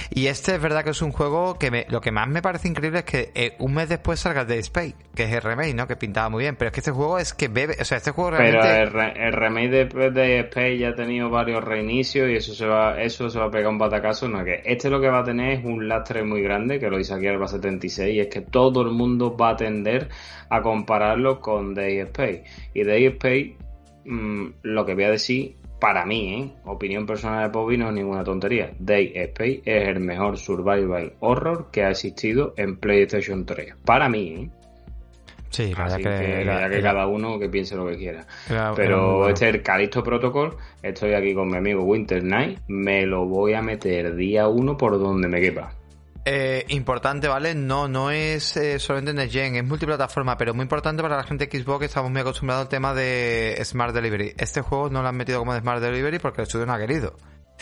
Y 0.10 0.28
este 0.28 0.56
es 0.56 0.62
verdad 0.62 0.84
que 0.84 0.92
es 0.92 1.02
un 1.02 1.12
juego 1.12 1.58
que 1.60 1.72
me, 1.72 1.86
lo 1.90 2.02
que 2.02 2.12
más 2.12 2.28
me 2.28 2.42
parece 2.42 2.68
increíble 2.68 3.00
es 3.00 3.06
que 3.06 3.32
eh, 3.36 3.56
un 3.60 3.74
mes 3.74 3.90
después 3.90 4.20
salga 4.20 4.46
de 4.46 4.60
Space, 4.60 4.96
que 5.14 5.24
es 5.24 5.32
el 5.34 5.42
remake, 5.42 5.74
¿no? 5.76 5.88
Que 5.88 5.96
pintaba 5.96 6.30
muy 6.30 6.44
bien, 6.44 6.56
pero 6.56 6.70
es 6.70 6.74
que 6.74 6.80
este 6.80 6.92
juego 6.92 7.20
es 7.20 7.34
que 7.34 7.48
bebe, 7.48 7.76
o 7.80 7.86
sea, 7.86 7.98
este 7.98 8.12
juego 8.12 8.32
Pero 8.38 8.62
realmente... 8.62 8.82
el, 8.82 8.92
re- 8.92 9.28
el 9.28 9.34
remake 9.34 9.70
de, 9.70 10.12
de 10.12 10.40
Space 10.42 10.78
ya 10.78 10.90
ha 10.90 10.96
tenido 10.96 11.30
varios 11.30 11.64
reinicios 11.64 12.30
y 12.30 12.36
eso 12.36 12.54
se 12.54 12.66
va, 12.66 13.02
eso 13.02 13.30
se 13.30 13.40
va 13.40 13.46
a 13.46 13.52
pegar 13.52 13.70
un 13.70 13.78
batacazo. 13.78 14.28
No, 14.28 14.44
que 14.44 14.62
este 14.66 14.85
lo 14.90 15.02
que 15.02 15.10
va 15.10 15.20
a 15.20 15.24
tener 15.24 15.60
es 15.60 15.66
un 15.66 15.88
lastre 15.88 16.24
muy 16.24 16.42
grande, 16.42 16.80
que 16.80 16.90
lo 16.90 16.98
dice 16.98 17.14
aquí 17.14 17.28
Alba 17.28 17.48
76, 17.48 18.16
y 18.16 18.20
es 18.20 18.28
que 18.28 18.42
todo 18.42 18.82
el 18.82 18.92
mundo 18.92 19.36
va 19.36 19.52
a 19.52 19.56
tender 19.56 20.10
a 20.50 20.62
compararlo 20.62 21.40
con 21.40 21.74
Day 21.74 22.00
Space. 22.00 22.44
Y 22.74 22.84
Day 22.84 23.06
Space, 23.06 23.56
mm, 24.06 24.46
lo 24.64 24.86
que 24.86 24.96
voy 24.96 25.04
a 25.06 25.12
decir, 25.12 25.56
para 25.80 26.06
mí, 26.06 26.34
¿eh? 26.34 26.52
opinión 26.66 27.06
personal 27.06 27.44
de 27.44 27.58
Bobby, 27.58 27.78
no 27.78 27.90
es 27.90 27.94
ninguna 27.94 28.24
tontería. 28.24 28.74
Day 28.80 29.12
Space 29.16 29.62
es 29.66 29.88
el 29.88 30.00
mejor 30.00 30.38
survival 30.38 31.14
horror 31.20 31.70
que 31.72 31.84
ha 31.84 31.92
existido 31.92 32.54
en 32.58 32.78
PlayStation 32.78 33.46
3. 33.46 33.76
Para 33.86 34.10
mí, 34.10 34.28
¿eh? 34.30 34.50
Sí, 35.50 35.74
la 35.78 35.86
Así 35.86 36.04
verdad 36.04 36.20
que, 36.20 36.26
que, 36.26 36.42
era- 36.42 36.70
que 36.70 36.78
era- 36.78 36.92
cada 36.94 37.08
uno 37.08 37.40
que 37.40 37.48
piense 37.50 37.76
lo 37.76 37.88
que 37.88 37.98
quiera. 37.98 38.26
era- 38.50 38.74
Pero 38.76 39.18
bueno. 39.20 39.30
este 39.34 39.48
es 39.50 39.56
el 39.56 39.62
Calixto 39.64 40.04
Protocol. 40.04 40.58
Estoy 40.84 41.14
aquí 41.14 41.34
con 41.34 41.48
mi 41.50 41.58
amigo 41.58 41.84
Winter 41.84 42.22
Knight. 42.22 42.60
Me 42.68 43.06
lo 43.06 43.26
voy 43.26 43.54
a 43.54 43.62
meter 43.62 44.16
día 44.16 44.48
uno 44.48 44.76
por 44.78 45.00
donde 45.00 45.28
me 45.28 45.40
quepa. 45.40 45.74
Eh, 46.28 46.66
importante, 46.70 47.28
¿vale? 47.28 47.54
No, 47.54 47.88
no 47.88 48.10
es 48.10 48.58
eh, 48.58 48.80
solamente 48.80 49.14
Next 49.14 49.32
Gen, 49.34 49.56
es 49.56 49.64
multiplataforma, 49.64 50.36
pero 50.38 50.56
muy 50.56 50.64
importante 50.64 51.04
para 51.04 51.18
la 51.18 51.24
gente 51.24 51.46
de 51.46 51.60
Xbox 51.62 51.80
que 51.82 51.86
estamos 51.86 52.10
muy 52.10 52.20
acostumbrados 52.22 52.64
al 52.64 52.70
tema 52.70 52.96
de 52.96 53.56
Smart 53.64 53.94
Delivery. 53.94 54.34
Este 54.38 54.62
juego 54.62 54.90
no 54.90 55.04
lo 55.04 55.08
han 55.08 55.16
metido 55.16 55.38
como 55.38 55.54
de 55.54 55.60
Smart 55.60 55.82
Delivery 55.84 56.18
porque 56.18 56.42
el 56.42 56.48
estudio 56.48 56.66
no 56.66 56.74
ha 56.74 56.80
querido. 56.80 57.14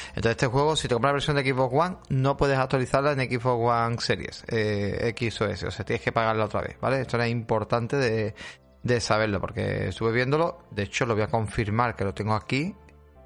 Entonces 0.09 0.31
este 0.31 0.47
juego, 0.47 0.75
si 0.75 0.87
te 0.87 0.95
compras 0.95 1.09
la 1.09 1.13
versión 1.13 1.35
de 1.35 1.43
Xbox 1.43 1.73
One, 1.73 1.97
no 2.09 2.37
puedes 2.37 2.57
actualizarla 2.57 3.11
en 3.13 3.19
Xbox 3.19 3.71
One 3.71 3.97
Series, 3.99 4.43
eh, 4.47 5.07
X 5.09 5.41
o 5.41 5.45
S, 5.45 5.67
o 5.67 5.71
sea, 5.71 5.85
tienes 5.85 6.03
que 6.03 6.11
pagarla 6.11 6.45
otra 6.45 6.61
vez, 6.61 6.77
¿vale? 6.79 7.01
Esto 7.01 7.17
era 7.17 7.27
importante 7.27 7.97
de, 7.97 8.35
de 8.81 8.99
saberlo 8.99 9.39
porque 9.39 9.89
estuve 9.89 10.11
viéndolo, 10.11 10.63
de 10.71 10.83
hecho 10.83 11.05
lo 11.05 11.13
voy 11.13 11.23
a 11.23 11.27
confirmar 11.27 11.95
que 11.95 12.03
lo 12.03 12.13
tengo 12.13 12.33
aquí, 12.33 12.75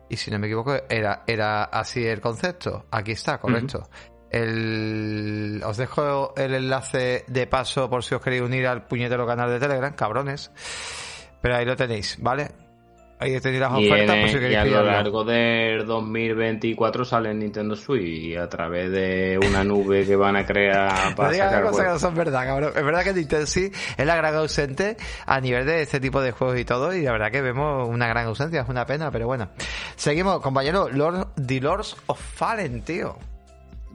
y 0.10 0.18
si 0.18 0.32
no 0.32 0.40
me 0.40 0.48
equivoco, 0.48 0.76
era, 0.90 1.24
era 1.28 1.64
así 1.66 2.06
el 2.06 2.22
concepto. 2.22 2.86
Aquí 2.92 3.12
está, 3.12 3.40
correcto. 3.40 3.90
El, 4.30 5.62
os 5.66 5.78
dejo 5.78 6.34
el 6.36 6.54
enlace 6.54 7.24
de 7.28 7.48
paso 7.48 7.90
por 7.90 8.04
si 8.04 8.16
os 8.16 8.22
queréis 8.22 8.42
unir 8.42 8.68
al 8.68 8.88
puñetero 8.88 9.26
canal 9.26 9.50
de 9.50 9.60
Telegram, 9.60 9.94
cabrones. 9.94 10.52
Pero 11.42 11.56
ahí 11.56 11.66
lo 11.66 11.76
tenéis, 11.76 12.18
¿vale? 12.22 12.67
Ahí 13.20 13.40
tenéis 13.40 13.62
las 13.62 13.80
Y, 13.80 13.88
ofertas 13.88 14.16
en- 14.16 14.22
por 14.22 14.30
si 14.30 14.36
y 14.36 14.40
queréis 14.40 14.58
a 14.60 14.66
lo 14.66 14.84
largo 14.84 15.24
del 15.24 15.86
2024 15.88 17.04
sale 17.04 17.32
en 17.32 17.40
Nintendo 17.40 17.76
Switch 17.76 18.04
y 18.26 18.36
a 18.36 18.48
través 18.48 18.92
de 18.92 19.40
una 19.44 19.64
nube 19.64 20.06
que 20.06 20.16
van 20.16 20.36
a 20.36 20.46
crear 20.46 20.92
No 21.10 21.16
para 21.16 21.32
digas 21.32 21.50
sacar 21.52 21.66
cosas 21.66 21.86
que 21.86 21.92
no 21.94 22.00
son 22.00 22.14
verdad, 22.16 22.46
cabrón. 22.46 22.74
Es 22.76 22.84
verdad 22.84 23.04
que 23.04 23.14
Nintendo 23.14 23.46
sí 23.48 23.72
es 23.98 24.06
la 24.06 24.16
gran 24.16 24.36
ausente 24.36 24.98
a 25.26 25.42
nivel 25.42 25.66
de 25.66 25.82
este 25.82 26.00
tipo 26.00 26.22
de 26.22 26.32
juegos 26.32 26.60
y 26.60 26.66
todo, 26.66 26.94
y 26.96 27.02
la 27.02 27.12
verdad 27.12 27.32
que 27.32 27.42
vemos 27.42 27.90
una 27.90 28.08
gran 28.08 28.28
ausencia, 28.28 28.62
es 28.62 28.70
una 28.70 28.86
pena, 28.86 29.10
pero 29.10 29.26
bueno. 29.26 29.50
Seguimos, 29.96 30.40
compañero, 30.42 30.88
Lord, 30.92 31.30
The 31.44 31.60
Lords 31.60 31.98
of 32.06 32.20
Fallen, 32.20 32.82
tío. 32.84 33.18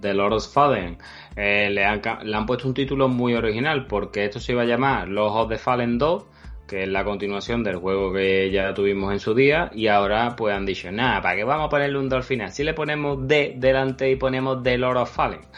de 0.00 0.14
Lord 0.14 0.32
of 0.32 0.52
Fallen. 0.52 0.98
Eh, 1.36 1.70
le, 1.70 1.84
han, 1.84 2.02
le 2.24 2.36
han 2.36 2.44
puesto 2.44 2.66
un 2.66 2.74
título 2.74 3.06
muy 3.06 3.34
original 3.36 3.86
porque 3.86 4.24
esto 4.24 4.40
se 4.40 4.50
iba 4.50 4.62
a 4.62 4.64
llamar 4.64 5.06
Los 5.06 5.30
of 5.32 5.48
the 5.48 5.58
Fallen 5.58 5.96
2, 5.96 6.24
que 6.66 6.84
es 6.84 6.88
la 6.88 7.04
continuación 7.04 7.62
del 7.62 7.76
juego 7.76 8.12
que 8.12 8.50
ya 8.50 8.72
tuvimos 8.74 9.12
en 9.12 9.20
su 9.20 9.34
día, 9.34 9.70
y 9.74 9.88
ahora 9.88 10.34
pues 10.36 10.54
han 10.54 10.66
dicho, 10.66 10.90
nada, 10.90 11.20
¿para 11.20 11.36
qué 11.36 11.44
vamos 11.44 11.66
a 11.66 11.70
ponerle 11.70 11.98
un 11.98 12.08
2 12.08 12.16
al 12.16 12.24
final? 12.24 12.52
Si 12.52 12.64
le 12.64 12.74
ponemos 12.74 13.26
D 13.26 13.54
delante 13.56 14.10
y 14.10 14.16
ponemos 14.16 14.62
The 14.62 14.78
Lord 14.78 14.98
of 14.98 15.14
Fallen. 15.14 15.40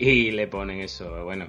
Y 0.00 0.30
le 0.30 0.46
ponen 0.46 0.78
eso, 0.78 1.24
bueno. 1.24 1.48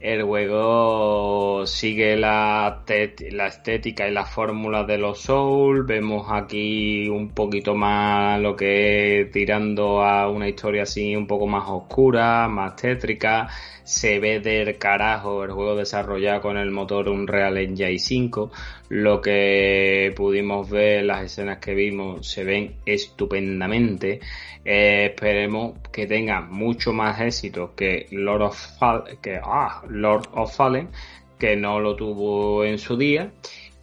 El 0.00 0.22
juego 0.22 1.66
sigue 1.66 2.16
la, 2.16 2.82
la 3.30 3.46
estética 3.46 4.08
y 4.08 4.10
la 4.10 4.24
fórmula 4.24 4.84
de 4.84 4.96
los 4.96 5.20
Souls. 5.20 5.84
Vemos 5.86 6.26
aquí 6.30 7.06
un 7.10 7.34
poquito 7.34 7.74
más 7.74 8.40
lo 8.40 8.56
que 8.56 9.20
es 9.20 9.30
tirando 9.30 10.02
a 10.02 10.30
una 10.30 10.48
historia 10.48 10.84
así 10.84 11.14
un 11.14 11.26
poco 11.26 11.46
más 11.46 11.64
oscura, 11.68 12.48
más 12.48 12.76
tétrica. 12.76 13.48
Se 13.90 14.20
ve 14.20 14.38
del 14.38 14.78
carajo 14.78 15.42
el 15.42 15.50
juego 15.50 15.74
desarrollado 15.74 16.40
con 16.40 16.56
el 16.56 16.70
motor 16.70 17.08
Unreal 17.08 17.58
Engine 17.58 17.98
5. 17.98 18.52
Lo 18.90 19.20
que 19.20 20.12
pudimos 20.14 20.70
ver, 20.70 21.04
las 21.04 21.24
escenas 21.24 21.58
que 21.58 21.74
vimos, 21.74 22.24
se 22.24 22.44
ven 22.44 22.76
estupendamente. 22.86 24.20
Eh, 24.64 25.06
esperemos 25.06 25.74
que 25.92 26.06
tenga 26.06 26.40
mucho 26.40 26.92
más 26.92 27.20
éxito 27.20 27.74
que 27.74 28.06
Lord 28.12 28.42
of, 28.42 28.78
Fall- 28.78 29.18
que, 29.20 29.40
ah, 29.42 29.82
Lord 29.88 30.28
of 30.34 30.54
Fallen, 30.56 30.88
que 31.36 31.56
no 31.56 31.80
lo 31.80 31.96
tuvo 31.96 32.64
en 32.64 32.78
su 32.78 32.96
día. 32.96 33.32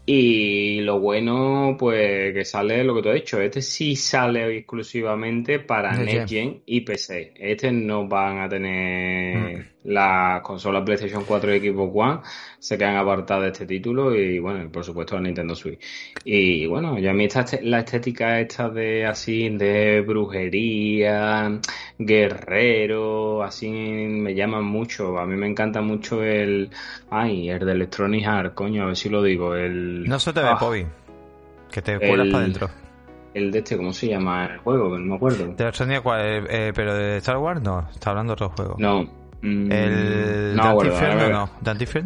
Y 0.10 0.80
lo 0.84 1.01
bueno, 1.01 1.76
pues 1.78 2.34
que 2.34 2.45
sale 2.45 2.82
lo 2.86 2.95
que 2.95 3.01
te 3.01 3.10
he 3.10 3.14
dicho. 3.16 3.41
Este 3.41 3.62
sí 3.62 3.97
sale 3.97 4.55
exclusivamente 4.60 5.60
para 5.60 5.91
Next 5.91 6.14
Next 6.14 6.30
Gen 6.30 6.62
y 6.66 6.80
PC. 6.80 7.34
Este 7.36 7.74
no 7.74 8.08
van 8.08 8.39
a 8.39 8.47
tener 8.47 9.66
las 9.88 10.41
consolas 10.41 10.83
PlayStation 10.83 11.23
4 11.25 11.55
y 11.55 11.59
Xbox 11.59 11.91
One 11.95 12.19
se 12.59 12.77
quedan 12.77 12.97
apartadas 12.97 13.43
de 13.43 13.49
este 13.49 13.65
título 13.65 14.13
y 14.13 14.38
bueno, 14.39 14.69
por 14.69 14.83
supuesto 14.83 15.15
la 15.15 15.21
Nintendo 15.21 15.55
Switch. 15.55 15.79
Y 16.25 16.65
bueno, 16.67 16.99
ya 16.99 17.11
a 17.11 17.13
mí 17.13 17.25
esta, 17.25 17.45
la 17.61 17.79
estética 17.79 18.39
esta 18.39 18.69
de 18.69 19.05
así, 19.05 19.49
de 19.49 20.01
brujería, 20.01 21.59
guerrero, 21.97 23.43
así 23.43 23.69
me 23.69 24.35
llama 24.35 24.61
mucho. 24.61 25.17
A 25.17 25.25
mí 25.25 25.35
me 25.38 25.47
encanta 25.47 25.81
mucho 25.81 26.21
el, 26.21 26.69
ay, 27.09 27.49
el 27.49 27.65
de 27.65 27.71
Electronic 27.71 28.27
Arts, 28.27 28.55
coño, 28.55 28.83
a 28.83 28.85
ver 28.88 28.97
si 28.97 29.09
lo 29.09 29.23
digo, 29.23 29.55
el... 29.55 30.03
No 30.03 30.19
se 30.19 30.33
te 30.33 30.41
ve, 30.41 30.49
ah, 30.49 30.59
que 31.71 31.81
te 31.81 31.97
cuelas 31.97 32.27
para 32.27 32.43
adentro. 32.43 32.69
El 33.33 33.51
de 33.51 33.59
este, 33.59 33.77
¿cómo 33.77 33.93
se 33.93 34.07
llama 34.07 34.47
el 34.47 34.57
juego? 34.57 34.97
No 34.97 35.05
me 35.05 35.15
acuerdo. 35.15 35.55
Eh, 35.57 36.43
eh, 36.49 36.71
¿Pero 36.75 36.95
de 36.95 37.17
Star 37.17 37.38
Wars? 37.38 37.61
No, 37.61 37.88
está 37.93 38.09
hablando 38.09 38.31
de 38.31 38.33
otro 38.33 38.49
juego. 38.49 38.75
No, 38.79 39.07
Mm, 39.41 39.71
el 39.71 40.55
no, 40.55 40.81
no. 40.81 41.49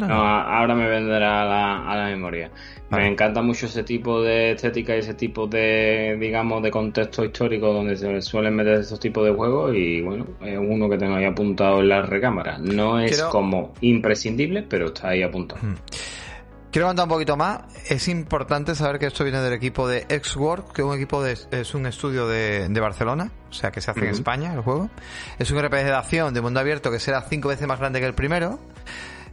no. 0.08 0.16
ahora 0.16 0.76
me 0.76 0.88
vendrá 0.88 1.42
a 1.42 1.46
la, 1.46 1.92
a 1.92 1.96
la 1.96 2.06
memoria. 2.06 2.52
Me 2.90 3.08
encanta 3.08 3.42
mucho 3.42 3.68
ese 3.68 3.84
tipo 3.84 4.22
de 4.22 4.52
estética 4.52 4.94
y 4.96 5.00
ese 5.00 5.14
tipo 5.14 5.48
de, 5.48 6.18
digamos, 6.20 6.62
de 6.62 6.70
contexto 6.70 7.24
histórico 7.24 7.72
donde 7.72 7.96
se 7.96 8.22
suelen 8.22 8.54
meter 8.54 8.82
estos 8.82 9.00
tipos 9.00 9.26
de 9.26 9.32
juegos 9.32 9.74
y 9.74 10.02
bueno, 10.02 10.28
es 10.42 10.58
uno 10.58 10.90
que 10.90 10.98
tengo 10.98 11.16
ahí 11.16 11.24
apuntado 11.24 11.80
en 11.80 11.88
la 11.88 12.02
recámara. 12.02 12.58
No 12.58 13.00
es 13.00 13.22
como 13.24 13.74
imprescindible, 13.80 14.64
pero 14.64 14.88
está 14.88 15.10
ahí 15.10 15.24
apuntado. 15.24 15.62
Hmm. 15.62 15.76
Quiero 16.72 16.88
contar 16.88 17.04
un 17.04 17.10
poquito 17.10 17.36
más. 17.36 17.64
Es 17.90 18.08
importante 18.08 18.76
saber 18.76 18.98
que 18.98 19.06
esto 19.08 19.26
viene 19.26 19.42
del 19.42 19.52
equipo 19.52 19.90
de 19.90 20.06
X-Work, 20.08 20.72
que 20.72 20.82
es 20.82 20.88
un 20.88 20.96
equipo 20.96 21.22
de, 21.22 21.38
es 21.52 21.74
un 21.74 21.86
estudio 21.86 22.28
de, 22.28 22.70
de 22.70 22.80
Barcelona, 22.80 23.30
o 23.50 23.54
sea 23.54 23.72
que 23.72 23.82
se 23.82 23.92
hace 23.92 24.00
en 24.00 24.08
España 24.08 24.54
el 24.54 24.62
juego. 24.62 24.90
Es 25.38 25.52
un 25.52 25.62
RPG 25.62 25.84
de 25.84 25.94
acción 25.94 26.34
de 26.34 26.40
mundo 26.40 26.62
abierto 26.62 26.90
que 26.90 27.00
será 27.00 27.24
cinco 27.24 27.50
veces 27.50 27.68
más 27.68 27.78
grande 27.78 28.00
que 28.00 28.06
el 28.06 28.14
primero 28.14 28.58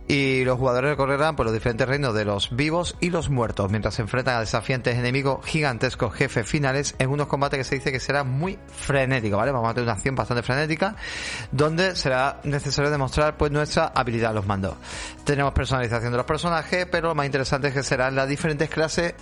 y 0.09 0.43
los 0.45 0.59
jugadores 0.59 0.93
recorrerán 0.93 1.37
por 1.37 1.45
los 1.45 1.53
diferentes 1.53 1.87
reinos 1.87 2.15
de 2.15 2.25
los 2.25 2.57
vivos 2.57 2.97
y 2.99 3.11
los 3.11 3.29
muertos 3.29 3.71
mientras 3.71 3.95
se 3.95 4.03
enfrentan 4.03 4.37
a 4.37 4.41
desafiantes 4.41 4.97
enemigos 4.97 5.45
gigantescos 5.45 6.15
jefes 6.15 6.49
finales 6.49 6.95
en 6.99 7.11
unos 7.11 7.27
combates 7.27 7.59
que 7.59 7.65
se 7.65 7.75
dice 7.75 7.93
que 7.93 8.01
será 8.01 8.25
muy 8.25 8.59
frenético, 8.69 9.37
¿vale? 9.37 9.53
Vamos 9.53 9.71
a 9.71 9.75
tener 9.75 9.85
una 9.85 9.93
acción 9.93 10.15
bastante 10.15 10.43
frenética 10.43 10.97
donde 11.53 11.95
será 11.95 12.41
necesario 12.45 12.91
demostrar 12.91 13.37
pues 13.37 13.53
nuestra 13.53 13.93
habilidad 13.95 14.31
a 14.31 14.35
los 14.35 14.47
mandos. 14.47 14.77
Tenemos 15.25 15.53
personalización 15.53 16.11
de 16.11 16.17
los 16.17 16.27
personajes, 16.27 16.87
pero 16.91 17.09
lo 17.09 17.15
más 17.15 17.27
interesante 17.27 17.69
es 17.69 17.75
que 17.75 17.83
serán 17.83 18.15
las 18.15 18.29
diferentes 18.29 18.71
clases 18.71 19.15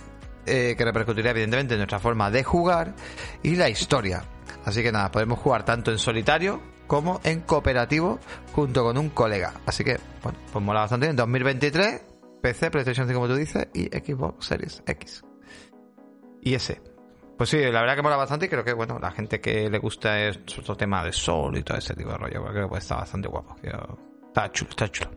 eh, 0.45 0.75
que 0.77 0.85
repercutirá 0.85 1.31
evidentemente 1.31 1.73
en 1.73 1.79
nuestra 1.79 1.99
forma 1.99 2.31
de 2.31 2.45
jugar 2.45 2.93
y 3.43 3.57
la 3.57 3.67
historia. 3.67 4.23
Así 4.63 4.81
que 4.81 4.93
nada, 4.93 5.11
podemos 5.11 5.39
jugar 5.39 5.65
tanto 5.65 5.91
en 5.91 5.99
solitario 5.99 6.76
como 6.87 7.19
en 7.23 7.41
cooperativo 7.41 8.19
junto 8.53 8.83
con 8.83 8.97
un 8.97 9.09
colega. 9.09 9.53
Así 9.65 9.83
que, 9.83 9.99
bueno, 10.23 10.37
pues 10.51 10.65
mola 10.65 10.81
bastante 10.81 11.07
En 11.07 11.15
2023, 11.15 12.01
PC, 12.41 12.71
PlayStation 12.71 13.07
5 13.07 13.19
como 13.19 13.31
tú 13.31 13.35
dices, 13.35 13.67
y 13.73 13.85
Xbox 13.85 14.45
Series 14.45 14.83
X. 14.85 15.23
Y 16.41 16.55
ese. 16.55 16.81
Pues 17.37 17.49
sí, 17.49 17.59
la 17.59 17.81
verdad 17.81 17.95
que 17.95 18.01
mola 18.01 18.15
bastante 18.15 18.47
y 18.47 18.49
creo 18.49 18.63
que, 18.63 18.73
bueno, 18.73 18.97
la 18.99 19.11
gente 19.11 19.39
que 19.39 19.69
le 19.69 19.77
gusta 19.77 20.19
es 20.19 20.39
otro 20.57 20.75
tema 20.75 21.03
de 21.03 21.11
sol 21.11 21.55
y 21.57 21.63
todo 21.63 21.77
ese 21.77 21.93
tipo 21.93 22.09
de 22.09 22.17
rollo, 22.17 22.45
creo 22.45 22.69
que 22.69 22.77
está 22.77 22.95
bastante 22.95 23.27
guapo. 23.27 23.55
Está 24.27 24.51
chulo, 24.51 24.71
está 24.71 24.89
chulo. 24.89 25.11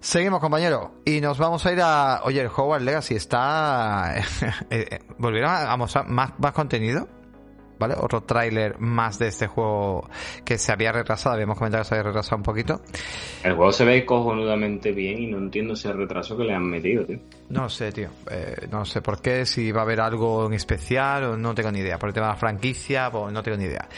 Seguimos, 0.00 0.40
compañero, 0.40 1.00
y 1.04 1.20
nos 1.20 1.38
vamos 1.38 1.64
a 1.66 1.72
ir 1.72 1.80
a... 1.82 2.20
Oye, 2.24 2.40
el 2.42 2.48
Hogwarts 2.48 2.84
Legacy 2.84 3.14
está... 3.14 4.14
Eh, 4.70 4.86
eh, 4.90 4.98
¿Volvieron 5.18 5.50
a 5.50 5.76
mostrar 5.76 6.06
más, 6.06 6.38
más 6.38 6.52
contenido? 6.52 7.08
¿Vale? 7.78 7.94
Otro 7.98 8.22
tráiler 8.22 8.78
más 8.78 9.18
de 9.18 9.28
este 9.28 9.46
juego 9.46 10.08
que 10.44 10.58
se 10.58 10.72
había 10.72 10.92
retrasado, 10.92 11.34
habíamos 11.34 11.58
comentado 11.58 11.82
que 11.82 11.88
se 11.88 11.94
había 11.94 12.04
retrasado 12.04 12.36
un 12.36 12.42
poquito. 12.42 12.80
El 13.42 13.54
juego 13.54 13.72
se 13.72 13.84
ve 13.84 14.04
cojonudamente 14.04 14.92
bien 14.92 15.22
y 15.22 15.26
no 15.26 15.38
entiendo 15.38 15.74
ese 15.74 15.92
retraso 15.92 16.36
que 16.36 16.44
le 16.44 16.54
han 16.54 16.64
metido, 16.64 17.04
tío. 17.04 17.18
No 17.50 17.70
sé, 17.70 17.92
tío. 17.92 18.10
Eh, 18.30 18.68
no 18.70 18.84
sé 18.84 19.00
por 19.00 19.22
qué, 19.22 19.46
si 19.46 19.72
va 19.72 19.80
a 19.80 19.84
haber 19.84 20.00
algo 20.00 20.46
en 20.46 20.52
especial 20.52 21.24
o 21.24 21.36
no 21.36 21.54
tengo 21.54 21.72
ni 21.72 21.78
idea. 21.78 21.98
Por 21.98 22.10
el 22.10 22.14
tema 22.14 22.26
de 22.26 22.32
la 22.32 22.38
franquicia, 22.38 23.10
pues 23.10 23.32
no 23.32 23.42
tengo 23.42 23.56
ni 23.56 23.64
idea. 23.64 23.88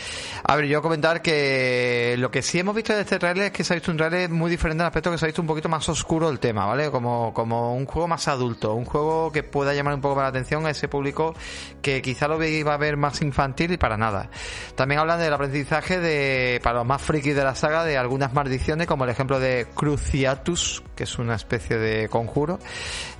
A 0.44 0.54
ver, 0.54 0.66
yo 0.66 0.80
comentar 0.80 1.20
que 1.20 2.14
lo 2.18 2.30
que 2.30 2.42
sí 2.42 2.60
hemos 2.60 2.76
visto 2.76 2.94
de 2.94 3.00
este 3.00 3.18
trailer 3.18 3.46
es 3.46 3.52
que 3.52 3.64
se 3.64 3.72
ha 3.72 3.76
visto 3.76 3.90
un 3.90 3.96
trailer 3.96 4.30
muy 4.30 4.52
diferente 4.52 4.84
al 4.84 4.86
aspecto 4.86 5.10
que 5.10 5.18
se 5.18 5.24
ha 5.24 5.28
visto 5.28 5.42
un 5.42 5.48
poquito 5.48 5.68
más 5.68 5.88
oscuro 5.88 6.28
el 6.30 6.38
tema, 6.38 6.64
¿vale? 6.64 6.92
Como, 6.92 7.34
como 7.34 7.74
un 7.74 7.86
juego 7.86 8.06
más 8.06 8.28
adulto, 8.28 8.74
un 8.74 8.84
juego 8.84 9.32
que 9.32 9.42
pueda 9.42 9.74
llamar 9.74 9.94
un 9.94 10.00
poco 10.00 10.14
más 10.14 10.22
la 10.22 10.28
atención 10.28 10.64
a 10.66 10.70
ese 10.70 10.86
público 10.86 11.34
que 11.82 12.02
quizá 12.02 12.28
lo 12.28 12.42
iba 12.44 12.74
a 12.74 12.76
ver 12.76 12.96
más 12.96 13.20
infantil 13.20 13.72
y 13.72 13.76
para 13.78 13.96
nada. 13.96 14.30
También 14.76 15.00
hablan 15.00 15.18
del 15.18 15.32
aprendizaje 15.32 15.98
de, 15.98 16.60
para 16.62 16.78
los 16.78 16.86
más 16.86 17.02
frikis 17.02 17.34
de 17.34 17.42
la 17.42 17.56
saga, 17.56 17.84
de 17.84 17.98
algunas 17.98 18.32
maldiciones, 18.32 18.86
como 18.86 19.02
el 19.04 19.10
ejemplo 19.10 19.40
de 19.40 19.66
Cruciatus, 19.74 20.84
que 20.94 21.02
es 21.02 21.18
una 21.18 21.34
especie 21.34 21.78
de 21.78 22.08
conjuro 22.08 22.60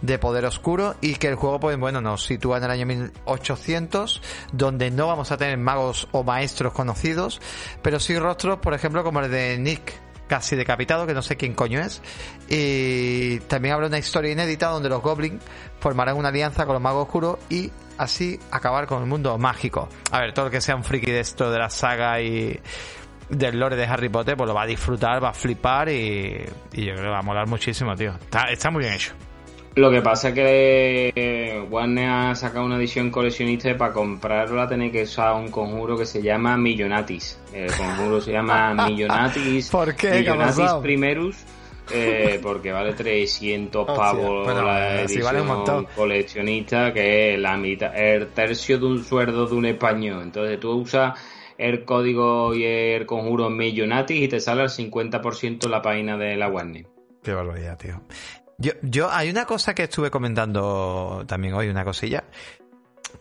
de 0.03 0.20
poder 0.21 0.45
oscuro, 0.45 0.95
y 1.01 1.15
que 1.15 1.29
el 1.29 1.35
juego, 1.35 1.59
pues 1.59 1.79
bueno, 1.79 2.01
nos 2.01 2.25
sitúa 2.25 2.59
en 2.59 2.65
el 2.65 2.71
año 2.71 2.87
1800, 2.87 4.23
donde 4.53 4.91
no 4.91 5.07
vamos 5.07 5.33
a 5.33 5.37
tener 5.37 5.59
magos 5.59 6.09
o 6.13 6.23
maestros 6.23 6.73
conocidos, 6.73 7.41
pero 7.83 7.99
sí 7.99 8.19
rostros, 8.19 8.59
por 8.59 8.75
ejemplo, 8.75 9.03
como 9.03 9.21
el 9.21 9.31
de 9.31 9.59
Nick 9.59 10.11
casi 10.31 10.55
decapitado, 10.55 11.09
que 11.09 11.13
no 11.13 11.23
sé 11.23 11.37
quién 11.37 11.55
coño 11.55 11.81
es. 11.81 12.01
Y 12.49 13.41
también 13.41 13.75
habla 13.75 13.89
una 13.89 13.99
historia 13.99 14.31
inédita 14.31 14.69
donde 14.69 14.89
los 14.89 15.03
goblins 15.03 15.43
formarán 15.81 16.17
una 16.17 16.29
alianza 16.29 16.67
con 16.67 16.75
los 16.75 16.83
magos 16.83 17.07
oscuros 17.07 17.39
y 17.49 17.73
así 17.99 18.39
acabar 18.53 18.87
con 18.87 19.03
el 19.03 19.09
mundo 19.09 19.37
mágico. 19.39 19.89
A 20.13 20.21
ver, 20.21 20.33
todo 20.33 20.47
el 20.47 20.53
que 20.53 20.61
sea 20.61 20.77
un 20.77 20.85
friki 20.85 21.11
de 21.11 21.21
esto 21.21 21.51
de 21.51 21.59
la 21.59 21.69
saga 21.69 22.21
y 22.21 22.61
del 23.29 23.59
lore 23.59 23.75
de 23.75 23.85
Harry 23.85 24.09
Potter, 24.09 24.37
pues 24.37 24.47
lo 24.47 24.55
va 24.55 24.63
a 24.63 24.67
disfrutar, 24.67 25.23
va 25.23 25.31
a 25.31 25.35
flipar 25.35 25.89
y, 25.89 26.45
yo 26.73 26.93
creo 26.93 26.97
que 26.97 27.09
va 27.09 27.19
a 27.19 27.23
molar 27.23 27.49
muchísimo, 27.49 27.95
tío. 27.97 28.15
Está 28.49 28.71
muy 28.71 28.83
bien 28.83 28.95
hecho. 28.95 29.13
Lo 29.77 29.91
que 29.91 30.03
pasa 30.03 30.31
es 30.31 30.35
que 30.35 31.65
Warner 31.71 32.09
ha 32.09 32.35
sacado 32.35 32.65
una 32.65 32.77
edición 32.77 33.11
coleccionista 33.11 33.71
y 33.71 33.75
para 33.75 33.93
comprarla 33.93 34.69
tenéis 34.69 34.93
que 34.93 35.03
usar 35.03 35.35
un 35.35 35.49
conjuro 35.51 35.97
que 35.97 36.07
se 36.07 36.21
llama 36.21 36.57
Millonatis. 36.57 37.39
El 37.53 37.73
conjuro 37.73 38.21
se 38.21 38.33
llama 38.33 38.75
Millonatis. 38.89 39.71
¿Por 39.71 39.95
qué? 39.95 40.11
Millonatis 40.11 40.73
Primerus. 40.83 41.37
Eh, 41.93 42.39
porque 42.41 42.71
vale 42.71 42.93
300 42.93 43.85
pavos 43.85 44.47
la 44.47 45.03
edición 45.03 45.87
coleccionista, 45.97 46.93
que 46.93 47.35
es 47.35 47.41
la 47.41 47.57
mitad, 47.57 47.97
el 47.97 48.29
tercio 48.29 48.79
de 48.79 48.87
un 48.87 49.05
sueldo 49.05 49.47
de 49.47 49.55
un 49.55 49.67
español. 49.67 50.23
Entonces 50.23 50.61
tú 50.61 50.73
usas 50.73 51.19
el 51.59 51.85
código 51.85 52.55
y 52.55 52.65
el 52.65 53.07
conjuro 53.07 53.51
Millonatis 53.51 54.23
y 54.23 54.29
te 54.29 54.41
sale 54.41 54.63
al 54.63 54.69
50% 54.69 55.69
la 55.69 55.83
página 55.83 56.17
de 56.17 56.37
la 56.37 56.49
Warner. 56.49 56.87
Qué 57.23 57.35
barbaridad, 57.35 57.77
tío. 57.77 58.01
Yo, 58.61 58.73
yo, 58.83 59.11
hay 59.11 59.31
una 59.31 59.47
cosa 59.47 59.75
que 59.75 59.85
estuve 59.85 60.11
comentando 60.11 61.25
también 61.27 61.55
hoy, 61.55 61.69
una 61.69 61.85
cosilla. 61.85 62.25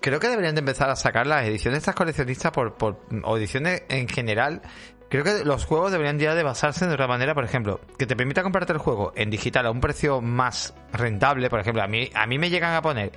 Creo 0.02 0.20
que 0.20 0.28
deberían 0.28 0.54
de 0.54 0.60
empezar 0.60 0.90
a 0.90 0.96
sacar 0.96 1.26
las 1.26 1.46
ediciones 1.46 1.80
estas 1.80 1.96
coleccionistas 1.96 2.52
por, 2.52 2.76
por, 2.76 3.00
ediciones 3.38 3.84
en 3.90 4.08
general 4.08 4.62
Creo 5.10 5.24
que 5.24 5.44
los 5.44 5.66
juegos 5.66 5.92
deberían 5.92 6.20
ya 6.20 6.36
de 6.36 6.44
basarse 6.44 6.86
de 6.86 6.94
otra 6.94 7.08
manera, 7.08 7.34
por 7.34 7.44
ejemplo, 7.44 7.82
que 7.98 8.06
te 8.06 8.16
permita 8.16 8.44
comprarte 8.44 8.74
el 8.74 8.78
juego 8.78 9.12
en 9.16 9.32
digital 9.32 9.66
a 9.66 9.72
un 9.72 9.82
precio 9.82 10.22
más 10.22 10.76
rentable, 10.94 11.50
por 11.50 11.60
ejemplo, 11.60 11.82
a 11.82 11.88
mí 11.88 12.12
a 12.14 12.28
mí 12.28 12.38
me 12.38 12.52
llegan 12.52 12.76
a 12.76 12.82
poner 12.84 13.14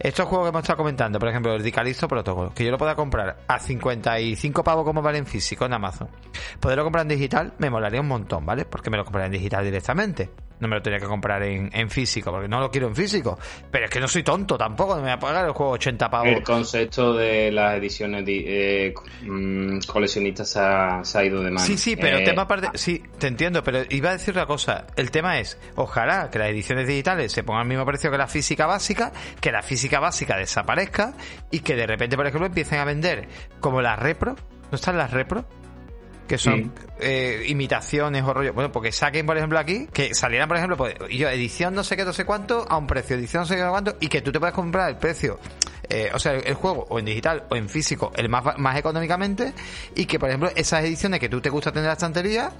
estos 0.00 0.26
juegos 0.26 0.46
que 0.46 0.48
hemos 0.48 0.62
estado 0.62 0.78
comentando, 0.78 1.20
por 1.20 1.28
ejemplo, 1.28 1.54
el 1.54 1.62
Dicalisto 1.62 2.08
Protocol, 2.08 2.52
que 2.52 2.64
yo 2.64 2.72
lo 2.72 2.78
pueda 2.78 2.96
comprar 2.96 3.36
a 3.46 3.60
55 3.60 4.64
pavos 4.64 4.84
como 4.84 5.02
vale 5.02 5.18
en 5.18 5.26
físico 5.26 5.64
en 5.66 5.74
Amazon. 5.74 6.08
Poderlo 6.58 6.82
comprar 6.82 7.02
en 7.02 7.10
digital 7.10 7.52
me 7.58 7.70
molaría 7.70 8.00
un 8.00 8.08
montón, 8.08 8.44
¿vale? 8.44 8.64
Porque 8.64 8.90
me 8.90 8.96
lo 8.96 9.04
compraría 9.04 9.26
en 9.26 9.32
digital 9.32 9.64
directamente. 9.64 10.30
No 10.58 10.68
me 10.68 10.76
lo 10.76 10.82
tenía 10.82 10.98
que 10.98 11.06
comprar 11.06 11.42
en, 11.42 11.70
en, 11.72 11.90
físico, 11.90 12.30
porque 12.30 12.48
no 12.48 12.60
lo 12.60 12.70
quiero 12.70 12.88
en 12.88 12.96
físico. 12.96 13.38
Pero 13.70 13.84
es 13.84 13.90
que 13.90 14.00
no 14.00 14.08
soy 14.08 14.22
tonto 14.22 14.56
tampoco, 14.56 14.94
no 14.94 15.02
me 15.02 15.08
voy 15.08 15.12
a 15.12 15.18
pagar 15.18 15.44
el 15.44 15.52
juego 15.52 15.72
80 15.72 16.10
pavos. 16.10 16.28
El 16.28 16.42
concepto 16.42 17.14
de 17.14 17.52
las 17.52 17.76
ediciones 17.76 18.24
eh, 18.26 18.94
mm, 19.22 19.80
coleccionistas 19.86 20.48
se 20.48 20.60
ha, 20.60 21.04
se 21.04 21.18
ha, 21.18 21.24
ido 21.24 21.42
de 21.42 21.50
mano. 21.50 21.66
Sí, 21.66 21.76
sí, 21.76 21.96
pero 21.96 22.16
el 22.16 22.22
eh, 22.22 22.26
tema 22.26 22.42
aparte, 22.42 22.70
sí, 22.74 23.02
te 23.18 23.26
entiendo, 23.26 23.62
pero 23.62 23.82
iba 23.90 24.10
a 24.10 24.12
decir 24.12 24.34
una 24.34 24.46
cosa. 24.46 24.86
El 24.96 25.10
tema 25.10 25.38
es, 25.38 25.58
ojalá 25.74 26.30
que 26.30 26.38
las 26.38 26.48
ediciones 26.48 26.86
digitales 26.86 27.32
se 27.32 27.42
pongan 27.42 27.62
al 27.62 27.68
mismo 27.68 27.84
precio 27.84 28.10
que 28.10 28.18
la 28.18 28.28
física 28.28 28.66
básica, 28.66 29.12
que 29.40 29.52
la 29.52 29.62
física 29.62 30.00
básica 30.00 30.36
desaparezca 30.36 31.14
y 31.50 31.60
que 31.60 31.76
de 31.76 31.86
repente, 31.86 32.16
por 32.16 32.26
ejemplo, 32.26 32.46
empiecen 32.46 32.78
a 32.78 32.84
vender 32.84 33.28
como 33.60 33.82
las 33.82 33.98
repro. 33.98 34.36
¿No 34.70 34.74
están 34.74 34.96
las 34.96 35.12
repro? 35.12 35.46
Que 36.26 36.38
son 36.38 36.72
eh, 36.98 37.44
imitaciones 37.48 38.22
o 38.24 38.34
rollo. 38.34 38.52
Bueno, 38.52 38.72
porque 38.72 38.92
saquen, 38.92 39.26
por 39.26 39.36
ejemplo, 39.36 39.58
aquí, 39.58 39.86
que 39.92 40.14
salieran, 40.14 40.48
por 40.48 40.56
ejemplo, 40.56 40.76
pues, 40.76 40.94
yo, 41.10 41.28
edición 41.28 41.74
no 41.74 41.84
sé 41.84 41.96
qué, 41.96 42.04
no 42.04 42.12
sé 42.12 42.24
cuánto, 42.24 42.66
a 42.68 42.76
un 42.76 42.86
precio, 42.86 43.16
edición 43.16 43.42
no 43.42 43.46
sé 43.46 43.56
qué, 43.56 43.60
no 43.60 43.68
sé 43.68 43.70
cuánto, 43.70 43.96
y 44.00 44.08
que 44.08 44.22
tú 44.22 44.32
te 44.32 44.38
puedas 44.38 44.54
comprar 44.54 44.88
el 44.90 44.96
precio, 44.96 45.38
eh, 45.88 46.10
o 46.12 46.18
sea, 46.18 46.32
el, 46.32 46.54
juego, 46.54 46.86
o 46.88 46.98
en 46.98 47.04
digital, 47.04 47.44
o 47.50 47.56
en 47.56 47.68
físico, 47.68 48.12
el 48.16 48.28
más, 48.28 48.58
más 48.58 48.76
económicamente, 48.76 49.52
y 49.94 50.06
que, 50.06 50.18
por 50.18 50.28
ejemplo, 50.28 50.50
esas 50.54 50.84
ediciones 50.84 51.20
que 51.20 51.28
tú 51.28 51.40
te 51.40 51.50
gusta 51.50 51.70
tener 51.70 51.84
en 51.84 51.88
la 51.88 51.94
estantería, 51.94 52.52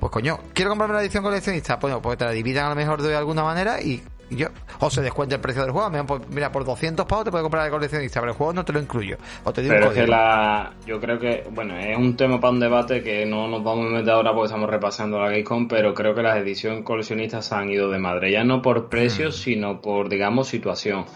pues 0.00 0.12
coño, 0.12 0.38
quiero 0.54 0.70
comprarme 0.70 0.94
la 0.94 1.02
edición 1.02 1.24
coleccionista, 1.24 1.76
bueno, 1.76 2.00
pues 2.00 2.18
te 2.18 2.24
la 2.24 2.30
dividan 2.30 2.66
a 2.66 2.68
lo 2.70 2.76
mejor 2.76 3.02
de 3.02 3.16
alguna 3.16 3.42
manera 3.42 3.80
y 3.80 4.02
yo, 4.36 4.48
o 4.80 4.90
se 4.90 5.02
descuenta 5.02 5.36
el 5.36 5.40
precio 5.40 5.62
del 5.62 5.70
juego. 5.70 5.88
Mira 5.90 6.04
por, 6.06 6.28
mira, 6.28 6.52
por 6.52 6.64
200 6.64 7.06
pavos 7.06 7.24
te 7.24 7.30
puedes 7.30 7.42
comprar 7.42 7.66
el 7.66 7.70
coleccionista, 7.70 8.20
pero 8.20 8.32
el 8.32 8.36
juego 8.38 8.52
no 8.52 8.64
te 8.64 8.72
lo 8.72 8.80
incluyo. 8.80 9.16
O 9.44 9.52
te 9.52 9.62
digo 9.62 9.74
Pero 9.74 9.86
un 9.88 9.92
es 9.92 9.98
que 10.02 10.06
la, 10.06 10.72
yo 10.86 11.00
creo 11.00 11.18
que, 11.18 11.44
bueno, 11.50 11.78
es 11.78 11.96
un 11.96 12.16
tema 12.16 12.40
para 12.40 12.52
un 12.52 12.60
debate 12.60 13.02
que 13.02 13.24
no 13.26 13.48
nos 13.48 13.62
vamos 13.64 13.86
a 13.86 13.96
meter 13.96 14.10
ahora 14.10 14.32
porque 14.32 14.46
estamos 14.46 14.68
repasando 14.68 15.18
la 15.18 15.26
Gamescom, 15.26 15.68
pero 15.68 15.94
creo 15.94 16.14
que 16.14 16.22
las 16.22 16.36
ediciones 16.38 16.84
coleccionistas 16.84 17.46
se 17.46 17.54
han 17.54 17.70
ido 17.70 17.90
de 17.90 17.98
madre, 17.98 18.30
ya 18.30 18.44
no 18.44 18.60
por 18.60 18.88
precios, 18.88 19.36
sino 19.36 19.80
por, 19.80 20.08
digamos, 20.08 20.48
situación. 20.48 21.06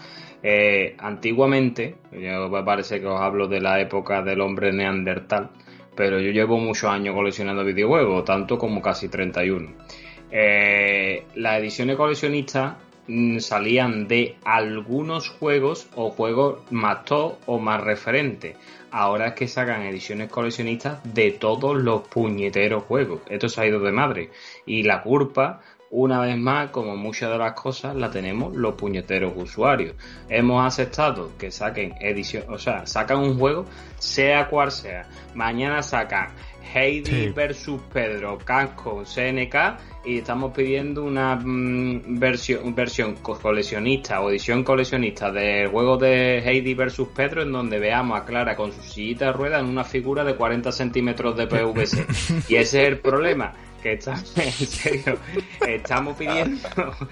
Eh, 0.41 0.95
antiguamente, 0.99 1.95
yo 2.11 2.49
me 2.49 2.63
parece 2.63 2.99
que 2.99 3.07
os 3.07 3.19
hablo 3.19 3.47
de 3.47 3.61
la 3.61 3.79
época 3.79 4.21
del 4.21 4.41
hombre 4.41 4.73
neandertal, 4.73 5.51
pero 5.95 6.19
yo 6.19 6.31
llevo 6.31 6.57
muchos 6.57 6.89
años 6.89 7.15
coleccionando 7.15 7.63
videojuegos, 7.63 8.25
tanto 8.25 8.57
como 8.57 8.81
casi 8.81 9.07
31. 9.07 9.71
Eh, 10.35 11.25
las 11.35 11.59
ediciones 11.59 11.95
coleccionistas 11.95 12.73
mm, 12.73 12.92
salían 13.39 14.07
de 14.07 14.37
algunos 14.45 15.29
juegos 15.29 15.87
o 15.95 16.09
juegos 16.11 16.59
más 16.71 17.05
top 17.05 17.37
o 17.45 17.59
más 17.59 17.81
referentes. 17.81 18.55
Ahora 18.91 19.29
es 19.29 19.33
que 19.33 19.47
sacan 19.47 19.81
ediciones 19.83 20.29
coleccionistas 20.29 20.99
de 21.03 21.31
todos 21.31 21.75
los 21.75 22.07
puñeteros 22.07 22.83
juegos. 22.83 23.21
Esto 23.27 23.49
se 23.49 23.61
ha 23.61 23.65
ido 23.65 23.79
de 23.79 23.91
madre. 23.91 24.29
Y 24.65 24.83
la 24.83 25.01
culpa, 25.01 25.61
una 25.89 26.21
vez 26.21 26.37
más, 26.37 26.69
como 26.69 26.95
muchas 26.95 27.31
de 27.31 27.37
las 27.37 27.53
cosas, 27.53 27.95
la 27.95 28.09
tenemos 28.09 28.55
los 28.55 28.75
puñeteros 28.75 29.33
usuarios. 29.35 29.95
Hemos 30.29 30.65
aceptado 30.65 31.31
que 31.37 31.51
saquen 31.51 31.95
edición, 31.99 32.45
o 32.49 32.57
sea, 32.57 32.85
sacan 32.85 33.19
un 33.19 33.37
juego, 33.37 33.65
sea 33.97 34.47
cual 34.47 34.71
sea. 34.71 35.07
Mañana 35.33 35.83
sacan 35.83 36.29
Heidi 36.73 37.11
Sí. 37.11 37.29
versus 37.35 37.81
Pedro, 37.91 38.37
Casco, 38.37 39.03
CNK 39.05 39.55
y 40.05 40.17
estamos 40.19 40.53
pidiendo 40.53 41.03
una 41.03 41.35
mm, 41.35 42.19
versión, 42.19 42.73
versión 42.75 43.15
co- 43.21 43.37
coleccionista 43.39 44.21
o 44.21 44.29
edición 44.29 44.63
coleccionista 44.63 45.31
del 45.31 45.67
juego 45.67 45.97
de 45.97 46.39
Heidi 46.39 46.73
versus 46.73 47.07
Pedro 47.09 47.43
en 47.43 47.51
donde 47.51 47.79
veamos 47.79 48.19
a 48.19 48.25
Clara 48.25 48.55
con 48.55 48.71
su 48.71 48.81
sillita 48.81 49.27
de 49.27 49.33
ruedas 49.33 49.61
en 49.61 49.69
una 49.69 49.83
figura 49.83 50.23
de 50.23 50.35
40 50.35 50.71
centímetros 50.71 51.35
de 51.37 51.47
PVC. 51.47 52.05
y 52.49 52.55
ese 52.55 52.81
es 52.83 52.87
el 52.87 52.99
problema. 52.99 53.53
Que 53.83 53.93
está, 53.93 54.13
en 54.37 54.51
serio, 54.51 55.17
estamos 55.67 56.15
pidiendo, 56.15 56.57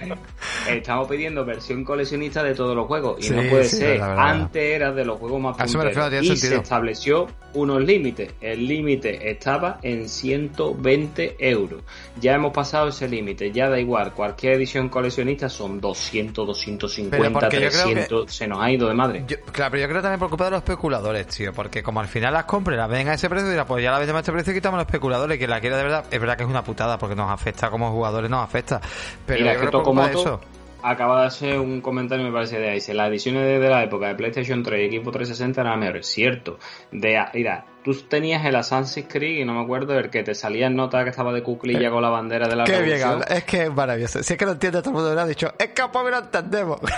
estamos 0.69 1.07
pidiendo 1.09 1.43
versión 1.43 1.83
coleccionista 1.83 2.41
de 2.43 2.55
todos 2.55 2.75
los 2.75 2.87
juegos 2.87 3.23
y 3.25 3.29
no 3.29 3.41
puede 3.49 3.65
sí, 3.65 3.75
ser. 3.77 3.99
la 3.99 4.07
verdad. 4.07 4.29
Antes 4.29 4.63
era 4.75 4.91
de 4.93 5.03
los 5.05 5.19
juegos 5.19 5.41
más 5.41 5.57
refiero, 5.57 5.81
punteros 5.91 6.23
y 6.25 6.37
se 6.37 6.55
estableció 6.55 7.27
unos 7.53 7.81
límites. 7.83 8.33
El 8.39 8.65
límite 8.65 9.29
estaba 9.29 9.79
en 9.83 10.07
120 10.07 11.35
euros. 11.39 11.83
Ya 12.19 12.35
hemos 12.35 12.53
pasado 12.53 12.87
ese 12.87 13.09
límite. 13.09 13.51
Ya 13.51 13.69
da 13.69 13.77
igual. 13.77 14.13
Cualquier 14.13 14.53
edición 14.53 14.87
coleccionista 14.87 15.49
son 15.49 15.81
200, 15.81 16.47
250, 16.47 17.17
Pero 17.17 17.33
porque 17.33 17.61
yo 17.61 17.69
creo 17.69 17.87
que- 17.87 17.93
300. 17.95 18.33
Se 18.33 18.47
nos 18.47 18.59
ha 18.61 18.71
ido 18.71 18.87
de 18.87 18.93
madre. 18.93 19.23
Yo- 19.27 19.37
claro, 19.51 19.71
pero 19.71 19.81
yo 19.83 19.89
creo 19.89 20.01
también 20.01 20.19
preocupado 20.19 20.49
de 20.49 20.55
los 20.55 20.63
especuladores, 20.63 21.27
tío. 21.27 21.51
Porque 21.53 21.83
como 21.83 21.99
al 21.99 22.07
final 22.07 22.33
las 22.33 22.45
compras 22.45 22.77
las 22.77 22.87
venden 22.89 23.09
a 23.09 23.13
ese 23.15 23.29
precio, 23.29 23.49
dirá, 23.49 23.65
pues 23.65 23.83
ya 23.83 23.91
la 23.91 23.99
vendemos 23.99 24.19
a 24.19 24.21
este 24.21 24.31
precio 24.31 24.53
y 24.53 24.55
quitamos 24.55 24.77
los 24.77 24.85
especuladores. 24.87 25.37
Que 25.37 25.47
la 25.47 25.59
quiera 25.59 25.75
de 25.75 25.83
verdad, 25.83 26.05
es 26.09 26.19
verdad 26.19 26.37
que 26.37 26.43
es 26.43 26.49
una 26.49 26.60
putada 26.63 26.97
porque 26.97 27.15
nos 27.15 27.29
afecta 27.29 27.69
como 27.69 27.91
jugadores, 27.91 28.29
nos 28.29 28.43
afecta. 28.43 28.79
Pero 29.25 29.39
Mira, 29.41 29.53
yo 29.53 29.59
que 29.61 29.67
creo 29.67 29.71
que 29.71 29.77
Tokomoto 29.83 30.19
eso. 30.21 30.41
acaba 30.83 31.21
de 31.21 31.27
hacer 31.27 31.59
un 31.59 31.81
comentario, 31.81 32.25
me 32.25 32.31
parece, 32.31 32.59
de 32.59 32.69
ahí. 32.69 32.75
Dice, 32.75 32.93
las 32.93 33.09
ediciones 33.09 33.43
de, 33.43 33.59
de 33.59 33.69
la 33.69 33.83
época 33.83 34.07
de 34.07 34.15
PlayStation 34.15 34.63
3 34.63 34.81
y 34.81 34.85
Equipo 34.85 35.11
360 35.11 35.61
eran 35.61 35.79
mejores. 35.79 36.07
Cierto. 36.07 36.57
De, 36.91 37.23
mira, 37.33 37.65
tú 37.83 37.93
tenías 38.07 38.45
el 38.45 38.55
Assassin's 38.55 39.07
Creed 39.09 39.39
y 39.39 39.45
no 39.45 39.53
me 39.53 39.61
acuerdo 39.61 39.97
el 39.97 40.09
que 40.09 40.23
te 40.23 40.35
salía 40.35 40.67
en 40.67 40.75
nota 40.75 41.03
que 41.03 41.09
estaba 41.09 41.33
de 41.33 41.43
cuclilla 41.43 41.89
con 41.89 42.01
la 42.01 42.09
bandera 42.09 42.47
de 42.47 42.55
la 42.55 42.63
Qué 42.63 42.79
revolución. 42.79 43.23
Es 43.27 43.43
que 43.43 43.63
es 43.63 43.73
maravilloso. 43.73 44.23
Si 44.23 44.33
es 44.33 44.39
que 44.39 44.45
lo 44.45 44.51
entiende 44.53 44.79
todo 44.79 44.89
el 44.89 44.95
mundo, 44.95 45.13
lo 45.13 45.21
ha 45.21 45.27
dicho. 45.27 45.53
Es 45.57 45.69
que 45.69 45.81
lo 45.81 46.17
entendemos. 46.17 46.79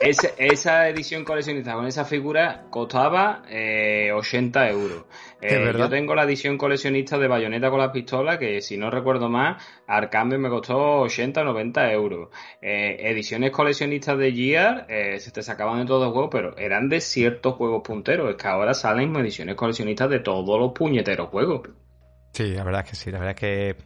Esa, 0.00 0.28
esa 0.36 0.88
edición 0.90 1.24
coleccionista 1.24 1.72
con 1.72 1.86
esa 1.86 2.04
figura 2.04 2.66
costaba 2.68 3.42
eh, 3.48 4.12
80 4.12 4.68
euros. 4.68 5.04
Eh, 5.46 5.74
yo 5.76 5.90
tengo 5.90 6.14
la 6.14 6.22
edición 6.22 6.56
coleccionista 6.56 7.18
de 7.18 7.28
bayoneta 7.28 7.68
con 7.68 7.78
la 7.78 7.92
pistola 7.92 8.38
que 8.38 8.62
si 8.62 8.78
no 8.78 8.90
recuerdo 8.90 9.28
más, 9.28 9.62
al 9.86 10.08
cambio 10.08 10.38
me 10.38 10.48
costó 10.48 11.00
80 11.00 11.42
o 11.42 11.44
90 11.44 11.92
euros. 11.92 12.30
Eh, 12.62 12.96
ediciones 13.00 13.50
coleccionistas 13.50 14.16
de 14.16 14.32
Gear 14.32 14.86
eh, 14.88 15.20
se 15.20 15.30
te 15.32 15.42
sacaban 15.42 15.80
de 15.80 15.84
todos 15.84 16.04
los 16.04 16.12
juegos, 16.14 16.30
pero 16.32 16.56
eran 16.56 16.88
de 16.88 17.02
ciertos 17.02 17.56
juegos 17.56 17.82
punteros. 17.82 18.30
Es 18.30 18.36
que 18.36 18.48
ahora 18.48 18.72
salen 18.72 19.14
ediciones 19.16 19.43
coleccionistas 19.54 20.08
de 20.08 20.20
todos 20.20 20.58
los 20.58 20.72
puñeteros 20.72 21.28
juegos. 21.28 21.68
Sí, 22.32 22.52
la 22.52 22.64
verdad 22.64 22.82
es 22.84 22.90
que 22.90 22.96
sí, 22.96 23.10
la 23.10 23.18
verdad 23.18 23.36
que 23.36 23.76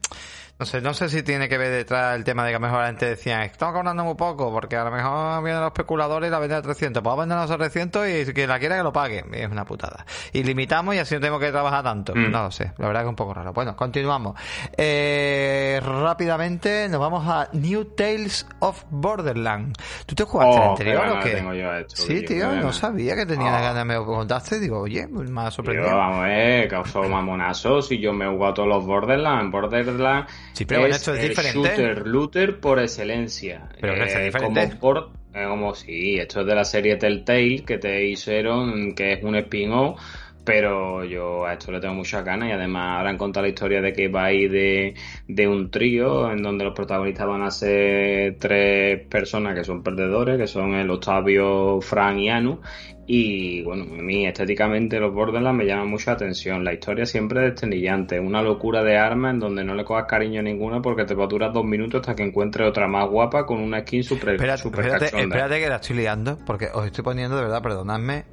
no 0.59 0.67
sé, 0.67 0.81
no 0.81 0.93
sé 0.93 1.09
si 1.09 1.23
tiene 1.23 1.49
que 1.49 1.57
ver 1.57 1.71
detrás 1.71 2.17
el 2.17 2.25
tema 2.25 2.45
de 2.45 2.51
que 2.51 2.57
a 2.57 2.59
lo 2.59 2.67
mejor 2.67 2.81
la 2.81 2.87
gente 2.89 3.07
decía, 3.07 3.45
estamos 3.45 3.75
cobrando 3.77 4.03
muy 4.05 4.15
poco, 4.17 4.51
porque 4.53 4.77
a 4.77 4.83
lo 4.85 4.91
mejor 4.91 5.43
vienen 5.45 5.61
los 5.63 5.69
especuladores 5.69 6.29
y 6.29 6.31
la 6.33 6.39
venden 6.41 6.59
a 6.59 6.63
300, 6.63 7.01
pues 7.03 7.17
vendernos 7.17 7.51
a 7.51 7.57
300 7.57 8.09
y 8.09 8.33
que 8.33 8.47
la 8.47 8.59
quiera 8.59 8.77
que 8.77 8.83
lo 8.83 8.93
pague, 8.93 9.25
es 9.33 9.49
una 9.51 9.65
putada. 9.65 10.05
Y 10.33 10.43
limitamos 10.43 10.95
y 10.97 10.99
así 10.99 11.15
no 11.15 11.21
tenemos 11.21 11.41
que 11.41 11.51
trabajar 11.53 11.85
tanto, 11.85 12.13
Mm. 12.15 12.31
no 12.33 12.43
lo 12.45 12.51
sé, 12.51 12.73
la 12.77 12.87
verdad 12.89 13.01
que 13.03 13.07
es 13.07 13.11
un 13.11 13.17
poco 13.17 13.35
raro. 13.35 13.53
Bueno, 13.53 13.77
continuamos. 13.77 14.35
Eh, 14.77 15.81
rápidamente 15.85 16.89
nos 16.89 17.01
vamos 17.01 17.25
a 17.29 17.49
New 17.53 17.85
Tales 17.97 18.47
of 18.59 18.85
Borderland. 18.91 19.77
¿Tú 20.07 20.15
te 20.15 20.25
jugaste 20.25 20.57
el 20.57 20.63
Oh, 20.63 20.71
anterior 20.71 21.05
qué 21.05 21.11
o 21.11 21.21
qué? 21.21 21.31
tengo 21.37 21.55
yo 21.55 21.69
sí, 21.89 22.25
tío, 22.25 22.51
no 22.57 22.73
sabía 22.73 23.15
que 23.15 23.27
tenía 23.27 23.51
Oh. 23.59 23.63
ganas, 23.63 23.85
me 23.87 23.95
lo 23.95 24.05
contaste, 24.07 24.59
digo, 24.59 24.81
oye, 24.81 25.07
pues 25.07 25.31
me 25.31 25.41
ha 25.43 25.45
Yo, 25.45 25.51
sorprendido. 25.53 25.97
vamos 25.97 26.19
a 26.19 26.29
ver, 26.29 26.69
causó 26.69 27.03
mamonazos 27.05 27.93
y 27.93 28.01
yo 28.01 28.13
me 28.13 28.25
he 28.25 28.29
jugado 28.29 28.55
todos 28.55 28.69
los 28.69 28.85
Borderlands. 28.87 29.53
Borderlands 29.53 30.33
Sí, 30.53 30.65
pero 30.65 30.87
es 30.87 30.97
esto 30.97 31.15
es 31.15 31.23
el 31.23 31.29
diferente. 31.31 31.59
shooter 31.69 32.07
looter 32.07 32.61
por 32.61 32.79
excelencia. 32.81 33.69
Pero 33.81 33.95
que 33.95 34.05
es 34.05 34.15
Eh, 34.15 34.25
diferente. 34.25 34.61
Como 34.69 34.81
por, 34.81 35.11
eh, 35.35 35.45
como 35.47 35.75
sí, 35.75 36.19
esto 36.19 36.41
es 36.41 36.47
de 36.47 36.55
la 36.55 36.65
serie 36.65 36.97
Telltale 36.97 37.65
que 37.65 37.79
te 37.79 38.05
hicieron, 38.07 38.95
que 38.95 39.13
es 39.15 39.23
un 39.23 39.37
spin-off. 39.37 40.01
Pero 40.49 41.05
yo 41.05 41.45
a 41.45 41.53
esto 41.53 41.71
le 41.71 41.79
tengo 41.79 41.93
muchas 41.93 42.25
ganas 42.25 42.49
y 42.49 42.53
además 42.53 42.97
ahora 42.97 43.11
han 43.11 43.19
contado 43.19 43.45
la 43.45 43.51
historia 43.51 43.83
de 43.83 43.93
que 43.93 44.09
va 44.09 44.25
a 44.25 44.33
ir 44.33 44.51
de, 44.51 44.95
de 45.27 45.47
un 45.47 45.71
trío 45.71 46.33
en 46.33 46.43
donde 46.43 46.65
los 46.65 46.73
protagonistas 46.73 47.27
van 47.27 47.43
a 47.43 47.51
ser 47.51 48.37
tres 48.39 49.07
personas 49.11 49.55
que 49.55 49.63
son 49.63 49.83
perdedores, 49.83 50.39
que 50.39 50.47
son 50.47 50.73
el 50.73 50.89
Octavio, 50.89 51.83
Fran 51.83 52.19
y 52.19 52.31
Anu. 52.31 52.63
Y 53.07 53.63
bueno, 53.63 53.85
a 53.85 54.03
mí 54.03 54.27
estéticamente 54.27 54.99
los 54.99 55.13
Borderlands 55.13 55.59
me 55.59 55.67
llaman 55.67 55.91
mucho 55.91 56.11
la 56.11 56.15
atención. 56.15 56.65
La 56.65 56.73
historia 56.73 57.05
siempre 57.05 57.41
es 57.41 57.53
desternillante, 57.53 58.19
una 58.19 58.41
locura 58.41 58.83
de 58.83 58.97
armas 58.97 59.35
en 59.35 59.41
donde 59.41 59.65
no 59.65 59.75
le 59.75 59.85
cojas 59.85 60.07
cariño 60.09 60.41
a 60.41 60.43
ninguna 60.43 60.81
porque 60.81 61.05
te 61.05 61.15
va 61.15 61.25
a 61.25 61.29
durar 61.29 61.53
dos 61.53 61.67
minutos 61.67 62.01
hasta 62.01 62.15
que 62.15 62.23
encuentres 62.23 62.67
otra 62.67 62.89
más 62.89 63.07
guapa 63.07 63.45
con 63.45 63.61
una 63.61 63.81
skin 63.81 64.03
super, 64.03 64.37
Espérate, 64.37 64.63
super 64.63 64.81
espérate, 64.81 65.21
espérate 65.21 65.61
que 65.61 65.69
la 65.69 65.77
estoy 65.77 65.97
liando, 65.97 66.39
porque 66.47 66.69
os 66.73 66.87
estoy 66.87 67.05
poniendo 67.05 67.37
de 67.37 67.43
verdad, 67.43 67.63
perdonadme. 67.63 68.25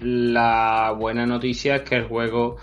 La 0.00 0.94
buena 0.96 1.26
noticia 1.26 1.76
es 1.76 1.82
que 1.82 1.96
el 1.96 2.04
juego 2.04 2.56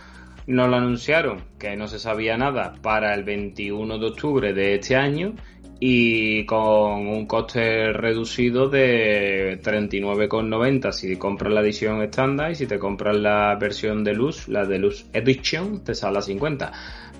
no 0.47 0.67
lo 0.67 0.75
anunciaron, 0.75 1.43
que 1.57 1.75
no 1.75 1.87
se 1.87 1.99
sabía 1.99 2.37
nada 2.37 2.75
para 2.81 3.13
el 3.15 3.23
21 3.23 3.97
de 3.97 4.05
octubre 4.05 4.53
de 4.53 4.75
este 4.75 4.95
año 4.95 5.33
y 5.79 6.45
con 6.45 7.07
un 7.07 7.25
coste 7.25 7.91
reducido 7.91 8.69
de 8.69 9.59
39,90 9.61 10.91
si 10.91 11.17
compras 11.17 11.53
la 11.53 11.61
edición 11.61 12.01
estándar 12.01 12.51
y 12.51 12.55
si 12.55 12.67
te 12.67 12.79
compras 12.79 13.17
la 13.17 13.55
versión 13.55 14.03
de 14.03 14.13
luz, 14.13 14.47
la 14.47 14.65
de 14.65 14.79
luz 14.79 15.05
Edition, 15.11 15.83
te 15.83 15.95
sale 15.95 16.19
a 16.19 16.21
50 16.21 16.71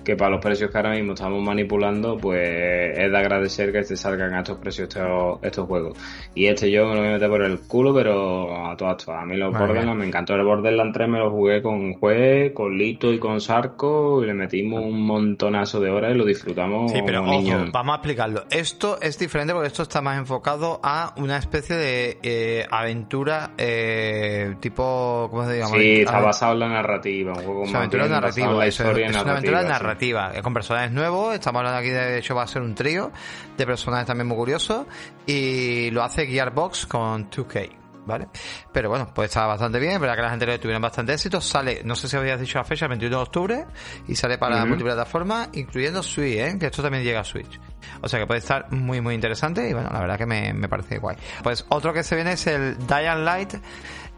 que 0.04 0.16
para 0.16 0.30
los 0.30 0.40
precios 0.40 0.70
que 0.70 0.76
ahora 0.76 0.90
mismo 0.92 1.14
estamos 1.14 1.42
manipulando, 1.42 2.16
pues 2.18 2.96
es 2.96 3.10
de 3.10 3.18
agradecer 3.18 3.72
que 3.72 3.82
te 3.82 3.96
salgan 3.96 4.34
a 4.34 4.40
estos 4.40 4.58
precios 4.58 4.88
estos, 4.88 5.38
estos 5.42 5.66
juegos. 5.66 5.98
Y 6.34 6.46
este 6.46 6.70
yo 6.70 6.86
me 6.86 6.94
lo 6.94 7.00
voy 7.00 7.08
a 7.08 7.12
meter 7.14 7.28
por 7.28 7.42
el 7.42 7.60
culo, 7.60 7.94
pero 7.94 8.66
a 8.70 8.76
todas, 8.76 9.04
todas. 9.04 9.22
A 9.22 9.26
mí 9.26 9.36
los 9.36 9.52
Vale. 9.52 9.66
Borderlands 9.66 9.98
me 9.98 10.06
encantó. 10.06 10.34
El 10.34 10.44
Borderlands 10.44 10.92
3 10.94 11.08
me 11.08 11.18
lo 11.18 11.30
jugué 11.30 11.62
con 11.62 11.94
Juez, 11.94 12.52
con 12.52 12.76
Lito 12.76 13.12
y 13.12 13.18
con 13.18 13.40
Sarco 13.40 14.22
y 14.22 14.26
le 14.26 14.34
metimos 14.34 14.84
un 14.84 15.00
montonazo 15.06 15.80
de 15.80 15.90
horas 15.90 16.14
y 16.14 16.18
lo 16.18 16.24
disfrutamos 16.24 16.92
Sí, 16.92 17.00
pero 17.04 17.22
ojo, 17.22 17.70
vamos 17.72 17.92
a 17.92 17.96
explicarlo. 17.96 18.44
Esto 18.50 18.98
es 19.00 19.18
diferente 19.18 19.52
porque 19.52 19.68
esto 19.68 19.82
está 19.82 20.00
más 20.00 20.18
enfocado 20.18 20.80
a 20.82 21.14
una 21.16 21.38
especie 21.38 21.76
de 21.76 22.18
eh, 22.22 22.66
aventura 22.70 23.52
eh, 23.58 24.54
tipo, 24.60 25.28
¿cómo 25.30 25.46
se 25.48 25.58
llama? 25.58 25.76
Sí, 25.76 26.00
está 26.00 26.20
basado 26.20 26.52
en 26.54 26.60
la 26.60 26.68
narrativa, 26.68 27.32
un 27.32 27.44
juego 27.44 27.64
más 27.66 27.74
aventura 27.74 28.08
narrativa, 28.08 28.50
en 28.50 28.58
la 28.58 28.66
es, 28.66 28.78
historia 28.78 29.08
una 29.08 29.18
narrativa. 29.24 29.32
aventura 29.32 29.62
sí. 29.62 29.68
Narrativa, 29.94 30.32
con 30.42 30.52
personajes 30.52 30.90
nuevos, 30.90 31.34
estamos 31.34 31.60
hablando 31.60 31.78
aquí 31.78 31.90
de 31.90 32.18
hecho 32.18 32.34
va 32.34 32.42
a 32.42 32.46
ser 32.48 32.62
un 32.62 32.74
trío 32.74 33.12
de 33.56 33.66
personajes 33.66 34.06
también 34.06 34.26
muy 34.26 34.36
curiosos 34.36 34.86
y 35.26 35.90
lo 35.90 36.02
hace 36.02 36.26
Gearbox 36.26 36.86
con 36.86 37.30
2K. 37.30 37.70
¿Vale? 38.06 38.28
Pero 38.70 38.90
bueno, 38.90 39.10
pues 39.14 39.30
está 39.30 39.46
bastante 39.46 39.78
bien, 39.78 39.92
es 39.92 40.00
verdad 40.00 40.14
que 40.16 40.20
la 40.20 40.28
gente 40.28 40.44
le 40.44 40.58
tuvieron 40.58 40.82
bastante 40.82 41.14
éxito, 41.14 41.40
sale, 41.40 41.80
no 41.84 41.96
sé 41.96 42.06
si 42.06 42.14
habías 42.18 42.38
dicho 42.38 42.58
la 42.58 42.64
fecha, 42.64 42.84
el 42.84 42.90
21 42.90 43.16
de 43.16 43.22
octubre, 43.22 43.64
y 44.06 44.14
sale 44.14 44.36
para 44.36 44.58
Ujú. 44.58 44.66
multiplataforma, 44.66 45.48
incluyendo 45.54 46.02
Switch, 46.02 46.36
¿eh? 46.36 46.56
que 46.60 46.66
esto 46.66 46.82
también 46.82 47.02
llega 47.02 47.20
a 47.20 47.24
Switch. 47.24 47.58
O 48.02 48.08
sea 48.08 48.20
que 48.20 48.26
puede 48.26 48.40
estar 48.40 48.70
muy 48.72 49.00
muy 49.00 49.14
interesante 49.14 49.66
y 49.70 49.72
bueno, 49.72 49.88
la 49.90 50.00
verdad 50.00 50.18
que 50.18 50.26
me, 50.26 50.52
me 50.52 50.68
parece 50.68 50.98
guay. 50.98 51.16
Pues 51.42 51.64
otro 51.70 51.94
que 51.94 52.02
se 52.02 52.14
viene 52.14 52.32
es 52.32 52.46
el 52.46 52.76
Dying 52.76 53.24
Light, 53.24 53.54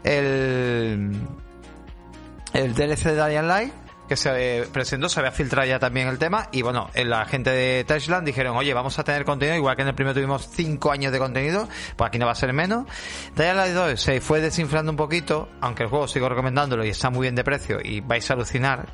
el, 0.03 1.11
el 2.51 2.75
DLC 2.75 3.03
de 3.05 3.25
Dying 3.29 3.47
Light, 3.47 3.73
que 4.07 4.15
se 4.15 4.67
presentó, 4.71 5.09
se 5.09 5.19
había 5.19 5.31
filtrado 5.31 5.67
ya 5.67 5.79
también 5.79 6.07
el 6.07 6.17
tema 6.17 6.49
y 6.51 6.61
bueno, 6.61 6.89
la 6.95 7.25
gente 7.25 7.49
de 7.49 7.83
Touchland 7.83 8.25
dijeron, 8.25 8.55
oye, 8.55 8.73
vamos 8.73 8.97
a 8.99 9.03
tener 9.03 9.25
contenido, 9.25 9.57
igual 9.57 9.75
que 9.75 9.81
en 9.81 9.89
el 9.89 9.95
primero 9.95 10.13
tuvimos 10.13 10.49
5 10.51 10.91
años 10.91 11.11
de 11.11 11.19
contenido, 11.19 11.67
pues 11.95 12.07
aquí 12.07 12.17
no 12.17 12.25
va 12.25 12.31
a 12.31 12.35
ser 12.35 12.53
menos. 12.53 12.85
Light 13.35 13.73
2 13.73 13.99
se 13.99 14.21
fue 14.21 14.41
desinflando 14.41 14.91
un 14.91 14.97
poquito, 14.97 15.49
aunque 15.61 15.83
el 15.83 15.89
juego 15.89 16.07
sigo 16.07 16.29
recomendándolo 16.29 16.85
y 16.85 16.89
está 16.89 17.09
muy 17.09 17.23
bien 17.23 17.35
de 17.35 17.43
precio 17.43 17.79
y 17.83 18.01
vais 18.01 18.29
a 18.29 18.33
alucinar. 18.33 18.89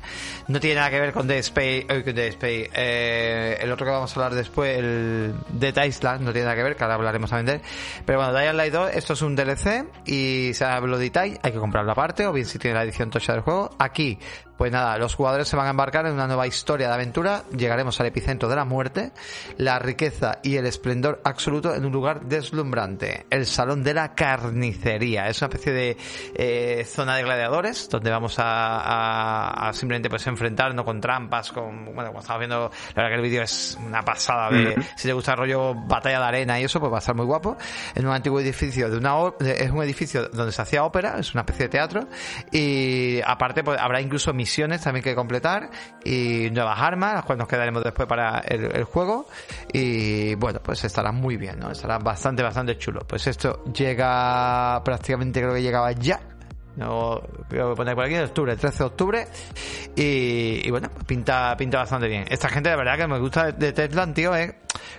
No 0.48 0.60
tiene 0.60 0.76
nada 0.76 0.90
que 0.90 1.00
ver 1.00 1.12
con 1.12 1.26
Dead 1.26 1.38
Space, 1.38 1.86
eh, 1.88 2.02
Dead 2.12 2.28
Space 2.28 2.70
eh, 2.74 3.58
el 3.60 3.72
otro 3.72 3.86
que 3.86 3.92
vamos 3.92 4.10
a 4.10 4.20
hablar 4.20 4.34
después, 4.34 4.78
el 4.78 5.34
de 5.48 5.86
Island, 5.86 6.22
no 6.22 6.32
tiene 6.32 6.46
nada 6.46 6.56
que 6.56 6.62
ver, 6.62 6.76
que 6.76 6.84
ahora 6.84 6.94
hablaremos 6.94 7.30
de 7.30 7.52
él. 7.52 7.60
Pero 8.04 8.18
bueno, 8.18 8.38
Dying 8.38 8.56
Light 8.56 8.72
2, 8.72 8.90
esto 8.94 9.12
es 9.14 9.22
un 9.22 9.36
DLC 9.36 9.86
y 10.06 10.52
se 10.54 10.64
llama 10.64 10.80
Bloody 10.80 11.10
Tie, 11.10 11.38
hay 11.42 11.52
que 11.52 11.58
comprarlo 11.58 11.92
aparte, 11.92 12.26
o 12.26 12.32
bien 12.32 12.46
si 12.46 12.58
tiene 12.58 12.76
la 12.76 12.84
edición 12.84 13.10
tocha 13.10 13.32
del 13.32 13.42
juego. 13.42 13.70
Aquí 13.78 14.18
pues 14.56 14.70
nada, 14.70 14.96
los 14.98 15.14
jugadores 15.14 15.48
se 15.48 15.56
van 15.56 15.66
a 15.66 15.70
embarcar 15.70 16.06
en 16.06 16.12
una 16.12 16.26
nueva 16.26 16.46
historia 16.46 16.88
de 16.88 16.94
aventura, 16.94 17.44
llegaremos 17.56 18.00
al 18.00 18.06
epicentro 18.06 18.48
de 18.48 18.56
la 18.56 18.64
muerte, 18.64 19.12
la 19.56 19.78
riqueza 19.78 20.38
y 20.42 20.56
el 20.56 20.66
esplendor 20.66 21.20
absoluto 21.24 21.74
en 21.74 21.84
un 21.84 21.92
lugar 21.92 22.22
deslumbrante, 22.22 23.26
el 23.30 23.46
Salón 23.46 23.82
de 23.82 23.94
la 23.94 24.14
Carnicería. 24.14 25.28
Es 25.28 25.40
una 25.42 25.48
especie 25.48 25.72
de 25.72 25.96
eh, 26.34 26.84
zona 26.84 27.16
de 27.16 27.22
gladiadores 27.24 27.88
donde 27.88 28.10
vamos 28.10 28.36
a, 28.38 29.70
simplemente 29.72 30.08
pues 30.08 30.26
enfrentarnos 30.26 30.84
con 30.84 31.00
trampas, 31.00 31.50
con, 31.50 31.86
bueno, 31.86 32.08
como 32.08 32.20
estamos 32.20 32.38
viendo, 32.38 32.70
la 32.94 33.02
verdad 33.02 33.08
que 33.08 33.14
el 33.14 33.22
vídeo 33.22 33.42
es 33.42 33.78
una 33.84 34.02
pasada 34.02 34.50
de, 34.50 34.76
si 34.96 35.08
te 35.08 35.14
gusta 35.14 35.32
el 35.32 35.38
rollo 35.38 35.74
batalla 35.74 36.20
de 36.20 36.26
arena 36.26 36.60
y 36.60 36.64
eso, 36.64 36.78
pues 36.80 36.92
va 36.92 36.96
a 36.96 37.00
estar 37.00 37.14
muy 37.14 37.26
guapo. 37.26 37.56
En 37.94 38.06
un 38.06 38.12
antiguo 38.12 38.40
edificio 38.40 38.88
de 38.88 38.98
una, 38.98 39.14
es 39.40 39.70
un 39.70 39.82
edificio 39.82 40.28
donde 40.28 40.52
se 40.52 40.62
hacía 40.62 40.84
ópera, 40.84 41.18
es 41.18 41.32
una 41.34 41.40
especie 41.42 41.64
de 41.64 41.68
teatro, 41.70 42.08
y 42.52 43.20
aparte 43.24 43.64
pues 43.64 43.78
habrá 43.80 44.00
incluso 44.00 44.32
misiones 44.44 44.82
también 44.82 45.02
que 45.02 45.14
completar 45.14 45.70
y 46.04 46.50
nuevas 46.50 46.78
armas, 46.78 47.14
las 47.14 47.24
cuales 47.24 47.38
nos 47.38 47.48
quedaremos 47.48 47.82
después 47.82 48.06
para 48.06 48.40
el, 48.40 48.84
juego. 48.84 49.26
Y 49.72 50.34
bueno, 50.34 50.60
pues 50.62 50.84
estará 50.84 51.12
muy 51.12 51.38
bien, 51.38 51.58
¿no? 51.58 51.70
Estará 51.70 51.98
bastante, 51.98 52.42
bastante 52.42 52.76
chulo. 52.76 53.00
Pues 53.08 53.26
esto 53.26 53.64
llega 53.72 54.82
prácticamente, 54.84 55.40
creo 55.40 55.54
que 55.54 55.62
llegaba 55.62 55.92
ya 55.92 56.20
no, 56.76 57.20
creo 57.48 57.70
que 57.70 57.76
poner 57.76 57.94
por 57.94 58.04
aquí, 58.04 58.16
octubre, 58.16 58.52
el 58.52 58.58
13 58.58 58.78
de 58.78 58.84
octubre. 58.84 59.26
Y, 59.96 60.70
bueno, 60.70 60.88
pinta, 61.06 61.56
pinta 61.56 61.78
bastante 61.78 62.08
bien. 62.08 62.24
Esta 62.28 62.48
gente, 62.48 62.70
de 62.70 62.76
verdad, 62.76 62.98
que 62.98 63.06
me 63.06 63.18
gusta 63.18 63.52
de 63.52 63.72
Tesla, 63.72 64.12
tío, 64.12 64.34
es 64.34 64.54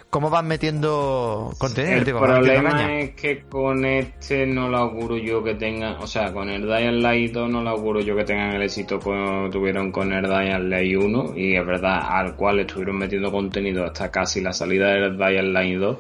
cómo 0.10 0.30
van 0.30 0.48
metiendo 0.48 1.54
contenido. 1.58 1.98
El 1.98 2.06
problema 2.06 3.00
es 3.00 3.12
que 3.16 3.44
con 3.44 3.84
este 3.84 4.46
no 4.48 4.70
lo 4.70 4.78
auguro 4.78 5.18
yo 5.18 5.44
que 5.44 5.56
tengan, 5.56 5.96
o 6.00 6.08
sea, 6.08 6.32
con 6.32 6.50
el 6.50 6.62
Dying 6.62 7.02
Light 7.02 7.34
2 7.34 7.50
no 7.50 7.62
lo 7.62 7.72
auguro 7.72 8.00
yo 8.00 8.16
que 8.16 8.24
tengan 8.24 8.56
el 8.56 8.62
éxito 8.62 8.98
que 8.98 9.50
tuvieron 9.52 9.92
con 9.92 10.14
el 10.14 10.24
Dying 10.24 10.70
Light 10.70 10.98
1. 10.98 11.34
Y 11.36 11.56
es 11.58 11.66
verdad, 11.66 12.00
al 12.10 12.36
cual 12.36 12.60
estuvieron 12.60 12.98
metiendo 12.98 13.32
contenido 13.32 13.84
hasta 13.84 14.10
casi 14.10 14.40
la 14.40 14.54
salida 14.54 14.94
del 14.94 15.18
Dying 15.18 15.52
Light 15.52 15.78
2 15.78 15.98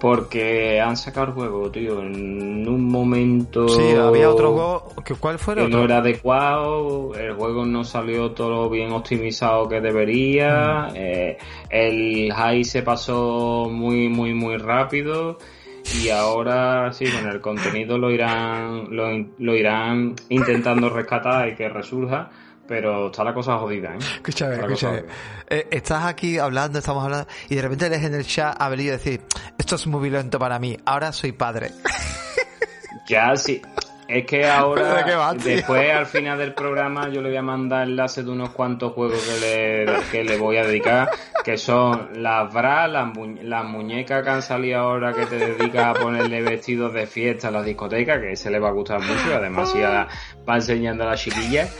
porque 0.00 0.80
han 0.80 0.96
sacado 0.96 1.26
el 1.26 1.32
juego, 1.32 1.70
tío, 1.70 2.00
en 2.00 2.68
un 2.68 2.84
momento. 2.84 3.68
Sí, 3.68 3.92
había 3.92 4.30
otro 4.30 4.52
juego. 4.52 4.92
¿Cuál 5.18 5.38
fue 5.38 5.54
el 5.54 5.66
que 5.66 5.68
no 5.68 5.84
era 5.84 5.98
adecuado, 5.98 7.14
el 7.14 7.34
juego 7.34 7.66
no 7.66 7.84
salió 7.84 8.32
todo 8.32 8.70
bien 8.70 8.92
optimizado 8.92 9.68
que 9.68 9.80
debería, 9.80 10.88
mm. 10.90 10.96
eh, 10.96 11.38
el 11.70 12.32
high 12.32 12.64
se 12.64 12.82
pasó 12.82 13.68
muy, 13.70 14.08
muy, 14.08 14.34
muy 14.34 14.56
rápido. 14.56 15.38
Y 16.02 16.10
ahora 16.10 16.92
sí, 16.92 17.06
con 17.06 17.30
el 17.30 17.40
contenido 17.40 17.96
lo 17.96 18.10
irán, 18.10 18.88
lo, 18.90 19.08
lo 19.38 19.56
irán 19.56 20.14
intentando 20.28 20.90
rescatar 20.90 21.48
y 21.48 21.54
que 21.54 21.68
resurja 21.68 22.30
pero 22.68 23.06
está 23.06 23.24
la 23.24 23.34
cosa 23.34 23.58
jodida, 23.58 23.94
¿eh? 23.94 23.98
Escúchame, 24.16 24.56
escúchame. 24.56 25.04
Eh, 25.48 25.66
estás 25.70 26.04
aquí 26.04 26.38
hablando, 26.38 26.78
estamos 26.78 27.02
hablando, 27.02 27.26
y 27.48 27.54
de 27.54 27.62
repente 27.62 27.88
lees 27.88 28.04
en 28.04 28.14
el 28.14 28.26
chat 28.26 28.54
a 28.60 28.68
venido 28.68 28.92
decir, 28.92 29.22
esto 29.56 29.76
es 29.76 29.86
muy 29.86 30.02
violento 30.02 30.38
para 30.38 30.58
mí, 30.58 30.76
ahora 30.84 31.10
soy 31.12 31.32
padre. 31.32 31.72
Ya, 33.08 33.34
sí. 33.36 33.62
Es 34.08 34.24
que 34.24 34.46
ahora, 34.46 35.34
después 35.34 35.92
al 35.92 36.06
final 36.06 36.38
del 36.38 36.54
programa, 36.54 37.10
yo 37.10 37.20
le 37.20 37.28
voy 37.28 37.36
a 37.36 37.42
mandar 37.42 37.86
enlace 37.86 38.22
de 38.22 38.30
unos 38.30 38.48
cuantos 38.50 38.94
juegos 38.94 39.22
que 39.22 39.38
le, 39.38 39.92
que 40.10 40.24
le 40.24 40.38
voy 40.38 40.56
a 40.56 40.64
dedicar, 40.64 41.10
que 41.44 41.58
son 41.58 42.22
las 42.22 42.50
bras, 42.50 42.90
las, 42.90 43.64
muñecas 43.66 44.22
que 44.22 44.30
han 44.30 44.40
salido 44.40 44.80
ahora 44.80 45.12
que 45.12 45.26
te 45.26 45.36
dedicas 45.36 45.88
a 45.88 46.00
ponerle 46.00 46.40
vestidos 46.40 46.94
de 46.94 47.06
fiesta 47.06 47.48
a 47.48 47.50
la 47.50 47.62
discoteca, 47.62 48.18
que 48.18 48.34
se 48.34 48.50
le 48.50 48.58
va 48.58 48.70
a 48.70 48.72
gustar 48.72 49.02
mucho, 49.02 49.36
además 49.36 49.74
ya 49.74 50.08
va 50.48 50.54
enseñando 50.54 51.04
a 51.04 51.08
las 51.08 51.20
chiquillas. 51.20 51.78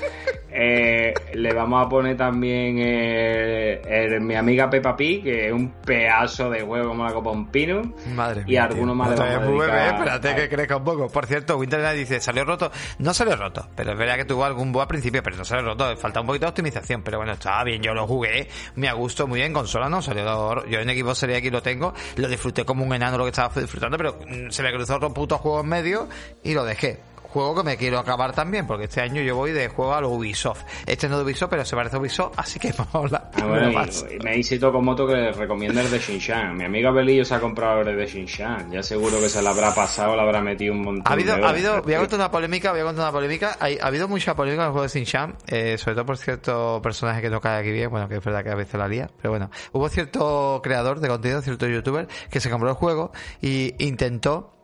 Eh, 0.51 1.15
le 1.35 1.53
vamos 1.53 1.87
a 1.87 1.89
poner 1.89 2.17
también 2.17 2.77
eh, 2.79 4.19
mi 4.21 4.35
amiga 4.35 4.69
Peppa 4.69 4.97
Pig, 4.97 5.23
que 5.23 5.47
es 5.47 5.53
un 5.53 5.71
pedazo 5.85 6.51
de 6.51 6.63
juego 6.63 6.89
como 6.89 7.05
la 7.05 7.13
copa 7.13 7.31
un 7.31 7.47
pino. 7.49 7.83
Madre 8.15 8.45
y 8.47 8.57
algunos 8.57 8.97
más 8.97 9.11
le 9.11 9.17
vamos 9.17 9.69
a 9.69 9.89
Espérate 9.89 10.35
que 10.35 10.49
crezca 10.49 10.77
un 10.77 10.85
poco. 10.85 11.09
Por 11.09 11.27
cierto, 11.27 11.59
Winter 11.59 11.97
dice 11.97 12.18
¿salió 12.21 12.45
roto? 12.45 12.71
No 12.99 13.15
salió 13.15 13.37
roto, 13.37 13.69
pero 13.75 13.93
es 13.93 13.99
verdad 13.99 14.17
que 14.17 14.25
tuvo 14.25 14.45
algún 14.45 14.73
bug 14.73 14.83
al 14.83 14.89
principio, 14.89 15.23
pero 15.23 15.37
no 15.37 15.45
salió 15.45 15.65
roto. 15.65 15.97
Falta 15.97 16.21
un 16.21 16.27
poquito 16.27 16.47
de 16.47 16.51
optimización, 16.51 17.03
pero 17.03 17.19
bueno, 17.19 17.33
estaba 17.33 17.65
bien. 17.65 17.83
Yo 17.83 17.95
lo 17.95 18.07
jugué, 18.07 18.49
me 18.77 18.89
ha 18.89 18.93
gustado 18.93 19.27
muy 19.27 19.41
bien. 19.41 19.53
Consola 19.53 19.89
no 19.89 20.03
salió. 20.03 20.65
Yo 20.67 20.81
en 20.81 20.91
equipo 20.91 21.15
sería 21.15 21.39
aquí 21.39 21.51
lo 21.51 21.63
tengo, 21.63 21.95
lo 22.17 22.29
disfruté 22.29 22.65
como 22.65 22.85
un 22.85 22.95
enano 22.95 23.19
lo 23.19 23.25
que 23.25 23.31
estaba 23.31 23.53
disfrutando, 23.61 23.97
pero 23.97 24.19
mm, 24.27 24.51
se 24.51 24.63
me 24.63 24.73
cruzó 24.73 24.97
otro 24.97 25.13
puto 25.13 25.39
juego 25.39 25.61
en 25.61 25.69
medio 25.69 26.09
y 26.43 26.55
lo 26.55 26.65
dejé 26.65 27.08
juego 27.29 27.57
que 27.57 27.63
me 27.63 27.77
quiero 27.77 27.99
acabar 27.99 28.33
también, 28.33 28.67
porque 28.67 28.85
este 28.85 29.01
año 29.01 29.23
yo 29.23 29.37
voy 29.37 29.53
de 29.53 29.69
juego 29.69 29.95
a 29.95 30.01
lo 30.01 30.11
Ubisoft. 30.11 30.63
Este 30.87 31.09
no 31.09 31.15
es 31.15 31.19
de 31.21 31.25
Ubisoft, 31.25 31.51
pero 31.51 31.65
se 31.65 31.77
parece 31.77 31.97
a 31.97 31.99
Ubisoft, 31.99 32.33
así 32.37 32.59
que 32.59 32.73
vamos 32.77 32.95
a 32.95 32.99
hablar. 32.99 33.31
Ah, 33.35 33.47
bueno, 33.47 33.71
y, 33.71 34.25
me 34.25 34.37
dice 34.37 34.59
Tokomoto 34.59 35.07
que 35.07 35.33
recomienda 35.33 35.83
el 35.83 35.91
de 35.91 35.99
Shinshan. 35.99 36.57
Mi 36.57 36.65
amiga 36.65 36.91
Belillo 36.91 37.25
se 37.25 37.35
ha 37.35 37.41
comprado 37.41 37.83
el 37.83 37.97
de 37.97 38.07
Shinshan. 38.07 38.71
Ya 38.71 38.83
seguro 38.83 39.21
que 39.21 39.29
se 39.29 39.43
le 39.43 39.49
habrá 39.49 39.75
pasado, 39.75 40.17
le 40.17 40.23
habrá 40.23 40.41
metido 40.41 40.73
un 40.73 40.83
montón 40.83 41.05
ha 41.07 41.13
habido, 41.13 41.37
de 41.37 41.45
Ha 41.45 41.49
habido, 41.49 41.83
voy 41.83 41.95
a 41.95 41.99
contar 41.99 42.19
una 42.19 42.31
polémica, 42.31 42.71
voy 42.73 42.81
a 42.81 42.85
contar 42.85 43.05
una 43.05 43.13
polémica. 43.13 43.59
ha 43.61 43.87
habido 43.87 44.09
mucha 44.09 44.35
polémica 44.35 44.63
en 44.63 44.67
el 44.69 44.73
juego 44.73 44.87
de 44.87 44.99
Shinshan, 44.99 45.37
eh, 45.47 45.79
sobre 45.79 45.95
todo 45.95 46.07
por 46.07 46.19
cierto 46.19 46.81
personaje 46.83 47.23
que 47.23 47.31
no 47.31 47.41
cae 47.41 47.61
aquí 47.61 47.73
bien, 47.73 47.91
bueno, 47.91 48.09
que 48.09 48.17
es 48.17 48.25
verdad 48.25 48.43
que 48.43 48.51
a 48.51 48.55
veces 48.55 48.75
la 48.75 48.89
lía, 48.89 49.11
pero 49.17 49.31
bueno. 49.31 49.51
Hubo 49.73 49.89
cierto 49.89 50.61
creador 50.63 51.01
de 51.01 51.09
contenido, 51.09 51.43
cierto 51.43 51.67
youtuber, 51.67 52.09
que 52.31 52.41
se 52.41 52.51
compró 52.51 52.71
el 52.71 52.75
juego 52.75 53.13
y 53.41 53.75
intentó 53.85 54.58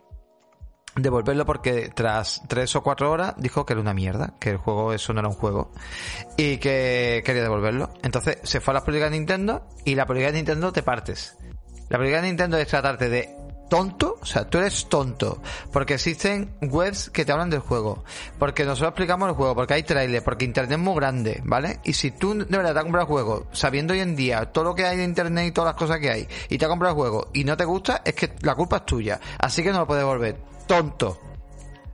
devolverlo 0.95 1.45
porque 1.45 1.91
tras 1.93 2.41
tres 2.47 2.75
o 2.75 2.83
cuatro 2.83 3.11
horas 3.11 3.35
dijo 3.37 3.65
que 3.65 3.73
era 3.73 3.81
una 3.81 3.93
mierda, 3.93 4.33
que 4.39 4.51
el 4.51 4.57
juego 4.57 4.93
eso 4.93 5.13
no 5.13 5.19
era 5.19 5.29
un 5.29 5.35
juego 5.35 5.71
y 6.37 6.57
que 6.57 7.21
quería 7.25 7.43
devolverlo. 7.43 7.89
Entonces 8.01 8.39
se 8.43 8.61
fue 8.61 8.71
a 8.71 8.75
la 8.75 8.83
política 8.83 9.09
de 9.09 9.17
Nintendo 9.17 9.67
y 9.83 9.95
la 9.95 10.05
política 10.05 10.31
de 10.31 10.37
Nintendo 10.37 10.71
te 10.71 10.83
partes. 10.83 11.37
La 11.89 11.97
política 11.97 12.21
de 12.21 12.27
Nintendo 12.27 12.57
es 12.57 12.67
tratarte 12.67 13.09
de 13.09 13.35
tonto, 13.69 14.17
o 14.21 14.25
sea, 14.25 14.47
tú 14.47 14.59
eres 14.59 14.87
tonto, 14.87 15.41
porque 15.71 15.95
existen 15.95 16.55
webs 16.61 17.09
que 17.09 17.25
te 17.25 17.31
hablan 17.31 17.49
del 17.49 17.59
juego, 17.59 18.03
porque 18.37 18.63
nosotros 18.63 18.89
explicamos 18.89 19.29
el 19.29 19.35
juego, 19.35 19.55
porque 19.55 19.73
hay 19.73 19.83
trailer, 19.83 20.23
porque 20.23 20.45
internet 20.45 20.73
es 20.73 20.83
muy 20.83 20.95
grande, 20.95 21.41
¿vale? 21.43 21.79
Y 21.83 21.93
si 21.93 22.11
tú 22.11 22.35
de 22.35 22.45
verdad 22.45 22.73
te 22.73 22.79
has 22.79 22.83
comprado 22.83 23.07
el 23.07 23.11
juego, 23.11 23.47
sabiendo 23.51 23.93
hoy 23.93 24.01
en 24.01 24.15
día 24.15 24.51
todo 24.51 24.65
lo 24.65 24.75
que 24.75 24.85
hay 24.85 24.97
de 24.97 25.03
internet 25.03 25.47
y 25.47 25.51
todas 25.51 25.73
las 25.73 25.79
cosas 25.79 25.99
que 25.99 26.11
hay, 26.11 26.27
y 26.49 26.57
te 26.57 26.65
has 26.65 26.69
comprado 26.69 26.93
el 26.93 26.99
juego 26.99 27.27
y 27.33 27.43
no 27.43 27.57
te 27.57 27.65
gusta, 27.65 28.01
es 28.05 28.13
que 28.13 28.33
la 28.41 28.55
culpa 28.55 28.77
es 28.77 28.85
tuya, 28.85 29.19
así 29.39 29.63
que 29.63 29.71
no 29.71 29.79
lo 29.79 29.87
puedes 29.87 30.03
devolver 30.03 30.54
tonto. 30.67 31.19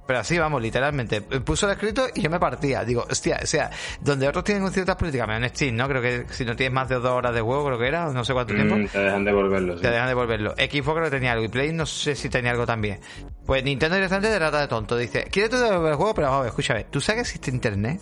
Pero 0.07 0.19
así, 0.19 0.37
vamos, 0.37 0.61
literalmente. 0.61 1.21
Puso 1.21 1.67
el 1.67 1.73
escrito 1.73 2.07
y 2.13 2.21
yo 2.21 2.29
me 2.29 2.37
partía. 2.37 2.83
Digo, 2.83 3.05
hostia, 3.09 3.39
o 3.41 3.45
sea, 3.45 3.69
donde 4.01 4.27
otros 4.27 4.43
tienen 4.43 4.69
ciertas 4.69 4.97
políticas, 4.97 5.29
en 5.29 5.49
Steam, 5.49 5.75
¿no? 5.77 5.87
Creo 5.87 6.01
que 6.01 6.25
si 6.31 6.43
no 6.43 6.53
tienes 6.55 6.73
más 6.73 6.89
de 6.89 6.95
dos 6.95 7.11
horas 7.11 7.33
de 7.33 7.39
juego, 7.39 7.65
creo 7.67 7.79
que 7.79 7.87
era, 7.87 8.11
no 8.11 8.25
sé 8.25 8.33
cuánto 8.33 8.53
tiempo. 8.53 8.75
Mm, 8.75 8.87
te 8.87 8.99
dejan 8.99 9.23
devolverlo. 9.23 9.75
Te 9.79 9.89
dejan 9.89 10.07
devolverlo. 10.07 10.51
Xbox 10.51 10.97
creo 10.97 11.03
que 11.05 11.11
tenía 11.11 11.31
algo 11.31 11.45
y 11.45 11.47
Play 11.47 11.71
no 11.71 11.85
sé 11.85 12.15
si 12.15 12.27
tenía 12.27 12.51
algo 12.51 12.65
también. 12.65 12.99
Pues 13.45 13.63
Nintendo 13.63 13.95
directamente 13.95 14.29
te 14.31 14.37
trata 14.37 14.59
de 14.59 14.67
tonto. 14.67 14.97
Dice, 14.97 15.23
¿quieres 15.31 15.49
tú 15.49 15.57
devolver 15.57 15.91
el 15.91 15.97
juego? 15.97 16.13
Pero 16.13 16.27
vamos 16.27 16.39
a 16.39 16.43
ver, 16.43 16.49
escúchame, 16.49 16.83
¿tú 16.85 16.99
sabes 16.99 17.15
que 17.15 17.21
existe 17.21 17.51
internet? 17.51 18.01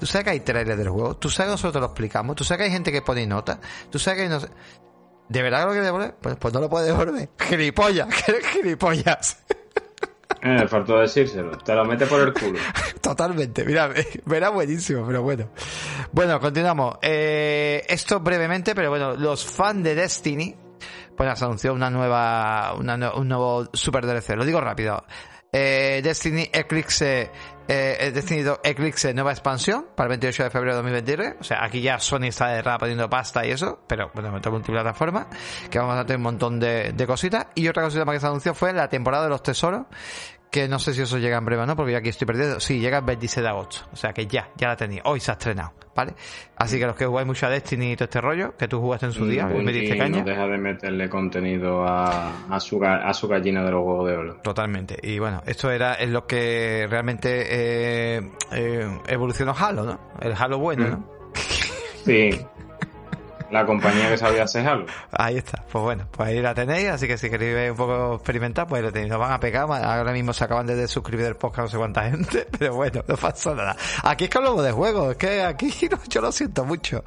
¿Tú 0.00 0.06
sabes 0.06 0.24
que 0.24 0.30
hay 0.30 0.40
trailers 0.40 0.78
del 0.78 0.88
juego? 0.88 1.16
¿Tú 1.16 1.30
sabes 1.30 1.50
que 1.50 1.52
nosotros 1.52 1.80
lo 1.80 1.86
explicamos? 1.86 2.34
¿Tú 2.34 2.42
sabes 2.42 2.58
que 2.58 2.64
hay 2.64 2.72
gente 2.72 2.90
que 2.90 3.02
pone 3.02 3.24
notas? 3.24 3.58
¿Tú 3.88 3.98
sabes 3.98 4.22
que 4.22 4.28
no 4.28 4.40
¿De 5.28 5.42
verdad 5.42 5.60
que 5.60 5.64
lo 5.66 5.70
quiere 5.70 5.86
devolver? 5.86 6.14
Pues, 6.20 6.36
pues 6.36 6.54
no 6.54 6.60
lo 6.60 6.68
puedes 6.68 6.88
devolver. 6.88 7.28
Gilipollas, 7.38 8.08
gilipollas. 8.52 9.38
Eh, 10.46 10.68
faltó 10.68 10.98
decírselo. 10.98 11.58
Te 11.58 11.74
lo 11.74 11.84
mete 11.84 12.06
por 12.06 12.20
el 12.20 12.32
culo. 12.32 12.58
Totalmente. 13.00 13.64
Mira, 13.64 13.90
verá 14.24 14.50
buenísimo, 14.50 15.04
pero 15.06 15.22
bueno. 15.22 15.48
Bueno, 16.12 16.38
continuamos. 16.40 16.98
Eh, 17.02 17.84
esto 17.88 18.20
brevemente, 18.20 18.74
pero 18.74 18.90
bueno, 18.90 19.14
los 19.14 19.44
fans 19.44 19.82
de 19.82 19.94
Destiny, 19.94 20.54
pues 21.16 21.42
anunció 21.42 21.72
una 21.72 21.90
nueva, 21.90 22.74
un 22.74 23.28
nuevo 23.28 23.68
Super 23.72 24.06
DLC. 24.06 24.36
Lo 24.36 24.44
digo 24.44 24.60
rápido. 24.60 25.04
Eh, 25.52 26.00
Destiny 26.02 26.50
Eclipse 26.52 27.30
eh, 27.68 28.10
Destiny 28.14 28.42
2 28.42 28.60
Eclipse 28.62 29.12
nueva 29.14 29.32
expansión 29.32 29.86
para 29.96 30.06
el 30.06 30.10
28 30.20 30.44
de 30.44 30.50
febrero 30.50 30.72
de 30.72 30.76
2023. 30.76 31.34
O 31.40 31.44
sea, 31.44 31.64
aquí 31.64 31.80
ya 31.80 31.98
Sony 31.98 32.26
está 32.26 32.48
de 32.48 32.62
rap 32.62 32.80
poniendo 32.80 33.08
pasta 33.10 33.44
y 33.46 33.50
eso, 33.50 33.80
pero 33.86 34.10
bueno, 34.14 34.38
multiplataforma, 34.50 35.28
que 35.70 35.78
vamos 35.78 35.96
a 35.96 36.04
tener 36.04 36.18
un 36.18 36.24
montón 36.24 36.60
de 36.60 37.04
cositas. 37.06 37.46
Y 37.54 37.66
otra 37.68 37.82
cosita 37.82 38.04
más 38.04 38.14
que 38.14 38.20
se 38.20 38.26
anunció 38.26 38.54
fue 38.54 38.72
la 38.72 38.88
temporada 38.88 39.24
de 39.24 39.30
los 39.30 39.42
tesoros, 39.42 39.86
que 40.50 40.68
no 40.68 40.78
sé 40.78 40.94
si 40.94 41.02
eso 41.02 41.18
llega 41.18 41.36
en 41.36 41.44
breve 41.44 41.62
o 41.62 41.66
no, 41.66 41.76
porque 41.76 41.92
yo 41.92 41.98
aquí 41.98 42.08
estoy 42.08 42.26
perdido. 42.26 42.60
Sí, 42.60 42.78
llega 42.80 42.98
el 42.98 43.04
26 43.04 43.42
de 43.42 43.48
agosto. 43.48 43.86
O 43.92 43.96
sea 43.96 44.12
que 44.12 44.26
ya, 44.26 44.50
ya 44.56 44.68
la 44.68 44.76
tenéis. 44.76 45.02
Hoy 45.04 45.20
se 45.20 45.30
ha 45.30 45.34
estrenado, 45.34 45.72
¿vale? 45.94 46.14
Así 46.56 46.78
que 46.78 46.86
los 46.86 46.96
que 46.96 47.04
jugáis 47.04 47.26
mucho 47.26 47.46
a 47.46 47.50
Destiny 47.50 47.92
y 47.92 47.96
todo 47.96 48.04
este 48.04 48.20
rollo, 48.20 48.56
que 48.56 48.66
tú 48.68 48.80
jugaste 48.80 49.06
en 49.06 49.12
su 49.12 49.26
día, 49.26 49.46
Bungie 49.46 49.64
me 49.64 49.72
diste 49.72 49.98
caña. 49.98 50.18
no 50.20 50.24
deja 50.24 50.46
de 50.46 50.58
meterle 50.58 51.08
contenido 51.08 51.86
a, 51.86 52.46
a, 52.48 52.60
su, 52.60 52.82
a 52.82 53.12
su 53.12 53.28
gallina 53.28 53.62
de 53.64 53.70
los 53.70 53.84
huevos 53.84 54.08
de 54.08 54.16
oro. 54.16 54.36
Totalmente. 54.42 54.96
Y 55.02 55.18
bueno, 55.18 55.42
esto 55.46 55.70
era 55.70 55.94
es 55.94 56.08
lo 56.10 56.26
que 56.26 56.86
realmente 56.88 57.46
eh, 57.48 58.30
eh, 58.52 58.98
evolucionó 59.08 59.54
Halo, 59.58 59.84
¿no? 59.84 60.00
El 60.20 60.32
Halo 60.38 60.58
bueno, 60.58 60.88
¿no? 60.88 61.10
Sí. 62.04 62.30
La 63.56 63.64
compañía 63.64 64.10
que 64.10 64.18
sabía 64.18 64.42
hacer 64.42 64.68
algo. 64.68 64.86
Ahí 65.12 65.38
está. 65.38 65.64
Pues 65.72 65.82
bueno, 65.82 66.06
pues 66.10 66.28
ahí 66.28 66.42
la 66.42 66.54
tenéis. 66.54 66.88
Así 66.88 67.08
que 67.08 67.16
si 67.16 67.30
queréis 67.30 67.70
un 67.70 67.76
poco 67.78 68.16
experimentar, 68.16 68.66
pues 68.66 68.82
lo 68.82 68.92
tenéis. 68.92 69.10
Nos 69.10 69.18
van 69.18 69.32
a 69.32 69.40
pegar. 69.40 69.62
Ahora 69.62 70.12
mismo 70.12 70.34
se 70.34 70.44
acaban 70.44 70.66
de 70.66 70.86
suscribir 70.86 71.24
del 71.24 71.36
podcast 71.36 71.60
no 71.60 71.68
sé 71.68 71.76
cuánta 71.78 72.10
gente. 72.10 72.46
Pero 72.58 72.74
bueno, 72.74 73.02
no 73.08 73.16
pasa 73.16 73.54
nada. 73.54 73.74
Aquí 74.02 74.24
es 74.24 74.30
que 74.30 74.36
hablamos 74.36 74.62
de 74.62 74.72
juegos. 74.72 75.12
Es 75.12 75.16
que 75.16 75.42
aquí 75.42 75.72
no, 75.90 75.98
yo 76.06 76.20
lo 76.20 76.30
siento 76.32 76.66
mucho. 76.66 77.02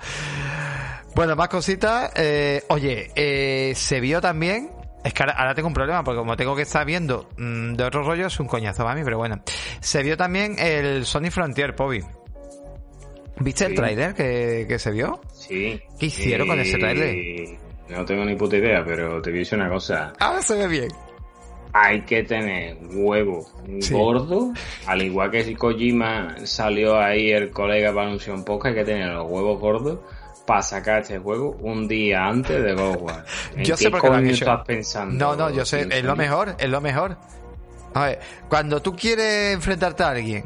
Bueno, 1.14 1.36
más 1.36 1.50
cositas. 1.50 2.12
Eh, 2.16 2.64
oye, 2.70 3.12
eh, 3.14 3.74
se 3.76 4.00
vio 4.00 4.22
también. 4.22 4.72
Es 5.04 5.14
que 5.14 5.22
ahora, 5.22 5.34
ahora 5.34 5.54
tengo 5.54 5.68
un 5.68 5.76
problema 5.76 6.04
porque 6.04 6.18
como 6.18 6.36
tengo 6.36 6.56
que 6.56 6.64
estar 6.64 6.84
viendo 6.84 7.30
mm, 7.38 7.74
de 7.74 7.84
otro 7.84 8.02
rollo 8.02 8.26
es 8.26 8.40
un 8.40 8.48
coñazo 8.48 8.84
para 8.84 8.96
mí, 8.96 9.02
pero 9.04 9.20
bueno. 9.20 9.40
Se 9.82 10.02
vio 10.02 10.18
también 10.18 10.56
el 10.58 11.06
Sony 11.06 11.30
Frontier, 11.30 11.76
Pobi. 11.76 12.04
¿Viste 13.40 13.66
el 13.66 13.76
tráiler 13.76 14.14
que, 14.14 14.66
que 14.68 14.80
se 14.80 14.91
vio? 14.91 15.20
Sí. 15.34 15.80
¿Qué 15.99 16.06
hicieron 16.07 16.48
con 16.48 16.60
ese 16.60 16.78
trailer? 16.78 17.57
No 17.90 18.06
tengo 18.06 18.24
ni 18.26 18.36
puta 18.36 18.57
idea, 18.57 18.84
pero 18.86 19.22
te 19.22 19.30
voy 19.32 19.40
a 19.40 19.41
decir 19.41 19.57
una 19.60 19.70
cosa. 19.70 20.14
Ahora 20.20 20.41
se 20.41 20.56
ve 20.56 20.68
bien. 20.68 20.88
Hay 21.74 22.02
que 22.02 22.24
tener 22.24 22.78
huevo 22.91 23.45
Sí. 23.80 23.94
gordo, 23.94 24.52
al 24.88 25.02
igual 25.03 25.30
que 25.32 25.44
si 25.44 25.56
Kojima 25.56 26.36
salió 26.45 26.99
ahí 26.99 27.32
el 27.32 27.52
colega 27.52 27.94
para 27.94 28.07
anunciar 28.07 28.36
un 28.36 28.44
poco, 28.44 28.68
hay 28.68 28.74
que 28.74 28.84
tener 28.84 29.07
los 29.14 29.30
huevos 29.30 29.60
gordos 29.60 29.99
para 30.48 30.64
sacar 30.64 31.02
este 31.03 31.20
juego 31.20 31.52
un 31.61 31.88
día 31.88 32.26
antes 32.26 32.64
de 32.64 32.74
God 32.74 32.95
of 32.95 33.02
War. 33.03 33.26
¿En 33.56 33.64
Yo 33.64 33.78
sé 33.78 33.91
por 33.91 34.02
qué 34.02 34.07
lo 34.07 34.14
han 34.16 34.26
hecho. 34.26 34.45
estás 34.45 34.66
pensando? 34.66 35.14
No, 35.14 35.36
no, 35.36 35.56
yo 35.56 35.64
sé, 35.64 35.88
es 35.91 36.03
lo 36.03 36.16
mejor, 36.16 36.56
es 36.57 36.70
lo 36.70 36.82
mejor. 36.82 37.18
A 37.94 38.06
ver, 38.06 38.20
cuando 38.49 38.82
tú 38.82 38.95
quieres 38.95 39.53
enfrentarte 39.53 40.02
a 40.03 40.10
alguien, 40.10 40.45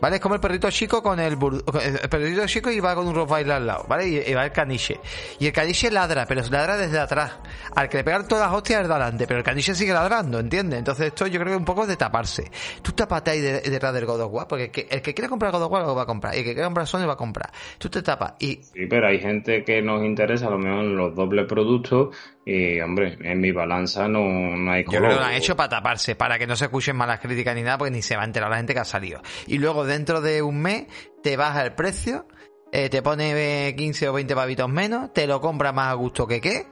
¿vale? 0.00 0.16
Es 0.16 0.22
como 0.22 0.34
el 0.34 0.40
perrito 0.40 0.70
chico 0.70 1.02
con 1.02 1.18
el 1.20 1.36
bur- 1.38 1.62
el 2.02 2.08
perrito 2.08 2.46
chico 2.46 2.70
y 2.70 2.80
va 2.80 2.94
con 2.94 3.06
un 3.08 3.14
Rottweiler 3.14 3.52
al 3.56 3.66
lado, 3.66 3.84
¿vale? 3.88 4.08
Y, 4.08 4.16
y 4.30 4.34
va 4.34 4.44
el 4.44 4.52
caniche. 4.52 5.00
Y 5.38 5.46
el 5.46 5.52
caniche 5.52 5.90
ladra, 5.90 6.26
pero 6.26 6.42
ladra 6.50 6.76
desde 6.76 6.98
atrás. 6.98 7.32
Al 7.74 7.88
que 7.88 7.98
le 7.98 8.04
pegan 8.04 8.26
todas 8.28 8.46
las 8.48 8.56
hostias 8.56 8.82
es 8.82 8.88
de 8.88 8.94
adelante, 8.94 9.26
pero 9.26 9.38
el 9.38 9.44
caniche 9.44 9.74
sigue 9.74 9.92
ladrando, 9.92 10.38
¿entiendes? 10.38 10.78
Entonces 10.78 11.06
esto 11.08 11.26
yo 11.26 11.34
creo 11.40 11.46
que 11.46 11.52
es 11.54 11.58
un 11.58 11.64
poco 11.64 11.86
de 11.86 11.96
taparse. 11.96 12.50
Tú 12.82 12.92
tapate 12.92 13.30
ahí 13.32 13.40
de- 13.40 13.60
detrás 13.60 13.92
del 13.94 14.06
God 14.06 14.20
of 14.22 14.32
War, 14.32 14.46
porque 14.48 14.64
el 14.64 14.70
que, 14.70 14.86
el 14.90 15.02
que 15.02 15.14
quiere 15.14 15.28
comprar 15.28 15.52
God 15.52 15.62
of 15.64 15.72
War 15.72 15.82
lo 15.82 15.94
va 15.94 16.02
a 16.02 16.06
comprar, 16.06 16.34
y 16.34 16.38
el 16.38 16.44
que 16.44 16.52
quiere 16.54 16.64
comprar 16.66 16.86
Sony 16.86 17.00
lo 17.00 17.06
va 17.08 17.14
a 17.14 17.16
comprar. 17.16 17.50
Tú 17.78 17.88
te 17.88 18.02
tapas 18.02 18.34
y 18.38 18.56
Sí, 18.62 18.86
pero 18.88 19.06
hay 19.08 19.18
gente 19.20 19.64
que 19.64 19.80
nos 19.82 20.04
interesa 20.04 20.46
a 20.46 20.50
lo 20.50 20.58
mejor 20.58 20.84
los 20.84 21.14
dobles 21.14 21.46
productos 21.46 22.14
y, 22.46 22.78
hombre, 22.80 23.16
en 23.22 23.40
mi 23.40 23.52
balanza 23.52 24.06
no, 24.06 24.20
no 24.20 24.70
hay 24.70 24.82
Yo 24.84 24.86
color. 24.90 25.02
creo 25.04 25.12
que 25.14 25.20
lo 25.20 25.24
han 25.24 25.34
hecho 25.34 25.56
para 25.56 25.68
taparse, 25.70 26.14
para 26.14 26.38
que 26.38 26.46
no 26.46 26.56
se 26.56 26.66
escuchen 26.66 26.94
malas 26.94 27.18
críticas 27.20 27.54
ni 27.54 27.62
nada, 27.62 27.78
porque 27.78 27.90
ni 27.90 28.02
se 28.02 28.16
va 28.16 28.22
a 28.22 28.26
enterar 28.26 28.50
la 28.50 28.56
gente 28.58 28.74
que 28.74 28.80
ha 28.80 28.84
salido. 28.84 29.22
Y 29.46 29.56
luego 29.58 29.83
dentro 29.86 30.20
de 30.20 30.42
un 30.42 30.60
mes 30.60 30.86
te 31.22 31.36
baja 31.36 31.64
el 31.64 31.74
precio, 31.74 32.26
eh, 32.72 32.88
te 32.88 33.02
pone 33.02 33.68
eh, 33.68 33.74
15 33.76 34.08
o 34.08 34.12
20 34.12 34.34
pavitos 34.34 34.68
menos, 34.68 35.12
te 35.12 35.26
lo 35.26 35.40
compra 35.40 35.72
más 35.72 35.88
a 35.90 35.94
gusto 35.94 36.26
que 36.26 36.40
qué, 36.40 36.66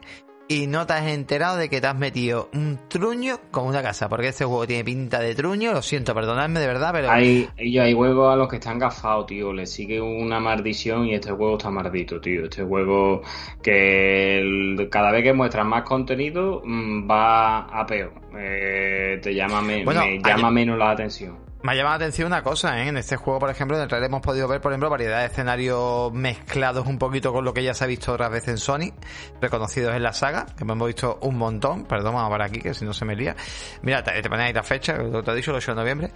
y 0.49 0.67
no 0.67 0.85
te 0.87 0.93
has 0.93 1.07
enterado 1.07 1.57
de 1.57 1.71
que 1.71 1.81
te 1.81 1.87
has 1.87 1.97
metido 1.97 2.51
un 2.53 2.79
truño 2.89 3.39
con 3.51 3.65
una 3.67 3.81
casa, 3.81 4.09
porque 4.11 4.29
este 4.29 4.45
juego 4.45 4.67
tiene 4.67 4.85
pinta 4.85 5.21
de 5.21 5.35
truño, 5.35 5.73
lo 5.73 5.81
siento, 5.81 6.15
perdonadme 6.15 6.61
de 6.61 6.67
verdad, 6.67 6.91
pero... 6.93 7.11
Hay, 7.11 7.49
y 7.57 7.79
hay 7.79 7.95
juegos 7.95 8.31
a 8.31 8.37
los 8.37 8.49
que 8.49 8.57
están 8.57 8.79
gafados, 8.79 9.27
tío. 9.27 9.53
Le 9.53 9.65
sigue 9.65 9.99
una 10.01 10.41
maldición 10.41 11.07
y 11.07 11.15
este 11.15 11.31
juego 11.31 11.57
está 11.57 11.71
maldito, 11.71 12.21
tío. 12.21 12.45
Este 12.45 12.65
juego 12.65 13.23
que 13.63 14.39
el- 14.41 14.89
cada 14.91 15.11
vez 15.13 15.23
que 15.23 15.33
muestran 15.33 15.69
más 15.69 15.85
contenido 15.85 16.61
mm, 16.65 17.09
va 17.11 17.61
a 17.61 17.87
peor. 17.87 18.13
Eh, 18.37 19.21
te 19.23 19.35
llama, 19.35 19.63
me- 19.63 19.85
Bueno, 19.85 20.01
me 20.01 20.07
hay- 20.07 20.23
llama 20.23 20.51
menos 20.51 20.77
la 20.79 20.91
atención. 20.91 21.39
Me 21.63 21.73
ha 21.73 21.75
llamado 21.77 21.99
la 21.99 22.05
atención 22.05 22.27
una 22.27 22.43
cosa, 22.43 22.77
¿eh? 22.83 22.89
En 22.89 22.97
este 22.97 23.17
juego, 23.17 23.39
por 23.39 23.49
ejemplo, 23.49 23.77
en 23.77 23.85
el 23.85 23.89
trailer 23.89 24.09
hemos 24.09 24.21
podido 24.21 24.49
ver, 24.49 24.61
por 24.61 24.73
ejemplo, 24.73 24.91
variedad 24.91 25.21
de 25.21 25.27
escenarios 25.27 26.13
mezclados 26.13 26.89
un 26.89 26.99
poquito 26.99 27.33
con 27.33 27.45
lo 27.45 27.55
que 27.55 27.63
ya 27.63 27.73
se 27.73 27.85
ha 27.85 27.87
visto 27.87 28.13
otras 28.13 28.31
veces 28.31 28.49
en 28.49 28.59
Sony, 28.59 28.93
reconocidos 29.41 29.95
en 29.95 30.03
la 30.03 30.13
saga, 30.13 30.47
que 30.57 30.65
hemos 30.65 30.87
visto 30.87 31.21
un 31.23 31.39
montón. 31.39 31.85
Perdón, 31.85 32.15
vamos 32.15 32.41
a 32.41 32.45
aquí, 32.45 32.61
que 32.61 32.75
si 32.75 32.85
no 32.85 32.93
se 32.93 33.05
me 33.05 33.15
lía. 33.15 33.37
Mira, 33.83 34.03
te, 34.03 34.21
te 34.21 34.35
ahí 34.35 34.53
la 34.53 34.65
fecha, 34.65 34.95
lo 34.95 35.23
te 35.23 35.31
he 35.31 35.35
dicho, 35.37 35.53
el 35.53 35.59
8 35.59 35.71
de 35.71 35.77
noviembre. 35.77 36.13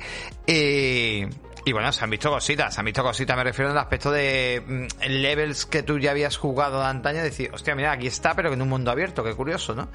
Y, 0.48 1.22
y 1.66 1.72
bueno, 1.72 1.92
se 1.92 2.04
han 2.04 2.10
visto 2.10 2.30
cositas, 2.30 2.72
se 2.72 2.80
han 2.80 2.84
visto 2.84 3.02
cositas, 3.02 3.36
me 3.36 3.42
refiero 3.42 3.72
al 3.72 3.78
aspecto 3.78 4.12
de 4.12 4.62
mm, 4.64 5.04
levels 5.08 5.66
que 5.66 5.82
tú 5.82 5.98
ya 5.98 6.12
habías 6.12 6.36
jugado 6.36 6.78
de 6.78 6.86
antaño, 6.86 7.24
decir, 7.24 7.50
hostia, 7.52 7.74
mira, 7.74 7.90
aquí 7.90 8.06
está, 8.06 8.34
pero 8.34 8.52
en 8.52 8.62
un 8.62 8.68
mundo 8.68 8.92
abierto, 8.92 9.24
qué 9.24 9.34
curioso, 9.34 9.74
¿no? 9.74 9.88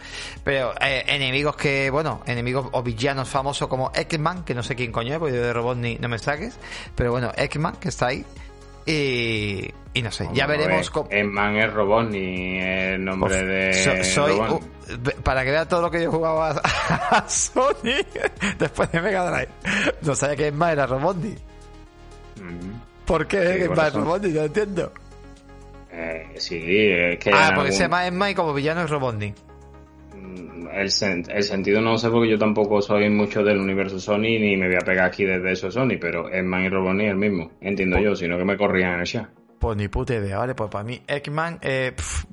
Pero 0.43 0.73
eh, 0.81 1.05
enemigos 1.07 1.55
que, 1.55 1.89
bueno, 1.89 2.23
enemigos 2.25 2.67
o 2.73 2.83
villanos 2.83 3.29
famosos 3.29 3.69
como 3.69 3.89
Eggman, 3.95 4.43
que 4.43 4.53
no 4.53 4.63
sé 4.63 4.75
quién 4.75 4.91
coño 4.91 5.13
es, 5.13 5.19
porque 5.19 5.40
yo 5.41 5.47
de 5.47 5.53
Robotnik 5.53 5.99
no 5.99 6.07
me 6.09 6.19
saques, 6.19 6.57
pero 6.95 7.11
bueno, 7.11 7.31
Eggman, 7.35 7.75
que 7.77 7.89
está 7.89 8.07
ahí. 8.07 8.25
Y, 8.85 9.69
y 9.93 10.01
no 10.01 10.11
sé, 10.11 10.27
ya 10.33 10.47
veremos 10.47 10.81
ver, 10.81 10.89
cómo... 10.91 11.07
Eggman 11.11 11.55
es 11.57 11.71
robot 11.71 12.09
ni 12.09 12.59
el 12.59 13.03
nombre 13.05 13.35
Uf, 13.35 13.41
de 13.47 13.73
so- 13.73 14.03
soy 14.03 14.31
uh, 14.39 14.59
para 15.23 15.43
que 15.43 15.51
vea 15.51 15.67
todo 15.67 15.81
lo 15.83 15.91
que 15.91 16.01
yo 16.01 16.11
jugaba 16.11 16.49
a, 16.51 16.55
a 17.17 17.29
Sony 17.29 18.03
después 18.57 18.91
de 18.91 19.01
Mega 19.01 19.29
Drive. 19.29 19.49
No 20.01 20.15
sabía 20.15 20.35
que 20.35 20.47
Eggman 20.47 20.71
era 20.71 20.87
Robotnik. 20.87 21.37
Mm. 22.41 22.71
¿Por 23.05 23.27
qué 23.27 23.37
Sí, 23.41 23.63
Eggman 23.63 23.87
es. 23.87 23.93
Robotnik? 23.93 24.33
No 24.33 24.41
entiendo. 24.41 24.93
Eh, 25.91 26.33
sí, 26.37 26.57
es 26.57 27.19
que 27.19 27.29
Ah, 27.31 27.47
porque 27.53 27.59
algún- 27.67 27.71
se 27.73 27.83
llama 27.83 28.07
Eggman 28.07 28.31
y 28.31 28.35
como 28.35 28.53
villano 28.53 28.81
es 28.83 28.89
Robotnik. 28.89 29.35
El, 30.73 30.87
sen- 30.89 31.25
el 31.29 31.43
sentido 31.43 31.81
no 31.81 31.97
sé 31.97 32.09
porque 32.09 32.29
yo 32.29 32.37
tampoco 32.37 32.81
soy 32.81 33.09
mucho 33.09 33.43
del 33.43 33.59
universo 33.59 33.99
Sony 33.99 34.37
ni 34.39 34.57
me 34.57 34.67
voy 34.67 34.77
a 34.81 34.85
pegar 34.85 35.07
aquí 35.07 35.25
desde 35.25 35.51
eso 35.51 35.69
Sony, 35.71 35.97
pero 35.99 36.29
Eggman 36.31 36.63
y 36.65 36.69
Robotnik 36.69 37.05
es 37.07 37.11
el 37.11 37.17
mismo, 37.17 37.51
entiendo 37.61 37.99
yo, 37.99 38.15
sino 38.15 38.37
que 38.37 38.45
me 38.45 38.57
corrían 38.57 38.93
en 38.95 38.99
el 39.01 39.05
chat. 39.05 39.29
Pues 39.59 39.77
ni 39.77 39.87
puta 39.89 40.15
idea, 40.15 40.39
¿vale? 40.39 40.55
Pues 40.55 40.69
para 40.71 40.83
mí, 40.83 41.01
Eggman, 41.05 41.59
eh, 41.61 41.91
pf, 41.95 42.25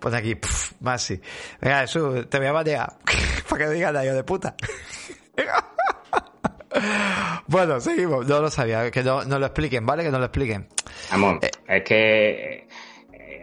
pon 0.00 0.14
aquí, 0.14 0.34
pf, 0.34 0.74
más 0.80 1.02
sí. 1.02 1.18
Venga, 1.60 1.80
Jesús, 1.80 2.28
te 2.28 2.38
voy 2.38 2.46
a 2.48 2.52
batear. 2.52 2.92
para 3.48 3.64
que 3.66 3.70
digan 3.72 4.04
hijo 4.04 4.14
de 4.14 4.24
puta. 4.24 4.54
bueno, 7.46 7.80
seguimos. 7.80 8.26
No 8.26 8.40
lo 8.40 8.50
sabía, 8.50 8.90
que 8.90 9.02
no, 9.02 9.24
no 9.24 9.38
lo 9.38 9.46
expliquen, 9.46 9.86
¿vale? 9.86 10.02
Que 10.02 10.10
no 10.10 10.18
lo 10.18 10.24
expliquen. 10.26 10.66
Vamos, 11.10 11.38
Eh. 11.42 11.50
es 11.68 11.82
que 11.84 12.63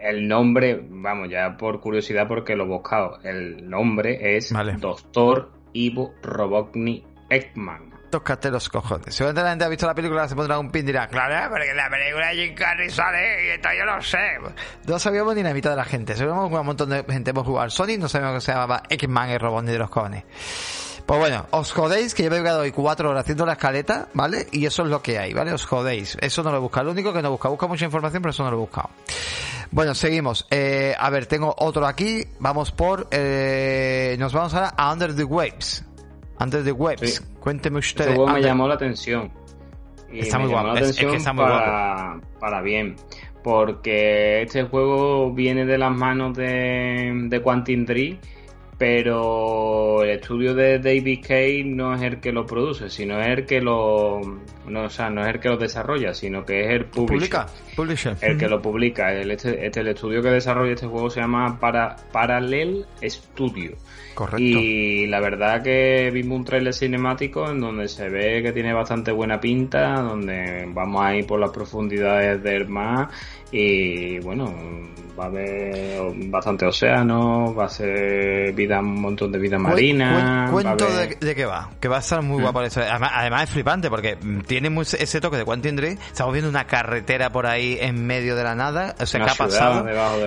el 0.02 0.26
nombre, 0.28 0.80
vamos, 0.88 1.28
ya 1.30 1.56
por 1.56 1.80
curiosidad 1.80 2.26
porque 2.28 2.56
lo 2.56 2.64
he 2.64 2.68
buscado, 2.68 3.18
el 3.22 3.68
nombre 3.68 4.36
es 4.36 4.52
Vale. 4.52 4.74
Doctor 4.78 5.52
Ivo 5.72 6.14
Robotnik 6.22 7.04
Eggman. 7.30 7.92
Tócate 8.10 8.50
los 8.50 8.68
cojones. 8.68 9.14
Seguramente 9.14 9.42
la 9.42 9.50
gente 9.50 9.64
ha 9.64 9.68
visto 9.68 9.86
la 9.86 9.94
película, 9.94 10.28
se 10.28 10.36
pondrá 10.36 10.58
un 10.58 10.70
pin 10.70 10.82
y 10.82 10.86
dirá, 10.86 11.08
claro, 11.08 11.50
porque 11.50 11.72
la 11.72 11.88
película 11.88 12.30
Jim 12.32 12.54
Carrey 12.54 12.90
sale 12.90 13.46
y 13.46 13.48
esto 13.52 13.70
yo 13.78 13.86
lo 13.86 14.02
sé. 14.02 14.38
No 14.86 14.98
sabíamos 14.98 15.34
ni 15.34 15.42
la 15.42 15.54
mitad 15.54 15.70
de 15.70 15.76
la 15.76 15.84
gente. 15.84 16.14
Seguramente 16.14 16.52
que 16.52 16.60
un 16.60 16.66
montón 16.66 16.90
de 16.90 17.04
gente 17.04 17.30
hemos 17.30 17.46
jugado 17.46 17.64
al 17.64 17.70
Sony, 17.70 17.96
no 17.98 18.08
sabíamos 18.08 18.36
que 18.36 18.40
se 18.42 18.52
llamaba 18.52 18.82
Eggman 18.90 19.30
y 19.30 19.38
Robot 19.38 19.64
ni 19.64 19.72
de 19.72 19.78
los 19.78 19.88
cojones. 19.88 20.24
Pues 21.06 21.18
bueno, 21.20 21.46
os 21.50 21.72
jodéis 21.72 22.14
que 22.14 22.22
yo 22.22 22.30
me 22.30 22.38
he 22.38 22.42
quedado 22.42 22.60
hoy 22.60 22.70
cuatro 22.72 23.10
horas 23.10 23.22
haciendo 23.22 23.44
la 23.44 23.52
escaleta, 23.52 24.08
¿vale? 24.14 24.46
Y 24.52 24.64
eso 24.66 24.82
es 24.84 24.88
lo 24.88 25.02
que 25.02 25.18
hay, 25.18 25.34
¿vale? 25.34 25.52
Os 25.52 25.66
jodéis. 25.66 26.16
Eso 26.20 26.42
no 26.42 26.50
lo 26.50 26.56
he 26.56 26.60
buscado. 26.60 26.86
Lo 26.86 26.92
único 26.92 27.12
que 27.12 27.20
no 27.20 27.30
busca, 27.30 27.48
busca 27.48 27.66
mucha 27.66 27.84
información, 27.84 28.22
pero 28.22 28.30
eso 28.30 28.44
no 28.44 28.50
lo 28.50 28.56
he 28.56 28.60
buscado. 28.60 28.90
Bueno, 29.72 29.94
seguimos. 29.94 30.46
Eh, 30.50 30.94
a 30.98 31.10
ver, 31.10 31.26
tengo 31.26 31.54
otro 31.58 31.86
aquí. 31.86 32.24
Vamos 32.38 32.70
por... 32.70 33.08
Eh, 33.10 34.16
nos 34.18 34.32
vamos 34.32 34.54
ahora 34.54 34.68
a 34.76 34.92
Under 34.92 35.14
the 35.14 35.24
Waves. 35.24 35.84
Under 36.40 36.62
the 36.64 36.72
Waves. 36.72 37.16
Sí. 37.16 37.24
Cuénteme 37.40 37.78
usted. 37.78 38.04
Este 38.04 38.16
juego 38.16 38.30
me 38.32 38.40
llamó 38.42 38.68
la 38.68 38.74
atención. 38.74 39.30
Y 40.10 40.20
Está 40.20 40.38
me 40.38 40.44
muy 40.44 40.52
llamó 40.52 40.64
guapo, 40.68 40.80
la 40.80 40.86
es- 40.86 40.98
es 40.98 41.04
que 41.06 41.16
está 41.16 41.32
muy 41.32 41.44
para, 41.44 42.20
para 42.38 42.60
bien. 42.62 42.96
Porque 43.42 44.42
este 44.42 44.62
juego 44.64 45.32
viene 45.32 45.64
de 45.64 45.78
las 45.78 45.90
manos 45.90 46.36
de, 46.36 47.12
de 47.28 47.42
Quantum 47.42 47.84
Dream, 47.86 48.18
pero 48.82 50.02
el 50.02 50.10
estudio 50.10 50.56
de 50.56 50.80
David 50.80 51.20
Cage 51.22 51.62
no 51.64 51.94
es 51.94 52.02
el 52.02 52.18
que 52.18 52.32
lo 52.32 52.44
produce, 52.44 52.90
sino 52.90 53.20
es 53.20 53.28
el 53.28 53.46
que 53.46 53.60
lo. 53.60 54.20
No, 54.66 54.82
o 54.82 54.90
sea, 54.90 55.08
no 55.08 55.22
es 55.22 55.28
el 55.28 55.38
que 55.38 55.50
lo 55.50 55.56
desarrolla, 55.56 56.12
sino 56.14 56.44
que 56.44 56.64
es 56.64 56.70
el 56.70 56.86
publisher. 56.86 57.06
Publica. 57.06 57.46
Publisher. 57.76 58.16
El 58.20 58.36
que 58.38 58.48
lo 58.48 58.60
publica, 58.60 59.12
el, 59.12 59.30
este, 59.30 59.64
este- 59.64 59.82
el 59.82 59.86
estudio 59.86 60.20
que 60.20 60.30
desarrolla 60.30 60.72
este 60.72 60.88
juego 60.88 61.10
se 61.10 61.20
llama 61.20 61.60
para, 61.60 61.94
Parallel 62.10 62.84
Studio. 63.04 63.76
Correcto. 64.14 64.40
Y 64.42 65.06
la 65.06 65.20
verdad 65.20 65.62
que 65.62 66.10
vimos 66.12 66.38
un 66.38 66.44
trailer 66.44 66.74
cinemático 66.74 67.48
en 67.50 67.60
donde 67.60 67.88
se 67.88 68.08
ve 68.08 68.42
que 68.42 68.52
tiene 68.52 68.72
bastante 68.72 69.12
buena 69.12 69.40
pinta, 69.40 70.00
donde 70.00 70.68
vamos 70.68 71.04
a 71.04 71.14
ir 71.14 71.26
por 71.26 71.40
las 71.40 71.50
profundidades 71.50 72.42
del 72.42 72.68
mar 72.68 73.08
y 73.54 74.18
bueno, 74.20 74.50
va 75.18 75.24
a 75.24 75.26
haber 75.26 76.00
bastante 76.30 76.64
océano, 76.64 77.54
va 77.54 77.66
a 77.66 77.68
ser 77.68 78.52
vida 78.54 78.80
un 78.80 79.00
montón 79.00 79.30
de 79.30 79.38
vida 79.38 79.58
marina. 79.58 80.48
cuento 80.50 80.86
de, 80.90 81.16
de, 81.20 81.34
qué 81.34 81.44
va, 81.44 81.68
que 81.78 81.86
va 81.86 81.96
a 81.96 82.00
estar 82.00 82.22
muy 82.22 82.38
mm. 82.38 82.42
guapo 82.42 82.62
eso. 82.62 82.80
Además, 82.80 83.44
es 83.44 83.50
flipante 83.50 83.90
porque 83.90 84.16
tiene 84.46 84.70
ese 84.80 85.20
toque 85.20 85.36
de 85.36 85.44
Quantum 85.44 85.76
Dream. 85.76 85.98
Estamos 85.98 86.32
viendo 86.32 86.48
una 86.48 86.66
carretera 86.66 87.30
por 87.30 87.46
ahí 87.46 87.76
en 87.78 88.06
medio 88.06 88.36
de 88.36 88.44
la 88.44 88.54
nada. 88.54 88.94
O 88.98 89.04
sea, 89.04 89.22
¿qué 89.22 89.30
ha 89.30 89.34
pasado? 89.34 89.84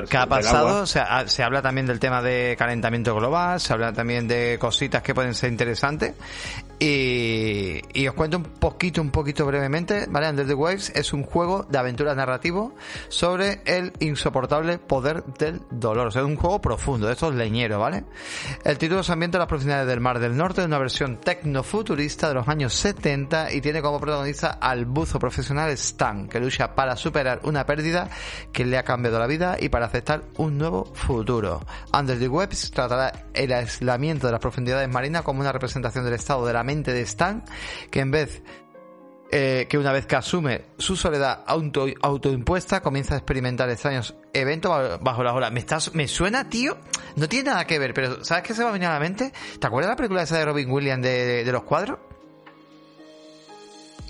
¿Qué 0.07 0.17
ha 0.17 0.27
pasado? 0.27 0.83
O 0.83 0.85
sea, 0.85 1.27
se 1.27 1.41
habla 1.41 1.63
también 1.63 1.87
del 1.87 1.99
tema 1.99 2.21
de 2.21 2.55
calentamiento 2.59 3.15
global, 3.15 3.59
se 3.59 3.73
habla 3.75 3.93
también 3.93 4.27
de 4.27 4.57
cositas 4.59 5.01
que 5.01 5.13
pueden 5.13 5.33
ser 5.35 5.51
interesantes. 5.51 6.13
Y, 6.77 8.07
os 8.07 8.13
cuento 8.15 8.37
un 8.37 8.43
poquito, 8.43 9.01
un 9.01 9.11
poquito 9.11 9.45
brevemente, 9.45 10.07
¿vale? 10.09 10.29
Under 10.29 10.45
the 10.45 10.53
Waves 10.53 10.91
es 10.93 11.13
un 11.13 11.23
juego 11.23 11.63
de 11.69 11.77
aventura 11.77 12.13
narrativo 12.15 12.75
sobre 13.07 13.61
el 13.65 13.93
insoportable 13.99 14.77
poder 14.77 15.23
del 15.23 15.61
dolor. 15.71 16.07
O 16.07 16.11
sea, 16.11 16.21
es 16.21 16.27
un 16.27 16.35
juego 16.35 16.59
profundo, 16.59 17.07
de 17.07 17.13
estos 17.13 17.33
leñeros, 17.33 17.79
¿vale? 17.79 18.03
El 18.63 18.77
título 18.77 19.03
se 19.03 19.13
ambienta 19.13 19.37
en 19.37 19.39
las 19.39 19.47
profundidades 19.47 19.87
del 19.87 20.01
Mar 20.01 20.19
del 20.19 20.35
Norte, 20.35 20.65
una 20.65 20.77
versión 20.77 21.17
tecnofuturista 21.17 22.27
de 22.27 22.33
los 22.33 22.47
años 22.47 22.73
70 22.73 23.53
y 23.53 23.61
tiene 23.61 23.81
como 23.81 23.99
protagonista 23.99 24.57
al 24.61 24.85
buzo 24.85 25.17
profesional 25.17 25.71
Stan, 25.71 26.27
que 26.27 26.39
lucha 26.39 26.75
para 26.75 26.97
superar 26.97 27.39
una 27.43 27.65
pérdida 27.65 28.09
que 28.51 28.65
le 28.65 28.77
ha 28.77 28.83
cambiado 28.83 29.17
la 29.17 29.27
vida 29.27 29.57
y 29.59 29.69
para 29.69 29.85
aceptar 29.85 30.23
un 30.37 30.57
nuevo 30.57 30.85
futuro. 30.93 31.65
Under 31.97 32.19
the 32.19 32.27
Waves 32.27 32.71
tratará 32.71 33.27
el 33.33 33.51
aislamiento 33.65 34.27
de 34.27 34.31
las 34.31 34.41
profundidades 34.41 34.89
marinas 34.89 35.23
como 35.23 35.41
una 35.41 35.51
representación 35.51 36.05
del 36.05 36.13
estado 36.13 36.45
de 36.45 36.53
la 36.53 36.63
mente 36.63 36.93
de 36.93 37.01
Stan, 37.01 37.43
que 37.91 37.99
en 37.99 38.11
vez 38.11 38.41
eh, 39.31 39.65
que 39.67 39.79
una 39.79 39.91
vez 39.91 40.05
que 40.05 40.15
asume 40.15 40.61
su 40.77 40.95
soledad 40.95 41.43
auto, 41.47 41.87
autoimpuesta, 42.01 42.81
comienza 42.81 43.15
a 43.15 43.17
experimentar 43.17 43.69
extraños 43.69 44.15
eventos 44.33 44.99
bajo 45.01 45.23
las 45.23 45.33
olas. 45.33 45.51
Me, 45.51 45.59
estás, 45.59 45.95
me 45.95 46.07
suena, 46.07 46.47
tío, 46.47 46.77
no 47.15 47.27
tiene 47.27 47.49
nada 47.49 47.65
que 47.65 47.79
ver, 47.79 47.93
pero 47.93 48.23
¿sabes 48.23 48.43
qué 48.43 48.53
se 48.53 48.63
va 48.63 48.69
a 48.69 48.73
venir 48.73 48.87
a 48.87 48.93
la 48.93 48.99
mente? 48.99 49.33
¿Te 49.59 49.67
acuerdas 49.67 49.89
de 49.89 49.93
la 49.93 49.97
película 49.97 50.21
esa 50.21 50.37
de 50.37 50.45
Robin 50.45 50.69
Williams 50.69 51.03
de, 51.03 51.49
los 51.51 51.63
cuadros? 51.63 51.97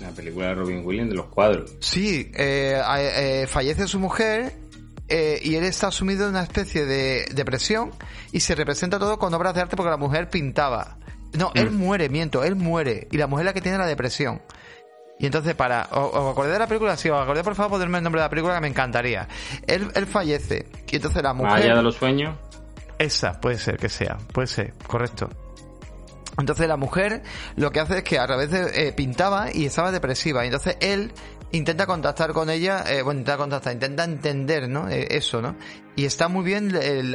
La 0.00 0.10
película 0.10 0.48
de 0.48 0.54
Robin 0.54 0.84
Williams 0.84 1.10
de 1.10 1.16
los 1.16 1.26
cuadros. 1.26 1.74
Sí, 1.80 2.30
eh, 2.34 2.80
eh, 2.98 3.46
fallece 3.48 3.88
su 3.88 3.98
mujer 3.98 4.65
y 5.08 5.54
él 5.54 5.64
está 5.64 5.90
sumido 5.90 6.24
en 6.24 6.30
una 6.30 6.42
especie 6.42 6.84
de 6.84 7.26
depresión 7.32 7.92
y 8.32 8.40
se 8.40 8.54
representa 8.54 8.98
todo 8.98 9.18
con 9.18 9.32
obras 9.34 9.54
de 9.54 9.60
arte 9.60 9.76
porque 9.76 9.90
la 9.90 9.96
mujer 9.96 10.28
pintaba. 10.30 10.98
No, 11.32 11.50
él 11.54 11.70
mm. 11.70 11.76
muere, 11.76 12.08
miento, 12.08 12.44
él 12.44 12.56
muere. 12.56 13.08
Y 13.10 13.16
la 13.18 13.26
mujer 13.26 13.44
es 13.44 13.46
la 13.46 13.52
que 13.54 13.60
tiene 13.60 13.78
la 13.78 13.86
depresión. 13.86 14.40
Y 15.18 15.26
entonces, 15.26 15.54
para. 15.54 15.88
¿Os 15.92 16.32
acordé 16.32 16.52
de 16.52 16.58
la 16.58 16.66
película? 16.66 16.96
Sí, 16.96 17.08
os 17.08 17.20
acordé, 17.20 17.42
por 17.42 17.54
favor, 17.54 17.72
ponerme 17.72 17.98
el 17.98 18.04
nombre 18.04 18.20
de 18.20 18.26
la 18.26 18.30
película 18.30 18.54
que 18.54 18.60
me 18.60 18.68
encantaría. 18.68 19.26
Él, 19.66 19.90
él 19.94 20.06
fallece. 20.06 20.66
Y 20.90 20.96
entonces 20.96 21.22
la 21.22 21.32
mujer. 21.32 21.64
allá 21.64 21.76
de 21.76 21.82
los 21.82 21.96
sueños? 21.96 22.36
Esa, 22.98 23.40
puede 23.40 23.58
ser 23.58 23.76
que 23.78 23.88
sea. 23.88 24.18
Puede 24.32 24.46
ser, 24.46 24.74
correcto. 24.86 25.30
Entonces 26.38 26.68
la 26.68 26.76
mujer 26.76 27.22
lo 27.56 27.72
que 27.72 27.80
hace 27.80 27.98
es 27.98 28.04
que 28.04 28.18
a 28.18 28.26
través 28.26 28.50
de. 28.50 28.88
Eh, 28.88 28.92
pintaba 28.92 29.50
y 29.52 29.64
estaba 29.64 29.90
depresiva. 29.90 30.44
Y 30.44 30.48
entonces 30.48 30.76
él 30.80 31.12
intenta 31.56 31.86
contactar 31.86 32.32
con 32.32 32.50
ella, 32.50 32.84
eh, 32.86 33.02
bueno, 33.02 33.20
intenta 33.20 33.36
contactar, 33.36 33.72
intenta 33.72 34.04
entender, 34.04 34.68
¿no? 34.68 34.88
Eh, 34.88 35.06
eso, 35.10 35.40
¿no? 35.40 35.56
Y 35.94 36.04
está 36.04 36.28
muy 36.28 36.44
bien 36.44 36.72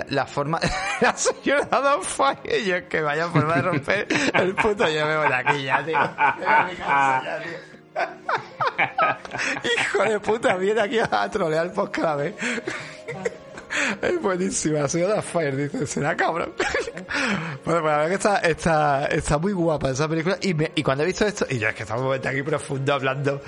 la 0.09 0.25
forma, 0.25 0.59
la 1.01 1.15
señora 1.15 1.81
Don 1.81 2.01
y 2.43 2.71
es 2.71 2.83
que 2.83 3.01
vaya 3.01 3.27
forma 3.27 3.55
de 3.55 3.61
romper 3.61 4.07
el 4.33 4.55
puto 4.55 4.89
yo 4.89 5.05
me 5.05 5.17
voy 5.17 5.31
aquí 5.31 5.63
ya, 5.63 5.85
tío. 5.85 5.97
Hijo 9.63 10.03
de 10.03 10.19
puta, 10.19 10.55
viene 10.55 10.81
aquí 10.81 10.99
a 10.99 11.29
trolear 11.29 11.71
cada 11.91 12.15
vez. 12.15 12.35
Es 14.01 14.21
buenísima, 14.21 14.87
señora 14.87 15.21
Fire 15.21 15.55
dice, 15.55 15.87
será 15.87 16.15
cabrón. 16.15 16.53
bueno, 16.57 17.59
pues 17.63 17.75
la 17.75 17.81
verdad 17.81 18.07
que 18.07 18.15
está, 18.15 18.37
está, 18.37 19.05
está 19.05 19.37
muy 19.37 19.53
guapa 19.53 19.91
esa 19.91 20.07
película. 20.07 20.37
Y, 20.41 20.53
me, 20.53 20.71
y 20.75 20.83
cuando 20.83 21.03
he 21.03 21.07
visto 21.07 21.25
esto, 21.25 21.45
y 21.49 21.59
yo 21.59 21.69
es 21.69 21.75
que 21.75 21.83
estamos 21.83 22.19
aquí 22.25 22.43
profundo 22.43 22.93
hablando 22.93 23.41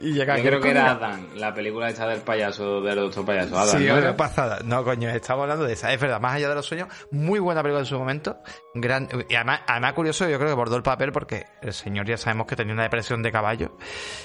y 0.00 0.12
llega 0.12 0.36
Yo 0.38 0.44
creo 0.44 0.60
que 0.60 0.70
era 0.70 0.92
Adam, 0.92 1.26
la 1.34 1.54
película 1.54 1.88
esta 1.88 2.06
del 2.06 2.20
payaso, 2.20 2.80
del 2.80 2.98
otro 2.98 3.24
payaso. 3.24 3.58
Adam, 3.58 3.78
sí, 3.78 3.86
¿no? 3.86 4.16
pasada. 4.16 4.60
No, 4.64 4.84
coño, 4.84 5.08
estamos 5.10 5.42
hablando 5.42 5.64
de 5.64 5.72
esa. 5.72 5.92
Es 5.92 6.00
verdad, 6.00 6.20
más 6.20 6.34
allá 6.34 6.48
de 6.48 6.54
los 6.54 6.66
sueños, 6.66 6.88
muy 7.10 7.38
buena 7.38 7.62
película 7.62 7.80
en 7.80 7.86
su 7.86 7.98
momento. 7.98 8.38
Gran, 8.74 9.08
y 9.28 9.34
además, 9.34 9.60
además 9.66 9.92
curioso, 9.94 10.28
yo 10.28 10.36
creo 10.38 10.50
que 10.50 10.54
bordó 10.54 10.76
el 10.76 10.82
papel 10.82 11.12
porque 11.12 11.46
el 11.62 11.72
señor 11.72 12.06
ya 12.06 12.16
sabemos 12.16 12.46
que 12.46 12.56
tenía 12.56 12.74
una 12.74 12.84
depresión 12.84 13.22
de 13.22 13.32
caballo. 13.32 13.76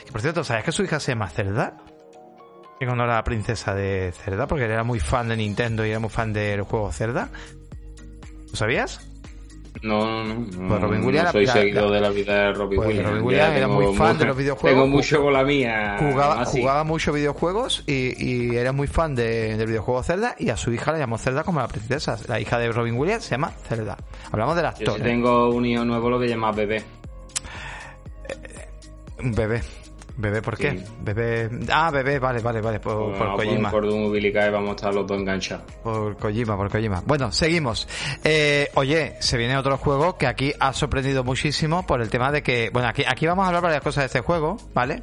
Y 0.07 0.11
por 0.11 0.21
cierto, 0.21 0.43
¿sabes 0.43 0.63
que 0.63 0.71
su 0.71 0.83
hija 0.83 0.99
se 0.99 1.11
llama 1.11 1.29
Cerda? 1.29 1.77
En 2.79 2.89
honor 2.89 3.09
a 3.11 3.15
la 3.15 3.23
princesa 3.23 3.75
de 3.75 4.11
Cerda, 4.11 4.47
porque 4.47 4.65
era 4.65 4.83
muy 4.83 4.99
fan 4.99 5.27
de 5.27 5.37
Nintendo 5.37 5.85
y 5.85 5.91
era 5.91 5.99
muy 5.99 6.09
fan 6.09 6.33
del 6.33 6.63
juego 6.63 6.91
Cerda. 6.91 7.29
¿Lo 8.49 8.55
sabías? 8.55 9.10
No, 9.81 10.23
no, 10.23 10.33
no. 10.35 10.67
Pues 10.67 10.81
Robin 10.81 11.03
Williams 11.03 11.27
no 11.27 11.31
soy 11.31 11.47
seguidor 11.47 11.91
de 11.91 12.01
la 12.01 12.09
vida 12.09 12.33
de 12.35 12.53
Robin 12.53 12.77
pues 12.77 12.87
Williams. 12.89 13.09
Robin 13.09 13.23
Williams 13.23 13.55
era 13.55 13.67
muy 13.67 13.95
fan 13.95 14.17
de 14.17 14.25
los 14.25 14.37
videojuegos. 14.37 14.79
Tengo 14.79 14.87
mucho 14.87 15.21
con 15.21 15.33
la 15.33 15.43
mía. 15.43 15.97
Jugaba, 15.99 16.45
jugaba 16.45 16.83
mucho 16.83 17.13
videojuegos 17.13 17.83
y, 17.87 18.13
y, 18.17 18.55
era 18.55 18.73
muy 18.73 18.87
fan 18.87 19.15
de, 19.15 19.57
del 19.57 19.67
videojuego 19.67 20.03
Zelda 20.03 20.35
y 20.37 20.49
a 20.49 20.57
su 20.57 20.71
hija 20.71 20.91
la 20.91 20.99
llamó 20.99 21.17
Zelda 21.17 21.43
como 21.43 21.61
la 21.61 21.67
princesa. 21.67 22.17
La 22.27 22.39
hija 22.39 22.59
de 22.59 22.71
Robin 22.71 22.95
Williams 22.95 23.23
se 23.23 23.31
llama 23.31 23.51
Zelda. 23.67 23.97
Hablamos 24.31 24.55
del 24.55 24.65
actor. 24.65 24.97
Yo 24.97 25.03
tengo 25.03 25.49
un 25.49 25.65
hijo 25.65 25.83
nuevo 25.83 26.09
lo 26.09 26.19
que 26.19 26.27
llama 26.27 26.51
Bebé. 26.51 26.83
Un 29.19 29.33
bebé. 29.33 29.61
¿Bebé 30.17 30.41
por 30.41 30.57
qué? 30.57 30.83
Bebé. 31.01 31.49
Ah, 31.71 31.89
bebé, 31.91 32.19
vale, 32.19 32.41
vale, 32.41 32.61
vale. 32.61 32.79
Por, 32.79 33.17
por 33.17 33.35
Kojima. 33.35 33.71
Por 33.71 33.85
un 33.85 34.05
umbilical 34.05 34.51
vamos 34.51 34.71
a 34.71 34.75
estar 34.75 34.93
los 34.93 35.07
dos 35.07 35.17
enganchados. 35.17 35.71
Por 35.83 36.17
Kojima, 36.17 36.55
por 36.57 36.69
Kojima. 36.69 37.01
Bueno, 37.05 37.31
seguimos. 37.31 37.87
Eh, 38.23 38.69
oye, 38.75 39.15
se 39.19 39.37
viene 39.37 39.57
otro 39.57 39.77
juego 39.77 40.17
que 40.17 40.27
aquí 40.27 40.53
ha 40.59 40.73
sorprendido 40.73 41.23
muchísimo 41.23 41.85
por 41.85 42.01
el 42.01 42.09
tema 42.09 42.31
de 42.31 42.43
que. 42.43 42.69
Bueno, 42.71 42.87
aquí, 42.89 43.03
aquí 43.07 43.25
vamos 43.25 43.43
a 43.45 43.47
hablar 43.47 43.63
varias 43.63 43.81
cosas 43.81 44.03
de 44.03 44.05
este 44.07 44.21
juego, 44.21 44.57
¿vale? 44.73 45.01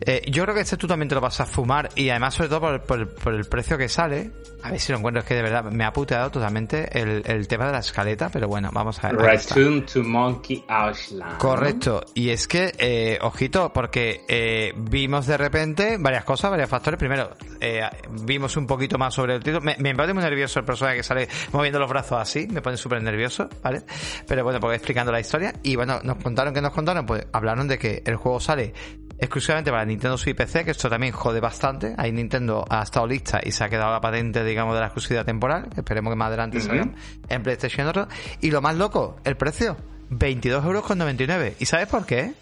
Eh, 0.00 0.22
yo 0.30 0.44
creo 0.44 0.54
que 0.54 0.62
este 0.62 0.76
tú 0.76 0.86
también 0.86 1.08
te 1.08 1.14
lo 1.14 1.20
vas 1.20 1.40
a 1.40 1.46
fumar 1.46 1.88
y 1.94 2.10
además 2.10 2.34
sobre 2.34 2.48
todo 2.48 2.82
por, 2.82 3.14
por, 3.14 3.34
el 3.34 3.44
precio 3.46 3.76
que 3.78 3.88
sale. 3.88 4.30
A 4.62 4.70
ver 4.72 4.80
si 4.80 4.90
lo 4.90 4.98
encuentro, 4.98 5.20
es 5.20 5.26
que 5.26 5.34
de 5.34 5.42
verdad 5.42 5.64
me 5.64 5.84
ha 5.84 5.92
puteado 5.92 6.30
totalmente 6.30 6.88
el, 6.98 7.22
el 7.24 7.46
tema 7.46 7.66
de 7.66 7.72
la 7.72 7.78
escaleta, 7.78 8.28
pero 8.28 8.48
bueno, 8.48 8.70
vamos 8.72 9.02
a 9.02 9.08
ver. 9.08 9.20
Return 9.20 9.86
to 9.86 10.02
Monkey 10.02 10.64
Island. 10.64 11.38
Correcto. 11.38 12.04
Y 12.14 12.30
es 12.30 12.48
que, 12.48 12.72
eh, 12.78 13.18
ojito, 13.22 13.72
porque 13.72 14.22
eh, 14.28 14.72
vimos 14.76 15.26
de 15.26 15.36
repente 15.36 15.96
varias 15.98 16.24
cosas, 16.24 16.50
varios 16.50 16.68
factores. 16.68 16.98
Primero, 16.98 17.30
eh, 17.60 17.82
vimos 18.22 18.56
un 18.56 18.66
poquito 18.66 18.98
más 18.98 19.14
sobre 19.14 19.36
el 19.36 19.42
título. 19.42 19.60
Me, 19.60 19.76
me 19.78 19.94
pone 19.94 20.12
muy 20.12 20.22
nervioso 20.22 20.58
el 20.58 20.64
personaje 20.64 20.98
que 20.98 21.02
sale 21.02 21.28
moviendo 21.52 21.78
los 21.78 21.88
brazos 21.88 22.20
así, 22.20 22.46
me 22.48 22.60
pone 22.60 22.76
súper 22.76 23.02
nervioso, 23.02 23.48
¿vale? 23.62 23.82
Pero 24.26 24.44
bueno, 24.44 24.60
porque 24.60 24.76
explicando 24.76 25.12
la 25.12 25.20
historia. 25.20 25.54
Y 25.62 25.76
bueno, 25.76 26.00
nos 26.02 26.16
contaron 26.16 26.52
que 26.52 26.60
nos 26.60 26.72
contaron, 26.72 27.06
pues 27.06 27.26
hablaron 27.32 27.68
de 27.68 27.78
que 27.78 28.02
el 28.04 28.16
juego 28.16 28.40
sale 28.40 28.72
exclusivamente 29.18 29.70
para 29.70 29.84
Nintendo 29.84 30.16
Switch 30.16 30.36
PC, 30.36 30.64
que 30.64 30.70
esto 30.70 30.88
también 30.88 31.12
jode 31.12 31.40
bastante. 31.40 31.94
Ahí 31.98 32.12
Nintendo 32.12 32.64
ha 32.68 32.82
estado 32.82 33.06
lista 33.06 33.40
y 33.42 33.50
se 33.50 33.64
ha 33.64 33.68
quedado 33.68 33.92
la 33.92 34.00
patente, 34.00 34.44
digamos, 34.44 34.74
de 34.74 34.80
la 34.80 34.86
exclusividad 34.86 35.24
temporal. 35.24 35.68
Esperemos 35.76 36.12
que 36.12 36.16
más 36.16 36.28
adelante 36.28 36.60
salgan 36.60 36.94
en 37.28 37.42
PlayStation 37.42 37.86
otro. 37.86 38.08
Y 38.40 38.50
lo 38.50 38.60
más 38.62 38.76
loco, 38.76 39.16
el 39.24 39.36
precio, 39.36 39.76
22 40.10 40.64
euros 40.64 40.84
con 40.84 40.98
99. 40.98 41.56
¿Y 41.58 41.66
sabes 41.66 41.88
por 41.88 42.06
qué? 42.06 42.32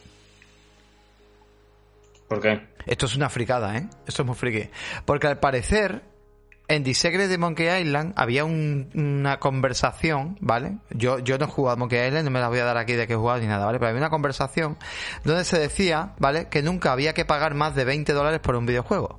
¿Por 2.28 2.40
qué? 2.40 2.60
Esto 2.86 3.06
es 3.06 3.16
una 3.16 3.28
fricada, 3.28 3.76
¿eh? 3.76 3.88
Esto 4.06 4.22
es 4.22 4.26
muy 4.26 4.36
friki. 4.36 4.68
Porque 5.04 5.26
al 5.26 5.38
parecer, 5.38 6.02
en 6.68 6.82
The 6.82 7.28
de 7.28 7.38
Monkey 7.38 7.82
Island 7.82 8.12
había 8.16 8.44
una 8.44 9.38
conversación, 9.38 10.36
¿vale? 10.40 10.78
Yo, 10.90 11.18
yo 11.20 11.38
no 11.38 11.44
he 11.44 11.48
jugado 11.48 11.74
a 11.74 11.78
Monkey 11.78 12.06
Island, 12.06 12.24
no 12.24 12.30
me 12.30 12.40
la 12.40 12.48
voy 12.48 12.59
a 12.59 12.64
dar 12.64 12.76
aquí 12.76 12.94
de 12.94 13.06
que 13.06 13.12
he 13.12 13.16
jugado 13.16 13.40
ni 13.40 13.47
nada, 13.47 13.64
¿vale? 13.64 13.78
Pero 13.78 13.90
había 13.90 14.01
una 14.01 14.10
conversación 14.10 14.76
donde 15.24 15.44
se 15.44 15.59
decía, 15.59 16.14
¿vale? 16.18 16.48
Que 16.48 16.62
nunca 16.62 16.93
había 16.93 17.14
que 17.14 17.24
pagar 17.24 17.55
más 17.55 17.74
de 17.74 17.84
20 17.84 18.12
dólares 18.12 18.40
por 18.40 18.56
un 18.56 18.66
videojuego. 18.66 19.18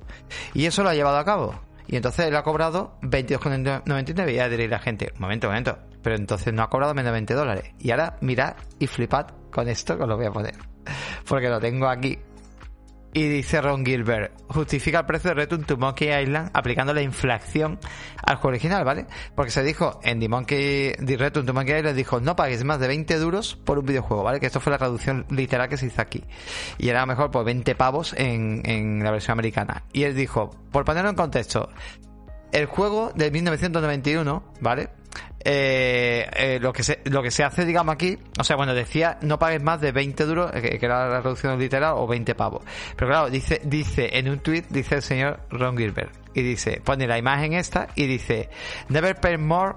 Y 0.52 0.66
eso 0.66 0.82
lo 0.82 0.90
ha 0.90 0.94
llevado 0.94 1.16
a 1.16 1.24
cabo. 1.24 1.58
Y 1.86 1.96
entonces 1.96 2.26
él 2.26 2.36
ha 2.36 2.42
cobrado 2.42 2.98
22,99 3.00 4.30
y 4.30 4.34
ya 4.34 4.48
diréis 4.48 4.70
la 4.70 4.78
gente, 4.78 5.10
un 5.14 5.22
momento, 5.22 5.46
un 5.46 5.54
momento, 5.54 5.78
pero 6.02 6.16
entonces 6.16 6.52
no 6.52 6.62
ha 6.62 6.68
cobrado 6.68 6.92
menos 6.92 7.08
de 7.08 7.12
20 7.12 7.34
dólares. 7.34 7.70
Y 7.78 7.90
ahora 7.92 8.18
mirad 8.20 8.56
y 8.78 8.86
flipad 8.86 9.28
con 9.50 9.68
esto 9.68 9.96
que 9.96 10.02
os 10.02 10.08
lo 10.08 10.18
voy 10.18 10.26
a 10.26 10.30
poner. 10.30 10.54
Porque 11.26 11.48
lo 11.48 11.58
tengo 11.60 11.88
aquí 11.88 12.18
y 13.12 13.28
dice 13.28 13.60
Ron 13.60 13.84
Gilbert, 13.84 14.32
justifica 14.48 15.00
el 15.00 15.06
precio 15.06 15.30
de 15.30 15.34
Return 15.34 15.64
to 15.64 15.76
Monkey 15.76 16.08
Island 16.08 16.50
aplicando 16.52 16.92
la 16.92 17.02
inflación 17.02 17.78
al 18.22 18.36
juego 18.36 18.48
original, 18.48 18.84
¿vale? 18.84 19.06
Porque 19.34 19.50
se 19.50 19.62
dijo 19.62 19.98
en 20.02 20.20
The 20.20 20.28
Monkey, 20.28 20.92
The 20.92 21.16
Return 21.16 21.46
to 21.46 21.54
Monkey 21.54 21.78
Island, 21.78 21.96
dijo, 21.96 22.20
no 22.20 22.36
pagues 22.36 22.64
más 22.64 22.80
de 22.80 22.88
20 22.88 23.18
duros 23.18 23.56
por 23.56 23.78
un 23.78 23.86
videojuego, 23.86 24.22
¿vale? 24.22 24.40
Que 24.40 24.46
esto 24.46 24.60
fue 24.60 24.70
la 24.70 24.78
traducción 24.78 25.26
literal 25.30 25.68
que 25.68 25.76
se 25.76 25.86
hizo 25.86 26.02
aquí. 26.02 26.24
Y 26.76 26.88
era 26.88 27.06
mejor 27.06 27.30
por 27.30 27.44
20 27.44 27.74
pavos 27.74 28.14
en, 28.16 28.62
en 28.64 29.02
la 29.02 29.10
versión 29.10 29.32
americana. 29.32 29.84
Y 29.92 30.04
él 30.04 30.14
dijo, 30.14 30.50
por 30.70 30.84
ponerlo 30.84 31.10
en 31.10 31.16
contexto, 31.16 31.70
el 32.52 32.66
juego 32.66 33.12
de 33.14 33.30
1991, 33.30 34.52
¿vale? 34.60 34.90
Eh, 35.44 36.28
eh, 36.36 36.58
lo 36.60 36.72
que 36.72 36.82
se 36.82 37.00
lo 37.04 37.22
que 37.22 37.30
se 37.30 37.44
hace 37.44 37.64
digamos 37.64 37.94
aquí 37.94 38.18
o 38.40 38.42
sea 38.42 38.56
bueno 38.56 38.74
decía 38.74 39.18
no 39.22 39.38
pagues 39.38 39.62
más 39.62 39.80
de 39.80 39.92
20 39.92 40.24
duros 40.24 40.50
eh, 40.52 40.60
que, 40.60 40.84
era 40.84 41.08
la 41.08 41.20
reducción 41.20 41.58
literal 41.58 41.94
o 41.96 42.06
20 42.06 42.34
pavos. 42.34 42.62
Pero 42.96 43.08
claro 43.08 43.30
dice 43.30 43.60
dice 43.64 44.18
en 44.18 44.28
un 44.28 44.40
tweet 44.40 44.64
dice 44.68 44.96
el 44.96 45.02
señor 45.02 45.40
Ron 45.50 45.76
Gilbert 45.76 46.10
y 46.38 46.42
dice, 46.42 46.80
pone 46.84 47.06
la 47.06 47.18
imagen 47.18 47.52
esta 47.54 47.88
y 47.94 48.06
dice, 48.06 48.48
never 48.88 49.16
pay 49.16 49.36
more 49.38 49.74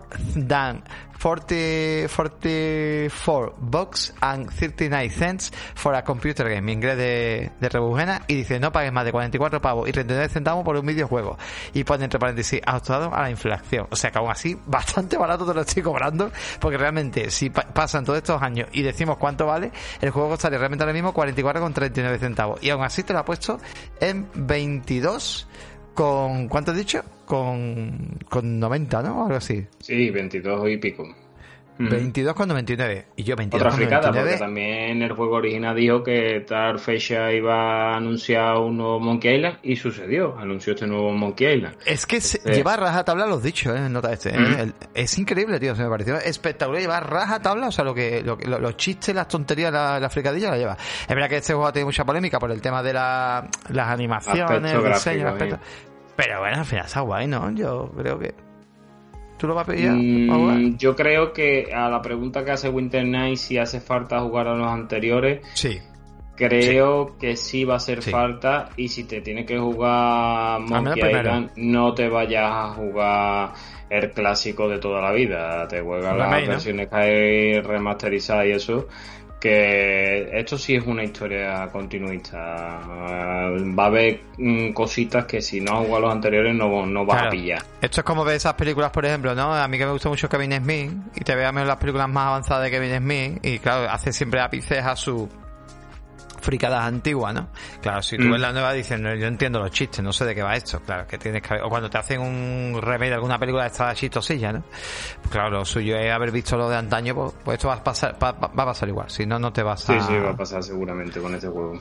than 0.47 0.83
40, 1.21 2.07
44 2.07 3.55
bucks 3.59 4.13
and 4.21 4.49
39 4.49 5.09
cents 5.11 5.51
for 5.75 5.93
a 5.93 6.03
computer 6.03 6.49
game. 6.49 6.71
Inglés 6.71 6.97
de, 6.97 7.51
de 7.59 7.69
rebujena. 7.69 8.21
Y 8.27 8.35
dice, 8.35 8.59
no 8.59 8.71
pagues 8.71 8.91
más 8.91 9.05
de 9.05 9.11
44 9.11 9.61
pavos 9.61 9.87
y 9.87 9.91
39 9.91 10.29
centavos 10.29 10.63
por 10.65 10.75
un 10.77 10.85
videojuego. 10.85 11.37
Y 11.73 11.83
pone 11.83 12.05
entre 12.05 12.19
paréntesis, 12.19 12.59
ajustado 12.65 13.13
a 13.13 13.21
la 13.21 13.29
inflación. 13.29 13.85
O 13.91 13.95
sea 13.95 14.09
que 14.11 14.17
aún 14.17 14.31
así, 14.31 14.57
bastante 14.65 15.17
barato 15.17 15.45
te 15.45 15.53
lo 15.53 15.61
estoy 15.61 15.83
cobrando. 15.83 16.31
Porque 16.59 16.77
realmente, 16.77 17.29
si 17.29 17.49
pa- 17.51 17.67
pasan 17.67 18.03
todos 18.03 18.17
estos 18.17 18.41
años 18.41 18.67
y 18.71 18.81
decimos 18.81 19.17
cuánto 19.17 19.45
vale, 19.45 19.71
el 20.01 20.09
juego 20.09 20.29
costaría 20.29 20.57
realmente 20.57 20.83
ahora 20.83 20.93
mismo 20.93 21.13
44,39 21.13 22.17
centavos. 22.19 22.63
Y 22.63 22.69
aún 22.71 22.83
así 22.83 23.03
te 23.03 23.13
lo 23.13 23.19
ha 23.19 23.25
puesto 23.25 23.59
en 23.99 24.27
22 24.33 25.47
con... 25.93 26.47
¿Cuánto 26.47 26.71
has 26.71 26.77
dicho? 26.77 27.03
Con, 27.25 28.19
con 28.29 28.59
90, 28.59 29.01
¿no? 29.03 29.23
Algo 29.23 29.37
así. 29.37 29.65
Sí, 29.79 30.09
22 30.09 30.69
y 30.69 30.77
pico. 30.77 31.07
Mm. 31.85 31.89
22,99. 31.89 33.05
Y 33.15 33.23
yo 33.23 33.35
22,99. 33.35 33.55
Otra 33.55 33.71
fricada, 33.71 34.11
porque 34.11 34.37
también 34.37 35.01
el 35.01 35.11
juego 35.13 35.35
original 35.35 35.75
dijo 35.75 36.03
que 36.03 36.43
tal 36.47 36.79
fecha 36.79 37.31
iba 37.31 37.93
a 37.93 37.97
anunciar 37.97 38.57
un 38.57 38.77
nuevo 38.77 38.99
Monkey 38.99 39.35
Island 39.35 39.57
y 39.63 39.75
sucedió, 39.75 40.37
anunció 40.37 40.73
este 40.73 40.87
nuevo 40.87 41.11
Monkey 41.11 41.55
Island. 41.55 41.75
Es 41.85 42.05
que 42.05 42.21
se- 42.21 42.37
Este- 42.37 42.53
lleva 42.53 42.75
rajatabla 42.75 43.25
los 43.25 43.41
dichos, 43.43 43.77
¿eh? 43.77 43.89
Nota 43.89 44.11
este. 44.13 44.29
¿eh? 44.29 44.35
El- 44.59 44.73
es 44.93 45.17
increíble, 45.17 45.59
tío. 45.59 45.75
Se 45.75 45.83
me 45.83 45.89
pareció 45.89 46.17
espectacular. 46.17 46.81
Lleva 46.81 46.99
rajatabla, 46.99 47.67
o 47.67 47.71
sea, 47.71 47.83
lo 47.85 47.93
que, 47.93 48.21
lo 48.23 48.37
que- 48.37 48.47
lo- 48.47 48.59
los 48.59 48.77
chistes, 48.77 49.13
las 49.15 49.27
tonterías, 49.27 49.71
la, 49.73 49.99
la 49.99 50.09
fricadilla 50.09 50.51
la 50.51 50.57
lleva. 50.57 50.73
Es 50.73 51.07
verdad 51.07 51.29
que 51.29 51.37
este 51.37 51.53
juego 51.53 51.67
ha 51.67 51.71
tenido 51.73 51.87
mucha 51.87 52.05
polémica 52.05 52.39
por 52.39 52.51
el 52.51 52.61
tema 52.61 52.81
de 52.83 52.93
la, 52.93 53.47
las 53.69 53.87
animaciones, 53.89 54.41
Aspecto 54.73 54.85
el 54.87 54.93
diseño, 54.93 55.21
el 55.21 55.27
aspecto. 55.33 55.59
Pero 56.15 56.39
bueno, 56.39 56.57
al 56.59 56.65
final 56.65 56.85
está 56.85 56.99
guay, 57.01 57.27
¿no? 57.27 57.51
Yo 57.51 57.91
creo 57.97 58.19
que. 58.19 58.33
¿Tú 59.41 59.47
lo 59.47 59.55
vas 59.55 59.67
a 59.67 59.71
jugar? 59.73 59.95
Mm, 59.95 60.77
yo 60.77 60.95
creo 60.95 61.33
que 61.33 61.73
a 61.73 61.89
la 61.89 61.99
pregunta 61.99 62.45
que 62.45 62.51
hace 62.51 62.69
Winter 62.69 63.03
Night 63.03 63.37
si 63.37 63.57
hace 63.57 63.81
falta 63.81 64.19
jugar 64.21 64.47
a 64.47 64.53
los 64.53 64.67
anteriores, 64.67 65.41
Sí. 65.55 65.79
creo 66.35 67.17
que 67.19 67.35
sí 67.35 67.63
va 67.63 67.73
a 67.73 67.77
hacer 67.77 68.03
Sí. 68.03 68.11
falta 68.11 68.69
y 68.77 68.87
si 68.89 69.03
te 69.05 69.21
tienes 69.21 69.47
que 69.47 69.57
jugar 69.57 70.59
Monkey. 70.61 71.09
Island, 71.11 71.51
no 71.55 71.91
te 71.95 72.07
vayas 72.07 72.45
a 72.51 72.67
jugar 72.75 73.53
el 73.89 74.11
clásico 74.11 74.69
de 74.69 74.77
toda 74.77 75.01
la 75.01 75.11
vida, 75.11 75.67
te 75.67 75.81
juegas 75.81 76.15
las 76.15 76.47
versiones 76.47 76.87
que 76.87 76.95
hay 76.95 77.61
remasterizadas 77.61 78.45
y 78.45 78.51
eso, 78.51 78.87
que 79.41 80.29
esto 80.39 80.55
sí 80.57 80.75
es 80.75 80.85
una 80.85 81.03
historia 81.03 81.67
continuista. 81.71 82.79
Eh, 82.85 83.73
Va 83.77 83.83
a 83.85 83.87
haber 83.87 84.21
mm, 84.37 84.71
cositas 84.71 85.25
que 85.25 85.41
si 85.41 85.59
no 85.59 85.79
has 85.79 85.85
jugado 85.87 85.97
a 85.97 85.99
los 86.01 86.11
anteriores 86.13 86.55
no, 86.55 86.85
no 86.85 87.05
vas 87.05 87.15
Claro. 87.17 87.27
a 87.29 87.31
pillar. 87.31 87.61
Esto 87.81 88.01
es 88.01 88.05
como 88.05 88.23
ver 88.23 88.35
esas 88.35 88.53
películas, 88.53 88.91
por 88.91 89.03
ejemplo, 89.03 89.33
¿no? 89.33 89.53
A 89.53 89.67
mí 89.67 89.77
que 89.79 89.85
me 89.85 89.91
gusta 89.91 90.09
mucho 90.09 90.29
Kevin 90.29 90.53
Smith 90.53 90.91
y 91.15 91.23
te 91.23 91.35
veas 91.35 91.51
las 91.53 91.77
películas 91.77 92.07
más 92.07 92.27
avanzadas 92.27 92.63
de 92.65 92.71
Kevin 92.71 92.97
Smith 92.97 93.39
y 93.45 93.57
claro, 93.59 93.89
hace 93.89 94.13
siempre 94.13 94.39
ápices 94.39 94.85
a 94.85 94.95
su 94.95 95.27
fricadas 96.41 96.83
antiguas, 96.85 97.33
¿no? 97.33 97.47
Claro, 97.81 98.01
si 98.01 98.17
tú 98.17 98.23
Mm. 98.23 98.31
ves 98.31 98.41
la 98.41 98.51
nueva 98.51 98.73
dices, 98.73 98.99
no, 98.99 99.13
yo 99.15 99.27
entiendo 99.27 99.59
los 99.59 99.71
chistes, 99.71 100.03
no 100.03 100.11
sé 100.11 100.25
de 100.25 100.35
qué 100.35 100.41
va 100.43 100.55
esto, 100.55 100.79
claro, 100.81 101.07
que 101.07 101.17
tienes 101.17 101.41
que 101.41 101.55
o 101.61 101.69
cuando 101.69 101.89
te 101.89 101.97
hacen 101.97 102.19
un 102.19 102.79
remake 102.81 103.09
de 103.09 103.13
alguna 103.15 103.37
película 103.39 103.63
de 103.63 103.69
esta 103.69 103.93
chistosilla, 103.93 104.51
¿no? 104.51 104.63
Pues 105.21 105.29
claro, 105.31 105.49
lo 105.51 105.65
suyo 105.65 105.95
es 105.97 106.11
haber 106.11 106.31
visto 106.31 106.57
lo 106.57 106.67
de 106.69 106.75
antaño, 106.77 107.15
pues, 107.15 107.33
pues 107.45 107.55
esto 107.57 107.67
va 107.69 107.75
a 107.75 107.83
pasar, 107.83 108.15
va, 108.21 108.31
va- 108.33 108.47
a 108.53 108.65
pasar 108.65 108.89
igual, 108.89 109.09
si 109.09 109.25
no, 109.25 109.39
no 109.39 109.53
te 109.53 109.63
vas 109.63 109.81
Sí, 109.81 109.93
a... 109.93 110.01
sí, 110.01 110.17
va 110.17 110.31
a 110.31 110.35
pasar 110.35 110.61
seguramente 110.63 111.21
con 111.21 111.33
este 111.35 111.47
juego. 111.47 111.79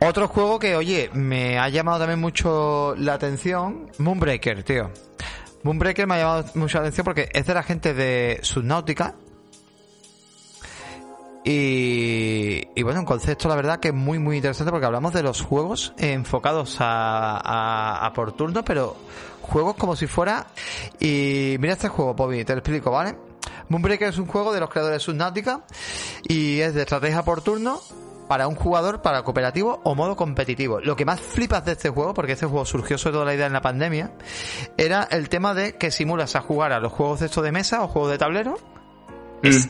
Otro 0.00 0.28
juego 0.28 0.58
que, 0.58 0.76
oye, 0.76 1.08
me 1.14 1.58
ha 1.58 1.68
llamado 1.68 2.00
también 2.00 2.20
mucho 2.20 2.94
la 2.98 3.14
atención, 3.14 3.90
Moonbreaker, 3.98 4.62
tío. 4.62 4.90
Moonbreaker 5.62 6.06
me 6.06 6.14
ha 6.14 6.18
llamado 6.18 6.44
mucho 6.56 6.76
la 6.78 6.82
atención 6.82 7.04
porque 7.04 7.28
es 7.32 7.46
de 7.46 7.54
la 7.54 7.62
gente 7.62 7.94
de 7.94 8.38
Subnautica. 8.42 9.14
Y, 11.44 12.68
y 12.74 12.82
bueno, 12.82 13.00
un 13.00 13.06
concepto, 13.06 13.48
la 13.48 13.54
verdad, 13.54 13.78
que 13.78 13.88
es 13.88 13.94
muy, 13.94 14.18
muy 14.18 14.36
interesante 14.36 14.70
porque 14.70 14.86
hablamos 14.86 15.12
de 15.12 15.22
los 15.22 15.42
juegos 15.42 15.92
enfocados 15.98 16.80
a, 16.80 17.36
a, 17.36 18.06
a 18.06 18.12
por 18.14 18.32
turno, 18.32 18.64
pero 18.64 18.96
juegos 19.42 19.76
como 19.76 19.94
si 19.94 20.06
fuera. 20.06 20.46
Y 20.98 21.56
mira 21.60 21.74
este 21.74 21.88
juego, 21.88 22.14
Bobby, 22.14 22.44
te 22.44 22.54
lo 22.54 22.60
explico, 22.60 22.90
¿vale? 22.90 23.16
Moonbreaker 23.68 24.08
es 24.08 24.18
un 24.18 24.26
juego 24.26 24.52
de 24.52 24.60
los 24.60 24.70
creadores 24.70 24.96
de 24.96 25.04
Subnautica 25.04 25.64
y 26.26 26.60
es 26.60 26.74
de 26.74 26.82
estrategia 26.82 27.22
por 27.22 27.42
turno 27.42 27.80
para 28.28 28.48
un 28.48 28.54
jugador, 28.54 29.02
para 29.02 29.22
cooperativo 29.22 29.80
o 29.84 29.94
modo 29.94 30.16
competitivo. 30.16 30.80
Lo 30.80 30.96
que 30.96 31.04
más 31.04 31.20
flipas 31.20 31.64
de 31.64 31.72
este 31.72 31.90
juego, 31.90 32.14
porque 32.14 32.32
este 32.32 32.46
juego 32.46 32.64
surgió 32.64 32.96
sobre 32.96 33.14
todo 33.14 33.24
la 33.24 33.34
idea 33.34 33.46
en 33.46 33.52
la 33.52 33.60
pandemia, 33.60 34.12
era 34.76 35.04
el 35.10 35.28
tema 35.28 35.54
de 35.54 35.76
que 35.76 35.90
simulas 35.90 36.36
a 36.36 36.40
jugar 36.40 36.72
a 36.72 36.80
los 36.80 36.92
juegos 36.92 37.20
de 37.20 37.26
estos 37.26 37.44
de 37.44 37.52
mesa 37.52 37.82
o 37.82 37.88
juegos 37.88 38.12
de 38.12 38.18
tablero, 38.18 38.56
es, 39.42 39.68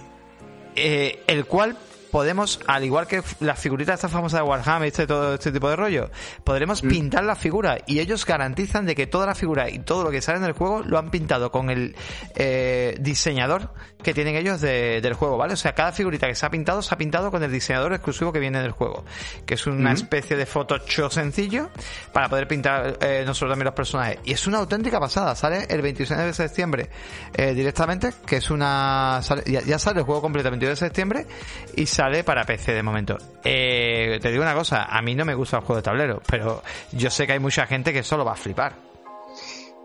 eh, 0.77 1.23
el 1.27 1.45
cual 1.45 1.77
podemos, 2.15 2.61
al 2.69 2.85
igual 2.85 3.09
que 3.09 3.25
las 3.41 3.59
figuritas 3.59 3.95
estas 3.97 4.13
famosas 4.13 4.39
de 4.39 4.47
Warhammer 4.49 4.87
y 4.87 4.89
este, 4.91 5.05
todo 5.09 5.35
este 5.35 5.51
tipo 5.51 5.69
de 5.69 5.75
rollo, 5.75 6.11
podremos 6.45 6.81
pintar 6.81 7.25
la 7.25 7.35
figura 7.35 7.79
y 7.89 7.99
ellos 7.99 8.25
garantizan 8.25 8.87
de 8.87 8.95
que 8.95 9.09
toda 9.09 9.27
la 9.27 9.35
figura 9.35 9.69
y 9.69 9.81
todo 9.81 10.05
lo 10.05 10.13
que 10.13 10.23
sale 10.23 10.39
en 10.39 10.45
el 10.45 10.53
juego 10.53 10.85
lo 10.85 10.97
han 10.97 11.11
pintado 11.11 11.51
con 11.51 11.71
el 11.71 11.97
eh, 12.37 12.97
diseñador 13.01 13.73
que 14.01 14.15
tienen 14.15 14.37
ellos 14.37 14.61
de- 14.61 15.01
del 15.01 15.15
juego, 15.15 15.37
¿vale? 15.39 15.55
O 15.55 15.57
sea, 15.57 15.75
cada 15.75 15.91
figurita 15.91 16.29
que 16.29 16.37
se 16.37 16.47
ha 16.47 16.51
pintado 16.51 16.83
se 16.83 16.95
ha 16.95 16.99
pintado 16.99 17.33
con 17.33 17.43
el 17.43 17.51
diseñador 17.51 17.93
exclusivo 17.95 18.33
que 18.33 18.39
viene 18.39 18.63
del 18.63 18.71
juego, 18.71 19.05
que 19.45 19.55
es 19.55 19.67
una 19.67 19.91
especie 19.95 20.37
de 20.37 20.47
Photoshop 20.47 21.11
sencillo 21.11 21.69
para 22.13 22.29
poder 22.29 22.47
pintar 22.47 22.97
eh, 23.01 23.25
nosotros 23.27 23.51
también 23.51 23.65
los 23.65 23.75
personajes. 23.75 24.19
Y 24.25 24.35
es 24.35 24.47
una 24.47 24.59
auténtica 24.59 25.01
pasada, 25.01 25.35
sale 25.35 25.67
el 25.69 25.83
26 25.83 26.17
de 26.21 26.33
septiembre 26.33 26.91
eh, 27.35 27.55
directamente, 27.55 28.13
que 28.25 28.37
es 28.37 28.51
una... 28.53 29.19
sale- 29.21 29.43
ya, 29.47 29.63
ya 29.63 29.81
sale 29.81 29.99
el 29.99 30.05
juego 30.05 30.21
completo 30.23 30.47
el 30.47 30.53
22 30.53 30.79
de 30.79 30.87
septiembre 30.87 31.27
y 31.75 31.87
sale 31.87 32.04
para 32.25 32.45
PC 32.45 32.73
de 32.73 32.83
momento. 32.83 33.17
Eh, 33.45 34.19
te 34.21 34.31
digo 34.31 34.43
una 34.43 34.55
cosa, 34.55 34.85
a 34.85 35.01
mí 35.03 35.15
no 35.15 35.25
me 35.25 35.35
gusta 35.35 35.59
el 35.59 35.63
juego 35.65 35.77
de 35.77 35.83
tablero, 35.83 36.23
pero 36.29 36.63
yo 36.93 37.11
sé 37.11 37.27
que 37.27 37.33
hay 37.35 37.41
mucha 37.41 37.67
gente 37.67 37.93
que 37.93 38.03
solo 38.03 38.25
va 38.25 38.33
a 38.33 38.37
flipar. 38.37 38.73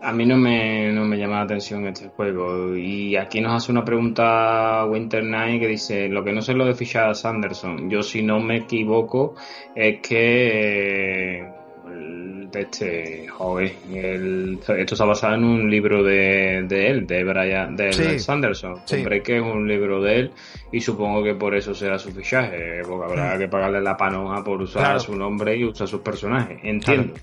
A 0.02 0.12
mí 0.12 0.24
no 0.24 0.36
me, 0.36 0.90
no 0.92 1.04
me 1.04 1.18
llama 1.18 1.36
la 1.36 1.42
atención 1.42 1.86
este 1.86 2.08
juego. 2.08 2.74
Y 2.74 3.16
aquí 3.16 3.40
nos 3.40 3.52
hace 3.62 3.70
una 3.70 3.84
pregunta 3.84 4.86
Winter 4.86 5.22
Night 5.22 5.60
que 5.60 5.66
dice, 5.66 6.08
lo 6.08 6.24
que 6.24 6.32
no 6.32 6.40
sé 6.40 6.54
lo 6.54 6.64
de 6.64 6.74
Fisher 6.74 7.14
Sanderson. 7.14 7.90
Yo 7.90 8.02
si 8.02 8.22
no 8.22 8.40
me 8.40 8.56
equivoco 8.58 9.34
es 9.74 10.00
que... 10.00 11.38
eh, 11.40 11.59
de 11.90 12.60
este, 12.60 13.28
joder, 13.28 13.72
el- 13.92 14.58
esto 14.60 14.94
está 14.94 15.04
basado 15.04 15.34
en 15.34 15.44
un 15.44 15.70
libro 15.70 16.02
de, 16.02 16.64
de 16.68 16.86
él, 16.88 17.06
de 17.06 17.22
Brian, 17.24 17.76
de 17.76 17.92
Sí. 17.92 18.18
Sanderson. 18.18 18.76
Sí. 18.84 19.04
Que 19.22 19.36
es 19.36 19.42
un 19.42 19.66
libro 19.68 20.00
de 20.02 20.16
él 20.20 20.30
y 20.72 20.80
supongo 20.80 21.22
que 21.22 21.34
por 21.34 21.54
eso 21.54 21.74
será 21.74 21.98
su 21.98 22.10
fichaje, 22.12 22.82
porque 22.88 23.04
habrá 23.04 23.38
que 23.38 23.48
pagarle 23.48 23.80
la 23.80 23.96
panoja 23.96 24.42
por 24.42 24.60
usar. 24.62 24.82
Claro. 24.82 25.00
su 25.00 25.14
nombre 25.16 25.56
y 25.56 25.64
usar 25.64 25.86
sus 25.88 26.00
personajes. 26.00 26.58
Entiendo. 26.62 27.14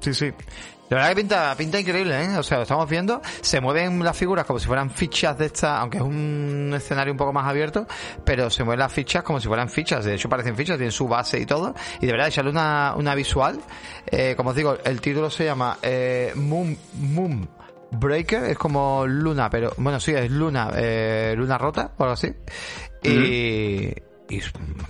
Sí, 0.00 0.12
sí. 0.14 0.30
La 0.92 0.98
verdad 0.98 1.08
que 1.10 1.16
pinta, 1.16 1.54
pinta 1.56 1.80
increíble, 1.80 2.22
¿eh? 2.22 2.36
O 2.36 2.42
sea, 2.42 2.58
lo 2.58 2.62
estamos 2.64 2.88
viendo, 2.88 3.22
se 3.40 3.60
mueven 3.60 4.04
las 4.04 4.16
figuras 4.16 4.44
como 4.44 4.58
si 4.58 4.66
fueran 4.66 4.90
fichas 4.90 5.38
de 5.38 5.46
esta, 5.46 5.78
aunque 5.80 5.96
es 5.96 6.02
un 6.02 6.72
escenario 6.76 7.12
un 7.12 7.16
poco 7.16 7.32
más 7.32 7.46
abierto, 7.48 7.86
pero 8.24 8.50
se 8.50 8.62
mueven 8.62 8.80
las 8.80 8.92
fichas 8.92 9.22
como 9.22 9.40
si 9.40 9.48
fueran 9.48 9.70
fichas, 9.70 10.04
de 10.04 10.14
hecho 10.14 10.28
parecen 10.28 10.54
fichas, 10.54 10.76
tienen 10.76 10.92
su 10.92 11.08
base 11.08 11.38
y 11.40 11.46
todo, 11.46 11.74
y 12.00 12.06
de 12.06 12.12
verdad 12.12 12.28
echarle 12.28 12.50
una, 12.50 12.94
una 12.96 13.14
visual, 13.14 13.58
eh, 14.06 14.34
como 14.36 14.50
os 14.50 14.56
digo, 14.56 14.76
el 14.84 15.00
título 15.00 15.30
se 15.30 15.46
llama 15.46 15.78
eh, 15.82 16.32
Moon, 16.34 16.76
Moon 17.00 17.48
Breaker, 17.92 18.44
es 18.44 18.58
como 18.58 19.06
Luna, 19.06 19.48
pero, 19.48 19.72
bueno, 19.78 19.98
sí, 19.98 20.12
es 20.12 20.30
Luna, 20.30 20.72
eh, 20.76 21.34
Luna 21.36 21.56
rota, 21.58 21.92
o 21.96 22.02
algo 22.02 22.12
así, 22.14 22.32
y, 23.02 23.88
y 24.28 24.40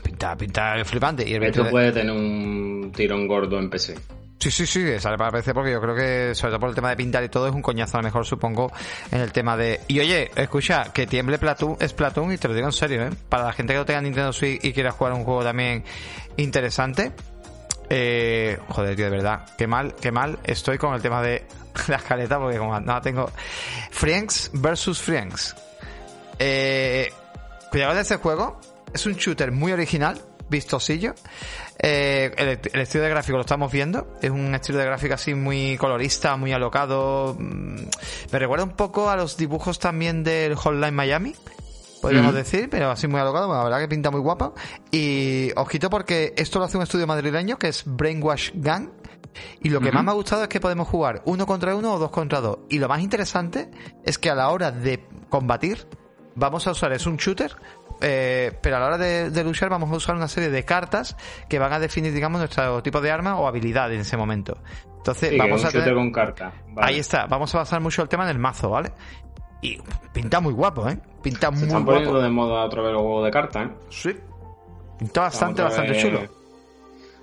pinta, 0.02 0.36
pinta 0.36 0.84
flipante, 0.84 1.22
y 1.28 1.34
el 1.34 1.42
Esto 1.44 1.62
20 1.62 1.62
de- 1.62 1.70
puede 1.70 1.92
tener 1.92 2.12
un 2.12 2.92
tirón 2.92 3.26
gordo 3.28 3.58
en 3.58 3.70
PC. 3.70 3.94
Sí, 4.42 4.50
sí, 4.50 4.66
sí, 4.66 4.98
sale 4.98 5.16
para 5.16 5.30
PC 5.30 5.54
porque 5.54 5.70
yo 5.70 5.80
creo 5.80 5.94
que, 5.94 6.34
sobre 6.34 6.50
todo 6.50 6.58
por 6.58 6.68
el 6.70 6.74
tema 6.74 6.90
de 6.90 6.96
pintar 6.96 7.22
y 7.22 7.28
todo, 7.28 7.46
es 7.46 7.54
un 7.54 7.62
coñazo 7.62 7.96
a 7.96 8.00
lo 8.00 8.06
mejor, 8.06 8.26
supongo, 8.26 8.72
en 9.12 9.20
el 9.20 9.30
tema 9.30 9.56
de... 9.56 9.82
Y 9.86 10.00
oye, 10.00 10.32
escucha, 10.34 10.92
que 10.92 11.06
tiemble 11.06 11.38
Platoon, 11.38 11.76
es 11.78 11.92
Platoon, 11.92 12.32
y 12.32 12.38
te 12.38 12.48
lo 12.48 12.54
digo 12.54 12.66
en 12.66 12.72
serio, 12.72 13.04
¿eh? 13.04 13.10
Para 13.28 13.44
la 13.44 13.52
gente 13.52 13.72
que 13.72 13.78
no 13.78 13.84
tenga 13.84 14.00
Nintendo 14.00 14.32
Switch 14.32 14.58
y 14.64 14.72
quiera 14.72 14.90
jugar 14.90 15.12
un 15.12 15.22
juego 15.22 15.44
también 15.44 15.84
interesante, 16.38 17.12
eh, 17.88 18.58
joder, 18.66 18.96
tío, 18.96 19.04
de 19.04 19.10
verdad, 19.12 19.46
qué 19.56 19.68
mal, 19.68 19.94
qué 19.94 20.10
mal 20.10 20.40
estoy 20.42 20.76
con 20.76 20.92
el 20.92 21.00
tema 21.00 21.22
de 21.22 21.46
la 21.86 21.98
escaleta 21.98 22.40
porque 22.40 22.58
como 22.58 22.80
no 22.80 23.00
tengo... 23.00 23.30
Friends 23.92 24.50
versus 24.54 25.00
Friends. 25.00 25.54
Eh, 26.40 27.12
cuidado 27.70 27.94
de 27.94 28.00
este 28.00 28.16
juego, 28.16 28.60
es 28.92 29.06
un 29.06 29.12
shooter 29.12 29.52
muy 29.52 29.70
original, 29.70 30.20
vistosillo. 30.52 31.14
Eh, 31.80 32.30
el, 32.36 32.60
el 32.72 32.80
estilo 32.80 33.02
de 33.02 33.10
gráfico 33.10 33.36
lo 33.36 33.40
estamos 33.40 33.72
viendo. 33.72 34.14
Es 34.22 34.30
un 34.30 34.54
estilo 34.54 34.78
de 34.78 34.84
gráfico 34.84 35.14
así 35.14 35.34
muy 35.34 35.76
colorista, 35.76 36.36
muy 36.36 36.52
alocado. 36.52 37.34
Mm, 37.36 37.74
Me 38.30 38.38
recuerda 38.38 38.64
un 38.64 38.76
poco 38.76 39.10
a 39.10 39.16
los 39.16 39.36
dibujos 39.36 39.80
también 39.80 40.22
del 40.22 40.54
Hotline 40.54 40.94
Miami. 40.94 41.34
Podríamos 42.00 42.32
Mm. 42.32 42.36
decir, 42.36 42.68
pero 42.70 42.90
así 42.90 43.08
muy 43.08 43.20
alocado. 43.20 43.52
La 43.52 43.64
verdad 43.64 43.80
que 43.80 43.88
pinta 43.88 44.10
muy 44.12 44.20
guapa. 44.20 44.52
Y 44.92 45.50
ojito 45.56 45.88
porque 45.90 46.34
esto 46.36 46.58
lo 46.60 46.66
hace 46.66 46.76
un 46.76 46.82
estudio 46.84 47.06
madrileño 47.06 47.58
que 47.58 47.68
es 47.68 47.82
Brainwash 47.84 48.50
Gang. 48.54 48.88
Y 49.62 49.70
lo 49.70 49.80
que 49.80 49.90
más 49.90 50.04
me 50.04 50.10
ha 50.10 50.14
gustado 50.14 50.42
es 50.42 50.48
que 50.48 50.60
podemos 50.60 50.86
jugar 50.88 51.22
uno 51.24 51.46
contra 51.46 51.74
uno 51.74 51.94
o 51.94 51.98
dos 51.98 52.10
contra 52.10 52.40
dos. 52.40 52.58
Y 52.68 52.78
lo 52.78 52.86
más 52.88 53.00
interesante 53.00 53.70
es 54.04 54.18
que 54.18 54.28
a 54.30 54.34
la 54.34 54.50
hora 54.50 54.70
de 54.72 55.06
combatir, 55.30 55.86
vamos 56.34 56.66
a 56.66 56.72
usar, 56.72 56.92
es 56.92 57.06
un 57.06 57.16
shooter, 57.16 57.56
eh, 58.02 58.52
pero 58.60 58.76
a 58.76 58.80
la 58.80 58.86
hora 58.86 58.98
de, 58.98 59.44
luchar 59.44 59.68
vamos 59.70 59.90
a 59.90 59.96
usar 59.96 60.16
una 60.16 60.28
serie 60.28 60.50
de 60.50 60.64
cartas 60.64 61.16
que 61.48 61.58
van 61.58 61.72
a 61.72 61.78
definir, 61.78 62.12
digamos, 62.12 62.40
nuestro 62.40 62.82
tipo 62.82 63.00
de 63.00 63.10
arma 63.10 63.36
o 63.38 63.46
habilidad 63.46 63.92
en 63.92 64.00
ese 64.00 64.16
momento. 64.16 64.58
Entonces, 64.96 65.36
vamos 65.38 65.64
a 65.64 65.70
tener... 65.70 65.94
con 65.94 66.12
carta. 66.12 66.52
Ahí 66.76 66.98
está, 66.98 67.26
vamos 67.26 67.54
a 67.54 67.58
basar 67.58 67.80
mucho 67.80 68.02
el 68.02 68.08
tema 68.08 68.24
en 68.24 68.30
el 68.30 68.38
mazo, 68.38 68.70
¿vale? 68.70 68.92
Y 69.62 69.78
pinta 70.12 70.40
muy 70.40 70.52
guapo, 70.52 70.88
¿eh? 70.88 70.98
Pinta 71.22 71.50
muy 71.50 71.62
están 71.62 71.84
poniendo 71.84 72.20
de 72.20 72.30
moda 72.30 72.64
otra 72.64 72.82
vez 72.82 72.92
los 72.92 73.02
juegos 73.02 73.24
de 73.24 73.30
cartas, 73.30 73.66
¿eh? 73.66 73.70
Sí. 73.88 74.16
Pinta 74.98 75.20
bastante, 75.22 75.62
bastante 75.62 75.96
chulo. 75.98 76.20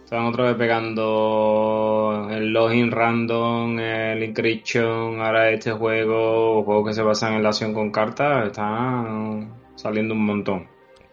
Están 0.03 0.26
otra 0.26 0.45
vez 0.45 0.56
pegando 0.56 2.27
el 2.31 2.51
login 2.51 2.89
random, 2.89 3.77
el 3.77 4.23
encryption, 4.23 5.22
ahora 5.22 5.51
este 5.51 5.72
juego, 5.72 6.64
juegos 6.64 6.88
que 6.88 6.93
se 6.93 7.03
basan 7.03 7.34
en 7.34 7.43
la 7.43 7.49
acción 7.49 7.73
con 7.73 7.91
cartas, 7.91 8.47
están 8.47 9.59
saliendo 9.80 10.14
un 10.14 10.26
montón. 10.26 10.68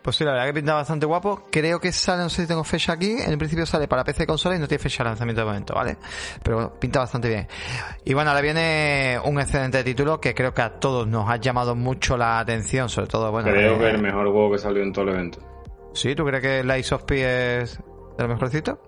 Pues 0.07 0.15
sí, 0.15 0.25
la 0.25 0.31
verdad 0.31 0.47
que 0.47 0.55
pinta 0.55 0.73
bastante 0.73 1.05
guapo. 1.05 1.49
Creo 1.51 1.81
que 1.81 1.91
sale, 1.91 2.23
no 2.23 2.29
sé 2.29 2.43
si 2.43 2.49
tengo 2.49 2.63
fecha 2.63 2.93
aquí. 2.93 3.11
En 3.11 3.33
el 3.33 3.39
principio 3.39 3.67
sale 3.67 3.89
para 3.89 4.05
PC 4.05 4.25
consola 4.25 4.55
y 4.55 4.61
no 4.61 4.69
tiene 4.69 4.81
fecha 4.81 5.03
de 5.03 5.11
lanzamiento 5.11 5.41
de 5.41 5.47
momento, 5.47 5.75
¿vale? 5.75 5.97
Pero 6.45 6.57
bueno, 6.57 6.73
pinta 6.79 7.01
bastante 7.01 7.29
bien. 7.29 7.49
Y 8.05 8.15
bueno, 8.15 8.31
ahora 8.31 8.41
viene 8.41 9.19
un 9.25 9.41
excelente 9.41 9.83
título 9.83 10.21
que 10.21 10.33
creo 10.33 10.55
que 10.55 10.63
a 10.63 10.79
todos 10.79 11.09
nos 11.09 11.29
ha 11.29 11.39
llamado 11.39 11.75
mucho 11.75 12.17
la 12.17 12.39
atención, 12.39 12.89
sobre 12.89 13.09
todo, 13.09 13.33
bueno. 13.33 13.51
Creo 13.51 13.75
eh, 13.75 13.79
que 13.79 13.91
el 13.91 14.01
mejor 14.01 14.31
juego 14.31 14.53
que 14.53 14.59
salió 14.59 14.85
en 14.85 14.93
todo 14.93 15.07
el 15.07 15.15
evento. 15.15 15.41
¿Sí? 15.93 16.15
¿Tú 16.15 16.25
crees 16.25 16.41
que 16.41 16.63
Lies 16.63 16.93
of 16.93 17.03
P 17.03 17.63
es 17.63 17.81
de 18.17 18.23
lo 18.23 18.29
mejorcito? 18.29 18.79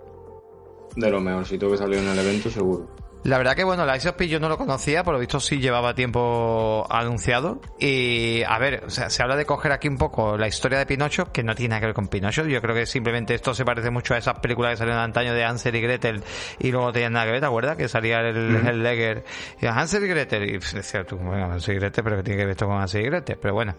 De 0.95 1.11
lo 1.11 1.21
mejorcito 1.21 1.69
que 1.69 1.79
salió 1.79 1.99
en 1.99 2.07
el 2.07 2.19
evento, 2.21 2.49
seguro. 2.49 3.08
La 3.29 3.37
verdad 3.37 3.55
que 3.55 3.63
bueno, 3.63 3.85
la 3.85 3.93
of 3.93 4.13
P 4.13 4.27
yo 4.27 4.41
no 4.41 4.49
lo 4.49 4.57
conocía, 4.57 5.05
por 5.05 5.13
lo 5.13 5.21
visto 5.21 5.39
sí 5.39 5.59
llevaba 5.59 5.93
tiempo 5.93 6.87
anunciado. 6.89 7.61
Y 7.79 8.43
a 8.43 8.59
ver, 8.59 8.85
o 8.87 8.91
sea, 8.91 9.11
se 9.11 9.23
habla 9.23 9.37
de 9.37 9.45
coger 9.45 9.71
aquí 9.71 9.87
un 9.87 9.99
poco 9.99 10.39
la 10.39 10.49
historia 10.49 10.79
de 10.79 10.87
Pinocho, 10.87 11.31
que 11.31 11.43
no 11.43 11.55
tiene 11.55 11.73
nada 11.73 11.81
que 11.81 11.87
ver 11.89 11.95
con 11.95 12.09
Pinocho. 12.09 12.47
Yo 12.47 12.63
creo 12.63 12.75
que 12.75 12.87
simplemente 12.87 13.35
esto 13.35 13.53
se 13.53 13.67
parece 13.67 13.91
mucho 13.91 14.15
a 14.15 14.17
esas 14.17 14.39
películas 14.39 14.71
que 14.71 14.77
salieron 14.79 15.03
antaño 15.03 15.35
de 15.35 15.45
Hansel 15.45 15.77
y 15.77 15.83
Gretel 15.83 16.25
y 16.59 16.73
luego 16.73 16.91
tenían 16.91 17.13
nada 17.13 17.27
que 17.27 17.33
ver, 17.33 17.41
¿te 17.41 17.47
acuerdas? 17.47 17.77
Que 17.77 17.87
salía 17.87 18.21
el, 18.21 18.67
el 18.67 18.83
Legger 18.83 19.25
y 19.61 19.67
Hansel 19.67 20.05
y 20.05 20.09
Gretel. 20.09 20.49
Y 20.49 20.53
decía 20.57 21.05
tú, 21.05 21.19
bueno, 21.19 21.53
Hansel 21.53 21.77
y 21.77 21.81
Gretel, 21.81 22.05
pero 22.05 22.17
que 22.17 22.23
tiene 22.23 22.39
que 22.39 22.45
ver 22.47 22.53
esto 22.53 22.67
con 22.67 22.81
Hansel 22.81 23.03
y 23.03 23.11
Gretel. 23.11 23.37
Pero 23.43 23.53
bueno, 23.53 23.77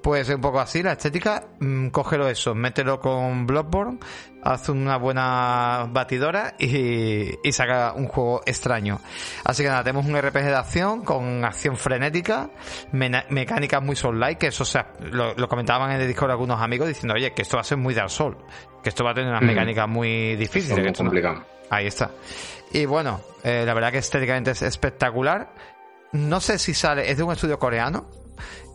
pues 0.00 0.28
un 0.28 0.40
poco 0.40 0.60
así, 0.60 0.80
la 0.80 0.92
estética, 0.92 1.48
mmm, 1.58 1.88
cógelo 1.88 2.28
eso, 2.28 2.54
mételo 2.54 3.00
con 3.00 3.48
Bloodborne 3.48 3.98
hace 4.42 4.72
una 4.72 4.96
buena 4.96 5.86
batidora 5.90 6.54
y, 6.58 7.38
saca 7.52 7.92
un 7.94 8.08
juego 8.08 8.42
extraño. 8.44 9.00
Así 9.44 9.62
que 9.62 9.68
nada, 9.68 9.84
tenemos 9.84 10.06
un 10.06 10.16
RPG 10.20 10.44
de 10.44 10.54
acción 10.54 11.04
con 11.04 11.44
acción 11.44 11.76
frenética, 11.76 12.50
mecánicas 12.92 13.82
muy 13.82 13.96
soul-like, 13.96 14.38
que 14.38 14.46
eso 14.48 14.64
sea, 14.64 14.92
lo, 15.00 15.48
comentaban 15.48 15.92
en 15.92 16.00
el 16.00 16.08
Discord 16.08 16.30
algunos 16.30 16.60
amigos 16.60 16.88
diciendo, 16.88 17.14
oye, 17.14 17.32
que 17.32 17.42
esto 17.42 17.56
va 17.56 17.60
a 17.60 17.64
ser 17.64 17.78
muy 17.78 17.94
Dark 17.94 18.10
Soul, 18.10 18.36
que 18.82 18.88
esto 18.88 19.04
va 19.04 19.12
a 19.12 19.14
tener 19.14 19.30
unas 19.30 19.42
mm. 19.42 19.46
mecánicas 19.46 19.88
muy 19.88 20.36
difíciles. 20.36 20.78
Muy 20.78 20.92
complicado. 20.92 21.44
Ahí 21.70 21.86
está. 21.86 22.10
Y 22.72 22.86
bueno, 22.86 23.20
eh, 23.44 23.64
la 23.66 23.74
verdad 23.74 23.92
que 23.92 23.98
estéticamente 23.98 24.50
es 24.50 24.62
espectacular. 24.62 25.52
No 26.12 26.40
sé 26.40 26.58
si 26.58 26.74
sale, 26.74 27.10
es 27.10 27.16
de 27.16 27.22
un 27.22 27.32
estudio 27.32 27.58
coreano, 27.58 28.06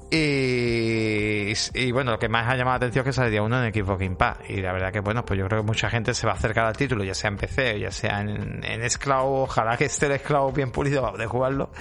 y, 0.10 1.52
y, 1.74 1.92
bueno, 1.92 2.12
lo 2.12 2.20
que 2.20 2.30
más 2.30 2.48
ha 2.48 2.56
llamado 2.56 2.76
la 2.76 2.86
atención 2.86 3.04
es 3.04 3.06
que 3.08 3.14
saldría 3.14 3.42
uno 3.42 3.62
en 3.62 3.74
Xbox 3.74 4.00
Game 4.00 4.16
Pass. 4.16 4.38
Y 4.48 4.62
la 4.62 4.72
verdad 4.72 4.94
que 4.94 5.02
bueno, 5.02 5.26
pues 5.26 5.38
yo 5.38 5.46
creo 5.48 5.62
que 5.62 5.68
mucha 5.68 5.90
gente 5.90 6.14
se 6.14 6.26
va 6.26 6.34
a 6.34 6.36
acercar 6.36 6.66
al 6.66 6.78
título, 6.78 7.04
ya 7.04 7.14
sea 7.14 7.30
en 7.30 7.38
PC, 7.38 7.80
ya 7.80 7.92
sea 7.92 8.22
en, 8.22 8.64
en 8.64 8.84
esclavo, 8.84 9.44
ojalá 9.44 9.76
que 9.76 9.86
esté 9.86 10.06
el 10.06 10.14
esclavo 10.14 10.52
bien 10.52 10.72
pulido 10.72 11.12
de 11.18 11.26
jugarlo, 11.26 11.72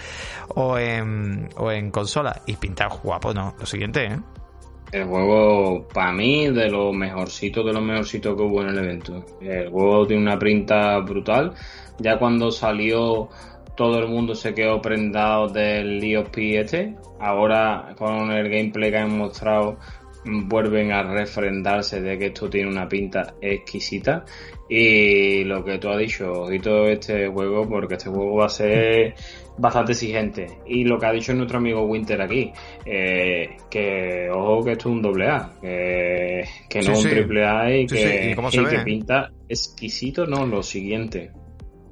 o 0.48 0.76
en, 0.76 1.48
o 1.56 1.70
en 1.70 1.90
consola. 1.90 2.42
Y 2.46 2.56
pintar 2.56 2.90
guapo, 3.02 3.32
¿no? 3.32 3.54
Lo 3.58 3.66
siguiente, 3.66 4.06
¿eh? 4.06 4.18
El 4.92 5.04
juego, 5.04 5.86
para 5.92 6.12
mí, 6.12 6.48
de 6.48 6.68
los 6.70 6.94
mejorcitos 6.94 7.64
de 7.64 7.72
los 7.72 7.82
mejorcitos 7.82 8.36
que 8.36 8.42
hubo 8.42 8.62
en 8.62 8.68
el 8.68 8.78
evento. 8.78 9.24
El 9.40 9.70
juego 9.70 10.06
tiene 10.06 10.22
una 10.22 10.38
printa 10.38 10.98
brutal. 11.00 11.54
Ya 11.98 12.18
cuando 12.18 12.50
salió 12.50 13.28
todo 13.76 13.98
el 13.98 14.08
mundo 14.08 14.34
se 14.34 14.54
quedó 14.54 14.80
prendado 14.80 15.48
del 15.48 16.02
IOP 16.02 16.36
este. 16.38 16.96
Ahora 17.20 17.94
con 17.96 18.30
el 18.32 18.48
gameplay 18.48 18.90
que 18.90 18.98
han 18.98 19.16
mostrado 19.16 19.78
vuelven 20.24 20.90
a 20.90 21.02
refrendarse 21.04 22.00
de 22.00 22.18
que 22.18 22.26
esto 22.26 22.50
tiene 22.50 22.68
una 22.68 22.88
pinta 22.88 23.34
exquisita. 23.40 24.24
Y 24.68 25.44
lo 25.44 25.62
que 25.64 25.78
tú 25.78 25.88
has 25.88 25.98
dicho, 25.98 26.32
ojito 26.32 26.86
este 26.86 27.28
juego 27.28 27.68
porque 27.68 27.94
este 27.94 28.10
juego 28.10 28.36
va 28.36 28.46
a 28.46 28.48
ser 28.48 29.14
bastante 29.58 29.92
exigente. 29.92 30.46
Y 30.66 30.84
lo 30.84 30.98
que 30.98 31.06
ha 31.06 31.12
dicho 31.12 31.32
nuestro 31.34 31.58
amigo 31.58 31.84
Winter 31.84 32.20
aquí 32.20 32.50
eh, 32.84 33.56
que 33.70 34.28
ojo 34.30 34.64
que 34.64 34.72
esto 34.72 34.88
es 34.88 34.94
un 34.94 35.02
doble 35.02 35.28
A 35.28 35.52
que, 35.60 36.82
no 36.84 36.98
un 36.98 37.04
triple 37.04 37.44
A 37.44 37.76
y 37.76 37.86
que, 37.86 38.34
y 38.34 38.64
que 38.64 38.78
pinta 38.80 39.30
exquisito 39.48 40.26
no 40.26 40.44
lo 40.46 40.62
siguiente 40.62 41.30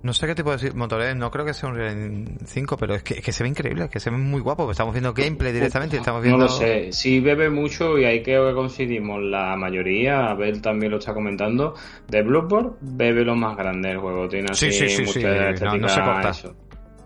no 0.04 0.12
sé 0.12 0.26
qué 0.26 0.34
tipo 0.34 0.54
de 0.54 0.70
motores, 0.72 1.16
no 1.16 1.30
creo 1.30 1.46
que 1.46 1.54
sea 1.54 1.70
un 1.70 1.76
Real 1.76 2.26
5, 2.44 2.76
pero 2.76 2.94
es 2.94 3.02
que, 3.02 3.32
se 3.32 3.42
ve 3.42 3.48
increíble, 3.48 3.88
que 3.88 3.98
se 3.98 4.10
ve 4.10 4.18
muy 4.18 4.42
guapo, 4.42 4.70
estamos 4.70 4.92
viendo 4.92 5.14
gameplay 5.14 5.50
directamente 5.50 5.96
estamos 5.96 6.22
viendo... 6.22 6.40
No 6.40 6.44
lo 6.44 6.50
sé, 6.50 6.92
sí 6.92 7.20
bebe 7.20 7.48
mucho 7.48 7.98
y 7.98 8.04
ahí 8.04 8.22
creo 8.22 8.46
que 8.46 8.54
coincidimos 8.54 9.22
la 9.22 9.56
mayoría, 9.56 10.26
Abel 10.26 10.60
también 10.60 10.92
lo 10.92 10.98
está 10.98 11.14
comentando, 11.14 11.74
de 12.06 12.22
Bloodborne 12.22 12.72
bebe 12.82 13.24
lo 13.24 13.34
más 13.34 13.56
grande 13.56 13.88
del 13.88 13.98
juego, 13.98 14.28
tiene 14.28 14.48
así 14.50 14.70
sí, 14.70 14.90
sí, 14.90 15.06
sí, 15.06 15.22
no, 15.22 15.78
no, 15.78 15.88
se 15.88 16.02
corta, 16.02 16.32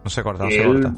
no 0.03 0.11
se 0.11 0.23
corta, 0.25 0.45
no 0.45 0.51
se 0.51 0.65
corta. 0.65 0.95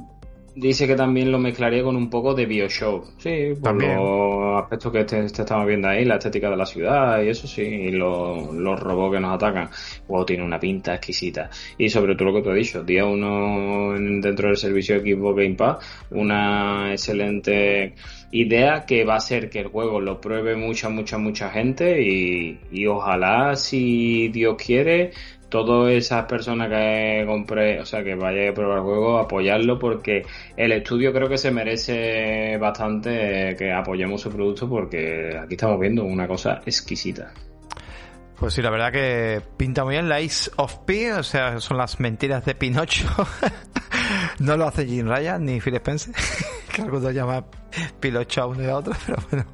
Dice 0.54 0.86
que 0.86 0.96
también 0.96 1.30
lo 1.30 1.38
mezclaría 1.38 1.82
con 1.82 1.96
un 1.96 2.10
poco 2.10 2.34
de 2.34 2.44
Bioshock. 2.44 3.06
Sí, 3.18 3.50
por 3.54 3.62
también. 3.62 3.96
los 3.96 4.62
aspectos 4.62 4.92
que 4.92 5.04
te, 5.04 5.24
estamos 5.24 5.66
viendo 5.66 5.88
ahí, 5.88 6.04
la 6.04 6.16
estética 6.16 6.50
de 6.50 6.56
la 6.56 6.66
ciudad 6.66 7.22
y 7.22 7.28
eso 7.28 7.46
sí, 7.46 7.62
y 7.62 7.90
los, 7.92 8.52
los 8.52 8.80
robots 8.80 9.14
que 9.14 9.20
nos 9.20 9.34
atacan. 9.34 9.70
Wow, 10.08 10.24
tiene 10.24 10.42
una 10.44 10.58
pinta 10.58 10.94
exquisita. 10.94 11.50
Y 11.78 11.88
sobre 11.88 12.16
todo 12.16 12.30
lo 12.30 12.34
que 12.34 12.42
tú 12.42 12.50
has 12.50 12.56
dicho, 12.56 12.82
día 12.82 13.04
uno 13.04 13.92
dentro 13.92 14.48
del 14.48 14.56
servicio 14.56 15.00
de 15.00 15.14
Xbox 15.14 15.36
Game 15.36 15.54
Pass, 15.54 16.06
una 16.10 16.90
excelente 16.90 17.94
idea 18.32 18.84
que 18.84 19.04
va 19.04 19.16
a 19.16 19.20
ser 19.20 19.50
que 19.50 19.60
el 19.60 19.68
juego 19.68 20.00
lo 20.00 20.20
pruebe 20.20 20.56
mucha, 20.56 20.88
mucha, 20.88 21.16
mucha 21.16 21.50
gente 21.50 22.02
y, 22.02 22.58
y 22.72 22.86
ojalá, 22.86 23.54
si 23.54 24.28
Dios 24.28 24.56
quiere, 24.56 25.12
todas 25.50 25.92
esas 25.92 26.24
personas 26.24 26.70
que 26.70 27.24
compre, 27.26 27.80
o 27.80 27.84
sea, 27.84 28.02
que 28.02 28.14
vaya 28.14 28.50
a 28.50 28.54
probar 28.54 28.78
el 28.78 28.84
juego, 28.84 29.18
apoyarlo 29.18 29.78
porque 29.78 30.24
el 30.56 30.72
estudio 30.72 31.12
creo 31.12 31.28
que 31.28 31.36
se 31.36 31.50
merece 31.50 32.56
bastante 32.56 33.54
que 33.58 33.72
apoyemos 33.72 34.22
su 34.22 34.30
producto 34.30 34.68
porque 34.68 35.36
aquí 35.36 35.54
estamos 35.54 35.78
viendo 35.78 36.04
una 36.04 36.26
cosa 36.26 36.62
exquisita. 36.64 37.32
Pues 38.38 38.54
sí, 38.54 38.62
la 38.62 38.70
verdad 38.70 38.90
que 38.90 39.42
pinta 39.58 39.84
muy 39.84 39.96
bien. 39.96 40.08
Lies 40.08 40.50
of 40.56 40.78
P, 40.86 41.12
o 41.12 41.22
sea, 41.22 41.60
son 41.60 41.76
las 41.76 42.00
mentiras 42.00 42.42
de 42.46 42.54
Pinocho. 42.54 43.06
no 44.38 44.56
lo 44.56 44.66
hace 44.66 44.86
Jim 44.86 45.06
Ryan 45.06 45.44
ni 45.44 45.60
Phil 45.60 45.74
Spencer, 45.74 46.14
que 46.74 46.80
algunos 46.80 47.12
llaman 47.12 47.44
Pilocho 48.00 48.42
a 48.42 48.46
uno 48.46 48.62
y 48.62 48.66
a 48.66 48.76
otro, 48.76 48.94
pero 49.06 49.18
bueno. 49.30 49.44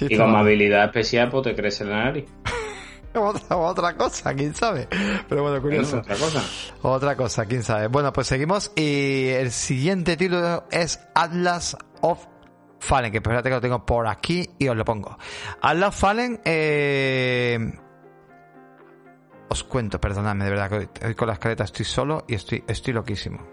y 0.00 0.16
con 0.16 0.36
habilidad 0.36 0.84
especial, 0.84 1.28
pues 1.28 1.42
te 1.42 1.54
crece 1.56 1.84
la 1.84 2.04
nariz. 2.04 2.26
Otra, 3.14 3.56
otra 3.56 3.96
cosa, 3.96 4.34
quién 4.34 4.54
sabe. 4.54 4.88
Pero 5.28 5.42
bueno, 5.42 5.60
curioso. 5.60 5.98
otra 5.98 6.16
cosa. 6.16 6.42
Otra 6.82 7.16
cosa, 7.16 7.46
quién 7.46 7.62
sabe. 7.62 7.88
Bueno, 7.88 8.12
pues 8.12 8.26
seguimos 8.26 8.72
y 8.76 9.28
el 9.28 9.50
siguiente 9.50 10.16
título 10.16 10.64
es 10.70 11.00
Atlas 11.14 11.76
of 12.00 12.26
Fallen, 12.78 13.10
que 13.10 13.18
espérate 13.18 13.48
que 13.48 13.54
lo 13.54 13.60
tengo 13.60 13.84
por 13.84 14.06
aquí 14.06 14.48
y 14.58 14.68
os 14.68 14.76
lo 14.76 14.84
pongo. 14.84 15.18
Atlas 15.60 15.94
Fallen, 15.94 16.40
eh... 16.44 17.72
os 19.48 19.64
cuento, 19.64 20.00
perdonadme, 20.00 20.44
de 20.44 20.50
verdad 20.50 20.70
que 20.70 21.06
hoy 21.06 21.14
con 21.14 21.28
las 21.28 21.38
caretas 21.38 21.66
estoy 21.66 21.84
solo 21.84 22.24
y 22.28 22.34
estoy, 22.34 22.64
estoy 22.66 22.94
loquísimo. 22.94 23.46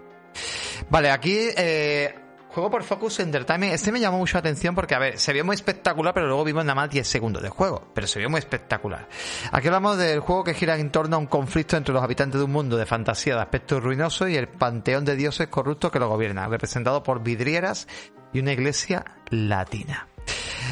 Vale, 0.90 1.10
aquí 1.10 1.36
eh, 1.56 2.14
Juego 2.58 2.72
por 2.72 2.82
Focus 2.82 3.20
Entertainment. 3.20 3.72
Este 3.72 3.92
me 3.92 4.00
llamó 4.00 4.18
mucho 4.18 4.34
la 4.34 4.40
atención 4.40 4.74
porque, 4.74 4.96
a 4.96 4.98
ver, 4.98 5.20
se 5.20 5.32
vio 5.32 5.44
muy 5.44 5.54
espectacular, 5.54 6.12
pero 6.12 6.26
luego 6.26 6.42
vimos 6.42 6.64
nada 6.64 6.74
más 6.74 6.90
10 6.90 7.06
segundos 7.06 7.40
de 7.40 7.50
juego. 7.50 7.92
Pero 7.94 8.08
se 8.08 8.18
vio 8.18 8.28
muy 8.28 8.40
espectacular. 8.40 9.08
Aquí 9.52 9.68
hablamos 9.68 9.96
del 9.96 10.18
juego 10.18 10.42
que 10.42 10.54
gira 10.54 10.76
en 10.76 10.90
torno 10.90 11.14
a 11.14 11.18
un 11.20 11.26
conflicto 11.26 11.76
entre 11.76 11.94
los 11.94 12.02
habitantes 12.02 12.40
de 12.40 12.44
un 12.44 12.50
mundo 12.50 12.76
de 12.76 12.84
fantasía 12.84 13.36
de 13.36 13.42
aspecto 13.42 13.78
ruinoso 13.78 14.26
y 14.26 14.34
el 14.34 14.48
panteón 14.48 15.04
de 15.04 15.14
dioses 15.14 15.46
corruptos 15.46 15.92
que 15.92 16.00
lo 16.00 16.08
gobierna, 16.08 16.48
representado 16.48 17.04
por 17.04 17.22
vidrieras 17.22 17.86
y 18.32 18.40
una 18.40 18.54
iglesia 18.54 19.04
latina. 19.30 20.08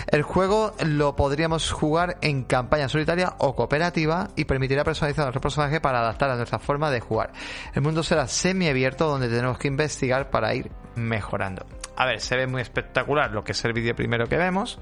El 0.08 0.22
juego 0.22 0.74
lo 0.84 1.14
podríamos 1.14 1.70
jugar 1.70 2.18
en 2.20 2.42
campaña 2.42 2.88
solitaria 2.88 3.36
o 3.38 3.54
cooperativa 3.54 4.30
y 4.34 4.44
permitirá 4.44 4.82
personalizar 4.82 5.26
nuestro 5.26 5.40
personaje 5.40 5.80
para 5.80 6.00
adaptar 6.00 6.30
a 6.30 6.36
nuestra 6.36 6.58
forma 6.58 6.90
de 6.90 6.98
jugar. 6.98 7.32
El 7.74 7.82
mundo 7.82 8.02
será 8.02 8.26
semi-abierto 8.26 9.06
donde 9.06 9.28
tenemos 9.28 9.56
que 9.58 9.68
investigar 9.68 10.30
para 10.30 10.52
ir 10.52 10.72
mejorando. 10.96 11.66
A 11.96 12.06
ver, 12.06 12.20
se 12.20 12.36
ve 12.36 12.46
muy 12.46 12.62
espectacular 12.62 13.32
lo 13.32 13.44
que 13.44 13.52
es 13.52 13.64
el 13.64 13.72
vídeo 13.72 13.94
primero 13.94 14.26
que 14.26 14.36
vemos. 14.36 14.78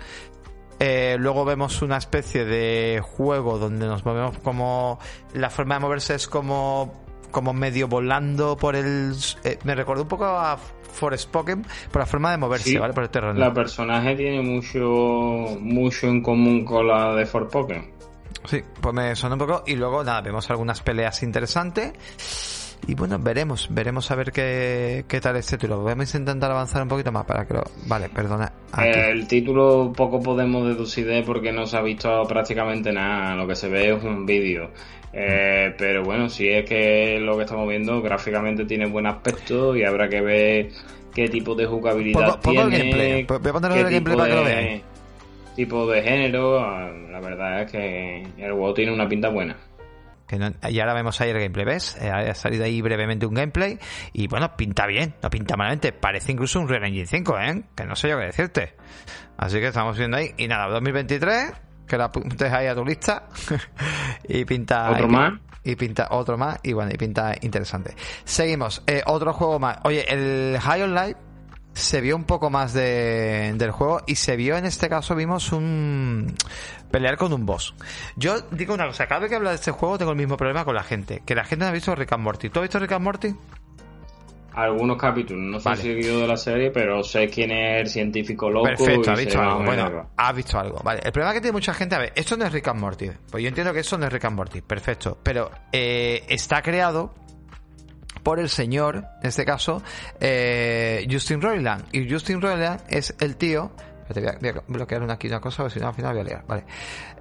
Eh, 0.81 1.16
luego 1.19 1.45
vemos 1.45 1.82
una 1.82 1.97
especie 1.97 2.45
de 2.45 3.01
juego 3.03 3.59
donde 3.59 3.86
nos 3.86 4.05
movemos 4.05 4.39
como... 4.39 4.99
La 5.32 5.51
forma 5.51 5.77
de 5.77 5.81
moverse 5.81 6.15
es 6.15 6.27
como 6.27 7.05
como 7.31 7.53
medio 7.53 7.89
volando 7.89 8.57
por 8.57 8.77
el... 8.77 9.12
eh, 9.43 9.59
me 9.65 9.74
recordó 9.74 10.03
un 10.03 10.09
poco 10.09 10.24
a 10.24 10.57
Forspoken 10.57 11.66
por 11.91 12.01
la 12.01 12.07
forma 12.07 12.31
de 12.31 12.36
moverse, 12.36 12.70
Sí, 12.70 12.78
¿vale? 12.78 12.95
Por 12.95 13.03
el 13.03 13.11
terreno. 13.11 13.35
La 13.35 13.53
personaje 13.53 14.15
tiene 14.15 14.41
mucho 14.41 15.59
mucho 15.61 16.07
en 16.07 16.23
común 16.23 16.65
con 16.65 16.86
la 16.86 17.12
de 17.16 17.27
Forspoken. 17.27 17.93
Sí, 18.45 18.62
pues 18.81 18.95
me 18.95 19.16
sonó 19.16 19.35
un 19.35 19.39
poco. 19.41 19.65
Y 19.66 19.74
luego, 19.74 20.05
nada, 20.05 20.20
vemos 20.20 20.49
algunas 20.51 20.81
peleas 20.82 21.23
interesantes. 21.23 21.93
Y 22.86 22.94
bueno, 22.94 23.19
veremos, 23.19 23.69
veremos 23.70 24.11
a 24.11 24.15
ver 24.15 24.31
qué, 24.31 25.05
qué 25.09 25.20
tal 25.20 25.36
este 25.36 25.56
título. 25.56 25.82
Vamos 25.82 26.15
a 26.15 26.19
intentar 26.19 26.51
avanzar 26.51 26.82
un 26.82 26.89
poquito 26.89 27.11
más 27.11 27.24
para 27.24 27.47
que 27.47 27.55
lo... 27.55 27.62
Vale, 27.86 28.09
perdona. 28.11 28.52
Eh, 28.82 29.11
El 29.11 29.27
título 29.27 29.93
poco 29.97 30.20
podemos 30.23 30.66
deducir 30.66 31.06
de 31.06 31.23
porque 31.23 31.51
no 31.51 31.65
se 31.66 31.77
ha 31.78 31.82
visto 31.82 32.23
prácticamente 32.28 32.93
nada. 32.93 33.35
Lo 33.36 33.47
que 33.47 33.56
se 33.56 33.69
ve 33.69 33.90
es 33.94 34.05
un 34.05 34.27
vídeo. 34.27 34.70
Eh, 35.15 35.73
pero 35.78 36.02
bueno, 36.02 36.28
si 36.28 36.48
es 36.48 36.69
que 36.69 37.19
lo 37.20 37.36
que 37.39 37.44
estamos 37.44 37.66
viendo 37.69 38.02
gráficamente 38.02 38.65
tiene 38.66 38.86
buen 38.86 39.06
aspecto 39.06 39.74
y 39.77 39.85
habrá 39.85 40.09
que 40.09 40.20
ver 40.20 40.69
qué 41.15 41.28
tipo 41.28 41.55
de 41.55 41.65
jugabilidad 41.66 42.40
Pongo- 42.40 42.69
tiene. 42.69 42.78
gameplay. 42.78 43.23
Voy 43.24 43.48
a 43.48 43.52
ponerlo 43.52 43.77
el 43.77 43.85
gameplay 43.85 44.16
para 44.16 44.28
que 44.28 44.35
lo 44.36 44.44
veáis. 44.44 44.82
Tipo 45.56 45.86
de 45.86 46.02
género. 46.02 46.59
ah, 46.61 46.90
La 47.11 47.20
verdad 47.20 47.62
es 47.62 47.70
que 47.70 48.23
el 48.39 48.52
juego 48.52 48.74
tiene 48.74 48.93
una 48.93 49.09
pinta 49.09 49.28
buena. 49.31 49.56
Que 50.26 50.38
no- 50.38 50.52
y 50.68 50.80
ahora 50.80 50.94
vemos 50.94 51.20
ahí 51.20 51.30
el 51.30 51.38
gameplay, 51.38 51.64
¿ves? 51.66 51.96
Eh, 52.01 52.10
Ha 52.10 52.34
salido 52.34 52.64
ahí 52.64 52.80
brevemente 52.80 53.26
un 53.26 53.34
gameplay 53.34 53.78
y 54.12 54.26
bueno, 54.26 54.56
pinta 54.56 54.86
bien, 54.86 55.14
no 55.22 55.30
pinta 55.30 55.56
malamente. 55.56 55.92
Parece 55.92 56.32
incluso 56.32 56.60
un 56.60 56.68
Real 56.68 56.84
Engine 56.84 57.06
5, 57.06 57.38
¿eh? 57.40 57.62
Que 57.74 57.84
no 57.84 57.94
sé 57.96 58.09
yo 58.09 58.18
qué 58.18 58.26
decirte. 58.26 58.74
Así 59.36 59.59
que 59.59 59.66
estamos 59.68 59.98
viendo 59.98 60.16
ahí. 60.16 60.32
Y 60.38 60.48
nada, 60.48 60.68
2023, 60.68 61.52
que 61.86 61.98
la 61.98 62.05
apuntes 62.05 62.51
ahí 62.52 62.66
a 62.66 62.74
tu 62.74 62.84
lista. 62.84 63.28
y 64.28 64.44
pinta... 64.44 64.90
¿Otro 64.90 65.06
y 65.06 65.10
más? 65.10 65.32
Y 65.66 65.76
pinta 65.76 66.09
otro 66.10 66.36
más 66.36 66.59
y 66.62 66.74
bueno, 66.74 66.90
y 66.92 66.98
pinta 66.98 67.34
interesante. 67.40 67.94
Seguimos, 68.24 68.82
eh, 68.86 69.02
otro 69.06 69.32
juego 69.32 69.59
más. 69.59 69.78
Oye, 69.84 70.05
el 70.12 70.59
High 70.60 70.82
on 70.82 70.94
Life 70.94 71.16
se 71.72 72.01
vio 72.02 72.16
un 72.16 72.24
poco 72.24 72.51
más 72.51 72.72
de, 72.74 73.52
del 73.56 73.70
juego 73.70 74.02
y 74.06 74.14
se 74.16 74.36
vio 74.36 74.56
en 74.59 74.66
este 74.66 74.88
caso 74.90 75.14
vimos 75.16 75.52
un 75.52 76.34
pelear 76.94 77.16
con 77.16 77.32
un 77.32 77.44
boss. 77.44 77.74
Yo 78.14 78.40
digo 78.52 78.72
una 78.72 78.86
cosa, 78.86 79.08
cada 79.08 79.22
vez 79.22 79.28
que 79.28 79.34
hablo 79.34 79.48
de 79.48 79.56
este 79.56 79.72
juego 79.72 79.98
tengo 79.98 80.12
el 80.12 80.16
mismo 80.16 80.36
problema 80.36 80.64
con 80.64 80.76
la 80.76 80.84
gente, 80.84 81.22
que 81.26 81.34
la 81.34 81.42
gente 81.42 81.64
no 81.64 81.70
ha 81.70 81.72
visto 81.72 81.92
Rick 81.92 82.12
and 82.12 82.22
Morty. 82.22 82.50
¿Tú 82.50 82.60
has 82.60 82.62
visto 82.62 82.78
Rick 82.78 82.92
and 82.92 83.04
Morty? 83.04 83.34
Algunos 84.52 84.96
capítulos, 84.96 85.42
no 85.42 85.60
Vale. 85.60 85.82
soy 85.82 85.94
seguido 85.94 86.20
de 86.20 86.28
la 86.28 86.36
serie, 86.36 86.70
pero 86.70 87.02
sé 87.02 87.28
quién 87.28 87.50
es 87.50 87.80
el 87.80 87.88
científico 87.88 88.48
loco. 88.48 88.66
Perfecto, 88.66 89.10
has 89.10 89.18
sé 89.18 89.24
visto 89.24 89.40
algo. 89.40 89.64
Bueno, 89.64 90.10
has 90.16 90.36
visto 90.36 90.56
algo. 90.56 90.78
Vale, 90.84 91.00
el 91.04 91.10
problema 91.10 91.34
que 91.34 91.40
tiene 91.40 91.54
mucha 91.54 91.74
gente, 91.74 91.96
a 91.96 91.98
ver, 91.98 92.12
esto 92.14 92.36
no 92.36 92.44
es 92.44 92.52
Rick 92.52 92.68
and 92.68 92.80
Morty. 92.80 93.10
Pues 93.28 93.42
yo 93.42 93.48
entiendo 93.48 93.72
que 93.72 93.80
eso 93.80 93.98
no 93.98 94.06
es 94.06 94.12
Rick 94.12 94.26
and 94.26 94.36
Morty, 94.36 94.60
perfecto. 94.60 95.18
Pero 95.20 95.50
eh, 95.72 96.24
está 96.28 96.62
creado 96.62 97.12
por 98.22 98.38
el 98.38 98.48
señor, 98.48 99.04
en 99.20 99.28
este 99.28 99.44
caso, 99.44 99.82
eh, 100.20 101.04
Justin 101.10 101.42
Roiland. 101.42 101.86
Y 101.90 102.08
Justin 102.08 102.40
Roiland 102.40 102.82
es 102.88 103.16
el 103.18 103.34
tío. 103.34 103.72
Voy 104.09 104.48
a, 104.48 104.62
bloquear 104.66 105.02
una, 105.02 105.14
aquí 105.14 105.28
una 105.28 105.40
cosa, 105.40 105.68
si 105.70 105.81
no 105.81 105.89
al 105.89 105.94
final 105.94 106.12
voy 106.12 106.20
a 106.20 106.24
liar. 106.24 106.44
Vale. 106.47 106.64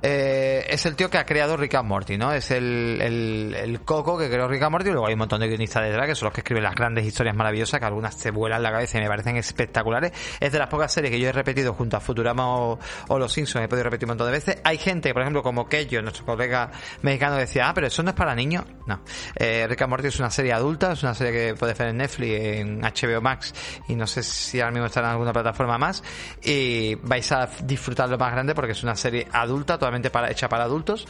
Eh, 0.02 0.66
es 0.70 0.86
el 0.86 0.96
tío 0.96 1.10
que 1.10 1.18
ha 1.18 1.26
creado 1.26 1.56
Rick 1.56 1.76
and 1.76 1.88
Morty, 1.88 2.18
¿no? 2.18 2.34
Es 2.34 2.52
el, 2.52 3.00
el, 3.02 3.80
coco 3.86 4.18
que 4.18 4.30
creó 4.30 4.48
Rick 4.48 4.64
and 4.64 4.72
Morty. 4.72 4.90
Luego 4.90 5.08
hay 5.08 5.14
un 5.14 5.20
montón 5.20 5.40
de 5.40 5.48
guionistas 5.48 5.84
detrás 5.84 6.08
que 6.08 6.16
son 6.16 6.28
los 6.28 6.34
que 6.34 6.42
escriben 6.42 6.64
las 6.64 6.76
grandes 6.76 7.06
historias 7.06 7.36
maravillosas, 7.36 7.80
que 7.80 7.86
algunas 7.86 8.18
te 8.18 8.32
vuelan 8.32 8.62
la 8.62 8.72
cabeza 8.72 8.98
y 8.98 9.02
me 9.02 9.08
parecen 9.08 9.38
espectaculares. 9.38 10.12
Es 10.40 10.52
de 10.52 10.60
las 10.60 10.68
pocas 10.68 10.92
series 10.92 11.12
que 11.12 11.20
yo 11.20 11.30
he 11.30 11.32
repetido 11.32 11.74
junto 11.74 11.96
a 11.96 12.00
Futurama 12.02 12.48
o, 12.48 12.80
Los 13.18 13.32
Simpsons, 13.32 13.66
he 13.66 13.68
podido 13.68 13.86
repetir 13.86 14.06
un 14.06 14.10
montón 14.10 14.28
de 14.28 14.34
veces. 14.34 14.58
Hay 14.66 14.78
gente, 14.78 15.14
por 15.14 15.22
ejemplo, 15.22 15.42
como 15.42 15.68
Kejo, 15.68 16.02
nuestro 16.02 16.26
colega 16.26 16.70
mexicano, 17.02 17.38
decía, 17.38 17.70
ah, 17.70 17.74
pero 17.74 17.88
eso 17.88 18.04
no 18.04 18.10
es 18.10 18.16
para 18.16 18.36
niños. 18.36 18.66
No. 18.88 19.02
Eh, 19.36 19.66
Rick 19.70 19.84
and 19.84 19.90
Morty 19.90 20.08
es 20.08 20.20
una 20.20 20.30
serie 20.32 20.52
adulta, 20.52 20.92
es 20.92 21.04
una 21.04 21.14
serie 21.14 21.32
que 21.32 21.56
puedes 21.56 21.78
ver 21.78 21.90
en 21.90 21.98
Netflix, 21.98 22.44
en 22.44 22.82
HBO 22.82 23.22
Max, 23.22 23.54
y 23.88 23.96
no 23.96 24.06
sé 24.06 24.22
si 24.24 24.60
ahora 24.60 24.72
mismo 24.72 24.88
estará 24.88 25.08
en 25.08 25.14
alguna 25.14 25.32
plataforma 25.32 25.78
más. 25.78 26.04
Y 26.44 26.73
vais 27.02 27.32
a 27.32 27.50
disfrutarlo 27.64 28.18
más 28.18 28.32
grande 28.32 28.56
porque 28.56 28.74
es 28.74 28.84
una 28.84 28.96
serie 28.96 29.28
adulta, 29.32 29.78
totalmente 29.78 30.10
para, 30.10 30.32
hecha 30.32 30.50
para 30.50 30.64
adultos. 30.66 31.08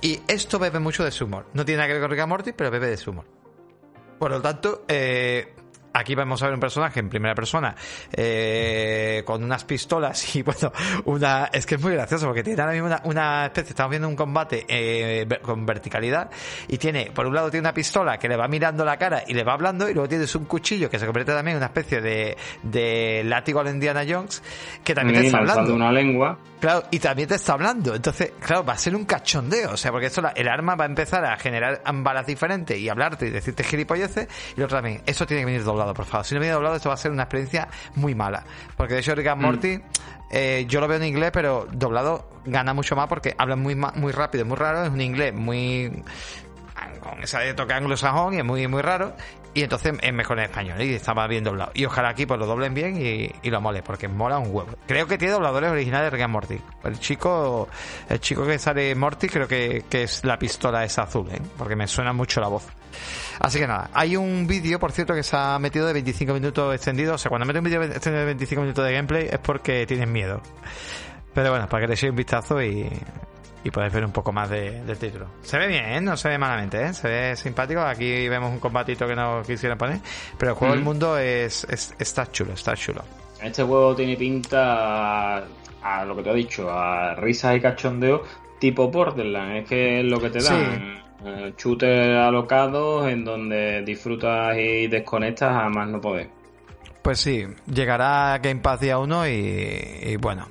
Y 0.00 0.20
esto 0.28 0.58
bebe 0.58 0.78
mucho 0.78 1.04
de 1.04 1.10
su 1.10 1.24
humor. 1.24 1.46
No 1.54 1.64
tiene 1.64 1.78
nada 1.78 1.88
que 1.88 1.92
ver 1.94 2.02
con 2.02 2.10
Rick 2.10 2.20
and 2.20 2.28
Morty, 2.28 2.52
pero 2.52 2.70
bebe 2.70 2.88
de 2.88 2.96
su 2.96 3.10
humor. 3.10 3.24
Por 4.18 4.30
lo 4.30 4.40
tanto, 4.40 4.84
eh, 4.88 5.54
aquí 5.92 6.14
vamos 6.14 6.42
a 6.42 6.46
ver 6.46 6.54
un 6.54 6.60
personaje 6.60 7.00
en 7.00 7.08
primera 7.08 7.34
persona 7.34 7.74
eh, 8.36 9.22
con 9.24 9.42
unas 9.42 9.64
pistolas 9.64 10.34
y 10.36 10.42
bueno, 10.42 10.72
una 11.04 11.50
es 11.52 11.66
que 11.66 11.74
es 11.76 11.80
muy 11.82 11.92
gracioso 11.92 12.26
porque 12.26 12.42
tiene 12.42 12.60
ahora 12.60 12.72
mismo 12.72 12.86
una, 12.86 13.00
una 13.04 13.46
especie, 13.46 13.70
estamos 13.70 13.90
viendo 13.90 14.08
un 14.08 14.16
combate 14.16 14.64
eh, 14.68 15.26
con 15.42 15.66
verticalidad 15.66 16.30
y 16.68 16.78
tiene, 16.78 17.10
por 17.14 17.26
un 17.26 17.34
lado 17.34 17.50
tiene 17.50 17.62
una 17.62 17.74
pistola 17.74 18.18
que 18.18 18.28
le 18.28 18.36
va 18.36 18.48
mirando 18.48 18.84
la 18.84 18.96
cara 18.96 19.22
y 19.26 19.34
le 19.34 19.44
va 19.44 19.52
hablando 19.54 19.88
y 19.88 19.94
luego 19.94 20.08
tienes 20.08 20.34
un 20.34 20.44
cuchillo 20.46 20.88
que 20.88 20.98
se 20.98 21.06
convierte 21.06 21.32
también 21.32 21.56
en 21.56 21.58
una 21.58 21.66
especie 21.66 22.00
de, 22.00 22.36
de 22.62 23.22
látigo 23.24 23.60
al 23.60 23.68
Indiana 23.68 24.02
Jones 24.08 24.42
que 24.84 24.94
también 24.94 25.18
te 25.20 25.24
Y 25.24 25.26
está 25.26 25.38
hablando. 25.38 25.74
una 25.74 25.92
lengua. 25.92 26.38
Claro, 26.60 26.84
y 26.92 27.00
también 27.00 27.28
te 27.28 27.34
está 27.34 27.54
hablando. 27.54 27.92
Entonces, 27.92 28.34
claro, 28.40 28.64
va 28.64 28.74
a 28.74 28.78
ser 28.78 28.94
un 28.94 29.04
cachondeo. 29.04 29.72
O 29.72 29.76
sea, 29.76 29.90
porque 29.90 30.06
esto, 30.06 30.22
la- 30.22 30.30
el 30.30 30.46
arma 30.46 30.76
va 30.76 30.84
a 30.84 30.86
empezar 30.86 31.24
a 31.24 31.36
generar 31.36 31.82
balas 31.92 32.24
diferentes 32.24 32.78
y 32.78 32.88
hablarte 32.88 33.26
y 33.26 33.30
decirte 33.30 33.64
gilipolleces. 33.64 34.28
Y 34.56 34.60
lo 34.60 34.66
otro 34.66 34.76
también, 34.78 35.02
eso 35.04 35.26
tiene 35.26 35.40
que 35.42 35.46
venir 35.46 35.64
doblado, 35.64 35.81
por 35.94 36.04
favor. 36.04 36.24
Si 36.26 36.34
no 36.34 36.40
viene 36.40 36.54
doblado, 36.54 36.76
esto 36.76 36.88
va 36.88 36.94
a 36.94 36.98
ser 36.98 37.10
una 37.10 37.24
experiencia 37.24 37.68
muy 37.94 38.14
mala. 38.14 38.44
Porque 38.76 38.94
de 38.94 39.00
hecho, 39.00 39.14
Rick 39.14 39.28
and 39.28 39.42
Morty, 39.42 39.80
eh, 40.30 40.64
yo 40.68 40.80
lo 40.80 40.88
veo 40.88 40.96
en 40.98 41.04
inglés, 41.04 41.30
pero 41.32 41.66
doblado 41.70 42.28
gana 42.44 42.74
mucho 42.74 42.96
más 42.96 43.08
porque 43.08 43.34
hablan 43.36 43.60
muy, 43.60 43.74
muy 43.74 44.12
rápido, 44.12 44.44
muy 44.44 44.56
raro. 44.56 44.84
Es 44.84 44.90
un 44.90 45.00
inglés 45.00 45.34
muy 45.34 46.02
con 47.00 47.22
esa 47.22 47.40
de 47.40 47.54
toque 47.54 47.74
anglosajón 47.74 48.34
y 48.34 48.38
es 48.38 48.44
muy, 48.44 48.66
muy 48.68 48.82
raro. 48.82 49.14
Y 49.54 49.62
entonces 49.62 49.92
es 50.00 50.12
mejor 50.14 50.38
en 50.38 50.44
español 50.46 50.80
y 50.80 50.94
estaba 50.94 51.26
bien 51.26 51.44
doblado. 51.44 51.72
Y 51.74 51.84
ojalá 51.84 52.10
aquí 52.10 52.24
pues 52.24 52.40
lo 52.40 52.46
doblen 52.46 52.72
bien 52.72 52.96
y, 52.96 53.50
lo 53.50 53.60
mole, 53.60 53.82
porque 53.82 54.08
mola 54.08 54.38
un 54.38 54.46
huevo. 54.46 54.68
Creo 54.86 55.06
que 55.06 55.18
tiene 55.18 55.34
dobladores 55.34 55.70
originales 55.70 56.06
de 56.06 56.10
Rick 56.10 56.22
and 56.22 56.32
Morty. 56.32 56.58
El 56.84 56.98
chico, 56.98 57.68
el 58.08 58.20
chico 58.20 58.46
que 58.46 58.58
sale 58.58 58.94
Morty 58.94 59.28
creo 59.28 59.46
que, 59.46 59.84
que 59.90 60.04
es 60.04 60.24
la 60.24 60.38
pistola 60.38 60.84
esa 60.84 61.02
azul, 61.02 61.28
¿eh? 61.30 61.40
porque 61.58 61.76
me 61.76 61.86
suena 61.86 62.12
mucho 62.12 62.40
la 62.40 62.48
voz. 62.48 62.66
Así 63.40 63.58
que 63.58 63.66
nada, 63.66 63.90
hay 63.92 64.16
un 64.16 64.46
vídeo, 64.46 64.78
por 64.78 64.92
cierto, 64.92 65.14
que 65.14 65.22
se 65.22 65.36
ha 65.36 65.58
metido 65.58 65.86
de 65.86 65.92
25 65.94 66.32
minutos 66.32 66.74
extendido. 66.74 67.14
O 67.14 67.18
sea, 67.18 67.28
cuando 67.28 67.46
mete 67.46 67.58
un 67.58 67.64
vídeo 67.64 67.82
extendido 67.82 68.20
de 68.20 68.26
25 68.26 68.62
minutos 68.62 68.84
de 68.84 68.92
gameplay 68.92 69.28
es 69.30 69.38
porque 69.38 69.86
tienes 69.86 70.08
miedo. 70.08 70.40
Pero 71.34 71.50
bueno, 71.50 71.66
para 71.68 71.82
que 71.82 71.88
le 71.88 71.94
echéis 71.94 72.10
un 72.10 72.16
vistazo 72.16 72.62
y, 72.62 72.88
y 73.64 73.70
podéis 73.70 73.92
ver 73.92 74.04
un 74.04 74.12
poco 74.12 74.32
más 74.32 74.50
de- 74.50 74.82
del 74.84 74.98
título. 74.98 75.26
Se 75.42 75.58
ve 75.58 75.66
bien, 75.68 75.84
¿eh? 75.84 76.00
no 76.00 76.16
se 76.16 76.28
ve 76.28 76.38
malamente, 76.38 76.82
¿eh? 76.84 76.92
se 76.94 77.08
ve 77.08 77.36
simpático. 77.36 77.80
Aquí 77.80 78.28
vemos 78.28 78.50
un 78.52 78.58
combatito 78.60 79.06
que 79.06 79.14
no 79.16 79.42
quisieran 79.46 79.78
poner, 79.78 79.98
pero 80.38 80.52
el 80.52 80.56
juego 80.58 80.74
del 80.74 80.82
Ujú. 80.82 80.90
mundo 80.90 81.18
es, 81.18 81.64
es- 81.64 81.94
está 81.98 82.30
chulo, 82.30 82.52
está 82.54 82.74
chulo. 82.74 83.02
Este 83.42 83.62
juego 83.62 83.94
tiene 83.94 84.16
pinta 84.16 85.38
a, 85.38 85.44
a 85.82 86.04
lo 86.04 86.14
que 86.16 86.22
te 86.22 86.30
he 86.30 86.34
dicho, 86.34 86.70
a 86.70 87.14
risas 87.14 87.56
y 87.56 87.60
cachondeo 87.60 88.22
tipo 88.58 88.88
Borderlands. 88.88 89.62
Es 89.64 89.68
que 89.68 90.00
es 90.00 90.04
lo 90.06 90.20
que 90.20 90.30
te 90.30 90.40
Sí. 90.40 90.52
dan. 90.52 91.02
Eh, 91.24 92.16
alocados 92.18 93.06
en 93.08 93.24
donde 93.24 93.82
disfrutas 93.82 94.56
y 94.56 94.88
desconectas 94.88 95.54
a 95.54 95.68
más 95.68 95.88
no 95.88 96.00
poder. 96.00 96.28
Pues 97.02 97.18
sí, 97.20 97.44
llegará 97.66 98.38
Game 98.38 98.60
Pass 98.60 98.80
día 98.80 98.98
1 98.98 99.28
y, 99.28 99.30
y 99.32 100.16
bueno. 100.16 100.48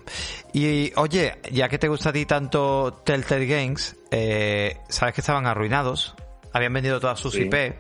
Y 0.54 0.92
oye, 0.98 1.40
ya 1.52 1.70
que 1.70 1.78
te 1.80 1.88
gusta 1.88 2.10
a 2.10 2.14
ti 2.14 2.26
tanto 2.26 3.02
Telltale 3.06 3.46
Games, 3.46 3.96
eh, 4.12 4.78
sabes 4.90 5.16
que 5.16 5.22
estaban 5.22 5.46
arruinados, 5.48 6.14
habían 6.52 6.74
vendido 6.74 7.00
todas 7.00 7.20
sus 7.20 7.34
Sí. 7.34 7.44
IP 7.44 7.74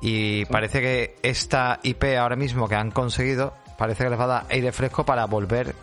y 0.00 0.44
parece 0.46 0.80
que 0.80 1.16
esta 1.22 1.80
IP 1.82 2.16
ahora 2.18 2.36
mismo 2.36 2.66
que 2.66 2.76
han 2.76 2.90
conseguido, 2.90 3.52
parece 3.76 4.04
que 4.04 4.10
les 4.10 4.18
va 4.18 4.24
a 4.24 4.28
dar 4.28 4.44
aire 4.48 4.72
fresco 4.72 5.04
para 5.04 5.26
volver 5.26 5.74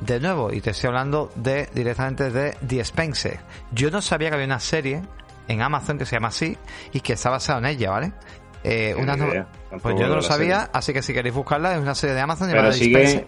de 0.00 0.20
nuevo. 0.20 0.52
Y 0.52 0.60
te 0.60 0.70
estoy 0.70 0.88
hablando 0.88 1.32
de 1.36 1.70
directamente 1.74 2.30
de 2.30 2.54
The 2.66 2.80
Spencer. 2.80 3.40
Yo 3.72 3.90
no 3.90 4.02
sabía 4.02 4.28
que 4.28 4.34
había 4.34 4.46
una 4.46 4.60
serie 4.60 5.00
en 5.48 5.62
Amazon 5.62 5.96
que 5.96 6.04
se 6.04 6.16
llama 6.16 6.28
así 6.28 6.56
y 6.92 7.00
que 7.00 7.14
está 7.14 7.30
basada 7.30 7.58
en 7.60 7.66
ella, 7.66 7.96
¿ale? 7.96 8.12
Eh, 8.64 8.94
una 8.98 9.16
no- 9.16 9.26
pues 9.80 9.94
yo 10.00 10.08
no 10.08 10.16
lo 10.16 10.22
sabía, 10.22 10.60
serie. 10.60 10.70
así 10.72 10.92
que 10.92 11.02
si 11.02 11.12
queréis 11.12 11.34
buscarla, 11.34 11.74
es 11.74 11.80
una 11.80 11.94
serie 11.94 12.14
de 12.14 12.20
Amazon 12.22 12.48
Pero 12.48 12.58
llamada 12.62 12.74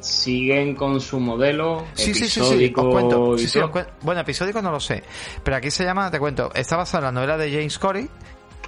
siguen, 0.01 0.75
con 0.75 1.01
su 1.01 1.21
modelo 1.21 1.85
Sí, 1.95 2.15
sí, 2.15 2.27
sí, 2.29 2.41
sí, 2.43 2.73
os 2.75 2.87
cuento. 2.89 3.39
Sí, 3.39 3.47
sí, 3.49 3.59
os 3.59 3.71
Bueno, 4.03 4.23
episódico 4.23 4.61
no 4.63 4.71
lo 4.71 4.81
sé. 4.81 5.03
Pero 5.45 5.57
aquí 5.57 5.71
se 5.71 5.85
llama, 5.85 6.11
te 6.11 6.19
cuento, 6.19 6.51
está 6.55 6.77
basada 6.77 7.09
en 7.09 7.15
la 7.15 7.21
novela 7.21 7.37
de 7.37 7.51
James 7.51 7.79
Corey 7.79 8.09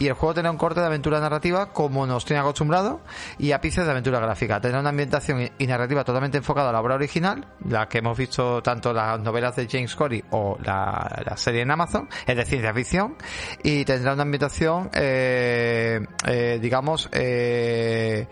y 0.02 0.08
el 0.08 0.14
juego 0.14 0.34
tendrá 0.34 0.50
un 0.50 0.56
corte 0.56 0.80
de 0.80 0.86
aventura 0.86 1.20
narrativa 1.20 1.66
como 1.72 2.08
nos 2.08 2.24
tiene 2.24 2.40
acostumbrado 2.40 3.02
y 3.38 3.52
ápices 3.52 3.84
de 3.84 3.90
aventura 3.92 4.18
gráfica. 4.18 4.60
Tendrá 4.60 4.80
una 4.80 4.88
ambientación 4.88 5.48
y- 5.56 5.66
narrativa 5.68 6.02
totalmente 6.02 6.38
enfocada 6.38 6.70
a 6.70 6.72
la 6.72 6.80
obra 6.80 6.96
original, 6.96 7.46
la 7.68 7.88
que 7.88 7.98
hemos 7.98 8.18
visto 8.18 8.60
tanto 8.64 8.92
las 8.92 9.20
novelas 9.20 9.54
de 9.54 9.68
James 9.70 9.94
Corey 9.94 10.24
o 10.30 10.58
la, 10.60 11.22
la 11.24 11.36
serie 11.36 11.62
en 11.62 11.70
Amazon, 11.70 12.08
es 12.26 12.36
de 12.36 12.44
ciencia 12.44 12.74
ficción, 12.74 13.14
y 13.62 13.84
tendrá 13.84 14.14
una 14.14 14.22
ambientación, 14.22 14.90
eh, 14.92 16.04
eh, 16.26 16.58
digamos, 16.60 17.08
eh, 17.12 18.26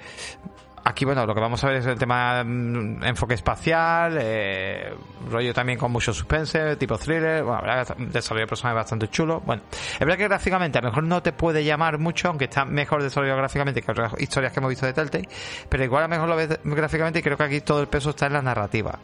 aquí, 0.90 1.04
bueno, 1.04 1.24
lo 1.26 1.34
que 1.34 1.40
vamos 1.40 1.62
a 1.64 1.68
ver 1.68 1.76
es 1.76 1.86
el 1.86 1.98
tema 1.98 2.44
mm, 2.44 3.04
enfoque 3.04 3.34
espacial, 3.34 4.18
eh, 4.20 4.94
rollo 5.30 5.54
también 5.54 5.78
con 5.78 5.90
mucho 5.90 6.12
suspense, 6.12 6.76
tipo 6.76 6.98
thriller, 6.98 7.42
bueno, 7.42 7.62
verdad, 7.62 7.96
desarrollo 7.96 8.46
de 8.46 8.72
bastante 8.74 9.08
chulo. 9.08 9.40
Bueno, 9.40 9.62
es 9.70 9.98
verdad 9.98 10.16
que 10.16 10.24
gráficamente 10.24 10.78
a 10.78 10.82
lo 10.82 10.88
mejor 10.88 11.04
no 11.04 11.22
te 11.22 11.32
puede 11.32 11.64
llamar 11.64 11.98
mucho, 11.98 12.28
aunque 12.28 12.44
está 12.44 12.64
mejor 12.64 13.02
desarrollado 13.02 13.38
gráficamente 13.38 13.82
que 13.82 13.90
otras 13.90 14.12
historias 14.18 14.52
que 14.52 14.60
hemos 14.60 14.70
visto 14.70 14.86
de 14.86 14.92
Telltale, 14.92 15.28
pero 15.68 15.84
igual 15.84 16.04
a 16.04 16.06
lo 16.06 16.10
mejor 16.10 16.28
lo 16.28 16.36
ves 16.36 16.60
gráficamente 16.64 17.20
y 17.20 17.22
creo 17.22 17.36
que 17.36 17.44
aquí 17.44 17.60
todo 17.60 17.80
el 17.80 17.88
peso 17.88 18.10
está 18.10 18.26
en 18.26 18.34
la 18.34 18.42
narrativa. 18.42 18.98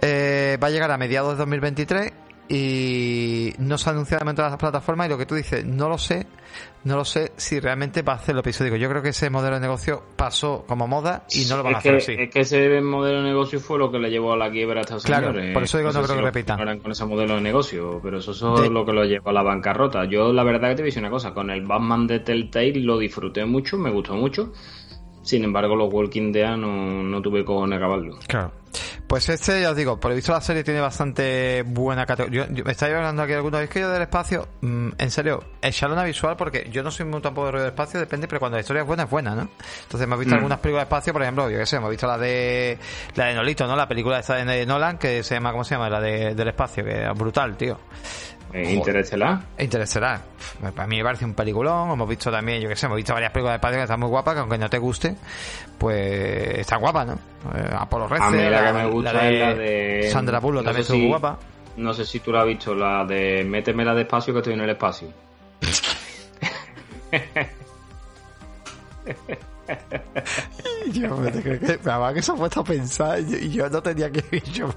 Eh, 0.00 0.58
va 0.62 0.68
a 0.68 0.70
llegar 0.70 0.90
a 0.90 0.98
mediados 0.98 1.32
de 1.32 1.38
2023 1.38 2.12
y 2.48 3.52
no 3.58 3.76
se 3.78 3.90
ha 3.90 3.92
anunciado 3.92 4.28
en 4.28 4.36
las 4.36 4.56
plataformas 4.56 5.06
y 5.06 5.10
lo 5.10 5.18
que 5.18 5.26
tú 5.26 5.34
dices, 5.34 5.64
no 5.64 5.88
lo 5.88 5.98
sé, 5.98 6.26
no 6.84 6.96
lo 6.96 7.04
sé 7.04 7.32
si 7.36 7.58
realmente 7.58 8.02
va 8.02 8.12
a 8.14 8.16
hacer 8.16 8.34
lo 8.34 8.40
episódico. 8.40 8.76
Yo 8.76 8.88
creo 8.88 9.02
que 9.02 9.08
ese 9.08 9.28
modelo 9.30 9.56
de 9.56 9.60
negocio 9.60 10.02
pasó 10.16 10.64
como 10.66 10.86
moda 10.86 11.24
y 11.30 11.44
no 11.46 11.56
lo 11.56 11.62
van 11.64 11.72
es 11.72 11.76
a 11.76 11.78
hacer 11.80 11.92
que, 11.92 11.98
así. 11.98 12.12
Es 12.18 12.30
que 12.30 12.40
ese 12.40 12.80
modelo 12.80 13.18
de 13.22 13.28
negocio 13.28 13.58
fue 13.58 13.78
lo 13.78 13.90
que 13.90 13.98
le 13.98 14.10
llevó 14.10 14.32
a 14.32 14.36
la 14.36 14.50
quiebra 14.50 14.80
a 14.80 14.82
estos 14.82 15.04
Claro, 15.04 15.28
señores. 15.28 15.52
por 15.54 15.62
eso 15.64 15.78
digo, 15.78 15.88
no 15.88 15.92
sé 15.94 15.98
creo 15.98 16.08
si 16.08 16.14
que 16.14 16.20
lo 16.20 16.26
repitan. 16.26 16.78
con 16.80 16.92
ese 16.92 17.04
modelo 17.04 17.34
de 17.34 17.40
negocio, 17.40 18.00
pero 18.02 18.18
eso, 18.18 18.30
eso 18.30 18.56
De- 18.56 18.66
es 18.66 18.70
lo 18.72 18.84
que 18.86 18.92
lo 18.92 19.04
llevó 19.04 19.30
a 19.30 19.32
la 19.32 19.42
bancarrota. 19.42 20.04
Yo 20.04 20.32
la 20.32 20.44
verdad 20.44 20.68
que 20.70 20.76
te 20.76 20.82
voy 20.82 20.86
a 20.88 20.90
decir 20.90 21.02
una 21.02 21.10
cosa, 21.10 21.34
con 21.34 21.50
el 21.50 21.66
Batman 21.66 22.06
de 22.06 22.20
Telltale 22.20 22.80
lo 22.80 22.98
disfruté 22.98 23.44
mucho, 23.44 23.76
me 23.76 23.90
gustó 23.90 24.14
mucho. 24.14 24.52
Sin 25.26 25.42
embargo, 25.42 25.74
los 25.74 25.92
Walking 25.92 26.30
Dead 26.32 26.56
no, 26.56 27.02
no 27.02 27.20
tuve 27.20 27.44
cojones 27.44 27.76
acabarlo. 27.78 28.16
Claro. 28.28 28.52
Pues 29.06 29.28
este, 29.28 29.60
ya 29.62 29.70
os 29.70 29.76
digo, 29.76 29.98
por 29.98 30.10
lo 30.10 30.14
visto 30.16 30.32
la 30.32 30.40
serie 30.40 30.62
tiene 30.62 30.80
bastante 30.80 31.62
buena 31.66 32.04
categoría. 32.06 32.46
Yo, 32.46 32.54
yo- 32.54 32.64
me 32.64 32.72
estáis 32.72 32.94
hablando 32.94 33.22
aquí 33.22 33.32
algunos, 33.32 33.60
es 33.62 33.70
que 33.70 33.80
yo 33.80 33.88
del 33.90 34.02
espacio, 34.02 34.46
mm, 34.60 34.88
en 34.98 35.10
serio, 35.10 35.42
echarle 35.62 35.94
una 35.94 36.04
visual 36.04 36.36
porque 36.36 36.68
yo 36.70 36.82
no 36.82 36.90
soy 36.90 37.06
muy 37.06 37.20
tampoco 37.20 37.46
de 37.46 37.52
rollo 37.52 37.64
del 37.64 37.72
espacio, 37.72 37.98
depende, 38.00 38.28
pero 38.28 38.38
cuando 38.40 38.56
la 38.56 38.60
historia 38.60 38.82
es 38.82 38.86
buena, 38.86 39.04
es 39.04 39.10
buena, 39.10 39.34
¿no? 39.34 39.42
Entonces 39.82 40.02
hemos 40.02 40.18
visto 40.18 40.34
Mm. 40.34 40.38
algunas 40.38 40.58
películas 40.58 40.82
de 40.82 40.88
espacio, 40.94 41.12
por 41.12 41.22
ejemplo, 41.22 41.50
yo 41.50 41.58
qué 41.58 41.66
sé, 41.66 41.76
hemos 41.76 41.90
visto 41.90 42.06
la 42.06 42.18
de 42.18 42.78
la 43.14 43.26
de 43.26 43.34
Nolito, 43.34 43.66
¿no? 43.66 43.74
La 43.76 43.88
película 43.88 44.18
esta 44.18 44.34
de 44.36 44.66
Nolan 44.66 44.98
que 44.98 45.22
se 45.22 45.34
llama, 45.34 45.52
¿cómo 45.52 45.64
se 45.64 45.74
llama? 45.76 45.88
La 45.88 46.00
de, 46.00 46.34
del 46.34 46.48
espacio, 46.48 46.84
que 46.84 47.04
es 47.04 47.14
brutal, 47.18 47.56
tío. 47.56 47.78
Eh, 48.52 48.72
Interestelar. 48.72 49.40
Interestelar. 49.58 50.20
Para 50.74 50.86
mí 50.86 50.96
me 50.98 51.04
parece 51.04 51.24
un 51.24 51.34
peliculón. 51.34 51.90
Hemos 51.90 52.08
visto 52.08 52.30
también, 52.30 52.60
yo 52.62 52.68
que 52.68 52.76
sé, 52.76 52.86
hemos 52.86 52.96
visto 52.96 53.12
varias 53.12 53.32
películas 53.32 53.52
de 53.52 53.56
espacio 53.56 53.78
que 53.78 53.82
están 53.82 54.00
muy 54.00 54.08
guapas, 54.08 54.34
que 54.34 54.40
aunque 54.40 54.58
no 54.58 54.70
te 54.70 54.78
guste, 54.78 55.14
pues 55.78 56.58
está 56.58 56.76
guapa, 56.76 57.04
¿no? 57.04 57.14
Eh, 57.54 57.70
Apolo 57.78 58.06
A 58.10 58.30
mí 58.30 58.38
la 58.48 58.66
que 58.66 58.72
me 58.72 58.86
gusta 58.86 59.28
es 59.28 59.40
la 59.40 59.54
de... 59.54 60.08
Sandra 60.10 60.38
Bullock 60.40 60.62
no 60.62 60.64
también 60.64 60.82
estuvo 60.82 60.96
muy 60.98 61.06
si- 61.06 61.10
guapa. 61.10 61.38
No 61.76 61.92
sé 61.92 62.06
si 62.06 62.20
tú 62.20 62.32
la 62.32 62.40
has 62.40 62.46
visto, 62.46 62.74
la 62.74 63.04
de 63.04 63.44
Métemela 63.44 63.94
despacio 63.94 64.32
que 64.32 64.38
estoy 64.40 64.54
en 64.54 64.60
el 64.60 64.70
espacio. 64.70 65.08
Yo 70.92 71.16
me 71.16 71.30
te 71.30 71.42
creo 71.42 71.60
que, 71.60 71.90
además 71.90 72.14
que 72.14 72.22
se 72.22 72.32
ha 72.32 72.34
puesto 72.34 72.60
a 72.60 72.64
pensar 72.64 73.20
y 73.20 73.50
yo, 73.50 73.64
yo 73.64 73.70
no 73.70 73.82
tenía 73.82 74.10
que 74.10 74.24
ir 74.36 74.42
yo. 74.44 74.68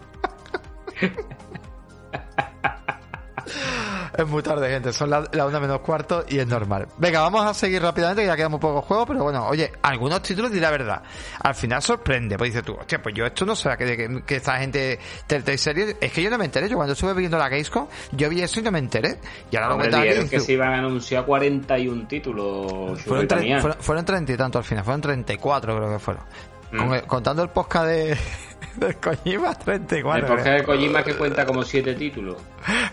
Es 4.20 4.28
muy 4.28 4.44
tarde, 4.44 4.70
gente. 4.70 4.91
Son 4.91 5.10
las 5.10 5.34
la 5.34 5.46
una 5.46 5.62
menos 5.62 5.80
cuarto 5.80 6.26
y 6.28 6.40
es 6.40 6.46
normal. 6.48 6.88
Venga, 6.98 7.22
vamos 7.22 7.46
a 7.46 7.54
seguir 7.54 7.82
rápidamente, 7.82 8.24
que 8.24 8.28
ya 8.28 8.36
quedan 8.36 8.52
muy 8.52 8.60
pocos 8.60 8.84
juegos, 8.84 9.08
pero 9.08 9.24
bueno, 9.24 9.48
oye, 9.48 9.72
algunos 9.82 10.22
títulos, 10.22 10.52
di 10.52 10.60
la 10.60 10.72
verdad. 10.72 11.02
Al 11.41 11.56
final 11.56 11.82
sorprende, 11.82 12.38
pues 12.38 12.50
dices 12.52 12.66
tú, 12.66 12.74
hostia, 12.74 13.02
pues 13.02 13.16
yo 13.16 13.26
esto 13.26 13.46
no 13.46 13.56
sé 13.56 13.70
que, 13.78 13.96
que, 13.96 14.24
que 14.26 14.36
esta 14.36 14.58
gente 14.58 15.00
Telltale 15.26 15.58
Series, 15.58 15.96
es 16.02 16.12
que 16.12 16.22
yo 16.22 16.30
no 16.30 16.38
me 16.38 16.44
enteré. 16.44 16.68
Yo 16.68 16.76
cuando 16.76 16.94
estuve 16.94 17.14
viendo 17.14 17.38
la 17.38 17.48
Gamescom, 17.48 17.88
yo 18.12 18.28
vi 18.30 18.41
eso 18.41 18.60
y 18.60 18.64
no 18.64 18.72
me 18.72 18.80
enteré. 18.80 19.20
Y 19.50 19.56
ahora 19.56 19.70
lo 19.70 19.74
Hombre, 19.76 19.88
dijeron 19.88 20.28
que 20.28 20.40
se 20.41 20.52
iban 20.52 20.74
a 20.74 20.78
anunciar 20.80 21.24
41 21.26 22.08
títulos. 22.08 22.68
Fueron, 22.72 22.98
tre- 22.98 23.06
Chuletanía. 23.06 23.62
fueron, 23.62 23.78
fueron 23.80 24.04
30 24.06 24.34
y 24.34 24.38
tanto 24.38 24.58
al 24.58 24.66
final, 24.66 24.84
fueron 24.84 25.00
34 25.02 25.78
creo 25.78 25.90
que 25.94 26.00
fueron. 26.00 26.24
Mm. 26.72 26.78
Con 26.78 27.00
contando 27.08 27.44
el 27.44 27.50
podcast 27.50 27.86
de, 27.88 28.18
de 28.76 28.94
Kojima, 28.96 29.56
34. 29.56 30.28
El 30.28 30.32
podcast 30.32 30.58
de 30.60 30.64
Kojima 30.66 31.04
que 31.04 31.16
cuenta 31.16 31.46
como 31.46 31.64
7 31.64 31.94
títulos. 31.96 32.36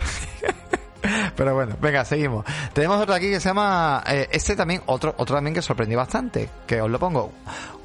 Pero 1.37 1.53
bueno, 1.53 1.75
venga, 1.79 2.03
seguimos. 2.03 2.43
Tenemos 2.73 2.99
otro 2.99 3.13
aquí 3.13 3.29
que 3.29 3.39
se 3.39 3.49
llama, 3.49 4.03
eh, 4.09 4.27
este 4.31 4.55
también, 4.55 4.81
otro, 4.87 5.13
otro 5.17 5.35
también 5.35 5.53
que 5.53 5.61
sorprendió 5.61 5.97
bastante, 5.97 6.49
que 6.65 6.81
os 6.81 6.89
lo 6.89 6.97
pongo. 6.97 7.31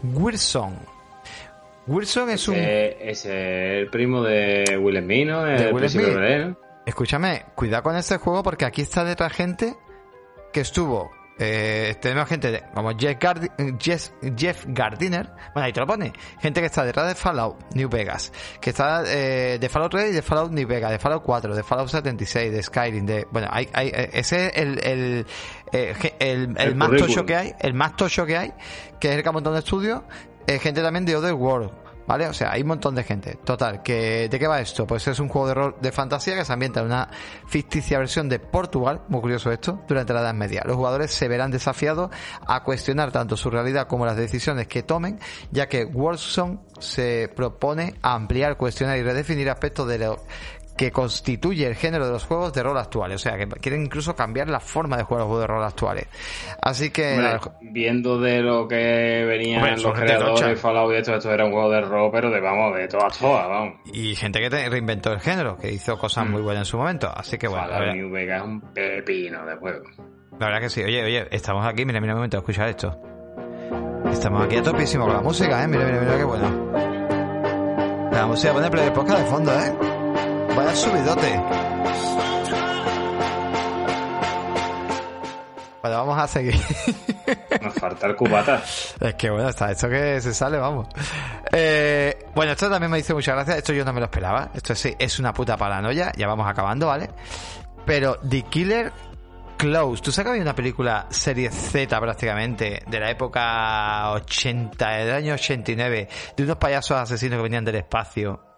Wilson. 0.03 0.74
Wilson 1.87 2.31
es 2.31 2.49
un... 2.49 2.55
Ese, 2.55 3.11
es 3.11 3.27
el 3.27 3.91
primo 3.91 4.23
de 4.23 4.79
Will 4.81 4.99
Smith, 5.03 5.29
¿no? 5.29 5.45
De 5.45 5.69
El 5.69 5.74
Will 5.74 5.91
Smith. 5.91 6.57
Escúchame, 6.87 7.45
cuidado 7.55 7.83
con 7.83 7.97
este 7.97 8.16
juego 8.16 8.43
porque 8.43 8.65
aquí 8.65 8.81
está 8.81 9.05
detrás 9.05 9.33
gente 9.33 9.77
que 10.53 10.61
estuvo. 10.61 11.11
Eh, 11.38 11.96
tenemos 12.00 12.28
gente 12.28 12.50
de- 12.52 12.62
como 12.74 12.90
Jeff, 12.96 13.16
eh, 13.59 13.74
Jeff, 13.78 14.10
Jeff 14.36 14.64
Gardiner. 14.68 15.30
Bueno, 15.54 15.66
ahí 15.66 15.72
te 15.72 15.80
lo 15.80 15.86
pone. 15.86 16.12
Gente 16.40 16.60
que 16.60 16.66
está 16.66 16.84
detrás 16.84 17.09
de 17.09 17.14
Fallout 17.14 17.74
New 17.74 17.88
Vegas. 17.88 18.32
Que 18.60 18.70
está 18.70 19.02
eh, 19.06 19.59
de 19.59 19.68
Fallout 19.68 19.90
3 19.92 20.10
y 20.10 20.12
de 20.12 20.22
Fallout 20.22 20.52
New 20.52 20.68
Vegas. 20.68 20.90
De 20.92 20.98
Fallout 20.98 21.22
4, 21.24 21.54
de 21.56 21.62
Fallout 21.62 21.88
76, 21.88 22.52
de 22.52 22.62
Skyrim. 22.62 23.06
De, 23.06 23.26
bueno, 23.30 23.48
hay, 23.50 23.68
hay, 23.72 23.88
eh, 23.88 24.10
ese 24.12 24.46
es 24.48 24.52
el, 24.56 24.78
el, 24.86 25.26
eh, 25.72 25.94
el, 26.20 26.42
el 26.56 26.56
El 26.59 26.74
más 26.76 26.90
tocho 26.90 27.24
que 27.26 27.34
hay. 27.34 27.54
El 27.59 27.74
más 27.74 27.96
tocho 27.96 28.24
que 28.26 28.36
hay. 28.36 28.52
Que 29.00 29.09
es 29.10 29.16
el 29.16 29.22
que 29.22 29.28
ha 29.28 29.32
montado 29.32 29.54
de 29.54 29.60
estudio. 29.60 30.04
eh, 30.46 30.59
gente 30.59 30.82
también 30.82 31.04
de 31.06 31.16
Other 31.16 31.34
World. 31.34 31.70
¿Vale? 32.07 32.27
O 32.27 32.35
sea, 32.35 32.53
hay 32.53 32.62
un 32.62 32.69
montón 32.69 32.95
de 32.95 33.05
gente. 33.05 33.39
Total, 33.45 33.83
que 33.83 34.29
¿de 34.29 34.39
qué 34.39 34.47
va 34.47 34.61
esto? 34.61 34.87
Pues 34.87 35.07
es 35.07 35.20
un 35.20 35.29
juego 35.29 35.49
de 35.49 35.55
rol 35.55 35.77
de 35.81 35.93
fantasía 35.93 36.35
que 36.37 36.45
se 36.45 36.53
ambienta 36.53 36.81
en 36.81 36.87
una 36.87 37.09
ficticia 37.47 37.99
versión 37.99 38.29
de 38.29 38.39
Portugal, 38.39 39.03
muy 39.09 39.20
curioso 39.20 39.51
esto, 39.53 39.83
durante 39.87 40.12
la 40.12 40.20
Edad 40.20 40.35
Media. 40.35 40.62
Los 40.65 40.77
jugadores 40.77 41.12
se 41.12 41.29
verán 41.29 41.51
desafiados 41.51 42.11
a 42.47 42.62
cuestionar 42.65 43.12
tanto 43.12 43.37
su 43.37 43.51
realidad 43.51 43.87
como 43.87 44.07
las 44.07 44.16
decisiones 44.16 44.66
que 44.66 44.83
tomen, 44.83 45.20
ya 45.51 45.69
que 45.69 45.85
Warzone 45.85 46.59
se 46.81 47.31
propone 47.35 47.95
ampliar, 48.03 48.57
cuestionar 48.57 48.99
y 48.99 49.03
redefinir 49.03 49.49
aspectos 49.51 49.87
de 49.89 49.99
lo 49.99 50.20
que 50.77 50.90
constituye 50.90 51.66
el 51.66 51.74
género 51.77 52.07
de 52.07 52.12
los 52.12 52.24
juegos 52.24 52.53
de 52.53 52.62
rol 52.62 52.77
actuales. 52.78 53.16
O 53.16 53.19
sea, 53.19 53.36
que 53.36 53.47
quieren 53.47 53.82
incluso 53.85 54.15
cambiar 54.16 54.49
la 54.49 54.59
forma 54.61 54.97
de 54.97 55.03
jugar 55.03 55.20
los 55.20 55.27
juegos 55.28 55.43
de 55.43 55.47
rol 55.47 55.65
actuales. 55.65 56.07
Así 56.61 56.90
que... 56.90 57.12
Hombre, 57.15 57.39
viendo 57.61 58.19
de 58.19 58.40
lo 58.40 58.66
que 58.66 59.24
venían 59.27 59.62
Hombre, 59.62 59.81
los 59.82 59.93
creadores 59.99 60.61
Fallout 60.61 60.93
y 60.93 60.97
esto, 60.97 61.15
esto 61.15 61.31
era 61.31 61.44
un 61.44 61.53
juego 61.53 61.70
de 61.70 61.81
rol, 61.82 62.11
pero 62.12 62.31
de 62.31 62.40
vamos, 62.40 62.77
de 62.77 62.89
todas, 62.89 63.19
todas, 63.19 63.49
vamos. 63.49 63.74
y 63.93 64.15
gente 64.16 64.40
que 64.40 64.49
te- 64.51 64.69
reinventó 64.69 65.12
el 65.12 65.20
género, 65.20 65.57
que 65.57 65.70
hizo 65.70 65.99
cosas 65.99 66.27
muy 66.27 66.40
buenas 66.43 66.62
en 66.62 66.70
su 66.70 66.78
momento. 66.78 67.11
Así 67.15 67.36
que 67.39 67.49
bueno, 67.49 67.66
la 67.66 67.73
Fallout 67.74 67.86
verdad, 67.89 68.03
New 68.03 68.11
Vegas 68.12 68.40
es 68.43 68.49
un 68.49 68.61
pepino 68.73 69.47
de 69.47 69.57
juego. 69.57 69.85
la 70.39 70.47
verdad 70.47 70.61
que 70.61 70.70
sí. 70.70 70.82
Oye, 70.82 71.05
oye, 71.05 71.28
estamos 71.31 71.66
aquí, 71.66 71.85
mira, 71.85 72.01
mira 72.01 72.15
un 72.15 72.19
momento, 72.19 72.39
escucha 72.39 72.66
esto. 72.69 72.99
Estamos 74.11 74.44
aquí 74.44 74.57
a 74.57 74.62
topísimo 74.62 75.05
con 75.05 75.15
la 75.15 75.20
música, 75.23 75.62
eh. 75.62 75.69
Mira, 75.69 75.85
mira, 75.85 76.01
mira 76.01 76.16
qué 76.16 76.24
bueno. 76.24 76.73
La 78.11 78.27
música 78.27 78.53
pone 78.53 78.70
play 78.70 78.85
de 78.86 78.90
podcast 78.90 79.20
de 79.20 79.27
fondo, 79.27 79.53
eh. 79.53 80.02
Vaya 80.57 80.74
subidote. 80.77 81.41
Bueno, 85.81 85.97
vamos 85.97 86.19
a 86.19 86.29
seguir. 86.29 86.55
Nos 87.61 87.74
falta 87.74 88.07
el 88.07 88.16
cubata. 88.16 88.62
Es 89.01 89.15
que 89.15 89.31
bueno, 89.31 89.49
está 89.49 89.70
esto 89.70 89.89
que 89.89 90.20
se 90.20 90.33
sale, 90.33 90.59
vamos. 90.59 90.89
Eh, 91.51 92.27
bueno, 92.35 92.53
esto 92.53 92.70
también 92.70 92.91
me 92.91 92.99
dice 92.99 93.15
muchas 93.15 93.35
gracias. 93.35 93.59
Esto 93.59 93.73
yo 93.73 93.85
no 93.85 93.93
me 93.93 94.01
lo 94.01 94.07
esperaba. 94.07 94.51
Esto 94.55 94.74
sí, 94.74 94.95
es 94.99 95.19
una 95.19 95.33
puta 95.33 95.57
paranoia. 95.57 96.12
Ya 96.16 96.27
vamos 96.29 96.47
acabando, 96.47 96.87
¿vale? 96.87 97.11
Pero 97.85 98.19
The 98.29 98.43
Killer 98.43 98.93
Close. 99.57 100.03
¿Tú 100.03 100.12
sabes 100.12 100.27
que 100.27 100.31
había 100.31 100.43
una 100.43 100.55
película 100.55 101.07
serie 101.11 101.51
Z 101.51 101.99
prácticamente 102.01 102.83
de 102.87 103.01
la 103.01 103.11
época 103.11 104.12
80, 104.12 104.89
del 104.91 105.15
año 105.15 105.35
89, 105.35 106.09
de 106.37 106.43
unos 106.45 106.57
payasos 106.59 106.97
asesinos 106.97 107.39
que 107.39 107.43
venían 107.43 107.65
del 107.65 107.77
espacio? 107.77 108.52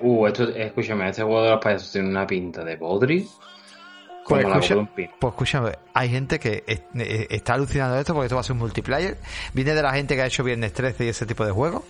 Uh, 0.00 0.26
esto, 0.26 0.48
escúchame, 0.48 1.08
este 1.10 1.22
juego 1.22 1.42
de 1.42 1.50
los 1.50 1.60
payasos 1.62 1.92
tiene 1.92 2.08
una 2.08 2.26
pinta 2.26 2.64
de 2.64 2.76
podri. 2.76 3.28
Como 4.24 4.40
Pues 4.40 4.48
la 4.54 4.58
escucha-. 4.58 4.90
Pues 5.18 5.32
escúchame, 5.34 5.72
hay 5.92 6.08
gente 6.08 6.38
que 6.38 6.64
es- 6.66 6.80
eh, 6.98 7.26
está 7.28 7.52
alucinando 7.54 7.98
esto 7.98 8.14
porque 8.14 8.24
esto 8.26 8.36
va 8.36 8.40
a 8.40 8.44
ser 8.44 8.52
un 8.54 8.60
multiplayer. 8.60 9.18
Viene 9.52 9.74
de 9.74 9.82
la 9.82 9.92
gente 9.92 10.16
que 10.16 10.22
ha 10.22 10.26
hecho 10.26 10.42
Viernes 10.42 10.72
13 10.72 11.04
y 11.04 11.08
ese 11.08 11.26
tipo 11.26 11.44
de 11.44 11.52
juegos. 11.52 11.82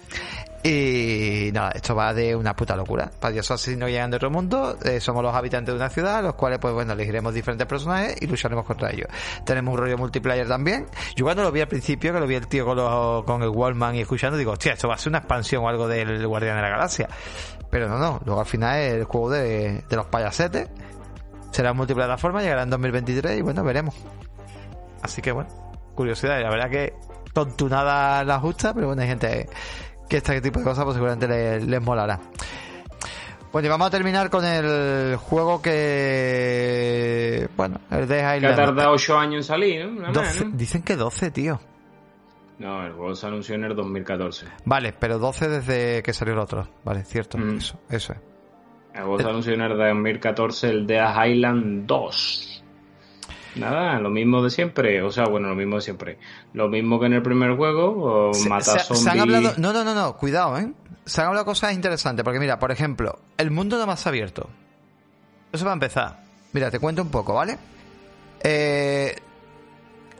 Y 0.64 1.50
nada, 1.52 1.72
esto 1.72 1.94
va 1.94 2.14
de 2.14 2.34
una 2.34 2.56
puta 2.56 2.74
locura. 2.74 3.10
Payasos 3.20 3.60
asesinos 3.60 3.90
llegan 3.90 4.10
de 4.10 4.16
otro 4.16 4.30
mundo. 4.30 4.76
eh, 4.82 4.98
somos 4.98 5.22
los 5.22 5.34
habitantes 5.34 5.72
de 5.74 5.76
una 5.78 5.90
ciudad, 5.90 6.22
los 6.22 6.34
cuales, 6.34 6.58
pues 6.58 6.72
bueno, 6.74 6.94
elegiremos 6.94 7.34
diferentes 7.34 7.66
personajes 7.68 8.16
y 8.20 8.26
lucharemos 8.26 8.64
contra 8.64 8.90
ellos. 8.90 9.06
Tenemos 9.44 9.72
un 9.74 9.78
rollo 9.80 9.98
multiplayer 9.98 10.48
también. 10.48 10.86
Yo 11.14 11.24
cuando 11.26 11.42
lo 11.42 11.52
vi 11.52 11.60
al 11.60 11.68
principio, 11.68 12.12
que 12.14 12.18
lo 12.18 12.26
vi 12.26 12.34
el 12.36 12.48
tío 12.48 12.64
con, 12.64 12.76
los- 12.78 13.24
con 13.24 13.42
el 13.42 13.50
Wallman 13.50 13.94
y 13.94 14.00
escuchando, 14.00 14.38
digo, 14.38 14.52
hostia, 14.52 14.72
esto 14.72 14.88
va 14.88 14.94
a 14.94 14.98
ser 14.98 15.10
una 15.10 15.18
expansión 15.18 15.62
o 15.64 15.68
algo 15.68 15.86
del 15.86 16.26
Guardián 16.26 16.56
de 16.56 16.62
la 16.62 16.68
Galaxia. 16.70 17.08
Pero 17.74 17.88
no, 17.88 17.98
no. 17.98 18.20
Luego 18.24 18.38
al 18.40 18.46
final 18.46 18.78
es 18.78 18.92
el 18.94 19.02
juego 19.04 19.30
de, 19.30 19.82
de 19.88 19.96
los 19.96 20.06
payasetes. 20.06 20.68
Será 21.50 21.72
multiplataforma, 21.72 22.40
llegará 22.40 22.62
en 22.62 22.70
2023 22.70 23.36
y 23.36 23.42
bueno, 23.42 23.64
veremos. 23.64 23.96
Así 25.02 25.20
que 25.20 25.32
bueno, 25.32 25.50
curiosidad. 25.96 26.40
La 26.40 26.50
verdad 26.50 26.70
que 26.70 26.94
tontunada 27.32 28.22
la 28.22 28.38
justa, 28.38 28.72
pero 28.74 28.86
bueno, 28.86 29.02
hay 29.02 29.08
gente 29.08 29.48
que 30.08 30.18
este 30.18 30.40
tipo 30.40 30.60
de 30.60 30.64
cosas 30.66 30.84
pues 30.84 30.94
seguramente 30.94 31.26
les, 31.26 31.64
les 31.66 31.82
molará. 31.82 32.20
Bueno, 33.50 33.66
y 33.66 33.70
vamos 33.70 33.88
a 33.88 33.90
terminar 33.90 34.30
con 34.30 34.44
el 34.44 35.16
juego 35.16 35.60
que... 35.60 37.48
Bueno, 37.56 37.80
el 37.90 38.06
de 38.06 38.18
Que 38.18 38.22
ha 38.22 38.36
Island. 38.36 38.54
tardado 38.56 38.92
8 38.92 39.18
años 39.18 39.34
en 39.38 39.42
salir, 39.42 39.84
¿no? 39.88 40.00
Nada 40.02 40.12
más, 40.12 40.38
12 40.38 40.44
¿no? 40.44 40.50
Dicen 40.56 40.82
que 40.82 40.94
12, 40.94 41.30
tío. 41.32 41.60
No, 42.58 42.86
el 42.86 42.92
juego 42.92 43.14
se 43.14 43.26
anunció 43.26 43.54
en 43.56 43.64
el 43.64 43.74
2014. 43.74 44.46
Vale, 44.64 44.92
pero 44.92 45.18
12 45.18 45.48
desde 45.48 46.02
que 46.02 46.12
salió 46.12 46.34
el 46.34 46.40
otro. 46.40 46.68
Vale, 46.84 47.04
cierto. 47.04 47.36
Mm. 47.38 47.56
Eso, 47.56 47.80
eso 47.90 48.12
es. 48.12 48.18
El 48.94 49.02
juego 49.02 49.18
se 49.20 49.28
anunció 49.28 49.52
en 49.54 49.60
el 49.62 49.76
2014, 49.76 50.68
el 50.70 50.86
de 50.86 50.98
Highland 50.98 51.86
2. 51.86 52.64
Nada, 53.56 53.98
lo 54.00 54.10
mismo 54.10 54.42
de 54.42 54.50
siempre. 54.50 55.02
O 55.02 55.10
sea, 55.10 55.24
bueno, 55.24 55.48
lo 55.48 55.54
mismo 55.56 55.76
de 55.76 55.82
siempre. 55.82 56.18
Lo 56.52 56.68
mismo 56.68 56.98
que 57.00 57.06
en 57.06 57.14
el 57.14 57.22
primer 57.22 57.56
juego, 57.56 58.28
o 58.30 58.34
se- 58.34 58.48
se 58.60 58.78
zombies. 58.80 59.06
han 59.08 59.20
hablado, 59.20 59.52
no, 59.58 59.72
no, 59.72 59.84
no, 59.84 59.94
no, 59.94 60.16
cuidado, 60.16 60.58
¿eh? 60.58 60.72
Se 61.04 61.20
han 61.20 61.28
hablado 61.28 61.44
cosas 61.44 61.72
interesantes, 61.74 62.24
porque 62.24 62.38
mira, 62.40 62.58
por 62.58 62.70
ejemplo, 62.72 63.18
el 63.36 63.50
mundo 63.50 63.78
no 63.78 63.86
más 63.86 64.06
abierto. 64.06 64.48
Eso 65.52 65.64
va 65.64 65.72
a 65.72 65.74
empezar. 65.74 66.20
Mira, 66.52 66.70
te 66.70 66.78
cuento 66.78 67.02
un 67.02 67.10
poco, 67.10 67.34
¿vale? 67.34 67.58
Eh, 68.42 69.14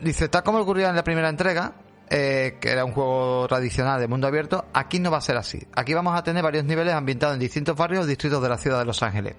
dice, 0.01 0.29
tal 0.29 0.43
como 0.43 0.59
ocurría 0.59 0.91
en 0.91 0.97
la 0.97 1.05
primera 1.05 1.29
entrega, 1.29 1.73
eh, 2.17 2.59
que 2.61 2.71
era 2.71 2.85
un 2.85 2.93
juego 2.93 3.45
tradicional 3.49 3.99
de 3.99 4.07
mundo 4.07 4.29
abierto, 4.29 4.67
aquí 4.73 5.01
no 5.01 5.11
va 5.11 5.19
a 5.19 5.21
ser 5.21 5.37
así. 5.37 5.61
Aquí 5.75 5.95
vamos 5.95 6.17
a 6.17 6.23
tener 6.23 6.45
varios 6.45 6.65
niveles 6.65 6.95
ambientados 6.95 7.35
en 7.35 7.41
distintos 7.41 7.77
barrios 7.77 8.05
o 8.05 8.07
distritos 8.07 8.41
de 8.41 8.49
la 8.49 8.57
ciudad 8.57 8.79
de 8.79 8.85
Los 8.85 9.03
Ángeles. 9.03 9.35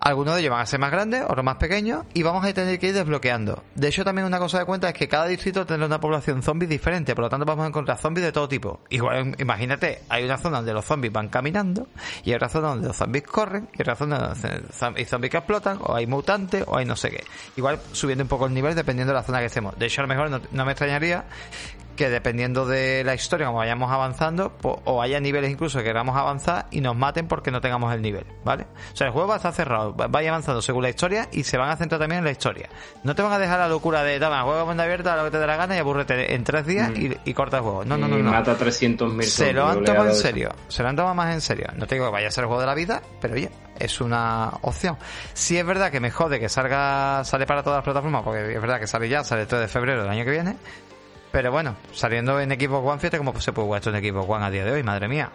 Algunos 0.00 0.34
de 0.34 0.42
ellos 0.42 0.52
van 0.52 0.60
a 0.60 0.66
ser 0.66 0.78
más 0.78 0.90
grandes, 0.90 1.24
otros 1.24 1.44
más 1.44 1.56
pequeños, 1.56 2.04
y 2.14 2.22
vamos 2.22 2.44
a 2.44 2.52
tener 2.52 2.78
que 2.78 2.88
ir 2.88 2.94
desbloqueando. 2.94 3.62
De 3.74 3.88
hecho, 3.88 4.04
también 4.04 4.26
una 4.26 4.38
cosa 4.38 4.58
de 4.58 4.64
cuenta 4.64 4.88
es 4.88 4.94
que 4.94 5.08
cada 5.08 5.26
distrito 5.26 5.66
tendrá 5.66 5.86
una 5.86 6.00
población 6.00 6.42
zombie 6.42 6.66
diferente, 6.66 7.14
por 7.14 7.24
lo 7.24 7.30
tanto 7.30 7.46
vamos 7.46 7.64
a 7.64 7.68
encontrar 7.68 7.98
zombies 7.98 8.26
de 8.26 8.32
todo 8.32 8.48
tipo. 8.48 8.80
Igual, 8.90 9.34
imagínate, 9.38 10.02
hay 10.08 10.24
una 10.24 10.38
zona 10.38 10.58
donde 10.58 10.72
los 10.72 10.84
zombies 10.84 11.12
van 11.12 11.28
caminando, 11.28 11.88
y 12.24 12.30
hay 12.30 12.36
otra 12.36 12.48
zona 12.48 12.68
donde 12.68 12.88
los 12.88 12.96
zombies 12.96 13.24
corren, 13.24 13.68
y 13.76 13.82
otra 13.82 13.96
zona 13.96 14.18
donde 14.18 14.62
hay 14.96 15.04
zombies 15.04 15.30
que 15.30 15.38
explotan, 15.38 15.78
o 15.82 15.94
hay 15.94 16.06
mutantes, 16.06 16.64
o 16.66 16.76
hay 16.76 16.84
no 16.84 16.94
sé 16.94 17.10
qué. 17.10 17.24
Igual 17.56 17.80
subiendo 17.92 18.22
un 18.22 18.28
poco 18.28 18.46
el 18.46 18.54
nivel 18.54 18.74
dependiendo 18.74 19.12
de 19.12 19.18
la 19.18 19.24
zona 19.24 19.40
que 19.40 19.46
estemos. 19.46 19.78
De 19.78 19.86
hecho, 19.86 20.02
a 20.02 20.04
lo 20.04 20.08
mejor 20.08 20.30
no, 20.30 20.40
no 20.52 20.64
me 20.64 20.72
extrañaría 20.72 21.24
que 21.96 22.08
dependiendo 22.10 22.66
de 22.66 23.02
la 23.04 23.14
historia, 23.14 23.46
como 23.46 23.58
vayamos 23.58 23.90
avanzando, 23.90 24.52
o 24.62 25.02
haya 25.02 25.18
niveles 25.18 25.50
incluso 25.50 25.78
que 25.78 25.84
queramos 25.84 26.16
avanzar 26.16 26.66
y 26.70 26.80
nos 26.80 26.94
maten 26.96 27.26
porque 27.26 27.50
no 27.50 27.60
tengamos 27.60 27.92
el 27.94 28.02
nivel, 28.02 28.24
¿vale? 28.44 28.66
O 28.92 28.96
sea, 28.96 29.06
el 29.08 29.12
juego 29.12 29.28
va 29.28 29.34
a 29.34 29.36
estar 29.38 29.52
cerrado, 29.52 29.96
va- 29.96 30.06
vaya 30.06 30.28
avanzando 30.30 30.62
según 30.62 30.82
la 30.82 30.90
historia 30.90 31.28
y 31.32 31.42
se 31.44 31.56
van 31.56 31.70
a 31.70 31.76
centrar 31.76 31.98
también 32.00 32.18
en 32.20 32.24
la 32.26 32.30
historia. 32.30 32.68
No 33.02 33.14
te 33.14 33.22
van 33.22 33.32
a 33.32 33.38
dejar 33.38 33.58
la 33.58 33.68
locura 33.68 34.02
de, 34.02 34.20
toma, 34.20 34.42
juego 34.42 34.66
mundo 34.66 34.82
abierto, 34.82 35.10
a 35.10 35.16
lo 35.16 35.24
que 35.24 35.30
te 35.32 35.38
dé 35.38 35.46
la 35.46 35.56
gana 35.56 35.74
y 35.74 35.78
abúrrete 35.78 36.34
en 36.34 36.44
tres 36.44 36.66
días 36.66 36.90
y, 36.96 37.16
y 37.24 37.34
corta 37.34 37.56
el 37.56 37.62
juego. 37.62 37.84
No, 37.84 37.96
no, 37.96 38.06
no, 38.06 38.18
y 38.18 38.22
no. 38.22 38.30
mata 38.30 38.56
300.000 38.56 39.22
Se 39.22 39.52
lo 39.52 39.66
han 39.66 39.82
tomado 39.84 40.08
en 40.10 40.14
serio, 40.14 40.50
se 40.68 40.82
lo 40.82 40.88
han 40.90 40.96
tomado 40.96 41.14
más 41.14 41.32
en 41.34 41.40
serio. 41.40 41.66
No 41.76 41.86
te 41.86 41.94
digo 41.94 42.06
que 42.06 42.12
vaya 42.12 42.28
a 42.28 42.30
ser 42.30 42.44
el 42.44 42.48
juego 42.48 42.60
de 42.60 42.66
la 42.66 42.74
vida, 42.74 43.02
pero 43.20 43.34
oye, 43.34 43.50
es 43.78 44.00
una 44.00 44.50
opción. 44.62 44.96
Si 45.34 45.56
es 45.58 45.64
verdad 45.66 45.90
que 45.90 46.00
me 46.00 46.10
jode 46.10 46.38
que 46.40 46.48
salga, 46.48 47.24
sale 47.24 47.46
para 47.46 47.62
todas 47.62 47.78
las 47.78 47.84
plataformas, 47.84 48.22
porque 48.22 48.54
es 48.54 48.60
verdad 48.60 48.78
que 48.80 48.86
sale 48.86 49.08
ya, 49.08 49.24
sale 49.24 49.42
el 49.42 49.46
3 49.48 49.62
de 49.62 49.68
febrero 49.68 50.02
del 50.02 50.10
año 50.10 50.24
que 50.24 50.30
viene. 50.30 50.56
Pero 51.36 51.52
bueno, 51.52 51.76
saliendo 51.92 52.40
en 52.40 52.48
Xbox 52.48 52.88
One, 52.88 52.98
fíjate 52.98 53.18
cómo 53.18 53.38
se 53.38 53.52
puede 53.52 53.66
jugar 53.66 53.80
esto 53.80 53.94
en 53.94 54.02
Xbox 54.02 54.26
One 54.26 54.46
a 54.46 54.50
día 54.50 54.64
de 54.64 54.72
hoy, 54.72 54.82
madre 54.82 55.06
mía. 55.06 55.30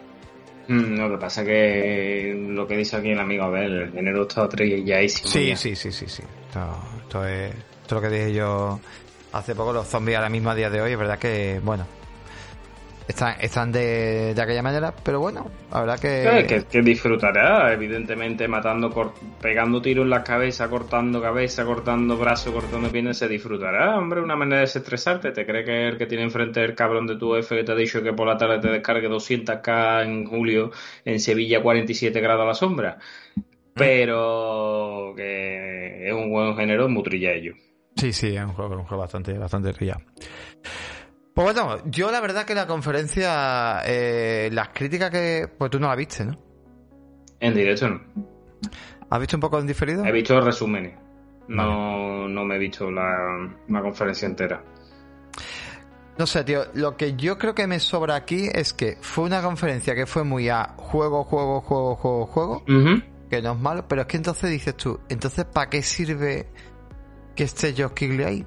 Mm, 0.68 0.95
Lo 0.98 1.11
que 1.11 1.18
pasa 1.19 1.45
que 1.45 2.36
lo 2.49 2.65
que 2.65 2.76
dice 2.76 2.95
aquí 2.95 3.11
el 3.11 3.19
amigo 3.19 3.44
Abel, 3.44 3.72
el 3.84 3.91
género 3.91 4.23
está 4.23 4.49
trilladísimo. 4.49 5.30
Sí, 5.30 5.49
ya. 5.49 5.56
sí, 5.56 5.76
sí, 5.76 5.91
sí, 5.91 6.07
sí. 6.07 6.23
Esto, 6.48 6.60
esto 7.03 7.28
es, 7.28 7.52
esto 7.53 7.86
es 7.86 7.91
lo 7.91 8.02
que 8.02 8.10
dije 8.10 8.34
yo 8.34 8.80
hace 9.32 9.53
poco, 9.53 9.73
los 9.73 9.86
zombies 9.86 10.18
ahora 10.18 10.30
mismo 10.30 10.49
a 10.49 10.56
día 10.56 10.72
de 10.72 10.82
hoy, 10.82 10.94
es 10.94 10.98
verdad 10.98 11.19
que, 11.19 11.61
bueno, 11.64 11.86
están, 13.11 13.35
están 13.39 13.71
de, 13.71 14.33
de 14.33 14.41
aquella 14.41 14.61
manera, 14.63 14.93
pero 15.03 15.19
bueno, 15.19 15.49
la 15.71 15.79
verdad 15.81 15.99
Eh, 16.23 16.45
que, 16.47 16.65
que 16.65 16.81
disfrutará, 16.83 17.73
evidentemente, 17.73 18.47
matando, 18.47 19.13
pegando 19.41 19.81
tiros 19.81 20.03
en 20.03 20.11
la 20.11 20.23
cabeza, 20.23 20.69
cortando 20.69 21.19
cabeza, 21.21 21.65
cortando 21.65 22.15
brazo, 22.17 22.53
cortando 22.53 22.91
piernas, 22.91 23.17
se 23.17 23.27
disfrutará. 23.27 23.97
Hombre, 23.97 24.21
una 24.21 24.35
manera 24.35 24.57
de 24.57 24.61
desestresarte. 24.61 25.31
¿Te 25.31 25.45
cree 25.47 25.63
que 25.65 25.88
el 25.88 25.97
que 25.97 26.05
tiene 26.05 26.23
enfrente 26.23 26.63
el 26.63 26.75
cabrón 26.75 27.07
de 27.07 27.17
tu 27.17 27.35
F 27.35 27.55
que 27.55 27.63
te 27.63 27.71
ha 27.71 27.75
dicho 27.75 28.03
que 28.03 28.13
por 28.13 28.27
la 28.27 28.38
tarde 28.38 28.59
te 28.59 28.69
descargue 28.69 29.09
200k 29.09 30.03
en 30.05 30.25
julio 30.25 30.71
en 31.05 31.19
Sevilla 31.19 31.61
47 31.63 32.19
grados 32.21 32.43
a 32.43 32.47
la 32.47 32.53
sombra? 32.53 32.97
Pero 33.73 35.13
que 35.15 36.07
es 36.07 36.13
un 36.13 36.29
buen 36.31 36.55
género 36.55 36.88
muy 36.89 37.03
trillallo. 37.03 37.53
Sí, 37.95 38.11
sí, 38.13 38.35
es 38.35 38.43
un 38.43 38.53
juego, 38.53 38.75
un 38.77 38.83
juego 38.85 39.01
bastante, 39.01 39.38
bastante 39.38 39.73
trillado. 39.73 40.01
Pues 41.33 41.53
bueno, 41.53 41.77
yo 41.85 42.11
la 42.11 42.19
verdad 42.19 42.45
que 42.45 42.53
la 42.53 42.67
conferencia, 42.67 43.81
eh, 43.85 44.49
las 44.51 44.69
críticas 44.69 45.09
que... 45.09 45.49
Pues 45.57 45.71
tú 45.71 45.79
no 45.79 45.87
la 45.87 45.95
viste, 45.95 46.25
¿no? 46.25 46.37
En 47.39 47.53
directo 47.53 47.89
no. 47.89 48.01
¿Has 49.09 49.19
visto 49.19 49.37
un 49.37 49.41
poco 49.41 49.59
en 49.59 49.67
diferido? 49.67 50.05
He 50.05 50.11
visto 50.11 50.39
resúmenes. 50.41 50.97
No, 51.47 52.27
no 52.27 52.45
me 52.45 52.55
he 52.55 52.59
visto 52.59 52.89
la, 52.91 53.49
la 53.67 53.81
conferencia 53.81 54.25
entera. 54.25 54.63
No 56.17 56.27
sé, 56.27 56.43
tío, 56.43 56.65
lo 56.75 56.97
que 56.97 57.15
yo 57.15 57.37
creo 57.37 57.55
que 57.55 57.67
me 57.67 57.79
sobra 57.79 58.15
aquí 58.15 58.47
es 58.53 58.73
que 58.73 58.97
fue 59.01 59.23
una 59.23 59.41
conferencia 59.41 59.95
que 59.95 60.05
fue 60.05 60.23
muy 60.23 60.49
a 60.49 60.75
juego, 60.77 61.23
juego, 61.23 61.61
juego, 61.61 61.95
juego, 61.95 62.25
juego, 62.27 62.65
que 63.29 63.41
no 63.41 63.53
es 63.53 63.59
malo, 63.59 63.87
pero 63.87 64.01
es 64.01 64.07
que 64.07 64.17
entonces 64.17 64.49
dices 64.51 64.75
tú, 64.75 64.99
entonces 65.09 65.45
¿para 65.45 65.69
qué 65.69 65.81
sirve 65.81 66.47
que 67.35 67.43
esté 67.45 67.73
Josh 67.75 67.93
Kigley 67.93 68.25
ahí? 68.25 68.45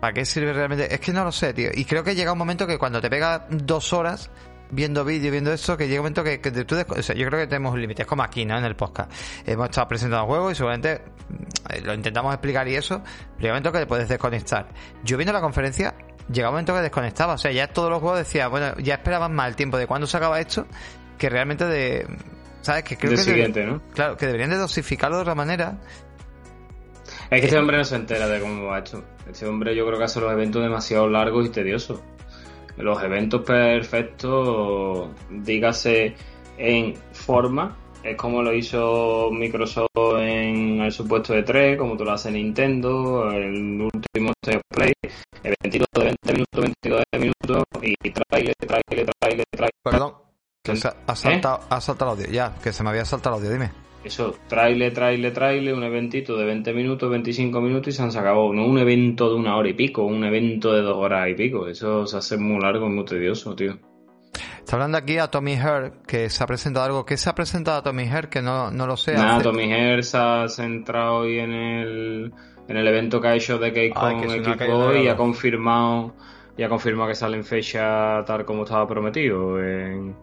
¿Para 0.00 0.12
qué 0.14 0.24
sirve 0.24 0.52
realmente? 0.52 0.92
Es 0.92 1.00
que 1.00 1.12
no 1.12 1.24
lo 1.24 1.32
sé, 1.32 1.52
tío. 1.52 1.70
Y 1.74 1.84
creo 1.84 2.02
que 2.02 2.14
llega 2.14 2.32
un 2.32 2.38
momento 2.38 2.66
que 2.66 2.78
cuando 2.78 3.00
te 3.00 3.10
pega 3.10 3.46
dos 3.50 3.92
horas 3.92 4.30
viendo 4.70 5.04
vídeo, 5.04 5.30
viendo 5.30 5.52
esto, 5.52 5.76
que 5.76 5.88
llega 5.88 6.00
un 6.00 6.04
momento 6.04 6.24
que, 6.24 6.40
que 6.40 6.50
tú... 6.50 6.76
o 6.76 7.02
sea, 7.02 7.14
yo 7.14 7.26
creo 7.26 7.40
que 7.40 7.46
tenemos 7.46 7.74
un 7.74 7.80
límite. 7.80 8.02
Es 8.02 8.08
como 8.08 8.22
aquí, 8.22 8.44
¿no? 8.44 8.56
En 8.56 8.64
el 8.64 8.76
podcast. 8.76 9.12
Hemos 9.46 9.68
estado 9.68 9.88
presentando 9.88 10.26
juegos 10.26 10.52
y 10.52 10.54
seguramente 10.54 11.02
mm, 11.28 11.84
lo 11.84 11.94
intentamos 11.94 12.32
explicar 12.32 12.66
y 12.68 12.76
eso. 12.76 13.02
Pero 13.02 13.40
llega 13.40 13.52
un 13.52 13.56
momento 13.56 13.72
que 13.72 13.78
te 13.80 13.86
puedes 13.86 14.08
desconectar. 14.08 14.68
Yo 15.04 15.16
viendo 15.16 15.32
la 15.32 15.40
conferencia, 15.40 15.94
llega 16.32 16.48
un 16.48 16.54
momento 16.54 16.74
que 16.74 16.80
desconectaba. 16.80 17.34
O 17.34 17.38
sea, 17.38 17.52
ya 17.52 17.68
todos 17.68 17.90
los 17.90 18.00
juegos 18.00 18.18
decía, 18.18 18.48
bueno, 18.48 18.74
ya 18.78 18.94
esperaban 18.94 19.34
más 19.34 19.48
el 19.48 19.56
tiempo 19.56 19.76
de 19.76 19.86
cuándo 19.86 20.06
se 20.06 20.16
acaba 20.16 20.40
esto 20.40 20.66
que 21.20 21.28
realmente 21.28 21.66
de... 21.66 22.06
¿Sabes? 22.62 22.84
Que 22.84 22.96
creo 22.96 23.12
que... 23.12 23.18
siguiente, 23.18 23.64
¿no? 23.64 23.82
Claro, 23.94 24.16
que 24.16 24.26
deberían 24.26 24.50
de 24.50 24.56
dosificarlo 24.56 25.16
de 25.16 25.22
otra 25.22 25.34
manera. 25.34 25.78
Es 27.30 27.40
que 27.40 27.46
este 27.46 27.58
hombre 27.58 27.76
no 27.76 27.84
se 27.84 27.94
entera 27.94 28.26
de 28.26 28.40
cómo 28.40 28.64
va 28.66 28.78
esto. 28.80 29.04
Este 29.30 29.46
hombre 29.46 29.76
yo 29.76 29.86
creo 29.86 29.98
que 29.98 30.04
hace 30.04 30.20
los 30.20 30.32
eventos 30.32 30.62
demasiado 30.62 31.08
largos 31.08 31.46
y 31.46 31.50
tediosos. 31.50 32.00
Los 32.76 33.00
eventos 33.02 33.42
perfectos, 33.42 35.10
dígase 35.30 36.16
en 36.58 36.94
forma, 37.12 37.76
es 38.02 38.16
como 38.16 38.42
lo 38.42 38.52
hizo 38.52 39.30
Microsoft 39.30 39.88
en 40.18 40.80
el 40.80 40.90
supuesto 40.90 41.34
de 41.34 41.42
3, 41.42 41.78
como 41.78 41.96
tú 41.96 42.04
lo 42.04 42.12
hace 42.12 42.30
Nintendo, 42.32 43.30
el 43.30 43.82
último 43.82 44.32
State 44.42 44.62
Play, 44.68 44.92
eventitos 45.44 45.88
de 45.94 46.04
20 46.04 46.32
minutos, 46.32 46.60
22 46.60 47.02
minutos 47.18 47.64
y 47.82 48.10
trailer, 48.10 48.54
trailer, 48.58 49.10
trailer, 49.20 49.44
trailer. 49.50 49.70
Perdón. 49.84 50.14
Que 50.64 50.76
se 50.76 50.88
ha, 50.88 50.90
¿Eh? 50.90 51.14
saltado, 51.14 51.60
ha 51.70 51.80
saltado 51.80 52.12
el 52.12 52.18
audio. 52.18 52.32
Ya, 52.32 52.54
que 52.62 52.72
se 52.72 52.82
me 52.82 52.90
había 52.90 53.04
saltado 53.04 53.36
el 53.36 53.42
audio, 53.42 53.52
dime. 53.52 53.89
Eso, 54.02 54.34
trailer, 54.48 54.94
trailer, 54.94 55.32
trailer, 55.32 55.74
un 55.74 55.84
eventito 55.84 56.36
de 56.36 56.46
20 56.46 56.72
minutos, 56.72 57.10
25 57.10 57.60
minutos 57.60 57.88
y 57.88 57.96
se 57.96 58.02
han 58.02 58.10
sacado. 58.12 58.52
No 58.52 58.64
un 58.64 58.78
evento 58.78 59.28
de 59.28 59.34
una 59.36 59.56
hora 59.56 59.68
y 59.68 59.74
pico, 59.74 60.04
un 60.04 60.24
evento 60.24 60.72
de 60.72 60.80
dos 60.80 60.96
horas 60.96 61.28
y 61.28 61.34
pico. 61.34 61.68
Eso 61.68 62.06
se 62.06 62.16
hace 62.16 62.38
muy 62.38 62.60
largo 62.60 62.86
y 62.86 62.90
muy 62.90 63.04
tedioso, 63.04 63.54
tío. 63.54 63.78
Está 64.58 64.76
hablando 64.76 64.96
aquí 64.98 65.18
a 65.18 65.26
Tommy 65.26 65.52
Heard, 65.54 66.02
que 66.06 66.30
se 66.30 66.42
ha 66.42 66.46
presentado 66.46 66.86
algo. 66.86 67.04
¿Qué 67.04 67.16
se 67.16 67.28
ha 67.28 67.34
presentado 67.34 67.78
a 67.78 67.82
Tommy 67.82 68.04
Heard? 68.04 68.28
Que 68.28 68.40
no, 68.40 68.70
no 68.70 68.86
lo 68.86 68.96
sé. 68.96 69.14
Nada, 69.14 69.36
Hace- 69.36 69.44
Tommy 69.44 69.70
Herr 69.70 70.02
se 70.02 70.16
ha 70.16 70.48
centrado 70.48 71.16
hoy 71.16 71.38
en 71.38 71.52
el, 71.52 72.32
en 72.68 72.76
el 72.76 72.86
evento 72.86 73.20
que 73.20 73.28
ha 73.28 73.34
hecho 73.34 73.58
de 73.58 73.70
de 73.70 73.86
y 75.02 75.08
ha 75.08 75.16
confirmado, 75.16 76.14
y 76.56 76.62
ha 76.62 76.68
confirmado 76.68 77.08
que 77.08 77.14
sale 77.16 77.36
en 77.36 77.44
fecha 77.44 78.24
tal 78.24 78.44
como 78.46 78.62
estaba 78.62 78.86
prometido. 78.86 79.62
En, 79.62 80.14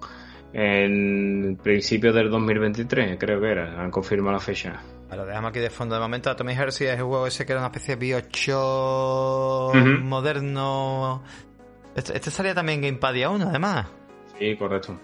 en 0.53 1.57
principios 1.61 2.15
del 2.15 2.29
2023, 2.29 3.17
creo 3.19 3.39
que 3.41 3.51
era. 3.51 3.81
Han 3.81 3.91
confirmado 3.91 4.33
la 4.33 4.39
fecha. 4.39 4.81
Lo 5.09 5.25
dejamos 5.25 5.49
aquí 5.49 5.59
de 5.59 5.69
fondo 5.69 5.95
de 5.95 6.01
momento. 6.01 6.35
Tommy 6.35 6.53
sí 6.69 6.85
es 6.85 6.97
el 6.97 7.03
juego 7.03 7.27
ese 7.27 7.45
que 7.45 7.53
era 7.53 7.61
una 7.61 7.67
especie 7.67 7.95
de 7.95 7.99
Bioshock 7.99 9.75
Ujú. 9.75 9.87
moderno. 10.03 11.23
Este, 11.95 12.15
este 12.15 12.29
salía 12.31 12.53
también 12.53 12.79
en 12.83 12.91
Gamepad 12.91 13.13
día 13.13 13.29
1, 13.29 13.47
además. 13.49 13.87
Sí, 14.37 14.55
correcto. 14.57 14.99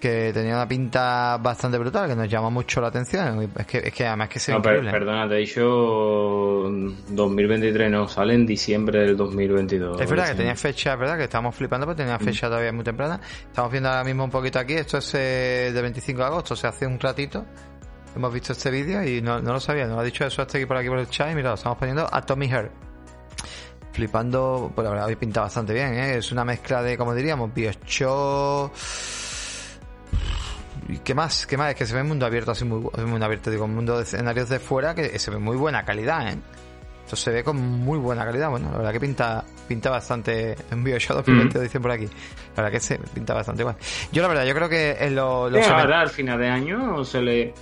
Que 0.00 0.32
tenía 0.32 0.54
una 0.54 0.66
pinta 0.66 1.36
bastante 1.36 1.76
brutal, 1.76 2.08
que 2.08 2.16
nos 2.16 2.26
llamó 2.26 2.50
mucho 2.50 2.80
la 2.80 2.86
atención. 2.88 3.50
Es 3.54 3.66
que, 3.66 3.78
es 3.78 3.92
que 3.92 4.06
además 4.06 4.30
que 4.30 4.38
se 4.38 4.50
No, 4.52 4.62
per- 4.62 4.76
increíble. 4.76 4.90
perdona, 4.98 5.28
te 5.28 5.34
he 5.34 5.38
dicho 5.40 5.60
2023, 7.08 7.90
no, 7.90 8.08
sale 8.08 8.32
en 8.34 8.46
diciembre 8.46 9.00
del 9.00 9.16
2022. 9.16 10.00
Es 10.00 10.08
verdad 10.08 10.28
que 10.28 10.34
tenía 10.36 10.56
fecha, 10.56 10.94
es 10.94 10.98
verdad 10.98 11.18
que 11.18 11.24
estábamos 11.24 11.54
flipando, 11.54 11.86
pero 11.86 11.96
tenía 11.96 12.18
fecha 12.18 12.46
todavía 12.48 12.72
muy 12.72 12.82
temprana. 12.82 13.20
Estamos 13.46 13.70
viendo 13.70 13.90
ahora 13.90 14.04
mismo 14.04 14.24
un 14.24 14.30
poquito 14.30 14.58
aquí, 14.58 14.72
esto 14.72 14.98
es 14.98 15.14
eh, 15.14 15.70
de 15.74 15.82
25 15.82 16.18
de 16.18 16.26
agosto, 16.26 16.54
o 16.54 16.56
sea, 16.56 16.70
hace 16.70 16.86
un 16.86 16.98
ratito. 16.98 17.44
Hemos 18.16 18.32
visto 18.32 18.52
este 18.52 18.70
vídeo 18.70 19.04
y 19.04 19.20
no, 19.20 19.40
no 19.40 19.52
lo 19.52 19.60
sabía, 19.60 19.86
nos 19.86 19.98
ha 19.98 20.02
dicho 20.02 20.24
eso 20.24 20.40
hasta 20.42 20.56
aquí 20.56 20.66
por 20.66 20.78
aquí 20.78 20.88
por 20.88 20.98
el 20.98 21.08
chat 21.10 21.30
y 21.30 21.34
mira, 21.34 21.50
lo 21.50 21.54
estamos 21.56 21.76
poniendo 21.78 22.08
a 22.10 22.22
Tommy 22.22 22.46
Heard. 22.50 22.70
Flipando, 23.92 24.70
pues 24.74 24.84
la 24.84 24.90
verdad, 24.90 25.06
hoy 25.08 25.16
pinta 25.16 25.42
bastante 25.42 25.74
bien, 25.74 25.92
¿eh? 25.94 26.16
Es 26.16 26.30
una 26.32 26.44
mezcla 26.44 26.82
de, 26.82 26.96
como 26.96 27.14
diríamos, 27.14 27.52
Bioshock... 27.52 28.72
¿Y 30.90 30.98
qué 30.98 31.14
más? 31.14 31.46
¿Qué 31.46 31.56
más? 31.56 31.70
Es 31.70 31.76
que 31.76 31.86
se 31.86 31.94
ve 31.94 32.02
un 32.02 32.08
mundo 32.08 32.26
abierto 32.26 32.50
así 32.50 32.64
muy... 32.64 32.80
Mundo 32.80 33.24
abierto, 33.24 33.50
digo, 33.50 33.64
un 33.64 33.74
mundo 33.74 33.96
de 33.96 34.02
escenarios 34.02 34.48
de 34.48 34.58
fuera 34.58 34.94
que 34.94 35.18
se 35.18 35.30
ve 35.30 35.38
muy 35.38 35.56
buena 35.56 35.84
calidad, 35.84 36.28
¿eh? 36.28 36.38
Esto 37.04 37.16
se 37.16 37.30
ve 37.30 37.42
con 37.42 37.56
muy 37.56 37.98
buena 37.98 38.24
calidad. 38.24 38.50
Bueno, 38.50 38.70
la 38.70 38.78
verdad 38.78 38.92
que 38.92 39.00
pinta 39.00 39.44
pinta 39.66 39.90
bastante 39.90 40.56
en 40.70 40.82
Bioshock 40.82 41.18
2020 41.18 41.58
mm. 41.58 41.62
dicen 41.62 41.82
por 41.82 41.90
aquí. 41.92 42.06
La 42.56 42.62
verdad 42.62 42.70
que 42.72 42.80
se 42.80 42.98
pinta 42.98 43.34
bastante 43.34 43.62
igual. 43.62 43.76
Yo 44.12 44.22
la 44.22 44.28
verdad, 44.28 44.44
yo 44.44 44.54
creo 44.54 44.68
que 44.68 44.96
en 44.98 45.14
lo, 45.14 45.48
lo 45.48 45.62
sí, 45.62 45.70
al 45.70 46.08
final 46.08 46.38
de 46.38 46.48
año 46.48 47.04
se 47.04 47.22
le 47.22 47.54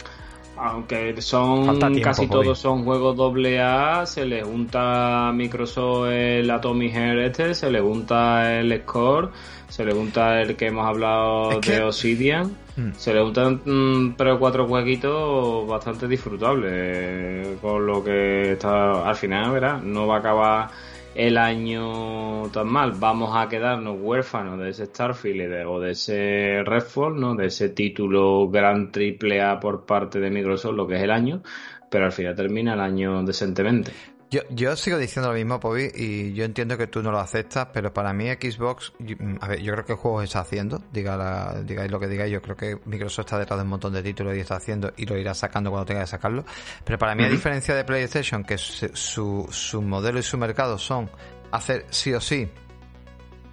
aunque 0.60 1.20
son 1.22 1.78
casi 2.02 2.26
todos 2.26 2.58
son 2.58 2.84
juegos 2.84 3.16
doble 3.16 3.60
A, 3.60 4.04
se 4.06 4.26
le 4.26 4.42
junta 4.42 5.28
a 5.28 5.32
Microsoft 5.32 6.08
el 6.10 6.50
Atomic 6.50 6.92
Heart 6.92 7.18
este, 7.20 7.54
se 7.54 7.70
le 7.70 7.80
junta 7.80 8.58
el 8.58 8.82
Score, 8.82 9.30
se 9.68 9.84
le 9.84 9.92
junta 9.92 10.40
el 10.42 10.56
que 10.56 10.66
hemos 10.66 10.86
hablado 10.86 11.60
de 11.60 11.82
Obsidian, 11.82 12.56
mm. 12.78 12.92
se 12.96 13.12
le 13.12 13.20
juntan 13.20 13.60
mm, 13.64 14.14
tres 14.16 14.34
o 14.34 14.38
cuatro 14.38 14.66
jueguitos 14.66 15.66
bastante 15.68 16.08
disfrutables, 16.08 17.58
con 17.60 17.86
lo 17.86 18.02
que 18.02 18.52
está 18.52 19.08
al 19.08 19.16
final, 19.16 19.52
¿verdad? 19.52 19.82
No 19.82 20.06
va 20.06 20.16
a 20.16 20.18
acabar 20.20 20.70
el 21.14 21.36
año 21.36 22.48
tan 22.52 22.68
mal. 22.68 22.92
Vamos 22.96 23.36
a 23.36 23.48
quedarnos 23.48 23.96
huérfanos 24.00 24.58
de 24.60 24.70
ese 24.70 24.86
Starfield 24.86 25.66
o 25.66 25.80
de 25.80 25.90
ese 25.90 26.62
Redfall, 26.64 27.18
¿no? 27.20 27.34
De 27.34 27.46
ese 27.46 27.70
título 27.70 28.48
gran 28.48 28.92
triple 28.92 29.42
A 29.42 29.58
por 29.58 29.84
parte 29.84 30.20
de 30.20 30.30
Microsoft, 30.30 30.74
lo 30.74 30.86
que 30.86 30.94
es 30.96 31.02
el 31.02 31.10
año, 31.10 31.42
pero 31.90 32.06
al 32.06 32.12
final 32.12 32.36
termina 32.36 32.74
el 32.74 32.80
año 32.80 33.22
decentemente. 33.24 33.92
Yo, 34.30 34.42
yo 34.50 34.76
sigo 34.76 34.98
diciendo 34.98 35.30
lo 35.30 35.34
mismo, 35.34 35.58
Pobi, 35.58 35.90
y 35.94 36.34
yo 36.34 36.44
entiendo 36.44 36.76
que 36.76 36.86
tú 36.86 37.02
no 37.02 37.10
lo 37.10 37.18
aceptas, 37.18 37.68
pero 37.72 37.94
para 37.94 38.12
mí 38.12 38.26
Xbox, 38.28 38.92
a 39.40 39.48
ver, 39.48 39.62
yo 39.62 39.72
creo 39.72 39.84
que 39.86 39.92
el 39.92 39.98
juego 39.98 40.20
está 40.20 40.40
haciendo, 40.40 40.82
diga 40.92 41.62
digáis 41.64 41.90
lo 41.90 41.98
que 41.98 42.08
digáis, 42.08 42.30
yo 42.30 42.42
creo 42.42 42.54
que 42.54 42.78
Microsoft 42.84 43.24
está 43.24 43.38
detrás 43.38 43.58
de 43.58 43.62
un 43.62 43.70
montón 43.70 43.94
de 43.94 44.02
títulos 44.02 44.36
y 44.36 44.40
está 44.40 44.56
haciendo 44.56 44.92
y 44.98 45.06
lo 45.06 45.16
irá 45.16 45.32
sacando 45.32 45.70
cuando 45.70 45.86
tenga 45.86 46.02
que 46.02 46.08
sacarlo, 46.08 46.44
pero 46.84 46.98
para 46.98 47.14
mí 47.14 47.24
a 47.24 47.28
diferencia 47.30 47.74
de 47.74 47.84
PlayStation, 47.84 48.44
que 48.44 48.58
su, 48.58 49.48
su 49.50 49.80
modelo 49.80 50.18
y 50.18 50.22
su 50.22 50.36
mercado 50.36 50.76
son 50.76 51.10
hacer 51.50 51.86
sí 51.88 52.12
o 52.12 52.20
sí 52.20 52.50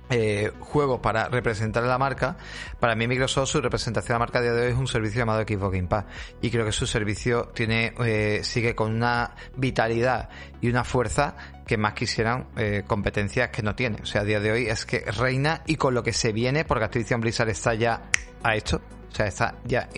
eh, 0.09 0.51
juegos 0.59 0.99
para 0.99 1.29
representar 1.29 1.83
la 1.83 1.97
marca, 1.97 2.37
para 2.79 2.95
mí 2.95 3.07
Microsoft 3.07 3.49
su 3.49 3.61
representación 3.61 4.09
de 4.09 4.13
la 4.13 4.19
marca 4.19 4.41
de 4.41 4.51
hoy 4.51 4.71
es 4.71 4.77
un 4.77 4.87
servicio 4.87 5.19
llamado 5.19 5.41
Xbox 5.41 5.73
Game 5.73 5.87
Pass 5.87 6.05
y 6.41 6.51
creo 6.51 6.63
que 6.63 6.71
su 6.71 6.85
servicio 6.85 7.49
tiene 7.55 7.93
eh, 8.05 8.41
sigue 8.43 8.75
con 8.75 8.93
una 8.93 9.35
vitalidad 9.55 10.29
y 10.61 10.69
una 10.69 10.83
fuerza 10.83 11.35
que 11.65 11.77
más 11.77 11.93
quisieran 11.93 12.49
eh, 12.55 12.83
competencias 12.85 13.49
que 13.49 13.63
no 13.63 13.75
tiene. 13.75 13.97
O 14.03 14.05
sea, 14.05 14.21
a 14.21 14.23
día 14.23 14.39
de 14.39 14.51
hoy 14.51 14.67
es 14.67 14.85
que 14.85 14.99
reina 14.99 15.63
y 15.65 15.75
con 15.75 15.95
lo 15.95 16.03
que 16.03 16.13
se 16.13 16.31
viene, 16.31 16.65
porque 16.65 16.85
Activision 16.85 17.21
Blizzard 17.21 17.49
está 17.49 17.73
ya 17.73 18.03
a 18.43 18.55
esto, 18.55 18.81
o 19.11 19.15
sea, 19.15 19.25
está 19.25 19.55
ya 19.65 19.89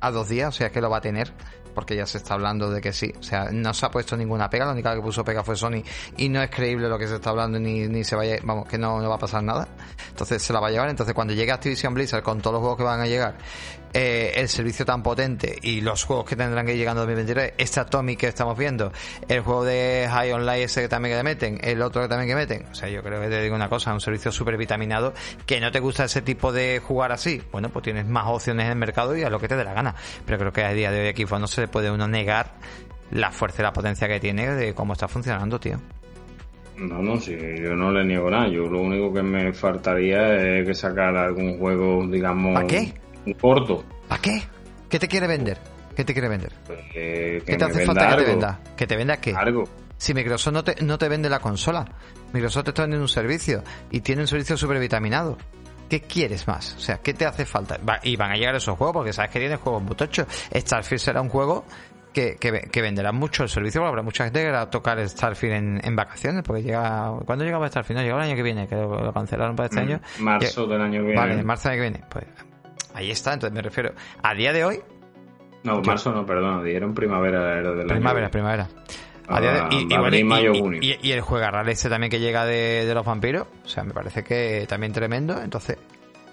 a 0.00 0.10
dos 0.10 0.28
días, 0.28 0.48
o 0.48 0.52
sea 0.52 0.70
que 0.70 0.80
lo 0.80 0.90
va 0.90 0.98
a 0.98 1.00
tener 1.02 1.32
porque 1.74 1.96
ya 1.96 2.06
se 2.06 2.18
está 2.18 2.34
hablando 2.34 2.70
de 2.70 2.80
que 2.80 2.92
sí. 2.92 3.12
O 3.18 3.22
sea, 3.22 3.50
no 3.50 3.72
se 3.74 3.86
ha 3.86 3.90
puesto 3.90 4.16
ninguna 4.16 4.48
pega, 4.50 4.66
la 4.66 4.72
única 4.72 4.94
que 4.94 5.00
puso 5.00 5.24
pega 5.24 5.42
fue 5.42 5.56
Sony 5.56 5.82
y 6.16 6.28
no 6.28 6.42
es 6.42 6.50
creíble 6.50 6.88
lo 6.88 6.98
que 6.98 7.06
se 7.06 7.16
está 7.16 7.30
hablando 7.30 7.58
ni, 7.58 7.86
ni 7.88 8.04
se 8.04 8.16
vaya, 8.16 8.36
vamos, 8.42 8.66
que 8.66 8.78
no, 8.78 9.00
no 9.00 9.08
va 9.08 9.16
a 9.16 9.18
pasar 9.18 9.42
nada. 9.42 9.68
Entonces 10.08 10.42
se 10.42 10.52
la 10.52 10.60
va 10.60 10.68
a 10.68 10.70
llevar. 10.70 10.88
Entonces 10.88 11.14
cuando 11.14 11.34
llegue 11.34 11.52
Activision 11.52 11.94
Blizzard 11.94 12.22
con 12.22 12.40
todos 12.40 12.54
los 12.54 12.60
juegos 12.60 12.78
que 12.78 12.84
van 12.84 13.00
a 13.00 13.06
llegar 13.06 13.36
eh, 13.92 14.32
el 14.36 14.48
servicio 14.48 14.84
tan 14.84 15.02
potente 15.02 15.56
y 15.62 15.80
los 15.80 16.04
juegos 16.04 16.24
que 16.26 16.36
tendrán 16.36 16.66
que 16.66 16.72
ir 16.72 16.78
llegando 16.78 17.02
en 17.02 17.08
2023, 17.08 17.54
este 17.58 17.80
Atomic 17.80 18.20
que 18.20 18.28
estamos 18.28 18.56
viendo, 18.56 18.92
el 19.28 19.40
juego 19.40 19.64
de 19.64 20.08
High 20.10 20.32
Online 20.32 20.62
ese 20.64 20.82
que 20.82 20.88
también 20.88 21.16
que 21.16 21.22
meten, 21.22 21.58
el 21.62 21.82
otro 21.82 22.02
que 22.02 22.08
también 22.08 22.28
que 22.28 22.34
meten, 22.34 22.66
o 22.70 22.74
sea, 22.74 22.88
yo 22.88 23.02
creo 23.02 23.20
que 23.20 23.28
te 23.28 23.42
digo 23.42 23.54
una 23.54 23.68
cosa, 23.68 23.92
un 23.92 24.00
servicio 24.00 24.32
súper 24.32 24.56
vitaminado, 24.56 25.12
que 25.46 25.60
no 25.60 25.70
te 25.70 25.80
gusta 25.80 26.04
ese 26.04 26.22
tipo 26.22 26.52
de 26.52 26.80
jugar 26.80 27.12
así, 27.12 27.42
bueno, 27.52 27.68
pues 27.70 27.82
tienes 27.82 28.06
más 28.06 28.26
opciones 28.26 28.66
en 28.66 28.72
el 28.72 28.78
mercado 28.78 29.16
y 29.16 29.22
a 29.22 29.30
lo 29.30 29.40
que 29.40 29.48
te 29.48 29.56
dé 29.56 29.64
la 29.64 29.74
gana, 29.74 29.94
pero 30.24 30.38
creo 30.38 30.52
que 30.52 30.64
a 30.64 30.72
día 30.72 30.90
de 30.90 31.02
hoy 31.02 31.08
aquí 31.08 31.24
no 31.24 31.46
se 31.46 31.62
le 31.62 31.68
puede 31.68 31.90
uno 31.90 32.06
negar 32.06 32.52
la 33.10 33.30
fuerza 33.30 33.62
y 33.62 33.64
la 33.64 33.72
potencia 33.72 34.08
que 34.08 34.20
tiene 34.20 34.48
de 34.50 34.74
cómo 34.74 34.92
está 34.92 35.08
funcionando, 35.08 35.58
tío. 35.58 35.78
No, 36.76 37.02
no, 37.02 37.20
sí, 37.20 37.36
yo 37.60 37.74
no 37.74 37.92
le 37.92 38.04
niego 38.04 38.30
nada. 38.30 38.48
Yo 38.48 38.66
lo 38.68 38.80
único 38.80 39.12
que 39.12 39.22
me 39.22 39.52
faltaría 39.52 40.58
es 40.58 40.66
que 40.66 40.74
sacar 40.74 41.14
algún 41.14 41.58
juego, 41.58 42.06
digamos, 42.06 42.54
¿Para 42.54 42.66
qué? 42.66 42.94
Corto. 43.40 43.84
¿Para 44.08 44.20
qué? 44.20 44.42
¿Qué 44.88 44.98
te 44.98 45.08
quiere 45.08 45.26
vender? 45.26 45.58
¿Qué 45.94 46.04
te 46.04 46.12
quiere 46.12 46.28
vender? 46.28 46.52
Pues, 46.66 46.80
¿Qué 46.92 47.56
te 47.58 47.64
hace 47.64 47.84
falta 47.84 48.08
que 48.10 48.16
te 48.16 48.30
venda? 48.30 48.60
¿Que 48.76 48.86
te 48.86 48.96
venda 48.96 49.16
qué? 49.18 49.34
Algo. 49.34 49.64
Si 49.96 50.14
Microsoft 50.14 50.54
no 50.54 50.64
te, 50.64 50.82
no 50.82 50.96
te 50.96 51.08
vende 51.08 51.28
la 51.28 51.40
consola, 51.40 51.84
Microsoft 52.32 52.64
te 52.64 52.70
está 52.70 52.82
vendiendo 52.82 53.04
un 53.04 53.08
servicio 53.08 53.62
y 53.90 54.00
tiene 54.00 54.22
un 54.22 54.28
servicio 54.28 54.56
súper 54.56 54.78
vitaminado. 54.78 55.36
¿Qué 55.90 56.00
quieres 56.02 56.46
más? 56.46 56.74
O 56.76 56.80
sea, 56.80 56.98
¿qué 56.98 57.12
te 57.12 57.26
hace 57.26 57.44
falta? 57.44 57.78
y 58.04 58.16
van 58.16 58.30
a 58.30 58.36
llegar 58.36 58.54
esos 58.54 58.78
juegos 58.78 58.94
porque 58.94 59.12
sabes 59.12 59.30
que 59.30 59.40
tienes 59.40 59.58
juegos 59.58 59.82
muy 59.82 59.96
tochos. 59.96 60.26
Starfield 60.54 61.00
será 61.00 61.20
un 61.20 61.28
juego 61.28 61.66
que, 62.12 62.36
que, 62.36 62.80
venderá 62.80 63.12
mucho 63.12 63.42
el 63.42 63.48
servicio, 63.48 63.80
porque 63.80 63.88
habrá 63.90 64.02
mucha 64.02 64.24
gente 64.24 64.42
que 64.42 64.50
va 64.50 64.62
a 64.62 64.70
tocar 64.70 65.06
Starfield 65.06 65.54
en, 65.54 65.80
en 65.84 65.96
vacaciones, 65.96 66.42
porque 66.44 66.62
llega... 66.62 67.12
¿Cuándo 67.26 67.44
llegaba 67.44 67.68
Starfield? 67.68 67.98
No, 67.98 68.04
llega 68.04 68.16
el 68.16 68.22
año 68.22 68.36
que 68.36 68.42
viene, 68.42 68.68
que 68.68 68.76
lo, 68.76 69.12
cancelaron 69.12 69.54
para 69.54 69.68
este 69.68 69.80
mm, 69.80 69.84
año. 69.84 70.00
Marzo 70.20 70.66
del 70.66 70.80
año 70.80 71.00
que 71.00 71.06
viene. 71.06 71.20
Vale, 71.20 71.42
marzo 71.42 71.68
del 71.68 71.78
año 71.78 71.84
que 71.84 71.90
viene. 71.90 72.06
Pues 72.08 72.26
Ahí 72.94 73.10
está, 73.10 73.34
entonces 73.34 73.54
me 73.54 73.62
refiero. 73.62 73.92
A 74.22 74.34
día 74.34 74.52
de 74.52 74.64
hoy. 74.64 74.80
No, 75.62 75.80
marzo 75.82 76.12
no, 76.12 76.24
perdón, 76.24 76.64
dieron 76.64 76.94
primavera 76.94 77.56
del 77.56 77.86
Primavera, 77.86 78.30
primavera. 78.30 78.68
A 79.28 79.40
día 79.40 79.52
de, 79.52 79.74
y, 79.76 80.86
y, 80.86 80.98
y, 81.02 81.12
el 81.12 81.20
juegarral 81.20 81.68
ese 81.68 81.88
también 81.88 82.10
que 82.10 82.18
llega 82.18 82.44
de, 82.44 82.90
los 82.92 83.06
vampiros, 83.06 83.46
o 83.64 83.68
sea, 83.68 83.84
me 83.84 83.92
parece 83.92 84.24
que 84.24 84.66
también 84.68 84.92
tremendo. 84.92 85.40
Entonces, 85.40 85.78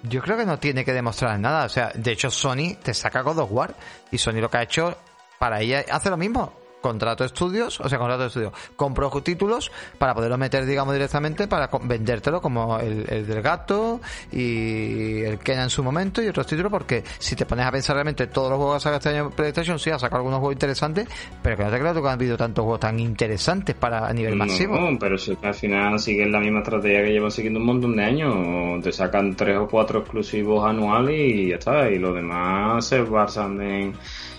yo 0.03 0.21
creo 0.21 0.37
que 0.37 0.45
no 0.45 0.57
tiene 0.57 0.83
que 0.83 0.93
demostrar 0.93 1.39
nada. 1.39 1.65
O 1.65 1.69
sea, 1.69 1.91
de 1.93 2.11
hecho, 2.11 2.31
Sony 2.31 2.75
te 2.81 2.93
saca 2.93 3.21
God 3.21 3.39
of 3.39 3.51
War 3.51 3.75
y 4.11 4.17
Sony 4.17 4.39
lo 4.41 4.49
que 4.49 4.57
ha 4.57 4.63
hecho 4.63 4.97
para 5.37 5.61
ella 5.61 5.85
hace 5.91 6.09
lo 6.09 6.17
mismo 6.17 6.66
contrato 6.81 7.23
estudios, 7.23 7.79
o 7.79 7.89
sea, 7.89 7.97
contrato 7.97 8.23
de 8.23 8.27
estudio, 8.27 8.53
compro 8.75 9.09
títulos 9.21 9.71
para 9.97 10.13
poderlo 10.13 10.37
meter, 10.37 10.65
digamos, 10.65 10.93
directamente 10.93 11.47
para 11.47 11.69
vendértelo 11.83 12.41
como 12.41 12.79
el, 12.79 13.25
del 13.25 13.41
gato 13.41 13.99
y 14.31 15.21
el 15.23 15.39
Kena 15.39 15.63
en 15.63 15.69
su 15.69 15.83
momento 15.83 16.21
y 16.21 16.27
otros 16.27 16.45
títulos, 16.45 16.71
porque 16.71 17.03
si 17.17 17.35
te 17.35 17.45
pones 17.45 17.65
a 17.65 17.71
pensar 17.71 17.95
realmente 17.95 18.27
todos 18.27 18.49
los 18.49 18.57
juegos 18.57 18.77
que 18.77 18.83
sacado 18.83 18.97
este 18.97 19.09
año 19.09 19.29
PlayStation, 19.31 19.79
sí, 19.79 19.89
ha 19.89 19.99
sacado 19.99 20.17
algunos 20.17 20.39
juegos 20.39 20.55
interesantes, 20.55 21.07
pero 21.41 21.57
que 21.57 21.63
no 21.63 21.71
te 21.71 21.79
creas 21.79 21.93
que 21.93 21.99
han 21.99 22.07
habido 22.07 22.37
tantos 22.37 22.63
juegos 22.63 22.79
tan 22.79 22.99
interesantes 22.99 23.75
para 23.75 24.07
a 24.07 24.13
nivel 24.13 24.35
masivo. 24.35 24.79
No, 24.79 24.99
pero 24.99 25.17
si 25.17 25.37
al 25.41 25.53
final 25.53 25.99
siguen 25.99 26.31
la 26.31 26.39
misma 26.39 26.59
estrategia 26.59 27.03
que 27.03 27.11
llevan 27.11 27.31
siguiendo 27.31 27.59
un 27.59 27.65
montón 27.65 27.95
de 27.95 28.03
años, 28.03 28.83
te 28.83 28.91
sacan 28.91 29.35
tres 29.35 29.57
o 29.57 29.67
cuatro 29.67 29.99
exclusivos 29.99 30.65
anuales 30.65 31.15
y 31.17 31.49
ya 31.49 31.55
está, 31.55 31.89
y 31.89 31.97
lo 31.97 32.13
demás 32.13 32.85
se 32.85 33.01
basan 33.01 33.61
en 33.61 33.93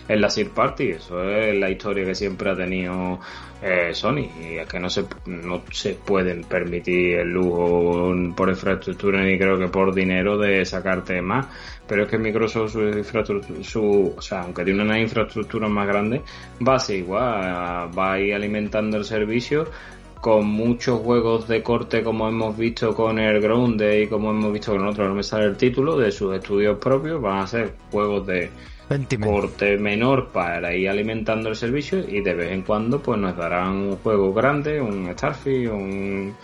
en 0.08 0.20
la 0.20 0.30
Sir 0.30 0.50
Party. 0.50 0.90
Eso 0.90 1.22
es 1.22 1.54
la 1.54 1.70
historia 1.70 2.04
que 2.04 2.14
siempre 2.14 2.50
ha 2.50 2.56
tenido 2.56 3.20
eh, 3.62 3.90
Sony. 3.92 4.28
Y 4.40 4.56
es 4.56 4.66
que 4.66 4.80
no 4.80 4.88
se, 4.88 5.04
no 5.26 5.62
se 5.70 5.94
pueden 5.94 6.44
permitir 6.44 7.18
el 7.18 7.28
lujo 7.28 8.12
por 8.34 8.48
infraestructura 8.48 9.22
ni 9.22 9.38
creo 9.38 9.58
que 9.58 9.68
por 9.68 9.94
dinero 9.94 10.38
de 10.38 10.64
sacarte 10.64 11.20
más. 11.20 11.46
Pero 11.86 12.04
es 12.04 12.10
que 12.10 12.18
Microsoft, 12.18 12.72
su 12.72 12.82
infraestructura, 12.88 13.62
su, 13.62 14.14
o 14.16 14.22
sea, 14.22 14.42
aunque 14.42 14.64
tiene 14.64 14.82
una 14.82 14.98
infraestructura 14.98 15.68
más 15.68 15.86
grande, 15.86 16.22
va 16.66 16.76
a 16.76 16.78
ser 16.78 16.96
igual. 16.96 17.90
Va 17.96 18.12
a 18.14 18.20
ir 18.20 18.34
alimentando 18.34 18.96
el 18.96 19.04
servicio 19.04 19.66
con 20.20 20.46
muchos 20.46 21.00
juegos 21.00 21.46
de 21.46 21.62
corte 21.62 22.02
como 22.02 22.28
hemos 22.28 22.56
visto 22.56 22.94
con 22.94 23.18
el 23.18 23.40
Ground 23.40 23.80
y 23.80 24.08
como 24.08 24.30
hemos 24.30 24.52
visto 24.52 24.72
con 24.72 24.86
otros, 24.86 25.08
no 25.08 25.14
me 25.14 25.22
sale 25.22 25.46
el 25.46 25.56
título, 25.56 25.96
de 25.96 26.10
sus 26.10 26.34
estudios 26.34 26.78
propios, 26.78 27.22
van 27.22 27.38
a 27.38 27.46
ser 27.46 27.74
juegos 27.90 28.26
de 28.26 28.50
corte 29.20 29.76
menor 29.76 30.28
para 30.28 30.74
ir 30.74 30.88
alimentando 30.88 31.48
el 31.48 31.56
servicio 31.56 31.98
y 31.98 32.20
de 32.22 32.34
vez 32.34 32.52
en 32.52 32.62
cuando 32.62 33.00
pues 33.00 33.18
nos 33.18 33.36
darán 33.36 33.76
un 33.76 33.96
juego 33.96 34.32
grande, 34.32 34.80
un 34.80 35.10
Starfield, 35.12 35.70
un, 35.70 36.36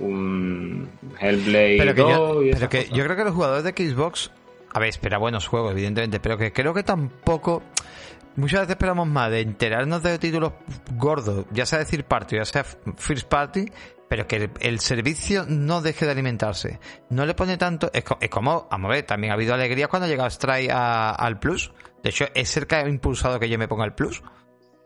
un 0.00 0.88
Hellblade 1.20 1.76
pero 1.78 1.94
que 1.94 2.00
yo, 2.00 2.40
pero 2.52 2.68
que 2.68 2.88
yo 2.92 3.04
creo 3.04 3.16
que 3.16 3.24
los 3.24 3.34
jugadores 3.34 3.64
de 3.64 3.70
Xbox, 3.70 4.30
a 4.72 4.80
ver, 4.80 4.88
espera 4.88 5.18
buenos 5.18 5.46
juegos 5.46 5.72
evidentemente, 5.72 6.20
pero 6.20 6.36
que 6.36 6.52
creo 6.52 6.74
que 6.74 6.82
tampoco 6.82 7.62
muchas 8.36 8.60
veces 8.60 8.70
esperamos 8.70 9.06
más 9.08 9.30
de 9.30 9.40
enterarnos 9.40 10.02
de 10.02 10.18
títulos 10.18 10.52
gordos, 10.92 11.46
ya 11.52 11.66
sea 11.66 11.78
decir 11.78 12.04
party, 12.04 12.36
ya 12.36 12.44
sea 12.44 12.64
first 12.96 13.28
party, 13.28 13.66
pero 14.08 14.26
que 14.26 14.50
el, 14.60 14.80
servicio 14.80 15.44
no 15.48 15.80
deje 15.80 16.04
de 16.04 16.12
alimentarse. 16.12 16.78
No 17.10 17.26
le 17.26 17.34
pone 17.34 17.56
tanto. 17.56 17.90
Es, 17.92 18.04
como, 18.30 18.68
a 18.70 18.88
ver, 18.88 19.04
también 19.04 19.32
ha 19.32 19.34
habido 19.34 19.54
alegría 19.54 19.88
cuando 19.88 20.06
ha 20.06 20.08
llegado 20.08 20.30
Stray 20.30 20.68
al 20.70 21.38
Plus. 21.38 21.72
De 22.02 22.10
hecho, 22.10 22.26
es 22.34 22.56
el 22.56 22.66
que 22.66 22.76
ha 22.76 22.88
impulsado 22.88 23.40
que 23.40 23.48
yo 23.48 23.58
me 23.58 23.66
ponga 23.66 23.84
el 23.84 23.94
Plus. 23.94 24.22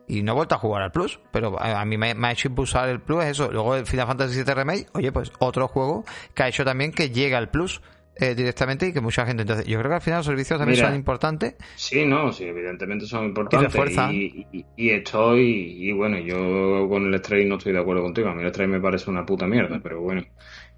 Y 0.06 0.22
no 0.22 0.32
he 0.32 0.34
vuelto 0.34 0.54
a 0.54 0.58
jugar 0.58 0.82
al 0.82 0.92
Plus, 0.92 1.20
pero 1.30 1.60
a 1.60 1.84
mí 1.84 1.98
me, 1.98 2.12
ha 2.12 2.32
hecho 2.32 2.48
impulsar 2.48 2.88
el 2.88 3.00
Plus 3.00 3.24
eso. 3.24 3.50
Luego 3.52 3.74
el 3.74 3.86
Final 3.86 4.06
Fantasy 4.06 4.42
VII 4.42 4.54
Remake, 4.54 4.86
oye, 4.94 5.12
pues 5.12 5.30
otro 5.38 5.68
juego 5.68 6.04
que 6.32 6.44
ha 6.44 6.48
hecho 6.48 6.64
también 6.64 6.92
que 6.92 7.10
llegue 7.10 7.36
al 7.36 7.50
Plus. 7.50 7.82
Eh, 8.20 8.34
directamente 8.34 8.88
y 8.88 8.92
que 8.92 9.00
mucha 9.00 9.24
gente. 9.24 9.42
Entonces, 9.42 9.64
yo 9.66 9.78
creo 9.78 9.90
que 9.90 9.94
al 9.94 10.00
final 10.00 10.18
los 10.18 10.26
servicios 10.26 10.58
también 10.58 10.80
son 10.80 10.94
importantes. 10.94 11.54
Sí, 11.76 12.04
no, 12.04 12.32
sí, 12.32 12.44
evidentemente 12.44 13.06
son 13.06 13.26
importantes. 13.26 13.72
Y, 14.12 14.64
y, 14.76 14.90
estoy, 14.90 15.76
y, 15.78 15.92
bueno, 15.92 16.18
yo 16.18 16.88
con 16.88 17.06
el 17.06 17.18
Stray 17.20 17.46
no 17.46 17.58
estoy 17.58 17.72
de 17.72 17.78
acuerdo 17.78 18.02
contigo. 18.02 18.28
A 18.28 18.34
mí 18.34 18.42
el 18.42 18.48
Stray 18.48 18.66
me 18.66 18.80
parece 18.80 19.08
una 19.08 19.24
puta 19.24 19.46
mierda, 19.46 19.78
pero 19.80 20.00
bueno. 20.00 20.24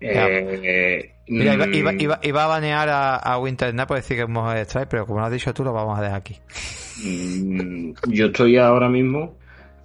Eh, 0.01 1.15
Mira, 1.29 1.55
iba, 1.55 1.93
mm. 1.93 2.19
iba, 2.23 2.45
a 2.45 2.47
banear 2.47 2.89
a, 2.89 3.17
a 3.17 3.39
Winter 3.39 3.75
por 3.87 3.97
decir 3.97 4.19
que 4.19 4.25
hemos 4.25 4.55
Stray, 4.67 4.85
pero 4.89 5.07
como 5.07 5.21
lo 5.21 5.27
has 5.27 5.33
dicho 5.33 5.55
tú, 5.55 5.65
lo 5.65 5.73
vamos 5.73 5.99
a 5.99 6.03
dejar 6.03 6.19
aquí. 6.19 6.37
Mm, 7.05 7.93
yo 8.09 8.27
estoy 8.27 8.59
ahora 8.59 8.91
mismo 8.91 9.39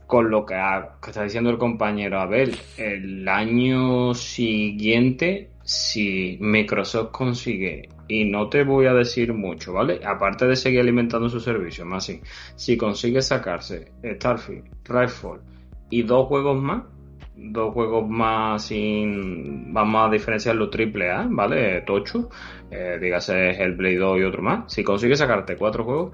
con 0.07 0.30
lo 0.30 0.45
que, 0.45 0.56
que 1.02 1.10
está 1.10 1.23
diciendo 1.23 1.49
el 1.49 1.57
compañero 1.57 2.19
Abel, 2.19 2.57
el 2.77 3.27
año 3.27 4.14
siguiente, 4.14 5.49
si 5.66 6.38
Microsoft 6.40 7.12
consigue, 7.12 7.90
y 8.08 8.24
no 8.26 8.50
te 8.50 8.64
voy 8.64 8.86
a 8.86 8.94
decir 8.94 9.34
mucho, 9.34 9.74
¿vale? 9.74 10.00
Aparte 10.06 10.46
de 10.46 10.56
seguir 10.56 10.80
alimentando 10.80 11.28
su 11.28 11.40
servicio, 11.40 11.86
más 11.86 12.06
si, 12.06 12.22
si 12.56 12.78
consigue 12.78 13.22
sacarse 13.24 13.92
Starfield, 14.04 14.66
Redfall 14.84 15.42
y 15.90 16.04
dos 16.04 16.28
juegos 16.28 16.62
más, 16.62 16.84
dos 17.36 17.74
juegos 17.74 18.08
más 18.08 18.64
sin, 18.66 19.74
vamos 19.74 20.08
a 20.08 20.12
diferenciar 20.12 20.56
los 20.56 20.70
triple 20.70 21.10
¿vale? 21.30 21.82
Tocho, 21.82 22.30
eh, 22.70 23.00
dígase 23.02 23.50
Hellblade 23.50 23.98
2 23.98 24.20
y 24.20 24.24
otro 24.24 24.44
más. 24.44 24.72
Si 24.72 24.84
consigue 24.84 25.16
sacarte 25.16 25.58
cuatro 25.58 25.84
juegos, 25.84 26.12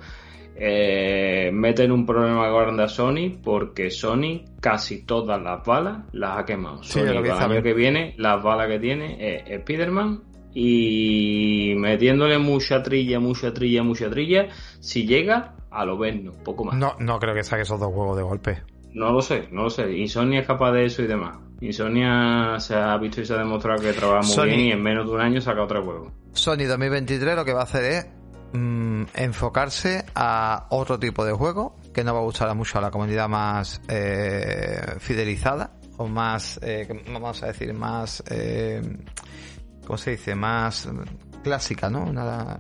eh, 0.63 1.49
meten 1.51 1.91
un 1.91 2.05
problema 2.05 2.47
grande 2.49 2.83
a 2.83 2.87
Sony 2.87 3.39
porque 3.43 3.89
Sony 3.89 4.43
casi 4.59 5.03
todas 5.07 5.41
las 5.41 5.65
balas 5.65 6.03
las 6.11 6.37
ha 6.37 6.45
quemado. 6.45 6.83
Sony 6.83 7.07
el 7.07 7.31
año 7.31 7.63
que 7.63 7.73
viene 7.73 8.13
las 8.17 8.43
balas 8.43 8.67
que 8.67 8.77
tiene 8.77 9.17
es 9.19 9.43
Spider-Man 9.47 10.21
y 10.53 11.73
metiéndole 11.77 12.37
mucha 12.37 12.83
trilla, 12.83 13.19
mucha 13.19 13.51
trilla, 13.51 13.81
mucha 13.81 14.07
trilla, 14.11 14.49
si 14.79 15.07
llega 15.07 15.55
a 15.71 15.83
lo 15.83 15.97
vernos, 15.97 16.35
poco 16.43 16.65
más. 16.65 16.75
No, 16.75 16.93
no 16.99 17.17
creo 17.17 17.33
que 17.33 17.43
saque 17.43 17.63
esos 17.63 17.79
dos 17.79 17.91
juegos 17.91 18.17
de 18.17 18.23
golpe. 18.23 18.61
No 18.93 19.11
lo 19.11 19.21
sé, 19.23 19.47
no 19.51 19.63
lo 19.63 19.69
sé. 19.71 19.91
Insomnia 19.97 20.41
es 20.41 20.45
capaz 20.45 20.73
de 20.73 20.85
eso 20.85 21.01
y 21.01 21.07
demás. 21.07 21.39
Insomnia 21.61 22.59
se 22.59 22.75
ha 22.75 22.95
visto 22.97 23.21
y 23.21 23.25
se 23.25 23.33
ha 23.33 23.37
demostrado 23.37 23.81
que 23.81 23.93
trabaja 23.93 24.27
muy 24.27 24.47
bien 24.47 24.59
y 24.59 24.71
en 24.73 24.83
menos 24.83 25.07
de 25.07 25.13
un 25.13 25.21
año 25.21 25.41
saca 25.41 25.63
otro 25.63 25.83
juego. 25.83 26.11
Sony 26.33 26.65
2023 26.67 27.35
lo 27.35 27.45
que 27.45 27.53
va 27.53 27.61
a 27.61 27.63
hacer 27.63 27.83
es 27.85 28.20
Mm, 28.53 29.03
enfocarse 29.13 30.03
a 30.13 30.67
otro 30.71 30.99
tipo 30.99 31.23
de 31.23 31.31
juego 31.31 31.77
que 31.93 32.03
no 32.03 32.13
va 32.13 32.19
a 32.19 32.23
gustar 32.23 32.53
mucho 32.53 32.79
a 32.79 32.81
la 32.81 32.91
comunidad 32.91 33.29
más 33.29 33.81
eh, 33.87 34.95
fidelizada 34.99 35.71
o 35.95 36.07
más, 36.07 36.59
eh, 36.61 36.87
vamos 37.13 37.43
a 37.43 37.47
decir, 37.47 37.73
más, 37.73 38.21
eh, 38.29 38.81
¿cómo 39.85 39.97
se 39.97 40.11
dice? 40.11 40.35
Más 40.35 40.89
clásica, 41.43 41.89
¿no? 41.89 42.11
Nada, 42.11 42.59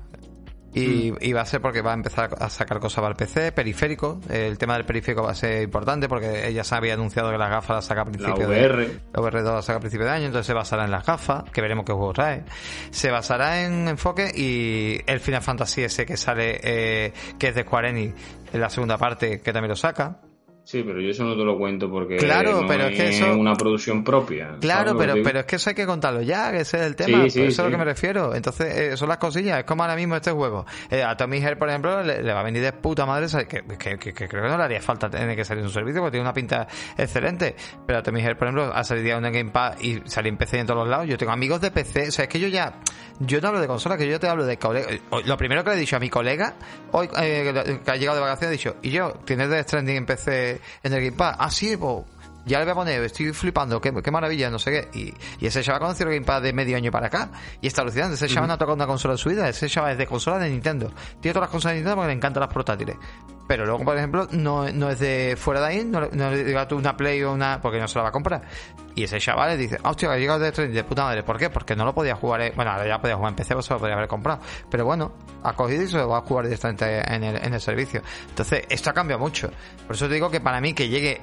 y, 0.73 1.11
mm. 1.11 1.35
va 1.35 1.41
a 1.41 1.45
ser 1.45 1.61
porque 1.61 1.81
va 1.81 1.91
a 1.91 1.95
empezar 1.95 2.35
a 2.39 2.49
sacar 2.49 2.79
cosas 2.79 3.01
para 3.01 3.09
el 3.09 3.15
PC, 3.15 3.51
periférico. 3.51 4.19
El 4.29 4.57
tema 4.57 4.75
del 4.75 4.85
periférico 4.85 5.23
va 5.23 5.31
a 5.31 5.35
ser 5.35 5.63
importante 5.63 6.07
porque 6.07 6.47
ella 6.47 6.63
se 6.63 6.75
había 6.75 6.93
anunciado 6.93 7.31
que 7.31 7.37
las 7.37 7.49
gafas 7.49 7.77
las 7.77 7.85
saca 7.85 8.01
a 8.01 8.05
principio 8.05 8.35
la 8.37 8.47
VR. 8.47 8.87
de 8.87 8.99
la 9.13 9.21
VR2 9.21 9.43
las 9.55 9.65
saca 9.65 9.77
a 9.77 9.79
principio 9.81 10.05
de 10.05 10.11
año, 10.11 10.25
entonces 10.27 10.47
se 10.47 10.53
basará 10.53 10.85
en 10.85 10.91
las 10.91 11.05
gafas, 11.05 11.43
que 11.51 11.61
veremos 11.61 11.85
qué 11.85 11.93
juego 11.93 12.13
trae. 12.13 12.43
Se 12.89 13.11
basará 13.11 13.63
en 13.63 13.87
enfoque 13.87 14.31
y 14.33 14.99
el 15.05 15.19
Final 15.19 15.41
Fantasy 15.41 15.83
ese 15.83 16.05
que 16.05 16.17
sale, 16.17 16.59
eh, 16.63 17.13
que 17.37 17.49
es 17.49 17.55
de 17.55 17.63
Square 17.63 17.89
Enix, 17.89 18.15
en 18.53 18.61
la 18.61 18.69
segunda 18.69 18.97
parte, 18.97 19.41
que 19.41 19.53
también 19.53 19.69
lo 19.69 19.75
saca. 19.75 20.19
Sí, 20.63 20.83
pero 20.83 21.01
yo 21.01 21.09
eso 21.09 21.23
no 21.23 21.35
te 21.35 21.43
lo 21.43 21.57
cuento 21.57 21.89
porque 21.89 22.17
claro, 22.17 22.63
pero 22.67 22.85
es, 22.85 22.95
que 22.95 23.09
eso... 23.09 23.35
una 23.35 23.55
producción 23.55 24.03
propia. 24.03 24.57
Claro, 24.61 24.95
pero, 24.95 25.15
pero 25.23 25.39
es 25.39 25.45
que 25.45 25.55
eso 25.55 25.71
hay 25.71 25.75
que 25.75 25.87
contarlo 25.87 26.21
ya, 26.21 26.51
que 26.51 26.59
ese 26.59 26.77
es 26.77 26.83
el 26.83 26.95
tema. 26.95 27.25
eso 27.25 27.41
es 27.41 27.59
a 27.59 27.63
lo 27.63 27.71
que 27.71 27.77
me 27.77 27.85
refiero. 27.85 28.35
Entonces, 28.35 28.77
eh, 28.77 28.97
son 28.97 29.09
las 29.09 29.17
cosillas. 29.17 29.57
Es 29.59 29.65
como 29.65 29.83
ahora 29.83 29.95
mismo 29.95 30.15
este 30.15 30.31
juego. 30.31 30.65
Eh, 30.89 31.03
a 31.03 31.17
Tommy 31.17 31.37
Her, 31.37 31.57
por 31.57 31.67
ejemplo, 31.69 32.03
le, 32.03 32.21
va 32.31 32.41
a 32.41 32.43
venir 32.43 32.61
de 32.61 32.73
puta 32.73 33.05
madre, 33.05 33.27
que, 33.47 33.63
que, 33.77 33.97
que, 33.97 34.13
creo 34.13 34.43
que 34.43 34.49
no 34.49 34.57
le 34.57 34.63
haría 34.63 34.81
falta 34.81 35.09
tener 35.09 35.35
que 35.35 35.43
salir 35.43 35.63
en 35.63 35.69
su 35.69 35.73
servicio 35.73 35.99
porque 36.01 36.11
tiene 36.11 36.25
una 36.25 36.33
pinta 36.33 36.67
excelente. 36.95 37.55
Pero 37.85 37.99
a 37.99 38.03
Tommy 38.03 38.21
Her, 38.21 38.37
por 38.37 38.47
ejemplo, 38.47 38.71
ha 38.73 38.83
salido 38.83 39.17
en 39.17 39.23
Game 39.23 39.51
Pass 39.51 39.83
y 39.83 40.01
salió 40.05 40.29
en 40.29 40.37
PC 40.37 40.59
en 40.59 40.67
todos 40.67 40.81
los 40.81 40.89
lados. 40.89 41.07
Yo 41.07 41.17
tengo 41.17 41.31
amigos 41.31 41.59
de 41.59 41.71
PC. 41.71 42.09
O 42.09 42.11
sea, 42.11 42.25
es 42.25 42.29
que 42.29 42.39
yo 42.39 42.47
ya. 42.47 42.75
Yo 43.19 43.41
no 43.41 43.49
hablo 43.49 43.61
de 43.61 43.67
consola, 43.67 43.97
que 43.97 44.07
yo 44.07 44.19
te 44.19 44.27
hablo 44.27 44.45
de 44.45 44.57
colega. 44.57 44.87
Lo 45.25 45.37
primero 45.37 45.63
que 45.63 45.71
le 45.71 45.75
he 45.75 45.79
dicho 45.79 45.95
a 45.95 45.99
mi 45.99 46.09
colega, 46.09 46.55
hoy 46.91 47.07
eh, 47.19 47.79
que 47.83 47.91
ha 47.91 47.95
llegado 47.95 48.17
de 48.17 48.21
vacaciones, 48.21 48.55
he 48.55 48.57
dicho, 48.57 48.75
y 48.81 48.89
yo, 48.89 49.13
¿tienes 49.25 49.49
de 49.49 49.61
Stranding 49.61 49.97
en 49.97 50.05
PC 50.05 50.50
en 50.83 50.93
el 50.93 51.03
Game 51.03 51.17
Pass? 51.17 51.35
ah, 51.39 51.51
sí, 51.51 51.77
pues 51.77 52.05
ya 52.45 52.59
le 52.59 52.65
voy 52.65 52.71
a 52.71 52.75
poner, 52.75 53.03
estoy 53.03 53.31
flipando, 53.33 53.79
qué, 53.79 53.93
qué 54.01 54.11
maravilla, 54.11 54.49
no 54.49 54.59
sé 54.59 54.71
qué. 54.71 54.99
Y, 54.99 55.13
y 55.43 55.47
ese 55.47 55.61
chaval 55.61 55.81
conoció 55.81 56.07
el 56.07 56.13
Gamepad 56.13 56.41
de 56.41 56.53
medio 56.53 56.77
año 56.77 56.91
para 56.91 57.07
acá. 57.07 57.29
Y 57.61 57.67
está 57.67 57.81
alucinante, 57.81 58.15
ese 58.15 58.27
chaval 58.27 58.47
no 58.47 58.53
ha 58.53 58.57
tocado 58.57 58.75
una 58.75 58.87
consola 58.87 59.13
en 59.13 59.17
su 59.17 59.29
vida, 59.29 59.47
ese 59.47 59.69
chaval 59.69 59.91
es 59.91 59.97
de 59.97 60.07
consola 60.07 60.39
de 60.39 60.49
Nintendo. 60.49 60.91
Tiene 61.19 61.33
todas 61.33 61.47
las 61.47 61.49
consolas 61.51 61.73
de 61.73 61.79
Nintendo 61.79 61.95
porque 61.95 62.07
le 62.07 62.13
encantan 62.13 62.41
las 62.41 62.53
portátiles. 62.53 62.95
Pero 63.51 63.65
luego, 63.65 63.83
por 63.83 63.97
ejemplo, 63.97 64.29
no, 64.31 64.71
no 64.71 64.89
es 64.89 64.99
de 64.99 65.35
fuera 65.37 65.59
de 65.59 65.67
ahí, 65.67 65.83
no, 65.83 65.99
le 65.99 66.43
diga 66.45 66.69
tú 66.69 66.77
una 66.77 66.95
Play 66.95 67.21
o 67.23 67.33
una, 67.33 67.59
porque 67.61 67.81
no 67.81 67.87
se 67.89 67.99
la 67.99 68.03
va 68.03 68.07
a 68.07 68.11
comprar. 68.13 68.41
Y 68.95 69.03
ese 69.03 69.19
chaval 69.19 69.49
le 69.49 69.57
dice, 69.57 69.77
hostia, 69.83 70.09
ha 70.09 70.15
llegado 70.15 70.39
de 70.39 70.51
de 70.69 70.83
puta 70.85 71.03
madre. 71.03 71.21
¿Por 71.23 71.37
qué? 71.37 71.49
Porque 71.49 71.75
no 71.75 71.83
lo 71.83 71.93
podía 71.93 72.15
jugar, 72.15 72.39
eh, 72.43 72.53
bueno, 72.55 72.71
ya 72.85 73.01
podía 73.01 73.17
jugar 73.17 73.31
en 73.31 73.35
PC, 73.35 73.53
pues 73.55 73.65
se 73.65 73.73
lo 73.73 73.79
podía 73.81 73.95
haber 73.95 74.07
comprado. 74.07 74.39
Pero 74.69 74.85
bueno, 74.85 75.11
ha 75.43 75.51
cogido 75.51 75.83
y 75.83 75.87
se 75.87 75.97
lo 75.97 76.07
va 76.07 76.19
a 76.19 76.21
jugar 76.21 76.45
directamente 76.45 77.13
en 77.13 77.25
el, 77.25 77.45
en 77.45 77.53
el 77.53 77.59
servicio. 77.59 78.01
Entonces, 78.29 78.63
esto 78.69 78.89
ha 78.89 78.93
cambiado 78.93 79.21
mucho. 79.21 79.51
Por 79.85 79.97
eso 79.97 80.07
te 80.07 80.13
digo 80.13 80.31
que 80.31 80.39
para 80.39 80.61
mí 80.61 80.73
que 80.73 80.87
llegue 80.87 81.19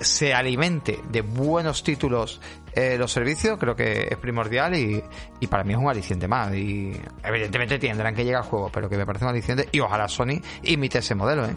se 0.00 0.34
alimente 0.34 1.00
de 1.08 1.22
buenos 1.22 1.82
títulos 1.82 2.40
eh, 2.76 2.98
los 2.98 3.10
servicios, 3.10 3.58
creo 3.58 3.74
que 3.74 4.06
es 4.10 4.18
primordial 4.18 4.76
y, 4.76 5.02
y, 5.40 5.46
para 5.46 5.64
mí 5.64 5.72
es 5.72 5.78
un 5.78 5.88
aliciente 5.88 6.28
más. 6.28 6.54
Y 6.54 6.92
evidentemente 7.24 7.78
tendrán 7.78 8.14
que 8.14 8.22
llegar 8.22 8.42
al 8.42 8.48
juego, 8.48 8.70
pero 8.70 8.86
que 8.90 8.98
me 8.98 9.06
parece 9.06 9.24
un 9.24 9.30
aliciente 9.30 9.66
y 9.72 9.80
ojalá 9.80 10.06
Sony 10.08 10.42
imite 10.62 10.98
ese 10.98 11.14
modelo. 11.14 11.46
¿eh? 11.46 11.56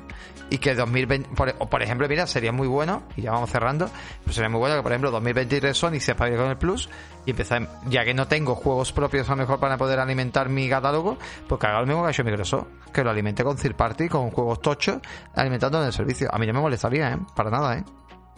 Y 0.50 0.60
que 0.60 0.74
2020, 0.74 1.30
por, 1.36 1.84
ejemplo, 1.84 2.08
mira, 2.08 2.26
sería 2.26 2.54
muy 2.54 2.70
bueno, 2.70 3.04
y 3.18 3.24
ya 3.24 3.32
vamos 3.32 3.50
cerrando, 3.50 3.90
pues 4.24 4.34
sería 4.34 4.48
muy 4.48 4.60
bueno 4.60 4.78
que, 4.78 4.82
por 4.82 4.94
ejemplo, 4.94 5.12
2023 5.12 5.78
Sony 5.78 6.00
se 6.00 6.14
apague 6.14 6.38
con 6.38 6.50
el 6.50 6.58
Plus 6.58 6.90
y 7.26 7.32
empezar, 7.32 7.68
ya 7.88 8.06
que 8.06 8.14
no 8.14 8.30
tengo 8.30 8.56
juegos 8.56 8.94
propios 8.94 9.28
a 9.28 9.34
lo 9.34 9.40
mejor 9.40 9.60
para 9.60 9.78
poder 9.78 10.00
alimentar 10.00 10.48
mi 10.48 10.70
catálogo, 10.70 11.18
pues 11.50 11.60
que 11.60 11.68
haga 11.68 11.82
lo 11.82 11.86
mismo 11.86 12.02
que 12.02 12.08
ha 12.08 12.12
hecho 12.12 12.24
Microsoft, 12.24 12.68
que 12.94 13.04
lo 13.04 13.10
alimente 13.10 13.44
con 13.44 13.58
third 13.58 13.76
party, 13.76 14.08
con 14.08 14.32
juegos 14.32 14.62
tochos, 14.62 15.00
alimentando 15.36 15.82
en 15.82 15.88
el 15.88 15.94
servicio. 15.94 16.34
A 16.34 16.38
mí 16.40 16.48
no 16.48 16.54
me 16.54 16.62
molestaría, 16.62 17.12
¿eh? 17.12 17.18
Para 17.36 17.50
nada, 17.50 17.78
¿eh? 17.78 17.84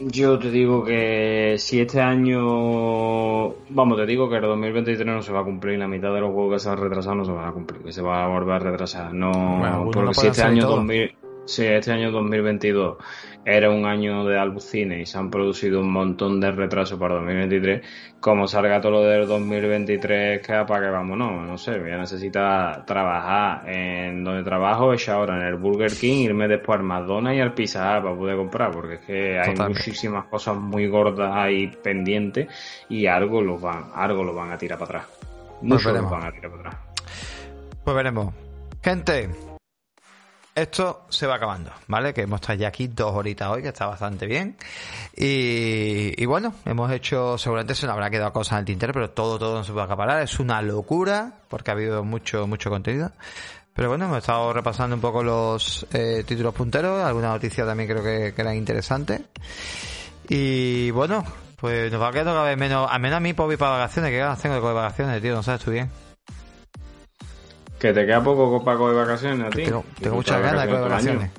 Yo 0.07 0.39
te 0.39 0.49
digo 0.49 0.83
que 0.83 1.55
si 1.57 1.79
este 1.79 2.01
año, 2.01 3.49
vamos, 3.69 3.97
te 3.97 4.05
digo 4.05 4.29
que 4.29 4.37
el 4.37 4.41
2023 4.41 5.05
no 5.05 5.21
se 5.21 5.31
va 5.31 5.41
a 5.41 5.43
cumplir, 5.43 5.77
la 5.77 5.87
mitad 5.87 6.13
de 6.13 6.21
los 6.21 6.31
juegos 6.31 6.53
que 6.55 6.59
se 6.59 6.69
han 6.69 6.77
retrasado 6.77 7.15
no 7.15 7.25
se 7.25 7.31
van 7.31 7.47
a 7.47 7.51
cumplir, 7.51 7.81
que 7.83 7.91
se 7.91 8.01
va 8.01 8.25
a 8.25 8.27
volver 8.27 8.55
a 8.55 8.59
retrasar. 8.59 9.13
No, 9.13 9.89
porque 9.93 10.13
si 10.13 10.27
este 10.27 10.43
año 10.43 10.67
2000, 10.67 11.15
si 11.45 11.65
este 11.65 11.91
año 11.91 12.11
2022 12.11 12.97
era 13.43 13.71
un 13.71 13.85
año 13.85 14.23
de 14.25 14.37
alucine 14.37 15.01
y 15.01 15.05
se 15.05 15.17
han 15.17 15.31
producido 15.31 15.79
un 15.79 15.91
montón 15.91 16.39
de 16.39 16.51
retrasos 16.51 16.99
para 16.99 17.15
2023, 17.15 17.81
como 18.19 18.47
salga 18.47 18.79
todo 18.79 18.91
lo 18.91 19.01
del 19.01 19.27
2023, 19.27 20.45
que 20.45 20.53
para 20.67 20.85
que 20.85 20.91
vamos, 20.91 21.17
no, 21.17 21.43
no 21.43 21.57
sé, 21.57 21.79
voy 21.79 21.91
a 21.91 21.97
necesitar 21.97 22.85
trabajar 22.85 23.67
en 23.67 24.23
donde 24.23 24.43
trabajo, 24.43 24.93
es 24.93 25.09
ahora 25.09 25.37
en 25.37 25.47
el 25.47 25.55
Burger 25.55 25.91
King, 25.91 26.25
irme 26.25 26.47
después 26.47 26.79
al 26.79 26.85
McDonald's 26.85 27.37
y 27.37 27.41
al 27.41 27.53
Pizza 27.53 27.97
Hut 27.97 28.03
para 28.03 28.15
poder 28.15 28.37
comprar, 28.37 28.71
porque 28.71 28.95
es 28.95 28.99
que 29.01 29.39
hay 29.39 29.55
muchísimas 29.55 30.25
cosas 30.25 30.55
muy 30.57 30.87
gordas 30.87 31.31
ahí 31.33 31.67
pendientes 31.67 32.47
y 32.89 33.07
algo 33.07 33.41
los 33.41 33.59
van, 33.59 33.85
algo 33.95 34.23
lo 34.23 34.35
van 34.35 34.51
a 34.51 34.57
tirar 34.57 34.77
para 34.77 34.99
atrás. 34.99 35.17
Pues 35.59 35.63
Mucho 35.63 35.89
pues 35.89 36.09
van 36.09 36.25
a 36.25 36.31
tirar 36.31 36.51
para 36.51 36.69
atrás. 36.69 36.75
Pues 37.83 37.95
veremos. 37.95 38.33
Gente, 38.83 39.29
esto 40.55 41.05
se 41.09 41.27
va 41.27 41.35
acabando, 41.35 41.71
¿vale? 41.87 42.13
Que 42.13 42.21
hemos 42.21 42.41
estado 42.41 42.59
ya 42.59 42.67
aquí 42.67 42.87
dos 42.87 43.13
horitas 43.13 43.49
hoy, 43.49 43.61
que 43.61 43.69
está 43.69 43.87
bastante 43.87 44.25
bien. 44.25 44.57
Y, 45.15 46.25
bueno, 46.25 46.53
hemos 46.65 46.91
hecho, 46.91 47.37
seguramente 47.37 47.75
se 47.75 47.85
nos 47.85 47.93
habrá 47.93 48.09
quedado 48.09 48.33
cosas 48.33 48.53
en 48.53 48.59
el 48.59 48.65
tintero, 48.65 48.93
pero 48.93 49.09
todo, 49.11 49.39
todo 49.39 49.55
no 49.57 49.63
se 49.63 49.71
puede 49.71 49.85
acaparar. 49.85 50.21
Es 50.21 50.39
una 50.39 50.61
locura, 50.61 51.33
porque 51.49 51.71
ha 51.71 51.73
habido 51.73 52.03
mucho, 52.03 52.47
mucho 52.47 52.69
contenido. 52.69 53.11
Pero 53.73 53.87
bueno, 53.89 54.05
hemos 54.05 54.17
estado 54.17 54.51
repasando 54.51 54.95
un 54.95 55.01
poco 55.01 55.23
los 55.23 55.87
eh, 55.93 56.23
títulos 56.27 56.53
punteros, 56.53 57.03
alguna 57.03 57.29
noticia 57.29 57.65
también 57.65 57.89
creo 57.89 58.03
que, 58.03 58.33
que 58.33 58.41
eran 58.41 58.55
interesantes. 58.55 59.21
Y 60.27 60.91
bueno, 60.91 61.23
pues 61.55 61.91
nos 61.91 62.01
va 62.01 62.09
a 62.09 62.11
quedar 62.11 62.25
cada 62.25 62.43
vez 62.43 62.57
menos, 62.57 62.89
al 62.91 62.99
menos 62.99 63.17
a 63.17 63.19
mí 63.21 63.33
por 63.33 63.51
ir 63.51 63.57
para 63.57 63.77
vacaciones, 63.77 64.11
que 64.11 64.17
ganas 64.17 64.41
tengo 64.41 64.55
de 64.55 64.73
vacaciones, 64.73 65.21
tío, 65.21 65.33
no 65.33 65.43
sabes 65.43 65.61
tú 65.61 65.71
bien. 65.71 66.10
Que 67.81 67.93
te 67.93 68.05
queda 68.05 68.23
poco 68.23 68.63
para 68.63 68.77
coger 68.77 68.95
vacaciones 68.95 69.47
a 69.47 69.49
ti. 69.49 69.63
Tengo, 69.63 69.83
muchas 70.15 70.39
ganas 70.39 70.61
de 70.61 70.67
coger 70.67 70.83
vacaciones. 70.83 71.31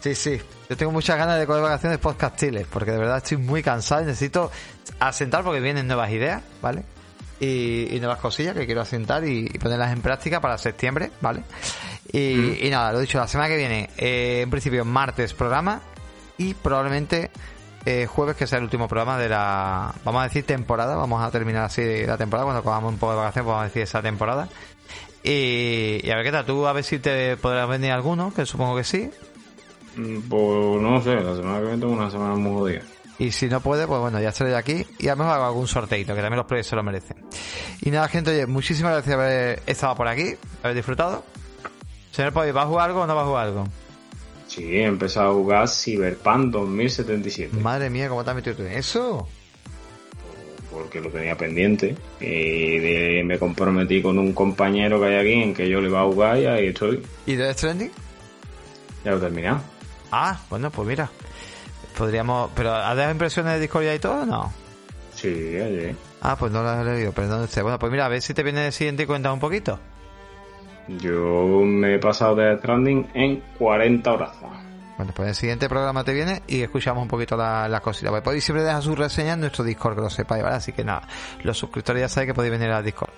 Sí, 0.00 0.14
sí. 0.14 0.40
Yo 0.68 0.76
tengo 0.76 0.92
muchas 0.92 1.16
ganas 1.16 1.38
de 1.38 1.46
coger 1.46 1.62
vacaciones 1.62 1.98
podcastiles, 1.98 2.66
porque 2.70 2.90
de 2.90 2.98
verdad 2.98 3.16
estoy 3.16 3.38
muy 3.38 3.62
cansado 3.62 4.02
y 4.02 4.04
necesito 4.04 4.50
asentar 4.98 5.42
porque 5.42 5.60
vienen 5.60 5.86
nuevas 5.86 6.10
ideas, 6.10 6.42
¿vale? 6.60 6.82
Y, 7.40 7.96
nuevas 7.98 8.18
cosillas 8.18 8.54
que 8.54 8.66
quiero 8.66 8.82
asentar 8.82 9.26
y, 9.26 9.48
ponerlas 9.58 9.94
en 9.94 10.02
práctica 10.02 10.38
para 10.38 10.58
septiembre, 10.58 11.12
¿vale? 11.22 11.44
Y, 12.12 12.58
mm. 12.62 12.70
nada, 12.70 12.92
lo 12.92 13.00
dicho, 13.00 13.16
la 13.16 13.26
semana 13.26 13.48
que 13.48 13.56
viene, 13.56 13.88
eh, 13.96 14.42
en 14.42 14.50
principio 14.50 14.84
martes 14.84 15.32
programa 15.32 15.80
y 16.36 16.52
probablemente 16.52 17.30
eh, 17.86 18.04
jueves 18.04 18.36
que 18.36 18.46
sea 18.46 18.58
el 18.58 18.64
último 18.64 18.86
programa 18.86 19.16
de 19.16 19.30
la, 19.30 19.94
vamos 20.04 20.20
a 20.20 20.24
decir 20.24 20.44
temporada, 20.44 20.94
vamos 20.94 21.22
a 21.22 21.30
terminar 21.30 21.64
así 21.64 22.04
la 22.04 22.18
temporada, 22.18 22.44
cuando 22.44 22.60
acabamos 22.60 22.92
un 22.92 22.98
poco 22.98 23.12
de 23.12 23.18
vacaciones, 23.18 23.46
vamos 23.46 23.62
a 23.62 23.64
decir 23.64 23.82
esa 23.82 24.02
temporada. 24.02 24.46
Y, 25.22 26.10
a 26.10 26.16
ver 26.16 26.24
qué 26.24 26.32
tal, 26.32 26.46
tú 26.46 26.66
a 26.66 26.72
ver 26.72 26.84
si 26.84 26.98
te 26.98 27.36
podrás 27.36 27.68
venir 27.68 27.92
alguno, 27.92 28.32
que 28.32 28.46
supongo 28.46 28.76
que 28.76 28.84
sí. 28.84 29.10
Mm, 29.96 30.20
pues 30.28 30.82
no 30.82 31.02
sé, 31.02 31.16
la 31.16 31.36
semana 31.36 31.58
que 31.58 31.64
viene 31.64 31.78
tengo 31.78 31.92
una 31.92 32.10
semana 32.10 32.34
muy 32.36 32.54
jodida. 32.54 32.82
Y 33.18 33.32
si 33.32 33.48
no 33.48 33.60
puede, 33.60 33.86
pues 33.86 34.00
bueno, 34.00 34.18
ya 34.18 34.30
estaré 34.30 34.56
aquí 34.56 34.86
y 34.98 35.08
a 35.08 35.12
lo 35.12 35.18
mejor 35.18 35.34
hago 35.34 35.44
algún 35.44 35.68
sorteito, 35.68 36.14
que 36.14 36.22
también 36.22 36.38
los 36.38 36.46
proyectos 36.46 36.70
se 36.70 36.76
lo 36.76 36.82
merecen. 36.82 37.18
Y 37.82 37.90
nada, 37.90 38.08
gente, 38.08 38.30
oye, 38.30 38.46
muchísimas 38.46 38.92
gracias 38.92 39.14
por 39.14 39.24
haber 39.24 39.62
estado 39.66 39.94
por 39.94 40.08
aquí, 40.08 40.36
haber 40.62 40.74
disfrutado. 40.74 41.22
Señor 42.12 42.32
Poi, 42.32 42.50
¿va 42.50 42.62
a 42.62 42.66
jugar 42.66 42.88
algo 42.88 43.02
o 43.02 43.06
no 43.06 43.14
va 43.14 43.22
a 43.22 43.26
jugar 43.26 43.46
algo? 43.48 43.64
Sí, 44.46 44.64
he 44.64 44.84
empezado 44.84 45.30
a 45.30 45.34
jugar 45.34 45.68
Cyberpunk 45.68 46.50
2077. 46.50 47.58
Madre 47.58 47.90
mía, 47.90 48.08
¿cómo 48.08 48.24
te 48.24 48.30
has 48.30 48.36
metido 48.36 48.56
tú 48.56 48.62
en 48.62 48.72
eso? 48.72 49.28
Porque 50.70 51.00
lo 51.00 51.10
tenía 51.10 51.36
pendiente. 51.36 51.96
Y 52.20 52.78
de- 52.78 53.22
me 53.24 53.38
comprometí 53.38 54.00
con 54.02 54.18
un 54.18 54.32
compañero 54.32 55.00
que 55.00 55.06
hay 55.08 55.14
aquí 55.16 55.42
en 55.42 55.54
que 55.54 55.68
yo 55.68 55.80
le 55.80 55.88
iba 55.88 56.00
a 56.00 56.04
jugar 56.04 56.38
y 56.38 56.46
ahí 56.46 56.66
estoy. 56.68 57.02
¿Y 57.26 57.34
Death 57.34 57.56
Stranding? 57.58 57.90
Ya 59.04 59.10
lo 59.12 59.16
he 59.16 59.20
terminado. 59.20 59.60
Ah, 60.12 60.38
bueno, 60.48 60.70
pues 60.70 60.86
mira. 60.88 61.10
Podríamos... 61.96 62.50
¿Pero 62.54 62.72
has 62.72 62.94
dejado 62.96 63.12
impresiones 63.12 63.54
de 63.54 63.60
Discord 63.60 63.84
ya 63.84 63.94
y 63.94 63.98
todo 63.98 64.22
o 64.22 64.26
no? 64.26 64.52
Sí, 65.14 65.28
ayer. 65.28 65.94
Ah, 66.22 66.36
pues 66.38 66.52
no 66.52 66.62
las 66.62 66.86
he 66.86 66.90
leído, 66.90 67.12
perdón. 67.12 67.42
usted. 67.42 67.62
Bueno, 67.62 67.78
pues 67.78 67.90
mira, 67.90 68.06
a 68.06 68.08
ver 68.08 68.22
si 68.22 68.32
te 68.34 68.42
viene 68.42 68.66
el 68.66 68.72
siguiente 68.72 69.02
y 69.02 69.06
cuenta 69.06 69.32
un 69.32 69.40
poquito. 69.40 69.78
Yo 70.88 71.60
me 71.64 71.94
he 71.94 71.98
pasado 71.98 72.34
de 72.36 72.56
Stranding 72.58 73.08
en 73.14 73.42
40 73.58 74.12
horas. 74.12 74.30
Bueno, 75.00 75.14
pues 75.16 75.30
el 75.30 75.34
siguiente 75.34 75.66
programa 75.66 76.04
te 76.04 76.12
viene 76.12 76.42
y 76.46 76.60
escuchamos 76.60 77.00
un 77.00 77.08
poquito 77.08 77.34
la- 77.34 77.66
las 77.68 77.80
cositas. 77.80 78.10
Pues 78.10 78.22
podéis 78.22 78.44
siempre 78.44 78.62
dejar 78.62 78.82
sus 78.82 78.98
reseñas 78.98 79.32
en 79.34 79.40
nuestro 79.40 79.64
Discord, 79.64 79.94
que 79.94 80.02
lo 80.02 80.10
sepáis, 80.10 80.42
¿vale? 80.42 80.56
Así 80.56 80.74
que 80.74 80.84
nada, 80.84 81.08
los 81.42 81.56
suscriptores 81.56 82.02
ya 82.02 82.08
sabéis 82.10 82.28
que 82.32 82.34
podéis 82.34 82.52
venir 82.52 82.70
al 82.70 82.84
Discord. 82.84 83.08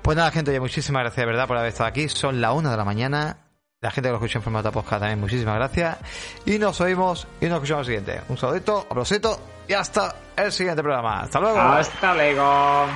Pues 0.00 0.16
nada, 0.16 0.30
gente, 0.30 0.50
oye, 0.50 0.60
muchísimas 0.60 1.02
gracias, 1.02 1.18
de 1.18 1.26
verdad, 1.26 1.46
por 1.46 1.58
haber 1.58 1.68
estado 1.68 1.88
aquí. 1.90 2.08
Son 2.08 2.40
las 2.40 2.54
una 2.54 2.70
de 2.70 2.76
la 2.78 2.84
mañana. 2.86 3.36
La 3.82 3.90
gente 3.90 4.08
que 4.08 4.12
lo 4.12 4.16
escucha 4.16 4.38
en 4.38 4.42
formato 4.44 4.72
podcast 4.72 5.00
también, 5.00 5.20
muchísimas 5.20 5.56
gracias. 5.56 5.98
Y 6.46 6.58
nos 6.58 6.80
oímos 6.80 7.28
y 7.38 7.44
nos 7.46 7.56
escuchamos 7.56 7.86
el 7.88 7.96
siguiente. 8.00 8.22
Un 8.30 8.38
saludito, 8.38 8.86
abrosito 8.90 9.38
y 9.68 9.74
hasta 9.74 10.14
el 10.36 10.50
siguiente 10.52 10.82
programa. 10.82 11.20
Hasta 11.20 11.38
luego. 11.38 11.58
Hasta 11.60 12.14
luego. 12.14 12.86